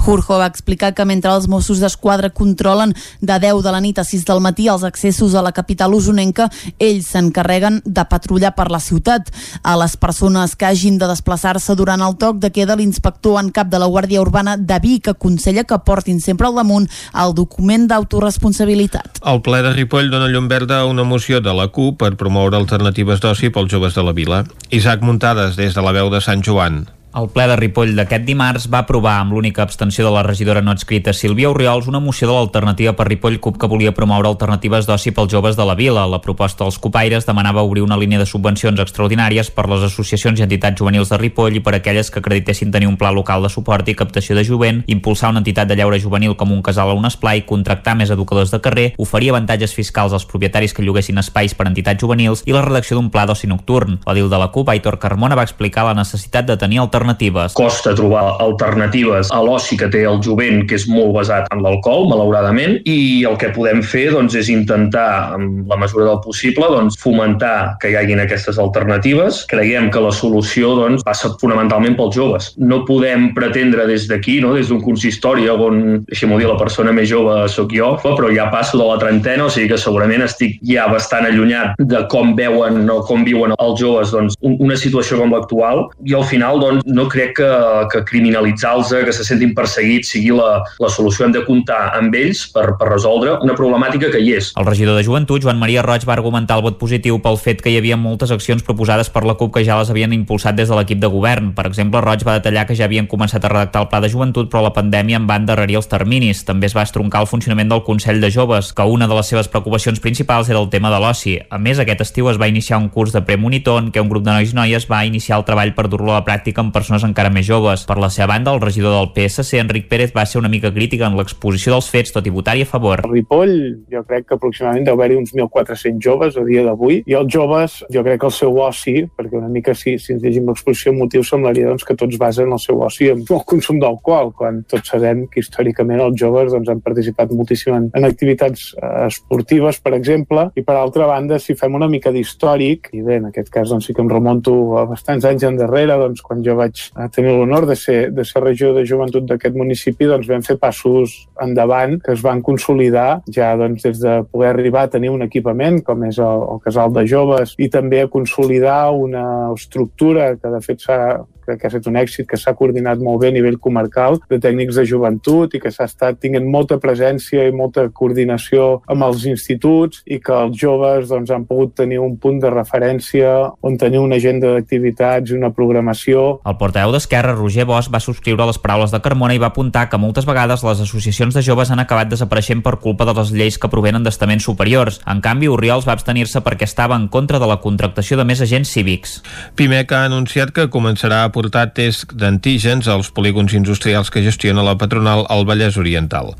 Jurjo 0.05 0.36
va 0.36 0.51
explicar 0.51 0.90
que 0.93 1.05
mentre 1.09 1.31
els 1.32 1.47
Mossos 1.48 1.78
d'Esquadra 1.81 2.28
controlen 2.28 2.90
de 3.24 3.36
10 3.40 3.62
de 3.64 3.70
la 3.72 3.81
nit 3.81 3.97
a 3.97 4.05
6 4.05 4.26
del 4.28 4.43
matí 4.44 4.66
els 4.68 4.82
accessos 4.85 5.32
a 5.32 5.40
la 5.40 5.52
capital 5.56 5.94
usonenca, 5.97 6.51
ells 6.76 7.06
s'encarreguen 7.14 7.78
de 7.86 8.05
patrullar 8.10 8.51
per 8.52 8.66
la 8.68 8.82
ciutat. 8.85 9.31
A 9.62 9.78
les 9.81 9.97
persones 9.97 10.56
que 10.60 10.66
hagin 10.68 10.98
de 11.01 11.09
desplaçar-se 11.09 11.72
durant 11.78 12.05
el 12.05 12.18
toc 12.20 12.36
de 12.43 12.51
queda, 12.52 12.76
l'inspector 12.76 13.39
en 13.40 13.48
cap 13.48 13.70
de 13.72 13.81
la 13.81 13.89
Guàrdia 13.89 14.20
Urbana 14.20 14.59
de 14.59 14.78
Vic 14.82 15.09
aconsella 15.09 15.64
que 15.64 15.78
portin 15.86 16.20
sempre 16.20 16.51
al 16.51 16.60
damunt 16.60 16.85
el 17.24 17.32
document 17.32 17.86
d'autoresponsabilitat. 17.89 19.22
El 19.24 19.40
ple 19.47 19.62
de 19.64 19.72
Ripoll 19.72 20.10
dona 20.12 20.28
llum 20.28 20.51
verda 20.52 20.82
a 20.82 20.90
una 20.90 21.09
moció 21.09 21.40
de 21.40 21.55
la 21.56 21.70
CUP 21.72 21.97
per 22.02 22.12
promoure 22.20 22.60
alternatives 22.60 23.24
d'oci 23.24 23.48
pels 23.48 23.72
joves 23.72 23.97
de 23.97 24.05
la 24.05 24.12
vila. 24.12 24.43
Isaac 24.68 25.01
Muntades, 25.01 25.56
des 25.56 25.72
de 25.72 25.86
la 25.86 25.97
veu 25.97 26.12
de 26.12 26.20
Sant 26.20 26.44
Joan. 26.44 26.85
El 27.14 27.28
ple 27.30 27.44
de 27.46 27.54
Ripoll 27.54 27.92
d'aquest 27.94 28.24
dimarts 28.26 28.64
va 28.66 28.80
aprovar 28.82 29.20
amb 29.20 29.36
l'única 29.36 29.62
abstenció 29.62 30.02
de 30.02 30.10
la 30.10 30.24
regidora 30.26 30.58
no 30.66 30.72
escrita 30.74 31.12
Sílvia 31.14 31.46
Oriols 31.52 31.86
una 31.86 32.00
moció 32.02 32.26
de 32.26 32.32
l'alternativa 32.34 32.96
per 32.98 33.04
Ripoll 33.06 33.36
CUP 33.38 33.60
que 33.62 33.68
volia 33.70 33.92
promoure 33.94 34.26
alternatives 34.26 34.88
d'oci 34.88 35.12
pels 35.14 35.30
joves 35.30 35.54
de 35.54 35.62
la 35.62 35.76
vila. 35.78 36.08
La 36.10 36.18
proposta 36.18 36.64
dels 36.64 36.80
copaires 36.82 37.22
demanava 37.28 37.62
obrir 37.62 37.84
una 37.84 37.96
línia 37.96 38.18
de 38.18 38.26
subvencions 38.26 38.82
extraordinàries 38.82 39.52
per 39.54 39.68
les 39.70 39.84
associacions 39.86 40.40
i 40.40 40.42
entitats 40.42 40.74
juvenils 40.82 41.12
de 41.12 41.20
Ripoll 41.22 41.54
i 41.54 41.62
per 41.62 41.76
aquelles 41.78 42.10
que 42.10 42.18
acreditessin 42.18 42.72
tenir 42.74 42.90
un 42.90 42.96
pla 42.98 43.12
local 43.14 43.46
de 43.46 43.52
suport 43.54 43.86
i 43.86 43.94
captació 43.94 44.34
de 44.34 44.42
jovent, 44.42 44.82
impulsar 44.88 45.30
una 45.30 45.44
entitat 45.44 45.70
de 45.70 45.78
lleure 45.78 46.02
juvenil 46.02 46.34
com 46.34 46.50
un 46.50 46.66
casal 46.66 46.90
o 46.90 46.98
un 46.98 47.06
esplai, 47.06 47.44
contractar 47.46 47.94
més 47.94 48.10
educadors 48.10 48.50
de 48.50 48.58
carrer, 48.58 48.88
oferir 48.98 49.30
avantatges 49.30 49.76
fiscals 49.78 50.18
als 50.18 50.26
propietaris 50.26 50.74
que 50.74 50.82
lloguessin 50.82 51.22
espais 51.22 51.54
per 51.54 51.70
entitats 51.70 52.02
juvenils 52.02 52.42
i 52.42 52.58
la 52.58 52.66
redacció 52.66 52.98
d'un 52.98 53.14
pla 53.14 53.22
d'oci 53.30 53.46
nocturn. 53.46 54.00
L'edil 54.02 54.34
de 54.34 54.42
la 54.42 54.50
CUP, 54.50 54.74
Aitor 54.74 54.98
Carmona, 54.98 55.38
va 55.38 55.46
explicar 55.46 55.86
la 55.86 55.94
necessitat 56.02 56.50
de 56.50 56.58
tenir 56.58 56.82
alternatives 56.82 57.03
alternatives. 57.05 57.52
Costa 57.52 57.94
trobar 57.94 58.36
alternatives 58.40 59.31
a 59.32 59.40
l'oci 59.43 59.76
que 59.76 59.89
té 59.93 60.05
el 60.09 60.20
jovent, 60.24 60.64
que 60.68 60.78
és 60.78 60.86
molt 60.89 61.12
basat 61.14 61.47
en 61.52 61.62
l'alcohol, 61.62 62.09
malauradament, 62.09 62.81
i 62.89 63.24
el 63.28 63.36
que 63.40 63.52
podem 63.55 63.82
fer 63.85 64.10
doncs, 64.14 64.35
és 64.35 64.48
intentar, 64.48 65.35
en 65.36 65.64
la 65.68 65.76
mesura 65.76 66.09
del 66.09 66.20
possible, 66.24 66.66
doncs, 66.72 66.97
fomentar 67.01 67.76
que 67.81 67.93
hi 67.93 67.98
haguin 68.01 68.22
aquestes 68.22 68.59
alternatives. 68.59 69.44
Creiem 69.51 69.90
que 69.93 70.02
la 70.02 70.12
solució 70.14 70.74
doncs, 70.78 71.05
passa 71.05 71.35
fonamentalment 71.40 71.97
pels 71.98 72.16
joves. 72.16 72.52
No 72.56 72.85
podem 72.89 73.32
pretendre 73.36 73.86
des 73.90 74.09
d'aquí, 74.09 74.40
no, 74.40 74.55
des 74.56 74.70
d'un 74.72 74.82
consistori 74.85 75.48
on, 75.51 76.05
deixem-ho 76.09 76.39
dir, 76.40 76.48
la 76.48 76.59
persona 76.59 76.93
més 76.93 77.09
jove 77.10 77.44
sóc 77.52 77.72
jo, 77.74 77.94
però 78.02 78.31
ja 78.32 78.48
passo 78.52 78.78
de 78.81 78.86
la 78.86 78.98
trentena, 79.01 79.47
o 79.47 79.52
sigui 79.52 79.68
que 79.72 79.81
segurament 79.81 80.24
estic 80.24 80.56
ja 80.66 80.86
bastant 80.90 81.26
allunyat 81.28 81.78
de 81.78 82.05
com 82.12 82.35
veuen 82.39 82.89
o 82.90 83.01
com 83.06 83.24
viuen 83.26 83.55
els 83.59 83.81
joves 83.81 84.12
doncs, 84.14 84.36
una 84.40 84.76
situació 84.78 85.18
com 85.20 85.35
l'actual 85.35 85.85
i 86.09 86.14
al 86.16 86.24
final 86.28 86.60
doncs, 86.62 86.86
no 86.94 87.08
crec 87.10 87.36
que, 87.38 87.50
que 87.92 88.04
criminalitzar-los, 88.06 88.94
que 89.04 89.12
se 89.12 89.26
sentin 89.26 89.54
perseguits 89.56 90.14
sigui 90.14 90.32
la, 90.36 90.62
la 90.80 90.90
solució. 90.92 91.26
Hem 91.26 91.34
de 91.34 91.44
comptar 91.46 91.80
amb 91.98 92.14
ells 92.18 92.44
per, 92.54 92.66
per 92.78 92.88
resoldre 92.90 93.36
una 93.44 93.56
problemàtica 93.58 94.10
que 94.12 94.22
hi 94.22 94.34
és. 94.38 94.52
El 94.60 94.68
regidor 94.68 94.98
de 94.98 95.04
Joventut, 95.06 95.42
Joan 95.44 95.60
Maria 95.60 95.82
Roig, 95.84 96.06
va 96.08 96.14
argumentar 96.16 96.58
el 96.58 96.64
vot 96.66 96.78
positiu 96.80 97.18
pel 97.24 97.38
fet 97.40 97.62
que 97.64 97.72
hi 97.72 97.78
havia 97.80 97.98
moltes 98.00 98.32
accions 98.34 98.64
proposades 98.66 99.10
per 99.12 99.24
la 99.26 99.36
CUP 99.40 99.54
que 99.56 99.64
ja 99.66 99.78
les 99.80 99.90
havien 99.92 100.14
impulsat 100.16 100.56
des 100.58 100.70
de 100.70 100.78
l'equip 100.78 101.00
de 101.02 101.10
govern. 101.10 101.52
Per 101.56 101.66
exemple, 101.68 102.02
Roig 102.04 102.24
va 102.26 102.38
detallar 102.38 102.66
que 102.68 102.78
ja 102.78 102.88
havien 102.88 103.08
començat 103.10 103.44
a 103.44 103.52
redactar 103.52 103.84
el 103.84 103.90
pla 103.90 104.02
de 104.04 104.10
joventut, 104.12 104.50
però 104.52 104.62
la 104.64 104.74
pandèmia 104.76 105.20
en 105.20 105.28
va 105.30 105.38
endarrerir 105.40 105.80
els 105.80 105.90
terminis. 105.90 106.44
També 106.46 106.70
es 106.70 106.76
va 106.76 106.86
estroncar 106.86 107.24
el 107.24 107.30
funcionament 107.30 107.72
del 107.72 107.84
Consell 107.86 108.20
de 108.22 108.30
Joves, 108.34 108.72
que 108.72 108.86
una 108.86 109.08
de 109.10 109.18
les 109.18 109.32
seves 109.32 109.50
preocupacions 109.50 110.00
principals 110.00 110.50
era 110.52 110.60
el 110.60 110.70
tema 110.70 110.92
de 110.92 111.00
l'oci. 111.02 111.38
A 111.50 111.58
més, 111.58 111.80
aquest 111.80 112.04
estiu 112.06 112.30
es 112.30 112.40
va 112.40 112.48
iniciar 112.50 112.78
un 112.78 112.90
curs 112.92 113.14
de 113.14 113.24
premonitor 113.26 113.80
en 113.82 113.90
què 113.92 114.02
un 114.02 114.10
grup 114.12 114.24
de 114.26 114.32
nois 114.32 114.52
i 114.52 114.58
noies 114.58 114.88
va 114.90 115.04
iniciar 115.06 115.40
el 115.40 115.46
treball 115.48 115.74
per 115.74 115.88
dur-lo 115.88 116.12
a 116.12 116.20
la 116.20 116.26
pràctica 116.26 116.62
amb 116.62 116.74
persones 116.85 117.05
encara 117.06 117.32
més 117.32 117.47
joves. 117.48 117.86
Per 117.89 117.97
la 117.97 118.11
seva 118.12 118.28
banda, 118.35 118.52
el 118.52 118.61
regidor 118.61 118.93
del 118.93 119.11
PSC, 119.15 119.56
Enric 119.62 119.89
Pérez, 119.89 120.12
va 120.12 120.27
ser 120.28 120.40
una 120.43 120.51
mica 120.52 120.70
crítica 120.74 121.09
en 121.09 121.16
l'exposició 121.16 121.73
dels 121.73 121.89
fets, 121.89 122.12
tot 122.12 122.27
i 122.28 122.32
votar-hi 122.35 122.65
a 122.66 122.69
favor. 122.69 123.01
A 123.01 123.09
Ripoll, 123.09 123.55
jo 123.93 124.02
crec 124.05 124.28
que 124.28 124.36
aproximadament 124.36 124.85
deu 124.85 124.98
haver-hi 124.98 125.16
uns 125.23 125.32
1.400 125.32 126.02
joves 126.05 126.36
a 126.36 126.44
dia 126.44 126.65
d'avui, 126.66 127.01
i 127.09 127.16
els 127.16 127.31
joves, 127.32 127.78
jo 127.94 128.05
crec 128.05 128.20
que 128.20 128.28
el 128.28 128.35
seu 128.36 128.61
oci, 128.66 128.97
perquè 129.16 129.39
una 129.40 129.48
mica 129.52 129.74
si, 129.78 129.97
si 130.02 130.12
ens 130.15 130.24
llegim 130.24 130.51
l'exposició 130.51 130.93
motiu 130.97 131.24
semblaria 131.24 131.70
doncs, 131.70 131.86
que 131.89 131.97
tots 131.97 132.20
basen 132.20 132.52
el 132.52 132.61
seu 132.61 132.82
oci 132.85 133.09
en 133.15 133.24
el 133.24 133.44
consum 133.48 133.81
d'alcohol, 133.81 134.35
quan 134.36 134.61
tots 134.69 134.93
sabem 134.93 135.24
que 135.32 135.40
històricament 135.40 136.05
els 136.05 136.20
joves 136.20 136.52
doncs, 136.52 136.69
han 136.69 136.85
participat 136.85 137.32
moltíssim 137.32 137.78
en, 137.78 137.89
en 137.97 138.09
activitats 138.09 138.66
eh, 138.77 138.93
esportives, 139.09 139.81
per 139.81 139.94
exemple, 139.97 140.51
i 140.59 140.66
per 140.66 140.77
altra 140.77 141.09
banda, 141.09 141.40
si 141.40 141.56
fem 141.56 141.81
una 141.81 141.89
mica 141.89 142.12
d'històric, 142.12 142.93
i 142.93 143.02
bé, 143.06 143.20
en 143.23 143.31
aquest 143.31 143.48
cas 143.55 143.73
doncs, 143.73 143.89
sí 143.89 143.97
que 143.97 144.05
em 144.05 144.12
remonto 144.12 144.55
a 144.81 144.85
bastants 144.90 145.24
anys 145.28 145.48
endarrere, 145.48 145.97
doncs, 146.01 146.23
quan 146.24 146.43
jo 146.44 146.59
vaig 146.59 146.73
eh, 146.96 147.09
tenir 147.14 147.34
l'honor 147.34 147.66
de 147.66 147.76
ser, 147.78 147.98
de 148.14 148.24
ser 148.26 148.42
regió 148.44 148.72
de 148.76 148.84
joventut 148.88 149.26
d'aquest 149.28 149.56
municipi, 149.59 150.09
doncs 150.10 150.28
vam 150.30 150.44
fer 150.46 150.56
passos 150.60 151.16
endavant 151.42 151.98
que 152.05 152.14
es 152.14 152.24
van 152.24 152.42
consolidar 152.44 153.20
ja 153.34 153.52
doncs, 153.60 153.84
des 153.86 154.01
de 154.02 154.16
poder 154.30 154.52
arribar 154.52 154.86
a 154.86 154.92
tenir 154.96 155.12
un 155.12 155.24
equipament 155.26 155.80
com 155.86 156.05
és 156.09 156.18
el, 156.22 156.46
el 156.55 156.62
casal 156.64 156.92
de 156.94 157.06
joves 157.10 157.55
i 157.59 157.70
també 157.72 158.02
a 158.02 158.10
consolidar 158.10 158.92
una 158.94 159.26
estructura 159.55 160.34
que 160.36 160.51
de 160.51 160.60
fet 160.64 160.84
s'ha 160.84 161.01
crec 161.44 161.60
que 161.60 161.68
ha 161.68 161.72
estat 161.72 161.88
un 161.90 161.98
èxit, 162.00 162.28
que 162.28 162.40
s'ha 162.40 162.54
coordinat 162.58 163.02
molt 163.02 163.22
bé 163.22 163.30
a 163.30 163.36
nivell 163.36 163.58
comarcal 163.62 164.18
de 164.30 164.40
tècnics 164.42 164.78
de 164.80 164.86
joventut 164.88 165.54
i 165.54 165.60
que 165.62 165.72
s'ha 165.74 165.88
estat 165.90 166.20
tinguent 166.22 166.46
molta 166.50 166.78
presència 166.82 167.46
i 167.48 167.54
molta 167.54 167.86
coordinació 167.92 168.80
amb 168.90 169.06
els 169.06 169.26
instituts 169.30 170.02
i 170.06 170.20
que 170.24 170.34
els 170.34 170.56
joves 170.60 171.08
doncs, 171.10 171.32
han 171.34 171.46
pogut 171.48 171.74
tenir 171.78 172.00
un 172.02 172.16
punt 172.20 172.40
de 172.42 172.50
referència 172.52 173.32
on 173.64 173.78
tenir 173.80 174.00
una 174.02 174.18
agenda 174.20 174.54
d'activitats 174.54 175.30
i 175.30 175.38
una 175.38 175.52
programació. 175.54 176.40
El 176.44 176.58
portaveu 176.60 176.92
d'Esquerra, 176.94 177.34
Roger 177.36 177.66
Bosch, 177.68 177.92
va 177.92 178.02
subscriure 178.02 178.48
les 178.48 178.60
paraules 178.60 178.92
de 178.94 179.02
Carmona 179.04 179.36
i 179.36 179.42
va 179.42 179.50
apuntar 179.52 179.88
que 179.90 180.00
moltes 180.00 180.26
vegades 180.28 180.64
les 180.66 180.82
associacions 180.84 181.34
de 181.36 181.42
joves 181.44 181.70
han 181.70 181.82
acabat 181.82 182.10
desapareixent 182.10 182.62
per 182.64 182.78
culpa 182.82 183.06
de 183.08 183.16
les 183.16 183.32
lleis 183.34 183.58
que 183.58 183.70
provenen 183.72 184.04
d'estaments 184.06 184.46
superiors. 184.46 185.00
En 185.10 185.20
canvi, 185.24 185.50
Oriols 185.50 185.88
va 185.88 185.96
abstenir-se 185.96 186.42
perquè 186.44 186.68
estava 186.68 186.96
en 186.96 187.08
contra 187.08 187.40
de 187.42 187.48
la 187.50 187.60
contractació 187.62 188.18
de 188.20 188.26
més 188.28 188.42
agents 188.44 188.72
cívics. 188.74 189.18
Pimec 189.58 189.92
ha 189.92 190.04
anunciat 190.08 190.52
que 190.54 190.68
començarà 190.72 191.24
a 191.24 191.32
portar 191.35 191.66
tests 191.77 192.06
d'antígens 192.15 192.89
als 192.89 193.11
polígons 193.15 193.56
industrials 193.59 194.12
que 194.15 194.23
gestiona 194.24 194.65
la 194.66 194.78
patronal 194.78 195.27
al 195.28 195.44
Vallès 195.48 195.81
Oriental. 195.81 196.36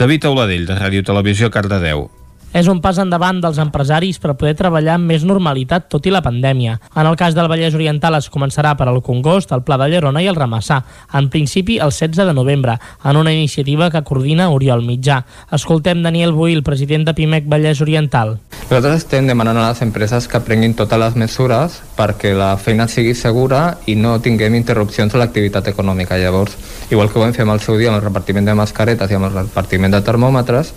David 0.00 0.30
Auladell, 0.30 0.64
de 0.66 0.78
Ràdio 0.78 1.04
Televisió, 1.04 1.52
Cardedeu 1.52 2.08
és 2.52 2.68
un 2.68 2.80
pas 2.80 2.96
endavant 2.98 3.40
dels 3.42 3.58
empresaris 3.60 4.18
per 4.22 4.34
poder 4.38 4.54
treballar 4.56 4.96
amb 4.96 5.10
més 5.10 5.24
normalitat 5.28 5.88
tot 5.92 6.06
i 6.08 6.12
la 6.12 6.22
pandèmia. 6.24 6.78
En 6.96 7.06
el 7.06 7.16
cas 7.20 7.36
del 7.36 7.48
Vallès 7.50 7.76
Oriental 7.76 8.16
es 8.18 8.30
començarà 8.32 8.74
per 8.78 8.88
al 8.88 9.02
Congost, 9.04 9.52
el 9.52 9.62
Pla 9.66 9.76
de 9.80 9.90
Llerona 9.92 10.22
i 10.24 10.28
el 10.30 10.38
Ramassà, 10.38 10.80
en 11.12 11.28
principi 11.28 11.78
el 11.78 11.92
16 11.92 12.26
de 12.26 12.34
novembre, 12.34 12.78
en 13.04 13.16
una 13.16 13.32
iniciativa 13.32 13.90
que 13.90 14.02
coordina 14.02 14.50
Oriol 14.50 14.84
Mitjà. 14.84 15.22
Escoltem 15.52 16.02
Daniel 16.02 16.32
Buil, 16.32 16.62
president 16.64 17.04
de 17.04 17.14
PIMEC 17.14 17.48
Vallès 17.48 17.82
Oriental. 17.84 18.38
Nosaltres 18.68 19.04
estem 19.04 19.28
demanant 19.28 19.56
a 19.56 19.70
les 19.70 19.80
empreses 19.80 20.26
que 20.28 20.40
prenguin 20.44 20.74
totes 20.76 21.00
les 21.00 21.14
mesures 21.16 21.78
perquè 21.96 22.34
la 22.36 22.50
feina 22.60 22.84
sigui 22.88 23.14
segura 23.16 23.78
i 23.88 23.94
no 23.96 24.18
tinguem 24.20 24.58
interrupcions 24.58 25.14
a 25.14 25.22
l'activitat 25.22 25.70
econòmica. 25.72 26.18
Llavors, 26.20 26.56
igual 26.90 27.08
que 27.08 27.16
ho 27.16 27.22
vam 27.22 27.32
fer 27.32 27.46
amb 27.46 27.56
el 27.56 27.62
seu 27.64 27.78
dia 27.80 27.88
amb 27.88 27.96
el 27.96 28.04
repartiment 28.04 28.44
de 28.44 28.56
mascaretes 28.58 29.10
i 29.10 29.16
amb 29.16 29.30
el 29.30 29.38
repartiment 29.38 29.96
de 29.96 30.02
termòmetres, 30.04 30.74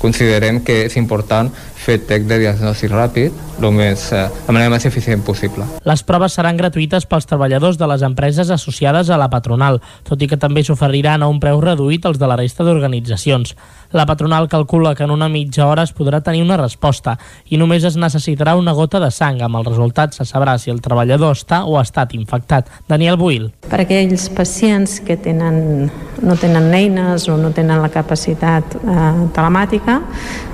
considerem 0.00 0.62
que 0.64 0.86
és 0.88 0.96
important 0.96 1.52
fer 1.80 1.98
tec 2.08 2.26
de 2.28 2.38
diagnosi 2.44 2.90
ràpid 2.90 3.46
lo 3.60 3.70
més, 3.70 4.12
eh, 4.12 4.28
de 4.46 4.52
manera 4.52 4.70
més 4.72 4.86
eficient 4.88 5.22
possible. 5.24 5.66
Les 5.84 6.02
proves 6.02 6.32
seran 6.32 6.56
gratuïtes 6.56 7.06
pels 7.06 7.28
treballadors 7.28 7.76
de 7.78 7.86
les 7.86 8.02
empreses 8.02 8.50
associades 8.50 9.10
a 9.10 9.18
la 9.20 9.28
patronal, 9.30 9.80
tot 10.02 10.22
i 10.22 10.28
que 10.28 10.38
també 10.40 10.64
s'oferiran 10.64 11.22
a 11.22 11.28
un 11.28 11.40
preu 11.40 11.60
reduït 11.60 12.06
als 12.06 12.18
de 12.18 12.26
la 12.26 12.38
resta 12.40 12.64
d'organitzacions. 12.64 13.54
La 13.92 14.06
patronal 14.06 14.48
calcula 14.48 14.94
que 14.94 15.04
en 15.04 15.10
una 15.10 15.28
mitja 15.28 15.66
hora 15.66 15.82
es 15.82 15.92
podrà 15.92 16.22
tenir 16.22 16.42
una 16.42 16.56
resposta 16.56 17.18
i 17.50 17.58
només 17.58 17.84
es 17.84 17.96
necessitarà 17.96 18.54
una 18.56 18.72
gota 18.72 19.00
de 19.00 19.10
sang. 19.10 19.42
Amb 19.42 19.56
el 19.56 19.66
resultat 19.66 20.14
se 20.14 20.24
sabrà 20.24 20.56
si 20.58 20.70
el 20.70 20.80
treballador 20.80 21.34
està 21.36 21.64
o 21.66 21.76
ha 21.76 21.82
estat 21.82 22.14
infectat. 22.14 22.70
Daniel 22.88 23.18
Buil. 23.18 23.50
Per 23.68 23.82
aquells 23.82 24.28
pacients 24.30 25.00
que 25.04 25.16
tenen, 25.16 25.90
no 26.22 26.36
tenen 26.36 26.72
eines 26.72 27.28
o 27.28 27.36
no 27.36 27.50
tenen 27.50 27.82
la 27.82 27.90
capacitat 27.90 28.78
eh, 28.78 29.10
telemàtica, 29.34 30.00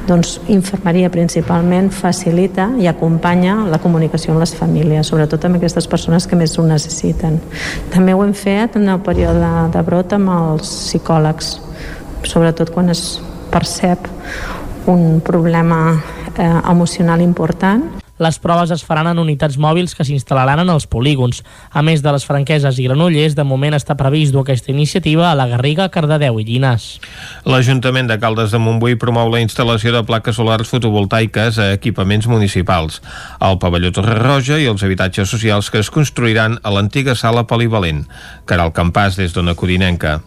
doncs 0.06 0.38
infermeria 0.52 1.10
principalment 1.16 1.88
facilita 1.94 2.68
i 2.80 2.88
acompanya 2.90 3.56
la 3.70 3.80
comunicació 3.80 4.34
amb 4.34 4.42
les 4.42 4.52
famílies, 4.58 5.08
sobretot 5.08 5.48
amb 5.48 5.56
aquestes 5.56 5.88
persones 5.88 6.28
que 6.28 6.36
més 6.36 6.58
ho 6.58 6.66
necessiten. 6.66 7.40
També 7.94 8.12
ho 8.12 8.24
hem 8.24 8.34
fet 8.36 8.76
en 8.76 8.90
el 8.92 9.00
període 9.06 9.52
de 9.72 9.84
brot 9.86 10.12
amb 10.16 10.34
els 10.36 10.68
psicòlegs, 10.68 11.54
sobretot 12.26 12.74
quan 12.74 12.92
es 12.92 13.06
percep 13.52 14.10
un 14.92 15.22
problema 15.24 15.80
eh, 16.36 16.50
emocional 16.70 17.24
important 17.24 18.05
les 18.18 18.38
proves 18.38 18.70
es 18.72 18.84
faran 18.84 19.10
en 19.10 19.20
unitats 19.20 19.58
mòbils 19.60 19.94
que 19.96 20.04
s'instal·laran 20.06 20.62
en 20.62 20.70
els 20.72 20.86
polígons. 20.90 21.42
A 21.70 21.82
més 21.84 22.02
de 22.04 22.12
les 22.14 22.24
franqueses 22.24 22.78
i 22.80 22.86
granollers, 22.88 23.36
de 23.36 23.44
moment 23.44 23.76
està 23.76 23.96
previst 23.98 24.34
dur 24.34 24.44
aquesta 24.44 24.72
iniciativa 24.72 25.30
a 25.30 25.34
la 25.38 25.48
Garriga, 25.50 25.88
Cardedeu 25.92 26.40
i 26.40 26.46
Llinars. 26.48 26.88
L'Ajuntament 27.48 28.08
de 28.10 28.18
Caldes 28.22 28.54
de 28.54 28.60
Montbui 28.62 28.96
promou 29.00 29.32
la 29.32 29.42
instal·lació 29.44 29.92
de 29.94 30.04
plaques 30.08 30.38
solars 30.40 30.70
fotovoltaiques 30.72 31.60
a 31.60 31.72
equipaments 31.74 32.28
municipals, 32.30 33.02
al 33.40 33.60
pavelló 33.62 33.92
Torre 33.92 34.16
Roja 34.20 34.60
i 34.60 34.70
els 34.70 34.86
habitatges 34.86 35.30
socials 35.32 35.70
que 35.70 35.82
es 35.84 35.92
construiran 35.92 36.60
a 36.62 36.72
l'antiga 36.72 37.16
sala 37.16 37.46
polivalent. 37.46 38.06
Caral 38.46 38.72
Campàs, 38.76 39.20
des 39.20 39.36
d'Ona 39.36 39.56
Codinenca. 39.58 40.20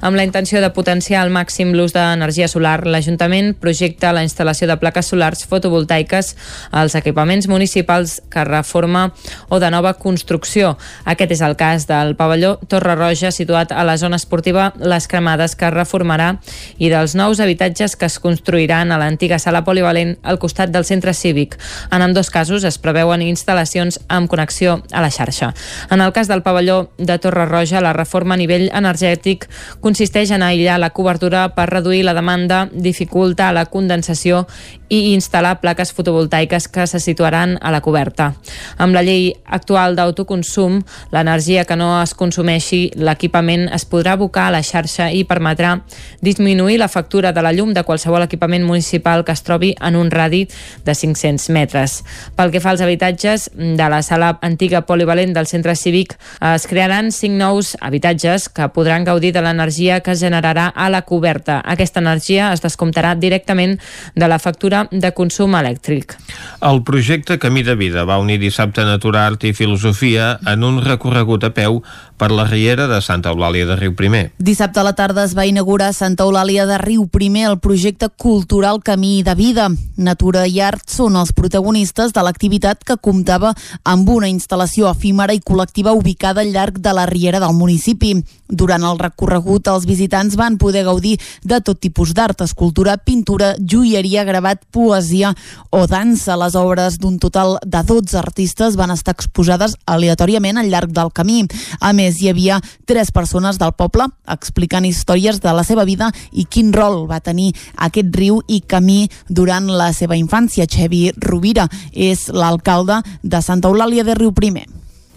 Amb 0.00 0.16
la 0.16 0.24
intenció 0.24 0.60
de 0.62 0.70
potenciar 0.70 1.22
al 1.24 1.32
màxim 1.34 1.74
l'ús 1.74 1.92
d'energia 1.94 2.48
solar, 2.48 2.86
l'Ajuntament 2.86 3.52
projecta 3.60 4.12
la 4.14 4.22
instal·lació 4.24 4.68
de 4.70 4.76
plaques 4.80 5.10
solars 5.12 5.44
fotovoltaiques 5.50 6.34
als 6.70 6.94
equipaments 6.98 7.48
municipals 7.48 8.20
que 8.30 8.44
reforma 8.44 9.10
o 9.48 9.60
de 9.60 9.70
nova 9.70 9.94
construcció. 9.98 10.76
Aquest 11.04 11.34
és 11.36 11.42
el 11.44 11.56
cas 11.60 11.86
del 11.90 12.14
pavelló 12.16 12.56
Torre 12.68 12.94
Roja, 12.94 13.32
situat 13.34 13.72
a 13.72 13.84
la 13.84 13.96
zona 13.98 14.16
esportiva 14.20 14.72
Les 14.80 15.08
Cremades, 15.08 15.56
que 15.56 15.70
reformarà, 15.70 16.36
i 16.78 16.90
dels 16.92 17.14
nous 17.18 17.40
habitatges 17.40 17.96
que 17.96 18.06
es 18.06 18.18
construiran 18.22 18.92
a 18.92 18.98
l'antiga 19.00 19.38
sala 19.38 19.64
polivalent 19.66 20.16
al 20.22 20.38
costat 20.38 20.70
del 20.70 20.86
centre 20.88 21.14
cívic. 21.14 21.56
En 21.90 22.02
ambdós 22.02 22.30
casos 22.30 22.64
es 22.64 22.78
preveuen 22.78 23.22
instal·lacions 23.24 24.00
amb 24.08 24.30
connexió 24.30 24.80
a 24.92 25.02
la 25.02 25.10
xarxa. 25.10 25.52
En 25.90 26.00
el 26.00 26.12
cas 26.12 26.28
del 26.28 26.42
pavelló 26.42 26.90
de 26.98 27.18
Torre 27.18 27.46
Roja, 27.46 27.80
la 27.80 27.92
reforma 27.92 28.34
a 28.34 28.40
nivell 28.40 28.70
energètic 28.72 29.48
consisteix 29.80 30.30
en 30.30 30.44
aïllar 30.44 30.78
la 30.80 30.92
cobertura 30.96 31.48
per 31.56 31.68
reduir 31.70 32.02
la 32.04 32.14
demanda, 32.16 32.66
dificultar 32.72 33.52
la 33.56 33.66
condensació 33.66 34.46
i 34.90 35.14
instal·lar 35.14 35.60
plaques 35.62 35.92
fotovoltaiques 35.94 36.66
que 36.68 36.86
se 36.90 37.00
situaran 37.00 37.56
a 37.62 37.70
la 37.70 37.80
coberta. 37.80 38.32
Amb 38.76 38.94
la 38.94 39.02
llei 39.06 39.30
actual 39.46 39.94
d'autoconsum, 39.96 40.80
l'energia 41.14 41.64
que 41.64 41.78
no 41.78 41.92
es 42.02 42.12
consumeixi 42.18 42.82
l'equipament 42.98 43.68
es 43.72 43.86
podrà 43.86 44.16
abocar 44.18 44.48
a 44.48 44.54
la 44.56 44.62
xarxa 44.66 45.10
i 45.14 45.22
permetrà 45.24 45.76
disminuir 46.20 46.80
la 46.82 46.90
factura 46.90 47.32
de 47.32 47.42
la 47.42 47.52
llum 47.54 47.72
de 47.74 47.84
qualsevol 47.86 48.26
equipament 48.26 48.66
municipal 48.66 49.24
que 49.24 49.32
es 49.32 49.44
trobi 49.46 49.72
en 49.80 49.96
un 49.96 50.10
radi 50.10 50.46
de 50.84 50.94
500 50.94 51.48
metres. 51.54 52.00
Pel 52.36 52.50
que 52.50 52.60
fa 52.60 52.74
als 52.74 52.82
habitatges 52.82 53.48
de 53.54 53.88
la 53.88 54.02
sala 54.02 54.32
antiga 54.42 54.82
polivalent 54.88 55.34
del 55.36 55.46
centre 55.46 55.76
cívic, 55.76 56.16
es 56.40 56.66
crearan 56.66 57.12
cinc 57.14 57.38
nous 57.38 57.76
habitatges 57.80 58.48
que 58.48 58.68
podran 58.74 59.04
gaudir 59.06 59.32
de 59.32 59.42
l'energia 59.44 60.00
que 60.00 60.16
es 60.16 60.20
generarà 60.20 60.66
a 60.74 60.90
la 60.90 61.02
coberta. 61.02 61.60
Aquesta 61.64 62.02
energia 62.02 62.50
es 62.52 62.62
descomptarà 62.64 63.14
directament 63.14 63.78
de 64.14 64.28
la 64.28 64.38
factura 64.38 64.79
de 64.90 65.12
consum 65.16 65.56
elèctric. 65.58 66.16
El 66.60 66.82
projecte 66.84 67.38
Camí 67.38 67.62
de 67.66 67.74
Vida 67.76 68.04
va 68.08 68.20
unir 68.22 68.38
dissabte 68.40 68.84
natura, 68.84 69.26
art 69.26 69.44
i 69.44 69.52
filosofia 69.52 70.38
en 70.46 70.64
un 70.64 70.80
recorregut 70.84 71.44
a 71.44 71.54
peu 71.56 71.82
per 72.20 72.28
la 72.30 72.44
riera 72.44 72.84
de 72.86 72.98
Santa 73.00 73.30
Eulàlia 73.32 73.64
de 73.64 73.78
Riu 73.80 73.94
Primer. 73.96 74.26
Dissabte 74.36 74.82
a 74.82 74.84
la 74.84 74.92
tarda 74.92 75.24
es 75.24 75.32
va 75.36 75.46
inaugurar 75.48 75.88
a 75.88 75.96
Santa 75.96 76.26
Eulàlia 76.26 76.66
de 76.68 76.76
Riu 76.82 77.06
Primer 77.08 77.46
el 77.48 77.56
projecte 77.64 78.10
cultural 78.12 78.82
Camí 78.84 79.22
de 79.24 79.34
Vida. 79.38 79.70
Natura 79.96 80.44
i 80.44 80.60
art 80.60 80.84
són 80.92 81.16
els 81.16 81.32
protagonistes 81.32 82.12
de 82.12 82.24
l'activitat 82.26 82.84
que 82.84 82.98
comptava 83.00 83.54
amb 83.88 84.08
una 84.12 84.28
instal·lació 84.28 84.90
efímera 84.92 85.32
i 85.32 85.40
col·lectiva 85.40 85.96
ubicada 85.96 86.44
al 86.44 86.52
llarg 86.52 86.76
de 86.84 86.92
la 86.92 87.06
riera 87.08 87.40
del 87.40 87.56
municipi. 87.56 88.18
Durant 88.50 88.84
el 88.84 88.98
recorregut, 88.98 89.70
els 89.72 89.86
visitants 89.88 90.36
van 90.36 90.58
poder 90.58 90.84
gaudir 90.84 91.16
de 91.42 91.60
tot 91.64 91.80
tipus 91.80 92.12
d'art, 92.12 92.42
escultura, 92.44 92.98
pintura, 92.98 93.54
joieria, 93.58 94.26
gravat, 94.28 94.60
poesia 94.72 95.34
o 95.70 95.86
dansa. 95.90 96.38
Les 96.40 96.56
obres 96.58 96.98
d'un 97.02 97.18
total 97.18 97.58
de 97.66 97.82
12 97.86 98.16
artistes 98.18 98.76
van 98.78 98.94
estar 98.94 99.14
exposades 99.16 99.76
aleatòriament 99.86 100.58
al 100.58 100.70
llarg 100.70 100.94
del 100.96 101.12
camí. 101.12 101.44
A 101.80 101.92
més, 101.92 102.20
hi 102.20 102.30
havia 102.30 102.60
tres 102.86 103.12
persones 103.12 103.58
del 103.58 103.74
poble 103.76 104.08
explicant 104.30 104.86
històries 104.86 105.40
de 105.40 105.54
la 105.54 105.64
seva 105.66 105.84
vida 105.84 106.10
i 106.32 106.46
quin 106.46 106.72
rol 106.72 107.06
va 107.10 107.20
tenir 107.20 107.52
aquest 107.76 108.14
riu 108.16 108.40
i 108.48 108.60
camí 108.60 109.08
durant 109.28 109.68
la 109.70 109.92
seva 109.92 110.18
infància. 110.18 110.68
Xevi 110.70 111.10
Rovira 111.18 111.68
és 111.92 112.28
l'alcalde 112.32 113.00
de 113.22 113.42
Santa 113.42 113.68
Eulàlia 113.68 114.04
de 114.04 114.14
Riu 114.18 114.32
Primer. 114.32 114.66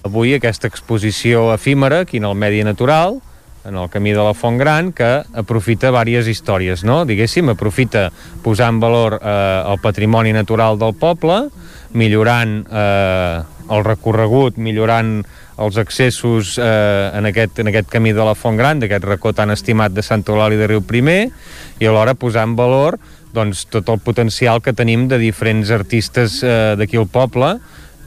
Avui 0.04 0.34
aquesta 0.36 0.68
exposició 0.68 1.54
efímera 1.54 2.02
aquí 2.04 2.18
en 2.20 2.26
el 2.28 2.36
medi 2.36 2.64
natural, 2.64 3.22
en 3.66 3.78
el 3.78 3.90
camí 3.90 4.12
de 4.12 4.24
la 4.24 4.34
Font 4.34 4.58
Gran, 4.60 4.92
que 4.92 5.24
aprofita 5.34 5.92
diverses 5.92 6.28
històries, 6.28 6.84
no? 6.84 7.04
Diguéssim, 7.06 7.50
aprofita 7.50 8.10
posar 8.44 8.70
en 8.74 8.80
valor 8.80 9.20
eh, 9.22 9.64
el 9.72 9.80
patrimoni 9.80 10.34
natural 10.34 10.80
del 10.80 10.94
poble, 10.94 11.48
millorant 11.94 12.64
eh, 12.68 13.42
el 13.72 13.84
recorregut, 13.86 14.58
millorant 14.58 15.22
els 15.64 15.78
accessos 15.78 16.58
eh, 16.58 17.12
en, 17.14 17.26
aquest, 17.30 17.60
en 17.60 17.70
aquest 17.70 17.90
camí 17.90 18.14
de 18.14 18.26
la 18.26 18.36
Font 18.36 18.58
Gran, 18.58 18.82
d'aquest 18.82 19.06
racó 19.06 19.34
tan 19.34 19.54
estimat 19.54 19.94
de 19.94 20.04
Sant 20.04 20.26
Eulali 20.28 20.58
de 20.60 20.68
Riu 20.68 20.84
Primer, 20.86 21.30
i 21.80 21.88
alhora 21.88 22.18
posar 22.18 22.48
en 22.48 22.58
valor 22.58 23.00
doncs, 23.34 23.66
tot 23.74 23.90
el 23.90 24.00
potencial 24.00 24.62
que 24.62 24.76
tenim 24.78 25.08
de 25.10 25.18
diferents 25.18 25.72
artistes 25.74 26.42
eh, 26.46 26.76
d'aquí 26.78 27.00
al 27.00 27.10
poble, 27.10 27.56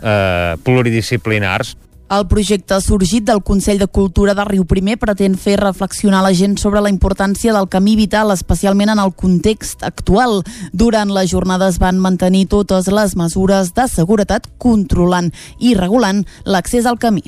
eh, 0.02 0.54
pluridisciplinars. 0.62 1.74
El 2.06 2.28
projecte 2.30 2.76
sorgit 2.78 3.24
del 3.26 3.40
Consell 3.42 3.80
de 3.80 3.88
Cultura 3.88 4.30
de 4.38 4.44
Riu 4.46 4.62
Primer 4.70 4.94
pretén 5.02 5.34
fer 5.34 5.56
reflexionar 5.58 6.20
la 6.22 6.30
gent 6.38 6.54
sobre 6.62 6.78
la 6.78 6.92
importància 6.92 7.50
del 7.56 7.66
camí 7.66 7.96
vital, 7.98 8.30
especialment 8.30 8.94
en 8.94 9.02
el 9.02 9.10
context 9.10 9.82
actual. 9.82 10.44
Durant 10.70 11.10
la 11.10 11.26
jornada 11.26 11.66
es 11.66 11.80
van 11.82 11.98
mantenir 11.98 12.46
totes 12.54 12.86
les 12.86 13.18
mesures 13.18 13.74
de 13.74 13.90
seguretat, 13.90 14.46
controlant 14.62 15.34
i 15.58 15.74
regulant 15.74 16.22
l'accés 16.46 16.86
al 16.86 17.02
camí. 17.02 17.26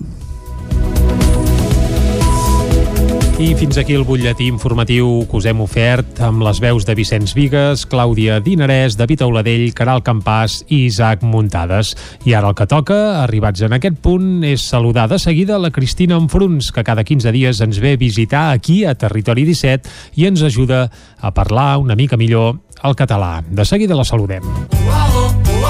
I 3.39 3.53
fins 3.55 3.77
aquí 3.79 3.95
el 3.95 4.03
butlletí 4.03 4.49
informatiu 4.51 5.21
que 5.31 5.39
us 5.39 5.45
hem 5.47 5.61
ofert 5.63 6.19
amb 6.27 6.43
les 6.43 6.59
veus 6.59 6.83
de 6.83 6.97
Vicenç 6.99 7.37
Vigues, 7.39 7.85
Clàudia 7.87 8.41
Dinarès, 8.43 8.97
David 8.99 9.23
Auladell, 9.23 9.69
Caral 9.79 10.03
Campàs 10.03 10.65
i 10.67 10.81
Isaac 10.89 11.23
Muntades. 11.23 11.93
I 12.27 12.35
ara 12.35 12.51
el 12.51 12.57
que 12.59 12.67
toca, 12.67 12.99
arribats 13.23 13.63
en 13.63 13.79
aquest 13.79 14.03
punt, 14.03 14.43
és 14.43 14.67
saludar 14.67 15.07
de 15.07 15.21
seguida 15.23 15.61
la 15.63 15.71
Cristina 15.71 16.19
Enfruns, 16.19 16.73
que 16.75 16.83
cada 16.83 17.07
15 17.07 17.31
dies 17.31 17.63
ens 17.63 17.79
ve 17.79 17.95
a 17.95 18.01
visitar 18.03 18.49
aquí 18.51 18.83
a 18.83 18.97
Territori 18.99 19.47
17 19.47 20.19
i 20.19 20.27
ens 20.27 20.43
ajuda 20.43 20.89
a 21.23 21.31
parlar 21.31 21.77
una 21.79 21.95
mica 21.95 22.19
millor 22.19 22.59
el 22.83 22.99
català. 22.99 23.45
De 23.47 23.63
seguida 23.65 23.95
la 23.95 24.05
saludem. 24.05 24.43
Me 24.43 25.68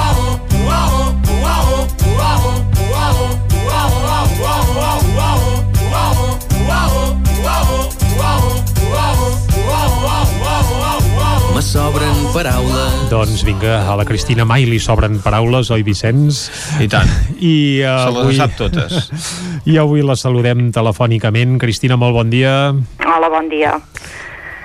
sobren 11.68 12.16
paraules. 12.32 12.94
Doncs 13.12 13.42
vinga, 13.44 13.82
a 13.84 13.92
la 13.98 14.04
Cristina 14.08 14.46
mai 14.48 14.64
li 14.64 14.78
sobren 14.80 15.18
paraules, 15.20 15.68
oi 15.74 15.84
Vicenç? 15.84 16.46
I 16.80 16.88
tant. 16.88 17.10
I 17.44 17.84
uh, 17.84 18.06
Se 18.06 18.14
les 18.14 18.22
avui... 18.22 18.38
sap 18.38 18.54
totes. 18.56 19.10
I 19.70 19.76
avui 19.76 20.00
la 20.00 20.16
saludem 20.16 20.70
telefònicament. 20.72 21.58
Cristina, 21.60 21.98
molt 22.00 22.16
bon 22.16 22.32
dia. 22.32 22.72
Hola, 23.04 23.28
bon 23.28 23.52
dia. 23.52 23.74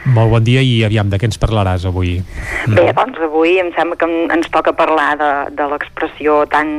Molt 0.06 0.34
bon 0.34 0.44
dia 0.44 0.60
i 0.60 0.82
aviam, 0.84 1.08
de 1.08 1.16
què 1.20 1.30
ens 1.30 1.40
parlaràs 1.40 1.86
avui? 1.88 2.18
Bé, 2.68 2.90
doncs 2.98 3.22
avui 3.24 3.56
em 3.62 3.70
sembla 3.76 3.96
que 4.02 4.10
ens 4.36 4.50
toca 4.52 4.74
parlar 4.76 5.14
de, 5.20 5.30
de 5.56 5.68
l'expressió 5.72 6.42
tan, 6.52 6.74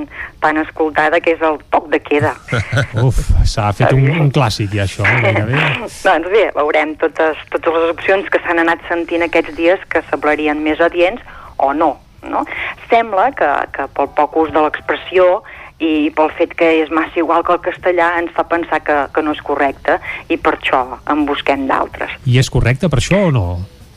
tan 0.45 0.61
escoltada 0.61 1.23
que 1.25 1.33
és 1.33 1.45
el 1.47 1.57
toc 1.73 1.89
de 1.93 2.03
queda. 2.05 2.35
Uf, 3.07 3.23
s'ha 3.49 3.71
fet 3.77 3.97
un, 3.97 4.05
un 4.27 4.31
clàssic 4.35 4.77
ja 4.77 4.85
això, 4.85 5.07
gairebé. 5.09 5.57
doncs 6.07 6.31
bé, 6.35 6.47
veurem 6.59 6.97
totes, 7.01 7.41
totes 7.55 7.79
les 7.79 7.91
opcions 7.97 8.29
que 8.29 8.43
s'han 8.45 8.61
anat 8.67 8.85
sentint 8.91 9.25
aquests 9.25 9.57
dies 9.57 9.89
que 9.89 10.05
semblarien 10.11 10.61
més 10.65 10.85
adients 10.85 11.25
o 11.57 11.73
no. 11.73 11.95
no? 12.29 12.45
Sembla 12.91 13.31
que, 13.39 13.51
que 13.73 13.89
pel 13.97 14.13
poc 14.19 14.37
ús 14.45 14.53
de 14.53 14.69
l'expressió 14.69 15.41
i 15.85 16.11
pel 16.17 16.31
fet 16.39 16.55
que 16.59 16.69
és 16.83 16.91
massa 16.95 17.21
igual 17.21 17.45
que 17.45 17.53
el 17.57 17.63
castellà 17.65 18.13
ens 18.21 18.33
fa 18.37 18.47
pensar 18.49 18.81
que, 18.87 18.97
que 19.15 19.23
no 19.23 19.35
és 19.37 19.43
correcte 19.45 19.99
i 20.33 20.39
per 20.41 20.57
això 20.59 20.85
en 21.13 21.25
busquem 21.29 21.67
d'altres. 21.71 22.15
I 22.27 22.39
és 22.41 22.51
correcte 22.51 22.89
per 22.89 23.03
això 23.03 23.27
o 23.29 23.33
no? 23.35 23.47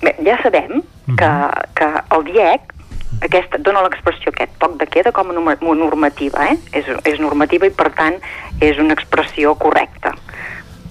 Bé, 0.02 0.14
ja 0.26 0.36
sabem 0.44 0.82
que, 1.18 1.30
que 1.78 1.88
el 2.18 2.26
DIEC 2.28 2.74
aquesta, 3.26 3.58
dona 3.64 3.82
l'expressió 3.86 4.30
aquest 4.34 4.52
toc 4.62 4.76
de 4.78 4.86
queda 4.94 5.12
com 5.16 5.32
a 5.32 5.34
norma- 5.34 5.58
normativa, 5.80 6.44
eh? 6.52 6.58
És, 6.76 6.90
és 7.08 7.20
normativa 7.24 7.66
i 7.66 7.74
per 7.74 7.90
tant 7.98 8.20
és 8.62 8.78
una 8.84 8.94
expressió 8.94 9.56
correcta. 9.58 10.12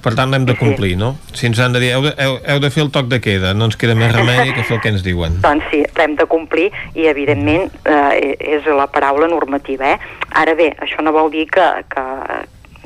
Per 0.07 0.15
tant, 0.15 0.31
l'hem 0.31 0.45
de 0.47 0.55
complir, 0.55 0.93
no? 0.95 1.17
Si 1.35 1.49
ens 1.49 1.59
han 1.59 1.73
de 1.75 1.81
dir, 1.83 1.89
heu 1.97 2.05
de, 2.05 2.13
heu, 2.23 2.37
heu 2.53 2.61
de 2.63 2.69
fer 2.71 2.85
el 2.85 2.93
toc 2.95 3.09
de 3.11 3.19
queda, 3.19 3.51
no 3.59 3.67
ens 3.67 3.75
queda 3.81 3.97
més 3.99 4.13
remei 4.15 4.53
que 4.55 4.63
fer 4.63 4.77
el 4.77 4.83
que 4.85 4.93
ens 4.95 5.03
diuen. 5.03 5.41
Doncs 5.43 5.67
sí, 5.73 5.81
l'hem 5.99 6.15
de 6.21 6.29
complir 6.31 6.69
i 6.95 7.09
evidentment 7.11 7.67
eh, 7.91 8.37
és 8.55 8.69
la 8.71 8.87
paraula 8.87 9.27
normativa, 9.33 9.97
eh? 9.97 10.21
Ara 10.39 10.55
bé, 10.55 10.69
això 10.87 11.03
no 11.03 11.11
vol 11.17 11.33
dir 11.35 11.49
que, 11.51 11.65
que, 11.91 12.05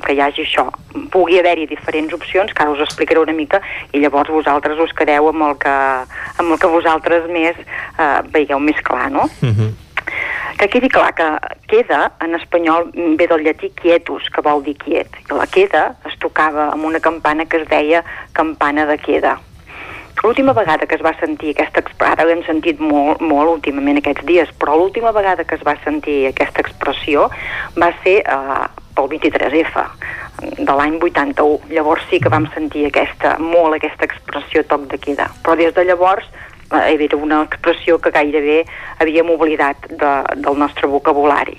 que 0.07 0.17
hi 0.17 0.23
hagi 0.25 0.47
això. 0.47 0.65
Pugui 1.13 1.37
haver-hi 1.43 1.69
diferents 1.69 2.17
opcions, 2.17 2.55
que 2.57 2.65
ara 2.65 2.73
us 2.73 2.81
explicaré 2.87 3.21
una 3.21 3.37
mica, 3.37 3.61
i 3.93 4.01
llavors 4.01 4.33
vosaltres 4.33 4.81
us 4.81 4.97
quedeu 4.97 5.29
amb 5.29 5.45
el 5.51 5.59
que, 5.61 5.77
amb 6.41 6.57
el 6.57 6.63
que 6.63 6.73
vosaltres 6.73 7.29
més 7.29 7.61
eh, 7.61 8.11
veieu 8.33 8.65
més 8.65 8.81
clar, 8.87 9.11
no? 9.13 9.29
Uh 9.43 9.53
-huh. 9.53 9.71
Que 10.61 10.69
quedi 10.69 10.91
clar 10.93 11.15
que 11.17 11.25
queda 11.69 12.13
en 12.21 12.35
espanyol 12.37 12.91
ve 12.93 13.27
del 13.27 13.47
llatí 13.47 13.71
quietus, 13.81 14.27
que 14.29 14.43
vol 14.45 14.61
dir 14.61 14.75
quiet. 14.77 15.15
I 15.25 15.39
la 15.39 15.47
queda 15.49 15.85
es 16.05 16.19
tocava 16.21 16.67
amb 16.75 16.85
una 16.85 17.01
campana 17.01 17.47
que 17.49 17.63
es 17.63 17.69
deia 17.71 18.03
campana 18.37 18.85
de 18.85 18.99
queda. 19.01 19.39
L'última 20.21 20.53
vegada 20.53 20.85
que 20.85 20.99
es 20.99 21.05
va 21.07 21.15
sentir 21.17 21.55
aquesta 21.55 21.81
expressió, 21.81 22.13
ara 22.13 22.27
l'hem 22.29 22.43
sentit 22.45 22.77
molt, 22.77 23.23
molt 23.25 23.55
últimament 23.55 24.03
aquests 24.03 24.27
dies, 24.29 24.53
però 24.61 24.77
l'última 24.77 25.15
vegada 25.17 25.49
que 25.49 25.57
es 25.57 25.65
va 25.65 25.79
sentir 25.81 26.27
aquesta 26.29 26.61
expressió 26.61 27.31
va 27.81 27.89
ser 28.05 28.19
eh, 28.21 28.69
pel 28.99 29.09
23F 29.17 29.87
de 30.61 30.77
l'any 30.77 31.01
81. 31.01 31.73
Llavors 31.73 32.05
sí 32.13 32.21
que 32.21 32.29
vam 32.29 32.51
sentir 32.53 32.85
aquesta, 32.91 33.39
molt 33.41 33.81
aquesta 33.81 34.05
expressió 34.05 34.67
toc 34.69 34.91
de 34.93 35.01
queda. 35.01 35.31
Però 35.41 35.57
des 35.57 35.73
de 35.73 35.89
llavors 35.89 36.29
era 36.71 37.17
una 37.17 37.43
expressió 37.43 37.99
que 37.99 38.13
gairebé 38.15 38.65
havíem 38.99 39.31
oblidat 39.31 39.89
de, 39.91 40.13
del 40.37 40.59
nostre 40.59 40.87
vocabulari. 40.87 41.59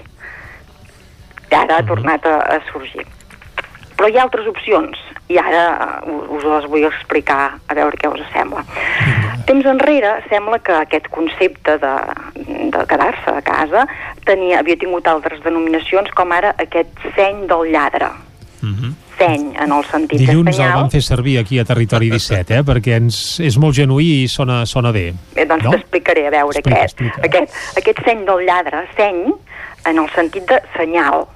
I 1.52 1.56
ara 1.56 1.82
ha 1.82 1.88
tornat 1.88 2.26
a, 2.26 2.38
a 2.56 2.60
sorgir. 2.72 3.04
Però 3.98 4.08
hi 4.08 4.18
ha 4.18 4.24
altres 4.24 4.48
opcions, 4.48 4.98
i 5.32 5.38
ara 5.40 5.64
eh, 6.06 6.16
us 6.36 6.46
les 6.48 6.68
vull 6.72 6.88
explicar 6.88 7.58
a 7.68 7.78
veure 7.78 8.00
què 8.00 8.10
us 8.12 8.24
sembla. 8.34 8.64
Temps 9.50 9.68
enrere 9.68 10.16
sembla 10.30 10.62
que 10.64 10.74
aquest 10.78 11.10
concepte 11.14 11.78
de, 11.82 11.94
de 12.74 12.84
quedar-se 12.90 13.36
a 13.36 13.44
casa 13.46 13.86
tenia, 14.26 14.60
havia 14.62 14.80
tingut 14.80 15.08
altres 15.12 15.44
denominacions, 15.44 16.12
com 16.18 16.32
ara 16.36 16.54
aquest 16.62 16.92
seny 17.18 17.46
del 17.52 17.72
lladre. 17.74 18.12
Seny 19.22 19.46
en 19.62 19.72
el 19.78 19.86
sentit 19.90 20.20
Dilluns 20.22 20.50
de 20.50 20.54
senyal... 20.58 20.72
el 20.76 20.82
vam 20.82 20.92
fer 20.94 21.02
servir 21.06 21.38
aquí 21.42 21.60
a 21.62 21.66
Territori 21.70 22.10
17, 22.12 22.58
eh? 22.60 22.64
perquè 22.68 22.98
ens, 23.00 23.20
és 23.40 23.58
molt 23.62 23.78
genuí 23.78 24.24
i 24.24 24.28
sona, 24.32 24.64
sona 24.66 24.92
bé. 24.96 25.12
Bé, 25.36 25.46
doncs 25.46 25.64
no? 25.68 25.76
t'explicaré, 25.78 26.28
a 26.28 26.34
veure, 26.34 26.58
Explica, 26.60 26.80
aquest, 26.82 26.98
explica. 27.02 27.28
aquest, 27.30 27.78
aquest 27.84 28.02
seny 28.08 28.26
del 28.28 28.44
lladre, 28.50 28.84
seny 28.98 29.22
en 29.92 30.02
el 30.04 30.10
sentit 30.16 30.46
de 30.50 30.60
senyal, 30.78 31.28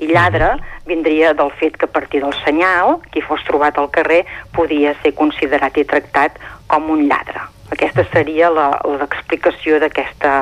i 0.00 0.06
lladre 0.08 0.54
vindria 0.88 1.34
del 1.36 1.50
fet 1.60 1.74
que 1.76 1.84
a 1.84 1.92
partir 1.92 2.22
del 2.22 2.32
senyal, 2.44 2.98
qui 3.12 3.20
fos 3.20 3.42
trobat 3.44 3.76
al 3.78 3.90
carrer 3.92 4.22
podia 4.56 4.94
ser 5.02 5.12
considerat 5.18 5.76
i 5.76 5.84
tractat 5.84 6.38
com 6.72 6.88
un 6.94 7.02
lladre. 7.10 7.42
Aquesta 7.70 8.06
seria 8.12 8.48
la- 8.50 8.80
l'explicació 8.98 9.78
d'aquesta 9.78 10.32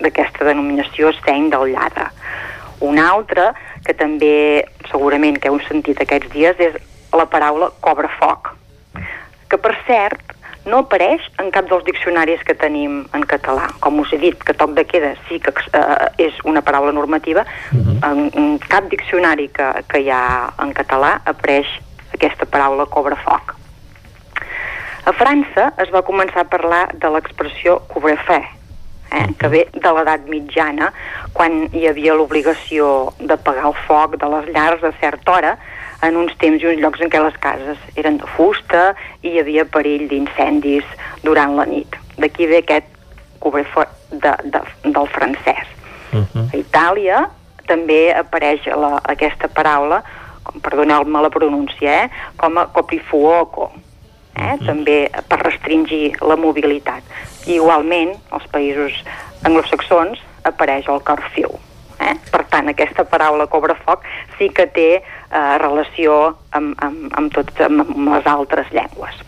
d'aquesta 0.00 0.44
denominació 0.48 1.12
seny 1.20 1.50
del 1.52 1.70
lladre. 1.74 2.08
Una 2.80 3.04
altra, 3.12 3.52
que 3.84 3.94
també 3.94 4.64
segurament 4.90 5.38
que 5.40 5.50
heu 5.52 5.60
sentit 5.68 6.00
aquests 6.00 6.32
dies, 6.32 6.60
és 6.60 6.78
la 7.14 7.26
paraula 7.30 7.70
cobrafoc, 7.84 8.54
que 9.48 9.60
per 9.60 9.74
cert 9.86 10.34
no 10.64 10.80
apareix 10.84 11.24
en 11.42 11.50
cap 11.52 11.68
dels 11.68 11.84
diccionaris 11.84 12.42
que 12.48 12.56
tenim 12.56 13.02
en 13.16 13.24
català. 13.28 13.68
Com 13.84 14.00
us 14.00 14.12
he 14.14 14.18
dit, 14.22 14.38
que 14.40 14.56
toc 14.56 14.72
de 14.76 14.86
queda 14.88 15.12
sí 15.28 15.38
que 15.42 15.52
eh, 15.76 16.08
és 16.26 16.38
una 16.48 16.62
paraula 16.64 16.94
normativa, 16.96 17.44
en, 17.74 18.30
en 18.32 18.56
cap 18.64 18.88
diccionari 18.92 19.50
que, 19.52 19.68
que 19.90 20.00
hi 20.00 20.10
ha 20.10 20.24
en 20.64 20.72
català 20.76 21.18
apareix 21.28 21.68
aquesta 22.16 22.48
paraula 22.48 22.88
cobrafoc. 22.88 23.54
A 25.04 25.12
França 25.12 25.68
es 25.84 25.90
va 25.92 26.00
començar 26.06 26.46
a 26.46 26.48
parlar 26.48 26.86
de 26.96 27.10
l'expressió 27.12 27.76
couvre-feu, 27.92 28.46
eh, 29.14 29.28
que 29.38 29.50
ve 29.52 29.62
de 29.72 29.92
l'edat 29.96 30.26
mitjana, 30.30 30.90
quan 31.32 31.64
hi 31.72 31.86
havia 31.90 32.16
l'obligació 32.18 33.14
de 33.20 33.36
pagar 33.36 33.70
el 33.70 33.78
foc 33.86 34.18
de 34.20 34.30
les 34.36 34.50
llars 34.54 34.84
a 34.84 34.92
certa 35.00 35.38
hora, 35.38 35.54
en 36.04 36.18
uns 36.20 36.34
temps 36.40 36.60
i 36.60 36.68
uns 36.68 36.82
llocs 36.82 37.00
en 37.00 37.12
què 37.12 37.20
les 37.22 37.36
cases 37.40 37.80
eren 38.00 38.18
de 38.20 38.28
fusta 38.36 38.90
i 39.22 39.34
hi 39.34 39.40
havia 39.40 39.64
perill 39.64 40.08
d'incendis 40.10 40.84
durant 41.22 41.54
la 41.56 41.64
nit. 41.70 41.96
D'aquí 42.18 42.48
ve 42.50 42.60
aquest 42.60 42.90
couvre-feu 43.40 43.86
de, 44.10 44.34
de, 44.52 44.60
del 44.84 45.08
francès. 45.14 45.70
A 46.14 46.58
Itàlia 46.58 47.24
també 47.66 48.12
apareix 48.14 48.68
la, 48.78 48.98
aquesta 49.14 49.48
paraula, 49.48 50.02
com, 50.44 50.60
perdoneu-me 50.62 51.24
la 51.24 51.32
pronúncia, 51.32 52.04
eh, 52.04 52.28
com 52.40 52.60
a 52.60 52.68
coprifuoco, 52.76 53.70
eh, 54.36 54.56
també 54.66 54.98
per 55.28 55.40
restringir 55.42 56.16
la 56.22 56.36
mobilitat. 56.36 57.02
I 57.46 57.58
igualment, 57.58 58.14
als 58.30 58.46
països 58.52 58.96
anglosaxons 59.44 60.22
apareix 60.48 60.88
el 60.88 61.02
curfew. 61.04 61.52
Eh? 62.00 62.14
Per 62.30 62.42
tant, 62.50 62.68
aquesta 62.68 63.04
paraula 63.08 63.46
cobrafoc 63.50 64.04
sí 64.38 64.50
que 64.54 64.66
té 64.66 64.88
eh, 64.96 65.04
relació 65.62 66.34
amb, 66.56 66.74
amb, 66.82 67.06
amb, 67.12 67.30
tot, 67.34 67.54
amb, 67.64 67.86
amb 67.86 68.12
les 68.16 68.34
altres 68.34 68.72
llengües 68.74 69.22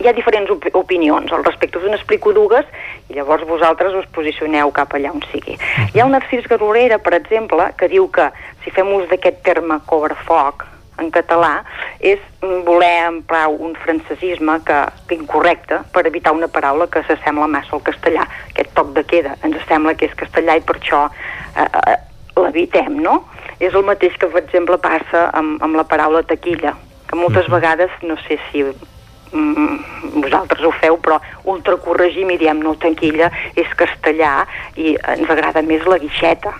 hi 0.00 0.08
ha 0.08 0.14
diferents 0.16 0.48
op 0.48 0.64
opinions 0.80 1.32
al 1.32 1.44
respecte. 1.44 1.78
Us 1.78 1.92
n'explico 1.92 2.32
dues 2.32 2.64
i 3.10 3.16
llavors 3.18 3.44
vosaltres 3.48 3.92
us 3.98 4.08
posicioneu 4.16 4.72
cap 4.72 4.94
allà 4.96 5.12
on 5.12 5.20
sigui. 5.28 5.58
Hi 5.92 6.00
ha 6.00 6.06
un 6.08 6.16
Narcís 6.16 6.48
Garolera, 6.48 6.98
per 7.04 7.12
exemple, 7.18 7.68
que 7.76 7.90
diu 7.92 8.08
que 8.08 8.30
si 8.64 8.72
fem 8.72 8.88
ús 8.96 9.08
d'aquest 9.12 9.42
terme 9.44 9.76
cobrafoc 9.90 10.64
en 11.00 11.10
català 11.14 11.52
és 11.98 12.20
mm, 12.42 12.62
voler 12.66 12.92
emprar 13.08 13.46
un 13.48 13.74
francesisme 13.84 14.58
que, 14.66 14.78
que 15.08 15.18
incorrecte 15.18 15.80
per 15.94 16.06
evitar 16.06 16.34
una 16.36 16.48
paraula 16.52 16.88
que 16.92 17.02
s'assembla 17.08 17.48
massa 17.50 17.76
al 17.76 17.84
castellà. 17.86 18.26
Aquest 18.52 18.72
toc 18.76 18.94
de 18.96 19.04
queda 19.08 19.36
ens 19.46 19.58
sembla 19.68 19.96
que 19.96 20.10
és 20.10 20.16
castellà 20.18 20.58
i 20.60 20.64
per 20.66 20.78
això 20.78 21.06
eh, 21.08 21.66
eh, 21.66 21.98
l'evitem, 22.40 23.00
no? 23.02 23.22
És 23.60 23.74
el 23.74 23.84
mateix 23.84 24.16
que, 24.16 24.30
per 24.30 24.44
exemple, 24.44 24.78
passa 24.80 25.28
amb, 25.36 25.60
amb 25.64 25.76
la 25.76 25.84
paraula 25.88 26.22
taquilla, 26.24 26.76
que 27.08 27.18
moltes 27.18 27.50
vegades, 27.52 27.92
no 28.06 28.16
sé 28.24 28.38
si 28.48 28.62
mm, 28.64 30.22
vosaltres 30.22 30.64
ho 30.64 30.72
feu, 30.80 30.96
però 31.02 31.20
ultracorregim 31.52 32.32
i 32.32 32.40
diem 32.40 32.62
no, 32.64 32.76
taquilla 32.80 33.28
és 33.58 33.68
castellà 33.76 34.46
i 34.80 34.96
ens 35.16 35.28
agrada 35.28 35.64
més 35.66 35.84
la 35.88 36.00
guixeta 36.00 36.54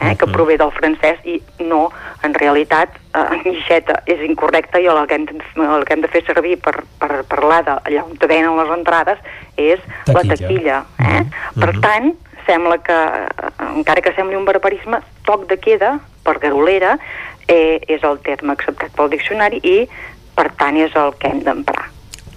eh, 0.00 0.14
que 0.16 0.26
prové 0.30 0.56
del 0.58 0.70
francès 0.72 1.18
i 1.24 1.40
no, 1.66 1.90
en 2.24 2.34
realitat 2.34 2.94
eh, 3.14 3.40
guixeta 3.44 4.00
és 4.06 4.20
incorrecta 4.26 4.80
i 4.80 4.86
el 4.86 5.00
que 5.06 5.14
hem 5.18 5.26
de, 5.30 5.38
el 5.66 5.84
que 5.84 5.94
hem 5.96 6.02
de 6.04 6.08
fer 6.12 6.24
servir 6.26 6.56
per, 6.62 6.76
per 7.00 7.22
parlar 7.30 7.62
d'allà 7.66 8.04
on 8.04 8.16
te 8.16 8.26
venen 8.30 8.56
les 8.58 8.72
entrades 8.78 9.18
és 9.56 9.80
la 10.06 10.22
Taquilla. 10.22 10.36
taquilla 10.36 10.78
eh? 11.18 11.24
per 11.58 11.72
tant 11.82 12.12
sembla 12.48 12.78
que, 12.80 12.94
eh, 12.96 13.50
encara 13.76 14.00
que 14.00 14.14
sembli 14.16 14.36
un 14.38 14.46
barbarisme, 14.48 15.02
toc 15.28 15.46
de 15.50 15.58
queda, 15.60 15.98
per 16.24 16.38
garolera, 16.40 16.94
eh, 17.46 17.76
és 17.88 18.02
el 18.08 18.16
terme 18.24 18.54
acceptat 18.56 18.94
pel 18.96 19.10
diccionari 19.12 19.60
i, 19.62 19.82
per 20.34 20.46
tant, 20.56 20.76
és 20.80 20.94
el 20.96 21.12
que 21.20 21.28
hem 21.28 21.42
d'emprar. 21.44 21.90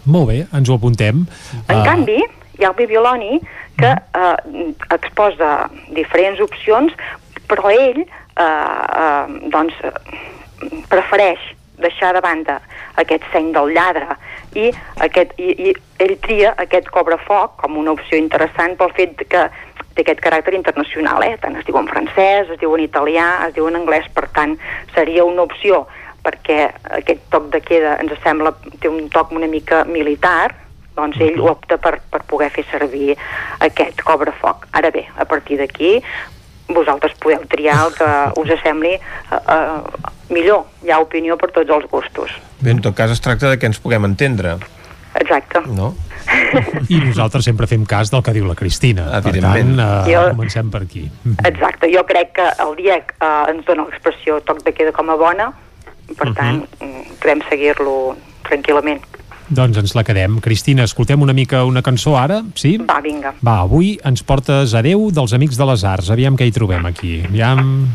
Molt 0.03 0.27
bé, 0.27 0.37
ens 0.51 0.67
ho 0.67 0.75
apuntem. 0.75 1.23
En 1.69 1.77
Ah, 1.77 1.83
canvi, 1.85 2.17
hi 2.59 2.63
ha 2.65 2.73
el 2.73 2.75
Biblioloni 2.75 3.39
que 3.79 3.91
eh, 3.93 4.73
exposa 4.97 5.69
diferents 5.95 6.41
opcions, 6.43 6.91
però 7.51 7.71
ell 7.75 8.03
eh, 8.03 8.43
eh, 8.43 9.39
doncs, 9.51 9.75
prefereix 10.91 11.51
deixar 11.81 12.13
de 12.13 12.21
banda 12.21 12.59
aquest 13.01 13.25
seny 13.33 13.49
del 13.55 13.73
lladre 13.75 14.15
i, 14.53 14.69
aquest, 15.03 15.33
i, 15.41 15.53
i 15.69 15.73
ell 16.03 16.15
tria 16.23 16.53
aquest 16.61 16.91
cobrafoc 16.93 17.57
com 17.63 17.79
una 17.81 17.95
opció 17.97 18.19
interessant 18.21 18.77
pel 18.79 18.93
fet 18.97 19.25
que 19.31 19.47
té 19.95 20.05
aquest 20.05 20.21
caràcter 20.23 20.53
internacional, 20.55 21.23
eh? 21.25 21.35
tant 21.41 21.57
es 21.59 21.65
diu 21.67 21.75
en 21.79 21.89
francès, 21.89 22.51
es 22.53 22.59
diu 22.61 22.75
en 22.77 22.85
italià, 22.85 23.27
es 23.47 23.57
diu 23.57 23.67
en 23.67 23.81
anglès, 23.81 24.07
per 24.15 24.29
tant 24.35 24.55
seria 24.95 25.25
una 25.27 25.43
opció 25.49 25.83
perquè 26.23 26.67
aquest 27.01 27.23
toc 27.33 27.49
de 27.51 27.59
queda 27.65 27.97
ens 27.99 28.13
sembla, 28.23 28.53
té 28.79 28.87
un 28.91 29.09
toc 29.11 29.33
una 29.35 29.49
mica 29.51 29.83
militar, 29.89 30.53
doncs 30.95 31.17
ell 31.23 31.39
opta 31.47 31.77
per, 31.81 31.95
per 32.11 32.21
poder 32.29 32.51
fer 32.53 32.65
servir 32.69 33.15
aquest 33.63 34.03
cobrafoc. 34.05 34.67
Ara 34.77 34.91
bé, 34.93 35.05
a 35.17 35.25
partir 35.25 35.57
d'aquí 35.61 35.97
vosaltres 36.73 37.13
podeu 37.21 37.41
triar 37.49 37.79
el 37.87 37.93
que 37.97 38.09
us 38.41 38.53
sembli 38.63 38.95
uh, 38.97 39.39
uh, 39.39 40.11
millor. 40.29 40.65
Hi 40.85 40.91
ha 40.91 40.99
opinió 41.03 41.37
per 41.37 41.51
tots 41.51 41.69
els 41.69 41.87
gustos. 41.91 42.31
Bé, 42.61 42.71
en 42.71 42.81
tot 42.81 42.95
cas 42.95 43.11
es 43.11 43.21
tracta 43.21 43.49
de 43.49 43.57
que 43.59 43.65
ens 43.69 43.79
puguem 43.79 44.05
entendre. 44.05 44.57
Exacte. 45.19 45.59
No? 45.67 45.93
I 46.87 46.99
nosaltres 47.01 47.43
sempre 47.43 47.67
fem 47.67 47.83
cas 47.89 48.11
del 48.13 48.21
que 48.23 48.31
diu 48.35 48.45
la 48.47 48.55
Cristina. 48.55 49.07
Per 49.25 49.33
tant, 49.41 49.73
eh, 49.79 49.87
Jo- 50.07 50.29
comencem 50.31 50.69
per 50.71 50.83
aquí. 50.85 51.07
Exacte. 51.49 51.89
Jo 51.93 52.05
crec 52.05 52.31
que 52.37 52.47
el 52.63 52.75
dia 52.77 52.99
uh, 53.01 53.49
ens 53.51 53.65
dona 53.65 53.87
l'expressió 53.89 54.39
toc 54.47 54.61
de 54.63 54.71
queda 54.77 54.93
com 54.95 55.09
a 55.09 55.15
bona, 55.19 55.51
per 56.17 56.33
tant, 56.37 56.63
mm, 56.79 57.17
podem 57.23 57.41
seguir-lo 57.49 58.15
tranquil·lament. 58.47 59.01
Doncs 59.51 59.81
ens 59.81 59.91
la 59.97 60.05
quedem. 60.07 60.39
Cristina, 60.39 60.85
escoltem 60.87 61.21
una 61.21 61.35
mica 61.35 61.65
una 61.67 61.83
cançó 61.83 62.15
ara, 62.15 62.39
sí? 62.55 62.77
Va, 62.87 63.01
vinga. 63.03 63.33
Va, 63.43 63.59
avui 63.65 63.97
ens 64.07 64.23
portes 64.23 64.71
Adeu 64.79 65.09
dels 65.11 65.35
Amics 65.35 65.59
de 65.59 65.67
les 65.67 65.83
Arts. 65.83 66.11
Aviam 66.15 66.39
què 66.39 66.47
hi 66.47 66.55
trobem 66.55 66.87
aquí. 66.87 67.19
Aviam... 67.27 67.91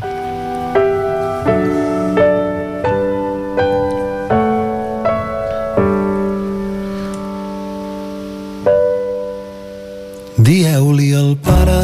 Dieu-li 10.47 11.09
al 11.17 11.33
pare 11.43 11.81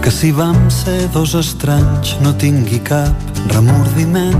que 0.00 0.12
si 0.14 0.30
vam 0.32 0.70
ser 0.72 1.10
dos 1.12 1.34
estranys 1.36 2.14
no 2.22 2.32
tingui 2.40 2.78
cap 2.86 3.12
remordiment. 3.52 4.38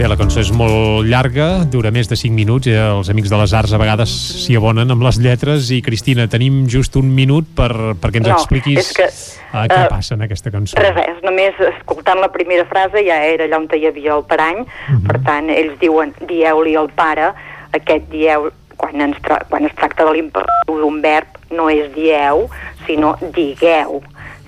Bé, 0.00 0.06
la 0.08 0.16
cançó 0.16 0.40
és 0.40 0.48
molt 0.56 1.04
llarga, 1.04 1.66
dura 1.68 1.90
més 1.92 2.08
de 2.08 2.16
5 2.16 2.32
minuts, 2.32 2.70
i 2.70 2.72
els 2.72 3.10
Amics 3.12 3.28
de 3.28 3.36
les 3.36 3.52
Arts 3.52 3.74
a 3.76 3.80
vegades 3.82 4.14
s'hi 4.46 4.54
abonen 4.56 4.88
amb 4.94 5.02
les 5.04 5.18
lletres, 5.20 5.66
i 5.76 5.82
Cristina, 5.84 6.24
tenim 6.32 6.62
just 6.72 6.94
un 6.96 7.10
minut 7.12 7.50
per, 7.58 7.68
perquè 8.00 8.22
ens 8.22 8.30
No, 8.30 8.38
expliquis 8.38 8.94
que, 8.96 9.10
uh, 9.10 9.66
què 9.68 9.82
eh, 9.82 9.90
passa 9.92 10.16
en 10.16 10.24
aquesta 10.24 10.48
cançó. 10.54 10.78
Res, 10.80 10.96
res, 10.96 11.20
només 11.20 11.60
escoltant 11.66 12.22
la 12.24 12.30
primera 12.32 12.64
frase 12.70 13.02
ja 13.04 13.18
era 13.26 13.44
allà 13.44 13.60
on 13.60 13.68
hi 13.76 13.84
havia 13.90 14.14
el 14.16 14.24
parany, 14.30 14.62
per 15.04 15.18
tant, 15.26 15.52
ells 15.52 15.76
diuen 15.84 16.16
dieu-li 16.32 16.72
al 16.80 16.88
pare, 16.96 17.34
aquest 17.76 18.08
dieu, 18.08 18.48
quan, 18.80 18.96
ens 19.04 19.20
quan 19.52 19.68
es 19.68 19.76
tracta 19.76 20.08
de 20.08 20.16
l'imperatiu 20.16 20.80
d'un 20.80 21.02
verb, 21.04 21.36
no 21.52 21.68
és 21.68 21.92
dieu, 21.92 22.46
sinó 22.88 23.18
digueu. 23.36 24.00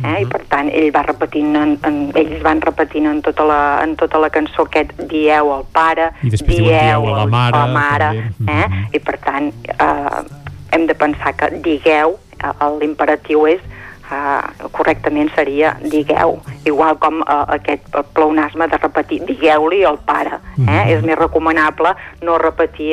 Eh? 0.03 0.23
I 0.23 0.27
per 0.31 0.43
tant, 0.51 0.71
ell 0.73 0.91
va 0.95 1.03
repetint 1.07 1.57
en, 1.59 1.75
en, 1.89 1.99
ells 2.19 2.43
van 2.45 2.61
repetint 2.65 3.07
en 3.11 3.21
tota, 3.25 3.47
la, 3.49 3.61
en 3.85 3.95
tota 4.01 4.21
la 4.23 4.31
cançó 4.35 4.67
aquest 4.67 4.95
dieu 5.11 5.53
al 5.55 5.65
pare, 5.73 6.11
I 6.23 6.33
després 6.35 6.59
diuen 6.59 6.89
dieu 6.89 7.09
a 7.13 7.19
la 7.23 7.27
mare, 7.31 7.57
a 7.57 7.67
la 7.67 7.75
mare 7.77 8.11
també. 8.39 8.59
eh? 8.59 8.83
i 8.99 9.03
per 9.03 9.19
tant 9.25 9.51
eh, 9.73 10.23
hem 10.73 10.87
de 10.89 10.97
pensar 10.99 11.35
que 11.39 11.51
digueu, 11.65 12.19
eh, 12.41 12.53
l'imperatiu 12.81 13.47
és 13.51 13.63
uh, 14.13 14.69
correctament 14.77 15.31
seria 15.37 15.75
digueu, 15.83 16.39
igual 16.69 16.99
com 17.03 17.23
uh, 17.25 17.45
aquest 17.57 17.89
pleonasme 18.15 18.69
de 18.69 18.81
repetir 18.81 19.23
digueu-li 19.29 19.83
al 19.89 19.99
pare. 20.05 20.39
Eh? 20.59 20.63
Mm. 20.63 20.81
És 20.93 21.05
més 21.07 21.19
recomanable 21.19 21.95
no 22.23 22.37
repetir 22.39 22.93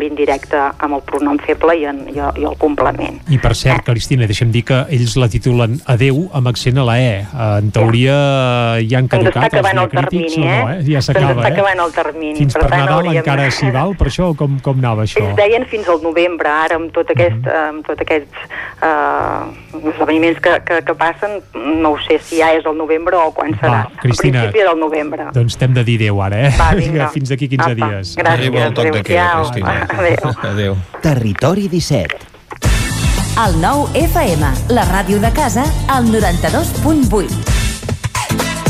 l'indirecte 0.00 0.58
amb 0.82 0.98
el 0.98 1.02
pronom 1.06 1.38
feble 1.44 1.76
i, 1.78 1.84
en, 1.88 2.02
i, 2.10 2.18
i 2.18 2.46
el 2.48 2.56
complement. 2.60 3.20
I 3.32 3.38
per 3.42 3.54
cert, 3.54 3.80
eh? 3.80 3.92
Cristina, 3.92 4.26
deixem 4.28 4.50
dir 4.54 4.64
que 4.66 4.82
ells 4.92 5.16
la 5.20 5.28
titulen 5.32 5.78
adeu 5.92 6.26
amb 6.36 6.50
accent 6.50 6.80
a 6.82 6.86
la 6.86 6.96
E. 7.00 7.12
En 7.46 7.70
teoria 7.74 8.16
ja 8.82 9.00
han 9.00 9.10
caducat 9.12 9.54
els 9.54 9.70
diacrítics 9.70 10.34
termini, 10.34 10.42
o 10.42 10.46
no, 10.46 10.70
eh? 10.72 10.78
Ja 10.88 11.02
s'acaba, 11.04 11.42
eh? 11.42 11.52
acabant 11.52 11.82
el 11.86 11.94
termini. 11.96 12.38
Fins 12.42 12.56
per, 12.56 12.64
per 12.66 12.72
Nadal 12.72 12.98
hauríem... 13.00 13.20
encara 13.22 13.48
s'hi 13.54 13.70
val, 13.74 13.94
per 13.98 14.08
això 14.10 14.30
com, 14.38 14.58
com 14.64 14.82
anava 14.82 15.06
això? 15.06 15.24
Es 15.30 15.36
deien 15.38 15.66
fins 15.70 15.88
al 15.92 16.02
novembre, 16.04 16.50
ara 16.66 16.78
amb 16.80 16.92
tot 16.94 17.10
aquest, 17.14 17.38
mm 17.38 17.50
-hmm. 17.50 17.68
amb 17.68 17.86
tot 17.86 18.02
aquests 18.04 18.38
uh, 18.82 19.90
esdeveniments 19.92 20.40
que, 20.40 20.55
que, 20.64 20.80
que 20.86 20.94
passen, 20.94 21.40
no 21.54 21.94
ho 21.94 21.98
sé 22.06 22.18
si 22.22 22.40
ja 22.40 22.52
és 22.56 22.66
el 22.66 22.76
novembre 22.78 23.18
o 23.18 23.30
quan 23.36 23.52
serà. 23.56 23.82
Va, 23.86 24.00
Cristina, 24.02 24.46
principi 24.46 24.64
del 24.68 24.80
novembre. 24.80 25.28
Doncs 25.36 25.58
t'hem 25.60 25.74
de 25.76 25.84
dir 25.86 25.98
adeu 26.02 26.22
ara, 26.22 26.40
eh? 26.48 26.54
Va, 26.58 26.70
vinga. 26.78 27.10
Fins 27.14 27.32
d'aquí 27.32 27.50
15 27.52 27.66
Apa, 27.66 27.74
dies. 27.74 28.14
Gràcies, 28.16 28.32
Arriba 28.32 28.64
el 28.66 28.78
toc 28.78 28.90
de 28.92 29.02
queda, 29.02 29.28
Cristina. 29.42 29.76
Adéu. 29.98 30.32
Adéu. 30.52 30.80
Territori 31.02 31.68
17 31.72 32.34
El 33.44 33.60
nou 33.60 33.84
FM, 33.92 34.54
la 34.72 34.86
ràdio 34.88 35.20
de 35.20 35.32
casa, 35.36 35.66
al 35.92 36.08
92.8 36.08 37.65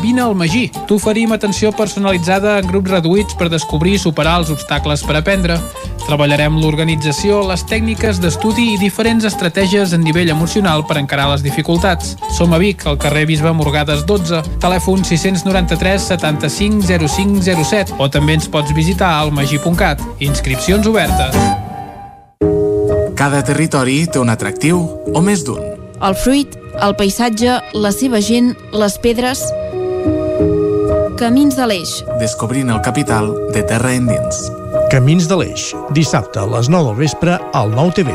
Vine 0.00 0.22
al 0.22 0.34
Magí. 0.34 0.70
T'oferim 0.88 1.32
atenció 1.32 1.70
personalitzada 1.76 2.56
en 2.58 2.68
grups 2.68 2.90
reduïts 2.90 3.36
per 3.36 3.50
descobrir 3.52 3.98
i 3.98 4.00
superar 4.00 4.38
els 4.40 4.50
obstacles 4.52 5.02
per 5.04 5.18
aprendre. 5.18 5.58
Treballarem 6.06 6.56
l'organització, 6.58 7.42
les 7.50 7.62
tècniques 7.68 8.18
d'estudi 8.22 8.70
i 8.72 8.78
diferents 8.80 9.26
estratègies 9.28 9.92
a 9.92 10.00
nivell 10.00 10.32
emocional 10.32 10.86
per 10.88 10.96
encarar 10.98 11.28
les 11.34 11.44
dificultats. 11.44 12.16
Som 12.36 12.56
a 12.56 12.58
Vic, 12.62 12.86
al 12.88 12.98
carrer 12.98 13.26
Bisbe 13.28 13.52
Morgades 13.52 14.06
12, 14.08 14.40
telèfon 14.64 15.04
693 15.04 16.08
75 16.14 16.88
05 17.06 17.44
07 17.44 18.00
o 18.00 18.08
també 18.08 18.38
ens 18.40 18.48
pots 18.48 18.72
visitar 18.74 19.12
al 19.20 19.34
magi.cat. 19.36 20.00
Inscripcions 20.24 20.88
obertes. 20.88 21.36
Cada 23.20 23.44
territori 23.44 24.06
té 24.08 24.18
un 24.18 24.32
atractiu 24.32 24.80
o 25.12 25.20
més 25.20 25.44
d'un. 25.44 25.60
El 26.00 26.14
fruit, 26.16 26.54
el 26.80 26.94
paisatge, 26.96 27.60
la 27.76 27.92
seva 27.92 28.24
gent, 28.24 28.54
les 28.72 28.96
pedres... 29.04 29.44
Camins 31.20 31.52
de 31.52 31.66
l'Eix. 31.68 31.90
Descobrint 32.16 32.70
el 32.72 32.78
capital 32.80 33.26
de 33.52 33.60
terra 33.68 33.90
endins. 33.92 34.38
Camins 34.88 35.26
de 35.28 35.36
l'Eix, 35.36 35.66
dissabte 35.92 36.40
a 36.40 36.46
les 36.48 36.70
9 36.72 36.86
del 36.86 36.96
vespre 36.96 37.34
al 37.52 37.74
9 37.74 37.92
TV. 37.98 38.14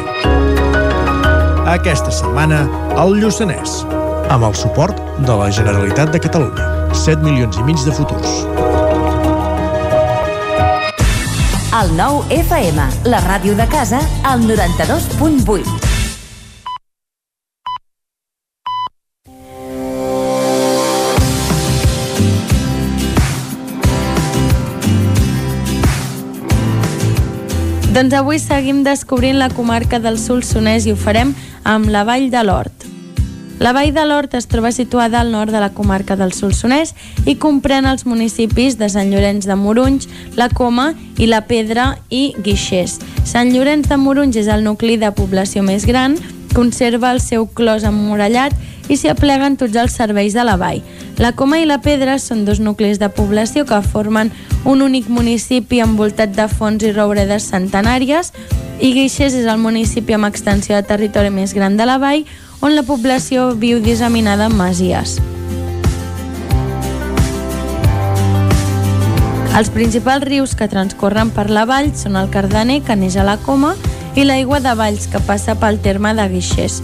Aquesta 1.69 2.09
setmana, 2.09 2.63
al 2.97 3.13
Lluçanès, 3.21 3.77
amb 4.33 4.49
el 4.49 4.57
suport 4.57 4.97
de 5.21 5.37
la 5.37 5.51
Generalitat 5.53 6.17
de 6.17 6.23
Catalunya. 6.25 6.65
7 7.05 7.21
milions 7.21 7.61
i 7.61 7.69
mig 7.69 7.85
de 7.85 7.93
futurs. 7.93 8.41
El 11.77 11.93
9 12.01 12.41
FM, 12.41 12.89
la 13.05 13.21
ràdio 13.29 13.53
de 13.53 13.69
casa, 13.69 14.01
al 14.25 14.49
92.8. 14.49 15.84
Doncs 27.95 28.11
avui 28.11 28.41
seguim 28.43 28.81
descobrint 28.83 29.37
la 29.39 29.47
comarca 29.47 30.01
del 30.03 30.17
Solsonès 30.19 30.83
i 30.83 30.91
ho 30.91 30.97
farem 30.99 31.29
amb 31.63 31.87
la 31.87 32.01
Vall 32.03 32.25
de 32.27 32.41
l'Hort. 32.43 32.83
La 33.63 33.71
Vall 33.71 33.93
de 33.95 34.03
l'Hort 34.03 34.35
es 34.35 34.49
troba 34.51 34.73
situada 34.75 35.21
al 35.21 35.31
nord 35.31 35.55
de 35.55 35.61
la 35.63 35.69
comarca 35.71 36.17
del 36.19 36.33
Solsonès 36.35 36.91
i 37.23 37.37
comprèn 37.39 37.87
els 37.87 38.03
municipis 38.03 38.75
de 38.75 38.89
Sant 38.91 39.13
Llorenç 39.13 39.47
de 39.47 39.55
Morunys, 39.55 40.09
la 40.35 40.49
Coma 40.51 40.89
i 41.15 41.29
la 41.31 41.45
Pedra 41.47 41.93
i 42.11 42.33
Guixers. 42.35 42.97
Sant 43.23 43.55
Llorenç 43.55 43.87
de 43.87 43.95
Morunys 43.95 44.43
és 44.43 44.51
el 44.51 44.67
nucli 44.67 44.99
de 44.99 45.13
població 45.15 45.63
més 45.63 45.87
gran, 45.87 46.19
conserva 46.51 47.13
el 47.15 47.23
seu 47.23 47.47
clos 47.47 47.87
emmurallat 47.87 48.51
i 48.89 48.97
s'hi 48.97 49.09
apleguen 49.11 49.57
tots 49.57 49.75
els 49.75 49.95
serveis 49.97 50.33
de 50.33 50.43
la 50.45 50.57
vall. 50.61 50.81
La 51.17 51.31
Coma 51.31 51.59
i 51.61 51.65
la 51.65 51.79
Pedra 51.81 52.17
són 52.19 52.43
dos 52.45 52.59
nuclis 52.59 52.99
de 52.99 53.09
població 53.09 53.65
que 53.65 53.81
formen 53.81 54.31
un 54.65 54.81
únic 54.81 55.07
municipi 55.09 55.81
envoltat 55.81 56.35
de 56.35 56.47
fonts 56.51 56.83
i 56.83 56.91
rouredes 56.91 57.49
centenàries 57.51 58.33
i 58.79 58.91
Guixers 58.93 59.37
és 59.39 59.47
el 59.47 59.61
municipi 59.61 60.17
amb 60.17 60.27
extensió 60.27 60.75
de 60.75 60.83
territori 60.83 61.31
més 61.31 61.53
gran 61.55 61.77
de 61.77 61.87
la 61.87 61.97
vall 62.01 62.25
on 62.61 62.75
la 62.75 62.83
població 62.83 63.53
viu 63.55 63.79
disseminada 63.79 64.49
en 64.49 64.57
masies. 64.57 65.19
Els 69.55 69.69
principals 69.71 70.25
rius 70.27 70.51
que 70.59 70.67
transcorren 70.67 71.29
per 71.31 71.45
la 71.47 71.63
vall 71.63 71.93
són 71.95 72.17
el 72.19 72.27
Cardaner, 72.27 72.81
que 72.83 72.97
neix 72.99 73.15
a 73.15 73.23
la 73.23 73.37
Coma, 73.39 73.75
i 74.19 74.25
l'aigua 74.27 74.59
de 74.59 74.73
Valls, 74.75 75.07
que 75.07 75.21
passa 75.23 75.55
pel 75.55 75.79
terme 75.79 76.11
de 76.17 76.25
Guixers. 76.33 76.81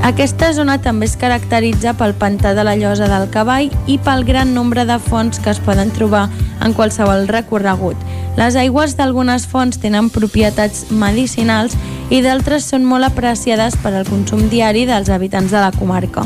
Aquesta 0.00 0.48
zona 0.56 0.78
també 0.80 1.04
es 1.04 1.14
caracteritza 1.20 1.92
pel 1.92 2.14
pantà 2.16 2.54
de 2.56 2.62
la 2.64 2.72
Llosa 2.80 3.04
del 3.10 3.26
Cavall 3.30 3.68
i 3.86 3.98
pel 4.00 4.24
gran 4.24 4.54
nombre 4.56 4.86
de 4.88 4.96
fonts 4.98 5.38
que 5.44 5.52
es 5.52 5.60
poden 5.60 5.92
trobar 5.92 6.22
en 6.64 6.72
qualsevol 6.72 7.28
recorregut. 7.28 8.00
Les 8.40 8.56
aigües 8.56 8.96
d'algunes 8.96 9.44
fonts 9.46 9.76
tenen 9.82 10.08
propietats 10.08 10.86
medicinals 10.90 11.76
i 12.08 12.22
d'altres 12.24 12.70
són 12.72 12.88
molt 12.88 13.10
apreciades 13.10 13.76
per 13.84 13.92
al 13.92 14.08
consum 14.08 14.48
diari 14.48 14.86
dels 14.88 15.12
habitants 15.12 15.52
de 15.52 15.60
la 15.60 15.72
comarca. 15.76 16.24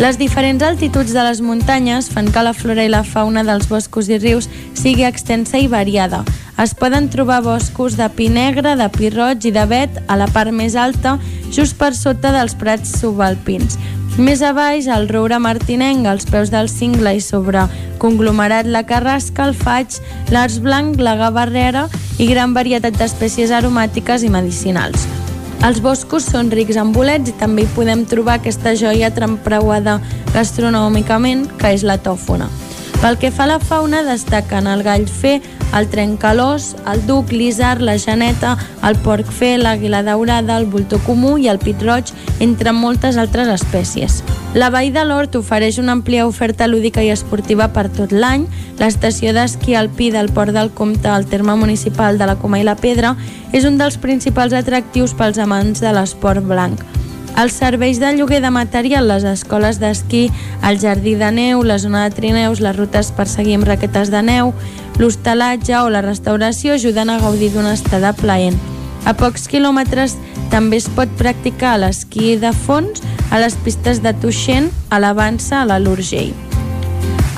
Les 0.00 0.16
diferents 0.18 0.58
altituds 0.66 1.12
de 1.14 1.22
les 1.22 1.38
muntanyes 1.38 2.08
fan 2.10 2.26
que 2.34 2.42
la 2.42 2.52
flora 2.52 2.82
i 2.82 2.90
la 2.90 3.04
fauna 3.06 3.44
dels 3.46 3.68
boscos 3.70 4.08
i 4.10 4.18
rius 4.18 4.48
sigui 4.74 5.04
extensa 5.06 5.60
i 5.62 5.68
variada. 5.70 6.24
Es 6.58 6.74
poden 6.74 7.06
trobar 7.12 7.44
boscos 7.46 7.94
de 7.94 8.08
pi 8.10 8.26
negre, 8.28 8.74
de 8.74 8.88
pi 8.90 9.12
roig 9.14 9.46
i 9.46 9.52
de 9.54 9.62
vet 9.70 10.00
a 10.10 10.18
la 10.18 10.26
part 10.26 10.50
més 10.50 10.74
alta, 10.74 11.14
just 11.54 11.78
per 11.78 11.92
sota 11.94 12.34
dels 12.34 12.58
prats 12.58 12.98
subalpins. 12.98 13.78
Més 14.18 14.42
a 14.42 14.50
baix, 14.54 14.90
el 14.90 15.06
roure 15.10 15.38
martinenc, 15.38 16.06
als 16.10 16.26
peus 16.26 16.50
del 16.50 16.70
cingle 16.70 17.14
i 17.14 17.22
sobre 17.22 17.68
conglomerat 18.02 18.66
la 18.66 18.82
carrasca, 18.86 19.46
el 19.46 19.54
faig, 19.54 20.00
l'ars 20.34 20.58
blanc, 20.58 20.98
la 20.98 21.14
gavarrera 21.22 21.86
i 22.18 22.26
gran 22.30 22.54
varietat 22.54 22.98
d'espècies 22.98 23.54
aromàtiques 23.54 24.26
i 24.26 24.30
medicinals. 24.30 25.06
Els 25.64 25.78
boscos 25.80 26.26
són 26.28 26.50
rics 26.52 26.76
en 26.76 26.90
bolets 26.92 27.30
i 27.30 27.34
també 27.40 27.62
hi 27.64 27.68
podem 27.72 28.02
trobar 28.04 28.34
aquesta 28.36 28.74
joia 28.76 29.08
trempreuada 29.16 29.94
gastronòmicament, 30.34 31.46
que 31.56 31.70
és 31.72 31.86
la 31.88 31.96
tòfona. 31.96 32.50
Pel 33.00 33.16
que 33.22 33.30
fa 33.32 33.46
a 33.46 33.52
la 33.54 33.56
fauna, 33.62 34.02
destaquen 34.04 34.68
el 34.68 34.84
gall 34.84 35.06
fer, 35.08 35.38
el 35.78 35.88
trencalós, 35.90 36.74
el 36.90 37.04
duc, 37.06 37.32
l'isar, 37.32 37.80
la 37.82 37.96
janeta, 37.98 38.54
el 38.86 38.96
porc 39.04 39.30
fer, 39.32 39.56
l'àguila 39.58 40.02
daurada, 40.06 40.56
el 40.58 40.66
voltor 40.70 41.02
comú 41.06 41.36
i 41.38 41.48
el 41.50 41.58
pit 41.58 41.82
roig, 41.82 42.12
entre 42.40 42.72
moltes 42.72 43.18
altres 43.20 43.50
espècies. 43.50 44.22
La 44.54 44.70
Vall 44.70 44.92
de 44.94 45.02
l'Hort 45.04 45.34
ofereix 45.34 45.80
una 45.82 45.96
àmplia 45.98 46.28
oferta 46.28 46.68
lúdica 46.70 47.02
i 47.02 47.10
esportiva 47.10 47.72
per 47.74 47.88
tot 47.90 48.14
l'any. 48.14 48.46
L'estació 48.78 49.34
d'esquí 49.34 49.74
alpí 49.74 50.12
del 50.14 50.30
Port 50.30 50.54
del 50.54 50.70
Comte 50.70 51.10
al 51.10 51.26
terme 51.26 51.56
municipal 51.58 52.18
de 52.18 52.30
la 52.30 52.36
Coma 52.38 52.62
i 52.62 52.66
la 52.66 52.78
Pedra 52.78 53.16
és 53.52 53.66
un 53.66 53.78
dels 53.78 53.98
principals 53.98 54.54
atractius 54.54 55.14
pels 55.18 55.42
amants 55.42 55.82
de 55.82 55.94
l'esport 55.94 56.46
blanc. 56.46 56.82
Els 57.34 57.56
serveis 57.58 57.98
de 57.98 58.12
lloguer 58.14 58.38
de 58.44 58.50
material, 58.54 59.08
les 59.10 59.24
escoles 59.26 59.80
d'esquí, 59.82 60.28
el 60.62 60.78
jardí 60.78 61.16
de 61.18 61.32
neu, 61.34 61.64
la 61.66 61.80
zona 61.82 62.04
de 62.04 62.14
trineus, 62.14 62.62
les 62.62 62.76
rutes 62.76 63.10
per 63.16 63.26
seguir 63.26 63.56
amb 63.58 63.66
raquetes 63.66 64.12
de 64.14 64.22
neu, 64.22 64.52
l'hostalatge 65.02 65.74
o 65.82 65.90
la 65.90 66.04
restauració 66.06 66.78
ajuden 66.78 67.10
a 67.10 67.18
gaudir 67.18 67.50
d'una 67.50 67.74
estada 67.74 68.14
plaent. 68.14 68.60
A 69.04 69.16
pocs 69.18 69.48
quilòmetres 69.50 70.14
també 70.54 70.78
es 70.78 70.86
pot 70.94 71.10
practicar 71.18 71.74
l'esquí 71.82 72.36
de 72.38 72.54
fons 72.54 73.02
a 73.34 73.42
les 73.42 73.58
pistes 73.66 74.00
de 74.04 74.14
Tuixent, 74.14 74.70
a 74.94 75.02
l'Avança, 75.02 75.62
a 75.62 75.68
la 75.68 75.82
l'Urgell. 75.82 76.53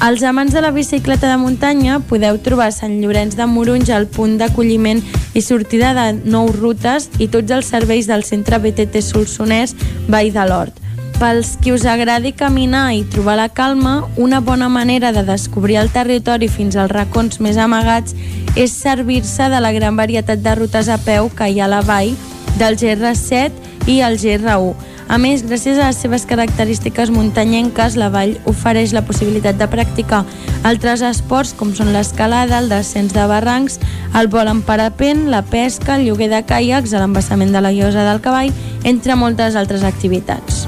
Els 0.05 0.23
amants 0.23 0.52
de 0.52 0.60
la 0.60 0.70
bicicleta 0.70 1.31
de 1.31 1.36
muntanya 1.41 2.00
podeu 2.05 2.36
trobar 2.44 2.68
Sant 2.75 2.99
Llorenç 3.00 3.33
de 3.34 3.47
Morunys 3.49 3.89
al 3.91 4.05
punt 4.12 4.34
d'acolliment 4.36 5.00
i 5.33 5.41
sortida 5.41 5.94
de 5.97 6.05
nou 6.28 6.50
rutes 6.52 7.08
i 7.18 7.31
tots 7.33 7.55
els 7.57 7.70
serveis 7.73 8.07
del 8.07 8.23
centre 8.28 8.58
BTT 8.60 9.00
Solsonès 9.00 9.73
Vall 10.12 10.34
de 10.34 10.44
l'Hort. 10.44 10.83
Pels 11.16 11.55
qui 11.65 11.73
us 11.73 11.86
agradi 11.89 12.34
caminar 12.36 12.91
i 12.92 13.07
trobar 13.08 13.39
la 13.41 13.49
calma, 13.49 14.02
una 14.20 14.42
bona 14.44 14.68
manera 14.68 15.15
de 15.16 15.23
descobrir 15.25 15.78
el 15.81 15.89
territori 15.89 16.50
fins 16.52 16.76
als 16.76 16.92
racons 16.92 17.41
més 17.41 17.57
amagats 17.57 18.12
és 18.55 18.76
servir-se 18.76 19.49
de 19.49 19.62
la 19.65 19.73
gran 19.73 19.97
varietat 19.97 20.44
de 20.44 20.55
rutes 20.60 20.92
a 20.92 20.99
peu 21.00 21.33
que 21.33 21.49
hi 21.49 21.62
ha 21.62 21.65
a 21.70 21.73
la 21.73 21.81
vall 21.81 22.12
del 22.60 22.76
GR7 22.76 23.89
i 23.89 24.02
el 24.05 24.20
GR1 24.20 24.95
a 25.09 25.18
més, 25.23 25.44
gràcies 25.47 25.78
a 25.78 25.86
les 25.86 26.01
seves 26.02 26.25
característiques 26.26 27.12
muntanyenques, 27.15 27.94
la 27.94 28.09
vall 28.10 28.35
ofereix 28.51 28.91
la 28.93 29.05
possibilitat 29.07 29.59
de 29.60 29.68
practicar 29.70 30.25
altres 30.67 31.05
esports 31.07 31.55
com 31.55 31.70
són 31.78 31.93
l'escalada, 31.94 32.59
el 32.59 32.68
descens 32.73 33.15
de 33.15 33.26
barrancs, 33.31 33.78
el 34.18 34.26
vol 34.26 34.51
en 34.51 34.65
parapent, 34.67 35.28
la 35.31 35.44
pesca, 35.47 35.94
el 35.94 36.09
lloguer 36.09 36.31
de 36.35 36.43
caiacs, 36.43 36.93
l'embassament 36.99 37.55
de 37.55 37.62
la 37.62 37.73
llosa 37.73 38.02
del 38.09 38.20
cavall, 38.20 38.51
entre 38.85 39.15
moltes 39.15 39.55
altres 39.55 39.86
activitats. 39.86 40.67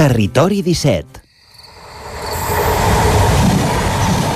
Territori 0.00 0.62
17 0.64 1.29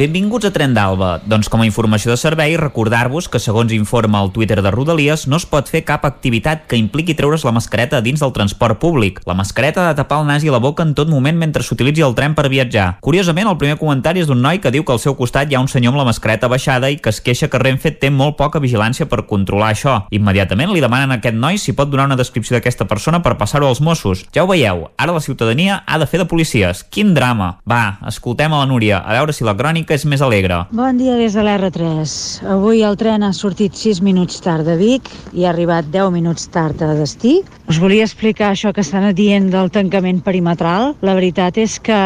Benvinguts 0.00 0.46
a 0.48 0.50
Tren 0.50 0.72
d'Alba. 0.72 1.18
Doncs 1.28 1.50
com 1.52 1.60
a 1.60 1.66
informació 1.68 2.08
de 2.08 2.16
servei, 2.16 2.54
recordar-vos 2.56 3.26
que 3.28 3.36
segons 3.36 3.74
informa 3.76 4.22
el 4.24 4.30
Twitter 4.32 4.62
de 4.64 4.70
Rodalies, 4.72 5.26
no 5.28 5.36
es 5.36 5.44
pot 5.44 5.66
fer 5.68 5.82
cap 5.84 6.06
activitat 6.08 6.62
que 6.70 6.78
impliqui 6.80 7.12
treure's 7.12 7.42
la 7.44 7.52
mascareta 7.52 8.00
dins 8.00 8.22
del 8.24 8.32
transport 8.32 8.78
públic. 8.80 9.18
La 9.28 9.36
mascareta 9.36 9.82
ha 9.84 9.90
de 9.90 9.98
tapar 9.98 10.22
el 10.22 10.30
nas 10.30 10.46
i 10.46 10.48
la 10.48 10.56
boca 10.64 10.86
en 10.88 10.94
tot 10.96 11.10
moment 11.12 11.36
mentre 11.36 11.60
s'utilitzi 11.60 12.00
el 12.06 12.16
tren 12.16 12.32
per 12.38 12.48
viatjar. 12.48 12.86
Curiosament, 13.04 13.50
el 13.50 13.58
primer 13.60 13.76
comentari 13.76 14.22
és 14.24 14.30
d'un 14.30 14.40
noi 14.40 14.62
que 14.64 14.72
diu 14.72 14.86
que 14.88 14.94
al 14.96 15.02
seu 15.04 15.18
costat 15.18 15.52
hi 15.52 15.58
ha 15.58 15.60
un 15.60 15.68
senyor 15.68 15.92
amb 15.92 16.00
la 16.00 16.08
mascareta 16.08 16.48
baixada 16.48 16.88
i 16.88 16.96
que 16.96 17.12
es 17.12 17.20
queixa 17.20 17.50
que 17.52 17.60
Renfe 17.60 17.92
té 17.92 18.08
molt 18.08 18.38
poca 18.40 18.64
vigilància 18.64 19.04
per 19.04 19.26
controlar 19.28 19.74
això. 19.74 19.98
Immediatament 20.08 20.72
li 20.72 20.80
demanen 20.80 21.12
a 21.12 21.20
aquest 21.20 21.36
noi 21.36 21.60
si 21.60 21.76
pot 21.76 21.92
donar 21.92 22.08
una 22.08 22.16
descripció 22.16 22.56
d'aquesta 22.56 22.88
persona 22.88 23.20
per 23.20 23.36
passar-ho 23.36 23.68
als 23.68 23.84
Mossos. 23.84 24.24
Ja 24.32 24.48
ho 24.48 24.48
veieu, 24.48 24.88
ara 24.96 25.12
la 25.12 25.20
ciutadania 25.20 25.82
ha 25.84 26.00
de 26.00 26.08
fer 26.08 26.24
de 26.24 26.30
policies. 26.32 26.86
Quin 26.88 27.12
drama! 27.12 27.58
Va, 27.68 28.00
escoltem 28.08 28.56
a 28.56 28.64
la 28.64 28.72
Núria, 28.72 29.04
a 29.04 29.20
veure 29.20 29.36
si 29.36 29.44
la 29.44 29.58
crònica 29.60 29.89
és 29.90 30.04
més 30.06 30.22
alegre. 30.22 30.62
Bon 30.70 30.96
dia 30.98 31.16
des 31.18 31.34
de 31.34 31.42
l'R3. 31.44 32.14
Avui 32.54 32.84
el 32.86 32.96
tren 33.00 33.24
ha 33.26 33.32
sortit 33.36 33.74
6 33.74 34.00
minuts 34.06 34.40
tard 34.44 34.66
de 34.68 34.76
Vic 34.78 35.10
i 35.32 35.44
ha 35.44 35.50
arribat 35.50 35.90
10 35.90 36.12
minuts 36.14 36.46
tard 36.54 36.80
a 36.82 36.94
destí. 36.94 37.40
Us 37.70 37.78
volia 37.78 38.02
explicar 38.02 38.48
això 38.50 38.72
que 38.74 38.82
estan 38.82 39.04
dient 39.14 39.46
del 39.52 39.70
tancament 39.70 40.20
perimetral. 40.26 40.96
La 41.06 41.14
veritat 41.14 41.58
és 41.58 41.76
que 41.78 41.98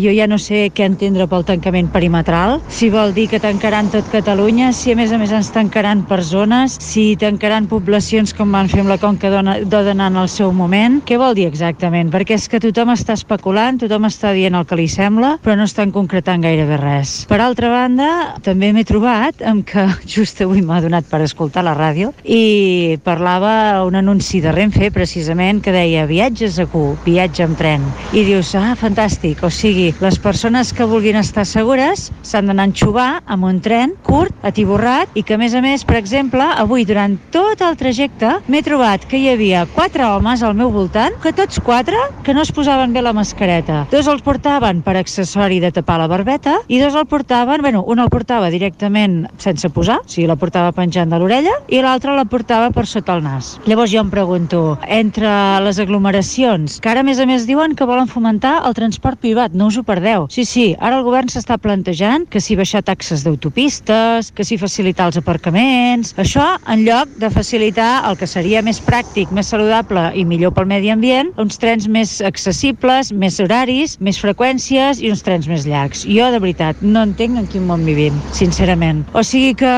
jo 0.00 0.14
ja 0.16 0.26
no 0.30 0.38
sé 0.40 0.70
què 0.72 0.86
entendre 0.88 1.26
pel 1.28 1.44
tancament 1.44 1.90
perimetral. 1.92 2.58
Si 2.72 2.88
vol 2.92 3.12
dir 3.16 3.26
que 3.28 3.40
tancaran 3.40 3.90
tot 3.92 4.08
Catalunya, 4.10 4.72
si 4.72 4.94
a 4.94 4.96
més 4.96 5.12
a 5.12 5.18
més 5.20 5.32
ens 5.36 5.52
tancaran 5.52 6.06
per 6.08 6.22
zones, 6.24 6.78
si 6.80 7.18
tancaran 7.20 7.68
poblacions 7.68 8.32
com 8.36 8.52
van 8.56 8.70
fer 8.72 8.80
amb 8.80 8.94
la 8.94 8.98
Conca 9.02 9.28
d'Òdena 9.30 10.08
en 10.08 10.16
el 10.20 10.28
seu 10.32 10.54
moment. 10.56 11.00
Què 11.04 11.20
vol 11.20 11.36
dir 11.36 11.46
exactament? 11.50 12.08
Perquè 12.12 12.40
és 12.40 12.48
que 12.48 12.62
tothom 12.64 12.94
està 12.96 13.16
especulant, 13.18 13.78
tothom 13.80 14.08
està 14.08 14.32
dient 14.32 14.56
el 14.56 14.64
que 14.64 14.80
li 14.80 14.88
sembla, 14.88 15.36
però 15.44 15.58
no 15.60 15.68
estan 15.68 15.92
concretant 15.92 16.40
gairebé 16.48 16.80
res. 16.80 17.19
Per 17.28 17.40
altra 17.42 17.68
banda, 17.72 18.08
també 18.44 18.70
m'he 18.72 18.84
trobat 18.86 19.42
amb 19.46 19.64
que 19.66 19.84
just 20.14 20.40
avui 20.44 20.62
m'ha 20.64 20.80
donat 20.82 21.08
per 21.10 21.20
escoltar 21.24 21.64
la 21.66 21.74
ràdio 21.76 22.12
i 22.24 22.98
parlava 23.04 23.82
un 23.86 23.98
anunci 23.98 24.40
de 24.40 24.52
Renfe 24.54 24.90
precisament 24.94 25.60
que 25.64 25.74
deia 25.74 26.06
viatges 26.08 26.58
a 26.62 26.66
Q, 26.70 26.96
viatge 27.04 27.44
amb 27.44 27.58
tren. 27.58 27.84
I 28.16 28.24
dius, 28.26 28.54
ah, 28.58 28.72
fantàstic, 28.78 29.42
o 29.46 29.50
sigui, 29.52 29.90
les 30.00 30.18
persones 30.22 30.72
que 30.76 30.88
vulguin 30.88 31.18
estar 31.20 31.44
segures 31.48 32.08
s'han 32.26 32.50
d'anar 32.50 32.68
a 32.68 32.70
enxuvar 32.70 33.10
amb 33.26 33.48
un 33.50 33.60
tren 33.64 33.94
curt, 34.06 34.34
atiborrat 34.46 35.12
i 35.18 35.24
que 35.26 35.36
a 35.36 35.40
més 35.40 35.54
a 35.54 35.62
més, 35.64 35.84
per 35.84 35.98
exemple, 36.00 36.44
avui 36.64 36.86
durant 36.88 37.18
tot 37.34 37.60
el 37.66 37.76
trajecte 37.80 38.36
m'he 38.48 38.64
trobat 38.66 39.04
que 39.10 39.20
hi 39.20 39.28
havia 39.34 39.66
quatre 39.74 40.06
homes 40.08 40.42
al 40.46 40.56
meu 40.58 40.72
voltant, 40.74 41.14
que 41.22 41.34
tots 41.36 41.60
quatre 41.64 41.98
que 42.24 42.34
no 42.34 42.44
es 42.46 42.52
posaven 42.54 42.94
bé 42.96 43.04
la 43.04 43.14
mascareta. 43.16 43.84
Dos 43.92 44.08
els 44.10 44.24
portaven 44.24 44.82
per 44.86 44.96
accessori 45.00 45.60
de 45.60 45.72
tapar 45.74 46.00
la 46.00 46.08
barbeta 46.10 46.58
i 46.68 46.80
dos 46.80 46.96
el 46.96 47.09
portaven, 47.10 47.60
bueno, 47.64 47.82
un 47.90 48.00
el 48.00 48.08
portava 48.12 48.50
directament 48.52 49.24
sense 49.42 49.68
posar, 49.74 49.98
o 50.04 50.08
sigui, 50.08 50.28
la 50.30 50.38
portava 50.40 50.72
penjant 50.76 51.10
de 51.10 51.18
l'orella, 51.20 51.56
i 51.68 51.82
l'altre 51.82 52.14
la 52.16 52.24
portava 52.28 52.70
per 52.74 52.86
sota 52.88 53.16
el 53.18 53.24
nas. 53.26 53.56
Llavors 53.66 53.92
jo 53.92 54.00
em 54.04 54.12
pregunto, 54.12 54.60
entre 54.86 55.30
les 55.64 55.80
aglomeracions, 55.82 56.78
que 56.80 56.90
ara 56.92 57.04
a 57.04 57.06
més 57.06 57.20
a 57.20 57.26
més 57.28 57.46
diuen 57.48 57.74
que 57.76 57.88
volen 57.88 58.08
fomentar 58.10 58.60
el 58.68 58.76
transport 58.78 59.20
privat, 59.20 59.54
no 59.56 59.68
us 59.70 59.78
ho 59.80 59.84
perdeu. 59.86 60.28
Sí, 60.32 60.46
sí, 60.48 60.66
ara 60.78 61.00
el 61.00 61.06
govern 61.06 61.30
s'està 61.32 61.58
plantejant 61.60 62.28
que 62.30 62.40
si 62.40 62.56
baixar 62.58 62.84
taxes 62.86 63.24
d'autopistes, 63.26 64.30
que 64.32 64.46
si 64.46 64.60
facilitar 64.60 65.10
els 65.10 65.20
aparcaments, 65.20 66.14
això 66.20 66.46
en 66.70 66.84
lloc 66.86 67.10
de 67.20 67.30
facilitar 67.34 67.90
el 68.08 68.18
que 68.20 68.28
seria 68.30 68.62
més 68.62 68.80
pràctic, 68.84 69.32
més 69.34 69.50
saludable 69.50 70.10
i 70.14 70.24
millor 70.24 70.54
pel 70.56 70.68
medi 70.70 70.92
ambient, 70.94 71.32
uns 71.40 71.58
trens 71.60 71.88
més 71.90 72.18
accessibles, 72.24 73.12
més 73.12 73.40
horaris, 73.42 73.98
més 74.00 74.20
freqüències 74.20 75.02
i 75.02 75.10
uns 75.12 75.24
trens 75.26 75.48
més 75.50 75.66
llargs. 75.68 76.06
Jo, 76.06 76.30
de 76.32 76.40
veritat, 76.42 76.80
no 76.80 76.99
entenc 77.02 77.38
en 77.40 77.48
quin 77.50 77.66
món 77.68 77.84
vivim, 77.86 78.16
sincerament. 78.36 79.04
O 79.16 79.22
sigui 79.26 79.54
que, 79.58 79.72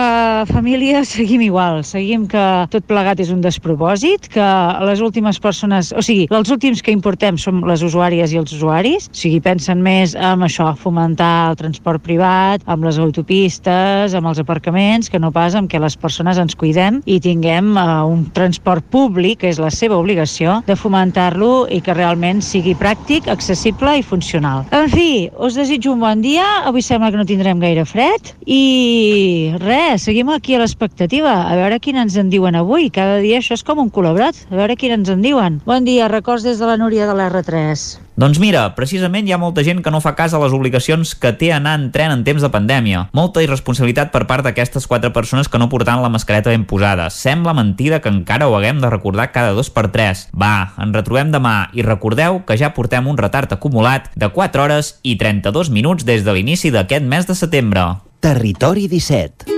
família, 0.50 1.04
seguim 1.08 1.44
igual. 1.46 1.82
Seguim 1.86 2.26
que 2.30 2.44
tot 2.72 2.86
plegat 2.88 3.22
és 3.22 3.32
un 3.34 3.42
despropòsit, 3.44 4.28
que 4.32 4.48
les 4.88 5.02
últimes 5.04 5.38
persones... 5.42 5.92
O 5.96 6.02
sigui, 6.04 6.28
els 6.32 6.50
últims 6.52 6.82
que 6.82 6.94
importem 6.94 7.38
som 7.40 7.62
les 7.68 7.84
usuàries 7.86 8.34
i 8.34 8.40
els 8.40 8.54
usuaris. 8.56 9.08
O 9.12 9.18
sigui, 9.22 9.40
pensen 9.44 9.82
més 9.84 10.16
en 10.18 10.42
això, 10.44 10.72
fomentar 10.78 11.52
el 11.52 11.58
transport 11.60 12.02
privat, 12.04 12.64
amb 12.66 12.86
les 12.86 12.98
autopistes, 13.02 14.16
amb 14.18 14.30
els 14.30 14.42
aparcaments, 14.42 15.10
que 15.10 15.20
no 15.22 15.32
pas 15.34 15.56
amb 15.58 15.70
que 15.70 15.80
les 15.82 15.96
persones 15.96 16.40
ens 16.40 16.56
cuidem 16.58 17.00
i 17.06 17.18
tinguem 17.22 17.74
uh, 17.76 18.02
un 18.08 18.26
transport 18.34 18.84
públic, 18.92 19.40
que 19.42 19.52
és 19.52 19.60
la 19.62 19.70
seva 19.72 19.98
obligació, 20.00 20.60
de 20.66 20.76
fomentar-lo 20.78 21.66
i 21.72 21.80
que 21.84 21.94
realment 21.96 22.42
sigui 22.44 22.74
pràctic, 22.78 23.28
accessible 23.30 23.96
i 23.98 24.04
funcional. 24.06 24.66
En 24.74 24.90
fi, 24.92 25.28
us 25.38 25.56
desitjo 25.58 25.94
un 25.94 26.02
bon 26.02 26.22
dia. 26.24 26.44
Avui 26.68 26.84
sembla 26.84 27.11
que 27.12 27.20
no 27.20 27.28
tindrem 27.28 27.60
gaire 27.62 27.84
fred. 27.86 28.32
I 28.48 29.54
res, 29.62 30.08
seguim 30.08 30.32
aquí 30.32 30.56
a 30.56 30.62
l'expectativa, 30.62 31.34
a 31.46 31.54
veure 31.60 31.78
quin 31.84 32.00
ens 32.02 32.16
en 32.18 32.32
diuen 32.32 32.56
avui. 32.58 32.88
Cada 32.90 33.20
dia 33.22 33.38
això 33.42 33.54
és 33.58 33.64
com 33.66 33.82
un 33.84 33.92
col·laborat, 33.92 34.46
a 34.50 34.58
veure 34.58 34.78
quin 34.80 34.96
ens 34.98 35.12
en 35.12 35.22
diuen. 35.22 35.60
Bon 35.68 35.84
dia, 35.84 36.10
records 36.10 36.46
des 36.48 36.58
de 36.58 36.66
la 36.66 36.78
Núria 36.80 37.06
de 37.06 37.14
l'R3. 37.18 37.84
Doncs 38.12 38.36
mira, 38.42 38.66
precisament 38.76 39.24
hi 39.24 39.32
ha 39.32 39.40
molta 39.40 39.62
gent 39.64 39.80
que 39.80 39.90
no 39.90 40.02
fa 40.04 40.12
cas 40.18 40.34
a 40.36 40.40
les 40.42 40.52
obligacions 40.52 41.14
que 41.16 41.32
té 41.32 41.48
anar 41.52 41.72
en 41.78 41.86
tren 41.94 42.12
en 42.12 42.24
temps 42.26 42.44
de 42.44 42.50
pandèmia. 42.52 43.06
Molta 43.16 43.40
irresponsabilitat 43.44 44.12
per 44.12 44.26
part 44.28 44.44
d'aquestes 44.44 44.86
quatre 44.86 45.10
persones 45.16 45.48
que 45.48 45.58
no 45.58 45.70
portaven 45.72 46.04
la 46.04 46.12
mascareta 46.12 46.52
ben 46.52 46.66
posada. 46.68 47.08
Sembla 47.08 47.56
mentida 47.56 48.02
que 48.04 48.12
encara 48.12 48.48
ho 48.48 48.56
haguem 48.58 48.84
de 48.84 48.92
recordar 48.92 49.30
cada 49.32 49.56
dos 49.56 49.72
per 49.72 49.88
tres. 49.94 50.26
Va, 50.36 50.74
ens 50.76 50.92
retrobem 50.92 51.32
demà 51.32 51.70
i 51.72 51.86
recordeu 51.86 52.42
que 52.44 52.58
ja 52.60 52.74
portem 52.76 53.08
un 53.08 53.16
retard 53.16 53.52
acumulat 53.56 54.12
de 54.14 54.28
4 54.28 54.66
hores 54.66 54.98
i 55.02 55.16
32 55.16 55.72
minuts 55.72 56.04
des 56.04 56.24
de 56.24 56.36
l'inici 56.36 56.70
d'aquest 56.70 57.08
mes 57.08 57.26
de 57.26 57.38
setembre. 57.38 57.88
Territori 58.20 58.88
17. 58.92 59.48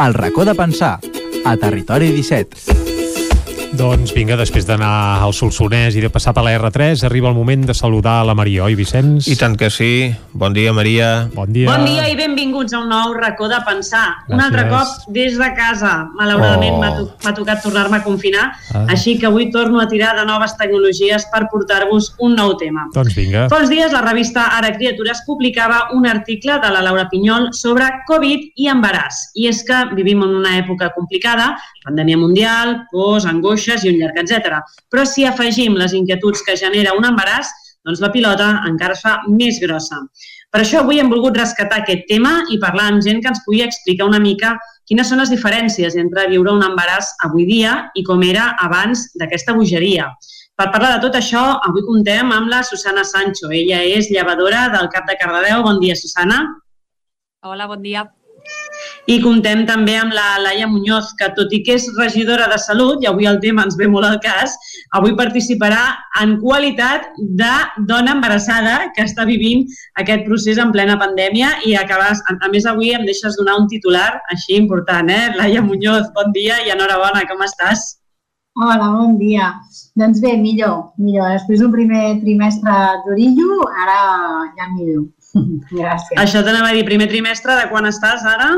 El 0.00 0.14
racó 0.16 0.48
de 0.48 0.56
pensar, 0.56 0.96
a 1.44 1.56
Territori 1.60 2.08
17. 2.16 2.79
Doncs 3.70 4.10
vinga, 4.10 4.34
després 4.34 4.64
d'anar 4.66 5.22
al 5.22 5.30
Solsonès 5.30 5.94
i 5.94 6.00
de 6.02 6.08
passar 6.10 6.32
per 6.34 6.42
la 6.42 6.56
R3, 6.58 7.04
arriba 7.06 7.28
el 7.30 7.36
moment 7.36 7.62
de 7.68 7.74
saludar 7.76 8.16
la 8.26 8.34
Maria, 8.34 8.64
oi, 8.66 8.74
Vicenç? 8.74 9.28
I 9.30 9.36
tant 9.38 9.54
que 9.56 9.68
sí. 9.70 10.10
Bon 10.34 10.50
dia, 10.52 10.72
Maria. 10.74 11.28
Bon 11.36 11.46
dia. 11.54 11.68
Bon 11.70 11.84
dia 11.86 12.08
i 12.10 12.16
benvinguts 12.18 12.74
a 12.74 12.80
un 12.82 12.90
nou 12.90 13.14
racó 13.14 13.46
de 13.50 13.60
pensar. 13.66 14.02
Gràcies. 14.26 14.34
Un 14.34 14.42
altre 14.42 14.64
cop 14.72 15.12
des 15.14 15.38
de 15.38 15.50
casa. 15.54 15.92
Malauradament 16.18 16.74
oh. 16.74 16.80
m'ha 16.82 16.90
to 17.30 17.36
tocat 17.38 17.62
tornar-me 17.62 18.00
a 18.00 18.02
confinar, 18.02 18.48
ah. 18.74 18.82
així 18.90 19.14
que 19.20 19.28
avui 19.30 19.48
torno 19.54 19.78
a 19.80 19.86
tirar 19.88 20.16
de 20.18 20.26
noves 20.26 20.56
tecnologies 20.58 21.28
per 21.30 21.44
portar-vos 21.52 22.10
un 22.18 22.34
nou 22.40 22.56
tema. 22.58 22.88
Doncs 22.94 23.14
vinga. 23.14 23.46
Fa 23.54 23.62
uns 23.62 23.70
dies 23.70 23.94
la 23.94 24.02
revista 24.02 24.48
Ara 24.58 24.74
Criatures 24.74 25.22
publicava 25.28 25.86
un 25.94 26.10
article 26.10 26.58
de 26.58 26.72
la 26.74 26.82
Laura 26.82 27.06
Pinyol 27.12 27.52
sobre 27.54 27.86
Covid 28.10 28.50
i 28.58 28.68
embaràs. 28.74 29.30
I 29.38 29.46
és 29.54 29.62
que 29.64 29.84
vivim 29.94 30.26
en 30.26 30.34
una 30.42 30.58
època 30.58 30.90
complicada, 30.98 31.52
pandèmia 31.86 32.18
mundial, 32.18 32.76
pors, 32.90 33.30
angoixes 33.60 33.84
i 33.84 33.90
un 33.92 34.00
llarg 34.00 34.18
etc. 34.18 34.60
Però 34.90 35.04
si 35.04 35.24
afegim 35.24 35.76
les 35.76 35.92
inquietuds 35.92 36.42
que 36.42 36.56
genera 36.56 36.94
un 36.96 37.04
embaràs, 37.04 37.48
doncs 37.84 38.00
la 38.00 38.10
pilota 38.12 38.62
encara 38.66 38.94
es 38.94 39.00
fa 39.00 39.20
més 39.28 39.60
grossa. 39.60 39.96
Per 40.50 40.60
això 40.60 40.80
avui 40.80 40.98
hem 40.98 41.08
volgut 41.08 41.36
rescatar 41.36 41.80
aquest 41.80 42.06
tema 42.08 42.44
i 42.50 42.58
parlar 42.58 42.90
amb 42.90 43.02
gent 43.02 43.22
que 43.22 43.28
ens 43.30 43.40
pugui 43.44 43.62
explicar 43.62 44.06
una 44.06 44.18
mica 44.18 44.58
quines 44.86 45.08
són 45.08 45.20
les 45.20 45.30
diferències 45.30 45.96
entre 45.96 46.26
viure 46.28 46.52
un 46.52 46.64
embaràs 46.66 47.14
avui 47.24 47.46
dia 47.46 47.90
i 47.94 48.02
com 48.02 48.22
era 48.22 48.56
abans 48.58 49.12
d'aquesta 49.14 49.54
bogeria. 49.54 50.10
Per 50.58 50.68
parlar 50.74 50.96
de 50.96 51.06
tot 51.06 51.14
això, 51.16 51.40
avui 51.64 51.86
contem 51.86 52.32
amb 52.34 52.50
la 52.50 52.60
Susana 52.66 53.04
Sancho. 53.04 53.48
Ella 53.48 53.80
és 53.80 54.10
llevadora 54.10 54.68
del 54.74 54.90
Cap 54.92 55.06
de 55.08 55.16
Cardedeu. 55.16 55.62
Bon 55.64 55.80
dia, 55.80 55.96
Susana. 55.96 56.42
Hola, 57.40 57.70
bon 57.70 57.80
dia. 57.80 58.10
I 59.10 59.16
contem 59.18 59.64
també 59.66 59.96
amb 59.98 60.12
la 60.14 60.36
Laia 60.38 60.68
Muñoz, 60.70 61.08
que 61.18 61.26
tot 61.34 61.50
i 61.56 61.58
que 61.66 61.74
és 61.74 61.88
regidora 61.96 62.44
de 62.52 62.58
Salut, 62.62 63.00
i 63.02 63.08
avui 63.10 63.26
el 63.26 63.40
tema 63.42 63.64
ens 63.66 63.74
ve 63.80 63.88
molt 63.90 64.06
al 64.06 64.20
cas, 64.22 64.54
avui 64.94 65.16
participarà 65.18 65.80
en 66.22 66.36
qualitat 66.38 67.08
de 67.18 67.50
dona 67.90 68.14
embarassada 68.14 68.76
que 68.94 69.02
està 69.08 69.26
vivint 69.26 69.66
aquest 69.98 70.22
procés 70.28 70.62
en 70.62 70.70
plena 70.70 70.94
pandèmia 71.02 71.56
i 71.66 71.74
acabes, 71.80 72.22
a 72.30 72.52
més 72.54 72.70
avui 72.70 72.94
em 72.94 73.02
deixes 73.08 73.34
donar 73.40 73.58
un 73.58 73.66
titular 73.72 74.12
així 74.30 74.54
important, 74.60 75.10
eh? 75.10 75.34
Laia 75.40 75.66
Muñoz, 75.66 76.12
bon 76.14 76.30
dia 76.36 76.62
i 76.62 76.70
enhorabona, 76.70 77.26
com 77.26 77.42
estàs? 77.42 77.96
Hola, 78.62 78.94
bon 78.94 79.18
dia. 79.18 79.56
Doncs 79.98 80.22
bé, 80.22 80.36
millor, 80.38 80.92
millor. 81.02 81.32
Després 81.34 81.64
d'un 81.64 81.74
primer 81.74 82.20
trimestre 82.22 82.82
d'orillo, 83.08 83.64
ara 83.74 84.02
ja 84.54 84.70
millor. 84.76 85.08
Gràcies. 85.74 86.18
Això 86.20 86.44
t'anava 86.46 86.70
a 86.70 86.76
dir, 86.78 86.86
primer 86.86 87.10
trimestre, 87.10 87.58
de 87.58 87.72
quan 87.74 87.90
estàs 87.90 88.22
ara? 88.38 88.54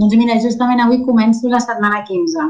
Doncs 0.00 0.16
mira, 0.16 0.38
justament 0.40 0.80
avui 0.80 1.02
començo 1.04 1.50
la 1.52 1.60
setmana 1.60 2.00
15. 2.08 2.48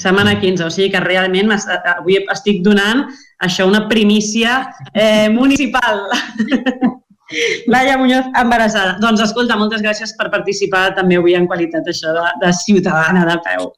Setmana 0.00 0.38
15, 0.40 0.64
o 0.64 0.72
sigui 0.72 0.88
que 0.94 1.02
realment 1.04 1.52
avui 1.52 2.16
estic 2.32 2.62
donant 2.64 3.04
això 3.44 3.66
una 3.68 3.84
primícia 3.90 4.62
eh, 4.94 5.28
municipal. 5.28 6.06
Laia 7.72 7.96
Muñoz, 7.96 8.26
embarassada. 8.36 8.96
Doncs 9.00 9.22
escolta, 9.24 9.56
moltes 9.56 9.82
gràcies 9.84 10.12
per 10.18 10.28
participar 10.32 10.82
també 10.96 11.16
avui 11.20 11.36
en 11.36 11.46
qualitat 11.48 11.88
això 11.88 12.12
de, 12.16 12.24
de 12.42 12.52
ciutadana 12.56 13.24
de 13.28 13.36
peu. 13.44 13.70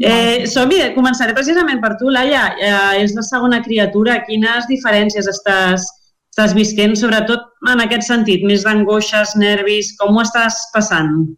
Eh, 0.00 0.44
Som-hi, 0.48 0.80
començaré 0.96 1.36
precisament 1.36 1.80
per 1.84 1.94
tu, 2.00 2.12
Laia. 2.12 2.44
Eh, 2.56 3.02
és 3.04 3.16
la 3.16 3.24
segona 3.24 3.62
criatura. 3.64 4.20
Quines 4.28 4.68
diferències 4.68 5.28
estàs, 5.30 5.88
estàs 6.32 6.56
visquent, 6.56 6.96
sobretot 7.00 7.48
en 7.72 7.84
aquest 7.84 8.08
sentit, 8.08 8.44
més 8.44 8.64
d'angoixes, 8.68 9.36
nervis, 9.40 9.94
com 10.00 10.16
ho 10.16 10.24
estàs 10.24 10.60
passant? 10.76 11.28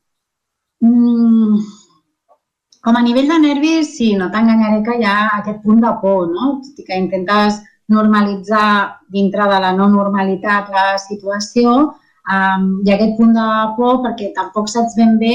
Mm, 0.81 1.59
com 2.81 2.97
a 2.97 3.03
nivell 3.05 3.29
de 3.29 3.39
nervis, 3.39 3.97
sí, 3.97 4.15
no 4.17 4.31
t'enganyaré 4.33 4.81
que 4.87 4.97
hi 5.01 5.05
ha 5.05 5.17
aquest 5.39 5.61
punt 5.65 5.83
de 5.85 5.93
por, 6.03 6.29
no? 6.33 6.55
Tot 6.65 6.81
i 6.81 6.87
que 6.89 7.01
intentes 7.05 7.61
normalitzar 7.93 8.69
dintre 9.17 9.49
de 9.51 9.59
la 9.65 9.73
no 9.77 9.89
normalitat 9.93 10.71
la 10.73 10.87
situació, 11.03 11.75
um, 12.37 12.67
hi 12.85 12.93
ha 12.93 12.97
aquest 12.97 13.17
punt 13.19 13.35
de 13.37 13.49
por 13.77 14.01
perquè 14.07 14.31
tampoc 14.37 14.71
saps 14.73 14.97
ben 14.97 15.19
bé 15.21 15.35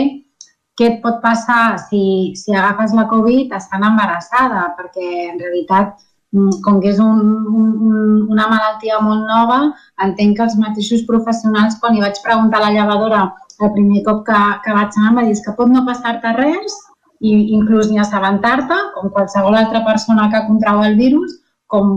què 0.80 0.88
et 0.90 0.98
pot 1.04 1.22
passar 1.24 1.78
si, 1.86 2.02
si 2.36 2.56
agafes 2.56 2.96
la 2.98 3.06
Covid 3.12 3.54
estant 3.56 3.86
embarassada, 3.88 4.66
perquè 4.80 5.08
en 5.30 5.40
realitat, 5.40 5.94
mm, 6.34 6.60
com 6.66 6.82
que 6.84 6.92
és 6.92 7.00
un, 7.00 7.22
un, 7.62 8.00
una 8.34 8.50
malaltia 8.52 9.00
molt 9.04 9.24
nova, 9.30 9.62
entenc 10.08 10.36
que 10.38 10.48
els 10.48 10.58
mateixos 10.60 11.06
professionals, 11.08 11.78
quan 11.80 11.96
hi 11.96 12.04
vaig 12.04 12.20
preguntar 12.26 12.60
a 12.60 12.68
la 12.68 12.74
llevadora 12.76 13.24
el 13.62 13.72
primer 13.76 14.04
cop 14.06 14.26
que, 14.28 14.42
que 14.66 14.76
vaig 14.76 14.98
anar 14.98 15.12
em 15.12 15.18
va 15.20 15.26
dir 15.28 15.40
que 15.46 15.56
pot 15.58 15.72
no 15.72 15.86
passar-te 15.88 16.34
res 16.38 16.78
i 17.26 17.34
inclús 17.56 17.90
ni 17.90 18.00
assabentar-te, 18.02 18.78
com 18.96 19.12
qualsevol 19.16 19.56
altra 19.56 19.82
persona 19.86 20.30
que 20.32 20.46
contrau 20.48 20.84
el 20.84 20.98
virus, 21.00 21.38
com 21.72 21.92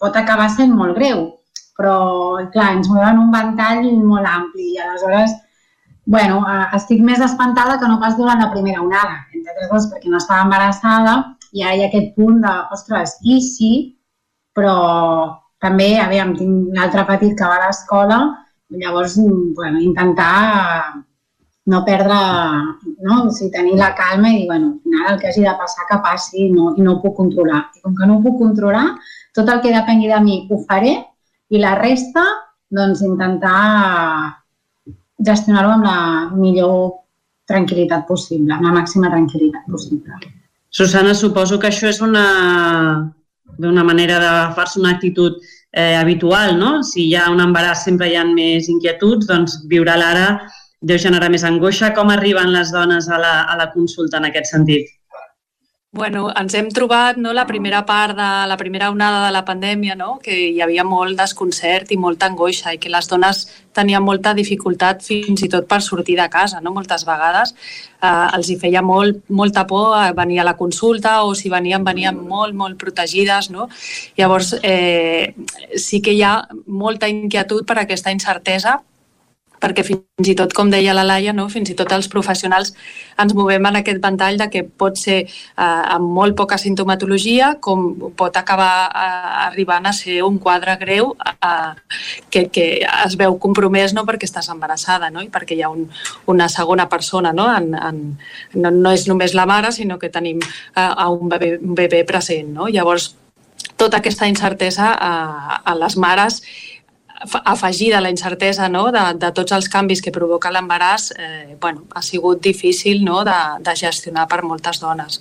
pot 0.00 0.16
acabar 0.16 0.48
sent 0.52 0.74
molt 0.76 0.96
greu. 0.98 1.28
Però, 1.80 1.96
clar, 2.52 2.74
ens 2.76 2.90
mouen 2.92 3.18
un 3.22 3.30
ventall 3.32 3.86
molt 4.04 4.28
ampli 4.28 4.74
i 4.74 4.80
aleshores, 4.84 5.32
bueno, 6.10 6.42
estic 6.76 7.00
més 7.06 7.22
espantada 7.24 7.78
que 7.80 7.88
no 7.88 8.00
pas 8.02 8.16
durant 8.18 8.40
la 8.42 8.50
primera 8.52 8.82
onada, 8.82 9.22
entre 9.32 9.54
altres 9.54 9.70
coses 9.70 9.88
perquè 9.92 10.12
no 10.12 10.20
estava 10.20 10.44
embarassada 10.44 11.14
i 11.52 11.64
ara 11.64 11.76
hi 11.76 11.84
ha 11.84 11.88
aquest 11.88 12.12
punt 12.16 12.40
de, 12.44 12.52
ostres, 12.76 13.16
i 13.24 13.40
sí, 13.44 13.72
però 14.56 14.76
també, 15.62 15.94
aviam, 16.02 16.34
tinc 16.36 16.72
un 16.74 16.78
altre 16.84 17.04
petit 17.08 17.36
que 17.38 17.48
va 17.48 17.58
a 17.58 17.66
l'escola 17.66 18.20
Llavors, 18.70 19.16
bueno, 19.18 19.80
intentar 19.80 21.04
no 21.66 21.84
perdre, 21.84 22.18
no? 23.02 23.24
O 23.26 23.30
sigui, 23.30 23.50
tenir 23.54 23.76
la 23.78 23.94
calma 23.94 24.30
i 24.32 24.40
dir, 24.40 24.46
bueno, 24.46 24.74
al 24.74 24.80
final 24.82 25.12
el 25.12 25.20
que 25.20 25.28
hagi 25.28 25.42
de 25.44 25.54
passar 25.58 25.86
que 25.88 25.98
passi 26.02 26.48
no, 26.50 26.74
i 26.76 26.82
no 26.82 26.96
ho 26.96 27.00
puc 27.02 27.16
controlar. 27.18 27.64
I 27.76 27.82
com 27.84 27.94
que 27.96 28.08
no 28.08 28.18
ho 28.18 28.22
puc 28.24 28.38
controlar, 28.40 28.86
tot 29.36 29.50
el 29.52 29.60
que 29.62 29.74
depengui 29.74 30.10
de 30.10 30.20
mi 30.24 30.40
ho 30.50 30.60
faré 30.68 30.96
i 31.50 31.60
la 31.62 31.76
resta, 31.78 32.24
doncs, 32.70 33.02
intentar 33.06 34.34
gestionar-ho 35.26 35.76
amb 35.76 35.86
la 35.86 35.98
millor 36.34 36.74
tranquil·litat 37.50 38.06
possible, 38.08 38.54
amb 38.54 38.66
la 38.68 38.74
màxima 38.80 39.10
tranquil·litat 39.12 39.66
possible. 39.70 40.18
Susana, 40.70 41.14
suposo 41.18 41.58
que 41.58 41.68
això 41.68 41.88
és 41.90 41.98
una, 42.00 42.26
una 43.58 43.84
manera 43.84 44.20
de 44.22 44.34
fer-se 44.54 44.78
una 44.80 44.94
actitud 44.94 45.40
eh, 45.72 45.96
habitual, 45.96 46.58
no? 46.58 46.82
Si 46.82 47.08
hi 47.08 47.14
ha 47.14 47.28
un 47.30 47.40
embaràs 47.42 47.84
sempre 47.86 48.10
hi 48.10 48.16
ha 48.16 48.24
més 48.26 48.68
inquietuds, 48.72 49.26
doncs 49.30 49.60
viure 49.70 49.96
l'ara 49.96 50.28
deu 50.80 50.98
generar 50.98 51.30
més 51.30 51.44
angoixa. 51.44 51.92
Com 51.96 52.10
arriben 52.10 52.52
les 52.54 52.72
dones 52.72 53.08
a 53.08 53.18
la, 53.20 53.34
a 53.44 53.56
la 53.60 53.70
consulta 53.74 54.18
en 54.18 54.30
aquest 54.30 54.52
sentit? 54.54 54.88
Bueno, 55.92 56.28
ens 56.38 56.54
hem 56.54 56.68
trobat 56.70 57.16
no, 57.18 57.32
la 57.34 57.42
primera 57.48 57.80
part 57.82 58.14
de 58.14 58.26
la 58.46 58.56
primera 58.56 58.92
onada 58.92 59.24
de 59.24 59.32
la 59.34 59.40
pandèmia, 59.44 59.96
no? 59.98 60.20
que 60.22 60.36
hi 60.52 60.60
havia 60.62 60.84
molt 60.86 61.18
desconcert 61.18 61.88
i 61.90 61.96
molta 61.98 62.28
angoixa 62.30 62.70
i 62.70 62.78
que 62.78 62.92
les 62.94 63.08
dones 63.10 63.40
tenien 63.74 64.04
molta 64.06 64.30
dificultat 64.38 65.02
fins 65.02 65.42
i 65.42 65.48
tot 65.50 65.66
per 65.66 65.80
sortir 65.82 66.14
de 66.20 66.28
casa. 66.30 66.60
No? 66.62 66.70
Moltes 66.76 67.02
vegades 67.08 67.50
eh, 67.56 68.28
els 68.38 68.52
hi 68.52 68.56
feia 68.62 68.84
molt, 68.86 69.24
molta 69.28 69.64
por 69.66 69.96
venir 70.14 70.38
a 70.38 70.46
la 70.46 70.54
consulta 70.60 71.24
o 71.24 71.34
si 71.34 71.50
venien, 71.50 71.82
venien 71.82 72.22
molt, 72.22 72.54
molt 72.54 72.78
protegides. 72.78 73.50
No? 73.50 73.66
Llavors, 74.14 74.54
eh, 74.62 75.34
sí 75.74 75.98
que 76.00 76.14
hi 76.14 76.22
ha 76.22 76.36
molta 76.68 77.10
inquietud 77.10 77.66
per 77.66 77.80
aquesta 77.82 78.14
incertesa 78.14 78.78
perquè 79.60 79.84
fins 79.86 80.28
i 80.30 80.34
tot, 80.38 80.54
com 80.56 80.70
deia 80.72 80.94
la 80.96 81.04
Laia, 81.06 81.34
no? 81.36 81.48
fins 81.52 81.70
i 81.70 81.76
tot 81.78 81.92
els 81.92 82.08
professionals 82.12 82.72
ens 83.20 83.34
movem 83.36 83.66
en 83.68 83.80
aquest 83.80 84.00
ventall 84.02 84.38
de 84.40 84.48
que 84.52 84.64
pot 84.64 84.96
ser 84.98 85.18
eh, 85.22 85.60
amb 85.60 86.10
molt 86.16 86.36
poca 86.38 86.58
sintomatologia 86.60 87.54
com 87.60 88.12
pot 88.16 88.36
acabar 88.40 88.72
eh, 88.88 89.30
arribant 89.46 89.86
a 89.86 89.94
ser 89.96 90.22
un 90.26 90.38
quadre 90.42 90.76
greu 90.80 91.14
eh, 91.26 91.72
que, 92.30 92.46
que 92.48 92.66
es 92.88 93.16
veu 93.20 93.36
compromès 93.42 93.94
no 93.96 94.06
perquè 94.08 94.28
estàs 94.28 94.50
embarassada 94.52 95.10
no? 95.12 95.24
i 95.24 95.30
perquè 95.32 95.58
hi 95.58 95.64
ha 95.64 95.72
un, 95.72 95.86
una 96.30 96.48
segona 96.48 96.88
persona, 96.88 97.32
no? 97.36 97.48
En, 97.54 97.74
en, 97.74 98.02
no, 98.54 98.70
no 98.70 98.92
és 98.96 99.06
només 99.08 99.34
la 99.36 99.46
mare, 99.48 99.72
sinó 99.72 99.98
que 99.98 100.12
tenim 100.12 100.40
eh, 100.40 100.80
a 100.80 101.08
un 101.12 101.28
bebè, 101.30 101.56
un 101.60 101.76
bebè 101.78 102.04
present. 102.08 102.52
No? 102.56 102.68
Llavors, 102.72 103.14
tota 103.80 104.00
aquesta 104.00 104.28
incertesa 104.28 104.92
a, 104.92 105.12
a 105.64 105.76
les 105.78 105.96
mares 106.00 106.42
afegida 107.20 108.00
la 108.00 108.10
incertesa 108.10 108.68
no? 108.68 108.88
de, 108.92 109.02
de 109.20 109.30
tots 109.36 109.52
els 109.52 109.68
canvis 109.68 110.00
que 110.00 110.12
provoca 110.14 110.52
l'embaràs, 110.52 111.10
eh, 111.18 111.56
bueno, 111.60 111.84
ha 111.94 112.02
sigut 112.02 112.40
difícil 112.42 113.04
no? 113.04 113.22
de, 113.24 113.38
de 113.60 113.76
gestionar 113.76 114.26
per 114.28 114.42
moltes 114.42 114.80
dones. 114.80 115.20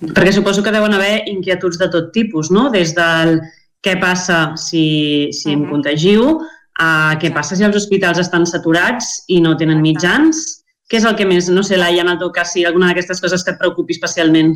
Perquè 0.00 0.32
suposo 0.32 0.62
que 0.62 0.72
deuen 0.72 0.94
haver 0.94 1.26
inquietuds 1.28 1.78
de 1.78 1.88
tot 1.90 2.12
tipus, 2.14 2.52
no? 2.54 2.68
Des 2.70 2.94
del 2.94 3.40
què 3.82 3.96
passa 3.98 4.54
si, 4.56 5.32
si 5.34 5.50
em 5.52 5.64
contagio, 5.68 6.38
a 6.78 7.18
què 7.18 7.32
passa 7.34 7.58
si 7.58 7.66
els 7.66 7.76
hospitals 7.76 8.20
estan 8.22 8.46
saturats 8.46 9.24
i 9.26 9.40
no 9.42 9.56
tenen 9.58 9.82
mitjans, 9.82 10.62
què 10.88 11.00
és 11.00 11.06
el 11.08 11.18
que 11.18 11.26
més, 11.28 11.50
no 11.52 11.64
sé, 11.66 11.76
Laia, 11.76 12.04
en 12.04 12.12
el 12.14 12.20
teu 12.22 12.30
cas, 12.32 12.54
si 12.54 12.64
alguna 12.64 12.92
d'aquestes 12.92 13.20
coses 13.20 13.42
que 13.44 13.52
et 13.56 13.60
preocupi 13.60 13.96
especialment? 13.96 14.54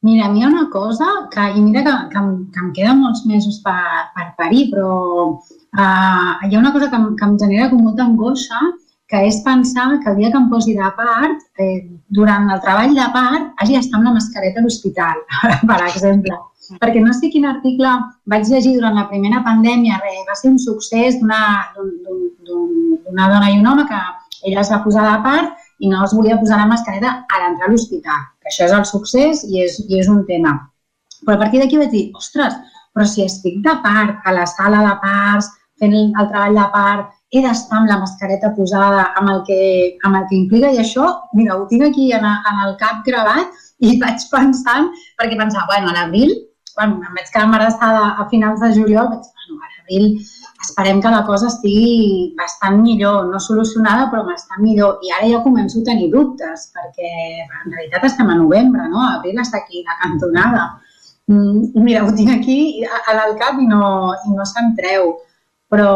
Mira, 0.00 0.26
a 0.26 0.30
mi 0.30 0.38
hi 0.38 0.44
ha 0.44 0.48
una 0.48 0.68
cosa 0.70 1.06
que, 1.30 1.44
i 1.58 1.60
mira 1.60 1.82
que, 1.82 1.94
que, 2.12 2.18
em, 2.18 2.28
que 2.54 2.60
em 2.62 2.68
queden 2.76 3.00
molts 3.02 3.24
mesos 3.26 3.56
per, 3.64 3.80
per 4.14 4.26
parir, 4.38 4.68
però 4.70 4.92
uh, 5.34 6.30
hi 6.46 6.54
ha 6.54 6.60
una 6.60 6.70
cosa 6.72 6.90
que, 6.92 7.00
que 7.18 7.26
em 7.26 7.34
genera 7.40 7.66
com 7.72 7.82
molta 7.82 8.04
angoixa, 8.06 8.60
que 9.10 9.22
és 9.26 9.40
pensar 9.42 9.88
que 10.04 10.10
el 10.12 10.20
dia 10.20 10.30
que 10.30 10.38
em 10.38 10.46
posi 10.52 10.76
de 10.76 10.90
part, 10.94 11.42
eh, 11.64 11.80
durant 12.14 12.46
el 12.52 12.60
treball 12.62 12.94
de 12.94 13.08
part, 13.16 13.50
hagi 13.58 13.74
d'estar 13.74 13.98
amb 13.98 14.06
la 14.10 14.14
mascareta 14.18 14.60
a 14.60 14.64
l'hospital, 14.66 15.16
per 15.70 15.80
exemple. 15.88 16.36
Perquè 16.78 17.00
no 17.02 17.14
sé 17.16 17.30
quin 17.32 17.48
article 17.48 17.90
vaig 18.30 18.44
llegir 18.52 18.74
durant 18.76 18.98
la 19.00 19.08
primera 19.10 19.40
pandèmia, 19.46 19.98
re, 20.04 20.12
va 20.28 20.36
ser 20.38 20.52
un 20.52 20.60
succés 20.60 21.16
d'una 21.18 21.42
dona 23.32 23.48
i 23.50 23.56
un 23.58 23.66
home 23.66 23.88
que 23.88 24.00
ella 24.44 24.60
es 24.60 24.70
va 24.70 24.84
posar 24.84 25.08
de 25.08 25.16
part 25.24 25.48
i 25.78 25.92
no 25.92 26.02
es 26.04 26.16
volia 26.16 26.40
posar 26.40 26.58
la 26.62 26.70
mascareta 26.70 27.20
a 27.28 27.44
l'entrar 27.44 27.68
a 27.68 27.72
l'hospital 27.72 28.26
això 28.48 28.66
és 28.66 28.74
el 28.78 28.86
succés 28.88 29.44
i 29.48 29.62
és, 29.64 29.78
i 29.86 30.00
és 30.00 30.08
un 30.08 30.24
tema. 30.30 30.54
Però 31.24 31.36
a 31.36 31.42
partir 31.42 31.60
d'aquí 31.60 31.78
vaig 31.80 31.92
dir, 31.92 32.08
ostres, 32.16 32.56
però 32.94 33.06
si 33.06 33.24
estic 33.24 33.60
de 33.66 33.74
part, 33.84 34.18
a 34.24 34.34
la 34.34 34.46
sala 34.48 34.82
de 34.86 34.96
parts, 35.04 35.50
fent 35.78 35.94
el, 35.94 36.10
el 36.20 36.28
treball 36.32 36.58
de 36.58 36.66
part, 36.74 37.14
he 37.34 37.42
d'estar 37.44 37.82
amb 37.82 37.90
la 37.92 37.98
mascareta 38.00 38.54
posada, 38.56 39.04
amb 39.20 39.32
el 39.34 39.42
que, 39.48 39.60
amb 40.08 40.20
el 40.20 40.28
que 40.30 40.38
implica, 40.38 40.72
i 40.72 40.80
això, 40.80 41.08
mira, 41.36 41.58
ho 41.58 41.66
tinc 41.70 41.84
aquí 41.90 42.10
en, 42.16 42.24
en 42.24 42.62
el 42.66 42.76
cap 42.80 43.02
gravat 43.06 43.52
i 43.84 43.98
vaig 44.00 44.24
pensant, 44.32 44.88
perquè 45.20 45.36
pensava, 45.36 45.68
bueno, 45.74 45.92
a 45.92 45.98
l'abril, 45.98 46.32
quan 46.74 46.96
em 46.96 47.12
vaig 47.18 47.28
quedar 47.28 47.46
embarassada 47.50 48.14
a 48.16 48.28
finals 48.32 48.62
de 48.64 48.72
juliol, 48.78 49.12
vaig 49.12 49.26
dir, 49.26 49.34
bueno, 49.36 49.60
a 49.60 49.72
l'abril 49.74 50.08
esperem 50.68 51.00
que 51.00 51.10
la 51.10 51.24
cosa 51.26 51.48
estigui 51.48 52.34
bastant 52.36 52.78
millor, 52.82 53.26
no 53.32 53.40
solucionada, 53.40 54.08
però 54.12 54.24
bastant 54.26 54.60
millor. 54.64 54.98
I 55.04 55.14
ara 55.16 55.30
ja 55.32 55.42
començo 55.44 55.80
a 55.80 55.86
tenir 55.88 56.10
dubtes, 56.12 56.68
perquè 56.74 57.12
en 57.44 57.72
realitat 57.72 58.04
estem 58.10 58.28
a 58.28 58.36
novembre, 58.36 58.88
no? 58.92 59.00
Abril 59.06 59.40
està 59.40 59.62
aquí, 59.62 59.82
la 59.86 59.98
cantonada. 60.02 60.68
Mm, 61.28 61.84
mira, 61.84 62.04
ho 62.04 62.14
tinc 62.16 62.32
aquí 62.34 62.84
al 62.84 63.36
cap 63.40 63.60
i 63.60 63.68
no, 63.68 63.84
i 64.26 64.36
no 64.36 64.48
se'n 64.52 64.74
treu. 64.80 65.14
Però... 65.72 65.92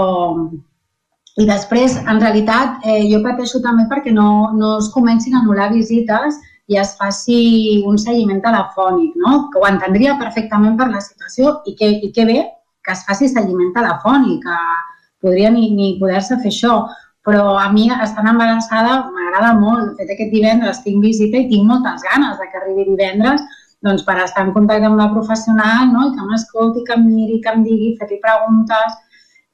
I 1.41 1.47
després, 1.49 1.95
en 1.97 2.19
realitat, 2.21 2.83
eh, 2.85 3.07
jo 3.09 3.23
pateixo 3.25 3.63
també 3.65 3.87
perquè 3.89 4.11
no, 4.13 4.51
no 4.53 4.75
es 4.83 4.91
comencin 4.93 5.33
a 5.33 5.39
anul·lar 5.41 5.71
visites 5.73 6.37
i 6.69 6.77
es 6.77 6.91
faci 6.99 7.39
un 7.89 7.97
seguiment 7.97 8.43
telefònic, 8.45 9.15
no? 9.17 9.47
que 9.49 9.57
ho 9.57 9.65
entendria 9.65 10.19
perfectament 10.21 10.77
per 10.77 10.91
la 10.91 11.01
situació 11.01 11.55
i 11.65 11.73
que, 11.79 11.89
i 12.05 12.11
que 12.13 12.27
bé 12.29 12.37
que 12.85 12.93
es 12.97 13.05
faci 13.07 13.29
seguiment 13.31 13.73
telefònic, 13.77 14.43
que 14.45 14.59
podria 15.23 15.51
ni, 15.55 15.71
ni 15.77 15.95
poder-se 16.01 16.39
fer 16.43 16.51
això, 16.51 16.77
però 17.27 17.57
a 17.59 17.69
mi, 17.71 17.87
estant 18.03 18.29
embarassada, 18.29 18.99
m'agrada 19.15 19.53
molt. 19.59 19.93
De 19.93 20.03
fet, 20.03 20.15
aquest 20.15 20.33
divendres 20.35 20.83
tinc 20.87 21.05
visita 21.05 21.39
i 21.39 21.49
tinc 21.51 21.69
moltes 21.69 22.03
ganes 22.09 22.39
de 22.41 22.49
que 22.51 22.59
arribi 22.61 22.89
divendres 22.89 23.45
doncs, 23.83 24.03
per 24.07 24.19
estar 24.23 24.45
en 24.47 24.53
contacte 24.55 24.87
amb 24.87 24.99
la 24.99 25.09
professional 25.11 25.89
no? 25.91 26.09
i 26.09 26.13
que 26.17 26.27
m'escolti, 26.27 26.85
que 26.87 26.99
em 26.99 27.07
miri, 27.07 27.41
que 27.43 27.55
em 27.55 27.65
digui, 27.67 27.95
fer-li 28.01 28.21
preguntes. 28.23 28.99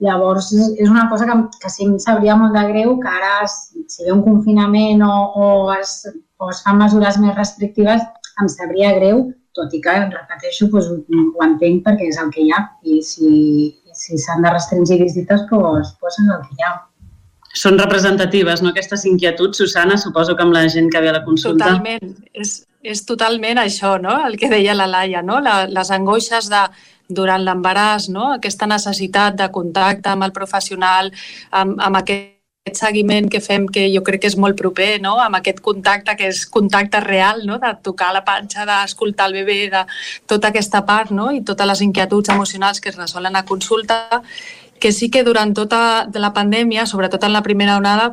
Llavors, 0.05 0.53
és 0.55 0.87
una 0.87 1.09
cosa 1.11 1.27
que, 1.27 1.37
que 1.59 1.71
sí 1.75 1.89
em 1.89 1.97
sabria 1.99 2.37
molt 2.39 2.55
de 2.55 2.63
greu 2.69 2.93
que 3.03 3.11
ara, 3.11 3.49
si 3.51 4.05
ve 4.07 4.13
un 4.15 4.23
confinament 4.23 5.03
o, 5.03 5.15
o, 5.35 5.49
es, 5.75 6.05
o 6.39 6.53
es 6.53 6.61
fan 6.63 6.79
mesures 6.79 7.19
més 7.19 7.35
restrictives, 7.35 8.05
em 8.39 8.51
sabria 8.53 8.95
greu 8.95 9.25
tot 9.59 9.75
i 9.75 9.83
que, 9.85 9.99
repeteixo, 10.15 10.71
doncs, 10.73 10.95
ho 11.11 11.45
entenc 11.51 11.85
perquè 11.85 12.09
és 12.13 12.23
el 12.23 12.33
que 12.35 12.47
hi 12.47 12.55
ha 12.55 12.63
i 12.87 13.03
si 13.05 13.29
si 13.99 14.19
s'han 14.19 14.45
de 14.45 14.53
restringir 14.55 15.01
visites, 15.03 15.43
doncs, 15.51 15.95
doncs 15.99 16.21
és 16.23 16.31
el 16.35 16.45
que 16.47 16.55
hi 16.57 16.67
ha. 16.67 16.77
Són 17.59 17.79
representatives, 17.81 18.63
no? 18.63 18.71
Aquestes 18.71 19.05
inquietuds, 19.09 19.59
Susana, 19.59 19.97
suposo 19.99 20.37
que 20.37 20.45
amb 20.45 20.55
la 20.55 20.67
gent 20.71 20.91
que 20.93 21.03
ve 21.03 21.11
a 21.11 21.17
la 21.17 21.25
consulta. 21.25 21.73
Totalment. 21.73 22.15
És, 22.35 22.55
és 22.85 23.03
totalment 23.09 23.59
això, 23.65 23.97
no? 24.03 24.21
El 24.29 24.39
que 24.39 24.53
deia 24.53 24.77
la 24.77 24.87
Laia, 24.87 25.25
no? 25.27 25.41
La, 25.43 25.63
les 25.67 25.91
angoixes 25.95 26.51
de, 26.53 26.63
durant 27.09 27.43
l'embaràs, 27.43 28.11
no? 28.13 28.35
aquesta 28.37 28.69
necessitat 28.69 29.39
de 29.41 29.49
contacte 29.51 30.13
amb 30.13 30.29
el 30.29 30.35
professional, 30.37 31.09
amb, 31.51 31.81
amb 31.81 32.03
aquest 32.03 32.38
aquest 32.69 32.85
seguiment 32.85 33.29
que 33.33 33.41
fem 33.41 33.67
que 33.67 33.89
jo 33.95 34.03
crec 34.05 34.23
que 34.23 34.31
és 34.31 34.37
molt 34.37 34.57
proper, 34.59 35.01
no? 35.01 35.17
amb 35.23 35.41
aquest 35.41 35.61
contacte 35.65 36.15
que 36.17 36.29
és 36.29 36.45
contacte 36.47 37.01
real, 37.01 37.45
no? 37.47 37.59
de 37.59 37.73
tocar 37.83 38.13
la 38.13 38.25
panxa, 38.25 38.67
d'escoltar 38.69 39.29
el 39.29 39.41
bebè, 39.41 39.59
de 39.73 39.85
tota 40.27 40.53
aquesta 40.53 40.85
part 40.87 41.11
no? 41.11 41.31
i 41.33 41.43
totes 41.43 41.67
les 41.67 41.83
inquietuds 41.89 42.29
emocionals 42.35 42.81
que 42.81 42.91
es 42.91 42.97
resolen 42.97 43.37
a 43.37 43.45
consulta, 43.45 44.23
que 44.79 44.93
sí 44.93 45.11
que 45.11 45.25
durant 45.25 45.55
tota 45.55 46.07
la 46.15 46.33
pandèmia, 46.33 46.87
sobretot 46.87 47.25
en 47.25 47.33
la 47.33 47.43
primera 47.43 47.77
onada, 47.79 48.13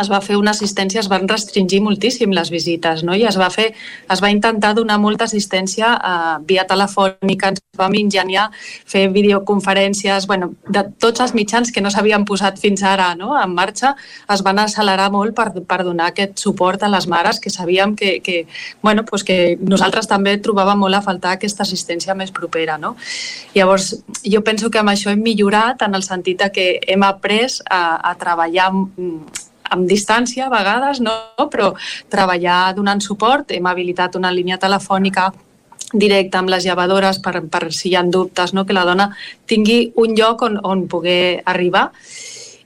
es 0.00 0.10
va 0.10 0.20
fer 0.24 0.36
una 0.38 0.52
assistència, 0.56 1.00
es 1.00 1.10
van 1.10 1.28
restringir 1.28 1.80
moltíssim 1.84 2.32
les 2.34 2.50
visites, 2.50 3.04
no? 3.04 3.16
I 3.16 3.26
es 3.28 3.38
va 3.40 3.50
fer, 3.50 3.72
es 4.10 4.22
va 4.22 4.30
intentar 4.32 4.74
donar 4.74 4.98
molta 5.02 5.28
assistència 5.28 5.94
eh, 5.96 6.36
via 6.48 6.66
telefònica, 6.68 7.52
ens 7.54 7.64
vam 7.78 7.94
ingeniar 7.94 8.48
fer 8.86 9.06
videoconferències, 9.14 10.26
bueno, 10.26 10.52
de 10.68 10.82
tots 10.98 11.22
els 11.24 11.34
mitjans 11.34 11.70
que 11.72 11.82
no 11.84 11.92
s'havien 11.94 12.26
posat 12.28 12.58
fins 12.58 12.82
ara 12.82 13.12
no? 13.18 13.30
en 13.38 13.54
marxa, 13.54 13.94
es 14.34 14.42
van 14.46 14.58
accelerar 14.58 15.08
molt 15.14 15.36
per, 15.38 15.50
per 15.62 15.80
donar 15.86 16.10
aquest 16.10 16.38
suport 16.42 16.82
a 16.82 16.90
les 16.90 17.06
mares 17.08 17.40
que 17.40 17.52
sabíem 17.54 17.94
que, 17.96 18.18
que, 18.24 18.46
bueno, 18.82 19.04
pues 19.04 19.24
que 19.24 19.56
nosaltres 19.60 20.10
també 20.10 20.36
trobàvem 20.42 20.82
molt 20.82 20.98
a 20.98 21.04
faltar 21.04 21.36
aquesta 21.36 21.64
assistència 21.66 22.16
més 22.18 22.34
propera. 22.34 22.78
No? 22.78 22.96
Llavors, 23.54 23.94
jo 24.24 24.42
penso 24.44 24.70
que 24.70 24.82
amb 24.82 24.92
això 24.94 25.12
hem 25.12 25.22
millorat 25.22 25.86
en 25.86 25.94
el 25.94 26.06
sentit 26.06 26.42
que 26.54 26.78
hem 26.86 27.02
après 27.02 27.60
a, 27.70 27.98
a 28.10 28.14
treballar 28.18 28.68
amb 29.74 29.88
distància 29.88 30.46
a 30.46 30.52
vegades, 30.52 31.02
no? 31.04 31.14
però 31.50 31.72
treballar 32.10 32.74
donant 32.76 33.02
suport. 33.04 33.52
Hem 33.52 33.66
habilitat 33.66 34.16
una 34.16 34.32
línia 34.32 34.58
telefònica 34.58 35.30
directa 35.92 36.42
amb 36.42 36.50
les 36.52 36.66
llevadores 36.66 37.20
per, 37.24 37.40
per 37.48 37.68
si 37.72 37.92
hi 37.92 37.96
ha 37.96 38.02
dubtes, 38.04 38.52
no? 38.52 38.66
que 38.66 38.76
la 38.76 38.84
dona 38.84 39.10
tingui 39.46 39.92
un 39.96 40.16
lloc 40.16 40.42
on, 40.44 40.58
on 40.64 40.88
poder 40.88 41.42
arribar 41.46 41.88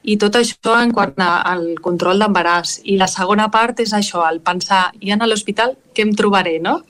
i 0.02 0.16
tot 0.18 0.34
això 0.34 0.74
en 0.81 0.90
quant 0.94 1.14
al 1.22 1.76
control 1.82 2.22
d'embaràs. 2.22 2.81
I 2.90 2.97
la 2.98 3.06
segona 3.10 3.48
part 3.55 3.81
és 3.84 3.92
això, 3.94 4.24
el 4.28 4.40
pensar, 4.42 4.89
i 5.00 5.12
en 5.14 5.22
l'hospital 5.28 5.76
què 5.94 6.02
em 6.06 6.14
trobaré, 6.18 6.58
no? 6.58 6.81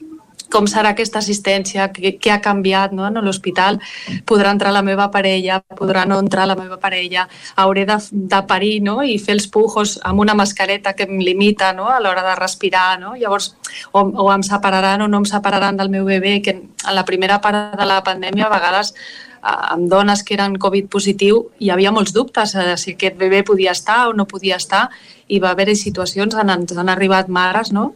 Com 0.53 0.69
serà 0.69 0.93
aquesta 0.93 1.23
assistència, 1.23 1.89
què, 1.95 2.15
què 2.21 2.33
ha 2.35 2.41
canviat 2.45 2.93
no? 2.97 3.07
en 3.09 3.19
l'hospital, 3.25 3.81
podrà 4.29 4.53
entrar 4.53 4.75
la 4.75 4.85
meva 4.85 5.09
parella, 5.15 5.63
podrà 5.79 6.05
no 6.09 6.21
entrar 6.21 6.47
la 6.51 6.57
meva 6.59 6.79
parella, 6.83 7.27
hauré 7.57 7.87
de, 7.89 7.99
de 8.13 8.43
parir 8.49 8.75
no? 8.85 9.01
i 9.03 9.19
fer 9.23 9.37
els 9.39 9.49
pujos 9.53 9.99
amb 10.05 10.21
una 10.25 10.37
mascareta 10.39 10.95
que 10.99 11.09
em 11.09 11.19
limita 11.25 11.73
no? 11.77 11.89
a 11.89 11.99
l'hora 12.05 12.25
de 12.29 12.37
respirar, 12.39 13.01
no? 13.01 13.17
llavors 13.17 13.55
o, 13.93 14.05
o 14.05 14.31
em 14.35 14.45
separaran 14.47 15.07
o 15.07 15.11
no 15.11 15.23
em 15.23 15.29
separaran 15.29 15.81
del 15.81 15.93
meu 15.93 16.07
bebè, 16.09 16.39
que 16.45 16.57
en 16.61 16.97
la 16.97 17.07
primera 17.09 17.41
part 17.41 17.77
de 17.79 17.89
la 17.89 18.03
pandèmia 18.05 18.49
a 18.49 18.53
vegades 18.53 18.95
amb 19.43 19.89
dones 19.91 20.23
que 20.23 20.37
eren 20.37 20.55
Covid 20.63 20.87
positiu 20.91 21.49
hi 21.59 21.73
havia 21.75 21.91
molts 21.91 22.15
dubtes 22.15 22.55
de 22.55 22.77
si 22.79 22.95
aquest 22.95 23.19
bebè 23.19 23.43
podia 23.47 23.75
estar 23.75 24.07
o 24.09 24.15
no 24.15 24.29
podia 24.31 24.57
estar 24.61 24.85
i 25.27 25.41
va 25.43 25.51
haver-hi 25.51 25.75
situacions 25.77 26.37
on 26.39 26.53
ens 26.55 26.77
han 26.79 26.93
arribat 26.93 27.29
mares 27.29 27.73
no? 27.75 27.91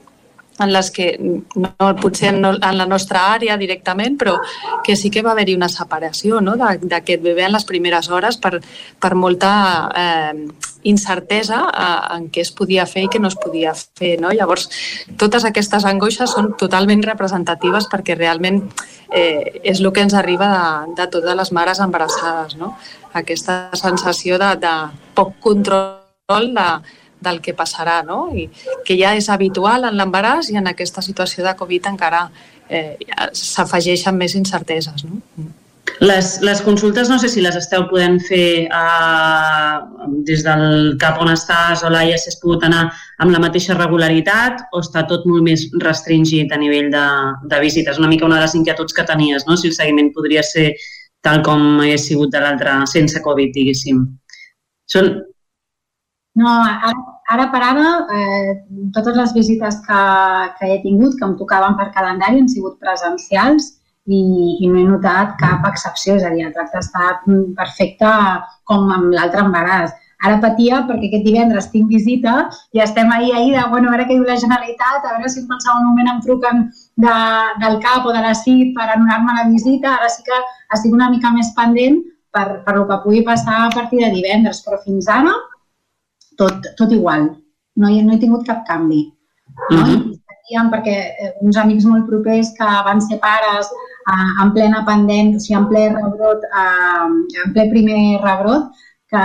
En 0.58 0.72
les 0.72 0.90
que 0.90 1.06
no, 1.20 1.88
potser 2.00 2.32
no, 2.34 2.54
en 2.56 2.78
la 2.78 2.86
nostra 2.88 3.26
àrea 3.34 3.58
directament, 3.60 4.16
però 4.18 4.36
que 4.84 4.96
sí 4.96 5.10
que 5.12 5.22
va 5.22 5.34
haver-hi 5.34 5.56
una 5.56 5.68
separació 5.68 6.40
no? 6.40 6.56
d'aquest 6.56 7.22
bebè 7.22 7.46
en 7.46 7.56
les 7.56 7.66
primeres 7.68 8.08
hores 8.10 8.40
per, 8.40 8.60
per 9.00 9.12
molta 9.14 9.52
eh, 9.92 10.46
incertesa 10.88 11.60
eh, 11.68 12.16
en 12.16 12.28
què 12.32 12.44
es 12.46 12.52
podia 12.56 12.86
fer 12.88 13.06
i 13.06 13.10
què 13.12 13.20
no 13.20 13.28
es 13.28 13.38
podia 13.40 13.74
fer. 13.76 14.16
No? 14.22 14.32
Llavors, 14.32 14.68
totes 15.20 15.44
aquestes 15.48 15.86
angoixes 15.88 16.32
són 16.32 16.54
totalment 16.60 17.04
representatives 17.04 17.90
perquè 17.92 18.16
realment 18.16 18.62
eh, 19.10 19.60
és 19.62 19.82
el 19.82 19.92
que 19.92 20.06
ens 20.06 20.16
arriba 20.16 20.50
de, 20.52 20.94
de 21.02 21.08
totes 21.12 21.40
les 21.42 21.52
mares 21.52 21.82
embarassades. 21.84 22.56
No? 22.60 22.76
Aquesta 23.16 23.66
sensació 23.76 24.40
de, 24.40 24.54
de 24.62 24.76
poc 25.16 25.36
control, 25.44 26.52
de, 26.54 26.70
del 27.20 27.40
que 27.40 27.54
passarà, 27.56 28.02
no? 28.04 28.28
I 28.34 28.48
que 28.86 28.96
ja 28.98 29.14
és 29.16 29.30
habitual 29.32 29.88
en 29.88 29.96
l'embaràs 29.98 30.50
i 30.52 30.58
en 30.60 30.68
aquesta 30.70 31.02
situació 31.02 31.44
de 31.46 31.54
Covid 31.58 31.92
encara 31.92 32.26
eh, 32.68 32.96
s'afegeixen 33.32 34.16
més 34.16 34.36
incerteses, 34.38 35.06
no? 35.06 35.22
Les, 36.00 36.42
les 36.42 36.60
consultes 36.60 37.08
no 37.08 37.16
sé 37.16 37.28
si 37.32 37.40
les 37.40 37.54
esteu 37.56 37.86
podent 37.88 38.18
fer 38.20 38.66
eh, 38.68 39.76
des 40.28 40.42
del 40.44 40.96
cap 41.00 41.22
on 41.22 41.30
estàs 41.32 41.84
o 41.86 41.92
l'AIA 41.92 42.18
si 42.20 42.28
has 42.28 42.36
pogut 42.42 42.66
anar 42.66 42.82
amb 43.22 43.32
la 43.32 43.40
mateixa 43.40 43.76
regularitat 43.78 44.66
o 44.76 44.82
està 44.84 45.06
tot 45.08 45.24
molt 45.30 45.46
més 45.46 45.64
restringit 45.80 46.52
a 46.52 46.58
nivell 46.60 46.90
de, 46.92 47.06
de 47.48 47.62
visites? 47.62 47.96
Una 48.02 48.10
mica 48.12 48.28
una 48.28 48.36
de 48.36 48.44
les 48.44 48.58
inquietuds 48.58 48.92
que 48.92 49.06
tenies, 49.08 49.46
no? 49.48 49.56
si 49.56 49.70
el 49.70 49.78
seguiment 49.78 50.12
podria 50.12 50.44
ser 50.44 50.74
tal 51.24 51.40
com 51.46 51.80
hagués 51.80 52.04
sigut 52.10 52.34
de 52.34 52.44
l'altre 52.44 52.76
sense 52.92 53.22
Covid, 53.24 53.54
diguéssim. 53.56 54.04
Són... 54.92 55.14
No, 56.36 56.52
ara, 56.52 56.92
ara 57.32 57.46
per 57.52 57.62
ara, 57.64 57.90
eh, 58.12 58.54
totes 58.94 59.16
les 59.16 59.32
visites 59.32 59.78
que, 59.86 60.00
que 60.58 60.72
he 60.74 60.78
tingut, 60.82 61.16
que 61.16 61.24
em 61.24 61.36
tocaven 61.40 61.78
per 61.78 61.88
calendari, 61.94 62.42
han 62.42 62.50
sigut 62.52 62.76
presencials 62.82 63.70
i, 64.06 64.20
i 64.60 64.68
no 64.68 64.76
he 64.80 64.84
notat 64.84 65.32
cap 65.40 65.64
excepció, 65.70 66.18
és 66.20 66.26
a 66.26 66.34
dir, 66.34 66.44
el 66.44 66.52
tracte 66.52 66.82
està 66.82 67.14
perfecte 67.56 68.10
com 68.68 68.92
amb 68.98 69.16
l'altre 69.16 69.46
embaràs. 69.46 69.96
Ara 70.26 70.36
patia 70.42 70.82
perquè 70.88 71.08
aquest 71.10 71.26
divendres 71.26 71.66
tinc 71.72 71.90
visita 71.92 72.36
i 72.76 72.80
estem 72.84 73.10
ahir, 73.12 73.32
ahir 73.36 73.56
de, 73.56 73.64
bueno, 73.72 73.88
a 73.88 73.96
veure 73.96 74.06
què 74.08 74.14
diu 74.14 74.28
la 74.28 74.38
Generalitat, 74.44 75.02
a 75.04 75.16
veure 75.16 75.32
si 75.32 75.42
en 75.42 75.48
qualsevol 75.48 75.88
moment 75.88 76.12
em 76.12 76.22
truquen 76.24 76.62
de, 77.04 77.16
del 77.64 77.80
CAP 77.84 78.08
o 78.08 78.14
de 78.16 78.22
la 78.28 78.36
CIT 78.36 78.76
per 78.76 78.90
anular-me 78.92 79.40
la 79.40 79.48
visita. 79.50 79.96
Ara 79.96 80.12
sí 80.12 80.24
que 80.28 80.44
estic 80.76 80.96
una 80.96 81.10
mica 81.12 81.32
més 81.32 81.52
pendent 81.56 82.00
per, 82.32 82.46
per 82.64 82.78
el 82.78 82.88
que 82.88 83.02
pugui 83.04 83.26
passar 83.28 83.66
a 83.66 83.74
partir 83.76 84.04
de 84.04 84.14
divendres, 84.16 84.64
però 84.64 84.80
fins 84.84 85.08
ara 85.12 85.36
tot, 86.36 86.70
tot 86.78 86.92
igual. 86.92 87.30
No 87.76 87.88
he, 87.88 88.02
no 88.02 88.14
he 88.14 88.20
tingut 88.22 88.46
cap 88.46 88.64
canvi. 88.68 89.12
No? 89.70 89.76
Mm 89.76 89.84
-hmm. 89.84 90.70
perquè 90.72 90.96
eh, 91.20 91.32
uns 91.42 91.56
amics 91.56 91.84
molt 91.84 92.06
propers 92.06 92.52
que 92.58 92.64
van 92.88 93.00
ser 93.00 93.18
pares 93.18 93.66
eh, 94.12 94.42
en 94.42 94.52
plena 94.52 94.84
pandèmia, 94.86 95.36
o 95.36 95.40
sigui, 95.40 95.58
en 95.58 95.68
ple 95.68 95.82
rebrot, 95.94 96.44
eh, 96.44 97.06
en 97.44 97.52
ple 97.52 97.64
primer 97.70 98.20
rebrot, 98.22 98.70
que 99.10 99.24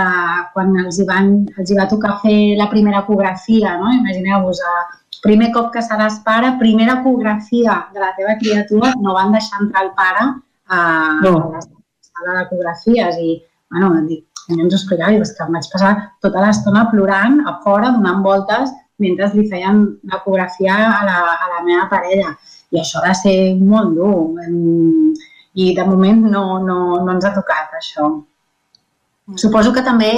quan 0.54 0.74
els 0.84 0.98
hi, 0.98 1.06
van, 1.06 1.46
els 1.58 1.70
hi 1.70 1.76
va 1.78 1.88
tocar 1.90 2.18
fer 2.22 2.56
la 2.58 2.68
primera 2.70 3.02
ecografia, 3.02 3.76
no? 3.78 3.90
imagineu-vos, 3.90 4.60
eh, 4.60 4.84
primer 5.22 5.52
cop 5.54 5.70
que 5.74 5.82
seràs 5.82 6.20
pare, 6.26 6.56
primera 6.58 7.00
ecografia 7.00 7.86
de 7.94 8.02
la 8.02 8.12
teva 8.18 8.36
criatura, 8.40 8.92
no 9.02 9.14
van 9.14 9.32
deixar 9.32 9.62
entrar 9.62 9.84
el 9.86 9.92
pare 9.98 10.26
a, 10.66 10.80
no. 11.22 11.34
a 11.38 11.50
la 11.56 11.62
sala 11.62 12.36
d'ecografies 12.38 13.18
i, 13.22 13.36
bueno, 13.70 13.94
dic, 14.08 14.24
mi 14.48 14.62
ens 14.62 14.74
ho 14.74 14.78
explicava, 14.78 15.12
és 15.24 15.34
que 15.36 15.44
em 15.44 15.56
vaig 15.56 15.68
passar 15.72 15.92
tota 16.24 16.42
l'estona 16.44 16.86
plorant 16.90 17.40
a 17.46 17.58
fora, 17.64 17.92
donant 17.96 18.22
voltes, 18.26 18.72
mentre 19.02 19.30
li 19.34 19.46
feien 19.50 19.84
l'ecografia 20.10 20.74
a, 20.88 21.04
la, 21.06 21.18
a 21.34 21.52
la 21.54 21.62
meva 21.66 21.86
parella. 21.90 22.34
I 22.72 22.80
això 22.80 23.02
va 23.04 23.14
ser 23.18 23.36
molt 23.60 23.94
dur. 23.98 24.44
I 25.54 25.72
de 25.76 25.84
moment 25.84 26.22
no, 26.32 26.44
no, 26.64 26.78
no 27.04 27.14
ens 27.14 27.26
ha 27.28 27.34
tocat 27.36 27.74
això. 27.78 28.08
Suposo 29.38 29.72
que 29.72 29.84
també 29.84 30.12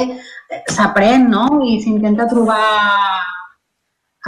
s'aprèn, 0.71 1.29
no? 1.31 1.47
I 1.67 1.81
s'intenta 1.83 2.29
trobar 2.31 2.61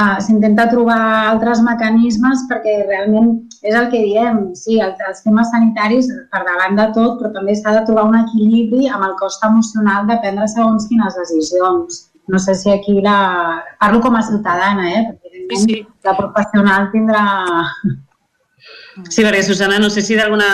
uh, 0.00 0.18
s'intenta 0.20 0.68
trobar 0.72 1.00
altres 1.32 1.62
mecanismes 1.64 2.44
perquè 2.50 2.82
realment 2.84 3.32
és 3.62 3.74
el 3.74 3.88
que 3.92 4.00
diem, 4.02 4.40
sí, 4.58 4.80
els, 4.84 5.00
els 5.08 5.22
temes 5.24 5.50
sanitaris 5.52 6.08
per 6.32 6.42
davant 6.46 6.76
de 6.78 6.86
tot, 6.96 7.18
però 7.20 7.32
també 7.34 7.56
s'ha 7.56 7.74
de 7.78 7.84
trobar 7.88 8.06
un 8.10 8.18
equilibri 8.20 8.88
amb 8.88 9.08
el 9.08 9.14
cost 9.20 9.44
emocional 9.46 10.08
de 10.10 10.18
prendre 10.24 10.48
segons 10.52 10.88
quines 10.90 11.18
decisions. 11.20 12.06
No 12.28 12.40
sé 12.42 12.56
si 12.58 12.72
aquí 12.72 12.98
la... 13.04 13.18
Parlo 13.78 14.00
com 14.02 14.16
a 14.18 14.24
ciutadana, 14.26 14.88
eh? 14.90 15.04
Perquè 15.12 15.60
sí, 15.60 15.62
sí. 15.62 15.78
la 16.04 16.16
professional 16.18 16.90
tindrà 16.90 17.22
Sí, 19.10 19.20
perquè 19.22 19.42
Susana, 19.44 19.78
no 19.78 19.90
sé 19.92 20.02
si 20.02 20.16
d'alguna... 20.16 20.48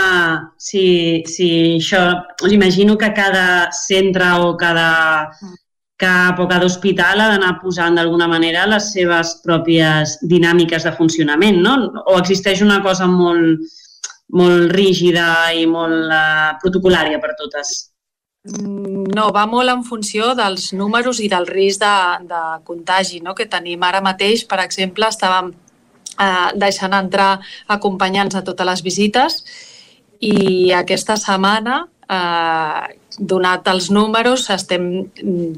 Si, 0.59 1.23
si 1.31 1.49
això... 1.79 2.03
Us 2.43 2.53
imagino 2.53 2.99
que 2.99 3.13
cada 3.15 3.71
centre 3.73 4.33
o 4.43 4.57
cada 4.59 5.31
cap 6.03 6.41
o 6.43 6.49
cada 6.51 6.67
hospital 6.67 7.23
ha 7.23 7.29
d'anar 7.33 7.55
posant 7.63 7.97
d'alguna 7.99 8.29
manera 8.31 8.67
les 8.71 8.91
seves 8.97 9.37
pròpies 9.47 10.19
dinàmiques 10.35 10.89
de 10.89 10.93
funcionament, 10.99 11.63
no? 11.63 11.77
O 12.11 12.19
existeix 12.19 12.65
una 12.67 12.81
cosa 12.83 13.07
molt, 13.07 13.63
molt 14.35 14.75
rígida 14.75 15.27
i 15.55 15.65
molt 15.71 16.11
uh, 16.11 16.53
protocolària 16.63 17.23
per 17.23 17.33
totes? 17.39 17.75
Mm, 18.43 19.07
no, 19.15 19.29
va 19.31 19.45
molt 19.47 19.71
en 19.71 19.85
funció 19.87 20.33
dels 20.35 20.73
números 20.75 21.21
i 21.23 21.29
del 21.31 21.47
risc 21.47 21.85
de, 21.85 21.97
de 22.27 22.41
contagi 22.67 23.21
no? 23.23 23.37
que 23.39 23.47
tenim. 23.47 23.83
Ara 23.87 24.03
mateix, 24.03 24.43
per 24.51 24.59
exemple, 24.65 25.07
estàvem 25.07 25.53
eh, 26.19 26.49
deixant 26.59 26.97
entrar 26.99 27.37
acompanyants 27.71 28.35
a 28.35 28.43
totes 28.43 28.67
les 28.67 28.83
visites 28.83 29.39
i 30.23 30.73
aquesta 30.75 31.17
setmana, 31.19 31.85
eh, 32.09 32.99
donat 33.19 33.69
els 33.69 33.91
números, 33.93 34.49
estem 34.51 34.89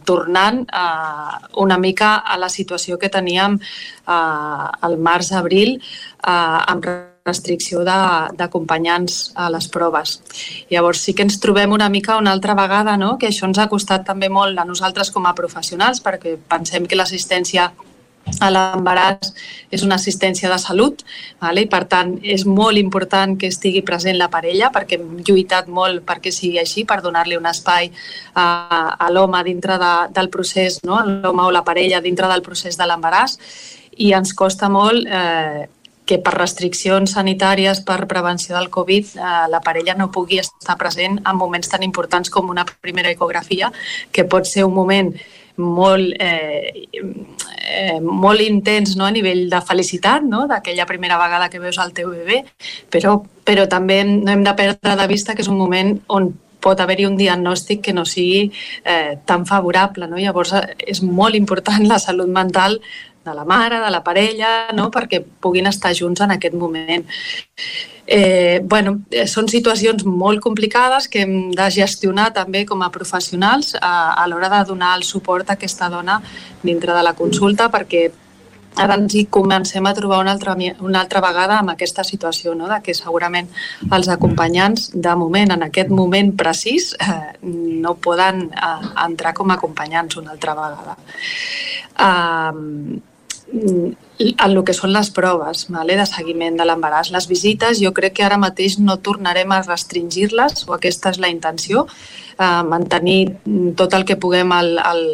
tornant 0.05 0.65
eh, 0.67 1.49
una 1.63 1.79
mica 1.79 2.17
a 2.19 2.39
la 2.39 2.49
situació 2.49 2.99
que 2.99 3.13
teníem 3.13 3.59
eh, 3.61 4.13
al 4.13 4.99
març-abril 4.99 5.77
eh, 5.79 6.31
amb 6.31 6.87
restricció 7.25 7.85
d'acompanyants 7.85 9.33
a 9.41 9.49
les 9.49 9.69
proves. 9.73 10.19
Llavors 10.71 11.01
sí 11.01 11.15
que 11.17 11.25
ens 11.25 11.39
trobem 11.41 11.73
una 11.73 11.89
mica 11.89 12.19
una 12.21 12.35
altra 12.37 12.55
vegada, 12.59 12.99
no? 13.01 13.17
que 13.19 13.31
això 13.31 13.49
ens 13.49 13.59
ha 13.59 13.71
costat 13.71 14.05
també 14.05 14.29
molt 14.29 14.59
a 14.59 14.67
nosaltres 14.69 15.11
com 15.11 15.27
a 15.27 15.35
professionals 15.35 16.03
perquè 16.05 16.37
pensem 16.49 16.87
que 16.87 16.99
l'assistència 16.99 17.71
a 18.41 18.51
l'embaràs 18.51 19.33
és 19.75 19.85
una 19.87 19.99
assistència 19.99 20.51
de 20.51 20.59
salut 20.59 21.05
vale? 21.43 21.65
i 21.65 21.69
per 21.71 21.85
tant 21.91 22.15
és 22.23 22.47
molt 22.47 22.79
important 22.81 23.37
que 23.39 23.51
estigui 23.53 23.85
present 23.87 24.19
la 24.19 24.31
parella 24.33 24.71
perquè 24.75 24.99
hem 24.99 25.21
lluitat 25.27 25.69
molt 25.69 26.05
perquè 26.09 26.33
sigui 26.35 26.59
així, 26.63 26.85
per 26.85 27.01
donar-li 27.05 27.39
un 27.39 27.47
espai 27.51 27.91
a, 28.35 28.47
a 28.99 29.11
l'home 29.13 29.43
dintre 29.47 29.79
de, 29.81 29.95
del 30.15 30.31
procés, 30.31 30.81
no? 30.85 31.03
l'home 31.05 31.47
o 31.47 31.55
la 31.55 31.65
parella 31.67 32.03
dintre 32.05 32.31
del 32.31 32.43
procés 32.43 32.79
de 32.81 32.89
l'embaràs 32.89 33.39
i 34.03 34.13
ens 34.17 34.35
costa 34.35 34.69
molt 34.73 35.07
eh, 35.07 35.67
que 36.05 36.19
per 36.21 36.35
restriccions 36.37 37.15
sanitàries, 37.17 37.81
per 37.85 38.05
prevenció 38.11 38.57
del 38.59 38.71
Covid, 38.71 39.15
eh, 39.17 39.37
la 39.49 39.61
parella 39.65 39.95
no 39.97 40.11
pugui 40.13 40.41
estar 40.43 40.77
present 40.77 41.21
en 41.25 41.37
moments 41.37 41.71
tan 41.73 41.83
importants 41.83 42.31
com 42.31 42.51
una 42.51 42.67
primera 42.81 43.11
ecografia, 43.11 43.73
que 44.13 44.25
pot 44.25 44.47
ser 44.47 44.65
un 44.65 44.75
moment 44.75 45.15
molt, 45.57 46.15
eh, 46.19 46.89
eh, 46.93 48.01
molt 48.01 48.41
intens 48.43 48.97
no? 48.97 49.07
a 49.07 49.13
nivell 49.15 49.49
de 49.51 49.61
felicitat, 49.63 50.23
no? 50.23 50.47
d'aquella 50.51 50.87
primera 50.87 51.19
vegada 51.19 51.49
que 51.49 51.63
veus 51.63 51.79
el 51.79 51.95
teu 51.95 52.11
bebè, 52.11 52.43
però, 52.91 53.21
però 53.45 53.69
també 53.71 54.03
no 54.05 54.33
hem 54.33 54.45
de 54.45 54.55
perdre 54.59 54.97
de 54.99 55.07
vista 55.09 55.35
que 55.35 55.43
és 55.43 55.49
un 55.49 55.59
moment 55.59 55.97
on 56.09 56.33
pot 56.65 56.81
haver-hi 56.81 57.05
un 57.05 57.19
diagnòstic 57.21 57.83
que 57.85 57.93
no 57.93 58.07
sigui 58.09 58.47
eh, 58.85 59.19
tan 59.29 59.45
favorable. 59.47 60.09
No? 60.09 60.17
Llavors, 60.17 60.55
eh, 60.57 60.77
és 60.95 61.03
molt 61.05 61.37
important 61.37 61.85
la 61.87 62.01
salut 62.01 62.31
mental 62.33 62.81
de 63.25 63.35
la 63.35 63.45
mare, 63.45 63.81
de 63.81 63.91
la 63.91 64.03
parella, 64.05 64.53
no? 64.77 64.91
perquè 64.93 65.23
puguin 65.41 65.67
estar 65.71 65.95
junts 65.97 66.21
en 66.25 66.37
aquest 66.37 66.55
moment. 66.55 67.05
Eh, 68.07 68.61
bueno, 68.63 68.99
eh, 69.11 69.25
són 69.27 69.49
situacions 69.49 70.05
molt 70.05 70.43
complicades 70.45 71.09
que 71.09 71.23
hem 71.25 71.55
de 71.57 71.69
gestionar 71.73 72.35
també 72.37 72.67
com 72.69 72.83
a 72.85 72.91
professionals 72.93 73.73
a, 73.81 74.13
a 74.13 74.27
l'hora 74.29 74.51
de 74.53 74.61
donar 74.69 74.93
el 74.99 75.07
suport 75.09 75.49
a 75.49 75.57
aquesta 75.57 75.89
dona 75.89 76.19
dintre 76.63 76.93
de 76.93 77.03
la 77.07 77.15
consulta 77.17 77.71
perquè 77.73 78.11
ara 78.77 78.97
ens 78.99 79.15
hi 79.15 79.25
comencem 79.31 79.87
a 79.87 79.95
trobar 79.95 80.19
una 80.21 80.35
altra, 80.35 80.57
una 80.81 81.01
altra 81.01 81.23
vegada 81.25 81.59
amb 81.61 81.73
aquesta 81.73 82.05
situació, 82.05 82.55
no? 82.59 82.69
de 82.69 82.81
que 82.83 82.95
segurament 82.95 83.49
els 83.91 84.11
acompanyants, 84.11 84.91
de 84.95 85.15
moment, 85.17 85.55
en 85.55 85.65
aquest 85.69 85.95
moment 85.95 86.35
precís, 86.37 86.93
eh, 86.99 87.35
no 87.41 87.95
poden 87.95 88.49
eh, 88.51 88.93
entrar 89.07 89.35
com 89.35 89.51
a 89.51 89.59
acompanyants 89.59 90.19
una 90.21 90.35
altra 90.35 90.57
vegada. 90.59 90.97
Eh, 91.95 93.03
en 93.55 93.95
el 94.19 94.61
que 94.67 94.75
són 94.77 94.93
les 94.95 95.11
proves 95.15 95.67
vale, 95.73 95.97
de 95.99 96.07
seguiment 96.09 96.57
de 96.59 96.67
l'embaràs. 96.67 97.13
Les 97.15 97.29
visites 97.31 97.81
jo 97.83 97.93
crec 97.97 98.19
que 98.19 98.27
ara 98.27 98.39
mateix 98.41 98.79
no 98.79 98.99
tornarem 98.99 99.53
a 99.53 99.63
restringir-les, 99.63 100.67
o 100.69 100.75
aquesta 100.77 101.13
és 101.15 101.21
la 101.23 101.31
intenció, 101.33 101.87
eh, 102.39 102.63
mantenir 102.69 103.21
tot 103.79 103.95
el 103.95 104.05
que 104.05 104.19
puguem 104.21 104.53
al, 104.53 104.79
al, 104.79 105.05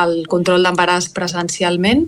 al 0.00 0.18
control 0.28 0.66
d'embaràs 0.66 1.10
presencialment 1.16 2.06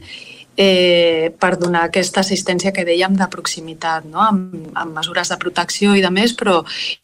eh, 0.60 1.32
per 1.40 1.54
donar 1.56 1.86
aquesta 1.86 2.20
assistència 2.20 2.72
que 2.76 2.84
dèiem 2.84 3.14
de 3.16 3.28
proximitat, 3.32 4.04
no? 4.04 4.20
amb, 4.20 4.68
amb 4.76 4.98
mesures 4.98 5.32
de 5.32 5.38
protecció 5.40 5.94
i 5.96 6.02
de 6.04 6.10
més, 6.12 6.34
però 6.36 6.58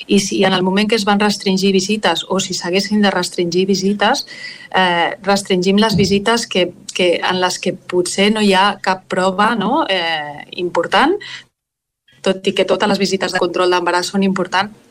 i 0.06 0.18
si 0.20 0.42
en 0.44 0.52
el 0.52 0.64
moment 0.66 0.90
que 0.90 0.98
es 0.98 1.06
van 1.08 1.22
restringir 1.22 1.72
visites 1.72 2.26
o 2.28 2.36
si 2.42 2.52
s'haguessin 2.58 3.00
de 3.00 3.14
restringir 3.14 3.64
visites, 3.70 4.26
eh, 4.68 5.16
restringim 5.24 5.80
les 5.80 5.96
visites 5.96 6.44
que, 6.46 6.68
que, 6.92 7.14
en 7.24 7.40
les 7.40 7.56
que 7.58 7.72
potser 7.72 8.28
no 8.34 8.44
hi 8.44 8.52
ha 8.52 8.66
cap 8.84 9.06
prova 9.08 9.54
no? 9.56 9.86
eh, 9.88 10.44
important, 10.60 11.16
tot 12.20 12.44
i 12.44 12.52
que 12.52 12.68
totes 12.68 12.92
les 12.92 13.00
visites 13.00 13.32
de 13.32 13.40
control 13.40 13.72
d'embaràs 13.72 14.12
són 14.12 14.26
importants 14.26 14.85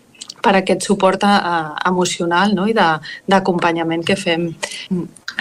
per 0.45 0.56
aquest 0.59 0.85
suport 0.85 1.25
eh, 1.25 1.35
emocional 1.90 2.53
no? 2.57 2.67
i 2.69 2.75
d'acompanyament 2.77 4.06
que 4.06 4.17
fem. 4.19 4.51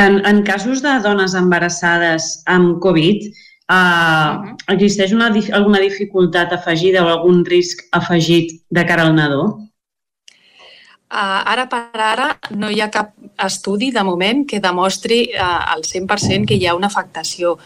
En, 0.00 0.20
en 0.26 0.42
casos 0.47 0.83
de 0.83 0.97
dones 1.05 1.36
embarassades 1.39 2.31
amb 2.50 2.81
Covid, 2.83 3.28
uh, 3.70 4.55
existeix 4.74 5.12
una, 5.15 5.28
alguna 5.55 5.83
dificultat 5.84 6.57
afegida 6.57 7.05
o 7.05 7.12
algun 7.12 7.44
risc 7.47 7.84
afegit 7.94 8.57
de 8.74 8.86
cara 8.89 9.07
al 9.07 9.15
nadó? 9.15 9.44
Ara 11.15 11.68
per 11.70 12.01
ara 12.01 12.28
no 12.51 12.70
hi 12.70 12.81
ha 12.81 12.91
cap 12.91 13.12
estudi 13.44 13.91
de 13.91 14.02
moment 14.05 14.44
que 14.47 14.60
demostri 14.60 15.31
al 15.39 15.83
100% 15.83 16.47
que 16.47 16.55
hi 16.55 16.67
ha 16.67 16.75
una 16.75 16.86
afectació. 16.86 17.57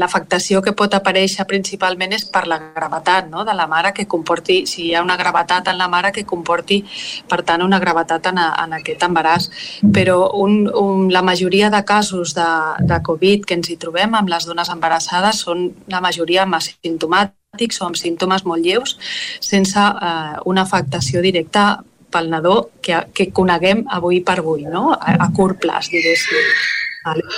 L'afectació 0.00 0.62
que 0.62 0.74
pot 0.78 0.94
aparèixer 0.94 1.46
principalment 1.46 2.12
és 2.16 2.26
per 2.30 2.46
la 2.46 2.58
gravetat 2.74 3.30
no? 3.30 3.44
de 3.44 3.54
la 3.54 3.66
mare 3.66 3.92
que 3.94 4.06
comporti, 4.06 4.64
si 4.66 4.88
hi 4.88 4.94
ha 4.94 5.02
una 5.02 5.16
gravetat 5.16 5.68
en 5.72 5.78
la 5.78 5.88
mare 5.88 6.12
que 6.12 6.26
comporti, 6.26 6.82
per 7.28 7.42
tant, 7.42 7.62
una 7.62 7.80
gravetat 7.82 8.30
en, 8.32 8.38
a, 8.38 8.48
en 8.64 8.76
aquest 8.78 9.02
embaràs. 9.06 9.50
Però 9.94 10.18
un, 10.34 10.66
un, 10.68 11.08
la 11.12 11.22
majoria 11.22 11.70
de 11.70 11.82
casos 11.84 12.34
de, 12.34 12.50
de 12.86 13.00
Covid 13.02 13.46
que 13.46 13.58
ens 13.58 13.70
hi 13.70 13.78
trobem 13.80 14.14
amb 14.14 14.30
les 14.30 14.46
dones 14.46 14.70
embarassades 14.72 15.42
són 15.46 15.68
la 15.92 16.02
majoria 16.04 16.46
asimptomàtics 16.46 17.80
o 17.80 17.86
amb 17.86 17.98
símptomes 17.98 18.44
molt 18.44 18.64
lleus 18.64 18.96
sense 19.40 19.80
eh, 19.80 20.36
una 20.44 20.64
afectació 20.66 21.22
directa 21.24 21.66
pel 22.12 22.30
nadó 22.30 22.56
que, 22.82 22.98
que 23.14 23.30
coneguem 23.34 23.84
avui 23.98 24.22
per 24.24 24.38
avui, 24.40 24.64
no? 24.70 24.90
a, 24.94 25.16
a 25.26 25.28
curt 25.36 25.60
plaç, 25.64 25.90
diguéssim. 25.92 26.50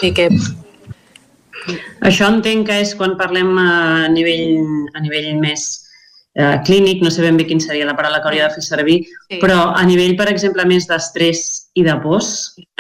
I 0.07 0.13
que 0.17 0.29
això 2.09 2.29
entenc 2.33 2.69
que 2.69 2.79
és 2.85 2.95
quan 2.97 3.17
parlem 3.19 3.51
a 3.61 4.09
nivell, 4.13 4.63
a 4.97 5.03
nivell 5.05 5.35
més 5.41 5.67
eh, 6.39 6.57
clínic, 6.65 7.03
no 7.05 7.11
sé 7.13 7.25
ben 7.25 7.37
bé 7.37 7.47
quin 7.49 7.61
seria 7.61 7.89
la 7.89 7.97
paraula 7.99 8.23
que 8.23 8.31
hauria 8.31 8.47
de 8.49 8.57
fer 8.57 8.65
servir, 8.65 9.01
sí. 9.27 9.41
però 9.43 9.73
a 9.75 9.83
nivell, 9.89 10.17
per 10.17 10.29
exemple, 10.33 10.65
més 10.69 10.89
d'estrès 10.89 11.43
i 11.79 11.85
de 11.87 11.97
pors, 12.05 12.31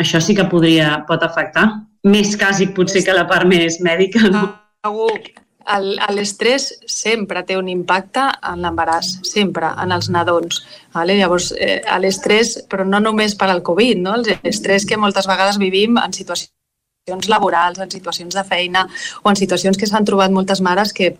això 0.00 0.22
sí 0.24 0.36
que 0.38 0.48
podria, 0.48 1.02
pot 1.10 1.24
afectar. 1.26 1.68
Més 2.08 2.36
càsic 2.38 2.72
potser 2.76 3.02
que 3.04 3.16
la 3.16 3.26
part 3.28 3.48
més 3.50 3.80
mèdica, 3.84 4.22
no? 4.32 4.46
Segur, 4.86 5.18
l'estrès 6.14 6.68
sempre 6.88 7.42
té 7.44 7.56
un 7.58 7.68
impacte 7.68 8.24
en 8.50 8.62
l'embaràs, 8.64 9.18
sempre, 9.28 9.70
en 9.82 9.92
els 9.92 10.08
nadons. 10.10 10.62
Vale? 10.94 11.18
Llavors, 11.18 11.52
eh, 11.52 11.82
l'estrès, 12.00 12.56
però 12.70 12.86
no 12.86 13.00
només 13.00 13.36
per 13.36 13.50
al 13.50 13.62
Covid, 13.62 14.00
no? 14.00 14.16
l'estrès 14.16 14.86
que 14.88 14.96
moltes 14.96 15.28
vegades 15.28 15.58
vivim 15.58 15.98
en 15.98 16.12
situacions 16.12 17.28
laborals, 17.28 17.78
en 17.78 17.90
situacions 17.90 18.34
de 18.34 18.44
feina 18.44 18.88
o 19.22 19.30
en 19.30 19.36
situacions 19.36 19.76
que 19.76 19.86
s'han 19.86 20.04
trobat 20.08 20.32
moltes 20.32 20.60
mares 20.60 20.92
que 20.92 21.16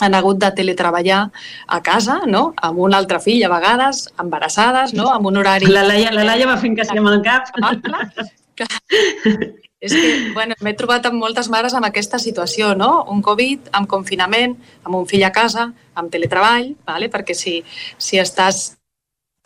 han 0.00 0.14
hagut 0.14 0.38
de 0.40 0.50
teletreballar 0.56 1.30
a 1.66 1.80
casa, 1.82 2.20
no? 2.26 2.54
amb 2.56 2.78
un 2.78 2.94
altre 2.94 3.20
fill 3.20 3.44
a 3.44 3.52
vegades, 3.52 4.06
embarassades, 4.18 4.94
no? 4.96 5.10
amb 5.12 5.26
un 5.26 5.36
horari... 5.42 5.68
La 5.68 5.84
Laia, 5.84 6.12
la 6.12 6.24
Laia 6.24 6.48
va 6.48 6.56
fent 6.60 6.76
que 6.78 6.88
sí 6.88 6.96
amb 6.96 7.12
el 7.12 7.20
cap. 7.26 7.52
Ah, 7.60 7.74
clar, 7.84 8.70
és 9.80 9.94
que 9.96 10.32
bueno, 10.36 10.54
m'he 10.60 10.74
trobat 10.76 11.06
amb 11.08 11.16
moltes 11.18 11.48
mares 11.48 11.74
amb 11.74 11.88
aquesta 11.88 12.20
situació, 12.20 12.74
no? 12.76 13.06
Un 13.08 13.22
Covid, 13.24 13.72
amb 13.72 13.88
confinament, 13.88 14.58
amb 14.84 15.00
un 15.00 15.08
fill 15.08 15.24
a 15.24 15.32
casa, 15.32 15.70
amb 15.96 16.12
teletreball, 16.12 16.74
vale? 16.86 17.08
perquè 17.08 17.34
si, 17.34 17.60
si 17.96 18.20
estàs 18.20 18.74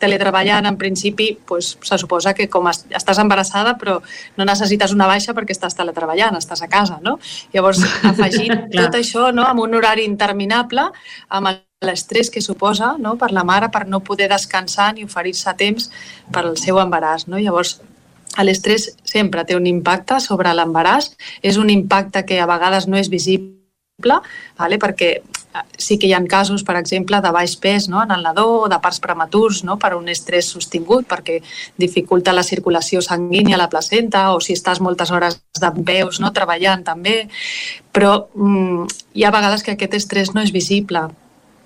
teletreballant, 0.05 0.67
en 0.67 0.77
principi, 0.77 1.31
pues, 1.47 1.77
se 1.81 1.99
suposa 1.99 2.35
que 2.35 2.49
com 2.51 2.67
estàs 2.67 3.21
embarassada, 3.23 3.77
però 3.79 4.01
no 4.37 4.45
necessites 4.45 4.93
una 4.93 5.07
baixa 5.07 5.33
perquè 5.37 5.55
estàs 5.55 5.79
teletreballant, 5.79 6.37
estàs 6.37 6.65
a 6.67 6.69
casa, 6.69 6.99
no? 7.03 7.19
Llavors, 7.55 7.85
afegint 8.11 8.67
tot 8.75 8.99
això 8.99 9.31
no, 9.33 9.47
amb 9.47 9.63
un 9.63 9.79
horari 9.79 10.05
interminable, 10.05 10.89
amb 11.31 11.55
l'estrès 11.85 12.31
que 12.33 12.43
suposa 12.43 12.95
no, 12.99 13.15
per 13.21 13.31
la 13.33 13.45
mare 13.45 13.71
per 13.71 13.85
no 13.87 14.01
poder 14.01 14.29
descansar 14.33 14.95
ni 14.95 15.05
oferir-se 15.05 15.53
temps 15.59 15.91
per 16.33 16.47
al 16.47 16.57
seu 16.59 16.81
embaràs. 16.83 17.29
No? 17.29 17.39
Llavors, 17.39 17.79
l'estrès 18.43 18.89
sempre 19.05 19.45
té 19.45 19.55
un 19.55 19.67
impacte 19.71 20.19
sobre 20.21 20.53
l'embaràs, 20.55 21.13
és 21.43 21.59
un 21.61 21.71
impacte 21.71 22.25
que 22.27 22.41
a 22.41 22.49
vegades 22.51 22.89
no 22.89 22.99
és 22.99 23.11
visible, 23.13 24.19
vale? 24.59 24.79
perquè 24.83 25.11
eh, 25.15 25.65
sí 25.79 25.99
que 25.99 26.09
hi 26.09 26.15
ha 26.17 26.23
casos, 26.27 26.65
per 26.65 26.77
exemple, 26.81 27.21
de 27.23 27.31
baix 27.31 27.55
pes 27.57 27.89
no? 27.89 28.03
en 28.03 28.11
el 28.11 28.23
nadó 28.27 28.65
o 28.65 28.69
de 28.69 28.81
parts 28.83 28.99
prematurs 29.01 29.63
no? 29.65 29.79
per 29.79 29.95
un 29.95 30.09
estrès 30.09 30.51
sostingut, 30.51 31.07
perquè 31.07 31.41
dificulta 31.79 32.35
la 32.35 32.43
circulació 32.43 33.03
sanguínia 33.03 33.55
a 33.55 33.63
la 33.63 33.71
placenta 33.71 34.33
o 34.35 34.41
si 34.41 34.59
estàs 34.59 34.81
moltes 34.81 35.15
hores 35.15 35.39
d'en 35.61 35.85
peus 35.85 36.19
no? 36.21 36.33
treballant 36.33 36.83
també, 36.83 37.29
però 37.93 38.27
mm, 38.35 38.89
hi 39.15 39.25
ha 39.25 39.35
vegades 39.35 39.63
que 39.63 39.79
aquest 39.79 39.95
estrès 39.95 40.35
no 40.35 40.43
és 40.43 40.51
visible, 40.51 41.07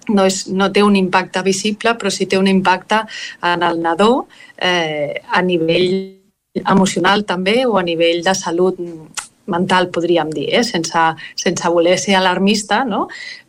no, 0.09 0.25
és, 0.25 0.47
no 0.49 0.71
té 0.73 0.83
un 0.85 0.97
impacte 0.97 1.43
visible, 1.43 1.97
però 1.97 2.13
sí 2.13 2.27
té 2.27 2.39
un 2.39 2.49
impacte 2.49 3.03
en 3.45 3.65
el 3.65 3.83
nadó 3.83 4.29
eh, 4.57 5.21
a 5.29 5.43
nivell 5.43 6.18
emocional 6.67 7.25
també 7.29 7.65
o 7.67 7.79
a 7.79 7.85
nivell 7.87 8.23
de 8.25 8.35
salut 8.35 8.79
mental, 9.49 9.89
podríem 9.89 10.31
dir, 10.31 10.49
eh? 10.55 10.65
sense, 10.65 11.05
sense 11.37 11.69
voler 11.73 11.99
ser 11.99 12.17
alarmista, 12.19 12.85
no? 12.85 13.09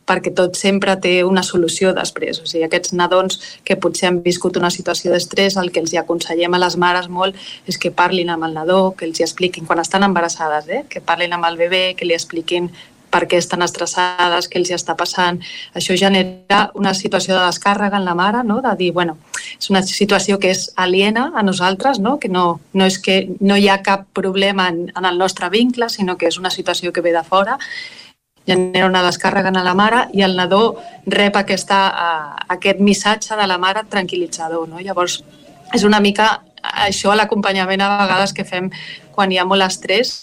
perquè 0.10 0.32
tot 0.34 0.58
sempre 0.58 0.96
té 0.98 1.20
una 1.24 1.44
solució 1.46 1.92
després. 1.94 2.40
O 2.42 2.48
sigui, 2.50 2.64
aquests 2.66 2.96
nadons 2.98 3.38
que 3.68 3.78
potser 3.78 4.10
han 4.10 4.22
viscut 4.26 4.58
una 4.58 4.72
situació 4.74 5.14
d'estrès, 5.14 5.58
el 5.62 5.70
que 5.76 5.84
els 5.84 5.94
hi 5.94 6.00
aconsellem 6.02 6.56
a 6.56 6.62
les 6.64 6.80
mares 6.82 7.10
molt 7.14 7.38
és 7.70 7.78
que 7.78 7.94
parlin 7.94 8.32
amb 8.34 8.48
el 8.48 8.56
nadó, 8.58 8.80
que 8.98 9.06
els 9.06 9.20
hi 9.20 9.28
expliquin, 9.28 9.68
quan 9.70 9.84
estan 9.84 10.08
embarassades, 10.08 10.70
eh? 10.70 10.86
que 10.90 11.04
parlin 11.06 11.38
amb 11.38 11.46
el 11.52 11.60
bebè, 11.62 11.84
que 12.00 12.10
li 12.10 12.18
expliquin 12.18 12.72
per 13.10 13.26
què 13.30 13.40
estan 13.42 13.64
estressades, 13.66 14.48
què 14.50 14.60
els 14.60 14.72
hi 14.72 14.76
està 14.78 14.96
passant. 14.98 15.40
Això 15.78 15.98
genera 15.98 16.70
una 16.78 16.94
situació 16.94 17.36
de 17.36 17.46
descàrrega 17.46 17.98
en 17.98 18.06
la 18.06 18.16
mare, 18.16 18.44
no? 18.46 18.60
de 18.66 18.74
dir, 18.80 18.92
bueno, 18.94 19.18
és 19.58 19.70
una 19.74 19.82
situació 19.86 20.40
que 20.40 20.52
és 20.54 20.70
aliena 20.76 21.30
a 21.36 21.44
nosaltres, 21.44 22.00
no? 22.00 22.18
que 22.20 22.30
no, 22.30 22.60
no 22.74 22.86
és 22.86 23.00
que 23.00 23.22
no 23.40 23.58
hi 23.58 23.70
ha 23.70 23.82
cap 23.84 24.08
problema 24.14 24.70
en, 24.70 24.86
en 24.96 25.10
el 25.10 25.18
nostre 25.18 25.50
vincle, 25.50 25.90
sinó 25.90 26.18
que 26.18 26.30
és 26.30 26.38
una 26.38 26.54
situació 26.54 26.94
que 26.94 27.06
ve 27.06 27.16
de 27.16 27.24
fora 27.24 27.58
genera 28.50 28.88
una 28.88 29.04
descàrrega 29.06 29.52
en 29.52 29.60
la 29.62 29.76
mare 29.78 30.06
i 30.18 30.24
el 30.26 30.36
nadó 30.38 30.80
rep 31.06 31.36
aquesta, 31.38 31.80
uh, 31.94 32.46
aquest 32.56 32.80
missatge 32.82 33.38
de 33.38 33.46
la 33.46 33.60
mare 33.62 33.84
tranquil·litzador. 33.92 34.66
No? 34.72 34.80
Llavors, 34.82 35.20
és 35.76 35.86
una 35.86 36.00
mica 36.02 36.40
això 36.88 37.14
l'acompanyament 37.16 37.84
a 37.84 37.92
vegades 38.02 38.34
que 38.34 38.48
fem 38.48 38.72
quan 39.14 39.32
hi 39.32 39.38
ha 39.40 39.46
molt 39.48 39.68
estrès 39.68 40.16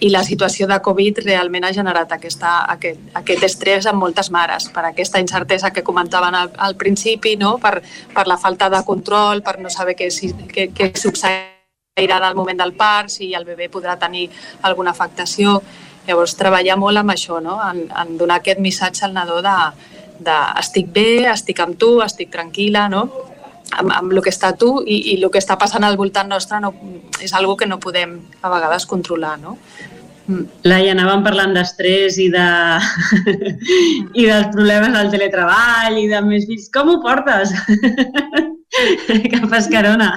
i 0.00 0.08
la 0.08 0.22
situació 0.24 0.66
de 0.66 0.78
Covid 0.80 1.20
realment 1.26 1.66
ha 1.68 1.72
generat 1.76 2.12
aquesta, 2.16 2.64
aquest, 2.72 3.00
aquest 3.20 3.44
estrès 3.44 3.86
en 3.86 3.98
moltes 4.00 4.30
mares, 4.32 4.70
per 4.72 4.86
aquesta 4.88 5.20
incertesa 5.20 5.70
que 5.76 5.84
comentaven 5.84 6.34
al, 6.34 6.52
al 6.56 6.76
principi, 6.80 7.36
no? 7.36 7.58
per, 7.60 7.82
per 8.14 8.26
la 8.26 8.38
falta 8.40 8.70
de 8.72 8.80
control, 8.86 9.44
per 9.44 9.58
no 9.60 9.70
saber 9.70 9.94
què, 9.98 10.08
què, 10.54 10.70
què 10.72 10.90
succeirà 10.96 12.16
en 12.16 12.26
el 12.30 12.38
moment 12.38 12.64
del 12.64 12.72
part, 12.72 13.12
si 13.12 13.34
el 13.36 13.44
bebè 13.44 13.68
podrà 13.68 13.98
tenir 14.00 14.30
alguna 14.62 14.96
afectació. 14.96 15.60
Llavors, 16.06 16.32
treballar 16.34 16.78
molt 16.80 16.96
amb 17.02 17.12
això, 17.12 17.42
no? 17.44 17.58
en, 17.68 17.84
en 17.92 18.16
donar 18.16 18.40
aquest 18.40 18.60
missatge 18.64 19.04
al 19.04 19.12
nadó 19.12 19.42
de, 19.44 19.56
de 20.24 20.38
estic 20.62 20.88
bé, 20.94 21.26
estic 21.28 21.60
amb 21.60 21.76
tu, 21.76 21.98
estic 22.00 22.32
tranquil·la, 22.32 22.88
no? 22.88 23.04
Amb, 23.78 23.92
amb 23.94 24.12
el 24.12 24.22
que 24.24 24.32
està 24.32 24.52
tu 24.58 24.80
i, 24.86 24.98
i 25.12 25.16
el 25.18 25.30
que 25.30 25.40
està 25.42 25.56
passant 25.60 25.86
al 25.86 25.98
voltant 26.00 26.28
nostre 26.30 26.60
no, 26.62 26.74
és 27.22 27.32
algo 27.36 27.56
que 27.56 27.68
no 27.70 27.80
podem 27.82 28.18
a 28.42 28.52
vegades 28.52 28.86
controlar, 28.90 29.36
no? 29.42 29.56
Mm. 30.30 30.46
Laia, 30.70 30.92
anàvem 30.94 31.24
parlant 31.26 31.54
d'estrès 31.56 32.18
i 32.22 32.28
de... 32.32 32.48
i 34.20 34.26
dels 34.26 34.50
problemes 34.54 34.94
del 34.94 35.10
teletreball 35.14 35.96
i 35.98 36.06
de 36.10 36.20
més 36.26 36.46
fills. 36.50 36.68
Com 36.74 36.92
ho 36.92 36.98
portes? 37.02 37.54
Cap 39.34 39.56
escarona. 39.58 40.12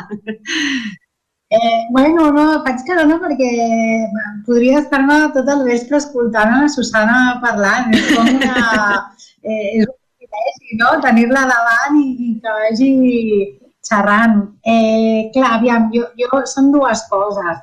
Eh, 1.54 1.80
bueno, 1.94 2.30
no, 2.34 2.46
faig 2.66 2.86
carona 2.88 3.20
perquè 3.22 3.50
podria 4.46 4.80
estar-me 4.84 5.20
tot 5.36 5.50
el 5.54 5.66
vespre 5.68 6.00
escoltant 6.02 6.54
a 6.54 6.62
la 6.66 6.70
Susana 6.76 7.18
parlant. 7.44 7.94
És 7.98 8.14
com 8.14 8.32
una... 8.38 8.64
Eh, 9.44 9.82
és 9.82 9.82
un 9.84 9.92
privilegi, 10.34 10.80
no? 10.82 10.96
Tenir-la 11.06 11.44
davant 11.52 12.00
i, 12.02 12.08
i 12.28 12.32
que 12.42 12.56
vagi 12.58 12.90
xerrant. 13.84 14.40
Eh, 14.66 15.30
clar, 15.36 15.60
aviam, 15.60 15.92
jo, 15.94 16.10
jo 16.20 16.44
són 16.50 16.74
dues 16.74 17.06
coses 17.12 17.62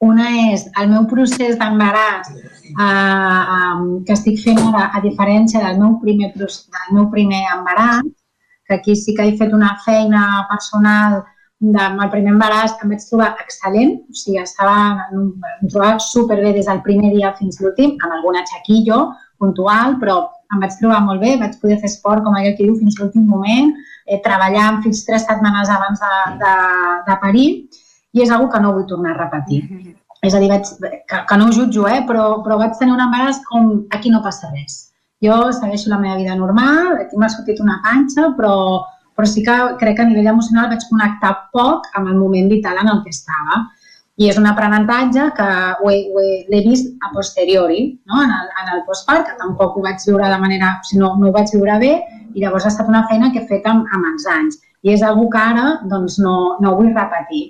una 0.00 0.28
és 0.50 0.62
el 0.80 0.88
meu 0.88 1.04
procés 1.08 1.58
d'embaràs 1.60 2.30
eh, 2.32 3.80
que 4.06 4.14
estic 4.16 4.38
fent 4.40 4.60
ara, 4.70 4.86
a 4.96 5.02
diferència 5.04 5.60
del 5.66 5.76
meu 5.82 5.98
primer, 6.04 6.30
del 6.38 6.94
meu 6.96 7.10
primer 7.12 7.42
embaràs, 7.56 8.08
que 8.66 8.78
aquí 8.78 8.96
sí 8.96 9.14
que 9.16 9.28
he 9.28 9.36
fet 9.36 9.52
una 9.52 9.74
feina 9.84 10.46
personal 10.48 11.20
amb 11.60 12.00
el 12.00 12.10
primer 12.14 12.32
embaràs 12.32 12.78
que 12.78 12.86
em 12.86 12.94
vaig 12.94 13.04
trobar 13.04 13.34
excel·lent, 13.44 13.98
o 14.08 14.16
sigui, 14.16 14.38
estava, 14.40 14.78
em 15.12 15.68
trobava 15.68 16.00
superbé 16.00 16.54
des 16.56 16.70
del 16.70 16.80
primer 16.86 17.12
dia 17.12 17.34
fins 17.36 17.60
l'últim, 17.60 17.98
amb 18.00 18.16
alguna 18.16 18.46
xaquillo 18.48 19.02
puntual, 19.36 19.98
però 20.00 20.22
em 20.54 20.62
vaig 20.62 20.74
trobar 20.80 21.00
molt 21.06 21.22
bé, 21.22 21.36
vaig 21.40 21.56
poder 21.62 21.78
fer 21.78 21.90
esport, 21.90 22.24
com 22.24 22.34
aquell 22.34 22.56
que 22.58 22.66
diu, 22.66 22.76
fins 22.78 22.98
l'últim 22.98 23.26
moment, 23.26 23.72
eh, 24.06 24.18
treballant 24.24 24.82
fins 24.84 25.04
tres 25.06 25.26
setmanes 25.28 25.70
abans 25.70 26.02
de, 26.02 26.12
de, 26.42 26.54
de 27.06 27.16
parir, 27.22 27.48
i 28.12 28.22
és 28.24 28.30
una 28.34 28.50
que 28.50 28.60
no 28.62 28.74
vull 28.74 28.86
tornar 28.90 29.14
a 29.14 29.20
repetir. 29.24 29.62
Mm 29.64 29.78
-hmm. 29.78 29.96
És 30.22 30.34
a 30.34 30.40
dir, 30.40 30.48
vaig, 30.48 30.66
que, 31.08 31.18
que 31.28 31.36
no 31.36 31.46
ho 31.46 31.52
jutjo, 31.52 31.86
eh? 31.88 32.04
però, 32.08 32.42
però 32.44 32.58
vaig 32.58 32.76
tenir 32.78 32.92
un 32.92 33.00
embaràs 33.00 33.40
com 33.48 33.86
aquí 33.90 34.10
no 34.10 34.22
passa 34.22 34.50
res. 34.52 34.92
Jo 35.24 35.52
segueixo 35.52 35.90
la 35.90 35.98
meva 35.98 36.16
vida 36.16 36.34
normal, 36.34 36.98
aquí 37.00 37.16
m'ha 37.16 37.28
sortit 37.28 37.60
una 37.60 37.80
panxa, 37.84 38.34
però, 38.36 38.84
però 39.16 39.26
sí 39.26 39.42
que 39.42 39.56
crec 39.80 39.96
que 39.96 40.02
a 40.02 40.08
nivell 40.08 40.32
emocional 40.34 40.68
vaig 40.68 40.84
connectar 40.90 41.32
poc 41.52 41.88
amb 41.94 42.08
el 42.08 42.16
moment 42.16 42.48
vital 42.48 42.76
en 42.82 42.88
el 42.88 43.02
que 43.04 43.10
estava. 43.10 43.70
I 44.20 44.28
és 44.28 44.36
un 44.36 44.44
aprenentatge 44.50 45.30
que 45.36 45.48
l'he 45.80 46.62
vist 46.66 46.90
a 47.06 47.08
posteriori, 47.14 47.84
no? 48.10 48.18
en 48.20 48.32
el, 48.36 48.50
en 48.62 48.74
el 48.74 48.82
postpart, 48.88 49.24
que 49.26 49.38
tampoc 49.40 49.78
ho 49.78 49.84
vaig 49.86 50.02
viure 50.06 50.28
de 50.28 50.40
manera, 50.42 50.74
o 50.76 50.88
sigui, 50.88 51.00
no, 51.00 51.14
no 51.20 51.30
ho 51.30 51.36
vaig 51.36 51.48
viure 51.54 51.78
bé, 51.80 51.94
i 52.34 52.42
llavors 52.42 52.66
ha 52.66 52.72
estat 52.74 52.90
una 52.92 53.06
feina 53.08 53.30
que 53.32 53.40
he 53.40 53.48
fet 53.48 53.64
amb, 53.70 53.88
amb 53.96 54.10
els 54.12 54.26
anys. 54.34 54.60
I 54.84 54.92
és 54.92 55.04
algo 55.06 55.24
que 55.32 55.40
ara 55.40 55.64
doncs, 55.88 56.18
no, 56.20 56.36
no 56.60 56.74
vull 56.76 56.92
repetir. 56.92 57.46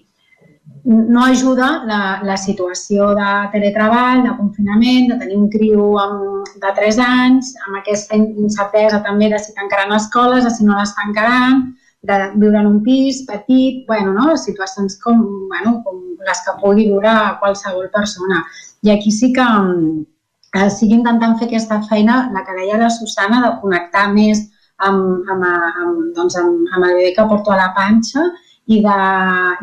No 0.87 1.27
ajuda 1.27 1.73
la, 1.89 2.01
la 2.25 2.37
situació 2.41 3.11
de 3.19 3.33
teletreball, 3.53 4.23
de 4.25 4.37
confinament, 4.39 5.11
de 5.11 5.19
tenir 5.21 5.37
un 5.37 5.51
criu 5.53 5.99
amb, 6.01 6.49
de 6.63 6.73
3 6.79 7.03
anys, 7.05 7.51
amb 7.67 7.81
aquesta 7.83 8.17
incertesa 8.17 9.03
també 9.05 9.29
de 9.35 9.43
si 9.43 9.59
tancaran 9.59 9.93
escoles, 9.99 10.47
de 10.47 10.55
si 10.55 10.71
no 10.71 10.79
les 10.79 10.95
tancaran, 10.97 11.67
de 12.03 12.17
viure 12.35 12.61
en 12.61 12.67
un 12.67 12.83
pis 12.83 13.25
petit, 13.29 13.85
bueno, 13.87 14.13
no? 14.13 14.37
situacions 14.37 14.99
com, 15.03 15.21
bueno, 15.49 15.81
com 15.85 16.01
les 16.27 16.45
que 16.47 16.57
pugui 16.61 16.87
viure 16.89 17.13
qualsevol 17.41 17.91
persona. 17.93 18.45
I 18.83 18.95
aquí 18.95 19.13
sí 19.13 19.33
que 19.37 19.45
eh, 19.45 20.65
estic 20.67 20.95
intentant 20.97 21.37
fer 21.39 21.49
aquesta 21.49 21.81
feina, 21.89 22.23
la 22.35 22.45
que 22.47 22.57
deia 22.57 22.81
la 22.81 22.91
Susana, 22.91 23.43
de 23.45 23.53
connectar 23.61 24.09
més 24.15 24.47
amb, 24.81 25.29
amb, 25.29 25.45
amb, 25.45 26.07
doncs 26.17 26.39
amb, 26.41 26.65
amb 26.73 26.87
el 26.87 26.97
bebè 26.97 27.13
que 27.17 27.29
porto 27.29 27.53
a 27.53 27.61
la 27.61 27.73
panxa 27.77 28.25
i 28.71 28.81
de, 28.85 28.99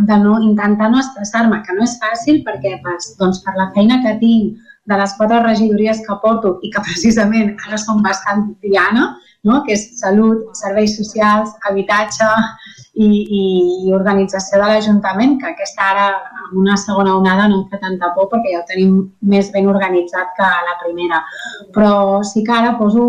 de 0.05 0.17
no, 0.21 0.37
intentar 0.43 0.91
no 0.91 1.01
estressar-me, 1.01 1.61
que 1.65 1.73
no 1.73 1.85
és 1.87 1.97
fàcil 2.01 2.43
perquè 2.45 2.77
pues, 2.83 3.13
doncs, 3.19 3.41
per 3.45 3.55
la 3.57 3.71
feina 3.73 4.01
que 4.03 4.17
tinc, 4.21 4.57
de 4.87 4.95
les 4.95 5.13
quatre 5.19 5.41
regidories 5.43 5.99
que 6.05 6.15
porto 6.21 6.57
i 6.63 6.69
que 6.71 6.83
precisament 6.85 7.55
ara 7.67 7.79
són 7.81 7.99
bastant 8.05 8.45
diana, 8.63 9.09
no? 9.47 9.61
que 9.65 9.75
és 9.77 9.87
salut, 9.99 10.43
serveis 10.59 10.97
socials, 10.99 11.55
habitatge 11.69 12.27
i, 12.97 13.07
i, 13.07 13.41
i 13.87 13.95
organització 13.95 14.59
de 14.61 14.69
l'Ajuntament, 14.69 15.37
que 15.41 15.51
aquesta 15.51 15.89
ara, 15.93 16.07
en 16.47 16.61
una 16.63 16.77
segona 16.81 17.15
onada, 17.17 17.47
no 17.49 17.61
em 17.61 17.65
fa 17.71 17.79
tanta 17.81 18.13
por 18.15 18.29
perquè 18.31 18.55
ja 18.55 18.61
ho 18.63 18.69
tenim 18.69 18.95
més 19.33 19.51
ben 19.53 19.69
organitzat 19.69 20.33
que 20.37 20.53
la 20.69 20.77
primera. 20.83 21.21
Però 21.75 22.23
sí 22.25 22.43
que 22.47 22.55
ara 22.55 22.73
poso 22.79 23.03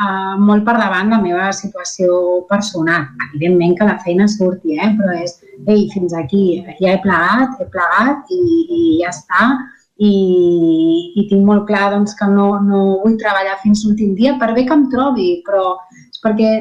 uh, 0.00 0.36
molt 0.40 0.64
per 0.66 0.76
davant 0.80 1.12
la 1.12 1.20
meva 1.22 1.50
situació 1.56 2.46
personal. 2.50 3.10
Evidentment 3.30 3.76
que 3.78 3.90
la 3.90 3.98
feina 4.04 4.28
surti, 4.28 4.78
eh? 4.78 4.94
però 4.98 5.18
és, 5.20 5.36
ei, 5.66 5.84
fins 5.92 6.16
aquí, 6.16 6.46
ja 6.80 6.94
he 6.94 7.02
plegat, 7.04 7.60
he 7.60 7.68
plegat 7.74 8.32
i, 8.36 8.40
i 8.64 8.80
ja 9.02 9.12
està, 9.12 9.50
i, 10.00 10.12
i 11.20 11.26
tinc 11.28 11.44
molt 11.44 11.66
clar 11.68 11.90
doncs, 11.94 12.14
que 12.16 12.28
no, 12.30 12.54
no 12.64 12.82
vull 13.02 13.18
treballar 13.20 13.58
fins 13.64 13.84
l'últim 13.84 14.14
dia 14.16 14.36
per 14.40 14.54
bé 14.56 14.64
que 14.68 14.76
em 14.76 14.86
trobi, 14.92 15.32
però 15.46 15.74
és 16.08 16.22
perquè 16.24 16.52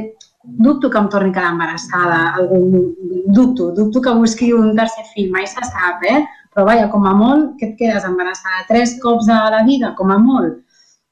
dubto 0.43 0.89
que 0.89 0.99
em 0.99 1.07
torni 1.13 1.31
a 1.31 1.33
quedar 1.37 1.53
embarassada, 1.53 2.19
algun, 2.39 2.93
dubto, 3.27 3.71
dubto 3.75 4.01
que 4.01 4.15
busqui 4.15 4.51
un 4.55 4.75
tercer 4.75 5.05
fill, 5.13 5.31
mai 5.31 5.47
se 5.47 5.63
sap, 5.71 6.03
eh? 6.03 6.23
Però 6.53 6.65
vaja, 6.65 6.89
com 6.91 7.05
a 7.05 7.13
molt, 7.13 7.53
que 7.59 7.69
et 7.69 7.77
quedes 7.79 8.07
embarassada 8.07 8.65
tres 8.67 8.97
cops 9.03 9.29
a 9.29 9.45
la 9.53 9.63
vida, 9.67 9.93
com 9.95 10.11
a 10.11 10.17
molt. 10.19 10.59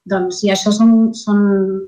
Doncs, 0.07 0.41
i 0.47 0.51
això 0.51 0.71
són, 0.71 1.13
són, 1.13 1.41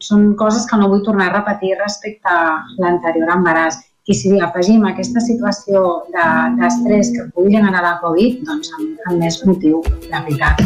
són 0.03 0.33
coses 0.39 0.67
que 0.69 0.77
no 0.79 0.89
vull 0.91 1.03
tornar 1.05 1.29
a 1.29 1.37
repetir 1.37 1.77
respecte 1.79 2.31
a 2.31 2.59
l'anterior 2.83 3.31
embaràs. 3.35 3.79
I 4.09 4.15
si 4.17 4.31
afegim 4.41 4.81
aquesta 4.89 5.21
situació 5.21 5.81
d'estrès 6.09 7.11
de, 7.11 7.13
que 7.13 7.25
pugui 7.35 7.53
generar 7.53 7.83
la 7.85 7.91
Covid, 8.01 8.39
doncs 8.47 8.71
amb, 8.73 9.03
amb 9.05 9.21
més 9.21 9.37
motiu, 9.45 9.83
la 10.09 10.23
veritat. 10.25 10.63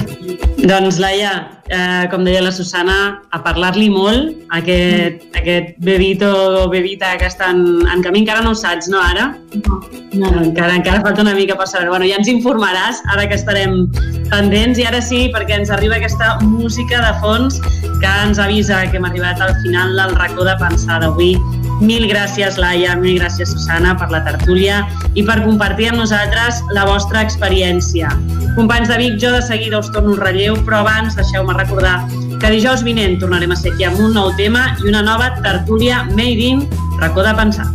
Doncs, 0.64 1.00
Laia, 1.04 1.34
eh, 1.68 2.06
com 2.12 2.24
deia 2.24 2.40
la 2.46 2.54
Susana, 2.56 2.96
a 3.36 3.42
parlar-li 3.44 3.90
molt, 3.92 4.32
aquest, 4.56 5.26
mm. 5.26 5.42
aquest 5.42 5.74
bebito 5.84 6.30
o 6.62 6.70
bebita 6.72 7.18
que 7.20 7.28
està 7.28 7.50
en, 7.52 7.84
en 7.84 8.06
camí, 8.06 8.22
encara 8.24 8.46
no 8.46 8.54
ho 8.54 8.60
saps, 8.62 8.88
no, 8.94 9.02
ara? 9.04 9.34
No. 9.58 9.82
no. 10.22 10.32
Encara, 10.46 10.78
encara 10.80 11.04
falta 11.04 11.26
una 11.26 11.36
mica 11.36 11.60
per 11.60 11.68
saber. 11.68 11.90
Bueno, 11.92 12.08
ja 12.08 12.22
ens 12.22 12.32
informaràs, 12.32 13.04
ara 13.12 13.28
que 13.28 13.36
estarem 13.42 13.90
pendents, 14.32 14.80
i 14.80 14.88
ara 14.88 15.04
sí, 15.04 15.26
perquè 15.36 15.60
ens 15.60 15.74
arriba 15.74 16.00
aquesta 16.00 16.38
música 16.48 17.04
de 17.04 17.12
fons 17.20 17.60
que 17.84 18.16
ens 18.24 18.40
avisa 18.40 18.86
que 18.88 19.04
hem 19.04 19.12
arribat 19.12 19.44
al 19.44 19.52
final 19.68 19.98
del 20.00 20.16
racó 20.16 20.48
de 20.48 20.56
pensar 20.64 21.04
d'avui 21.04 21.36
Mil 21.82 22.06
gràcies, 22.10 22.60
Laia, 22.62 22.94
mil 23.00 23.18
gràcies, 23.18 23.50
Susana, 23.56 23.96
per 23.98 24.10
la 24.12 24.22
tertúlia 24.26 24.84
i 25.16 25.24
per 25.26 25.40
compartir 25.44 25.90
amb 25.92 26.04
nosaltres 26.04 26.62
la 26.76 26.86
vostra 26.90 27.24
experiència. 27.26 28.12
Companys 28.58 28.92
de 28.92 29.00
Vic, 29.02 29.18
jo 29.22 29.34
de 29.34 29.42
seguida 29.42 29.80
us 29.82 29.90
torno 29.96 30.14
un 30.14 30.22
relleu, 30.22 30.60
però 30.68 30.84
abans 30.84 31.18
deixeu-me 31.18 31.56
recordar 31.58 32.04
que 32.38 32.52
dijous 32.54 32.84
vinent 32.86 33.18
tornarem 33.22 33.52
a 33.56 33.58
ser 33.58 33.74
aquí 33.74 33.88
amb 33.88 34.00
un 34.04 34.14
nou 34.14 34.34
tema 34.38 34.70
i 34.84 34.92
una 34.92 35.02
nova 35.02 35.32
tertúlia 35.42 36.04
Made 36.14 36.50
in 36.52 36.66
Racó 37.00 37.26
de 37.26 37.34
Pensar. 37.40 37.70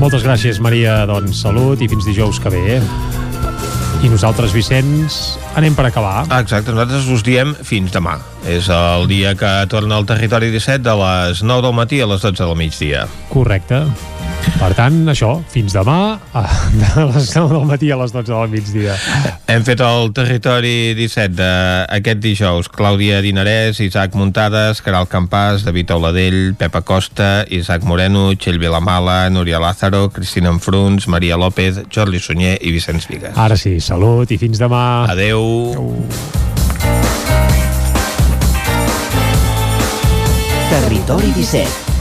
Moltes 0.00 0.24
gràcies, 0.24 0.60
Maria. 0.64 1.02
Doncs 1.06 1.42
salut 1.44 1.82
i 1.84 1.88
fins 1.90 2.08
dijous 2.08 2.40
que 2.40 2.52
ve. 2.56 2.80
Eh? 2.80 3.19
I 4.00 4.08
nosaltres, 4.08 4.54
Vicenç, 4.56 5.16
anem 5.60 5.74
per 5.76 5.84
acabar. 5.90 6.22
Ah, 6.32 6.38
exacte, 6.40 6.72
nosaltres 6.72 7.04
us 7.12 7.20
diem 7.26 7.52
fins 7.68 7.92
demà. 7.92 8.14
És 8.48 8.70
el 8.72 9.04
dia 9.10 9.34
que 9.36 9.50
torna 9.68 9.98
al 10.00 10.08
territori 10.08 10.48
17 10.54 10.80
de 10.86 10.94
les 11.02 11.42
9 11.44 11.66
del 11.66 11.76
matí 11.76 12.00
a 12.00 12.08
les 12.08 12.24
12 12.24 12.40
del 12.40 12.56
migdia. 12.56 13.04
Correcte. 13.28 13.84
Per 14.60 14.70
tant, 14.76 14.96
això, 15.08 15.30
fins 15.48 15.72
demà, 15.72 16.18
a, 16.36 16.42
de 16.76 17.04
les 17.08 17.30
9 17.32 17.48
del 17.54 17.64
matí 17.68 17.88
a 17.90 17.96
les 18.00 18.12
12 18.12 18.28
del 18.28 18.50
migdia. 18.52 18.96
Hem 19.50 19.64
fet 19.64 19.80
el 19.84 20.12
territori 20.16 20.92
17 20.98 21.32
d'aquest 21.36 22.20
dijous. 22.20 22.68
Clàudia 22.68 23.22
Dinarès, 23.24 23.80
Isaac 23.80 24.16
Muntades, 24.20 24.82
Caral 24.84 25.08
Campàs, 25.08 25.64
David 25.64 25.94
Auladell, 25.96 26.40
Pepa 26.60 26.84
Costa, 26.84 27.30
Isaac 27.48 27.88
Moreno, 27.88 28.28
Txell 28.36 28.60
Vilamala, 28.60 29.22
Núria 29.32 29.60
Lázaro, 29.62 30.08
Cristina 30.12 30.52
Enfruns, 30.52 31.08
Maria 31.08 31.40
López, 31.40 31.82
Jordi 31.88 32.20
Sunyer 32.20 32.58
i 32.60 32.74
Vicenç 32.76 33.08
Vigues. 33.08 33.36
Ara 33.40 33.56
sí, 33.56 33.78
salut 33.80 34.30
i 34.30 34.40
fins 34.40 34.60
demà. 34.60 35.06
Adeu. 35.08 35.44
Adeu. 35.72 35.94
Territori 40.70 41.32
17 41.34 41.89